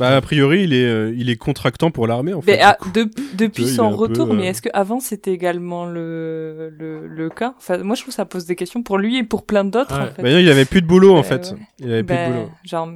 Bah, 0.00 0.16
a 0.16 0.20
priori, 0.20 0.64
il 0.64 0.72
est, 0.72 0.84
euh, 0.84 1.14
il 1.16 1.30
est 1.30 1.36
contractant 1.36 1.90
pour 1.92 2.06
l'armée, 2.08 2.32
en 2.34 2.40
fait. 2.40 2.52
mais 2.52 2.56
du 2.58 2.64
ah, 2.64 2.76
de- 2.92 3.10
depuis 3.34 3.64
est 3.64 3.66
son 3.74 3.90
peu, 3.90 3.94
retour, 3.96 4.32
mais 4.34 4.46
euh, 4.46 4.50
est-ce 4.50 4.62
que 4.62 4.68
avant 4.72 4.98
c'était 4.98 5.32
également 5.32 5.86
le, 5.86 6.70
le 6.76 7.06
le 7.06 7.30
cas? 7.30 7.54
Enfin, 7.58 7.78
moi, 7.78 7.94
je 7.94 8.00
trouve 8.02 8.12
que 8.12 8.16
ça 8.16 8.24
pose 8.24 8.46
des 8.46 8.56
questions 8.56 8.82
pour 8.82 8.98
lui 8.98 9.18
et 9.18 9.22
pour 9.24 9.44
plein 9.46 9.64
d'autres. 9.64 9.94
Ouais. 9.96 10.08
en 10.10 10.12
fait. 10.14 10.22
Bah 10.22 10.30
non, 10.32 10.38
il 10.38 10.48
avait 10.48 10.64
plus 10.64 10.82
de 10.82 10.86
boulot, 10.86 11.14
en 11.14 11.20
Euh, 11.20 11.22
fait. 11.22 11.52
ouais. 11.52 11.58
Il 11.78 11.92
avait 11.92 12.02
plus 12.02 12.14
Ben, 12.16 12.28
de 12.30 12.34
boulot. 12.34 12.50
genre, 12.64 12.88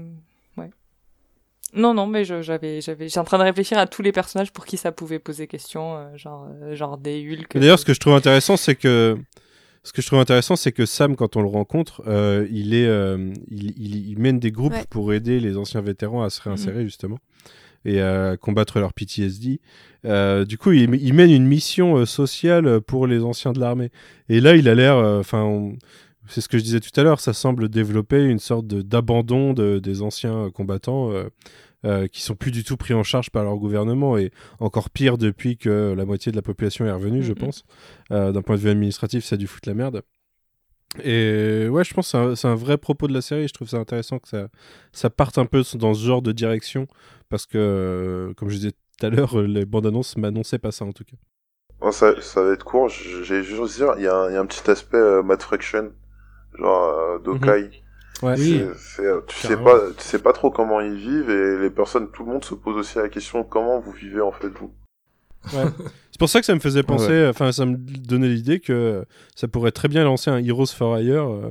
ouais. 0.56 0.70
Non, 1.74 1.92
non, 1.92 2.06
mais 2.06 2.24
je- 2.24 2.40
j'avais, 2.42 2.80
j'avais, 2.80 3.08
j'étais 3.08 3.18
en 3.20 3.24
train 3.24 3.38
de 3.38 3.42
réfléchir 3.44 3.78
à 3.78 3.86
tous 3.86 4.02
les 4.02 4.12
personnages 4.12 4.52
pour 4.52 4.64
qui 4.64 4.76
ça 4.76 4.92
pouvait 4.92 5.18
poser 5.18 5.46
question, 5.46 5.96
euh, 5.96 6.16
genre, 6.16 6.46
euh, 6.62 6.74
genre 6.74 6.98
des 6.98 7.20
Hulk. 7.30 7.58
D'ailleurs, 7.58 7.78
ce 7.78 7.84
que 7.84 7.92
je 7.94 8.00
trouve 8.00 8.14
intéressant, 8.14 8.56
c'est 8.56 8.76
que 8.76 9.18
ce 9.84 9.92
que 9.92 10.02
je 10.02 10.06
trouve 10.08 10.18
intéressant, 10.18 10.56
c'est 10.56 10.72
que 10.72 10.86
Sam, 10.86 11.14
quand 11.14 11.36
on 11.36 11.42
le 11.42 11.48
rencontre, 11.48 12.02
euh, 12.06 12.46
il 12.50 12.74
est, 12.74 12.86
euh, 12.86 13.32
il, 13.50 13.70
il- 13.78 14.08
il 14.10 14.18
mène 14.18 14.38
des 14.40 14.50
groupes 14.50 14.72
Ouais. 14.72 14.84
pour 14.90 15.12
aider 15.12 15.38
les 15.40 15.56
anciens 15.56 15.82
vétérans 15.82 16.22
à 16.22 16.30
se 16.30 16.40
réinsérer 16.42 16.84
justement 16.84 17.18
et 17.84 18.00
à 18.00 18.36
combattre 18.38 18.80
leur 18.80 18.94
PTSD. 18.94 19.60
Euh, 20.06 20.44
du 20.46 20.56
coup, 20.56 20.72
il, 20.72 20.94
il 20.94 21.12
mène 21.12 21.30
une 21.30 21.46
mission 21.46 22.04
sociale 22.06 22.80
pour 22.80 23.06
les 23.06 23.22
anciens 23.22 23.52
de 23.52 23.60
l'armée. 23.60 23.90
Et 24.30 24.40
là, 24.40 24.56
il 24.56 24.68
a 24.70 24.74
l'air, 24.74 24.96
euh, 24.96 25.20
enfin, 25.20 25.72
c'est 26.26 26.40
ce 26.40 26.48
que 26.48 26.56
je 26.56 26.62
disais 26.64 26.80
tout 26.80 26.98
à 26.98 27.02
l'heure, 27.02 27.20
ça 27.20 27.34
semble 27.34 27.68
développer 27.68 28.24
une 28.24 28.38
sorte 28.38 28.66
de- 28.66 28.80
d'abandon 28.80 29.52
de, 29.52 29.78
des 29.80 30.00
anciens 30.00 30.50
combattants. 30.54 31.12
Euh, 31.84 32.06
qui 32.08 32.22
sont 32.22 32.34
plus 32.34 32.50
du 32.50 32.64
tout 32.64 32.76
pris 32.76 32.94
en 32.94 33.02
charge 33.02 33.30
par 33.30 33.44
leur 33.44 33.56
gouvernement 33.56 34.16
et 34.18 34.30
encore 34.60 34.90
pire 34.90 35.18
depuis 35.18 35.56
que 35.58 35.94
la 35.96 36.04
moitié 36.04 36.32
de 36.32 36.36
la 36.36 36.42
population 36.42 36.86
est 36.86 36.92
revenue, 36.92 37.22
je 37.22 37.32
Mhm. 37.32 37.38
pense. 37.38 37.64
Euh, 38.12 38.32
D'un 38.32 38.42
point 38.42 38.56
de 38.56 38.60
vue 38.60 38.70
administratif, 38.70 39.24
ça 39.24 39.34
a 39.34 39.38
dû 39.38 39.46
foutre 39.46 39.68
la 39.68 39.74
merde. 39.74 40.02
Et 41.02 41.66
ouais, 41.68 41.82
je 41.84 41.92
pense 41.92 42.12
que 42.12 42.34
c'est 42.36 42.46
un, 42.48 42.54
vrai 42.54 42.78
propos 42.78 43.08
de 43.08 43.12
la 43.12 43.20
série. 43.20 43.48
Je 43.48 43.52
trouve 43.52 43.68
ça 43.68 43.78
intéressant 43.78 44.18
que 44.20 44.28
ça, 44.28 44.48
ça 44.92 45.10
parte 45.10 45.38
un 45.38 45.46
peu 45.46 45.62
dans 45.74 45.92
ce 45.94 46.04
genre 46.06 46.22
de 46.22 46.30
direction 46.32 46.86
parce 47.28 47.46
que, 47.46 47.58
euh, 47.58 48.34
comme 48.34 48.48
je 48.48 48.56
disais 48.56 48.70
tout 48.72 49.06
à 49.06 49.10
l'heure, 49.10 49.38
euh, 49.38 49.46
les 49.46 49.64
bandes 49.66 49.86
annonces 49.86 50.16
m'annonçaient 50.16 50.60
pas 50.60 50.70
ça 50.70 50.84
en 50.84 50.92
tout 50.92 51.04
cas. 51.04 51.16
Non, 51.82 51.92
ça, 51.92 52.20
ça 52.20 52.42
va 52.42 52.52
être 52.52 52.64
court. 52.64 52.88
J'ai 52.88 53.42
juste 53.42 53.76
dire, 53.76 53.94
il 53.98 54.04
y, 54.04 54.06
a 54.08 54.16
un- 54.16 54.30
il 54.30 54.34
y 54.34 54.36
a 54.36 54.40
un 54.40 54.46
petit 54.46 54.68
aspect 54.70 54.96
euh, 54.96 55.22
Mad 55.22 55.42
Fraction, 55.42 55.92
genre 56.58 56.84
euh, 56.98 57.18
d'Okai. 57.18 57.83
Ouais. 58.22 58.34
Oui. 58.38 58.62
Euh, 59.00 59.20
tu 59.26 59.36
sais 59.36 59.48
carrément. 59.48 59.64
pas, 59.64 59.80
tu 59.96 60.04
sais 60.04 60.18
pas 60.18 60.32
trop 60.32 60.50
comment 60.50 60.80
ils 60.80 60.94
vivent 60.94 61.30
et 61.30 61.58
les 61.58 61.70
personnes, 61.70 62.10
tout 62.10 62.24
le 62.24 62.32
monde 62.32 62.44
se 62.44 62.54
pose 62.54 62.76
aussi 62.76 62.98
la 62.98 63.08
question 63.08 63.44
comment 63.44 63.80
vous 63.80 63.92
vivez 63.92 64.20
en 64.20 64.32
fait 64.32 64.48
vous? 64.48 64.72
C'est 66.14 66.18
pour 66.18 66.28
ça 66.28 66.40
que 66.40 66.46
ça 66.46 66.54
me 66.54 66.60
faisait 66.60 66.82
penser, 66.82 67.26
enfin, 67.28 67.52
ça 67.52 67.66
me 67.66 67.76
donnait 67.76 68.28
l'idée 68.28 68.60
que 68.60 69.04
ça 69.34 69.48
pourrait 69.48 69.72
très 69.72 69.88
bien 69.88 70.04
lancer 70.04 70.30
un 70.30 70.38
Heroes 70.38 70.66
for 70.66 70.98
Hire 70.98 71.28
euh, 71.28 71.50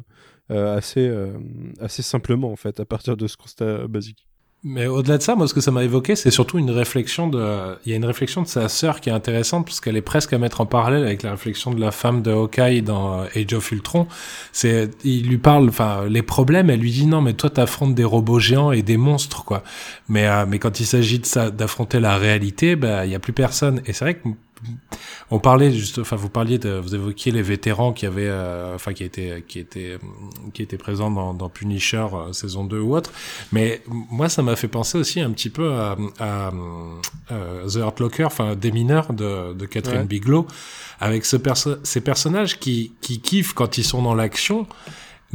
euh, 0.52 0.78
assez, 0.78 1.08
euh, 1.08 1.34
assez 1.80 2.02
simplement 2.02 2.52
en 2.52 2.56
fait, 2.56 2.80
à 2.80 2.86
partir 2.86 3.18
de 3.18 3.28
ce 3.28 3.38
constat 3.38 3.88
basique. 3.88 4.26
Mais 4.66 4.88
au-delà 4.88 5.18
de 5.18 5.24
ça, 5.24 5.36
moi, 5.36 5.46
ce 5.46 5.54
que 5.54 5.60
ça 5.60 5.72
m'a 5.72 5.84
évoqué, 5.84 6.16
c'est 6.16 6.32
surtout 6.32 6.58
une 6.58 6.72
réflexion 6.72 7.28
de, 7.28 7.76
il 7.86 7.92
y 7.92 7.94
a 7.94 7.98
une 7.98 8.06
réflexion 8.06 8.42
de 8.42 8.48
sa 8.48 8.70
sœur 8.70 9.02
qui 9.02 9.10
est 9.10 9.14
intéressante 9.14 9.66
parce 9.66 9.82
qu'elle 9.82 9.98
est 9.98 10.02
presque 10.02 10.32
à 10.32 10.38
mettre 10.38 10.62
en 10.62 10.66
parallèle 10.66 11.04
avec 11.04 11.22
la 11.22 11.32
réflexion 11.32 11.74
de 11.74 11.82
la 11.82 11.92
femme 11.92 12.22
de 12.22 12.32
Hawkeye 12.32 12.82
dans 12.82 13.20
euh, 13.20 13.26
Age 13.36 13.54
of 13.54 13.70
Ultron. 13.74 14.08
C'est, 14.54 14.90
il 15.04 15.28
lui 15.28 15.38
parle, 15.38 15.68
enfin, 15.68 16.06
les 16.08 16.22
problèmes, 16.22 16.70
elle 16.70 16.80
lui 16.80 16.92
dit 16.92 17.08
non, 17.08 17.20
mais 17.20 17.34
toi, 17.34 17.50
t'affrontes 17.50 17.94
des 17.94 18.06
robots 18.06 18.40
géants 18.40 18.72
et 18.72 18.84
des 18.84 18.96
monstres, 18.96 19.44
quoi. 19.44 19.64
Mais, 20.08 20.28
euh, 20.28 20.46
mais 20.48 20.60
quand 20.60 20.80
il 20.80 20.86
s'agit 20.86 21.20
de 21.20 21.26
ça, 21.26 21.52
d'affronter 21.52 22.00
la 22.00 22.18
réalité, 22.18 22.78
bah, 22.78 23.06
il 23.06 23.12
y 23.12 23.16
a 23.16 23.20
plus 23.20 23.34
personne. 23.34 23.82
Et 23.86 23.92
c'est 23.92 24.06
vrai 24.06 24.14
que 24.14 24.30
on 25.32 25.40
parlait 25.40 25.72
juste, 25.72 26.00
enfin 26.00 26.16
vous 26.16 26.30
parliez 26.30 26.58
de, 26.58 26.78
vous 26.78 26.96
évoquiez 26.96 27.32
les 27.32 27.42
vétérans 27.42 27.94
qui 27.94 28.06
avaient, 28.06 28.28
euh, 28.28 28.76
enfin 28.76 28.94
qui 28.94 29.04
étaient, 29.04 29.44
qui 29.48 29.60
étaient, 29.60 29.98
qui 30.54 30.62
étaient 30.62 30.78
présents 30.78 31.10
dans, 31.12 31.34
dans 31.34 31.50
Punisher 31.50 32.06
euh, 32.14 32.34
saison 32.34 32.64
2 32.64 32.80
ou 32.80 32.96
autre. 32.96 33.12
Mais 33.52 33.82
moi 33.90 34.30
ça 34.30 34.42
m'a 34.42 34.56
fait 34.56 34.68
penser 34.68 34.98
aussi 34.98 35.22
un 35.22 35.32
petit 35.32 35.50
peu 35.50 35.74
à, 35.74 35.96
à, 36.20 36.52
euh, 37.32 37.68
The 37.68 37.76
Hurt 37.78 38.00
Locker, 38.00 38.26
enfin 38.26 38.56
des 38.56 38.72
mineurs 38.72 39.14
de, 39.14 39.54
de 39.54 39.66
Catherine 39.66 40.00
Ouais. 40.02 40.06
Bigelow, 40.06 40.48
avec 41.00 41.26
ce 41.26 41.38
perso 41.38 41.76
ces 41.84 42.02
personnages 42.02 42.60
qui, 42.60 42.94
qui 43.02 43.20
kiffent 43.22 43.54
quand 43.54 43.78
ils 43.78 43.84
sont 43.84 44.02
dans 44.02 44.16
l'action 44.16 44.68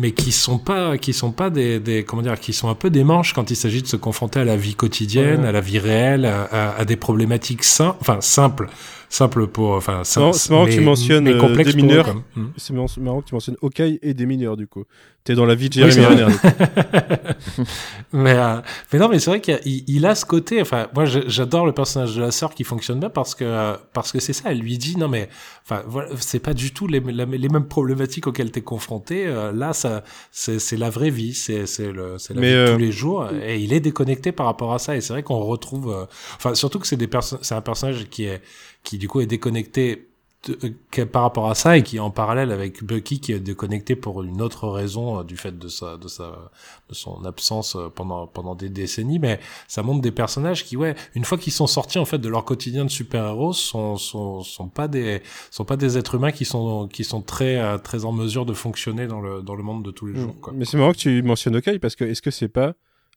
mais 0.00 0.12
qui 0.12 0.30
sont 0.30 0.58
pas 0.58 0.96
qui 0.96 1.12
sont 1.12 1.32
pas 1.32 1.50
des, 1.50 1.80
des 1.80 2.04
comment 2.04 2.22
dire 2.22 2.38
qui 2.38 2.52
sont 2.52 2.68
un 2.68 2.76
peu 2.76 2.88
des 2.88 3.02
manches 3.02 3.32
quand 3.32 3.50
il 3.50 3.56
s'agit 3.56 3.82
de 3.82 3.88
se 3.88 3.96
confronter 3.96 4.38
à 4.38 4.44
la 4.44 4.56
vie 4.56 4.76
quotidienne 4.76 5.40
Ouais. 5.42 5.48
à 5.48 5.52
la 5.52 5.60
vie 5.60 5.80
réelle 5.80 6.24
à, 6.24 6.44
à- 6.44 6.76
à 6.78 6.84
des 6.84 6.94
problématiques 6.96 7.64
enfin 8.00 8.20
simples 8.20 8.68
simples 9.08 9.46
pour 9.46 9.70
enfin 9.70 10.02
marrant- 10.16 10.32
c'est 10.32 10.50
marrant 10.50 10.66
que 10.66 10.70
tu 10.72 10.78
mais- 10.80 10.84
mentionnes, 10.84 11.24
mais 11.24 11.32
euh, 11.34 11.64
des 11.64 11.72
mineurs. 11.74 12.14
Hmm. 12.36 12.46
C'est 12.56 12.72
marrant, 12.72 13.20
que 13.20 13.28
tu 13.28 13.34
mentionnes 13.34 13.56
Hawkeye 13.62 13.98
et 14.02 14.14
des 14.14 14.26
mineurs 14.26 14.56
du 14.56 14.66
coup. 14.66 14.84
T'es 15.24 15.34
dans 15.34 15.44
la 15.46 15.54
vie 15.54 15.68
de 15.68 15.82
vrai. 15.84 16.06
Renner. 16.06 16.26
mais, 18.12 18.34
euh, 18.34 18.56
mais 18.92 18.98
non, 18.98 19.08
mais 19.08 19.18
c'est 19.18 19.30
vrai 19.30 19.40
qu'il 19.40 19.54
a- 19.54 19.60
il, 19.64 19.84
il 19.86 20.06
a 20.06 20.14
ce 20.14 20.24
côté. 20.24 20.60
Enfin, 20.60 20.88
moi, 20.94 21.04
j'adore 21.04 21.66
le 21.66 21.72
personnage 21.72 22.14
de 22.16 22.22
la 22.22 22.30
sœur 22.30 22.54
qui 22.54 22.64
fonctionne 22.64 23.00
bien 23.00 23.10
parce 23.10 23.34
que 23.34 23.44
euh, 23.44 23.74
parce 23.92 24.12
que 24.12 24.20
c'est 24.20 24.32
ça. 24.32 24.50
Elle 24.50 24.60
lui 24.60 24.78
dit 24.78 24.96
non, 24.96 25.08
mais 25.08 25.28
enfin, 25.64 25.82
voilà, 25.86 26.10
c'est 26.18 26.38
pas 26.38 26.54
du 26.54 26.72
tout 26.72 26.86
les, 26.86 27.00
la- 27.00 27.24
les 27.26 27.48
mêmes 27.48 27.66
problématiques 27.68 28.26
auxquelles 28.26 28.50
t'es 28.50 28.62
confronté. 28.62 29.26
Euh, 29.26 29.52
là, 29.52 29.72
ça, 29.72 30.02
c'est 30.30 30.76
la 30.76 30.90
vraie 30.90 31.10
vie. 31.10 31.34
C'est 31.34 31.66
c'est 31.66 31.92
le 31.92 32.16
c'est 32.18 32.34
la 32.34 32.40
Mais, 32.40 32.48
vie 32.48 32.54
de 32.54 32.58
euh, 32.58 32.72
tous 32.74 32.78
les 32.80 32.92
jours. 32.92 33.28
Et 33.44 33.58
il 33.60 33.72
est 33.72 33.80
déconnecté 33.80 34.32
par 34.32 34.46
rapport 34.46 34.72
à 34.72 34.78
ça. 34.78 34.96
Et 34.96 35.00
c'est 35.00 35.12
vrai 35.12 35.22
qu'on 35.22 35.40
retrouve. 35.40 36.06
Enfin, 36.36 36.54
surtout 36.54 36.78
que 36.78 36.86
c'est 36.86 36.96
des 36.96 37.06
perso- 37.08 37.38
c'est 37.42 37.54
un 37.54 37.60
personnage 37.60 38.06
qui 38.10 38.24
est 38.24 38.40
qui 38.84 38.98
du 38.98 39.08
coup 39.08 39.20
est 39.20 39.26
déconnecté 39.26 40.04
de- 40.46 40.56
euh, 40.98 41.04
par 41.06 41.22
rapport 41.22 41.50
à 41.50 41.56
ça 41.56 41.76
et 41.76 41.82
qui 41.82 41.96
est 41.96 42.00
en 42.00 42.12
parallèle 42.12 42.52
avec 42.52 42.84
Bucky 42.84 43.18
qui 43.18 43.32
est 43.32 43.40
déconnecté 43.40 43.96
pour 43.96 44.22
une 44.22 44.40
autre 44.40 44.68
raison 44.68 45.18
euh, 45.18 45.24
du 45.24 45.36
fait 45.36 45.58
de 45.58 45.66
sa 45.66 45.96
de 45.96 46.06
sa 46.06 46.50
de 46.88 46.94
son 46.94 47.24
absence 47.24 47.74
euh, 47.74 47.88
pendant 47.92 48.28
pendant 48.28 48.54
des 48.54 48.68
décennies 48.68 49.18
mais 49.18 49.40
ça 49.66 49.82
montre 49.82 50.00
des 50.00 50.12
personnages 50.12 50.64
qui 50.64 50.76
ouais 50.76 50.94
une 51.16 51.24
fois 51.24 51.38
qu'ils 51.38 51.52
sont 51.52 51.66
sortis 51.66 51.98
en 51.98 52.04
fait 52.04 52.18
de 52.18 52.28
leur 52.28 52.44
quotidien 52.44 52.84
de 52.84 52.90
super-héros 52.90 53.52
sont 53.52 53.96
sont 53.96 54.42
sont 54.42 54.68
pas 54.68 54.86
des 54.86 55.22
sont 55.50 55.64
pas 55.64 55.76
des 55.76 55.98
êtres 55.98 56.14
humains 56.14 56.30
qui 56.32 56.44
sont 56.44 56.86
qui 56.86 57.02
sont 57.02 57.20
très 57.20 57.58
euh, 57.58 57.76
très 57.76 58.04
en 58.04 58.12
mesure 58.12 58.46
de 58.46 58.52
fonctionner 58.54 59.08
dans 59.08 59.20
le 59.20 59.42
dans 59.42 59.56
le 59.56 59.64
monde 59.64 59.84
de 59.84 59.90
tous 59.90 60.06
les 60.06 60.14
jours 60.20 60.36
quoi. 60.40 60.52
Mais 60.56 60.64
c'est 60.64 60.76
marrant 60.76 60.92
que 60.92 60.98
tu 60.98 61.20
mentionnes 61.24 61.56
Hawkeye 61.56 61.80
parce 61.80 61.96
que 61.96 62.04
est-ce 62.04 62.22
que 62.22 62.30
c'est 62.30 62.46
pas 62.48 62.74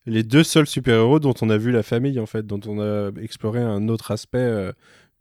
les 0.08 0.24
deux 0.24 0.44
seuls 0.44 0.66
super-héros 0.66 1.20
dont 1.20 1.36
on 1.44 1.52
a 1.52 1.58
vu 1.58 1.72
la 1.72 1.84
famille 1.84 2.20
en 2.20 2.26
fait, 2.26 2.48
dont 2.48 2.60
on 2.66 2.80
a 2.82 3.12
exploré 3.22 3.60
un 3.62 3.88
autre 3.90 4.10
aspect 4.10 4.72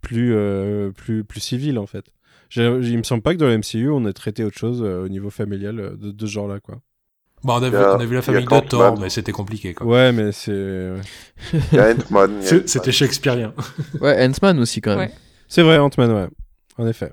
plus, 0.01 0.35
euh, 0.35 0.91
plus, 0.91 1.25
plus 1.25 1.41
civil 1.41 1.79
en 1.79 1.87
fait. 1.87 2.05
J'ai- 2.49 2.67
Il 2.83 2.99
me 2.99 3.03
semble 3.03 3.23
pas 3.23 3.33
que 3.35 3.39
dans 3.39 3.47
la 3.49 3.55
MCU 3.59 3.89
on 3.91 4.07
ait 4.07 4.13
traité 4.13 4.45
autre 4.45 4.59
chose 4.59 4.83
euh, 4.83 5.05
au 5.05 5.09
niveau 5.09 5.31
familial 5.31 5.79
euh, 5.81 5.97
de, 5.97 6.11
de 6.11 6.27
ce 6.27 6.31
genre-là 6.33 6.61
quoi. 6.61 6.81
Bon, 7.43 7.55
on 7.55 7.63
a, 7.63 7.71
vu, 7.71 7.77
y 7.77 7.79
a- 7.79 7.97
on 7.97 8.01
a 8.01 8.05
vu 8.05 8.15
la 8.17 8.23
famille 8.23 8.45
de. 8.45 8.61
Thor 8.69 8.99
mais 8.99 9.09
c'était 9.09 9.33
compliqué 9.33 9.73
quoi. 9.73 9.87
Ouais, 9.87 10.13
mais 10.13 10.33
c'est 10.33 10.95
C'est-. 12.43 12.69
C'était 12.69 12.93
shakespearien. 12.93 13.55
Ouais, 14.01 14.27
Ant-Man 14.27 14.59
aussi 14.59 14.81
quand 14.81 14.97
même. 14.97 15.09
Ouais. 15.09 15.15
c'est 15.49 15.63
vrai 15.63 15.79
Ant-Man 15.79 16.11
ouais, 16.13 16.29
en 16.79 16.87
effet. 16.87 17.13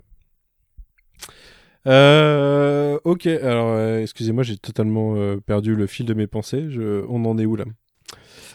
Euh, 1.85 2.99
ok, 3.05 3.27
alors 3.27 3.69
euh, 3.69 4.01
excusez-moi, 4.01 4.43
j'ai 4.43 4.57
totalement 4.57 5.15
euh, 5.15 5.37
perdu 5.37 5.75
le 5.75 5.87
fil 5.87 6.05
de 6.05 6.13
mes 6.13 6.27
pensées. 6.27 6.65
Je... 6.69 7.05
On 7.07 7.23
en 7.25 7.37
est 7.37 7.45
où 7.45 7.55
là? 7.55 7.63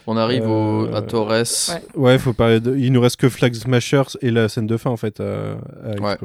On 0.06 0.16
arrive 0.16 0.48
au, 0.48 0.86
Euh, 0.86 0.94
à 0.94 1.02
Torres. 1.02 1.28
Ouais. 1.30 1.82
Ouais, 1.94 2.18
faut 2.18 2.32
parler 2.32 2.60
de... 2.60 2.76
Il 2.76 2.92
nous 2.92 3.00
reste 3.00 3.16
que 3.16 3.28
Flag 3.28 3.54
Smashers 3.54 4.16
et 4.20 4.30
la 4.30 4.48
scène 4.48 4.66
de 4.66 4.76
fin 4.76 4.90
en 4.90 4.96
fait 4.96 5.20
à, 5.20 5.52
à 5.84 6.00
Ouais. 6.00 6.16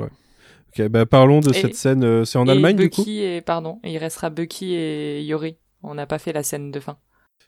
Ok, 0.78 0.88
bah 0.90 1.06
parlons 1.06 1.40
de 1.40 1.50
Et- 1.52 1.54
cette 1.54 1.76
scène. 1.76 2.04
euh, 2.04 2.26
C'est 2.26 2.38
en 2.38 2.46
Et 2.48 2.52
Allemagne 2.52 2.76
du 2.76 2.84
Bucky 2.84 3.04
coup 3.04 3.10
et 3.10 3.42
pardon, 3.42 3.80
et 3.84 3.92
il 3.94 3.98
restera 3.98 4.30
Bucky 4.30 4.74
et 4.76 5.22
Yori. 5.24 5.58
On 5.84 5.94
n'a 5.96 6.06
pas 6.08 6.20
fait 6.20 6.34
la 6.34 6.44
scène 6.44 6.72
de 6.72 6.80
fin. 6.80 6.98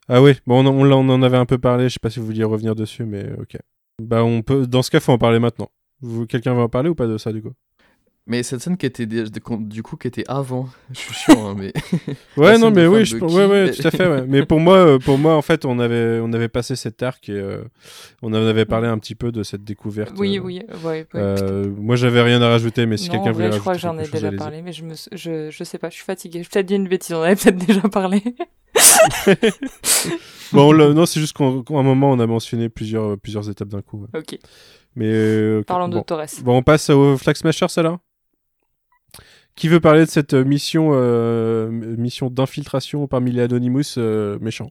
Ah 0.07 0.21
oui, 0.21 0.33
bon, 0.47 0.63
on, 0.65 0.67
en- 0.69 0.73
on, 0.75 0.83
l'a- 0.83 0.97
on 0.97 1.09
en 1.09 1.21
avait 1.21 1.37
un 1.37 1.45
peu 1.45 1.57
parlé. 1.57 1.89
Je 1.89 1.93
sais 1.93 1.99
pas 1.99 2.09
si 2.09 2.19
vous 2.19 2.25
vouliez 2.25 2.43
revenir 2.43 2.75
dessus, 2.75 3.05
mais 3.05 3.25
ok. 3.39 3.57
Bah 4.01 4.23
on 4.23 4.41
peut. 4.41 4.65
Dans 4.67 4.81
ce 4.81 4.89
cas, 4.91 4.99
faut 4.99 5.11
en 5.11 5.17
parler 5.17 5.39
maintenant. 5.39 5.69
Quelqu'un 6.29 6.53
va 6.53 6.61
en 6.63 6.69
parler 6.69 6.89
ou 6.89 6.95
pas 6.95 7.07
de 7.07 7.17
ça 7.17 7.33
du 7.33 7.41
coup? 7.41 7.51
Mais 8.29 8.43
cette 8.43 8.61
scène 8.61 8.77
qui 8.77 8.85
était 8.85 9.07
du 9.07 9.81
coup 9.83 9.97
qui 9.97 10.07
était 10.07 10.23
avant, 10.27 10.69
je 10.91 10.99
suis 10.99 11.15
sûr, 11.15 11.37
hein, 11.39 11.55
mais 11.57 11.73
Ouais, 12.37 12.59
non, 12.59 12.69
mais 12.69 12.85
oui, 12.85 13.03
je... 13.03 13.17
Ouais, 13.17 13.71
tout 13.71 13.87
à 13.87 13.89
fait. 13.91 14.07
Ouais. 14.07 14.23
mais 14.27 14.45
pour 14.45 14.59
moi, 14.59 14.75
euh, 14.77 14.99
pour 14.99 15.17
moi, 15.17 15.35
en 15.35 15.41
fait, 15.41 15.65
on 15.65 15.79
avait, 15.79 16.19
on 16.21 16.31
avait 16.31 16.47
passé 16.47 16.75
cet 16.75 17.01
arc 17.01 17.27
et 17.27 17.33
euh, 17.33 17.63
on 18.21 18.29
en 18.31 18.45
avait 18.45 18.65
parlé 18.65 18.87
un 18.87 18.99
petit 18.99 19.15
peu 19.15 19.31
de 19.31 19.41
cette 19.41 19.63
découverte. 19.63 20.13
Oui, 20.17 20.37
euh, 20.37 20.41
oui, 20.41 20.61
ouais, 20.69 20.77
ouais, 20.85 21.07
euh, 21.15 21.73
moi, 21.75 21.95
j'avais 21.95 22.21
rien 22.21 22.39
à 22.43 22.49
rajouter, 22.49 22.85
mais 22.85 22.97
si 22.97 23.09
quelqu'un 23.09 23.31
voulait 23.31 23.49
vrai, 23.49 23.57
je 23.57 23.61
rajouter 23.61 23.61
crois 23.61 23.73
que 23.73 23.79
j'en 23.79 23.97
ai 23.97 24.07
déjà 24.07 24.31
parlé, 24.31 24.61
mais 24.61 24.73
je 24.73 24.83
me, 24.83 24.93
je, 25.11 25.49
je 25.49 25.63
sais 25.63 25.79
pas, 25.79 25.89
je 25.89 25.95
suis 25.95 26.05
fatiguée. 26.05 26.43
J'ai 26.43 26.49
peut-être 26.49 26.67
dit 26.67 26.75
une 26.75 26.87
bêtise, 26.87 27.15
on 27.15 27.23
avait 27.23 27.35
peut-être 27.35 27.57
déjà 27.65 27.81
parlé. 27.89 28.21
Bon, 30.51 30.71
le- 30.71 30.93
non, 30.93 31.05
c'est 31.05 31.19
juste 31.19 31.35
qu'à 31.35 31.43
un 31.45 31.83
moment, 31.83 32.11
on 32.11 32.19
a 32.19 32.27
mentionné 32.27 32.69
plusieurs, 32.69 33.17
plusieurs 33.17 33.49
étapes 33.49 33.69
d'un 33.69 33.81
coup. 33.81 34.01
ouais. 34.13 34.19
ok, 34.19 34.37
Mais 34.95 35.05
euh, 35.07 35.63
parlons 35.63 35.87
bon. 35.89 35.99
de 35.99 36.03
Torres. 36.03 36.25
Bon, 36.43 36.57
on 36.57 36.63
passe 36.63 36.89
au 36.89 37.17
Flag 37.17 37.35
Smashers, 37.35 37.67
alors 37.77 37.99
Qui 39.59 39.67
veut 39.67 39.81
parler 39.81 40.05
de 40.05 40.09
cette 40.09 40.33
euh, 40.35 40.45
mission, 40.45 40.91
euh, 40.93 41.69
mission 41.69 42.29
d'infiltration 42.29 43.07
parmi 43.07 43.33
les 43.33 43.41
Anonymous 43.41 43.81
euh, 43.97 44.39
méchants? 44.39 44.69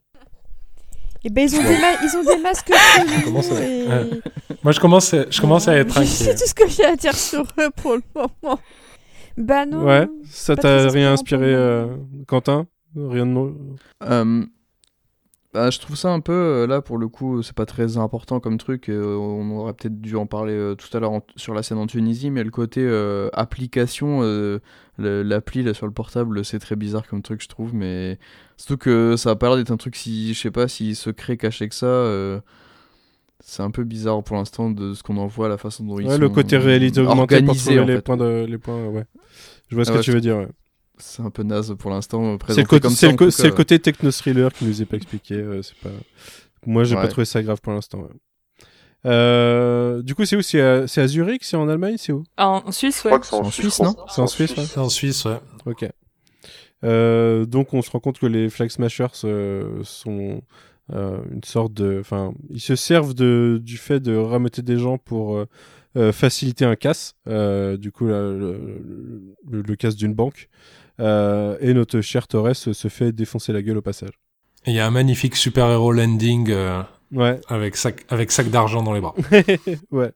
Et 1.25 1.29
ben 1.31 1.43
ils 1.47 1.55
ont, 1.57 1.63
des, 1.63 1.79
ma- 1.79 2.03
ils 2.03 2.17
ont 2.17 2.25
des 2.25 2.41
masques 2.43 2.71
à- 2.73 3.03
et-. 3.63 3.87
Moi, 4.63 4.73
je 4.73 4.81
commence, 4.81 5.13
à- 5.13 5.27
je 5.29 5.41
commence 5.43 5.69
à 5.69 5.77
être 5.77 5.93
C'est 6.03 6.31
inquiet. 6.31 6.35
tout 6.37 6.47
ce 6.49 6.55
que 6.55 6.67
j'ai 6.71 6.85
à 6.87 6.97
dire 6.97 7.15
sur 7.15 7.43
eux 7.59 7.69
pour 7.77 7.97
le 7.97 8.03
moment. 8.15 8.59
Bah 9.37 9.67
non. 9.67 9.85
Ouais, 9.85 10.09
ça 10.31 10.57
t'a 10.57 10.89
rien 10.89 11.13
inspiré, 11.13 11.53
euh, 11.55 11.87
Quentin? 12.27 12.67
Rien 12.97 13.27
de 13.27 13.53
Euh, 14.05 14.45
Bah, 15.59 15.71
je 15.71 15.81
trouve 15.81 15.97
ça 15.97 16.11
un 16.13 16.21
peu, 16.21 16.33
euh, 16.33 16.67
là 16.69 16.81
pour 16.81 16.99
le 16.99 17.09
coup, 17.09 17.43
c'est 17.43 17.53
pas 17.53 17.67
très 17.67 17.97
important 17.97 18.39
comme 18.39 18.59
truc. 18.59 18.89
euh, 18.89 19.17
on 19.17 19.51
aurait 19.59 19.73
peut-être 19.75 20.01
dû 20.01 20.15
en 20.15 20.25
parler 20.25 20.53
euh, 20.53 20.77
tout 20.77 20.95
à 20.97 21.01
l'heure 21.01 21.11
en- 21.11 21.27
sur 21.35 21.53
la 21.53 21.65
scène 21.65 21.79
en 21.79 21.89
Tunisie, 21.89 22.31
mais 22.31 22.45
le 22.45 22.51
côté 22.53 22.81
euh, 22.85 23.29
application, 23.33 24.21
le- 24.23 24.61
l'appli 25.25 25.65
là 25.65 25.75
sur 25.75 25.87
le 25.87 25.93
portable, 25.93 26.45
c'est 26.45 26.61
très 26.61 26.77
bizarre 26.77 27.09
comme 27.09 27.23
truc, 27.23 27.43
je 27.43 27.49
trouve. 27.49 27.75
Mais 27.75 28.19
surtout 28.57 28.77
que 28.79 29.17
ça 29.17 29.31
a 29.31 29.37
pas 29.37 29.49
l'air 29.49 29.57
d'être 29.57 29.73
un 29.73 29.77
truc 29.77 29.97
si, 29.97 30.33
je 30.33 30.39
sais 30.41 30.51
pas, 30.53 30.69
si 30.69 30.95
secret 30.95 31.37
caché 31.37 31.69
que 31.69 31.75
ça. 31.75 32.41
c'est 33.41 33.63
un 33.63 33.71
peu 33.71 33.85
bizarre 33.85 34.23
pour 34.23 34.37
l'instant 34.37 34.71
de 34.71 34.95
ce 34.95 35.03
qu'on 35.03 35.17
en 35.17 35.27
voit, 35.27 35.49
la 35.49 35.59
façon 35.59 35.85
dont 35.85 35.99
ils 35.99 36.09
Ouais, 36.09 36.15
sont 36.15 36.21
le 36.21 36.29
côté 36.29 36.57
réalité 36.57 37.01
augmentée 37.01 37.41
pour 37.43 37.53
en 37.81 37.87
les 37.87 37.95
fait. 37.97 38.05
points 38.05 38.17
de, 38.17 38.47
les 38.49 38.59
points, 38.59 38.87
ouais. 38.89 39.05
Je 39.69 39.75
vois 39.77 39.85
ce 39.85 39.91
Ah 39.91 39.95
que 39.95 39.99
ouais, 39.99 40.03
tu 40.03 40.11
je 40.11 40.17
veux 40.17 40.21
dire, 40.21 40.37
ouais. 40.39 40.49
C'est 40.99 41.23
un 41.23 41.31
peu 41.31 41.43
naze 41.43 41.75
pour 41.79 41.91
l'instant. 41.91 42.33
C'est 42.33 42.39
présenté 42.39 42.63
le, 42.63 42.67
côté- 42.69 42.81
comme 42.83 42.91
c'est 42.93 43.07
ça, 43.07 43.47
le 43.47 43.51
co- 43.51 43.57
côté 43.57 43.79
techno-thriller 43.79 44.53
qui 44.53 44.65
nous 44.65 44.83
est 44.83 44.87
pas 44.87 44.97
expliqué. 44.97 45.35
euh, 45.35 45.63
c'est 45.63 45.77
pas... 45.77 45.91
Moi, 46.67 46.85
j'ai 46.85 46.95
pas 46.97 47.03
Ouais. 47.03 47.09
trouvé 47.09 47.25
ça 47.25 47.43
grave 47.43 47.61
pour 47.61 47.73
l'instant. 47.73 48.01
ouais. 48.01 48.09
Euh, 49.07 50.03
du 50.03 50.15
coup, 50.15 50.25
c'est 50.25 50.37
où? 50.37 50.43
C'est 50.43 50.61
à, 50.61 50.87
c'est 50.89 51.01
à 51.01 51.07
Zurich? 51.07 51.45
C'est 51.45 51.57
en 51.57 51.69
Allemagne? 51.69 51.97
C'est 51.99 52.13
où? 52.13 52.25
En, 52.37 52.63
en 52.67 52.73
Suisse, 52.73 53.05
ouais. 53.05 53.13
c'est 53.23 53.35
en, 53.35 53.41
en 53.43 53.51
Suisse, 53.51 53.81
non? 53.81 53.95
C'est 54.09 54.21
en 54.21 54.27
Suisse, 54.27 54.57
ouais. 54.57 54.65
C'est 54.65 54.81
en 54.81 54.89
Suisse, 54.89 55.25
ouais. 55.25 55.39
Ok. 55.67 55.89
Euh, 56.85 57.45
donc, 57.47 57.75
on 57.75 57.83
se 57.83 57.91
rend 57.91 58.01
compte 58.01 58.19
que 58.19 58.27
les 58.27 58.49
Flag 58.51 58.71
Smashers 58.71 59.07
euh, 59.25 59.81
sont 59.85 60.43
euh, 60.93 61.19
une 61.33 61.45
sorte 61.45 61.73
de. 61.75 61.99
Enfin, 62.01 62.33
ils 62.51 62.61
se 62.61 62.75
servent 62.77 63.15
de, 63.15 63.61
du 63.63 63.77
fait 63.77 64.01
de 64.01 64.17
rameuter 64.17 64.63
des 64.63 64.79
gens 64.79 64.99
pour 64.99 65.37
euh, 65.37 65.47
euh, 65.97 66.13
faciliter 66.13 66.65
un 66.65 66.77
casse. 66.77 67.15
Euh, 67.29 67.77
du 67.77 67.93
coup, 67.93 68.07
là, 68.07 68.21
le, 68.21 68.59
le- 69.49 69.63
le 69.63 69.77
casse 69.77 69.97
d'une 69.97 70.15
banque. 70.15 70.49
Euh, 71.01 71.57
et 71.61 71.75
notre 71.75 72.01
cher 72.01 72.27
Torres 72.27 72.57
se 72.57 72.89
fait 72.89 73.13
défoncer 73.13 73.53
la 73.53 73.63
gueule 73.63 73.79
au 73.79 73.83
passage. 73.83 74.19
Il 74.67 74.75
y 74.75 74.81
a 74.81 74.87
un 74.87 74.91
magnifique 74.91 75.37
super-héros 75.37 75.93
landing 75.93 76.51
euh, 76.51 76.83
Ouais, 77.13 77.41
avec 77.49 77.77
sac, 77.77 78.05
avec 78.11 78.31
sac 78.31 78.51
d'argent 78.51 78.83
dans 78.83 78.93
les 78.93 79.01
bras. 79.01 79.15
ouais. 79.91 80.13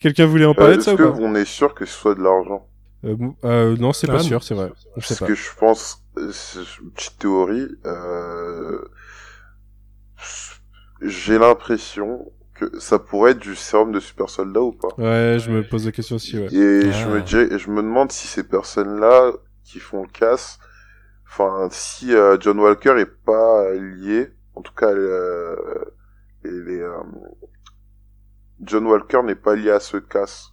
Quelqu'un 0.00 0.26
voulait 0.26 0.44
en 0.46 0.50
Euh, 0.50 0.54
parler 0.54 0.76
de 0.76 0.82
ça 0.82 0.92
Est-ce 0.92 1.02
ou 1.02 1.12
que 1.12 1.12
pas? 1.12 1.18
on 1.20 1.34
est 1.34 1.44
sûr 1.44 1.74
que 1.74 1.84
ce 1.86 1.92
soit 1.92 2.14
de 2.14 2.22
l'argent? 2.22 2.66
Euh, 3.04 3.16
euh, 3.44 3.76
Non, 3.76 3.92
c'est 3.92 4.08
Ah, 4.10 4.14
pas 4.14 4.18
sûr, 4.20 4.42
c'est 4.42 4.54
vrai. 4.54 4.72
Je 4.96 5.06
sais 5.06 5.14
Parce 5.14 5.20
pas. 5.20 5.26
que 5.26 5.34
je 5.34 5.48
pense, 5.58 6.02
euh, 6.18 6.30
c'est 6.32 6.60
une 6.82 6.90
petite 6.90 7.18
théorie, 7.18 7.68
euh, 7.86 8.80
j'ai 11.02 11.38
l'impression 11.38 12.32
que 12.54 12.78
ça 12.80 12.98
pourrait 12.98 13.32
être 13.32 13.38
du 13.38 13.54
sérum 13.54 13.92
de 13.92 14.00
super 14.00 14.28
soldat 14.28 14.60
ou 14.60 14.72
pas? 14.72 14.88
Ouais, 14.98 15.38
je 15.38 15.50
me 15.50 15.62
pose 15.62 15.86
la 15.86 15.92
question 15.92 16.16
aussi, 16.16 16.36
ouais. 16.38 16.48
Et 16.52 16.88
Ah. 16.88 16.90
je 16.90 17.08
me 17.08 17.22
dis, 17.22 17.36
et 17.54 17.58
je 17.58 17.70
me 17.70 17.82
demande 17.82 18.10
si 18.10 18.26
ces 18.26 18.42
personnes-là 18.42 19.32
qui 19.68 19.80
font 19.80 20.02
le 20.02 20.08
casse, 20.08 20.58
enfin, 21.26 21.68
si 21.70 22.14
euh, 22.14 22.38
John 22.40 22.58
Walker 22.58 22.94
est 22.98 23.24
pas 23.24 23.64
euh, 23.64 23.78
lié, 23.78 24.30
en 24.54 24.62
tout 24.62 24.72
cas, 24.72 24.90
euh, 24.90 25.56
les, 26.42 26.82
John 28.62 28.86
Walker 28.86 29.22
n'est 29.22 29.34
pas 29.34 29.54
lié 29.54 29.70
à 29.70 29.80
ce 29.80 29.98
casse. 29.98 30.50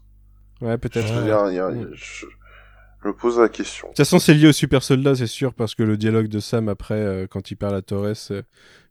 Ouais, 0.62 0.78
peut-être. 0.78 1.08
De 1.08 1.94
je, 1.94 2.26
je 3.02 3.08
me 3.08 3.14
pose 3.14 3.40
la 3.40 3.50
question. 3.50 3.88
toute 3.88 3.98
façon, 3.98 4.20
c'est 4.20 4.34
lié 4.34 4.48
au 4.48 4.52
super 4.52 4.84
soldat, 4.84 5.16
c'est 5.16 5.28
sûr, 5.28 5.54
parce 5.54 5.76
que 5.76 5.84
le 5.84 5.98
dialogue 5.98 6.28
de 6.28 6.40
Sam 6.40 6.70
après, 6.70 7.28
quand 7.32 7.52
il 7.52 7.56
parle 7.56 7.76
à 7.76 7.82
Torres, 7.82 8.44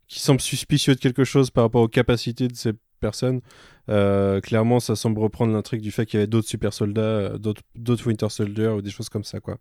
qui 0.09 0.21
semble 0.21 0.41
suspicieux 0.41 0.95
de 0.95 1.01
quelque 1.01 1.25
chose 1.25 1.51
par 1.51 1.65
rapport 1.65 1.83
aux 1.83 1.89
capacités 1.89 2.49
de 2.49 2.57
ces 2.57 2.73
personnes, 3.01 3.41
euh, 3.91 4.41
clairement, 4.41 4.81
ça 4.81 4.97
semble 4.97 5.21
reprendre 5.21 5.53
l'intrigue 5.53 5.83
du 5.83 5.91
fait 5.91 6.07
qu'il 6.07 6.19
y 6.19 6.23
avait 6.23 6.27
d'autres 6.27 6.49
super 6.49 6.73
soldats, 6.73 7.37
d'autres 7.39 7.63
d'autres 7.75 8.07
Winter 8.07 8.29
Soldier 8.31 8.69
ou 8.69 8.83
des 8.83 8.91
choses 8.91 9.09
comme 9.09 9.25
ça, 9.25 9.41
quoi. 9.41 9.59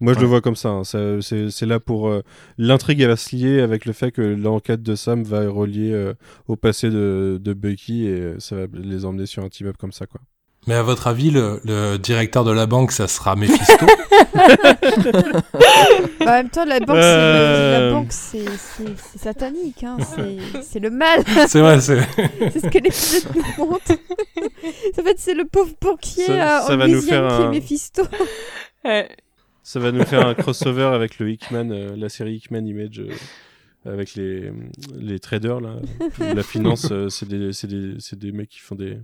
Moi, 0.00 0.12
je 0.12 0.18
Ouais. 0.18 0.22
le 0.22 0.28
vois 0.28 0.40
comme 0.40 0.56
ça. 0.56 0.68
hein. 0.68 0.84
Ça- 0.84 1.20
c'est 1.20 1.66
là 1.66 1.80
pour 1.80 2.08
euh, 2.08 2.22
l'intrigue, 2.56 3.00
elle 3.00 3.08
va 3.08 3.16
se 3.16 3.34
lier 3.34 3.60
avec 3.60 3.84
le 3.84 3.92
fait 3.92 4.10
que 4.12 4.22
l'enquête 4.22 4.82
de 4.82 4.94
Sam 4.94 5.22
va 5.24 5.48
relier 5.48 5.92
euh, 5.92 6.14
au 6.46 6.56
passé 6.56 6.88
de, 6.90 7.38
de 7.42 7.52
Bucky 7.52 8.06
et 8.06 8.10
euh, 8.20 8.36
ça 8.38 8.54
va 8.56 8.62
les 8.74 9.04
emmener 9.04 9.26
sur 9.26 9.42
un 9.44 9.48
team-up 9.48 9.76
comme 9.78 9.92
ça, 9.92 10.06
quoi. 10.06 10.20
Mais 10.66 10.74
à 10.74 10.82
votre 10.82 11.06
avis, 11.06 11.30
le, 11.30 11.60
le 11.64 11.96
directeur 11.96 12.44
de 12.44 12.50
la 12.52 12.66
banque, 12.66 12.92
ça 12.92 13.08
sera 13.08 13.36
Mephisto? 13.36 13.86
Bah, 16.20 16.24
en 16.26 16.26
même 16.26 16.50
temps, 16.50 16.64
la 16.64 16.80
banque, 16.80 16.96
Euh. 16.96 17.78
c'est, 17.78 17.80
la 17.80 17.92
banque, 17.92 18.06
c'est, 18.10 18.44
c'est, 18.58 18.84
c'est 19.12 19.18
satanique, 19.18 19.82
hein. 19.84 19.96
c'est, 20.62 20.80
le 20.80 20.90
mal. 20.90 21.22
C'est 21.48 21.60
vrai, 21.60 21.80
c'est... 21.80 22.00
c'est 22.52 22.60
ce 22.60 22.66
que 22.68 22.78
l'épisode 22.78 23.24
nous 23.34 23.64
montre. 23.66 23.92
en 24.98 25.02
fait, 25.02 25.14
c'est 25.18 25.34
le 25.34 25.44
pauvre 25.46 25.72
banquier 25.80 26.26
Ça- 26.26 26.58
euh, 26.64 26.66
ça 26.66 26.74
en 26.74 26.76
va 26.76 26.88
nous 26.88 27.00
faire 27.00 27.28
qui 27.28 27.34
un- 27.34 27.52
est 27.52 27.54
Mephisto. 27.60 28.02
Ouais. 28.84 29.08
Ça 29.68 29.80
va 29.80 29.92
nous 29.92 30.02
faire 30.02 30.26
un 30.26 30.34
crossover 30.34 30.94
avec 30.94 31.18
le 31.18 31.30
Hickman, 31.30 31.70
euh, 31.72 31.94
la 31.94 32.08
série 32.08 32.36
Hickman 32.36 32.64
Image, 32.64 33.00
euh, 33.00 33.12
avec 33.84 34.14
les, 34.14 34.50
les 34.94 35.18
traders 35.20 35.60
là. 35.60 35.76
La 36.18 36.42
finance, 36.42 36.88
euh, 36.90 37.10
c'est 37.10 37.28
des, 37.28 37.52
c'est 37.52 37.66
des, 37.66 37.96
c'est 37.98 38.18
des 38.18 38.32
mecs 38.32 38.48
qui 38.48 38.60
font 38.60 38.76
des, 38.76 38.98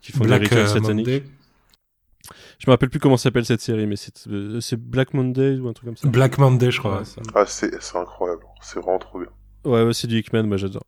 qui 0.00 0.12
font 0.12 0.22
Black 0.22 0.42
des 0.42 0.46
rituels 0.46 0.68
sataniques. 0.68 1.08
Monday. 1.08 1.24
Je 2.60 2.66
me 2.68 2.70
rappelle 2.70 2.88
plus 2.88 3.00
comment 3.00 3.16
s'appelle 3.16 3.44
cette 3.44 3.62
série, 3.62 3.88
mais 3.88 3.96
c'est, 3.96 4.28
euh, 4.28 4.60
c'est 4.60 4.76
Black 4.80 5.12
Monday 5.12 5.58
ou 5.58 5.66
un 5.66 5.72
truc 5.72 5.86
comme 5.88 5.96
ça. 5.96 6.08
Black 6.08 6.38
Monday, 6.38 6.70
je 6.70 6.78
crois. 6.78 7.00
Ouais. 7.00 7.22
Ah, 7.34 7.44
c'est, 7.46 7.82
c'est 7.82 7.98
incroyable. 7.98 8.44
C'est 8.62 8.78
vraiment 8.78 9.00
trop 9.00 9.18
bien. 9.18 9.30
Ouais, 9.64 9.82
ouais, 9.82 9.92
c'est 9.92 10.06
du 10.06 10.18
Hickman, 10.18 10.44
moi 10.44 10.56
j'adore. 10.56 10.84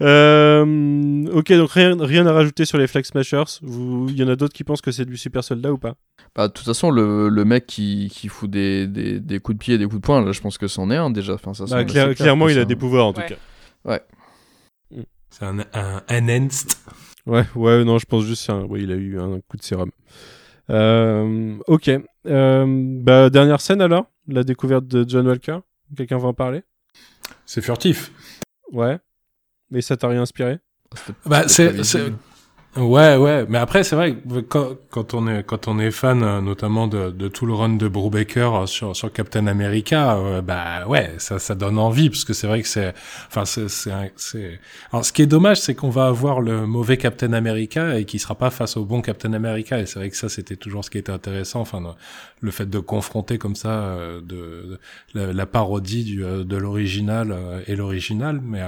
Euh, 0.00 1.26
ok, 1.32 1.52
donc 1.54 1.70
rien, 1.70 1.96
rien 1.98 2.26
à 2.26 2.32
rajouter 2.32 2.64
sur 2.64 2.78
les 2.78 2.86
Flag 2.86 3.04
Smashers. 3.04 3.58
Il 3.62 4.16
y 4.16 4.22
en 4.22 4.28
a 4.28 4.36
d'autres 4.36 4.54
qui 4.54 4.64
pensent 4.64 4.80
que 4.80 4.92
c'est 4.92 5.04
du 5.04 5.16
super 5.16 5.42
soldat 5.42 5.72
ou 5.72 5.78
pas? 5.78 5.94
Bah, 6.36 6.48
de 6.48 6.52
toute 6.52 6.64
façon, 6.66 6.90
le, 6.90 7.28
le 7.28 7.44
mec 7.44 7.66
qui, 7.66 8.08
qui 8.12 8.28
fout 8.28 8.48
des, 8.50 8.86
des, 8.86 9.18
des 9.20 9.40
coups 9.40 9.58
de 9.58 9.62
pied 9.62 9.74
et 9.74 9.78
des 9.78 9.84
coups 9.86 9.96
de 10.00 10.06
poing, 10.06 10.24
là, 10.24 10.32
je 10.32 10.40
pense 10.40 10.56
que 10.58 10.68
c'en 10.68 10.90
est 10.90 10.96
un 10.96 11.10
déjà. 11.10 11.34
Enfin, 11.34 11.52
ça 11.54 11.64
Bah, 11.64 11.84
clair- 11.84 12.04
clair 12.06 12.14
Clairement, 12.16 12.48
il 12.48 12.58
a 12.58 12.62
un- 12.62 12.64
des 12.64 12.76
pouvoirs 12.76 13.06
en 13.06 13.12
tout 13.12 13.20
Ouais. 13.20 13.26
cas. 13.84 14.00
C'est 15.30 15.44
un, 15.44 15.58
un 15.74 16.02
enhanced. 16.10 16.72
Ouais, 17.26 17.44
ouais, 17.54 17.84
non, 17.84 17.98
je 17.98 18.06
pense 18.06 18.24
juste 18.24 18.50
oui, 18.68 18.82
il 18.84 18.92
a 18.92 18.94
eu 18.96 19.18
un 19.20 19.40
coup 19.48 19.56
de 19.56 19.62
sérum. 19.62 19.90
Euh, 20.70 21.56
ok. 21.66 21.90
Euh, 22.26 22.66
bah, 23.02 23.30
dernière 23.30 23.60
scène 23.60 23.80
alors? 23.82 24.06
La 24.26 24.42
découverte 24.44 24.86
de 24.86 25.04
John 25.08 25.26
Walker? 25.26 25.58
Quelqu'un 25.96 26.18
va 26.18 26.28
en 26.28 26.34
parler? 26.34 26.62
C'est 27.46 27.62
furtif. 27.62 28.12
Ouais. 28.72 28.98
Mais 29.70 29.80
ça 29.80 29.96
t'a 29.96 30.08
rien 30.08 30.22
inspiré? 30.22 30.58
Bah, 31.26 31.48
c'est, 31.48 31.84
c'est... 31.84 31.98
prévisible. 31.98 32.16
Ouais, 32.76 33.16
ouais. 33.16 33.44
Mais 33.48 33.58
après, 33.58 33.82
c'est 33.82 33.96
vrai 33.96 34.14
que 34.14 34.40
quand, 34.40 34.68
quand 34.90 35.14
on 35.14 35.26
est, 35.26 35.42
quand 35.42 35.66
on 35.66 35.78
est 35.80 35.90
fan, 35.90 36.22
euh, 36.22 36.40
notamment 36.40 36.86
de, 36.86 37.10
de 37.10 37.26
tout 37.26 37.44
le 37.46 37.54
run 37.54 37.70
de 37.70 37.88
Brubaker 37.88 38.54
euh, 38.54 38.66
sur, 38.66 38.94
sur 38.94 39.10
Captain 39.12 39.46
America, 39.48 40.16
euh, 40.16 40.42
bah, 40.42 40.86
ouais, 40.86 41.12
ça, 41.18 41.40
ça 41.40 41.54
donne 41.56 41.78
envie, 41.78 42.08
parce 42.10 42.24
que 42.24 42.34
c'est 42.34 42.46
vrai 42.46 42.62
que 42.62 42.68
c'est, 42.68 42.94
enfin, 43.26 43.46
c'est, 43.46 43.68
c'est, 43.68 43.90
alors, 44.92 45.04
ce 45.04 45.12
qui 45.12 45.22
est 45.22 45.26
dommage, 45.26 45.56
c'est 45.60 45.74
qu'on 45.74 45.88
va 45.90 46.06
avoir 46.06 46.40
le 46.40 46.66
mauvais 46.66 46.98
Captain 46.98 47.32
America 47.32 47.98
et 47.98 48.04
qui 48.04 48.18
sera 48.20 48.36
pas 48.36 48.50
face 48.50 48.76
au 48.76 48.84
bon 48.84 49.00
Captain 49.00 49.32
America. 49.32 49.80
Et 49.80 49.86
c'est 49.86 49.98
vrai 49.98 50.10
que 50.10 50.16
ça, 50.16 50.28
c'était 50.28 50.56
toujours 50.56 50.84
ce 50.84 50.90
qui 50.90 50.98
était 50.98 51.10
intéressant. 51.12 51.60
Enfin, 51.60 51.82
le, 52.40 52.50
fait 52.52 52.68
de 52.70 52.78
confronter 52.78 53.38
comme 53.38 53.56
ça, 53.56 53.70
euh, 53.70 54.20
de, 54.20 54.78
de- 55.14 55.32
la, 55.32 55.46
parodie 55.46 56.04
du, 56.04 56.18
de 56.22 56.56
l'original 56.56 57.34
et 57.66 57.74
l'original. 57.74 58.40
Mais, 58.44 58.62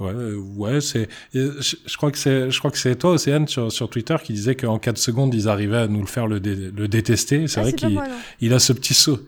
ouais, 0.00 0.12
ouais, 0.56 0.80
c'est, 0.80 1.08
Je, 1.34 1.76
je 1.86 1.96
crois 1.96 2.10
que 2.10 2.18
c'est, 2.18 2.50
je 2.50 2.58
crois 2.58 2.70
que 2.70 2.78
c'est 2.78 2.96
toi, 2.96 3.18
Océane, 3.26 3.48
sur, 3.48 3.72
sur 3.72 3.88
Twitter, 3.90 4.16
qui 4.22 4.32
disait 4.32 4.54
qu'en 4.54 4.78
4 4.78 4.98
secondes, 4.98 5.34
ils 5.34 5.48
arrivaient 5.48 5.76
à 5.78 5.88
nous 5.88 6.00
le 6.00 6.06
faire 6.06 6.26
le, 6.26 6.38
dé- 6.40 6.70
le 6.74 6.88
détester. 6.88 7.46
C'est 7.48 7.60
Ah, 7.60 7.62
vrai 7.64 7.72
qu'il 7.72 8.00
il 8.40 8.52
a 8.54 8.58
ce 8.58 8.72
petit 8.72 8.94
saut. 8.94 9.18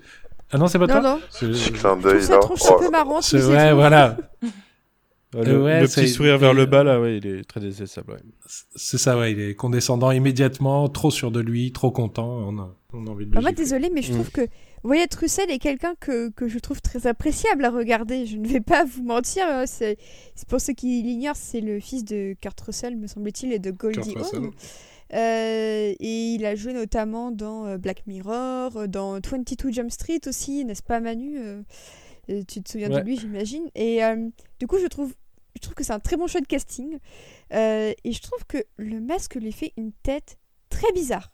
Ah 0.51 0.59
non, 0.59 0.67
c'est 0.67 0.79
pas 0.79 0.87
Non, 0.87 1.01
toi 1.01 1.03
non. 1.03 1.21
C'est- 1.31 1.51
trouve 2.41 2.59
ça 2.59 2.71
Oh, 2.73 2.77
un 2.81 2.85
peu 2.85 2.91
marrant. 2.91 3.21
c'est- 3.21 3.37
ouais, 3.47 3.67
trop. 3.69 3.77
voilà. 3.77 4.17
Euh, 5.35 5.45
Le, 5.45 5.63
Ouais, 5.63 5.81
le 5.83 5.87
c'est- 5.87 6.03
petit 6.03 6.11
sourire 6.11 6.39
vers 6.39 6.55
le 6.55 6.65
bas 6.65 6.83
là, 6.85 7.01
ouais, 7.01 7.19
il 7.19 7.27
est 7.27 7.45
très 7.47 7.61
détestable. 7.61 8.13
ouais. 8.13 8.19
C'est 8.75 8.97
ça, 8.99 9.19
ouais. 9.19 9.33
Il 9.33 9.41
est 9.41 9.55
condescendant 9.55 10.11
immédiatement, 10.11 10.89
trop 10.89 11.11
sûr 11.11 11.31
de 11.31 11.41
lui, 11.41 11.71
trop 11.73 11.91
content. 11.91 12.29
On 12.29 12.59
a, 12.59 12.75
on 12.95 13.07
a 13.07 13.11
envie 13.11 13.27
de 13.27 13.35
le 13.35 13.41
moi, 13.41 13.51
gifler. 13.51 13.63
désolé, 13.65 13.91
mais 13.95 14.01
je 14.03 14.13
Mm. 14.13 14.15
trouve 14.15 14.31
que 14.31 14.41
Wyatt 14.85 15.15
Russell 15.15 15.51
est 15.51 15.59
quelqu'un 15.59 15.95
que, 16.01 16.31
que 16.31 16.49
je 16.49 16.59
trouve 16.59 16.81
très 16.81 17.07
appréciable 17.07 17.65
à 17.65 17.71
regarder. 17.71 18.27
Je 18.27 18.37
ne 18.37 18.47
vais 18.47 18.61
pas 18.61 18.85
vous 18.85 19.03
mentir. 19.03 19.47
euh, 19.49 19.65
C'est 19.67 19.97
c'est 20.35 20.49
pour 20.49 20.61
ceux 20.61 20.73
qui 20.73 21.03
l'ignorent, 21.03 21.37
c'est 21.37 21.61
le 21.61 21.81
fils 21.81 22.05
de 22.05 22.35
Kurt 22.41 22.61
Russell, 22.61 22.97
me 22.97 23.07
semble-t-il, 23.07 23.53
et 23.53 23.59
de 23.59 23.71
Goldie. 23.71 24.15
Hawn. 24.17 24.51
Euh, 25.15 25.95
et 25.99 26.35
il 26.35 26.45
a 26.45 26.55
joué 26.55 26.75
notamment 26.75 27.31
dans 27.31 27.65
euh, 27.67 27.79
Black 27.79 28.07
Mirror, 28.07 28.77
euh, 28.77 28.87
dans 28.87 29.15
22 29.15 29.71
Jump 29.73 29.91
Street 29.91 30.21
aussi, 30.27 30.65
n'est-ce 30.67 30.83
pas 30.83 31.01
Manu 31.01 31.39
Euh, 31.39 31.63
Tu 32.47 32.63
te 32.63 32.71
souviens 32.71 32.91
Ouais. 32.91 33.01
de 33.01 33.07
lui, 33.07 33.17
j'imagine. 33.19 33.71
Et 33.75 34.05
euh, 34.05 34.29
du 34.61 34.67
coup, 34.67 34.77
je 34.79 34.87
trouve, 34.87 35.15
je 35.57 35.61
trouve 35.63 35.75
que 35.75 35.83
c'est 35.83 35.95
un 35.95 35.99
très 35.99 36.17
bon 36.19 36.27
choix 36.27 36.43
de 36.43 36.47
casting. 36.47 36.99
Euh, 37.55 37.93
et 38.05 38.13
je 38.13 38.21
trouve 38.21 38.45
que 38.47 38.59
le 38.77 39.01
masque 39.01 39.37
lui 39.37 39.51
fait 39.53 39.73
une 39.79 39.93
tête 40.03 40.39
très 40.69 40.93
bizarre. 40.93 41.33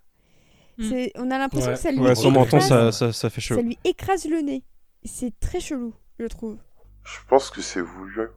Mm. 0.78 0.88
C'est- 0.88 1.12
On 1.16 1.30
a 1.30 1.38
l'impression 1.38 1.68
Ouais. 1.70 1.74
que 1.76 1.80
ça 1.80 1.90
lui, 1.92 2.01
Ouais, 2.01 2.14
son 2.14 2.30
écrase- 2.32 2.34
menton, 2.52 2.60
ça, 2.60 2.92
ça, 2.92 3.12
ça 3.12 3.30
fait 3.30 3.40
chaud. 3.40 3.55
ça 3.56 3.62
lui 3.62 3.78
écrase 3.84 4.26
le 4.26 4.40
nez. 4.40 4.64
C'est 5.05 5.38
très 5.38 5.60
chelou, 5.60 5.94
je 6.18 6.26
trouve. 6.26 6.56
Je 7.05 7.18
pense 7.28 7.51
que 7.51 7.60
c'est 7.62 7.80
voulu. 7.82 8.28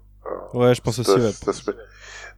Ouais, 0.54 0.76
je 0.76 0.82
pense 0.82 1.00
aussi. 1.00 1.12
ouais. 1.12 1.32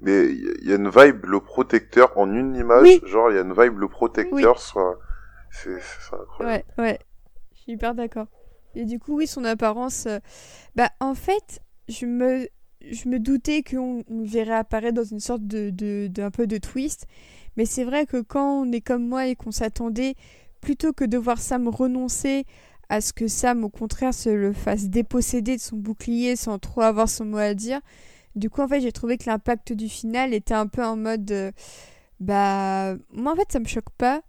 Mais 0.02 0.26
il 0.28 0.68
y 0.68 0.72
a 0.72 0.76
une 0.76 0.90
vibe, 0.90 1.26
le 1.26 1.40
protecteur, 1.40 2.18
en 2.18 2.32
une 2.34 2.56
image, 2.56 2.84
Oui. 2.84 3.02
genre 3.06 3.32
il 3.32 3.36
y 3.36 3.38
a 3.40 3.42
une 3.42 3.54
vibe, 3.60 3.80
le 3.80 3.90
protecteur, 3.90 4.60
soit... 4.60 4.98
c'est 5.52 5.78
c'est 5.82 6.16
incroyable. 6.16 6.64
Ouais, 6.78 6.84
ouais. 6.84 7.00
Je 7.56 7.62
suis 7.62 7.72
hyper 7.74 7.96
d'accord. 7.96 8.28
Et 8.76 8.86
du 8.86 9.00
coup, 9.00 9.18
oui, 9.18 9.26
son 9.28 9.44
apparence. 9.44 10.06
euh, 10.06 10.20
Bah, 10.76 10.90
en 11.00 11.16
fait, 11.16 11.60
je 11.90 12.06
me, 12.06 12.48
je 12.82 13.10
me 13.10 13.20
doutais 13.20 13.64
qu'on 13.64 14.04
verrait 14.24 14.54
apparaître 14.54 14.94
dans 14.94 15.04
une 15.04 15.20
sorte 15.20 15.46
de, 15.48 15.72
de, 15.72 16.08
d'un 16.08 16.30
peu 16.30 16.46
de 16.48 16.58
twist. 16.60 17.08
Mais 17.60 17.66
c'est 17.66 17.84
vrai 17.84 18.06
que 18.06 18.22
quand 18.22 18.62
on 18.62 18.72
est 18.72 18.80
comme 18.80 19.06
moi 19.06 19.28
et 19.28 19.36
qu'on 19.36 19.52
s'attendait, 19.52 20.16
plutôt 20.62 20.94
que 20.94 21.04
de 21.04 21.18
voir 21.18 21.40
Sam 21.42 21.68
renoncer 21.68 22.46
à 22.88 23.02
ce 23.02 23.12
que 23.12 23.28
Sam, 23.28 23.66
au 23.66 23.70
contraire, 23.70 24.14
se 24.14 24.30
le 24.30 24.54
fasse 24.54 24.88
déposséder 24.88 25.58
de 25.58 25.62
son 25.62 25.76
bouclier 25.76 26.38
sans 26.38 26.58
trop 26.58 26.80
avoir 26.80 27.10
son 27.10 27.26
mot 27.26 27.38
à 27.38 27.54
dire, 27.54 27.82
du 28.38 28.50
coup, 28.50 28.62
en 28.62 28.70
fait, 28.70 28.80
j'ai 28.80 28.94
trouvé 28.94 29.18
que 29.18 29.26
l'impact 29.30 29.74
du 29.74 29.90
final 29.90 30.34
était 30.34 30.54
un 30.54 30.68
peu 30.68 30.86
en 30.86 30.96
mode. 30.96 31.30
euh, 31.32 31.52
bah. 32.22 32.96
Moi, 33.12 33.34
en 33.34 33.36
fait, 33.36 33.52
ça 33.52 33.60
me 33.60 33.68
choque 33.68 33.90
pas 33.98 34.22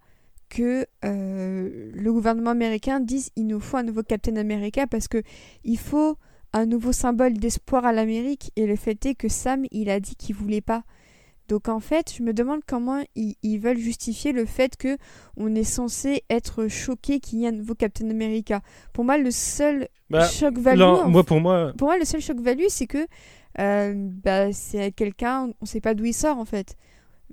que 0.49 0.85
euh, 1.05 1.89
le 1.93 2.11
gouvernement 2.11 2.49
américain 2.49 2.99
dise 2.99 3.29
il 3.37 3.47
nous 3.47 3.61
faut 3.61 3.77
un 3.77 3.83
nouveau 3.83 4.03
Captain 4.03 4.35
America 4.35 4.87
parce 4.87 5.07
que 5.07 5.23
il 5.63 5.77
faut 5.77 6.17
un 6.51 6.65
nouveau 6.65 6.91
symbole 6.91 7.35
d'espoir 7.37 7.85
à 7.85 7.93
l'Amérique 7.93 8.51
et 8.57 8.67
le 8.67 8.75
fait 8.75 9.05
est 9.05 9.15
que 9.15 9.29
Sam 9.29 9.63
il 9.71 9.89
a 9.89 10.01
dit 10.01 10.17
qu'il 10.17 10.35
voulait 10.35 10.59
pas 10.59 10.83
donc 11.51 11.67
en 11.67 11.79
fait 11.81 12.13
je 12.17 12.23
me 12.23 12.33
demande 12.33 12.61
comment 12.65 13.03
ils, 13.15 13.35
ils 13.43 13.57
veulent 13.59 13.77
justifier 13.77 14.31
le 14.31 14.45
fait 14.45 14.77
que 14.77 14.97
on 15.35 15.53
est 15.53 15.65
censé 15.65 16.23
être 16.29 16.67
choqué 16.69 17.19
qu'il 17.19 17.39
y 17.39 17.43
ait 17.43 17.49
un 17.49 17.51
nouveau 17.51 17.75
Captain 17.75 18.09
America 18.09 18.61
pour 18.93 19.03
moi 19.03 19.17
le 19.17 19.31
seul 19.31 19.87
Bah, 20.09 20.27
choc 20.27 20.57
value 20.57 20.79
non, 20.79 21.01
en 21.03 21.09
moi, 21.09 21.23
pour 21.23 21.39
moi, 21.41 21.73
pour 21.77 21.87
moi, 21.89 21.97
le 21.97 22.05
seul 22.05 22.21
choc 22.21 22.39
value, 22.39 22.69
c'est 22.69 22.87
que 22.87 23.05
euh, 23.59 23.93
bah, 24.23 24.53
c'est 24.53 24.91
quelqu'un, 24.93 25.49
on 25.61 25.65
sait 25.65 25.81
pas 25.81 25.93
d'où 25.93 26.05
il 26.05 26.13
sort 26.13 26.37
en 26.37 26.45
fait. 26.45 26.75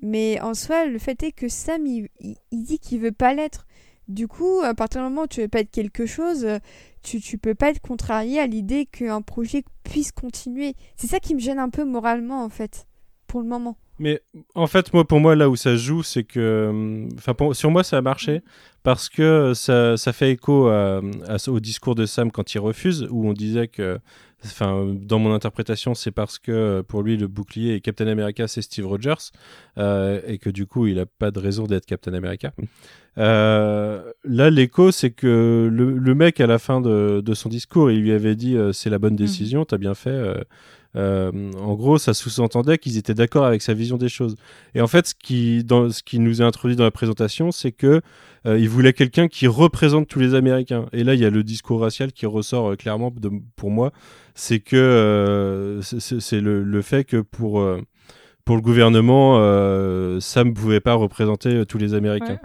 Mais 0.02 0.40
en 0.40 0.54
soi, 0.54 0.86
le 0.86 0.98
fait 0.98 1.22
est 1.22 1.32
que 1.32 1.48
Sam, 1.48 1.86
il, 1.86 2.08
il- 2.20 2.36
il 2.50 2.62
dit 2.64 2.78
qu'il 2.80 3.00
veut 3.00 3.12
pas 3.12 3.34
l'être. 3.34 3.66
Du 4.08 4.26
coup, 4.26 4.60
à 4.64 4.74
partir 4.74 5.00
du 5.02 5.08
moment 5.08 5.22
où 5.22 5.26
tu 5.26 5.40
veux 5.42 5.48
pas 5.48 5.60
être 5.60 5.70
quelque 5.70 6.06
chose, 6.06 6.46
tu, 7.02 7.20
tu 7.20 7.36
peux 7.38 7.54
pas 7.54 7.70
être 7.70 7.80
contrarié 7.80 8.40
à 8.40 8.46
l'idée 8.46 8.86
qu'un 8.86 9.22
projet 9.22 9.62
puisse 9.84 10.12
continuer. 10.12 10.74
C'est 10.96 11.08
ça 11.08 11.20
qui 11.20 11.34
me 11.34 11.40
gêne 11.40 11.58
un 11.58 11.68
peu 11.70 11.84
moralement 11.84 12.42
en 12.42 12.48
fait, 12.48 12.86
pour 13.26 13.40
le 13.42 13.46
moment. 13.46 13.76
Mais 13.98 14.20
en 14.54 14.66
fait, 14.66 14.92
moi, 14.94 15.06
pour 15.06 15.20
moi, 15.20 15.34
là 15.34 15.48
où 15.50 15.56
ça 15.56 15.76
joue, 15.76 16.02
c'est 16.02 16.24
que, 16.24 16.38
euh, 16.40 17.08
enfin, 17.16 17.34
sur 17.52 17.70
moi, 17.70 17.82
ça 17.82 17.98
a 17.98 18.00
marché 18.02 18.42
parce 18.82 19.08
que 19.08 19.52
ça, 19.54 19.96
ça 19.96 20.12
fait 20.12 20.30
écho 20.32 20.68
à- 20.68 21.00
à 21.26 21.38
ce- 21.38 21.50
au 21.50 21.58
discours 21.60 21.94
de 21.94 22.06
Sam 22.06 22.30
quand 22.30 22.54
il 22.54 22.58
refuse, 22.60 23.06
où 23.10 23.28
on 23.28 23.32
disait 23.32 23.66
que, 23.68 23.98
enfin, 24.44 24.86
dans 24.94 25.18
mon 25.18 25.32
interprétation, 25.34 25.94
c'est 25.94 26.12
parce 26.12 26.38
que 26.38 26.82
pour 26.86 27.02
lui, 27.02 27.16
le 27.16 27.26
bouclier 27.26 27.74
et 27.74 27.80
Captain 27.80 28.06
America, 28.06 28.46
c'est 28.46 28.62
Steve 28.62 28.86
Rogers, 28.86 29.32
euh, 29.78 30.20
et 30.26 30.38
que 30.38 30.48
du 30.50 30.66
coup, 30.66 30.86
il 30.86 30.98
a 31.00 31.06
pas 31.06 31.30
de 31.32 31.40
raison 31.40 31.64
d'être 31.66 31.84
Captain 31.86 32.14
America. 32.14 32.52
Euh, 33.18 34.12
là, 34.24 34.50
l'écho, 34.50 34.92
c'est 34.92 35.10
que 35.10 35.68
le, 35.72 35.98
le 35.98 36.14
mec, 36.14 36.40
à 36.40 36.46
la 36.46 36.58
fin 36.58 36.80
de, 36.80 37.20
de 37.20 37.34
son 37.34 37.48
discours, 37.48 37.90
il 37.90 38.00
lui 38.02 38.12
avait 38.12 38.36
dit 38.36 38.56
euh, 38.56 38.72
c'est 38.72 38.90
la 38.90 38.98
bonne 38.98 39.16
décision, 39.16 39.64
t'as 39.64 39.78
bien 39.78 39.94
fait. 39.94 40.10
Euh, 40.98 41.30
en 41.58 41.74
gros, 41.74 41.98
ça 41.98 42.12
sous-entendait 42.12 42.78
qu'ils 42.78 42.98
étaient 42.98 43.14
d'accord 43.14 43.44
avec 43.44 43.62
sa 43.62 43.72
vision 43.72 43.96
des 43.96 44.08
choses. 44.08 44.34
Et 44.74 44.80
en 44.80 44.88
fait, 44.88 45.06
ce 45.08 45.14
qui, 45.14 45.64
nous 46.18 46.42
est 46.42 46.44
introduit 46.44 46.76
dans 46.76 46.84
la 46.84 46.90
présentation, 46.90 47.52
c'est 47.52 47.72
que 47.72 48.00
euh, 48.46 48.58
il 48.58 48.68
voulait 48.68 48.92
quelqu'un 48.92 49.28
qui 49.28 49.46
représente 49.46 50.08
tous 50.08 50.18
les 50.18 50.34
Américains. 50.34 50.86
Et 50.92 51.04
là, 51.04 51.14
il 51.14 51.20
y 51.20 51.24
a 51.24 51.30
le 51.30 51.44
discours 51.44 51.80
racial 51.80 52.12
qui 52.12 52.26
ressort 52.26 52.72
euh, 52.72 52.76
clairement 52.76 53.12
pour 53.56 53.70
moi. 53.70 53.92
C'est 54.34 54.60
que 54.60 55.80
c'est- 55.82 56.40
le, 56.40 56.82
fait 56.82 57.04
que 57.04 57.16
pour 57.18 57.64
pour 58.44 58.56
le 58.56 58.62
gouvernement, 58.62 59.34
Sam 60.20 60.48
ne 60.48 60.54
pouvait 60.54 60.80
pas 60.80 60.94
représenter 60.94 61.66
tous 61.66 61.78
les 61.78 61.94
Américains. 61.94 62.38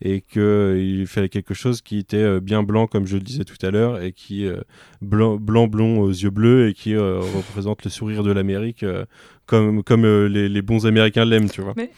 Et 0.00 0.20
qu'il 0.20 1.06
fallait 1.08 1.28
quelque 1.28 1.54
chose 1.54 1.82
qui 1.82 1.98
était 1.98 2.16
euh, 2.18 2.40
bien 2.40 2.62
blanc, 2.62 2.86
comme 2.86 3.06
je 3.06 3.16
le 3.16 3.22
disais 3.22 3.44
tout 3.44 3.56
à 3.66 3.70
l'heure, 3.70 4.00
et 4.00 4.12
qui 4.12 4.46
euh, 4.46 4.60
blanc, 5.02 5.36
blanc, 5.36 5.66
blond 5.66 5.98
aux 6.00 6.10
yeux 6.10 6.30
bleus, 6.30 6.68
et 6.68 6.74
qui 6.74 6.94
euh, 6.94 7.18
représente 7.36 7.84
le 7.84 7.90
sourire 7.90 8.22
de 8.22 8.30
l'Amérique, 8.30 8.82
euh, 8.84 9.04
comme, 9.46 9.82
comme 9.82 10.04
euh, 10.04 10.28
les, 10.28 10.48
les 10.48 10.62
bons 10.62 10.86
Américains 10.86 11.24
l'aiment, 11.24 11.50
tu 11.50 11.60
vois. 11.62 11.74
Mais- 11.76 11.90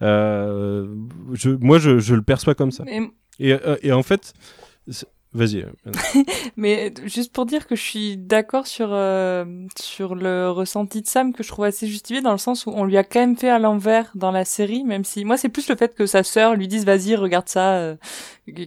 Euh, 0.00 0.86
je, 1.32 1.50
moi, 1.50 1.78
je, 1.80 1.98
je 1.98 2.14
le 2.14 2.22
perçois 2.22 2.54
comme 2.54 2.70
ça. 2.70 2.84
Mais, 2.86 3.00
Et, 3.40 3.52
euh, 3.52 3.74
et 3.82 3.90
en 3.90 4.04
fait, 4.04 4.32
vas-y. 5.34 5.58
euh, 5.62 5.92
mais 6.56 6.92
juste 7.04 7.32
pour 7.32 7.46
dire 7.46 7.66
que 7.66 7.76
je 7.76 7.82
suis 7.82 8.16
d'accord 8.16 8.66
sur 8.66 8.88
euh, 8.92 9.44
sur 9.78 10.14
le 10.14 10.50
ressenti 10.50 11.02
de 11.02 11.06
Sam 11.06 11.32
que 11.32 11.42
je 11.42 11.48
trouve 11.48 11.64
assez 11.64 11.86
justifié 11.86 12.22
dans 12.22 12.32
le 12.32 12.38
sens 12.38 12.66
où 12.66 12.70
on 12.74 12.84
lui 12.84 12.96
a 12.96 13.04
quand 13.04 13.20
même 13.20 13.36
fait 13.36 13.50
à 13.50 13.58
l'envers 13.58 14.10
dans 14.14 14.30
la 14.30 14.44
série, 14.44 14.84
même 14.84 15.04
si 15.04 15.24
moi 15.24 15.36
c'est 15.36 15.48
plus 15.48 15.68
le 15.68 15.76
fait 15.76 15.94
que 15.94 16.06
sa 16.06 16.22
sœur 16.22 16.54
lui 16.54 16.68
dise 16.68 16.84
vas-y 16.84 17.16
regarde 17.16 17.48
ça, 17.48 17.74
euh, 17.74 17.96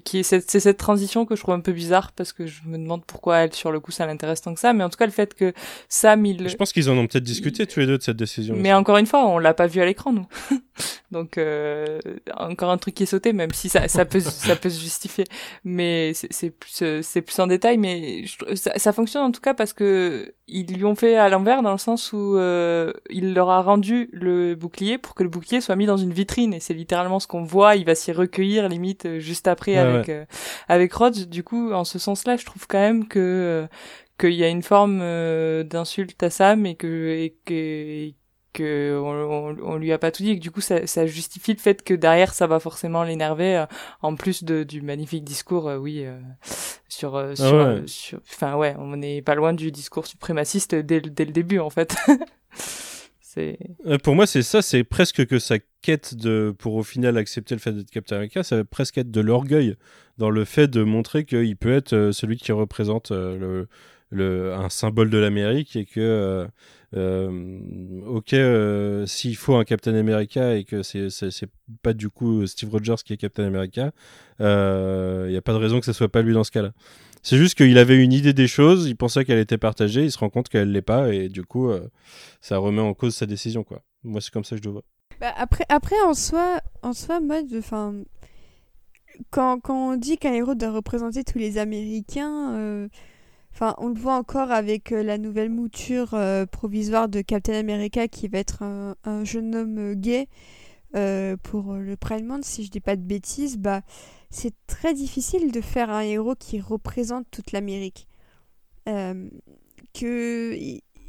qui 0.03 0.19
est 0.19 0.23
cette, 0.23 0.49
c'est 0.49 0.59
cette 0.59 0.77
transition 0.77 1.25
que 1.25 1.35
je 1.35 1.41
trouve 1.41 1.53
un 1.53 1.59
peu 1.59 1.71
bizarre 1.71 2.11
parce 2.11 2.33
que 2.33 2.47
je 2.47 2.61
me 2.65 2.77
demande 2.77 3.05
pourquoi 3.05 3.37
elle 3.37 3.53
sur 3.53 3.71
le 3.71 3.79
coup 3.79 3.91
ça 3.91 4.05
l'intéresse 4.05 4.41
tant 4.41 4.53
que 4.53 4.59
ça, 4.59 4.73
mais 4.73 4.83
en 4.83 4.89
tout 4.89 4.97
cas 4.97 5.05
le 5.05 5.11
fait 5.11 5.33
que 5.33 5.53
Sam 5.89 6.25
il 6.25 6.49
Je 6.49 6.55
pense 6.55 6.73
qu'ils 6.73 6.89
en 6.89 6.97
ont 6.97 7.07
peut-être 7.07 7.23
discuté 7.23 7.67
tous 7.67 7.79
les 7.79 7.85
deux 7.85 7.97
de 7.97 8.03
cette 8.03 8.17
décision. 8.17 8.55
mais 8.57 8.73
encore 8.73 8.97
une 8.97 9.05
fois, 9.05 9.27
on 9.27 9.37
l'a 9.37 9.53
pas 9.53 9.67
vu 9.67 9.81
à 9.81 9.85
l'écran, 9.85 10.11
nous. 10.11 10.27
Donc, 11.11 11.37
euh, 11.37 11.99
encore 12.37 12.69
un 12.71 12.77
truc 12.77 12.95
qui 12.95 13.03
est 13.03 13.07
sauté, 13.07 13.33
même 13.33 13.51
si 13.51 13.67
ça, 13.67 13.87
ça 13.89 14.05
peut, 14.05 14.21
ça 14.21 14.55
peut 14.55 14.69
se 14.69 14.79
justifier. 14.79 15.25
Mais 15.65 16.13
c'est 16.13 16.31
c'est 16.41 16.49
plus, 16.49 16.81
euh, 16.81 17.01
c'est 17.01 17.21
plus 17.21 17.39
en 17.39 17.47
détail, 17.47 17.77
mais 17.77 18.25
je 18.25 18.55
ça, 18.55 18.77
ça 18.77 18.93
fonctionne 18.93 19.23
en 19.23 19.31
tout 19.31 19.41
cas 19.41 19.53
parce 19.53 19.73
que 19.73 20.33
ils 20.51 20.75
lui 20.75 20.85
ont 20.85 20.95
fait 20.95 21.15
à 21.15 21.29
l'envers 21.29 21.63
dans 21.63 21.71
le 21.71 21.77
sens 21.77 22.11
où 22.13 22.37
euh, 22.37 22.91
il 23.09 23.33
leur 23.33 23.49
a 23.49 23.61
rendu 23.61 24.09
le 24.11 24.55
bouclier 24.55 24.97
pour 24.97 25.15
que 25.15 25.23
le 25.23 25.29
bouclier 25.29 25.61
soit 25.61 25.75
mis 25.75 25.85
dans 25.85 25.97
une 25.97 26.11
vitrine 26.11 26.53
et 26.53 26.59
c'est 26.59 26.73
littéralement 26.73 27.19
ce 27.19 27.27
qu'on 27.27 27.43
voit. 27.43 27.75
Il 27.75 27.85
va 27.85 27.95
s'y 27.95 28.11
recueillir 28.11 28.67
limite 28.67 29.05
euh, 29.05 29.19
juste 29.19 29.47
après 29.47 29.73
Ouais, 29.73 29.77
avec 29.77 30.09
euh, 30.09 30.25
avec 30.67 30.93
Rhodes. 30.93 31.29
Du 31.29 31.43
coup, 31.43 31.71
en 31.71 31.85
ce 31.85 31.99
sens-là, 31.99 32.35
je 32.35 32.45
trouve 32.45 32.67
quand 32.67 32.79
même 32.79 33.07
que 33.07 33.19
euh, 33.19 33.67
qu'il 34.19 34.33
y 34.33 34.43
a 34.43 34.49
une 34.49 34.61
forme 34.61 34.99
euh, 35.01 35.63
d'insulte 35.63 36.21
à 36.21 36.29
Sam 36.29 36.65
et 36.65 36.75
que 36.75 36.87
et 36.87 37.35
que 37.45 37.53
et 37.53 38.15
que 38.53 38.99
on, 39.01 39.09
on, 39.51 39.57
on 39.63 39.77
lui 39.77 39.91
a 39.91 39.97
pas 39.97 40.11
tout 40.11 40.23
dit. 40.23 40.31
Et 40.31 40.35
que 40.37 40.41
du 40.41 40.51
coup 40.51 40.61
ça, 40.61 40.85
ça 40.87 41.05
justifie 41.05 41.53
le 41.53 41.59
fait 41.59 41.83
que 41.83 41.93
derrière 41.93 42.33
ça 42.33 42.47
va 42.47 42.59
forcément 42.59 43.03
l'énerver 43.03 43.57
euh, 43.57 43.65
en 44.01 44.15
plus 44.15 44.43
de, 44.43 44.63
du 44.63 44.81
magnifique 44.81 45.23
discours 45.23 45.67
euh, 45.69 45.77
oui 45.77 46.05
euh, 46.05 46.19
sur 46.89 47.15
Ah 47.15 47.35
sur 47.85 48.19
enfin 48.29 48.55
ouais 48.55 48.75
on 48.77 48.95
n'est 48.97 49.21
pas 49.21 49.35
loin 49.35 49.53
du 49.53 49.71
discours 49.71 50.05
suprémaciste 50.07 50.75
dès, 50.75 50.99
le- 50.99 51.09
dès 51.09 51.25
le 51.25 51.31
début 51.31 51.59
en 51.59 51.69
fait. 51.69 51.95
C'est 53.23 53.57
pour 54.03 54.13
moi, 54.13 54.27
c'est 54.27 54.41
ça, 54.41 54.61
c'est 54.61 54.83
presque 54.83 55.25
que 55.25 55.39
sa 55.39 55.55
quête 55.81 56.15
de, 56.15 56.53
pour 56.59 56.73
au 56.75 56.83
final 56.83 57.17
accepter 57.17 57.55
le 57.55 57.61
fait 57.61 57.71
d'être 57.71 57.89
Captain 57.89 58.17
America, 58.17 58.43
ça 58.43 58.57
va 58.57 58.63
presque 58.65 58.97
être 58.97 59.09
de 59.09 59.21
l'orgueil 59.21 59.77
dans 60.17 60.29
le 60.29 60.43
fait 60.43 60.67
de 60.67 60.83
montrer 60.83 61.23
qu'il 61.23 61.55
peut 61.55 61.71
être 61.73 62.11
celui 62.11 62.35
qui 62.35 62.51
représente 62.51 63.11
le, 63.11 63.69
le, 64.09 64.53
un 64.53 64.67
symbole 64.67 65.09
de 65.09 65.17
l'Amérique 65.17 65.77
et 65.77 65.85
que, 65.85 66.45
ok, 66.93 68.33
euh, 68.33 69.05
s'il 69.05 69.35
faut 69.35 69.55
un 69.55 69.63
Captain 69.63 69.95
America 69.95 70.55
et 70.55 70.63
que 70.63 70.83
c'est 70.83 71.49
pas 71.81 71.93
du 71.93 72.09
coup 72.09 72.45
Steve 72.47 72.69
Rogers 72.69 73.03
qui 73.05 73.13
est 73.13 73.17
Captain 73.17 73.45
America, 73.45 73.91
il 74.39 75.29
n'y 75.29 75.37
a 75.37 75.41
pas 75.43 75.53
de 75.53 75.57
raison 75.57 75.79
que 75.79 75.85
ce 75.85 75.93
soit 75.93 76.09
pas 76.09 76.21
lui 76.21 76.33
dans 76.33 76.43
ce 76.43 76.51
cas-là. 76.51 76.71
C'est 77.23 77.37
juste 77.37 77.55
qu'il 77.55 77.77
avait 77.77 78.03
une 78.03 78.13
idée 78.13 78.33
des 78.33 78.47
choses, 78.47 78.87
il 78.87 78.95
pensait 78.95 79.25
qu'elle 79.25 79.37
était 79.37 79.59
partagée, 79.59 80.03
il 80.03 80.11
se 80.11 80.17
rend 80.17 80.29
compte 80.29 80.49
qu'elle 80.49 80.71
l'est 80.71 80.81
pas 80.81 81.13
et 81.13 81.29
du 81.29 81.43
coup, 81.43 81.69
euh, 81.69 81.87
ça 82.41 82.57
remet 82.57 82.81
en 82.81 82.95
cause 82.95 83.15
sa 83.15 83.27
décision, 83.27 83.63
quoi. 83.63 83.83
Moi, 84.03 84.21
c'est 84.21 84.31
comme 84.31 84.43
ça 84.43 84.55
que 84.55 84.61
je 84.63 84.67
le 84.67 84.71
vois. 84.71 84.83
Bah, 85.19 85.31
après, 85.37 85.65
après, 85.69 86.01
en 86.07 86.15
soi, 86.15 86.61
en 86.81 86.93
soi, 86.93 87.19
enfin, 87.55 87.93
quand, 89.29 89.59
quand 89.59 89.93
on 89.93 89.97
dit 89.97 90.17
qu'un 90.17 90.33
héros 90.33 90.55
doit 90.55 90.71
représenter 90.71 91.23
tous 91.23 91.37
les 91.37 91.59
Américains, 91.59 92.55
euh, 92.55 92.87
enfin, 93.53 93.75
on 93.77 93.89
le 93.89 93.99
voit 93.99 94.15
encore 94.15 94.51
avec 94.51 94.91
euh, 94.91 95.03
la 95.03 95.17
nouvelle 95.17 95.49
mouture 95.49 96.13
euh, 96.13 96.45
provisoire 96.45 97.09
de 97.09 97.21
Captain 97.21 97.53
America 97.53 98.07
qui 98.07 98.27
va 98.27 98.39
être 98.39 98.63
un, 98.63 98.95
un 99.03 99.23
jeune 99.23 99.55
homme 99.55 99.77
euh, 99.77 99.93
gay 99.95 100.27
pour 101.43 101.75
le 101.75 101.95
Pride 101.95 102.25
Month, 102.25 102.43
si 102.43 102.65
je 102.65 102.69
dis 102.69 102.81
pas 102.81 102.97
de 102.97 103.01
bêtises, 103.01 103.57
bah, 103.57 103.81
c'est 104.29 104.53
très 104.67 104.93
difficile 104.93 105.51
de 105.51 105.61
faire 105.61 105.89
un 105.89 106.01
héros 106.01 106.35
qui 106.35 106.59
représente 106.59 107.27
toute 107.31 107.53
l'Amérique. 107.53 108.07
Euh, 108.89 109.29
que 109.93 110.53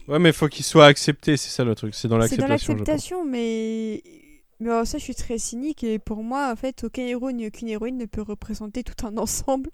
Ouais, 0.09 0.19
mais 0.19 0.33
faut 0.33 0.49
qu'il 0.49 0.65
soit 0.65 0.87
accepté, 0.87 1.37
c'est 1.37 1.51
ça 1.51 1.65
le 1.65 1.75
truc. 1.77 1.95
C'est 1.95 2.09
dans 2.09 2.21
c'est 2.23 2.37
dans 2.37 2.49
l'acceptation, 2.49 2.75
je 2.75 2.79
pense. 2.79 2.89
l'acceptation, 2.89 3.25
mais... 3.25 4.03
mais 4.63 4.71
alors 4.71 4.87
ça, 4.87 4.99
je 4.99 5.05
suis 5.05 5.15
très 5.15 5.39
cynique 5.39 5.85
et 5.85 5.99
pour 5.99 6.23
moi, 6.23 6.51
en 6.53 6.57
fait, 6.57 6.85
aucun 6.85 7.03
héros 7.03 7.33
ni 7.33 7.47
aucune 7.49 7.69
héroïne 7.69 7.99
ne 7.99 8.07
peut 8.07 8.23
représenter 8.23 8.85
tout 8.85 9.07
un 9.07 9.17
ensemble 9.19 9.71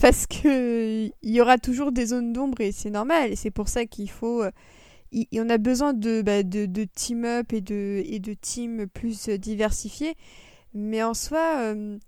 parce 0.00 0.26
que 0.26 1.06
il 1.22 1.30
y 1.30 1.40
aura 1.40 1.58
toujours 1.58 1.92
des 1.92 2.06
zones 2.06 2.32
d'ombre 2.32 2.60
et 2.60 2.72
c'est 2.72 2.90
normal. 2.90 3.32
Et 3.32 3.36
c'est 3.36 3.50
pour 3.52 3.68
ça 3.68 3.86
qu'il 3.86 4.10
faut, 4.10 4.42
euh, 4.44 4.52
il, 5.12 5.26
il- 5.32 5.40
on 5.42 5.50
a 5.50 5.58
besoin 5.58 5.94
de, 5.94 6.22
bah, 6.22 6.42
de, 6.44 6.66
de 6.66 6.84
team 6.84 7.24
up 7.26 7.52
et 7.54 7.62
de 7.62 8.02
et 8.06 8.20
de 8.20 8.34
teams 8.34 8.86
plus 8.88 9.28
euh, 9.30 9.38
diversifiés. 9.38 10.16
Mais 10.74 11.02
en 11.04 11.14
soi, 11.14 11.58
euh, 11.60 11.98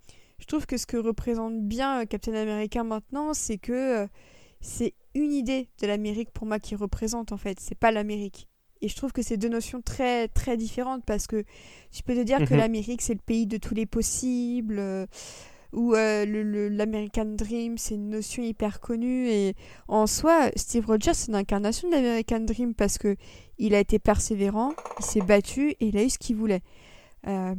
je 0.40 0.46
trouve 0.46 0.66
que 0.66 0.78
ce 0.78 0.86
que 0.86 0.98
représente 0.98 1.60
bien 1.62 2.02
euh, 2.02 2.06
Captain 2.06 2.34
America 2.34 2.84
maintenant, 2.84 3.34
c'est 3.34 3.58
que 3.58 3.72
euh, 3.74 4.08
c'est 4.62 4.94
une 5.16 5.32
idée 5.32 5.68
de 5.82 5.88
l'Amérique 5.88 6.32
pour 6.32 6.46
moi 6.48 6.60
qui 6.60 6.76
représente 6.76 7.32
en 7.32 7.38
fait. 7.38 7.60
C'est 7.60 7.76
pas 7.78 7.92
l'Amérique. 7.92 8.49
Et 8.82 8.88
je 8.88 8.96
trouve 8.96 9.12
que 9.12 9.22
c'est 9.22 9.36
deux 9.36 9.48
notions 9.48 9.82
très 9.82 10.28
très 10.28 10.56
différentes 10.56 11.04
parce 11.04 11.26
que 11.26 11.44
tu 11.92 12.02
peux 12.02 12.14
te 12.14 12.22
dire 12.22 12.38
que 12.38 12.54
Mhm. 12.54 12.60
l'Amérique 12.60 13.02
c'est 13.02 13.14
le 13.14 13.20
pays 13.20 13.46
de 13.46 13.56
tous 13.58 13.74
les 13.74 13.86
possibles. 13.86 14.78
euh, 14.78 15.06
où 15.72 15.94
euh, 15.94 16.26
le- 16.26 16.42
le- 16.42 16.68
l'American 16.68 17.26
Dream, 17.26 17.78
c'est 17.78 17.94
une 17.94 18.10
notion 18.10 18.42
hyper 18.42 18.80
connue. 18.80 19.28
Et 19.28 19.54
en 19.86 20.08
soi, 20.08 20.50
Steve 20.56 20.84
Rogers, 20.84 21.14
c'est 21.14 21.28
une 21.28 21.36
incarnation 21.36 21.88
de 21.88 21.94
l'American 21.94 22.40
Dream 22.40 22.74
parce 22.74 22.98
que 22.98 23.14
il 23.56 23.72
a 23.76 23.78
été 23.78 24.00
persévérant, 24.00 24.72
il 24.98 25.04
s'est 25.04 25.20
battu 25.20 25.70
et 25.78 25.86
il 25.86 25.96
a 25.96 26.02
eu 26.02 26.10
ce 26.10 26.18
qu'il 26.18 26.34
voulait. 26.34 26.62
Euh, 27.28 27.54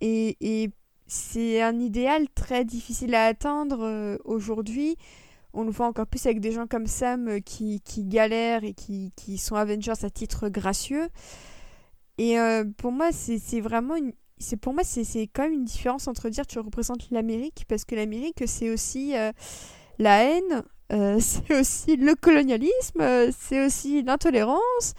et 0.00 0.36
et 0.40 0.70
c'est 1.08 1.60
un 1.62 1.80
idéal 1.80 2.26
très 2.34 2.64
difficile 2.64 3.12
à 3.16 3.24
atteindre 3.26 3.80
euh, 3.82 4.18
aujourd'hui. 4.24 4.96
On 5.58 5.64
le 5.64 5.70
voit 5.70 5.86
encore 5.86 6.06
plus 6.06 6.26
avec 6.26 6.40
des 6.40 6.52
gens 6.52 6.66
comme 6.66 6.86
Sam 6.86 7.28
euh, 7.28 7.40
qui, 7.40 7.80
qui 7.80 8.04
galèrent 8.04 8.62
et 8.62 8.74
qui, 8.74 9.10
qui 9.16 9.38
sont 9.38 9.56
Avengers 9.56 10.04
à 10.04 10.10
titre 10.10 10.50
gracieux. 10.50 11.08
Et 12.18 12.38
euh, 12.38 12.64
pour 12.76 12.92
moi, 12.92 13.10
c'est 13.10 13.60
vraiment 13.60 13.96
une. 13.96 14.12
C'est 14.36 14.58
pour 14.58 14.74
moi, 14.74 14.84
c'est 14.84 15.06
quand 15.28 15.44
même 15.44 15.54
une 15.54 15.64
différence 15.64 16.08
entre 16.08 16.28
dire 16.28 16.46
tu 16.46 16.58
représentes 16.58 17.10
l'Amérique, 17.10 17.64
parce 17.68 17.86
que 17.86 17.94
l'Amérique, 17.94 18.42
c'est 18.46 18.68
aussi 18.68 19.16
euh, 19.16 19.32
la 19.98 20.24
haine, 20.24 20.62
c'est 21.20 21.58
aussi 21.58 21.96
le 21.96 22.14
colonialisme, 22.14 23.32
c'est 23.32 23.64
aussi 23.64 24.02
l'intolérance, 24.02 24.92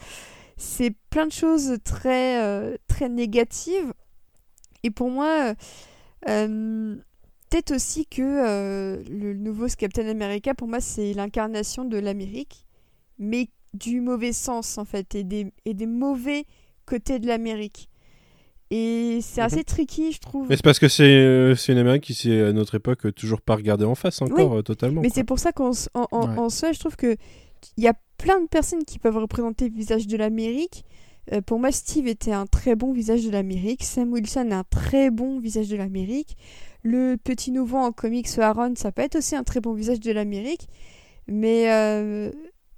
c'est 0.57 0.89
plein 1.11 1.27
de 1.27 1.31
choses 1.31 1.77
très, 1.83 2.79
très 2.87 3.09
négatives. 3.09 3.93
Et 4.81 4.89
pour 4.89 5.11
moi, 5.11 5.53
peut-être 7.49 7.71
aussi 7.75 8.05
que 8.05 8.21
euh, 8.21 9.03
le 9.09 9.33
nouveau 9.33 9.67
Captain 9.77 10.07
America, 10.07 10.53
pour 10.53 10.67
moi, 10.67 10.79
c'est 10.79 11.13
l'incarnation 11.13 11.85
de 11.85 11.97
l'Amérique, 11.97 12.65
mais 13.19 13.49
du 13.73 14.01
mauvais 14.01 14.33
sens, 14.33 14.77
en 14.77 14.85
fait, 14.85 15.15
et 15.15 15.23
des, 15.23 15.51
et 15.65 15.73
des 15.73 15.85
mauvais 15.85 16.45
côtés 16.85 17.19
de 17.19 17.27
l'Amérique. 17.27 17.89
Et 18.69 19.19
c'est 19.21 19.39
assez 19.41 19.63
tricky, 19.63 20.11
je 20.11 20.19
trouve. 20.19 20.47
Mais 20.49 20.57
c'est 20.57 20.63
parce 20.63 20.79
que 20.79 20.89
c'est 20.89 21.03
euh, 21.03 21.55
une 21.69 21.77
Amérique 21.77 22.03
qui 22.03 22.31
à 22.33 22.51
notre 22.51 22.75
époque 22.75 23.13
toujours 23.15 23.39
pas 23.41 23.55
regardée 23.55 23.85
en 23.85 23.95
face 23.95 24.21
encore 24.21 24.57
euh, 24.57 24.61
totalement. 24.61 25.01
Mais 25.01 25.09
c'est 25.09 25.23
pour 25.23 25.39
ça 25.39 25.53
qu'en 25.53 25.71
s- 25.71 25.89
en, 25.93 26.05
en, 26.11 26.27
Ouais. 26.29 26.37
en 26.37 26.49
soi, 26.49 26.73
je 26.73 26.79
trouve 26.79 26.97
que 26.97 27.15
il 27.77 27.83
y 27.83 27.87
a 27.87 27.93
plein 28.17 28.41
de 28.41 28.47
personnes 28.47 28.83
qui 28.83 28.99
peuvent 28.99 29.17
représenter 29.17 29.69
le 29.69 29.73
visage 29.75 30.05
de 30.07 30.17
l'Amérique. 30.17 30.83
Euh, 31.31 31.39
pour 31.41 31.59
moi, 31.59 31.71
Steve 31.71 32.07
était 32.07 32.33
un 32.33 32.45
très 32.45 32.75
bon 32.75 32.91
visage 32.91 33.23
de 33.25 33.29
l'Amérique. 33.31 33.83
Sam 33.83 34.11
Wilson 34.11 34.49
est 34.49 34.53
un 34.53 34.63
très 34.69 35.11
bon 35.11 35.39
visage 35.39 35.69
de 35.69 35.77
l'Amérique. 35.77 36.35
Le 36.89 37.17
petit 37.17 37.51
nouveau 37.51 37.75
en 37.79 37.91
comics, 37.91 38.29
Aaron, 38.39 38.73
ça 38.77 38.93
peut 38.93 39.01
être 39.01 39.17
aussi 39.17 39.35
un 39.35 39.43
très 39.43 39.59
bon 39.59 39.73
visage 39.73 39.99
de 39.99 40.09
l'Amérique. 40.13 40.69
Mais, 41.27 41.69
euh, 41.69 42.31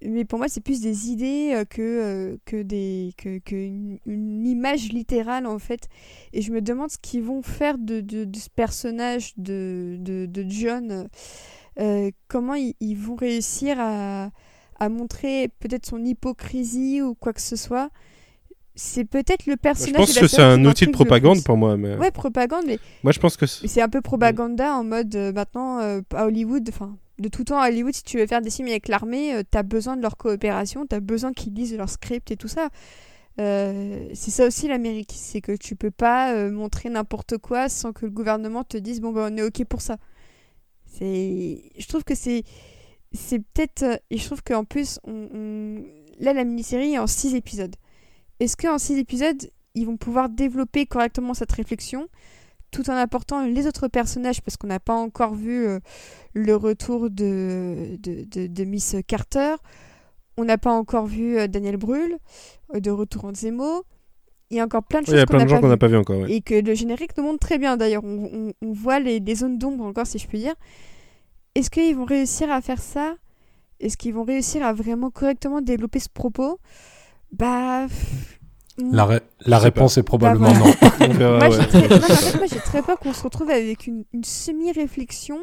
mais 0.03 0.26
pour 0.26 0.40
moi, 0.40 0.48
c'est 0.49 0.61
plus 0.61 0.81
des 0.81 1.11
idées 1.11 1.52
euh, 1.53 1.64
que, 1.64 1.81
euh, 1.81 2.38
que, 2.44 2.64
des, 2.64 3.14
que, 3.18 3.40
une, 3.56 3.99
image 4.48 4.91
littérale, 4.91 5.45
en 5.45 5.60
fait. 5.60 5.90
Et 6.34 6.41
je 6.41 6.52
me 6.52 6.60
demande 6.60 6.90
ce 6.90 6.98
qu'ils 6.98 7.22
vont 7.22 7.44
faire 7.44 7.77
de, 7.77 8.02
de, 8.02 8.26
de 8.26 8.40
ce 8.40 8.49
personnage 8.49 9.34
de, 9.38 9.98
de, 9.99 10.26
de 10.26 10.44
John. 10.49 11.07
comment 12.27 12.56
ils, 12.56 12.73
ils 12.80 12.98
vont 12.98 13.15
réussir 13.15 13.77
à, 13.80 14.31
à 14.80 14.90
montrer 14.90 15.49
peut-être 15.60 15.86
son 15.86 16.03
hypocrisie 16.03 17.03
ou 17.03 17.14
quoi 17.14 17.31
que 17.31 17.41
ce 17.41 17.56
soit. 17.56 17.91
C'est 18.81 19.03
peut-être 19.03 19.45
le 19.45 19.51
Moi, 19.51 19.57
personnage. 19.57 19.93
je 19.93 19.97
pense 19.97 20.10
de 20.11 20.15
la 20.15 20.22
que 20.22 20.27
c'est 20.27 20.41
un 20.41 20.64
outil 20.65 20.85
de 20.85 20.91
propagande 20.91 21.43
pour 21.43 21.57
moi. 21.57 21.76
Mais... 21.76 21.97
Ouais, 21.97 22.11
propagande, 22.11 22.64
mais 22.65 22.80
Moi, 23.03 23.11
je 23.11 23.19
pense 23.19 23.35
que 23.35 23.45
c'est- 23.45 23.68
c'est 23.68 23.81
un 23.81 23.89
peu 23.89 23.99
propaganda 24.01 24.73
en 24.73 24.84
mode 24.85 25.14
euh, 25.15 25.34
maintenant 25.34 25.80
euh, 25.80 26.01
à 26.15 26.26
Hollywood, 26.26 26.68
enfin 26.69 26.95
de 27.19 27.27
tout 27.27 27.43
temps 27.43 27.60
à 27.60 27.68
Hollywood, 27.68 27.93
si 27.93 28.03
tu 28.03 28.18
veux 28.18 28.26
faire 28.26 28.41
des 28.41 28.49
films 28.49 28.69
avec 28.69 28.88
l'armée, 28.88 29.34
euh, 29.35 29.43
t'as 29.49 29.64
besoin 29.64 29.97
de 29.97 30.01
leur 30.01 30.15
coopération, 30.15 30.85
t'as 30.85 31.01
besoin 31.01 31.34
qu'ils 31.34 31.53
lisent 31.53 31.76
leur 31.76 31.89
script 31.89 32.31
et 32.31 32.38
tout 32.38 32.47
ça. 32.47 32.69
Euh, 33.41 34.07
c'est 34.14 34.31
ça 34.31 34.47
aussi 34.47 34.69
l'Amérique, 34.69 35.11
c'est 35.14 35.41
que 35.41 35.51
tu 35.57 35.76
peux 35.76 35.91
pas 35.91 36.34
montrer 36.49 36.89
n'importe 36.89 37.38
quoi 37.38 37.68
sans 37.68 37.91
que 37.91 38.06
le 38.06 38.11
gouvernement 38.11 38.64
te 38.64 38.77
dise 38.77 39.01
bon 39.01 39.11
ben 39.11 39.34
on 39.34 39.38
est 39.38 39.43
ok 39.43 39.65
pour 39.65 39.81
ça. 39.81 39.97
C'est, 40.85 41.61
je 41.77 41.88
trouve 41.88 42.03
que 42.03 42.15
c'est, 42.15 42.43
c'est 43.11 43.39
peut-être, 43.39 43.84
et 44.10 44.18
je 44.18 44.26
trouve 44.26 44.41
qu'en 44.43 44.64
plus 44.64 44.99
on, 45.03 45.27
on- 45.34 45.84
là 46.19 46.34
la 46.34 46.43
mini-série 46.43 46.93
est 46.93 46.99
en 46.99 47.07
6 47.07 47.35
épisodes. 47.35 47.76
Est-ce 48.39 48.55
qu'en 48.57 48.77
6 48.77 48.97
épisodes 48.97 49.49
ils 49.75 49.85
vont 49.85 49.97
pouvoir 49.97 50.29
développer 50.29 50.85
correctement 50.85 51.33
cette 51.33 51.51
réflexion? 51.51 52.07
tout 52.71 52.87
en 52.91 52.93
apportant 52.93 53.43
les 53.47 53.65
autres 53.65 53.87
personnages, 53.87 54.41
parce 54.43 54.55
qu'on 54.55 54.67
n'a 54.67 54.79
pas 54.79 54.93
encore 54.93 55.33
vu 55.33 55.65
euh, 55.65 55.79
le 56.35 56.55
retour 56.55 57.09
de, 57.09 57.97
de, 57.99 58.25
de- 58.25 58.45
de 58.45 58.63
Miss 58.63 58.95
Carter, 59.07 59.55
on 60.37 60.45
n'a 60.45 60.59
pas 60.59 60.71
encore 60.71 61.07
vu 61.07 61.39
euh, 61.39 61.47
Daniel 61.47 61.77
Brühl, 61.77 62.15
euh, 62.75 62.79
de 62.79 62.91
retour 62.91 63.25
en 63.25 63.33
Zemo. 63.33 63.85
Il 64.51 64.57
y 64.57 64.59
a 64.59 64.65
encore 64.65 64.83
plein 64.83 64.99
de 65.01 65.05
il 65.05 65.09
choses 65.09 65.15
y 65.17 65.19
a 65.19 65.25
qu'on 65.25 65.37
plein 65.37 65.45
de 65.45 65.49
n'a 65.49 65.55
gens 65.55 65.61
pas 65.61 65.67
vues. 65.69 65.77
pas 65.79 65.87
vu 65.87 65.97
encore. 65.97 66.19
ouais. 66.19 66.31
Et 66.31 66.41
que 66.41 66.53
le 66.53 66.75
générique 66.75 67.17
nous 67.17 67.23
montre 67.23 67.39
très 67.39 67.57
bien 67.57 67.75
d'ailleurs. 67.75 68.03
On, 68.03 68.29
on- 68.31 68.53
on 68.61 68.71
voit 68.71 68.99
les, 68.99 69.19
les 69.19 69.33
zones 69.33 69.57
d'ombre 69.57 69.83
encore, 69.85 70.05
si 70.05 70.19
je 70.19 70.27
puis 70.27 70.37
dire. 70.37 70.53
Est-ce 71.55 71.71
qu'ils 71.71 71.95
vont 71.95 72.05
réussir 72.05 72.51
à 72.51 72.61
faire 72.61 72.83
ça? 72.83 73.15
Est-ce 73.79 73.97
qu'ils 73.97 74.13
vont 74.13 74.25
réussir 74.25 74.63
à 74.63 74.73
vraiment 74.73 75.09
correctement 75.09 75.61
développer 75.61 75.99
ce 75.99 76.09
propos? 76.09 76.59
Bah. 77.31 77.85
pff, 77.88 78.39
La, 78.91 79.06
ré- 79.06 79.19
la 79.45 79.57
sais 79.57 79.64
réponse 79.64 79.97
est 79.97 80.03
probablement 80.03 80.51
Bah, 80.53 80.56
non. 80.99 81.07
On 81.10 81.14
verra, 81.14 81.39
moi, 81.39 81.49
ouais. 81.49 81.57
j'ai 81.61 81.68
très... 81.68 81.81
non, 81.81 81.88
mais 81.89 81.95
en 82.14 82.15
fait, 82.15 82.38
moi, 82.38 82.47
j'ai 82.47 82.60
très 82.60 82.81
peur 82.81 82.99
qu'on 82.99 83.14
se 83.14 83.23
retrouve 83.23 83.49
avec 83.49 83.88
une, 83.88 84.06
une 84.14 84.23
semi-réflexion 84.23 85.38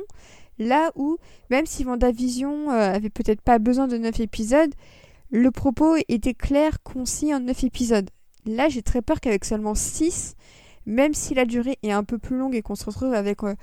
là 0.58 0.90
où, 0.94 1.18
même 1.50 1.66
si 1.66 1.84
Vendavision 1.84 2.70
euh, 2.70 2.94
avait 2.94 3.10
peut-être 3.10 3.42
pas 3.42 3.58
besoin 3.58 3.88
de 3.88 3.98
9 3.98 4.20
épisodes, 4.20 4.72
le 5.30 5.50
propos 5.50 5.96
était 6.08 6.34
clair, 6.34 6.82
concis 6.82 7.34
en 7.34 7.40
9 7.40 7.64
épisodes. 7.64 8.08
Là, 8.46 8.68
j'ai 8.68 8.80
très 8.82 9.02
peur 9.02 9.20
qu'avec 9.20 9.44
seulement 9.44 9.74
6, 9.74 10.34
même 10.86 11.12
si 11.14 11.34
la 11.34 11.44
durée 11.44 11.76
est 11.82 11.90
un 11.92 12.04
peu 12.04 12.16
plus 12.18 12.38
longue 12.38 12.54
et 12.54 12.62
qu'on 12.62 12.74
se 12.76 12.84
retrouve 12.86 13.12
avec 13.12 13.42
euh, 13.42 13.54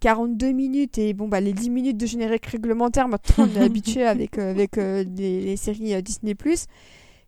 42 0.00 0.52
minutes 0.52 0.98
et 0.98 1.12
bon, 1.12 1.26
bah, 1.26 1.40
les 1.40 1.52
10 1.52 1.70
minutes 1.70 1.96
de 1.96 2.06
générique 2.06 2.46
réglementaire, 2.46 3.08
maintenant 3.08 3.48
on 3.52 3.60
est 3.60 3.64
habitué 3.64 4.04
avec, 4.06 4.38
euh, 4.38 4.50
avec 4.52 4.78
euh, 4.78 5.02
les, 5.16 5.40
les 5.40 5.56
séries 5.56 5.94
euh, 5.94 6.02
Disney, 6.02 6.36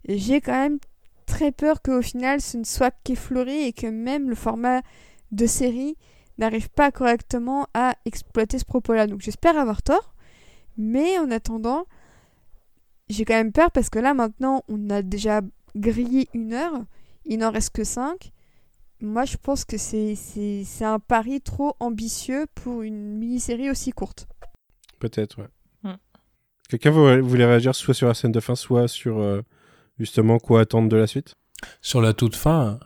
j'ai 0.09 0.41
quand 0.41 0.53
même 0.53 0.79
très 1.27 1.53
peur 1.53 1.81
qu'au 1.83 2.03
final 2.03 2.41
ce 2.41 2.57
ne 2.57 2.65
soit 2.65 2.95
qu'effleuré 3.05 3.67
et 3.67 3.73
que 3.73 3.87
même 3.87 4.29
le 4.29 4.35
format 4.35 4.83
de 5.33 5.47
série 5.47 5.97
n'arrive 6.39 6.69
pas 6.71 6.91
correctement 6.91 7.67
à 7.75 7.95
exploiter 8.05 8.59
ce 8.59 8.65
propos-là. 8.65 9.07
Donc 9.07 9.21
j'espère 9.21 9.57
avoir 9.59 9.83
tort, 9.83 10.15
mais 10.77 11.19
en 11.19 11.31
attendant, 11.31 11.85
j'ai 13.09 13.25
quand 13.25 13.35
même 13.35 13.53
peur 13.53 13.71
parce 13.71 13.91
que 13.91 13.99
là 13.99 14.15
maintenant 14.15 14.65
on 14.69 14.91
a 14.91 15.03
déjà 15.03 15.41
grillé 15.77 16.29
une 16.35 16.53
heure, 16.55 16.85
il 17.27 17.39
n'en 17.39 17.51
reste 17.51 17.71
que 17.75 17.85
cinq. 17.85 18.33
Moi 19.01 19.25
je 19.25 19.37
pense 19.37 19.65
que 19.65 19.77
c'est 19.79 20.15
c'est- 20.15 20.63
c'est 20.65 20.85
un 20.85 20.99
pari 20.99 21.41
trop 21.41 21.75
ambitieux 21.81 22.47
pour 22.55 22.83
une 22.83 23.19
mini-série 23.19 23.71
aussi 23.71 23.93
courte. 23.93 24.27
Peut-être, 24.99 25.39
ouais. 25.41 25.49
Hmm. 25.85 25.97
Quelqu'un 26.69 26.91
vou- 26.91 27.27
voulait 27.27 27.47
réagir 27.47 27.75
soit 27.75 27.95
sur 27.95 28.09
la 28.09 28.15
scène 28.15 28.33
de 28.33 28.41
fin, 28.41 28.55
soit 28.55 28.89
sur 28.89 29.19
euh, 29.21 29.43
justement 30.01 30.39
quoi 30.39 30.63
attendre 30.63 30.89
de 30.89 30.97
la 30.97 31.07
suite? 31.07 31.35
Sur 31.83 32.01
la 32.01 32.15
toute 32.15 32.35
fin, 32.35 32.81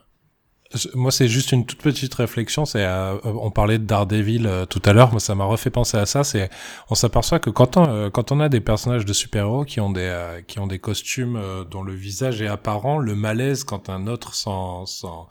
moi 0.94 1.12
c'est 1.12 1.28
juste 1.28 1.52
une 1.52 1.64
toute 1.64 1.80
petite 1.80 2.14
réflexion. 2.14 2.64
C'est 2.64 2.84
euh, 2.84 3.16
on 3.24 3.50
parlait 3.50 3.78
de 3.78 3.84
Daredevil 3.84 4.46
euh, 4.46 4.66
tout 4.66 4.82
à 4.84 4.92
l'heure. 4.92 5.10
Moi 5.12 5.20
ça 5.20 5.34
m'a 5.34 5.44
refait 5.44 5.70
penser 5.70 5.96
à 5.96 6.06
ça. 6.06 6.24
C'est 6.24 6.50
on 6.90 6.94
s'aperçoit 6.94 7.38
que 7.38 7.50
quand 7.50 7.76
on 7.76 7.88
euh, 7.88 8.10
quand 8.10 8.32
on 8.32 8.40
a 8.40 8.48
des 8.48 8.60
personnages 8.60 9.04
de 9.04 9.12
super-héros 9.12 9.64
qui 9.64 9.80
ont 9.80 9.92
des 9.92 10.00
euh, 10.00 10.42
qui 10.42 10.58
ont 10.58 10.66
des 10.66 10.80
costumes 10.80 11.36
euh, 11.36 11.64
dont 11.64 11.82
le 11.82 11.94
visage 11.94 12.42
est 12.42 12.48
apparent, 12.48 12.98
le 12.98 13.14
malaise 13.14 13.62
quand 13.64 13.88
un 13.88 14.06
autre 14.08 14.34
s'en 14.34 14.84
s'en 14.86 15.28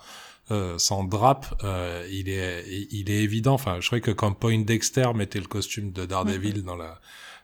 euh, 0.51 0.77
s'en 0.77 1.03
drape, 1.03 1.47
euh, 1.63 2.07
il 2.11 2.29
est 2.29 2.65
il 2.91 3.09
est 3.09 3.23
évident. 3.23 3.53
Enfin, 3.53 3.77
je 3.81 3.87
crois 3.87 3.99
que 3.99 4.11
quand 4.11 4.31
Point 4.33 4.61
Dexter 4.61 5.07
mettait 5.13 5.39
le 5.39 5.47
costume 5.47 5.91
de 5.91 6.05
Daredevil 6.05 6.63
dans 6.63 6.75
la 6.77 6.99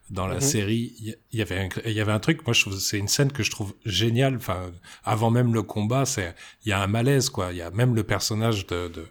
dans 0.09 0.27
la 0.27 0.35
Mhm. 0.35 0.41
série, 0.41 0.93
il 1.01 1.37
y, 1.39 1.41
avait 1.41 1.59
un, 1.59 1.69
il 1.85 1.91
y 1.91 2.01
avait 2.01 2.11
un 2.11 2.19
truc. 2.19 2.45
Moi, 2.47 2.53
je 2.53 2.61
trouve 2.61 2.77
c'est 2.79 2.97
une 2.97 3.07
scène 3.07 3.31
que 3.31 3.43
je 3.43 3.51
trouve 3.51 3.73
géniale. 3.85 4.35
Enfin, 4.37 4.71
avant 5.05 5.29
même 5.29 5.53
le 5.53 5.61
combat, 5.61 6.05
c'est 6.05 6.33
il 6.65 6.69
y 6.69 6.71
a 6.73 6.81
un 6.81 6.87
malaise 6.87 7.29
quoi. 7.29 7.49
Il 7.51 7.57
y 7.57 7.61
a 7.61 7.69
même 7.71 7.93
le 7.95 8.03
personnage 8.03 8.65
de 8.67 8.87
de, 8.87 9.05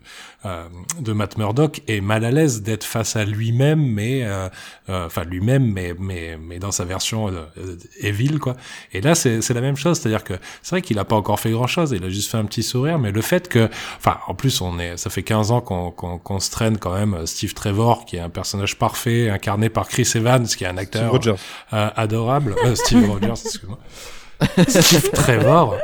euh, 0.44 0.68
de 1.00 1.12
Matt 1.12 1.38
Murdock 1.38 1.82
est 1.86 2.00
mal 2.00 2.24
à 2.24 2.30
l'aise 2.30 2.62
d'être 2.62 2.84
face 2.84 3.16
à 3.16 3.24
lui-même, 3.24 3.80
mais 3.80 4.24
euh, 4.24 4.48
euh, 4.88 5.06
enfin 5.06 5.24
lui-même, 5.24 5.70
mais 5.72 5.94
mais 5.98 6.36
mais 6.36 6.58
dans 6.58 6.72
sa 6.72 6.84
version 6.84 7.28
euh, 7.28 7.76
evil 8.00 8.38
quoi. 8.38 8.56
Et 8.92 9.00
là, 9.00 9.14
c'est 9.14 9.40
c'est 9.40 9.54
la 9.54 9.60
même 9.60 9.76
chose, 9.76 9.98
c'est-à-dire 10.00 10.24
que 10.24 10.34
c'est 10.62 10.70
vrai 10.70 10.82
qu'il 10.82 10.98
a 10.98 11.04
pas 11.04 11.16
encore 11.16 11.38
fait 11.38 11.50
grand-chose. 11.52 11.92
Il 11.92 12.04
a 12.04 12.10
juste 12.10 12.30
fait 12.30 12.38
un 12.38 12.44
petit 12.44 12.62
sourire, 12.64 12.98
mais 12.98 13.12
le 13.12 13.22
fait 13.22 13.48
que, 13.48 13.68
enfin, 13.98 14.18
en 14.26 14.34
plus, 14.34 14.60
on 14.60 14.78
est, 14.80 14.96
ça 14.96 15.10
fait 15.10 15.22
15 15.22 15.50
ans 15.52 15.60
qu'on 15.60 15.90
qu'on 15.92 16.18
qu'on 16.18 16.40
se 16.40 16.50
traîne 16.50 16.76
quand 16.78 16.92
même 16.94 17.26
Steve 17.26 17.54
Trevor, 17.54 18.04
qui 18.04 18.16
est 18.16 18.20
un 18.20 18.30
personnage 18.30 18.76
parfait, 18.78 19.30
incarné 19.30 19.68
par 19.68 19.86
Chris 19.88 20.10
Evans, 20.16 20.46
qui 20.46 20.64
est 20.64 20.66
un 20.66 20.76
acteur 20.76 20.87
Steve 20.88 21.10
Rogers. 21.10 21.34
euh, 21.72 21.90
adorable. 21.96 22.54
Euh, 22.64 22.74
Steve 22.74 23.08
Rogers, 23.10 23.30
excuse-moi. 23.30 23.78
Steve 24.68 25.10
Trevor. 25.12 25.76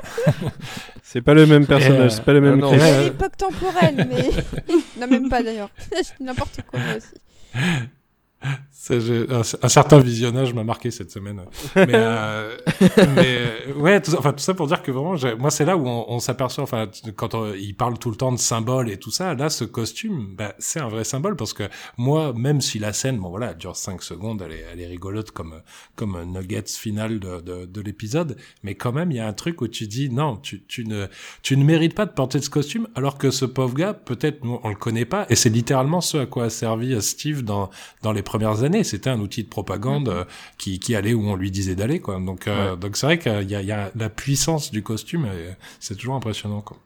C'est 1.02 1.20
pas 1.23 1.34
le 1.34 1.47
même 1.47 1.66
personnage, 1.66 2.00
euh, 2.00 2.08
c'est 2.08 2.24
pas 2.24 2.33
le 2.33 2.41
même 2.41 2.60
ah 2.65 2.68
C'est 2.73 2.81
ouais. 2.81 3.05
l'époque 3.05 3.36
temporelle, 3.36 4.08
mais 4.10 4.31
non 5.00 5.07
même 5.07 5.28
pas 5.28 5.42
d'ailleurs. 5.42 5.70
N'importe 6.20 6.60
quoi 6.68 6.81
moi 6.81 6.97
aussi. 6.97 8.50
Ça, 8.77 8.94
un, 8.94 9.41
un 9.62 9.69
certain 9.69 10.01
visionnage 10.01 10.53
m'a 10.53 10.65
marqué 10.65 10.91
cette 10.91 11.11
semaine. 11.12 11.43
Mais, 11.77 11.86
euh, 11.94 12.57
mais 13.15 13.73
ouais, 13.77 14.01
tout 14.03 14.11
ça, 14.11 14.19
enfin 14.19 14.33
tout 14.33 14.43
ça 14.43 14.53
pour 14.53 14.67
dire 14.67 14.83
que 14.83 14.91
vraiment, 14.91 15.15
moi 15.39 15.51
c'est 15.53 15.65
là 15.65 15.77
où 15.77 15.86
on, 15.86 16.05
on 16.09 16.19
s'aperçoit, 16.19 16.65
enfin 16.65 16.89
quand 17.15 17.35
on- 17.35 17.55
il 17.55 17.75
parle 17.77 17.99
tout 17.99 18.11
le 18.11 18.17
temps 18.17 18.33
de 18.33 18.36
symboles 18.36 18.91
et 18.91 18.99
tout 18.99 19.12
ça, 19.12 19.35
là 19.35 19.49
ce 19.49 19.65
costume, 19.65 20.35
bah, 20.36 20.55
c'est 20.59 20.81
un 20.81 20.89
vrai 20.89 21.05
symbole 21.05 21.36
parce 21.36 21.53
que 21.53 21.62
moi, 21.97 22.33
même 22.35 22.61
si 22.61 22.81
la 22.81 22.93
scène, 22.93 23.19
bon 23.19 23.31
voilà, 23.31 23.53
elle 23.53 23.57
dure 23.59 23.77
5 23.77 24.03
secondes, 24.03 24.43
elle 24.44 24.53
est, 24.53 24.65
elle 24.73 24.81
est 24.81 24.86
rigolote 24.89 25.31
comme 25.31 25.62
comme 25.94 26.17
un 26.17 26.27
nuggets 26.27 26.65
final 26.67 27.20
de, 27.20 27.41
de, 27.41 27.67
de 27.67 27.81
l'épisode, 27.81 28.36
mais 28.65 28.75
quand 28.75 28.93
même 28.93 29.12
il 29.12 29.19
y 29.19 29.20
a 29.20 29.27
un 29.28 29.33
truc 29.33 29.61
où 29.62 29.69
tu 29.69 29.86
dis 29.86 30.11
non, 30.11 30.36
tu, 30.36 30.65
tu 30.67 30.85
ne 30.85 31.07
tu 31.43 31.57
ne 31.57 31.65
mérites 31.65 31.94
pas 31.94 32.07
de 32.07 32.12
porter 32.12 32.41
ce 32.41 32.51
costume, 32.51 32.89
alors 32.97 33.19
que 33.19 33.31
ce 33.31 33.44
pauvre 33.44 33.75
gars, 33.75 33.94
peut-être 33.94 34.41
on 34.44 34.69
le 34.69 34.75
connaît 34.75 35.05
pas, 35.05 35.27
et 35.31 35.36
c'est 35.36 35.49
littéralement 35.49 36.01
ce 36.01 36.19
à 36.19 36.27
quoi 36.27 36.44
a 36.47 36.51
servi 36.51 36.93
euh, 36.93 37.01
Steve 37.01 37.43
dans 37.44 37.70
dans 38.03 38.12
les 38.12 38.23
premières 38.23 38.64
C'était 38.84 39.10
un 39.10 39.20
outil 39.20 39.44
de 39.44 39.49
propagande 39.49 40.09
euh, 40.09 40.25
qui, 40.59 40.78
qui 40.81 40.94
allait 40.94 41.15
où 41.15 41.23
on 41.23 41.36
lui 41.36 41.51
disait 41.51 41.75
d'aller, 41.75 42.01
quoi. 42.01 42.18
Donc, 42.20 42.49
euh, 42.49 42.76
donc 42.76 42.97
c'est 42.97 43.07
vrai 43.07 43.18
qu'il 43.18 43.51
y 43.51 43.55
a, 43.55 43.60
il 43.60 43.67
y 43.67 43.73
a 43.73 43.91
la 43.94 44.09
puissance 44.09 44.70
du 44.70 44.83
costume, 44.83 45.26
et 45.26 45.55
c'est 45.81 45.97
toujours 45.97 46.15
impressionnant, 46.15 46.62
quoi. 46.62 46.76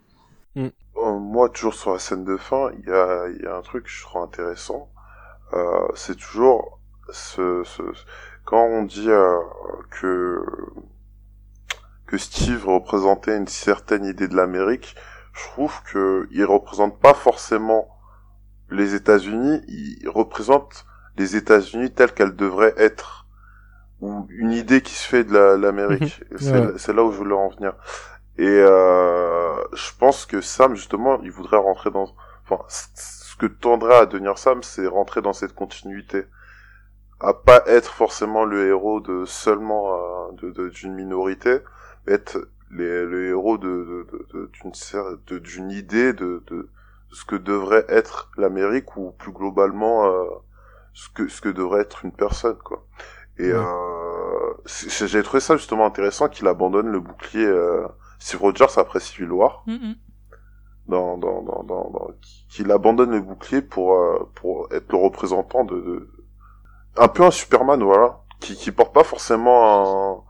Euh, 0.56 0.70
moi, 1.18 1.48
toujours 1.48 1.74
sur 1.74 1.92
la 1.92 1.98
scène 1.98 2.24
de 2.24 2.36
fin, 2.36 2.70
il 2.78 2.88
y 2.88 2.92
a, 2.92 3.28
il 3.28 3.42
y 3.42 3.46
a 3.46 3.56
un 3.56 3.62
truc 3.62 3.84
que 3.84 3.90
je 3.90 4.02
trouve 4.02 4.22
intéressant. 4.22 4.90
Euh, 5.52 5.88
c'est 5.94 6.16
toujours 6.16 6.80
ce, 7.10 7.62
ce, 7.64 7.82
quand 8.44 8.64
on 8.64 8.82
dit 8.82 9.08
euh, 9.08 9.38
que 9.90 10.40
que 12.06 12.16
Steve 12.16 12.66
représentait 12.66 13.36
une 13.36 13.46
certaine 13.46 14.04
idée 14.06 14.28
de 14.28 14.34
l'Amérique, 14.34 14.94
je 15.34 15.44
trouve 15.44 15.82
que 15.84 16.26
il 16.30 16.44
représente 16.44 16.98
pas 16.98 17.14
forcément 17.14 17.88
les 18.70 18.94
États-Unis, 18.94 19.60
il 19.68 20.08
représente 20.08 20.86
les 21.18 21.36
États-Unis 21.36 21.92
telles 21.92 22.12
qu'elles 22.12 22.36
devraient 22.36 22.74
être 22.76 23.26
ou 24.00 24.26
une 24.30 24.52
idée 24.52 24.80
qui 24.80 24.94
se 24.94 25.06
fait 25.08 25.24
de 25.24 25.32
la- 25.34 25.56
l'Amérique. 25.56 26.22
C'est 26.36 26.52
Ouais. 26.52 26.72
c'est 26.76 26.92
là 26.92 27.02
où 27.04 27.10
je 27.12 27.16
voulais 27.18 27.34
en 27.34 27.48
venir. 27.48 27.74
Et 28.38 28.46
euh, 28.46 29.56
je 29.72 29.90
pense 29.98 30.24
que 30.26 30.40
Sam, 30.40 30.76
justement, 30.76 31.20
il 31.22 31.32
voudrait 31.32 31.56
rentrer 31.56 31.90
dans... 31.90 32.06
Enfin, 32.44 32.62
ce 32.68 33.34
que 33.36 33.46
tendrait 33.46 33.96
à 33.96 34.06
devenir 34.06 34.38
Sam, 34.38 34.62
c'est 34.62 34.86
rentrer 34.86 35.20
dans 35.22 35.32
cette 35.32 35.54
continuité. 35.54 36.26
À 37.20 37.34
pas 37.34 37.62
être 37.66 37.92
forcément 37.92 38.44
le 38.44 38.68
héros 38.68 39.00
de 39.00 39.24
seulement 39.24 39.92
euh, 39.94 40.32
de- 40.40 40.50
de- 40.52 40.68
d'une 40.68 40.94
minorité, 40.94 41.58
mais 42.06 42.12
être 42.14 42.38
les, 42.70 43.04
le 43.04 43.26
héros 43.28 43.58
d'une 43.58 44.06
de- 45.26 45.38
d'une 45.38 45.70
idée 45.72 46.12
de, 46.12 46.44
de 46.46 46.68
ce 47.10 47.24
que 47.24 47.34
devrait 47.36 47.86
être 47.88 48.30
l'Amérique 48.36 48.96
ou 48.96 49.10
plus 49.18 49.32
globalement 49.32 50.06
euh, 50.06 50.24
ce 51.00 51.08
que 51.14 51.28
ce 51.28 51.40
que 51.40 51.48
devrait 51.60 51.82
être 51.82 52.04
une 52.04 52.12
personne 52.12 52.58
quoi. 52.68 52.80
Et 53.38 53.52
Ouais. 53.52 53.58
euh, 53.58 54.54
j'ai 54.66 55.22
trouvé 55.22 55.40
ça 55.40 55.56
justement 55.56 55.86
intéressant 55.86 56.28
qu'il 56.28 56.46
abandonne 56.48 56.88
le 56.88 57.00
bouclier 57.00 57.46
euh, 57.46 57.86
Steve 58.18 58.40
Rogers 58.40 58.74
après 58.78 59.00
Civil 59.00 59.30
War 59.32 59.62
Mhm. 59.66 59.94
dans, 60.86 61.18
dans, 61.18 61.42
dans, 61.42 61.62
dans, 61.62 61.90
dans- 61.90 62.10
qu'il 62.50 62.70
abandonne 62.72 63.12
le 63.12 63.20
bouclier 63.20 63.62
pour 63.62 63.94
euh, 63.94 64.18
pour 64.34 64.68
être 64.72 64.90
le 64.90 64.98
représentant 64.98 65.64
de, 65.64 65.76
de 65.88 66.10
un 66.96 67.08
peu 67.08 67.22
un 67.24 67.30
Superman 67.30 67.82
voilà 67.82 68.20
qui 68.40 68.56
qui 68.56 68.72
porte 68.72 68.92
pas 68.92 69.04
forcément 69.04 70.24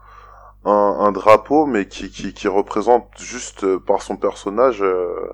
un 0.67 0.71
un, 0.71 0.97
un 1.07 1.13
drapeau 1.13 1.65
mais 1.67 1.87
qui, 1.89 2.11
qui 2.11 2.35
qui 2.35 2.49
représente 2.49 3.09
juste 3.19 3.65
euh, 3.65 3.79
par 3.81 4.03
son 4.03 4.17
personnage 4.17 4.83
euh, 4.83 5.33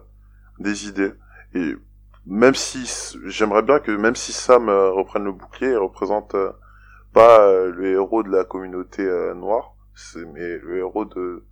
des 0.60 0.86
idées 0.88 1.12
et 1.54 1.74
même 2.26 2.54
si 2.54 2.88
j'aimerais 3.26 3.62
bien 3.62 3.78
que 3.80 3.90
même 3.90 4.16
si 4.16 4.32
Sam 4.32 4.68
euh, 4.68 4.90
reprenne 4.90 5.24
le 5.24 5.32
bouclier 5.32 5.70
il 5.70 5.76
représente 5.76 6.34
euh, 6.34 6.52
pas 7.12 7.40
euh, 7.40 7.70
le 7.70 7.92
héros 7.92 8.22
de 8.22 8.30
la 8.30 8.44
communauté 8.44 9.04
noire 9.34 9.74
c'est 9.94 10.24
mais 10.24 10.58
le 10.58 10.78
héros 10.78 11.04
de 11.04 11.44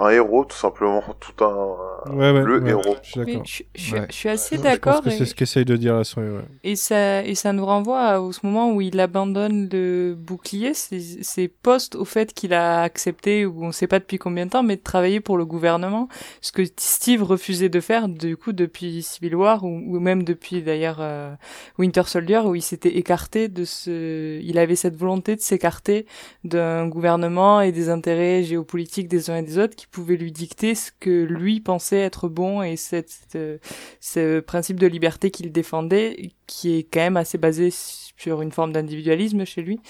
un 0.00 0.08
héros 0.10 0.44
tout 0.44 0.56
simplement 0.56 1.02
tout 1.20 1.44
un 1.44 1.76
Ouais, 2.10 2.30
ouais, 2.32 2.42
le 2.42 2.60
ouais, 2.62 2.70
héros 2.70 2.96
Je 3.02 3.10
suis 3.10 3.20
Oui, 3.20 3.26
d'accord. 3.26 3.42
je, 3.44 3.62
je- 3.74 3.94
Ouais. 3.94 4.06
je 4.08 4.14
suis 4.14 4.28
assez 4.30 4.56
Je 4.56 4.60
pense 4.62 4.70
d'accord. 4.72 5.02
que 5.02 5.10
c'est 5.10 5.24
et- 5.24 5.26
ce 5.26 5.34
qu'essaye 5.34 5.66
de 5.66 5.76
dire 5.76 5.94
la 5.96 6.04
soirée, 6.04 6.30
ouais. 6.30 6.44
Et 6.64 6.74
ça, 6.74 7.22
et 7.22 7.34
ça 7.34 7.52
nous 7.52 7.66
renvoie 7.66 8.00
à- 8.00 8.20
au 8.20 8.32
ce 8.32 8.40
moment 8.44 8.72
où 8.72 8.80
il 8.80 8.98
abandonne 9.00 9.68
le 9.70 10.14
bouclier, 10.18 10.72
c'est 10.72 11.00
c'est 11.22 11.48
post 11.48 11.94
au 11.96 12.06
fait 12.06 12.32
qu'il 12.32 12.54
a 12.54 12.80
accepté, 12.82 13.44
ou 13.44 13.64
on 13.64 13.70
sait 13.72 13.86
pas 13.86 13.98
depuis 13.98 14.16
combien 14.18 14.46
de 14.46 14.50
temps, 14.50 14.62
mais 14.62 14.76
de 14.76 14.82
travailler 14.82 15.20
pour 15.20 15.36
le 15.36 15.44
gouvernement, 15.44 16.08
ce 16.40 16.52
que 16.52 16.62
Steve 16.78 17.22
refusait 17.22 17.68
de 17.68 17.80
faire, 17.80 18.08
du 18.08 18.36
coup, 18.38 18.52
depuis 18.52 19.02
Civil 19.02 19.34
War, 19.34 19.62
ou, 19.64 19.68
ou 19.68 20.00
même 20.00 20.22
depuis 20.24 20.62
d'ailleurs 20.62 20.98
euh, 21.00 21.34
Winter 21.78 22.04
Soldier, 22.06 22.38
où 22.46 22.54
il 22.54 22.62
s'était 22.62 22.96
écarté 22.96 23.48
de 23.48 23.64
ce... 23.66 24.40
Il 24.42 24.58
avait 24.58 24.76
cette 24.76 24.96
volonté 24.96 25.36
de 25.36 25.40
s'écarter 25.42 26.06
d'un 26.44 26.86
gouvernement 26.88 27.60
et 27.60 27.72
des 27.72 27.90
intérêts 27.90 28.42
géopolitiques 28.42 29.08
des 29.08 29.28
uns 29.28 29.36
et 29.36 29.42
des 29.42 29.58
autres 29.58 29.76
qui 29.76 29.86
pouvaient 29.90 30.16
lui 30.16 30.32
dicter 30.32 30.74
ce 30.74 30.90
que 30.98 31.24
lui 31.24 31.60
pensait 31.60 31.98
être 31.98 32.28
bon 32.28 32.62
et 32.62 32.76
cette, 32.76 33.16
euh, 33.34 33.58
ce 34.00 34.40
principe 34.40 34.80
de 34.80 34.86
liberté 34.86 35.30
qu'il 35.30 35.52
défendait, 35.52 36.30
qui 36.46 36.76
est 36.78 36.82
quand 36.84 37.00
même 37.00 37.16
assez 37.16 37.38
basé 37.38 37.70
sur 37.70 38.42
une 38.42 38.52
forme 38.52 38.72
d'individualisme 38.72 39.44
chez 39.44 39.62
lui. 39.62 39.80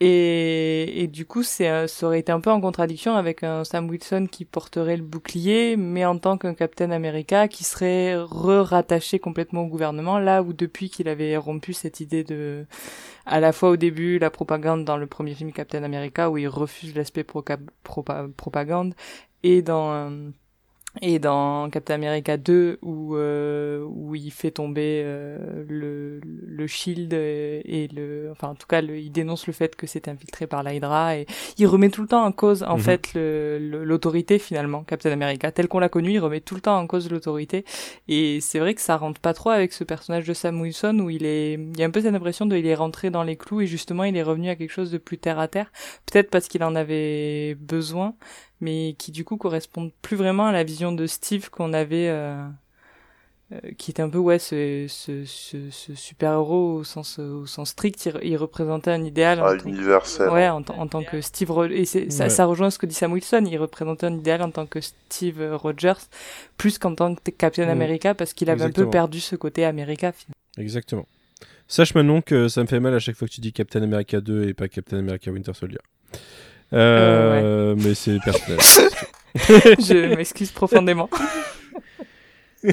Et, 0.00 1.02
et 1.02 1.08
du 1.08 1.26
coup, 1.26 1.42
c'est, 1.42 1.88
ça 1.88 2.06
aurait 2.06 2.20
été 2.20 2.30
un 2.30 2.38
peu 2.38 2.52
en 2.52 2.60
contradiction 2.60 3.16
avec 3.16 3.42
un 3.42 3.64
Sam 3.64 3.88
Wilson 3.90 4.28
qui 4.30 4.44
porterait 4.44 4.96
le 4.96 5.02
bouclier, 5.02 5.76
mais 5.76 6.04
en 6.04 6.18
tant 6.18 6.38
qu'un 6.38 6.54
Captain 6.54 6.92
America 6.92 7.48
qui 7.48 7.64
serait 7.64 8.14
re-rattaché 8.14 9.18
complètement 9.18 9.62
au 9.62 9.66
gouvernement, 9.66 10.20
là 10.20 10.44
où 10.44 10.52
depuis 10.52 10.88
qu'il 10.88 11.08
avait 11.08 11.36
rompu 11.36 11.72
cette 11.72 11.98
idée 11.98 12.22
de, 12.22 12.64
à 13.26 13.40
la 13.40 13.50
fois 13.50 13.70
au 13.70 13.76
début, 13.76 14.20
la 14.20 14.30
propagande 14.30 14.84
dans 14.84 14.96
le 14.96 15.08
premier 15.08 15.34
film 15.34 15.50
Captain 15.50 15.82
America, 15.82 16.30
où 16.30 16.38
il 16.38 16.46
refuse 16.46 16.94
l'aspect 16.94 17.24
proca- 17.24 17.58
propa- 17.84 18.30
propagande, 18.30 18.94
et 19.42 19.62
dans, 19.62 19.92
euh, 19.92 20.30
et 21.02 21.18
dans 21.20 21.70
Captain 21.70 21.94
America 21.94 22.36
2 22.36 22.78
où 22.82 23.14
euh, 23.16 23.84
où 23.86 24.14
il 24.16 24.32
fait 24.32 24.50
tomber 24.50 25.02
euh, 25.04 25.64
le 25.68 26.20
le 26.24 26.66
shield 26.66 27.12
et, 27.12 27.88
le 27.94 28.30
enfin 28.32 28.48
en 28.48 28.54
tout 28.56 28.66
cas 28.66 28.80
le, 28.80 28.98
il 28.98 29.10
dénonce 29.12 29.46
le 29.46 29.52
fait 29.52 29.76
que 29.76 29.86
c'est 29.86 30.08
infiltré 30.08 30.46
par 30.48 30.62
l'Hydra 30.64 31.16
et 31.18 31.26
il 31.58 31.66
remet 31.66 31.90
tout 31.90 32.02
le 32.02 32.08
temps 32.08 32.24
en 32.24 32.32
cause 32.32 32.64
en 32.64 32.76
Mhm. 32.76 32.80
fait 32.82 33.12
le- 33.14 33.58
le- 33.60 33.84
l'autorité 33.84 34.38
finalement 34.40 34.82
Captain 34.82 35.12
America. 35.12 35.52
Tel 35.52 35.68
qu'on 35.68 35.78
l'a 35.78 35.88
connu 35.90 36.12
il 36.12 36.18
remet 36.20 36.40
tout 36.40 36.54
le 36.56 36.62
temps 36.62 36.78
en 36.78 36.86
cause 36.88 37.10
l'autorité. 37.10 37.64
Et 38.08 38.40
c'est 38.40 38.58
vrai 38.58 38.74
que 38.74 38.80
ça 38.80 38.96
rentre 38.96 39.20
pas 39.20 39.34
trop 39.34 39.50
avec 39.50 39.72
ce 39.72 39.84
personnage 39.84 40.26
de 40.26 40.34
Sam 40.34 40.60
Wilson 40.60 40.98
où 41.00 41.10
il 41.10 41.24
est 41.26 41.54
il 41.54 41.78
y 41.78 41.82
a 41.82 41.86
un 41.86 41.90
peu 41.90 42.00
cette 42.00 42.14
impression 42.14 42.46
de 42.46 42.56
il 42.56 42.66
est 42.66 42.74
rentré 42.74 43.10
dans 43.10 43.22
les 43.22 43.36
clous 43.36 43.60
et 43.60 43.66
justement 43.66 44.04
il 44.04 44.16
est 44.16 44.22
revenu 44.22 44.48
à 44.48 44.56
quelque 44.56 44.72
chose 44.72 44.90
de 44.90 44.98
plus 44.98 45.18
terre 45.18 45.38
à 45.38 45.48
terre. 45.48 45.70
Peut-être 46.10 46.30
parce 46.30 46.48
qu'il 46.48 46.64
en 46.64 46.74
avait 46.74 47.54
besoin 47.56 48.14
mais 48.60 48.94
qui 48.98 49.12
du 49.12 49.24
coup 49.24 49.36
correspondent 49.36 49.92
plus 50.02 50.16
vraiment 50.16 50.46
à 50.46 50.52
la 50.52 50.64
vision 50.64 50.92
de 50.92 51.06
Steve 51.06 51.48
qu'on 51.50 51.72
avait, 51.72 52.08
euh, 52.08 52.44
euh, 53.52 53.58
qui 53.78 53.90
était 53.90 54.02
un 54.02 54.10
peu 54.10 54.18
ouais 54.18 54.38
ce, 54.38 54.84
ce, 54.88 55.24
ce, 55.24 55.70
ce 55.70 55.94
super 55.94 56.32
héros 56.32 56.74
au 56.74 56.84
sens 56.84 57.18
au 57.18 57.46
sens 57.46 57.70
strict, 57.70 58.04
il, 58.06 58.18
il 58.30 58.36
représentait 58.36 58.90
un 58.90 59.02
idéal. 59.04 59.40
ah, 59.42 59.52
en 59.52 59.56
tant 59.56 59.64
que- 59.64 59.68
universel 59.68 60.28
Ouais, 60.28 60.48
en, 60.48 60.62
tant- 60.62 60.78
en 60.78 60.86
tant 60.86 61.02
que 61.02 61.20
Steve 61.22 61.50
Ro- 61.50 61.64
et 61.64 61.84
ça, 61.86 62.44
rejoint 62.44 62.70
ce 62.70 62.78
que 62.78 62.84
dit 62.86 62.94
Sam 62.94 63.12
Wilson. 63.12 63.44
Il 63.50 63.56
représentait 63.58 64.06
un 64.06 64.14
idéal 64.14 64.42
en 64.42 64.50
tant 64.50 64.66
que 64.66 64.80
Steve 64.82 65.40
Rogers, 65.54 65.94
plus 66.58 66.78
qu'en 66.78 66.94
tant 66.94 67.14
que 67.14 67.30
Captain 67.30 67.66
Mm. 67.66 67.70
America, 67.70 68.14
parce 68.14 68.34
qu'il 68.34 68.50
avait 68.50 68.64
un 68.64 68.70
peu 68.70 68.90
perdu 68.90 69.20
ce 69.20 69.34
côté 69.36 69.64
America. 69.64 70.12
finalement. 70.12 70.34
Exactement. 70.58 71.06
Sache 71.68 71.94
maintenant 71.94 72.20
que 72.22 72.48
ça 72.48 72.62
me 72.62 72.66
fait 72.66 72.80
mal 72.80 72.94
à 72.94 72.98
chaque 72.98 73.14
fois 73.16 73.28
que 73.28 73.32
tu 73.32 73.40
dis 73.40 73.52
Captain 73.52 73.82
America 73.82 74.20
2 74.20 74.48
et 74.48 74.54
pas 74.54 74.68
Captain 74.68 74.98
America 74.98 75.30
Winter 75.30 75.52
Soldier. 75.54 75.78
Euh, 76.72 77.74
Mais 77.78 77.94
c'est 77.94 78.18
personnel. 78.20 78.58
Je 79.78 80.14
m'excuse 80.16 80.50
profondément. 80.50 81.08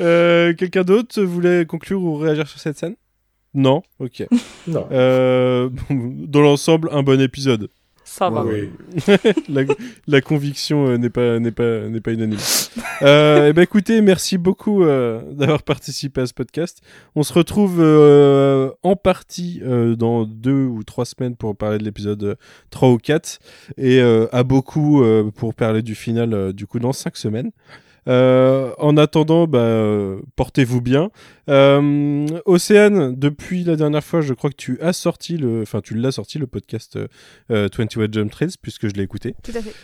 Euh, 0.00 0.54
Quelqu'un 0.54 0.82
d'autre 0.82 1.20
voulait 1.20 1.66
conclure 1.66 2.00
ou 2.00 2.16
réagir 2.16 2.46
sur 2.46 2.60
cette 2.60 2.78
scène? 2.78 2.94
Non? 3.54 3.82
Ok. 3.98 4.24
Non. 4.68 4.86
Euh, 4.92 5.68
dans 5.90 6.40
l'ensemble, 6.42 6.88
un 6.92 7.02
bon 7.02 7.20
épisode. 7.20 7.68
Ça 8.12 8.28
va. 8.28 8.44
Oui. 8.44 8.68
la, 9.48 9.62
la 10.06 10.20
conviction 10.20 10.86
euh, 10.86 10.98
n'est 10.98 11.08
pas 11.08 11.38
n'est 11.38 11.50
pas 11.50 11.88
n'est 11.88 12.02
pas 12.02 12.12
unanime. 12.12 12.38
Euh, 13.00 13.48
eh 13.48 13.52
ben 13.54 13.62
écoutez, 13.62 14.02
merci 14.02 14.36
beaucoup 14.36 14.84
euh, 14.84 15.22
d'avoir 15.32 15.62
participé 15.62 16.20
à 16.20 16.26
ce 16.26 16.34
podcast. 16.34 16.82
On 17.14 17.22
se 17.22 17.32
retrouve 17.32 17.78
euh, 17.80 18.70
en 18.82 18.96
partie 18.96 19.62
dans 19.96 20.26
deux 20.26 20.66
ou 20.66 20.84
trois 20.84 21.06
semaines 21.06 21.36
pour 21.36 21.56
parler 21.56 21.78
de 21.78 21.84
l'épisode 21.84 22.22
euh, 22.22 22.34
3 22.68 22.90
ou 22.90 22.98
4 22.98 23.38
et 23.78 24.02
à 24.02 24.42
beaucoup 24.42 25.02
pour 25.34 25.54
parler 25.54 25.80
du 25.80 25.94
final 25.94 26.52
du 26.52 26.66
coup 26.66 26.80
dans 26.80 26.92
cinq 26.92 27.16
semaines. 27.16 27.50
Euh, 28.08 28.72
en 28.78 28.96
attendant, 28.96 29.46
bah, 29.46 29.58
euh, 29.58 30.20
portez-vous 30.36 30.80
bien. 30.80 31.10
Euh, 31.48 32.26
Océane, 32.46 33.14
depuis 33.14 33.64
la 33.64 33.76
dernière 33.76 34.02
fois, 34.02 34.20
je 34.20 34.34
crois 34.34 34.50
que 34.50 34.56
tu 34.56 34.80
as 34.80 34.92
sorti 34.92 35.36
le, 35.36 35.62
enfin 35.62 35.80
tu 35.80 35.94
l'as 35.94 36.12
sorti 36.12 36.38
le 36.38 36.46
podcast 36.46 36.96
euh, 37.50 37.68
21 37.76 38.08
Jump 38.10 38.30
Trails 38.30 38.54
puisque 38.60 38.88
je 38.88 38.94
l'ai 38.94 39.02
écouté. 39.02 39.34
Tout 39.42 39.52
à 39.54 39.60
fait. 39.62 39.74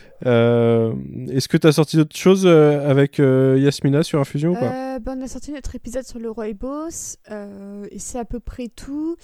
Est-ce 1.35 1.49
que 1.49 1.57
tu 1.57 1.67
as 1.67 1.73
sorti 1.73 1.97
d'autres 1.97 2.17
choses 2.17 2.47
avec 2.47 3.19
Yasmina 3.19 4.03
sur 4.03 4.21
Infusion 4.21 4.53
ou 4.53 4.55
pas? 4.55 4.99
Bah, 4.99 5.15
on 5.17 5.23
a 5.23 5.29
sorti 5.29 5.53
notre 5.53 5.75
épisode 5.77 6.05
sur 6.05 6.19
le 6.19 6.31
roi 6.31 6.53
Boss 6.53 7.19
euh, 7.31 7.87
et 7.91 7.99
c'est 7.99 8.19
à 8.19 8.25
peu 8.25 8.41
près 8.41 8.69
tout. 8.69 9.17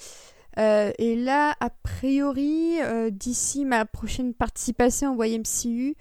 Euh, 0.57 0.91
et 0.97 1.15
là, 1.15 1.55
a 1.59 1.69
priori, 1.69 2.77
euh, 2.81 3.09
d'ici 3.09 3.65
ma 3.65 3.85
prochaine 3.85 4.33
participation 4.33 5.17
au 5.17 5.23
YMCU, 5.23 5.95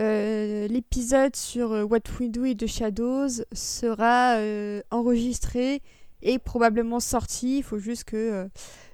euh, 0.00 0.66
l'épisode 0.68 1.36
sur 1.36 1.72
euh, 1.72 1.84
What 1.84 2.00
We 2.20 2.30
Do 2.30 2.44
et 2.44 2.54
The 2.56 2.66
Shadows 2.66 3.44
sera 3.52 4.36
euh, 4.36 4.82
enregistré 4.90 5.82
et 6.22 6.38
probablement 6.38 7.00
sorti. 7.00 7.58
Il 7.58 7.62
faut 7.62 7.78
juste 7.78 8.04
que 8.04 8.16
euh, 8.16 8.48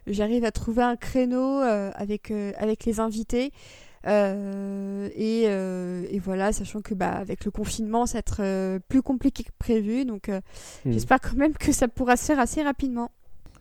j'arrive 0.06 0.44
à 0.44 0.50
trouver 0.52 0.82
un 0.82 0.96
créneau 0.96 1.60
euh, 1.62 1.90
avec, 1.94 2.30
euh, 2.30 2.52
avec 2.58 2.84
les 2.84 3.00
invités. 3.00 3.52
Euh, 4.06 5.10
et, 5.14 5.44
euh, 5.46 6.06
et 6.10 6.18
voilà, 6.18 6.52
sachant 6.52 6.80
que 6.80 6.94
bah, 6.94 7.10
avec 7.12 7.44
le 7.44 7.50
confinement, 7.50 8.06
ça 8.06 8.14
va 8.14 8.18
être 8.20 8.36
euh, 8.40 8.78
plus 8.88 9.02
compliqué 9.02 9.44
que 9.44 9.50
prévu. 9.58 10.04
Donc 10.06 10.28
euh, 10.28 10.40
Hmm. 10.84 10.92
j'espère 10.92 11.20
quand 11.20 11.34
même 11.36 11.54
que 11.54 11.72
ça 11.72 11.88
pourra 11.88 12.16
se 12.16 12.24
faire 12.24 12.40
assez 12.40 12.62
rapidement. 12.62 13.10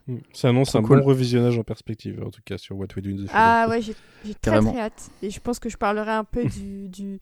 Mm. 0.09 0.17
Ça 0.33 0.49
annonce 0.49 0.69
Trop 0.69 0.79
un 0.79 0.81
cool. 0.83 0.99
bon 1.01 1.05
revisionnage 1.05 1.57
en 1.59 1.63
perspective, 1.63 2.21
en 2.25 2.31
tout 2.31 2.41
cas 2.43 2.57
sur 2.57 2.75
What 2.77 2.87
We 2.95 3.03
Do 3.03 3.09
in 3.11 3.13
the 3.13 3.27
Shadows. 3.27 3.29
Ah 3.33 3.67
ouais, 3.69 3.81
j'ai 3.81 3.93
très 3.93 4.33
Carrément. 4.41 4.71
très 4.71 4.81
hâte. 4.81 5.09
Et 5.21 5.29
je 5.29 5.39
pense 5.39 5.59
que 5.59 5.69
je 5.69 5.77
parlerai 5.77 6.11
un 6.11 6.23
peu 6.23 6.45
du, 6.45 6.87
du, 6.89 7.19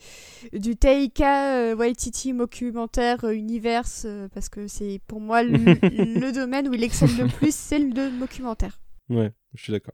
du 0.53 0.75
Taika 0.77 1.57
euh, 1.57 1.75
Waititi 1.75 2.33
documentaire 2.33 3.25
euh, 3.25 3.33
universe, 3.35 4.03
euh, 4.05 4.27
parce 4.33 4.47
que 4.49 4.67
c'est 4.67 5.01
pour 5.07 5.19
moi 5.19 5.43
le, 5.43 5.57
le 6.19 6.31
domaine 6.31 6.69
où 6.69 6.73
il 6.73 6.83
excelle 6.83 7.15
le 7.17 7.27
plus, 7.27 7.53
c'est 7.53 7.79
le 7.79 7.91
documentaire. 8.19 8.79
Ouais, 9.09 9.31
je 9.53 9.63
suis 9.63 9.73
d'accord. 9.73 9.93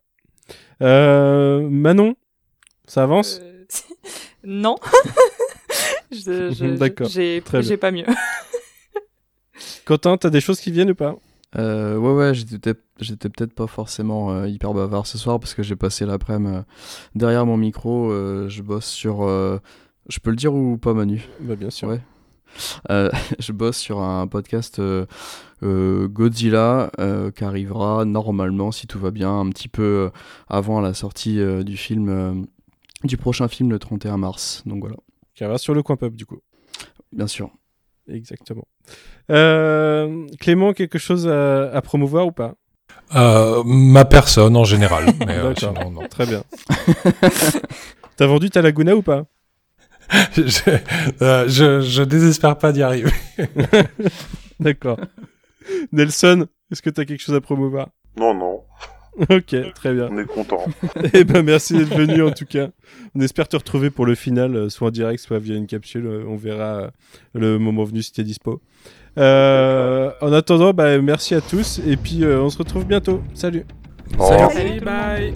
Euh, 0.82 1.68
Manon, 1.70 2.16
ça 2.86 3.04
avance? 3.04 3.40
Euh, 3.42 3.66
non. 4.44 4.76
D'accord, 6.78 7.08
J'ai 7.10 7.42
très 7.44 7.60
bien. 7.60 7.68
j'ai 7.68 7.78
pas 7.78 7.92
mieux. 7.92 8.06
Quentin, 9.86 10.18
t'as 10.18 10.30
des 10.30 10.42
choses 10.42 10.60
qui 10.60 10.72
viennent 10.72 10.92
ou 10.92 10.96
pas? 10.96 11.16
Euh, 11.56 11.98
ouais, 11.98 12.14
ouais, 12.14 12.34
j'étais 12.34 12.58
peut-être- 12.58 12.84
j'étais 13.00 13.30
peut-être 13.30 13.54
pas 13.54 13.68
forcément 13.68 14.32
euh, 14.32 14.48
hyper 14.48 14.74
bavard 14.74 15.06
ce 15.06 15.18
soir 15.18 15.40
parce 15.40 15.54
que 15.54 15.62
j'ai 15.64 15.76
passé 15.76 16.06
l'après-midi 16.06 16.56
euh, 16.56 16.62
derrière 17.16 17.46
mon 17.46 17.58
micro. 17.58 18.10
je 18.50 18.62
bosse 18.62 18.86
sur. 18.88 19.28
je 19.28 20.20
peux 20.22 20.30
le 20.32 20.36
dire 20.36 20.54
ou 20.54 20.78
pas, 20.78 20.94
Manu? 20.94 21.24
Bah 21.42 21.56
bien 21.56 21.70
sûr. 21.70 21.88
Ouais. 21.90 22.02
Je 23.40 23.52
bosse 23.52 23.78
sur 23.78 24.00
un 24.02 24.28
podcast 24.28 24.80
Godzilla 25.62 26.92
qui 27.36 27.44
arrivera 27.44 28.06
normalement, 28.06 28.72
si 28.72 28.86
tout 28.88 29.00
va 29.00 29.10
bien, 29.12 29.40
un 29.40 29.50
petit 29.50 29.68
peu 29.70 30.12
avant 30.48 30.80
la 30.82 30.94
sortie 30.94 31.40
du 31.64 31.78
film, 31.78 32.46
du 33.04 33.18
prochain 33.18 33.48
film 33.48 33.72
le 33.72 33.80
31 33.80 34.18
mars. 34.18 34.62
Donc 34.68 34.82
voilà, 34.82 34.98
Qui 35.34 35.44
va 35.46 35.58
sur 35.58 35.74
le 35.74 35.82
coin 35.84 35.96
pub 35.96 36.16
du 36.16 36.26
coup. 36.28 36.38
bien 37.12 37.28
sûr. 37.28 37.50
Exactement. 38.08 38.68
Euh, 39.32 40.26
Clément, 40.40 40.74
quelque 40.74 41.00
chose 41.00 41.28
à, 41.28 41.72
à 41.72 41.82
promouvoir 41.82 42.28
ou 42.28 42.32
pas? 42.32 42.56
Euh, 43.16 43.64
ma 43.66 44.06
personne 44.06 44.56
en 44.58 44.64
général. 44.64 45.06
Mais 45.26 45.38
euh, 45.38 45.54
D'accord. 45.54 45.74
sinon, 45.78 45.92
non. 45.92 46.08
Très 46.08 46.26
bien. 46.26 46.44
T'as 48.18 48.28
vendu 48.28 48.50
ta 48.50 48.62
Laguna 48.62 48.96
ou 48.96 49.02
pas? 49.02 49.26
Je, 50.36 50.78
euh, 51.22 51.48
je, 51.48 51.80
je 51.82 52.04
désespère 52.04 52.58
pas 52.58 52.72
d'y 52.74 52.84
arriver. 52.84 53.10
D'accord. 54.60 55.00
Nelson, 55.94 56.46
est-ce 56.72 56.82
que 56.82 56.90
t'as 56.90 57.06
quelque 57.06 57.22
chose 57.22 57.34
à 57.36 57.42
promouvoir? 57.42 57.88
Non, 58.18 58.34
non, 58.34 58.62
Ok, 59.30 59.56
très 59.76 59.94
bien. 59.94 60.10
on 60.12 60.18
est 60.18 60.26
content. 60.26 60.66
Eh 61.14 61.24
ben 61.24 61.44
merci 61.44 61.78
d'être 61.78 61.96
venu 61.96 62.24
en 62.24 62.32
tout 62.32 62.46
cas. 62.46 62.70
On 63.16 63.22
espère 63.22 63.48
te 63.48 63.56
retrouver 63.56 63.90
pour 63.90 64.06
le 64.06 64.16
final, 64.16 64.56
euh, 64.56 64.70
soit 64.70 64.88
en 64.88 64.92
direct, 64.92 65.20
soit 65.22 65.40
via 65.40 65.56
une 65.56 65.68
capsule. 65.68 66.06
Euh, 66.08 66.24
On 66.28 66.36
verra 66.36 66.64
euh, 66.82 66.88
le 67.34 67.60
moment 67.60 67.84
venu 67.84 68.02
si 68.02 68.12
t'es 68.12 68.24
dispo. 68.24 68.62
Euh, 69.18 70.12
en 70.22 70.34
attendant, 70.34 70.74
bah, 70.74 70.98
merci 71.00 71.36
à 71.36 71.42
tous 71.42 71.80
et 71.86 71.98
puis 71.98 72.24
euh, 72.24 72.42
on 72.42 72.50
se 72.50 72.58
retrouve 72.58 72.86
bientôt. 72.86 73.22
Salut. 73.34 73.66
Au 74.18 74.24
revoir. 74.26 74.52
Salut, 74.52 74.70
Salut, 74.70 74.82
bye 74.82 75.34